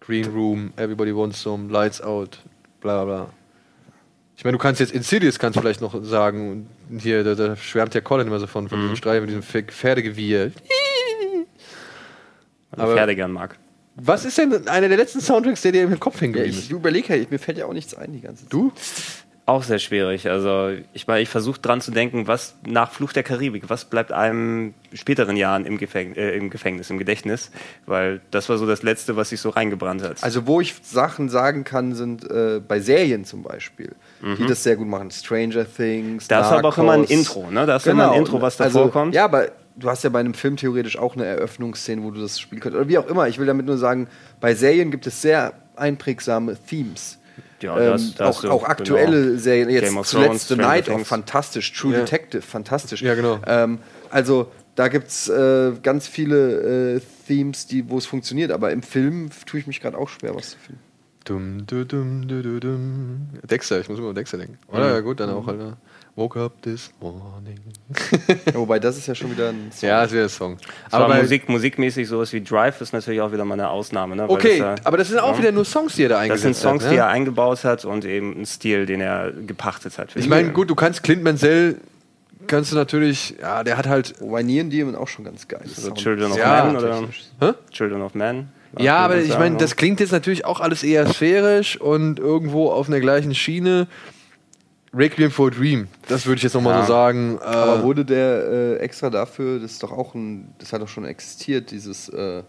Green 0.00 0.26
Room, 0.26 0.72
Everybody 0.76 1.14
Wants 1.14 1.42
Some, 1.42 1.70
Lights 1.70 2.00
Out, 2.00 2.38
bla 2.80 3.04
bla. 3.04 3.28
Ich 4.36 4.44
meine, 4.44 4.56
du 4.56 4.62
kannst 4.62 4.80
jetzt 4.80 4.92
Insidious 4.92 5.38
kannst 5.38 5.56
du 5.56 5.60
vielleicht 5.60 5.80
noch 5.80 6.02
sagen. 6.04 6.66
Und 6.90 6.98
hier, 6.98 7.22
da, 7.22 7.34
da 7.34 7.54
schwärmt 7.56 7.94
ja 7.94 8.00
Colin 8.00 8.26
immer 8.26 8.40
so 8.40 8.46
von, 8.46 8.68
von 8.68 8.80
diesem 8.80 8.96
Streit 8.96 9.20
mit 9.20 9.28
diesem 9.30 9.42
Pf- 9.42 9.70
Pferdegewieher. 9.70 10.50
Aber- 12.72 12.94
Pferde 12.94 13.14
gern 13.14 13.32
mag. 13.32 13.58
Was 13.96 14.24
ist 14.24 14.38
denn 14.38 14.68
einer 14.68 14.88
der 14.88 14.96
letzten 14.96 15.20
Soundtracks, 15.20 15.62
der 15.62 15.72
dir 15.72 15.82
im 15.82 16.00
Kopf 16.00 16.20
hängen 16.20 16.32
Ja, 16.34 16.40
geblieben 16.40 16.58
ich 16.58 16.64
ist? 16.66 16.70
überlege 16.70 17.08
halt, 17.10 17.30
mir 17.30 17.38
fällt 17.38 17.58
ja 17.58 17.66
auch 17.66 17.72
nichts 17.74 17.94
ein 17.94 18.12
die 18.12 18.20
ganze 18.20 18.44
Zeit. 18.44 18.52
Du? 18.52 18.72
Auch 19.44 19.64
sehr 19.64 19.80
schwierig. 19.80 20.28
Also 20.30 20.70
ich 20.92 21.08
meine, 21.08 21.20
ich 21.20 21.28
versuche 21.28 21.60
dran 21.60 21.80
zu 21.80 21.90
denken, 21.90 22.28
was 22.28 22.54
nach 22.64 22.92
Fluch 22.92 23.12
der 23.12 23.24
Karibik, 23.24 23.64
was 23.68 23.84
bleibt 23.84 24.12
einem 24.12 24.72
späteren 24.94 25.36
Jahren 25.36 25.66
im, 25.66 25.78
Gefäng 25.78 26.14
äh, 26.14 26.30
im 26.36 26.48
Gefängnis, 26.48 26.90
im 26.90 26.96
Gedächtnis, 26.96 27.50
weil 27.84 28.20
das 28.30 28.48
war 28.48 28.56
so 28.56 28.66
das 28.68 28.84
Letzte, 28.84 29.16
was 29.16 29.30
sich 29.30 29.40
so 29.40 29.50
reingebrannt 29.50 30.00
hat. 30.04 30.22
Also 30.22 30.46
wo 30.46 30.60
ich 30.60 30.74
Sachen 30.82 31.28
sagen 31.28 31.64
kann, 31.64 31.94
sind 31.96 32.22
äh, 32.30 32.60
bei 32.66 32.78
Serien 32.78 33.24
zum 33.24 33.42
Beispiel, 33.42 33.96
die 34.38 34.46
das 34.46 34.62
sehr 34.62 34.76
gut 34.76 34.86
machen. 34.86 35.10
Stranger 35.10 35.66
Things, 35.70 36.24
Mhm. 36.24 36.28
da 36.28 36.40
ist 36.40 36.46
aber 36.46 36.68
auch 36.68 36.78
immer 36.78 36.92
ein. 36.92 37.02
Genau. 37.06 37.12
Intro, 37.20 37.50
ne? 37.50 37.66
Da 37.66 37.76
ist 37.76 37.86
immer 37.88 38.12
ein 38.12 38.18
Intro, 38.20 38.40
was 38.40 38.56
davor 38.56 38.82
also, 38.82 38.92
kommt. 38.92 39.12
Ja, 39.12 39.24
aber 39.24 39.48
du 39.76 39.88
hast 39.88 40.04
ja 40.04 40.10
bei 40.10 40.20
einem 40.20 40.34
Film 40.34 40.56
theoretisch 40.56 40.98
auch 40.98 41.14
eine 41.16 41.24
Eröffnungsszene, 41.24 42.02
wo 42.02 42.10
du 42.10 42.20
das 42.20 42.38
spielen 42.40 42.60
könntest. 42.60 42.80
Oder 42.80 42.88
wie 42.88 42.98
auch 42.98 43.06
immer. 43.06 43.28
Ich 43.28 43.38
will 43.38 43.46
damit 43.46 43.66
nur 43.66 43.78
sagen, 43.78 44.08
bei 44.40 44.54
Serien 44.54 44.90
gibt 44.90 45.06
es 45.06 45.22
sehr 45.22 45.52
einprägsame 45.76 46.56
Themes. 46.68 47.18
Ja, 47.60 47.78
ähm, 47.78 47.92
das- 47.92 48.14
das 48.14 48.44
auch, 48.44 48.50
auch 48.50 48.64
aktuelle 48.64 49.22
genau. 49.26 49.38
Serien. 49.38 49.70
Jetzt 49.70 49.84
Game 49.84 49.96
of 49.98 50.06
zuletzt 50.06 50.48
Thrones, 50.48 50.48
The 50.48 50.56
Night 50.56 50.90
auch 50.90 51.00
fantastisch. 51.06 51.72
True 51.72 51.92
Ja. 51.92 52.00
Detective, 52.00 52.42
fantastisch. 52.42 53.02
Ja, 53.02 53.14
genau. 53.14 53.38
Ähm, 53.46 53.78
also 54.10 54.50
da 54.74 54.88
gibt 54.88 55.08
es 55.08 55.28
äh, 55.28 55.72
ganz 55.82 56.08
viele 56.08 56.96
äh, 56.96 57.00
Themes, 57.28 57.66
die, 57.66 57.88
wo 57.88 57.98
es 57.98 58.06
funktioniert. 58.06 58.50
Aber 58.50 58.72
im 58.72 58.82
Film 58.82 59.30
tue 59.46 59.60
ich 59.60 59.66
mich 59.66 59.80
gerade 59.80 59.96
auch 59.96 60.08
schwer, 60.08 60.34
was 60.34 60.50
zu 60.50 60.58
finden. 60.58 60.80
Dum, 61.24 61.66
du, 61.66 61.84
dum, 61.86 62.26
du, 62.26 62.42
du, 62.42 62.58
dum. 62.58 63.28
Dexter, 63.48 63.78
ich 63.80 63.88
muss 63.88 63.98
immer 64.00 64.08
an 64.08 64.14
Dexter 64.16 64.38
denken. 64.38 64.58
Oder? 64.66 64.90
Ja, 64.94 65.00
gut, 65.00 65.20
dann 65.20 65.30
auch 65.30 65.46
halt. 65.46 65.60
Woke 66.14 66.38
up 66.38 66.60
this 66.60 66.90
morning. 67.00 67.58
Ja, 68.46 68.54
wobei 68.54 68.78
das 68.78 68.98
ist 68.98 69.06
ja 69.06 69.14
schon 69.14 69.30
wieder 69.30 69.48
ein 69.48 69.72
Song. 69.72 69.88
Ja, 69.88 70.02
das 70.02 70.12
wäre 70.12 70.22
der 70.24 70.28
Song. 70.28 70.58
Aber 70.90 71.08
bei- 71.08 71.22
Musik, 71.22 71.48
musikmäßig 71.48 72.06
sowas 72.06 72.32
wie 72.34 72.42
Drive 72.42 72.82
ist 72.82 72.92
natürlich 72.92 73.22
auch 73.22 73.32
wieder 73.32 73.46
mal 73.46 73.54
eine 73.54 73.70
Ausnahme. 73.70 74.14
Ne? 74.16 74.24
Weil 74.24 74.30
Okay, 74.30 74.58
das, 74.58 74.80
äh, 74.80 74.82
aber 74.84 74.98
das 74.98 75.08
sind 75.08 75.18
auch 75.20 75.32
ja. 75.32 75.38
wieder 75.38 75.52
nur 75.52 75.64
Songs, 75.64 75.94
die 75.94 76.02
er 76.04 76.10
da 76.10 76.14
Das 76.16 76.22
eingesetzt 76.24 76.42
sind 76.42 76.54
Songs, 76.70 76.82
hat. 76.84 76.90
die 76.90 76.96
ne? 76.96 77.00
er 77.00 77.08
eingebaut 77.08 77.64
hat 77.64 77.86
und 77.86 78.04
eben 78.04 78.42
ein 78.42 78.44
Stil, 78.44 78.84
den 78.84 79.00
er 79.00 79.32
gepachtet 79.32 79.96
hat. 79.96 80.14
Ich 80.14 80.28
meine, 80.28 80.50
gut, 80.52 80.68
du 80.68 80.74
kannst 80.74 81.02
Clint 81.02 81.22
Mansell, 81.24 81.76
kannst 82.46 82.72
du 82.72 82.76
natürlich, 82.76 83.36
ja, 83.40 83.64
der 83.64 83.78
hat 83.78 83.86
halt, 83.86 84.14
Wobei 84.20 84.42
Neon 84.42 84.68
Demon 84.68 84.94
auch 84.96 85.08
schon 85.08 85.24
ganz 85.24 85.48
geil 85.48 85.62
ist. 85.64 85.76
so 85.76 85.92
Children 85.92 86.32
of 86.32 86.36
Ja. 86.38 86.64
Man 86.66 86.76
oder 86.76 87.04
Hä? 87.40 87.52
Children 87.70 88.02
of 88.02 88.14
Man. 88.14 88.48
ja, 88.78 88.98
aber 88.98 89.16
ich 89.16 89.30
meine, 89.38 89.52
ne? 89.52 89.56
das 89.60 89.76
klingt 89.76 89.98
jetzt 90.00 90.12
natürlich 90.12 90.44
auch 90.44 90.60
alles 90.60 90.82
eher 90.82 91.06
sphärisch 91.06 91.80
und 91.80 92.18
irgendwo 92.18 92.70
auf 92.70 92.88
einer 92.88 93.00
gleichen 93.00 93.34
Schiene. 93.34 93.86
Requiem 94.94 95.30
for 95.30 95.48
a 95.48 95.50
Dream, 95.50 95.88
das 96.08 96.26
würde 96.26 96.36
ich 96.36 96.42
jetzt 96.42 96.54
nochmal 96.54 96.74
Ja. 96.74 96.82
so 96.82 96.92
sagen. 96.92 97.38
Äh, 97.40 97.44
Aber 97.44 97.82
wurde 97.82 98.04
der 98.04 98.44
äh, 98.44 98.76
extra 98.76 99.08
dafür, 99.08 99.58
das 99.58 99.72
ist 99.72 99.82
doch 99.82 99.92
auch 99.92 100.14
ein, 100.14 100.52
das 100.58 100.72
hat 100.72 100.82
doch 100.82 100.88
schon 100.88 101.06
existiert, 101.06 101.70
dieses 101.70 102.10
äh, 102.10 102.42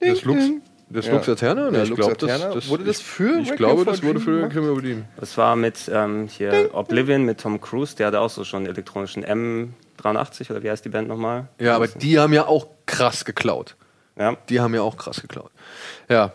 das 0.00 0.24
Lux, 0.24 0.42
das 0.90 1.06
Ja. 1.06 1.12
Lux 1.12 1.28
Aeterna? 1.28 1.70
Ja, 1.70 1.82
ich 1.84 1.94
glaube, 1.94 2.16
das, 2.16 2.40
das, 2.52 2.68
Wurde 2.68 2.84
das 2.84 3.00
für 3.00 3.38
Ich 3.40 3.52
Requiem 3.52 3.56
glaube, 3.56 3.84
das 3.84 4.02
wurde 4.02 4.18
für 4.20 4.32
gemacht? 4.36 4.50
Requiem 4.50 4.64
for 4.68 4.78
a 4.78 4.80
Dream. 4.80 5.04
Das 5.18 5.38
war 5.38 5.54
mit 5.54 5.88
ähm, 5.92 6.26
hier 6.28 6.70
Oblivion 6.74 7.24
mit 7.24 7.40
Tom 7.40 7.60
Cruise, 7.60 7.94
der 7.94 8.08
hatte 8.08 8.20
auch 8.20 8.30
so 8.30 8.42
schon 8.44 8.66
elektronischen 8.66 9.24
M83 9.24 10.50
oder 10.50 10.62
wie 10.62 10.70
heißt 10.70 10.84
die 10.84 10.88
Band 10.88 11.06
nochmal? 11.08 11.46
Ja, 11.60 11.76
aber 11.76 11.86
die 11.86 12.18
haben 12.18 12.32
ja 12.32 12.46
auch 12.46 12.66
krass 12.86 13.24
geklaut. 13.24 13.76
Ja. 14.18 14.36
Die 14.48 14.60
haben 14.60 14.74
ja 14.74 14.82
auch 14.82 14.96
krass 14.96 15.20
geklaut. 15.22 15.50
Ja. 16.08 16.32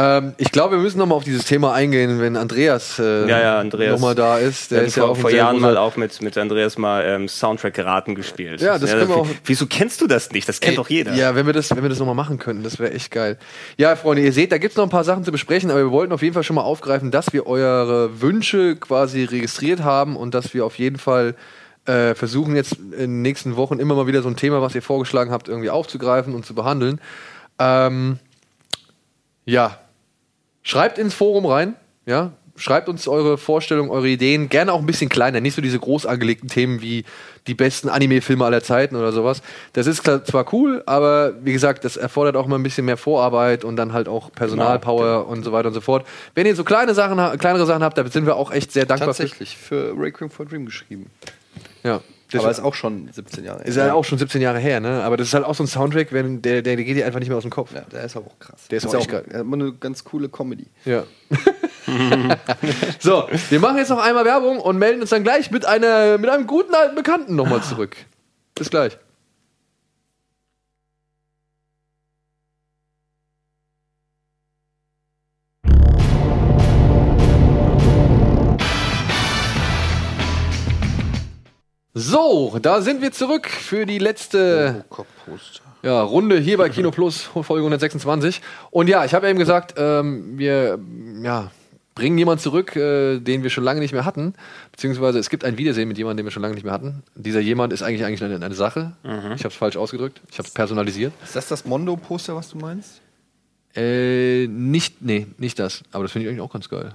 Ähm, 0.00 0.34
ich 0.36 0.52
glaube, 0.52 0.76
wir 0.76 0.82
müssen 0.82 0.98
nochmal 0.98 1.16
auf 1.16 1.24
dieses 1.24 1.44
Thema 1.44 1.72
eingehen, 1.74 2.20
wenn 2.20 2.36
Andreas, 2.36 3.00
äh, 3.00 3.28
Ja, 3.28 3.40
ja, 3.40 3.58
Andreas. 3.58 3.90
nochmal 3.92 4.14
da 4.14 4.38
ist. 4.38 4.70
Der 4.70 4.82
ist 4.82 4.94
ja 4.94 5.02
vor, 5.02 5.10
auch 5.10 5.16
vor 5.16 5.30
Jahren 5.30 5.58
mal 5.58 5.76
auch 5.76 5.96
mit, 5.96 6.22
mit 6.22 6.38
Andreas 6.38 6.78
mal 6.78 7.04
ähm, 7.04 7.26
Soundtrack-Raten 7.26 8.14
gespielt. 8.14 8.60
Ja, 8.60 8.78
das 8.78 8.92
können 8.92 9.08
wir 9.08 9.16
auch- 9.16 9.26
Wieso 9.44 9.66
kennst 9.66 10.00
du 10.00 10.06
das 10.06 10.30
nicht? 10.30 10.48
Das 10.48 10.60
kennt 10.60 10.72
Ey, 10.72 10.76
doch 10.76 10.88
jeder. 10.88 11.14
Ja, 11.14 11.34
wenn 11.34 11.46
wir 11.46 11.52
das, 11.52 11.70
wenn 11.74 11.82
wir 11.82 11.88
das 11.88 11.98
nochmal 11.98 12.14
machen 12.14 12.38
könnten, 12.38 12.62
das 12.62 12.78
wäre 12.78 12.92
echt 12.92 13.10
geil. 13.10 13.38
Ja, 13.76 13.96
Freunde, 13.96 14.22
ihr 14.22 14.32
seht, 14.32 14.52
da 14.52 14.58
gibt's 14.58 14.76
noch 14.76 14.84
ein 14.84 14.90
paar 14.90 15.02
Sachen 15.02 15.24
zu 15.24 15.32
besprechen, 15.32 15.68
aber 15.70 15.80
wir 15.80 15.90
wollten 15.90 16.12
auf 16.12 16.22
jeden 16.22 16.34
Fall 16.34 16.44
schon 16.44 16.54
mal 16.54 16.62
aufgreifen, 16.62 17.10
dass 17.10 17.32
wir 17.32 17.48
eure 17.48 18.20
Wünsche 18.20 18.76
quasi 18.76 19.24
registriert 19.24 19.82
haben 19.82 20.16
und 20.16 20.32
dass 20.32 20.54
wir 20.54 20.64
auf 20.64 20.78
jeden 20.78 20.98
Fall 20.98 21.34
äh, 21.86 22.14
versuchen, 22.14 22.54
jetzt 22.54 22.74
in 22.76 22.90
den 22.92 23.22
nächsten 23.22 23.56
Wochen 23.56 23.80
immer 23.80 23.96
mal 23.96 24.06
wieder 24.06 24.22
so 24.22 24.28
ein 24.28 24.36
Thema, 24.36 24.62
was 24.62 24.76
ihr 24.76 24.82
vorgeschlagen 24.82 25.32
habt, 25.32 25.48
irgendwie 25.48 25.70
aufzugreifen 25.70 26.36
und 26.36 26.46
zu 26.46 26.54
behandeln. 26.54 27.00
Ähm, 27.58 28.18
ja, 29.44 29.78
schreibt 30.68 30.98
ins 30.98 31.14
Forum 31.14 31.46
rein, 31.46 31.74
ja. 32.06 32.32
Schreibt 32.56 32.88
uns 32.88 33.06
eure 33.06 33.38
Vorstellungen, 33.38 33.88
eure 33.88 34.08
Ideen, 34.08 34.48
gerne 34.48 34.72
auch 34.72 34.80
ein 34.80 34.86
bisschen 34.86 35.08
kleiner, 35.08 35.40
nicht 35.40 35.54
so 35.54 35.62
diese 35.62 35.78
groß 35.78 36.06
angelegten 36.06 36.48
Themen 36.48 36.82
wie 36.82 37.04
die 37.46 37.54
besten 37.54 37.88
Anime-Filme 37.88 38.44
aller 38.44 38.64
Zeiten 38.64 38.96
oder 38.96 39.12
sowas. 39.12 39.42
Das 39.74 39.86
ist 39.86 40.02
zwar 40.02 40.52
cool, 40.52 40.82
aber 40.84 41.34
wie 41.44 41.52
gesagt, 41.52 41.84
das 41.84 41.96
erfordert 41.96 42.34
auch 42.34 42.48
mal 42.48 42.56
ein 42.56 42.64
bisschen 42.64 42.84
mehr 42.84 42.96
Vorarbeit 42.96 43.64
und 43.64 43.76
dann 43.76 43.92
halt 43.92 44.08
auch 44.08 44.32
Personalpower 44.32 45.28
und 45.28 45.44
so 45.44 45.52
weiter 45.52 45.68
und 45.68 45.74
so 45.74 45.80
fort. 45.80 46.04
Wenn 46.34 46.46
ihr 46.46 46.56
so 46.56 46.64
kleine 46.64 46.94
Sachen, 46.94 47.38
kleinere 47.38 47.64
Sachen 47.64 47.84
habt, 47.84 47.96
da 47.96 48.04
sind 48.08 48.26
wir 48.26 48.34
auch 48.34 48.50
echt 48.50 48.72
sehr 48.72 48.86
dankbar 48.86 49.10
tatsächlich 49.10 49.56
für 49.56 49.94
Requiem 49.96 50.28
for 50.28 50.44
Dream 50.44 50.66
geschrieben. 50.66 51.10
für. 51.20 51.88
Ja. 51.88 52.00
Das 52.30 52.42
Aber 52.42 52.50
ist 52.50 52.60
auch 52.60 52.74
schon 52.74 53.08
17 53.10 53.44
Jahre 53.44 53.62
ist 53.64 53.76
ja 53.76 53.94
auch 53.94 54.04
schon 54.04 54.18
17 54.18 54.42
Jahre 54.42 54.58
her, 54.58 54.80
ne? 54.80 55.02
Aber 55.02 55.16
das 55.16 55.28
ist 55.28 55.34
halt 55.34 55.44
auch 55.44 55.54
so 55.54 55.64
ein 55.64 55.66
Soundtrack, 55.66 56.12
wenn 56.12 56.42
der, 56.42 56.60
der, 56.60 56.76
der 56.76 56.84
geht 56.84 56.96
dir 56.96 57.06
einfach 57.06 57.20
nicht 57.20 57.28
mehr 57.28 57.38
aus 57.38 57.44
dem 57.44 57.50
Kopf. 57.50 57.72
Ja, 57.74 57.80
der 57.90 58.04
ist 58.04 58.16
auch 58.16 58.38
krass. 58.38 58.68
Der 58.70 58.76
ist 58.78 58.86
Aber 58.86 58.98
auch. 58.98 59.08
Er 59.08 59.18
hat 59.18 59.26
immer 59.26 59.56
eine 59.56 59.72
ganz 59.72 60.04
coole 60.04 60.28
Comedy. 60.28 60.66
Ja. 60.84 61.04
so, 62.98 63.28
wir 63.48 63.60
machen 63.60 63.78
jetzt 63.78 63.88
noch 63.88 64.02
einmal 64.02 64.26
Werbung 64.26 64.60
und 64.60 64.76
melden 64.78 65.00
uns 65.00 65.10
dann 65.10 65.22
gleich 65.22 65.50
mit, 65.50 65.64
einer, 65.64 66.18
mit 66.18 66.28
einem 66.28 66.46
guten 66.46 66.74
alten 66.74 66.94
Bekannten 66.94 67.34
nochmal 67.34 67.62
zurück. 67.62 67.96
Bis 68.54 68.68
gleich. 68.68 68.98
So, 82.00 82.56
da 82.62 82.80
sind 82.80 83.02
wir 83.02 83.10
zurück 83.10 83.48
für 83.48 83.84
die 83.84 83.98
letzte 83.98 84.84
ja, 85.82 86.00
Runde 86.00 86.38
hier 86.38 86.56
bei 86.56 86.68
Kino 86.68 86.92
Plus, 86.92 87.22
Folge 87.22 87.56
126. 87.56 88.40
Und 88.70 88.88
ja, 88.88 89.04
ich 89.04 89.14
habe 89.14 89.28
eben 89.28 89.36
gesagt, 89.36 89.74
ähm, 89.76 90.38
wir 90.38 90.78
ja, 91.24 91.50
bringen 91.96 92.16
jemanden 92.16 92.40
zurück, 92.40 92.76
äh, 92.76 93.18
den 93.18 93.42
wir 93.42 93.50
schon 93.50 93.64
lange 93.64 93.80
nicht 93.80 93.92
mehr 93.92 94.04
hatten. 94.04 94.34
Beziehungsweise 94.70 95.18
es 95.18 95.28
gibt 95.28 95.44
ein 95.44 95.58
Wiedersehen 95.58 95.88
mit 95.88 95.98
jemandem, 95.98 96.18
den 96.18 96.26
wir 96.26 96.30
schon 96.30 96.42
lange 96.42 96.54
nicht 96.54 96.62
mehr 96.62 96.72
hatten. 96.72 97.02
Dieser 97.16 97.40
jemand 97.40 97.72
ist 97.72 97.82
eigentlich 97.82 98.04
eigentlich 98.04 98.22
eine, 98.22 98.44
eine 98.44 98.54
Sache. 98.54 98.92
Ich 99.34 99.42
habe 99.42 99.48
es 99.48 99.56
falsch 99.56 99.76
ausgedrückt. 99.76 100.20
Ich 100.30 100.38
habe 100.38 100.46
es 100.46 100.54
personalisiert. 100.54 101.12
Ist 101.24 101.34
das 101.34 101.48
das 101.48 101.64
Mondo-Poster, 101.64 102.36
was 102.36 102.50
du 102.50 102.58
meinst? 102.58 103.00
Äh, 103.74 104.46
nicht, 104.46 105.02
nee, 105.02 105.26
nicht 105.36 105.58
das. 105.58 105.82
Aber 105.90 106.04
das 106.04 106.12
finde 106.12 106.26
ich 106.26 106.30
eigentlich 106.30 106.42
auch 106.42 106.52
ganz 106.52 106.68
geil. 106.68 106.92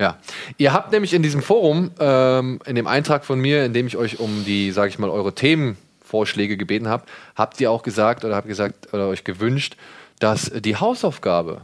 Ja. 0.00 0.18
Ihr 0.58 0.72
habt 0.72 0.92
nämlich 0.92 1.14
in 1.14 1.22
diesem 1.22 1.42
Forum, 1.42 1.92
ähm, 2.00 2.58
in 2.66 2.74
dem 2.74 2.86
Eintrag 2.86 3.24
von 3.24 3.38
mir, 3.38 3.64
in 3.64 3.72
dem 3.72 3.86
ich 3.86 3.96
euch 3.96 4.18
um 4.18 4.44
die, 4.44 4.72
sage 4.72 4.88
ich 4.88 4.98
mal, 4.98 5.10
eure 5.10 5.34
Themenvorschläge 5.34 6.56
gebeten 6.56 6.88
habe, 6.88 7.04
habt 7.36 7.60
ihr 7.60 7.70
auch 7.70 7.82
gesagt 7.82 8.24
oder 8.24 8.34
habt 8.34 8.48
gesagt 8.48 8.92
oder 8.92 9.08
euch 9.08 9.24
gewünscht, 9.24 9.76
dass 10.18 10.50
die 10.50 10.76
Hausaufgabe 10.76 11.62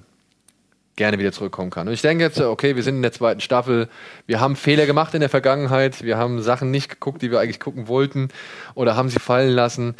gerne 0.96 1.18
wieder 1.18 1.32
zurückkommen 1.32 1.70
kann. 1.70 1.88
Und 1.88 1.94
ich 1.94 2.02
denke 2.02 2.22
jetzt, 2.22 2.40
okay, 2.40 2.76
wir 2.76 2.82
sind 2.82 2.96
in 2.96 3.02
der 3.02 3.12
zweiten 3.12 3.40
Staffel, 3.40 3.88
wir 4.26 4.38
haben 4.38 4.54
Fehler 4.54 4.86
gemacht 4.86 5.14
in 5.14 5.20
der 5.20 5.30
Vergangenheit, 5.30 6.02
wir 6.02 6.18
haben 6.18 6.42
Sachen 6.42 6.70
nicht 6.70 6.90
geguckt, 6.90 7.22
die 7.22 7.30
wir 7.30 7.40
eigentlich 7.40 7.58
gucken 7.58 7.88
wollten 7.88 8.28
oder 8.74 8.96
haben 8.96 9.08
sie 9.08 9.18
fallen 9.18 9.50
lassen. 9.50 9.94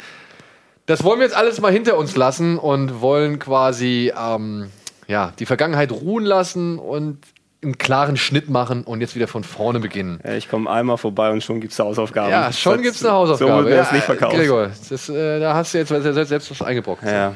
Das 0.85 1.03
wollen 1.03 1.19
wir 1.19 1.25
jetzt 1.25 1.35
alles 1.35 1.59
mal 1.59 1.71
hinter 1.71 1.97
uns 1.97 2.15
lassen 2.15 2.57
und 2.57 3.01
wollen 3.01 3.39
quasi 3.39 4.13
ähm, 4.15 4.69
ja, 5.07 5.33
die 5.39 5.45
Vergangenheit 5.45 5.91
ruhen 5.91 6.23
lassen 6.23 6.77
und 6.77 7.17
einen 7.63 7.77
klaren 7.77 8.17
Schnitt 8.17 8.49
machen 8.49 8.83
und 8.83 9.01
jetzt 9.01 9.15
wieder 9.15 9.27
von 9.27 9.43
vorne 9.43 9.79
beginnen. 9.79 10.19
Ich 10.35 10.49
komme 10.49 10.69
einmal 10.69 10.97
vorbei 10.97 11.31
und 11.31 11.43
schon 11.43 11.61
gibt 11.61 11.73
es 11.73 11.79
Hausaufgaben. 11.79 12.31
Ja, 12.31 12.51
schon 12.51 12.81
gibt 12.81 12.95
es 12.95 13.05
eine 13.05 13.13
Hausaufgabe. 13.13 13.51
So 13.51 13.65
wird 13.65 13.75
ja, 13.75 13.83
das 13.83 13.91
nicht 13.91 14.03
verkauft. 14.03 14.35
Gregor, 14.35 14.71
das, 14.89 15.09
äh, 15.09 15.39
da 15.39 15.53
hast 15.53 15.73
du 15.73 15.77
jetzt 15.77 15.89
selbst, 15.89 16.29
selbst 16.29 16.51
was 16.51 16.61
eingebrockt. 16.61 17.03
Ja. 17.03 17.33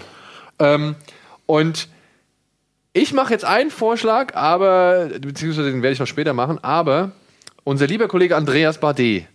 Ähm, 0.57 0.95
und 1.45 1.89
ich 2.93 3.13
mache 3.13 3.33
jetzt 3.33 3.45
einen 3.45 3.69
Vorschlag, 3.69 4.35
aber, 4.35 5.09
beziehungsweise 5.19 5.69
den 5.69 5.83
werde 5.83 5.93
ich 5.93 5.99
noch 5.99 6.07
später 6.07 6.33
machen, 6.33 6.63
aber 6.63 7.11
unser 7.63 7.87
lieber 7.87 8.07
Kollege 8.07 8.35
Andreas 8.35 8.79
Bardet, 8.79 9.25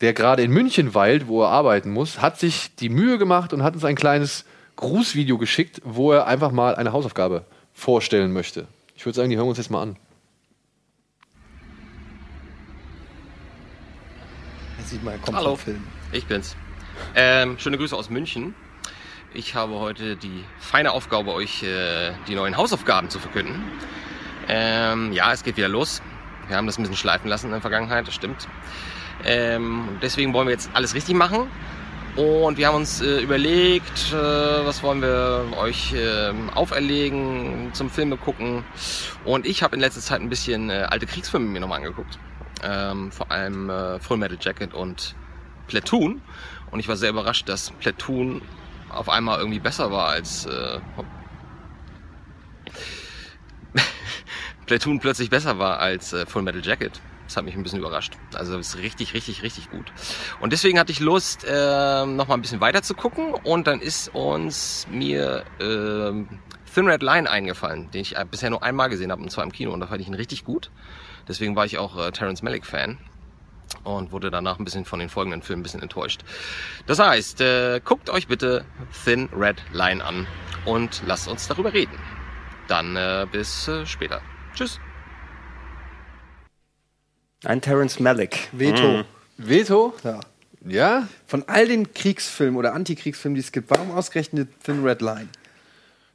der 0.00 0.12
gerade 0.14 0.42
in 0.42 0.50
München 0.50 0.94
weilt, 0.94 1.28
wo 1.28 1.42
er 1.42 1.48
arbeiten 1.48 1.90
muss, 1.90 2.22
hat 2.22 2.38
sich 2.38 2.74
die 2.76 2.88
Mühe 2.88 3.18
gemacht 3.18 3.52
und 3.52 3.62
hat 3.62 3.74
uns 3.74 3.84
ein 3.84 3.96
kleines 3.96 4.44
Grußvideo 4.76 5.36
geschickt, 5.36 5.82
wo 5.84 6.12
er 6.12 6.26
einfach 6.26 6.52
mal 6.52 6.74
eine 6.74 6.92
Hausaufgabe 6.92 7.44
vorstellen 7.72 8.32
möchte. 8.32 8.66
Ich 8.96 9.04
würde 9.04 9.16
sagen, 9.16 9.30
die 9.30 9.36
hören 9.36 9.46
wir 9.46 9.50
uns 9.50 9.58
jetzt 9.58 9.70
mal 9.70 9.82
an. 9.82 9.96
Sieht 14.92 15.02
man, 15.02 15.20
kommt 15.22 15.36
Hallo. 15.36 15.56
Film. 15.56 15.82
Ich 16.12 16.26
bin's. 16.26 16.54
Ähm, 17.14 17.58
schöne 17.58 17.78
Grüße 17.78 17.96
aus 17.96 18.10
München. 18.10 18.54
Ich 19.32 19.54
habe 19.54 19.78
heute 19.78 20.16
die 20.16 20.44
feine 20.60 20.92
Aufgabe, 20.92 21.32
euch 21.32 21.62
äh, 21.62 22.12
die 22.28 22.34
neuen 22.34 22.56
Hausaufgaben 22.58 23.08
zu 23.08 23.18
verkünden. 23.18 23.64
Ähm, 24.48 25.12
ja, 25.12 25.32
es 25.32 25.42
geht 25.42 25.56
wieder 25.56 25.68
los. 25.68 26.02
Wir 26.48 26.56
haben 26.56 26.66
das 26.66 26.78
ein 26.78 26.82
bisschen 26.82 26.98
schleifen 26.98 27.28
lassen 27.28 27.46
in 27.46 27.52
der 27.52 27.62
Vergangenheit, 27.62 28.06
das 28.06 28.14
stimmt. 28.14 28.46
Ähm, 29.24 29.88
deswegen 30.02 30.34
wollen 30.34 30.48
wir 30.48 30.52
jetzt 30.52 30.68
alles 30.74 30.94
richtig 30.94 31.14
machen. 31.14 31.48
Und 32.14 32.58
wir 32.58 32.66
haben 32.66 32.74
uns 32.74 33.00
äh, 33.00 33.20
überlegt, 33.20 34.12
äh, 34.12 34.16
was 34.66 34.82
wollen 34.82 35.00
wir 35.00 35.46
euch 35.56 35.94
äh, 35.94 36.34
auferlegen 36.54 37.70
zum 37.72 37.88
Filme 37.88 38.18
gucken. 38.18 38.64
Und 39.24 39.46
ich 39.46 39.62
habe 39.62 39.74
in 39.74 39.80
letzter 39.80 40.02
Zeit 40.02 40.20
ein 40.20 40.28
bisschen 40.28 40.68
äh, 40.68 40.86
alte 40.90 41.06
Kriegsfilme 41.06 41.46
mir 41.46 41.60
nochmal 41.60 41.78
angeguckt. 41.78 42.18
Ähm, 42.62 43.12
vor 43.12 43.30
allem 43.30 43.70
äh, 43.70 43.98
Full 43.98 44.16
Metal 44.16 44.38
Jacket 44.40 44.74
und 44.74 45.14
Platoon. 45.66 46.20
Und 46.70 46.80
ich 46.80 46.88
war 46.88 46.96
sehr 46.96 47.10
überrascht, 47.10 47.48
dass 47.48 47.70
Platoon 47.70 48.42
auf 48.88 49.08
einmal 49.08 49.38
irgendwie 49.38 49.60
besser 49.60 49.90
war 49.90 50.08
als 50.08 50.46
äh, 50.46 50.80
Platoon 54.66 55.00
plötzlich 55.00 55.30
besser 55.30 55.58
war 55.58 55.78
als 55.78 56.12
äh, 56.12 56.26
Full 56.26 56.42
Metal 56.42 56.64
Jacket. 56.64 57.00
Das 57.26 57.36
hat 57.38 57.44
mich 57.44 57.54
ein 57.54 57.62
bisschen 57.62 57.78
überrascht. 57.78 58.18
Also 58.34 58.58
ist 58.58 58.76
richtig, 58.76 59.14
richtig, 59.14 59.42
richtig 59.42 59.70
gut. 59.70 59.90
Und 60.40 60.52
deswegen 60.52 60.78
hatte 60.78 60.92
ich 60.92 61.00
Lust, 61.00 61.44
äh, 61.44 62.04
noch 62.04 62.28
mal 62.28 62.34
ein 62.34 62.42
bisschen 62.42 62.60
weiter 62.60 62.82
zu 62.82 62.94
gucken. 62.94 63.32
Und 63.32 63.66
dann 63.66 63.80
ist 63.80 64.14
uns 64.14 64.86
mir 64.90 65.44
äh, 65.58 66.12
Thin 66.74 66.86
Red 66.88 67.02
Line 67.02 67.30
eingefallen, 67.30 67.90
den 67.90 68.02
ich 68.02 68.16
äh, 68.16 68.26
bisher 68.30 68.50
nur 68.50 68.62
einmal 68.62 68.90
gesehen 68.90 69.10
habe, 69.10 69.22
und 69.22 69.30
zwar 69.30 69.44
im 69.44 69.52
Kino. 69.52 69.72
Und 69.72 69.80
da 69.80 69.86
fand 69.86 70.02
ich 70.02 70.08
ihn 70.08 70.14
richtig 70.14 70.44
gut. 70.44 70.70
Deswegen 71.28 71.56
war 71.56 71.64
ich 71.64 71.78
auch 71.78 71.96
äh, 71.98 72.10
Terrence 72.12 72.42
Malick 72.42 72.66
Fan 72.66 72.98
und 73.84 74.12
wurde 74.12 74.30
danach 74.30 74.58
ein 74.58 74.64
bisschen 74.64 74.84
von 74.84 74.98
den 74.98 75.08
folgenden 75.08 75.42
Filmen 75.42 75.60
ein 75.60 75.62
bisschen 75.62 75.82
enttäuscht. 75.82 76.22
Das 76.86 76.98
heißt, 76.98 77.40
äh, 77.40 77.80
guckt 77.84 78.10
euch 78.10 78.28
bitte 78.28 78.64
Thin 79.04 79.28
Red 79.34 79.62
Line 79.72 80.04
an 80.04 80.26
und 80.64 81.02
lasst 81.06 81.28
uns 81.28 81.48
darüber 81.48 81.72
reden. 81.72 81.98
Dann 82.68 82.96
äh, 82.96 83.26
bis 83.30 83.68
äh, 83.68 83.86
später. 83.86 84.20
Tschüss. 84.54 84.78
Ein 87.44 87.60
Terence 87.60 87.98
Malick. 87.98 88.48
Veto. 88.52 89.04
Veto? 89.36 89.94
Ja. 90.04 90.20
Ja? 90.64 91.08
Von 91.26 91.44
all 91.48 91.66
den 91.66 91.92
Kriegsfilmen 91.92 92.56
oder 92.56 92.74
Antikriegsfilmen, 92.74 93.34
die 93.34 93.40
es 93.40 93.50
gibt, 93.50 93.70
warum 93.70 93.90
ausgerechnet 93.90 94.48
Thin 94.62 94.84
Red 94.84 95.02
Line? 95.02 95.28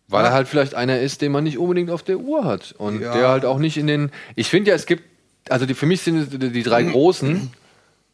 Weil 0.10 0.24
er 0.26 0.32
halt 0.32 0.48
vielleicht 0.48 0.74
einer 0.74 1.00
ist, 1.00 1.22
den 1.22 1.32
man 1.34 1.44
nicht 1.44 1.58
unbedingt 1.58 1.90
auf 1.92 2.02
der 2.04 2.18
Uhr 2.20 2.46
hat. 2.46 2.74
Und 2.78 3.02
Ja. 3.02 3.14
der 3.14 3.28
halt 3.30 3.44
auch 3.46 3.60
nicht 3.60 3.78
in 3.78 3.88
den. 3.88 4.12
Ich 4.36 4.48
finde 4.50 4.70
ja, 4.72 4.76
es 4.76 4.86
gibt. 4.86 5.04
Also 5.50 5.66
die, 5.66 5.74
für 5.74 5.86
mich 5.86 6.02
sind 6.02 6.32
die, 6.42 6.50
die 6.52 6.64
drei 6.64 6.84
großen: 6.92 7.52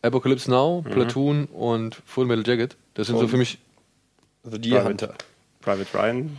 Apocalypse 0.02 0.50
Now, 0.50 0.82
Platoon 0.82 1.46
und 1.46 2.02
Full 2.06 2.26
Metal 2.26 2.46
Jacket. 2.46 2.76
Das 2.96 3.08
sind 3.08 3.20
so 3.20 3.28
für 3.28 3.38
mich. 3.38 3.60
Also 4.44 4.58
die 4.58 4.74
Hunter. 4.78 5.14
Private 5.62 5.98
Ryan. 5.98 6.38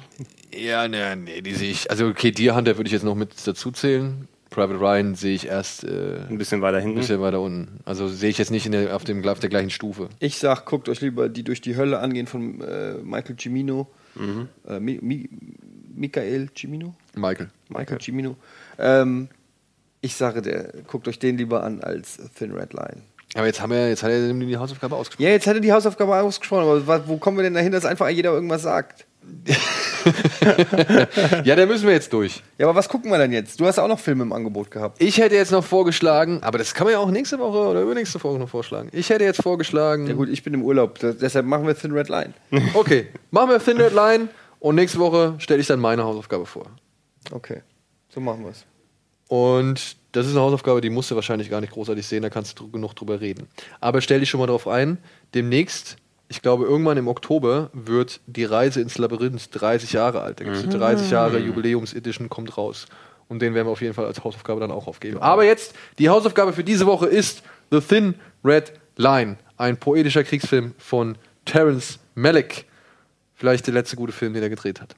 Ja, 0.55 0.87
ne, 0.87 1.17
nee, 1.17 1.41
die 1.41 1.55
sehe 1.55 1.71
ich. 1.71 1.91
Also, 1.91 2.07
okay, 2.09 2.31
Deer 2.31 2.55
Hunter 2.55 2.77
würde 2.77 2.89
ich 2.89 2.93
jetzt 2.93 3.05
noch 3.05 3.15
mit 3.15 3.31
dazu 3.47 3.71
zählen. 3.71 4.29
Private 4.51 4.79
Ryan 4.79 5.15
sehe 5.15 5.35
ich 5.35 5.47
erst 5.47 5.83
äh, 5.85 6.19
Ein 6.29 6.37
bisschen 6.39 6.61
weiter 6.63 6.77
ein 6.77 6.83
hinten. 6.85 6.99
bisschen 6.99 7.21
weiter 7.23 7.41
unten. 7.41 7.81
Also 7.87 8.07
sehe 8.07 8.29
ich 8.31 8.39
jetzt 8.39 8.51
nicht 8.51 8.67
in 8.67 8.73
der, 8.73 8.95
auf, 8.95 9.03
dem, 9.03 9.27
auf 9.27 9.41
der 9.41 9.49
gleichen 9.51 9.71
Stufe. 9.71 10.11
Ich 10.21 10.39
sag, 10.39 10.67
guckt 10.67 10.89
euch 10.89 11.01
lieber 11.01 11.29
die 11.29 11.43
durch 11.43 11.61
die 11.61 11.77
Hölle 11.77 11.99
angehen 11.99 12.27
von 12.27 12.61
äh, 12.61 12.95
Michael 13.03 13.37
Cimino. 13.41 13.89
Äh, 14.17 14.81
Mi 14.81 14.99
Mi 15.01 15.29
Michael 15.95 16.49
Cimino? 16.57 16.95
Michael. 17.15 17.51
Michael 17.69 17.99
Cimino. 18.01 18.37
Ähm, 18.79 19.29
ich 20.01 20.15
sage, 20.17 20.43
der, 20.43 20.73
guckt 20.87 21.09
euch 21.09 21.19
den 21.19 21.39
lieber 21.39 21.63
an 21.63 21.81
als 21.81 22.19
Thin 22.37 22.53
Red 22.53 22.73
Line. 22.73 23.03
Aber 23.35 23.47
jetzt 23.47 23.61
haben 23.61 23.71
wir, 23.71 23.89
jetzt 23.89 24.03
hat 24.03 24.11
er 24.11 24.33
die 24.33 24.57
Hausaufgabe 24.57 24.95
ausgesprochen. 24.95 25.25
Ja, 25.25 25.31
jetzt 25.31 25.47
hat 25.47 25.55
er 25.55 25.61
die 25.61 25.73
Hausaufgabe 25.73 26.15
ausgesprochen, 26.17 26.83
aber 26.83 27.09
wo 27.09 27.17
kommen 27.17 27.37
wir 27.39 27.43
denn 27.43 27.55
dahin, 27.55 27.73
dass 27.73 27.85
einfach 27.85 28.09
jeder 28.09 28.33
irgendwas 28.33 28.63
sagt? 28.63 29.07
Ja, 31.45 31.57
da 31.57 31.67
müssen 31.67 31.87
wir 31.87 31.95
jetzt 31.95 32.13
durch. 32.13 32.43
Ja, 32.59 32.67
aber 32.67 32.75
was 32.75 32.89
gucken 32.89 33.11
wir 33.11 33.19
denn 33.19 33.33
jetzt? 33.33 33.59
Du 33.61 33.67
hast 33.67 33.79
auch 33.79 33.89
noch 33.89 33.99
Filme 33.99 34.23
im 34.23 34.33
Angebot 34.33 34.71
gehabt. 34.71 35.01
Ich 35.01 35.19
hätte 35.19 35.35
jetzt 35.35 35.53
noch 35.53 35.65
vorgeschlagen, 35.65 36.43
aber 36.43 36.59
das 36.59 36.75
kann 36.75 36.87
man 36.87 36.93
ja 36.93 36.99
auch 36.99 37.11
nächste 37.11 37.39
Woche 37.39 37.59
oder 37.59 37.83
übernächste 37.83 38.23
Woche 38.23 38.39
noch 38.39 38.49
vorschlagen. 38.49 38.89
Ich 38.93 39.11
hätte 39.11 39.25
jetzt 39.25 39.43
vorgeschlagen. 39.43 40.07
Ja 40.07 40.15
gut, 40.15 40.29
ich 40.29 40.43
bin 40.43 40.55
im 40.55 40.63
Urlaub, 40.63 40.99
deshalb 40.99 41.47
machen 41.47 41.67
wir 41.67 41.77
Thin 41.77 41.93
Red 41.93 42.09
Line. 42.09 42.35
Okay, 42.75 43.09
machen 43.31 43.51
wir 43.51 43.59
Thin 43.59 43.81
Red 43.81 43.95
Line 43.95 44.29
und 44.61 44.75
nächste 44.75 44.99
Woche 44.99 45.35
stelle 45.39 45.61
ich 45.61 45.67
dann 45.67 45.81
meine 45.81 46.05
Hausaufgabe 46.05 46.47
vor. 46.47 46.67
Okay, 47.31 47.63
so 48.09 48.21
machen 48.21 48.45
wir 48.45 48.51
es. 48.51 48.65
Und 49.29 49.97
das 50.13 50.27
ist 50.27 50.33
eine 50.33 50.41
Hausaufgabe, 50.41 50.81
die 50.81 50.91
musst 50.91 51.11
du 51.11 51.15
wahrscheinlich 51.15 51.51
gar 51.51 51.61
nicht 51.61 51.73
großartig 51.73 52.07
sehen, 52.07 52.23
da 52.23 52.31
kannst 52.31 52.59
du 52.59 52.71
genug 52.71 52.95
drüber 52.95 53.21
reden. 53.21 53.49
Aber 53.81 54.01
stell 54.01 54.21
dich 54.21 54.31
schon 54.31 54.41
mal 54.41 54.47
drauf 54.47 54.69
ein, 54.69 54.99
demnächst, 55.35 55.97
ich 56.29 56.43
glaube 56.43 56.65
irgendwann 56.65 56.97
im 56.97 57.09
Oktober, 57.09 57.71
wird 57.73 58.21
die 58.27 58.45
Reise 58.45 58.81
ins 58.81 58.99
Labyrinth 58.99 59.49
30 59.53 59.93
Jahre 59.93 60.23
alt. 60.23 60.41
Da 60.41 60.45
gibt 60.45 60.57
es 60.57 60.65
eine 60.65 60.73
30 60.73 61.11
Jahre 61.11 61.39
Jubiläums-Edition, 61.39 62.29
kommt 62.29 62.57
raus. 62.57 62.87
Und 63.29 63.41
den 63.41 63.55
werden 63.55 63.67
wir 63.67 63.73
auf 63.73 63.81
jeden 63.81 63.95
Fall 63.95 64.07
als 64.07 64.23
Hausaufgabe 64.23 64.61
dann 64.61 64.71
auch 64.71 64.87
aufgeben. 64.87 65.19
Aber 65.21 65.45
jetzt, 65.45 65.75
die 65.99 66.09
Hausaufgabe 66.09 66.53
für 66.53 66.65
diese 66.65 66.87
Woche 66.87 67.07
ist 67.07 67.43
The 67.71 67.81
Thin 67.81 68.15
Red 68.45 68.73
Line, 68.97 69.39
ein 69.57 69.77
poetischer 69.77 70.25
Kriegsfilm 70.25 70.75
von 70.79 71.17
Terence 71.45 71.99
Malick. 72.15 72.67
Vielleicht 73.35 73.67
der 73.67 73.75
letzte 73.75 73.97
gute 73.97 74.13
Film, 74.13 74.35
den 74.35 74.43
er 74.43 74.51
gedreht 74.51 74.81
hat. 74.81 74.95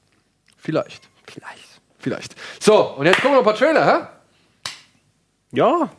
Vielleicht. 0.57 1.09
Vielleicht. 1.27 1.81
Vielleicht. 1.99 2.35
So, 2.61 2.95
und 2.97 3.07
jetzt 3.07 3.17
gucken 3.17 3.33
wir 3.33 3.41
noch 3.41 3.41
ein 3.41 3.45
paar 3.45 3.55
Trailer, 3.55 3.85
hä? 3.87 4.07
Ja. 5.53 5.91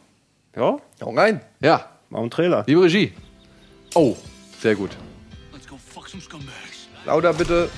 Ja. 0.55 0.77
Hau 1.01 1.11
rein. 1.11 1.41
Ja, 1.59 1.89
Mal 2.09 2.23
ein 2.23 2.29
Trailer. 2.29 2.63
liebe 2.67 2.83
Regie. 2.83 3.13
Oh, 3.93 4.15
sehr 4.61 4.75
gut. 4.75 4.91
Lauter 7.05 7.33
bitte. 7.33 7.69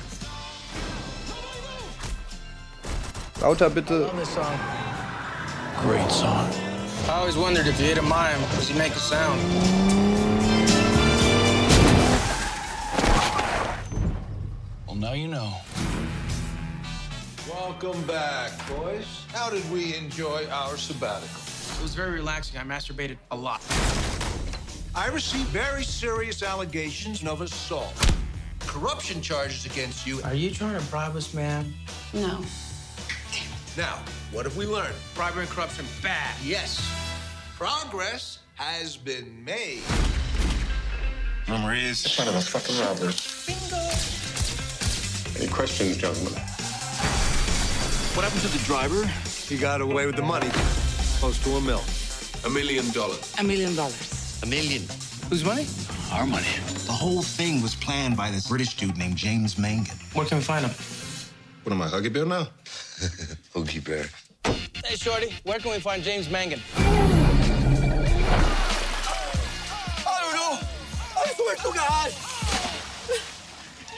Lauter 3.42 3.70
bitte. 3.70 4.10
Great 5.82 6.12
song. 6.12 6.48
I 7.08 7.14
always 7.14 7.36
wondered 7.36 7.66
if 7.66 7.80
you 7.80 7.88
hit 7.88 7.98
a 7.98 8.04
mime, 8.04 8.40
does 8.52 8.68
he 8.68 8.78
make 8.78 8.92
a 8.92 9.00
sound? 9.00 9.42
Well, 14.86 14.96
now 14.96 15.14
you 15.14 15.28
know. 15.28 15.52
Welcome 17.50 18.00
back, 18.04 18.52
boys. 18.68 19.26
How 19.34 19.50
did 19.50 19.68
we 19.72 19.96
enjoy 19.96 20.46
our 20.52 20.78
sabbatical? 20.78 21.42
It 21.78 21.82
was 21.82 21.96
very 21.96 22.12
relaxing. 22.12 22.60
I 22.60 22.64
masturbated 22.64 23.18
a 23.32 23.36
lot. 23.36 23.62
I 24.94 25.08
received 25.08 25.48
very 25.48 25.84
serious 25.84 26.44
allegations 26.44 27.26
of 27.26 27.42
assault. 27.42 28.19
Corruption 28.70 29.20
charges 29.20 29.66
against 29.66 30.06
you. 30.06 30.22
Are 30.22 30.36
you 30.36 30.52
trying 30.52 30.80
to 30.80 30.86
bribe 30.92 31.16
us, 31.16 31.34
man? 31.34 31.74
No. 32.14 32.40
Now, 33.76 33.98
what 34.32 34.46
have 34.46 34.56
we 34.58 34.68
learned? 34.68 34.94
Bribery 35.16 35.42
and 35.42 35.50
corruption, 35.50 35.86
bad. 36.04 36.36
Yes, 36.44 36.80
progress 37.58 38.38
has 38.54 38.96
been 38.96 39.44
made. 39.44 39.82
Number 41.48 41.74
is 41.74 41.98
Son 41.98 42.28
of 42.28 42.36
a 42.36 42.42
fucking 42.42 42.78
robber. 42.86 43.12
Any 45.40 45.52
questions, 45.52 45.98
gentlemen? 45.98 46.34
What 48.14 48.24
happened 48.24 48.44
to 48.44 48.56
the 48.56 48.64
driver? 48.66 49.08
He 49.48 49.58
got 49.58 49.82
away 49.82 50.06
with 50.06 50.16
the 50.16 50.22
money. 50.22 50.50
Close 51.18 51.44
to 51.44 51.56
a 51.56 51.62
mil. 51.62 51.82
A 52.46 52.50
million 52.52 52.88
dollars. 52.92 53.34
A 53.40 53.44
million 53.44 53.76
dollars. 53.76 54.40
A 54.44 54.46
million. 54.46 54.84
Whose 55.28 55.44
money? 55.44 55.66
Our 56.12 56.26
money. 56.26 56.48
The 56.86 56.92
whole 56.92 57.22
thing 57.22 57.62
was 57.62 57.76
planned 57.76 58.18
by 58.18 58.32
this 58.32 58.48
British 58.48 58.76
dude 58.76 58.98
named 58.98 59.16
James 59.16 59.58
Mangan. 59.60 59.96
Where 60.14 60.26
can 60.26 60.40
we 60.40 60.44
find 60.44 60.66
him? 60.66 60.72
What 61.64 61.74
am 61.74 61.82
I, 61.82 61.88
Huggy 61.88 62.12
Bear 62.12 62.26
now? 62.26 62.48
Huggy 63.54 63.84
Bear. 63.84 64.08
Hey, 64.86 64.96
Shorty, 64.96 65.34
where 65.44 65.60
can 65.60 65.72
we 65.72 65.80
find 65.80 66.02
James 66.04 66.28
Mangan? 66.30 66.60
I 66.78 66.82
don't 70.22 70.34
know. 70.36 70.60
I 71.16 71.34
swear 71.36 71.56
to 71.56 71.72
God. 71.78 72.12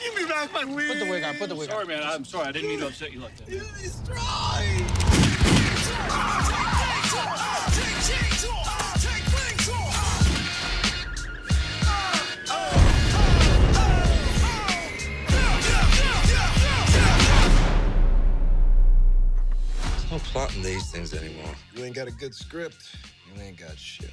Give 0.04 0.16
me 0.16 0.26
back 0.28 0.52
my 0.54 0.66
wig. 0.66 0.88
Put 0.90 1.00
the 1.00 1.10
wig 1.10 1.24
on, 1.24 1.36
put 1.36 1.50
the 1.50 1.56
wig 1.56 1.70
Sorry, 1.70 1.84
on. 1.84 1.88
man. 1.88 2.04
I'm 2.04 2.26
sorry. 2.26 2.48
I 2.48 2.52
didn't 2.52 2.70
mean 2.70 2.80
to 2.80 2.88
upset 2.88 3.14
you 3.14 3.20
like 3.22 3.38
that. 3.38 3.48
He's 3.50 3.96
dry. 4.00 4.68
No 20.12 20.20
plotting 20.34 20.62
these 20.62 20.92
things 20.92 21.14
anymore. 21.14 21.54
You 21.74 21.86
ain't 21.86 21.96
got 21.96 22.08
a 22.08 22.12
good 22.12 22.34
script. 22.34 22.76
You 23.34 23.42
ain't 23.42 23.58
got 23.58 23.78
shit. 23.80 24.12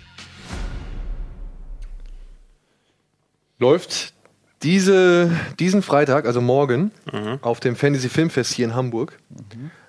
Läuft 3.59 4.15
diese, 4.63 5.31
diesen 5.59 5.83
Freitag, 5.83 6.27
also 6.27 6.41
morgen, 6.41 6.93
auf 7.43 7.59
dem 7.59 7.75
Fantasy 7.75 8.09
Filmfest 8.09 8.55
hier 8.55 8.67
in 8.67 8.77
Hamburg. 8.77 9.19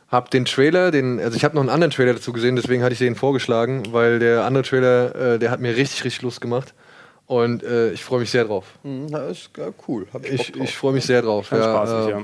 Hab 0.08 0.32
den 0.32 0.46
Trailer, 0.46 0.90
den, 0.90 1.20
also 1.20 1.38
ich 1.38 1.44
habe 1.44 1.54
noch 1.54 1.62
einen 1.62 1.70
anderen 1.70 1.92
Trailer 1.92 2.14
dazu 2.14 2.34
gesehen, 2.34 2.56
deswegen 2.56 2.82
hatte 2.82 2.94
ich 2.94 3.00
den 3.00 3.14
vorgeschlagen, 3.14 3.84
weil 3.92 4.18
der 4.18 4.46
andere 4.46 4.64
Trailer, 4.64 5.16
äh, 5.36 5.40
der 5.40 5.52
hat 5.52 5.60
mir 5.60 5.76
richtig, 5.76 6.04
richtig 6.04 6.24
Lust 6.24 6.42
gemacht. 6.42 6.74
Und 7.28 7.62
äh, 7.62 7.92
ich 7.92 8.04
freue 8.04 8.22
mich 8.22 8.32
sehr 8.32 8.46
drauf. 8.46 8.66
Hm, 8.82 9.12
das 9.12 9.32
ist 9.32 9.50
ja, 9.56 9.70
cool. 9.88 10.08
Hab 10.12 10.26
ich, 10.26 10.50
Ich, 10.50 10.56
ich 10.56 10.76
freue 10.76 10.94
mich 10.94 11.06
sehr 11.06 11.22
drauf. 11.22 11.52
Ja, 11.52 11.62
spaßig, 11.62 12.08
äh, 12.08 12.10
ja. 12.10 12.24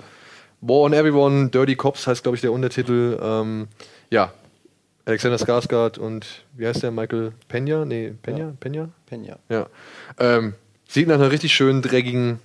War 0.61 0.77
on 0.77 0.93
Everyone, 0.93 1.49
Dirty 1.49 1.75
Cops 1.75 2.07
heißt, 2.07 2.23
glaube 2.23 2.35
ich, 2.35 2.41
der 2.41 2.51
Untertitel. 2.51 3.19
Ähm, 3.21 3.67
ja, 4.09 4.33
Alexander 5.05 5.37
Skarsgård 5.37 5.99
und 5.99 6.45
wie 6.55 6.65
heißt 6.65 6.81
der? 6.81 6.91
Michael 6.91 7.33
Pena? 7.47 7.85
Nee, 7.85 8.13
Pena? 8.23 8.53
Pena? 8.59 8.89
Pena. 9.05 9.37
Ja. 9.49 9.67
Ähm, 10.19 10.55
sieht 10.87 11.07
nach 11.07 11.15
einer 11.15 11.31
richtig 11.31 11.53
schönen, 11.53 11.81
dreckigen 11.83 12.39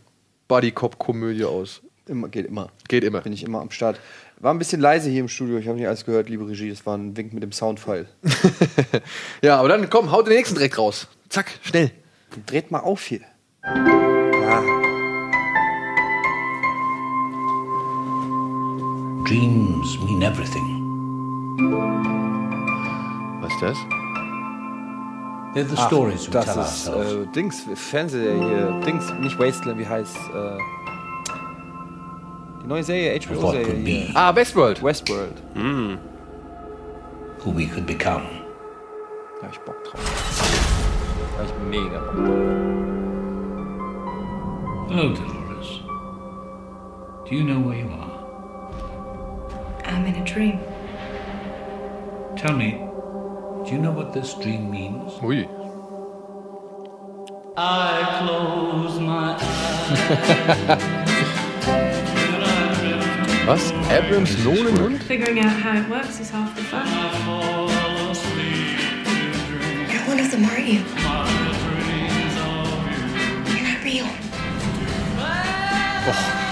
Buddy-Cop-Komödie 0.49 1.45
aus. 1.45 1.81
Immer, 2.07 2.29
geht 2.29 2.47
immer. 2.47 2.71
Geht 2.89 3.05
immer. 3.05 3.21
Bin 3.21 3.33
ich 3.33 3.45
immer 3.45 3.61
am 3.61 3.71
Start. 3.71 3.99
War 4.41 4.53
ein 4.53 4.59
bisschen 4.59 4.81
leise 4.81 5.09
hier 5.11 5.21
im 5.21 5.29
Studio. 5.29 5.59
Ich 5.59 5.69
habe 5.69 5.79
nicht 5.79 5.87
alles 5.87 6.05
gehört, 6.05 6.29
liebe 6.29 6.47
Regie. 6.49 6.71
Das 6.71 6.85
war 6.85 6.97
ein 6.97 7.17
Wink 7.17 7.33
mit 7.33 7.43
dem 7.43 7.53
Soundfile. 7.53 8.07
Ja, 9.43 9.59
aber 9.59 9.69
dann 9.69 9.89
komm, 9.89 10.11
haut 10.11 10.27
den 10.27 10.35
nächsten 10.35 10.57
direkt 10.57 10.77
raus. 10.77 11.09
Zack, 11.29 11.53
schnell. 11.63 11.93
Dreht 12.47 12.71
mal 12.71 12.81
auf 12.81 13.05
hier. 13.05 13.21
Dreams 19.31 19.97
mean 20.01 20.23
everything. 20.23 20.67
Was 23.41 23.53
ist 23.53 23.63
das? 23.63 23.79
They're 25.55 25.69
the 25.69 25.77
stories 25.77 26.27
we 26.27 26.33
das 26.33 26.47
tell 26.47 26.59
ist 26.65 26.89
ourselves. 26.89 27.13
äh, 27.29 27.33
Dings, 27.33 27.65
Fernseher 27.77 28.35
hier. 28.35 28.81
Dings, 28.85 29.13
nicht 29.21 29.39
Wasteland, 29.39 29.79
wie 29.79 29.87
heißt 29.87 30.17
äh, 30.17 30.59
die 32.65 32.67
neue 32.67 32.83
Serie, 32.83 33.21
HBO-Serie 33.21 34.11
Ah, 34.15 34.35
Westworld. 34.35 34.83
Westworld. 34.83 35.41
who 37.45 37.53
we 37.57 37.67
could 37.69 37.87
become. 37.87 38.23
Da 39.41 39.47
hab 39.47 39.53
ich 39.53 39.61
Bock 39.61 39.77
drauf. 39.85 40.01
Da 41.37 41.45
hab 41.45 41.47
ich 41.47 41.55
mega 41.71 42.01
Bock 42.01 42.17
drauf. 42.17 42.37
Hello, 44.89 45.15
Dolores. 45.15 45.81
Do 47.29 47.35
you 47.37 47.45
know 47.45 47.61
where 47.61 47.79
you 47.79 47.87
are? 47.93 48.10
I'm 49.91 50.07
in 50.07 50.15
a 50.17 50.25
dream. 50.25 50.61
Tell 52.37 52.57
me, 52.57 52.71
Do 53.65 53.73
you 53.73 53.79
know 53.79 53.93
what 53.93 54.15
this 54.15 54.33
dream 54.35 54.71
means? 54.71 55.13
Ui. 55.23 55.47
I 57.57 58.19
close 58.19 58.99
my 58.99 59.37
Was? 63.47 63.73
Abrams 63.91 64.43
Nolan 64.45 64.79
und? 64.81 65.03
Figuring 65.03 65.41
out 65.41 65.53
how 65.53 65.77
it 65.79 65.89
works 65.91 66.21
is 66.21 66.31
half 66.31 66.57
the 66.57 66.63
fun. 66.63 66.87
You're 69.91 70.07
one 70.09 70.21
of 70.21 70.31
them, 70.31 70.45
aren't 70.47 70.67
you? 70.67 70.81
You're 73.53 73.67
not 73.69 73.85
real. 73.85 74.09
I 75.19 76.50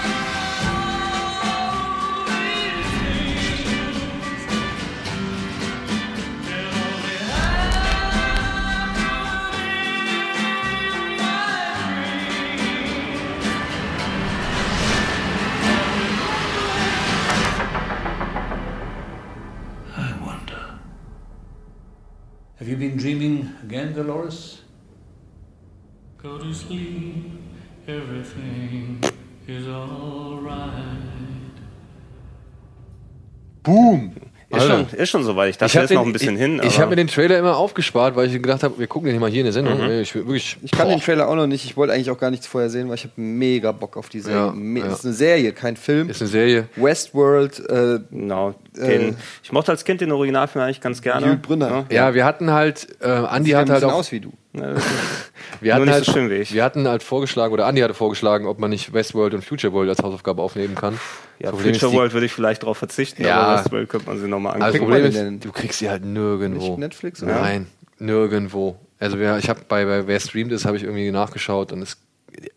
Have 22.59 22.67
you 22.67 22.75
been 22.75 22.97
dreaming 22.97 23.55
again, 23.63 23.93
Dolores? 23.93 24.63
Go 26.21 26.37
to 26.39 26.53
sleep, 26.53 27.31
everything 27.87 29.01
is 29.47 29.65
alright. 29.65 30.73
Boom! 33.63 34.28
Ist 34.51 34.63
schon, 34.65 34.87
ist 34.93 35.09
schon 35.09 35.23
soweit. 35.23 35.51
Ich 35.51 35.57
dachte, 35.57 35.73
hab 35.73 35.81
er 35.81 35.83
ist 35.85 35.93
noch 35.93 36.05
ein 36.05 36.11
bisschen 36.13 36.33
ich, 36.35 36.41
hin. 36.41 36.61
Ich 36.63 36.79
habe 36.79 36.89
mir 36.89 36.95
den 36.95 37.07
Trailer 37.07 37.37
immer 37.37 37.55
aufgespart, 37.57 38.15
weil 38.15 38.27
ich 38.27 38.33
gedacht 38.33 38.63
habe, 38.63 38.79
wir 38.79 38.87
gucken 38.87 39.05
den 39.05 39.13
nicht 39.13 39.21
mal 39.21 39.29
hier 39.29 39.41
in 39.41 39.45
der 39.45 39.53
Sendung. 39.53 39.77
Mhm. 39.83 40.01
Ich, 40.01 40.15
wirklich, 40.15 40.57
Ich 40.63 40.71
kann 40.71 40.89
den 40.89 40.99
Trailer 40.99 41.27
auch 41.29 41.35
noch 41.35 41.45
nicht. 41.45 41.65
Ich 41.65 41.77
wollte 41.77 41.93
eigentlich 41.93 42.09
auch 42.09 42.17
gar 42.17 42.31
nichts 42.31 42.47
vorher 42.47 42.69
sehen, 42.71 42.87
weil 42.89 42.95
ich 42.95 43.03
habe 43.03 43.13
mega 43.17 43.71
Bock 43.71 43.95
auf 43.95 44.09
die 44.09 44.21
Serie. 44.21 44.47
Ja, 44.47 44.51
Me- 44.51 44.79
ja. 44.79 44.85
Das 44.87 44.99
ist 44.99 45.05
eine 45.05 45.13
Serie, 45.13 45.51
kein 45.53 45.77
Film. 45.77 46.09
Ist 46.09 46.21
eine 46.21 46.29
Serie. 46.29 46.67
Westworld. 46.75 47.59
Äh, 47.69 47.99
Genau. 48.09 48.55
Äh, 48.77 49.13
ich 49.43 49.51
mochte 49.51 49.71
als 49.71 49.83
Kind 49.83 50.01
den 50.01 50.11
Originalfilm 50.11 50.63
eigentlich 50.63 50.81
ganz 50.81 51.01
gerne. 51.01 51.25
Jules 51.27 51.41
Brünner. 51.41 51.85
Ja, 51.91 52.13
wir 52.13 52.25
hatten 52.25 52.51
halt, 52.51 52.87
äh, 53.01 53.07
Andi 53.07 53.49
Sieht 53.49 53.55
hat 53.55 53.65
ein 53.67 53.69
halt 53.71 53.79
bisschen 53.81 53.89
auch, 53.93 53.99
aus 53.99 54.11
wie 54.11 54.19
du. 54.19 54.31
Wir 54.53 54.63
Nur 55.61 55.73
hatten 55.75 55.85
nicht 55.85 55.93
halt, 55.93 56.05
so 56.05 56.11
schön 56.13 56.29
wie 56.29 56.35
ich. 56.35 56.53
wir 56.53 56.63
hatten 56.63 56.87
halt 56.87 57.03
vorgeschlagen, 57.03 57.53
oder 57.53 57.65
Andi 57.67 57.81
hatte 57.81 57.93
vorgeschlagen, 57.93 58.47
ob 58.47 58.59
man 58.59 58.69
nicht 58.69 58.93
Westworld 58.93 59.33
und 59.33 59.43
Future 59.43 59.73
World 59.73 59.89
als 59.89 60.01
Hausaufgabe 60.01 60.41
aufnehmen 60.41 60.73
kann. 60.75 60.99
Ja, 61.39 61.51
Problem 61.51 61.71
ist, 61.71 61.79
Future 61.81 61.97
World 61.99 62.13
würde 62.13 62.25
ich 62.25 62.31
vielleicht 62.33 62.63
darauf 62.63 62.77
verzichten, 62.77 63.23
Ja. 63.23 63.41
aber 63.41 63.59
Westworld 63.59 63.89
könnte 63.89 64.07
man 64.07 64.19
sich 64.19 64.27
nochmal 64.29 64.53
Also 64.53 64.65
das 64.65 64.73
angucken. 64.75 64.91
Problem 64.91 65.13
man 65.13 65.35
ist, 65.35 65.45
du 65.45 65.51
kriegst 65.51 65.79
sie 65.79 65.89
halt 65.89 66.03
nirgendwo. 66.05 66.67
Nicht 66.69 66.77
Netflix, 66.79 67.21
oder? 67.21 67.39
Nein, 67.41 67.67
nirgendwo. 67.99 68.77
Also 68.99 69.19
wer, 69.19 69.37
ich 69.37 69.49
habe 69.49 69.61
bei, 69.67 69.85
bei 69.85 70.07
wer 70.07 70.19
streamt 70.19 70.51
ist, 70.51 70.65
habe 70.65 70.77
ich 70.77 70.83
irgendwie 70.83 71.11
nachgeschaut 71.11 71.71
und 71.71 71.81
es, 71.81 71.97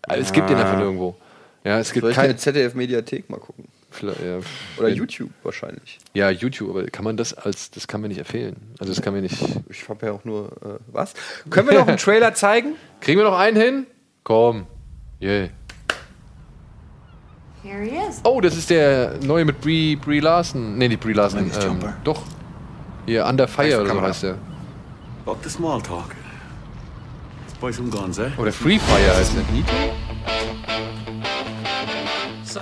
es 0.08 0.32
gibt 0.32 0.48
den 0.48 0.56
einfach 0.56 0.78
nirgendwo. 0.78 1.16
Ja, 1.64 1.78
es 1.78 1.92
gibt 1.92 2.02
Soll 2.02 2.10
ich 2.10 2.16
kein 2.16 2.26
keine 2.26 2.36
ZDF-Mediathek 2.38 3.28
mal 3.30 3.38
gucken? 3.38 3.66
Vielleicht, 3.92 4.20
ja, 4.20 4.38
Oder 4.78 4.88
YouTube 4.88 5.30
wahrscheinlich. 5.42 5.98
Ja, 6.14 6.30
YouTube, 6.30 6.70
aber 6.70 6.84
kann 6.86 7.04
man 7.04 7.16
das 7.16 7.34
als 7.34 7.70
das 7.70 7.86
kann 7.86 8.00
mir 8.00 8.08
nicht 8.08 8.18
empfehlen. 8.18 8.56
Also 8.80 8.92
das 8.92 9.02
kann 9.02 9.12
mir 9.14 9.20
nicht. 9.20 9.38
Ich 9.68 9.88
habe 9.88 10.06
ja 10.06 10.12
auch 10.12 10.24
nur. 10.24 10.50
Äh, 10.64 10.78
was? 10.90 11.14
Können 11.50 11.68
wir 11.68 11.78
noch 11.78 11.86
einen 11.86 11.96
Trailer 11.98 12.34
zeigen? 12.34 12.74
Kriegen 13.00 13.18
wir 13.18 13.24
noch 13.24 13.38
einen 13.38 13.56
hin? 13.56 13.86
Komm. 14.24 14.66
Yeah. 15.20 15.48
Here 17.62 17.82
he 17.82 17.96
is. 18.08 18.20
Oh, 18.24 18.40
das 18.40 18.56
ist 18.56 18.70
der 18.70 19.18
neue 19.22 19.44
mit 19.44 19.60
Brie, 19.60 19.94
Brie 19.94 20.20
Larson. 20.20 20.78
Nee, 20.78 20.88
nicht 20.88 21.00
Brie 21.00 21.12
Larson. 21.12 21.50
Ähm, 21.60 21.78
doch. 22.02 22.22
Hier, 23.06 23.26
Under 23.26 23.46
Fire 23.46 23.80
oder 23.80 23.92
so 23.92 24.02
heißt 24.02 24.22
der. 24.24 24.38
Fuck 25.24 25.38
the 25.44 25.50
small 25.50 25.80
talk. 25.80 26.14
Let's 27.46 27.58
buy 27.60 27.72
some 27.72 27.90
guns, 27.90 28.18
eh? 28.18 28.30
Oder 28.36 28.52
Free 28.52 28.78
Fire 28.78 29.16
heißt 29.16 29.34
der. 29.36 29.44
So, 32.44 32.60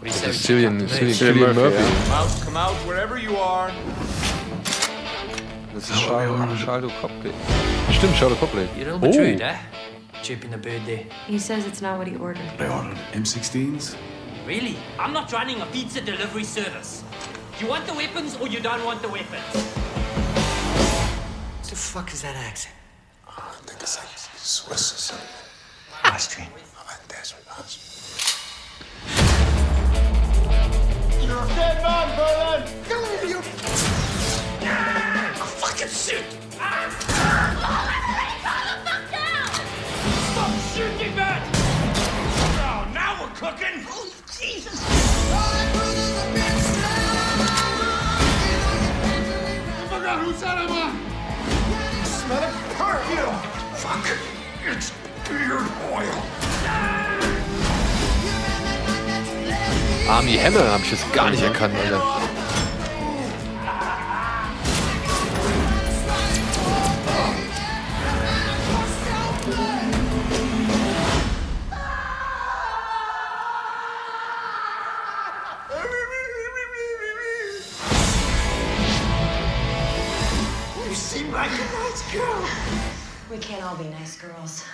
what 0.00 0.02
do 0.02 0.06
you 0.06 0.12
say? 0.12 0.28
Cillian, 0.28 0.80
Cillian, 0.88 0.88
Cillian 0.88 1.34
Cillian 1.34 1.54
Murphy, 1.54 1.76
Murphy. 1.76 2.04
Come 2.04 2.12
out, 2.12 2.40
come 2.44 2.56
out, 2.56 2.74
wherever 2.86 3.18
you 3.18 3.36
are. 3.36 3.70
Das 5.74 5.88
ist 5.90 6.02
Charlo, 6.02 6.56
Charlo 6.56 6.90
Copley. 7.00 7.32
Stimmt, 7.92 8.16
Charlotte 8.16 8.38
Copley. 8.40 8.68
You 8.76 8.84
know 8.86 8.94
Oh. 8.96 8.98
the 8.98 9.12
truth, 9.12 9.40
eh? 9.40 9.56
Chipping 10.22 10.50
the 10.50 10.58
birthday. 10.58 11.06
He 11.26 11.38
says 11.38 11.66
it's 11.66 11.80
not 11.82 11.98
what 11.98 12.06
he 12.06 12.16
ordered. 12.16 12.42
They 12.58 12.68
ordered 12.68 12.98
M16s. 13.12 13.94
Really? 14.46 14.76
I'm 14.98 15.12
not 15.12 15.30
running 15.32 15.60
a 15.60 15.66
pizza 15.66 16.00
delivery 16.00 16.44
service. 16.44 17.02
You 17.60 17.66
want 17.68 17.86
the 17.86 17.94
weapons 17.94 18.36
or 18.40 18.48
you 18.48 18.60
don't 18.60 18.84
want 18.84 19.00
the 19.02 19.08
weapons? 19.08 19.54
What 21.60 21.68
the 21.68 21.76
fuck 21.76 22.12
is 22.12 22.22
that 22.22 22.36
accent? 22.36 22.74
I 23.28 23.40
think 23.66 23.80
it's 23.82 23.96
like 23.98 24.08
Swiss 24.36 24.92
or 24.94 24.98
something. 24.98 25.28
Austrian. 26.04 26.48
That's 27.08 27.32
what 27.34 27.89
You're 31.30 31.44
a 31.44 31.46
dead 31.46 31.80
man, 31.80 32.08
Berlin! 32.16 32.66
Come 32.88 33.04
here, 33.04 33.24
you... 33.24 33.40
Ah, 34.62 35.30
fucking 35.60 35.86
shoot. 35.86 36.24
Ah. 36.58 36.90
Oh, 37.62 37.86
Stop 40.32 40.52
shooting 40.74 41.14
that! 41.14 41.40
Oh, 42.66 42.82
now 42.92 43.22
we're 43.22 43.30
cooking! 43.36 43.76
Holy 43.84 44.10
Jesus! 44.26 44.82
I 49.62 49.86
forgot 49.88 50.18
who! 50.24 50.32
Smell 52.04 52.42
it. 52.42 52.54
perfume! 52.74 53.38
Fuck! 53.76 54.06
It's 54.66 54.90
beard 55.28 55.68
oil! 55.92 56.18
Ah! 56.66 57.09
Army 60.08 60.36
Hammer 60.36 60.72
habe 60.72 60.82
ich 60.82 60.90
jetzt 60.90 61.12
gar 61.12 61.30
nicht 61.30 61.42
erkannt, 61.42 61.74
Alter. 61.76 62.02
You 80.88 80.94
seem 80.96 81.30
like 81.32 81.50
a 81.50 81.52
nice 81.52 82.02
girl. 82.12 82.44
We 83.30 83.38
can't 83.38 83.62
all 83.62 83.76
be 83.76 83.84
nice 83.84 84.18
girls. 84.18 84.64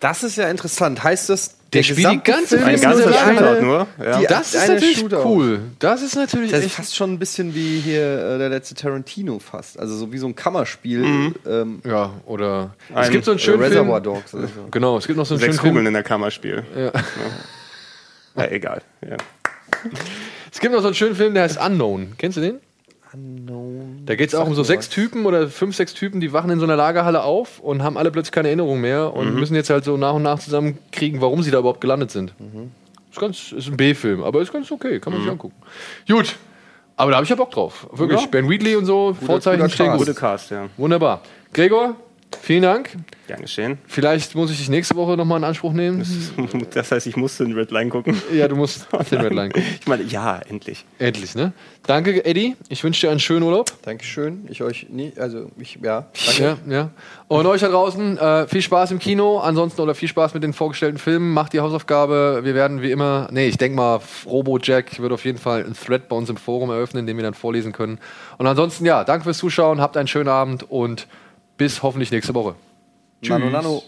Das 0.00 0.22
ist 0.22 0.36
ja 0.36 0.48
interessant. 0.48 1.02
Heißt 1.04 1.28
das, 1.28 1.55
Der 1.72 1.82
spielt 1.82 2.10
die 2.10 2.20
ganze 2.22 2.58
Film 2.58 2.68
Ein 2.68 2.84
eine- 2.86 3.02
Shootout 3.02 3.60
nur. 3.62 3.86
Ja. 4.02 4.18
Die- 4.20 4.26
Das 4.26 4.54
ist 4.54 4.68
natürlich 4.68 4.98
Shootout. 4.98 5.24
cool. 5.24 5.60
Das 5.78 6.00
ist 6.02 6.14
natürlich 6.14 6.50
Das 6.50 6.60
ist 6.60 6.66
echt. 6.66 6.74
fast 6.74 6.94
schon 6.96 7.12
ein 7.12 7.18
bisschen 7.18 7.54
wie 7.54 7.80
hier 7.80 8.02
äh, 8.02 8.38
der 8.38 8.48
letzte 8.48 8.74
Tarantino 8.74 9.38
fast. 9.40 9.78
Also 9.78 9.96
so 9.96 10.12
wie 10.12 10.18
so 10.18 10.26
ein 10.26 10.34
Kammerspiel. 10.36 11.00
Mhm. 11.00 11.34
Ähm, 11.46 11.80
Ja, 11.84 12.12
oder. 12.24 12.74
es 12.90 12.96
Ein 12.96 13.12
gibt 13.12 13.24
so 13.24 13.32
einen 13.32 13.40
schönen 13.40 13.60
Reservoir 13.62 14.00
Film. 14.00 14.14
Dogs. 14.14 14.34
Oder 14.34 14.46
so. 14.46 14.68
Genau, 14.70 14.96
es 14.98 15.06
gibt 15.06 15.18
noch 15.18 15.26
so 15.26 15.34
einen 15.34 15.40
Sechs 15.40 15.54
schönen 15.56 15.60
Film. 15.62 15.72
Kugeln 15.74 15.86
in 15.86 15.92
der 15.92 16.02
Kammer 16.04 16.30
spielen. 16.30 16.64
Ja. 16.76 16.92
Ja, 18.36 18.50
egal. 18.50 18.82
Ja. 19.08 19.16
Es 20.52 20.60
gibt 20.60 20.72
noch 20.72 20.80
so 20.80 20.86
einen 20.88 20.94
schönen 20.94 21.16
Film, 21.16 21.34
der 21.34 21.42
heißt 21.44 21.58
Unknown. 21.60 22.12
Kennst 22.18 22.36
du 22.36 22.40
den? 22.42 22.60
Unknown. 23.16 24.02
Da 24.06 24.14
geht 24.14 24.28
es 24.28 24.34
auch 24.34 24.46
um 24.46 24.54
so 24.54 24.62
sechs 24.62 24.88
Typen 24.88 25.26
oder 25.26 25.48
fünf, 25.48 25.74
sechs 25.76 25.94
Typen, 25.94 26.20
die 26.20 26.32
wachen 26.32 26.50
in 26.50 26.58
so 26.58 26.64
einer 26.64 26.76
Lagerhalle 26.76 27.22
auf 27.22 27.58
und 27.60 27.82
haben 27.82 27.96
alle 27.96 28.10
plötzlich 28.10 28.32
keine 28.32 28.48
Erinnerung 28.48 28.80
mehr 28.80 29.12
und 29.14 29.34
müssen 29.34 29.54
jetzt 29.54 29.70
halt 29.70 29.84
so 29.84 29.96
nach 29.96 30.14
und 30.14 30.22
nach 30.22 30.38
zusammenkriegen, 30.38 31.20
warum 31.20 31.42
sie 31.42 31.50
da 31.50 31.58
überhaupt 31.58 31.80
gelandet 31.80 32.10
sind. 32.10 32.34
Ist, 33.10 33.18
ganz, 33.20 33.52
ist 33.52 33.68
ein 33.68 33.76
B-Film, 33.76 34.22
aber 34.22 34.40
ist 34.42 34.52
ganz 34.52 34.70
okay, 34.70 35.00
kann 35.00 35.12
man 35.12 35.22
sich 35.22 35.30
angucken. 35.30 35.54
Gut, 36.08 36.36
aber 36.96 37.10
da 37.10 37.16
habe 37.16 37.24
ich 37.24 37.30
ja 37.30 37.36
Bock 37.36 37.50
drauf. 37.50 37.86
Wirklich, 37.92 38.20
Ja. 38.20 38.26
Ben 38.26 38.48
Wheatley 38.48 38.76
und 38.76 38.84
so, 38.86 39.14
Vorzeichen 39.24 39.60
guter 39.62 39.72
stehen 39.72 39.86
Cast. 39.86 39.98
gut. 39.98 40.06
Gute 40.06 40.18
Cast, 40.18 40.50
ja. 40.50 40.66
Wunderbar. 40.76 41.22
Gregor, 41.52 41.96
vielen 42.42 42.62
Dank. 42.62 42.90
Gern 43.26 43.42
geschehen. 43.42 43.78
Vielleicht 43.88 44.36
muss 44.36 44.52
ich 44.52 44.58
dich 44.58 44.68
nächste 44.68 44.94
Woche 44.94 45.16
nochmal 45.16 45.38
in 45.38 45.44
Anspruch 45.44 45.72
nehmen. 45.72 46.04
Das 46.72 46.92
heißt, 46.92 47.08
ich 47.08 47.16
musste 47.16 47.42
in 47.42 47.54
Red 47.54 47.72
Line 47.72 47.90
gucken. 47.90 48.20
Ja, 48.32 48.46
du 48.46 48.54
musst 48.54 48.86
auf 48.92 49.08
den 49.10 49.20
Red 49.20 49.32
Line 49.32 49.48
gucken. 49.48 49.68
Ich 49.80 49.86
meine, 49.86 50.04
ja, 50.04 50.38
endlich. 50.48 50.84
Endlich, 50.98 51.34
ne? 51.34 51.52
Danke, 51.86 52.24
Eddie. 52.24 52.54
Ich 52.68 52.84
wünsche 52.84 53.06
dir 53.06 53.10
einen 53.10 53.18
schönen 53.18 53.42
Urlaub. 53.42 53.72
Dankeschön. 53.82 54.46
Ich 54.48 54.62
euch 54.62 54.86
nie, 54.90 55.12
also 55.18 55.50
ich, 55.58 55.78
ja. 55.82 56.06
Danke. 56.26 56.42
Ja, 56.68 56.72
ja. 56.72 56.90
Und 57.26 57.46
euch 57.46 57.60
da 57.60 57.68
draußen 57.68 58.16
äh, 58.18 58.46
viel 58.46 58.62
Spaß 58.62 58.92
im 58.92 59.00
Kino. 59.00 59.38
Ansonsten 59.38 59.80
oder 59.80 59.96
viel 59.96 60.08
Spaß 60.08 60.34
mit 60.34 60.44
den 60.44 60.52
vorgestellten 60.52 60.98
Filmen. 60.98 61.32
Macht 61.32 61.52
die 61.52 61.60
Hausaufgabe. 61.60 62.40
Wir 62.44 62.54
werden 62.54 62.80
wie 62.82 62.92
immer, 62.92 63.28
nee, 63.32 63.48
ich 63.48 63.58
denke 63.58 63.76
mal, 63.76 64.00
Robo-Jack 64.24 65.00
wird 65.00 65.12
auf 65.12 65.24
jeden 65.24 65.38
Fall 65.38 65.64
ein 65.64 65.74
Thread 65.74 66.08
bei 66.08 66.14
uns 66.14 66.30
im 66.30 66.36
Forum 66.36 66.70
eröffnen, 66.70 67.06
den 67.06 67.16
wir 67.16 67.24
dann 67.24 67.34
vorlesen 67.34 67.72
können. 67.72 67.98
Und 68.38 68.46
ansonsten, 68.46 68.86
ja, 68.86 69.02
danke 69.02 69.24
fürs 69.24 69.38
Zuschauen. 69.38 69.80
Habt 69.80 69.96
einen 69.96 70.08
schönen 70.08 70.28
Abend 70.28 70.64
und 70.70 71.08
bis 71.56 71.82
hoffentlich 71.82 72.10
nächste 72.10 72.34
Woche. 72.34 72.54
Nano, 73.22 73.50
nano. 73.50 73.82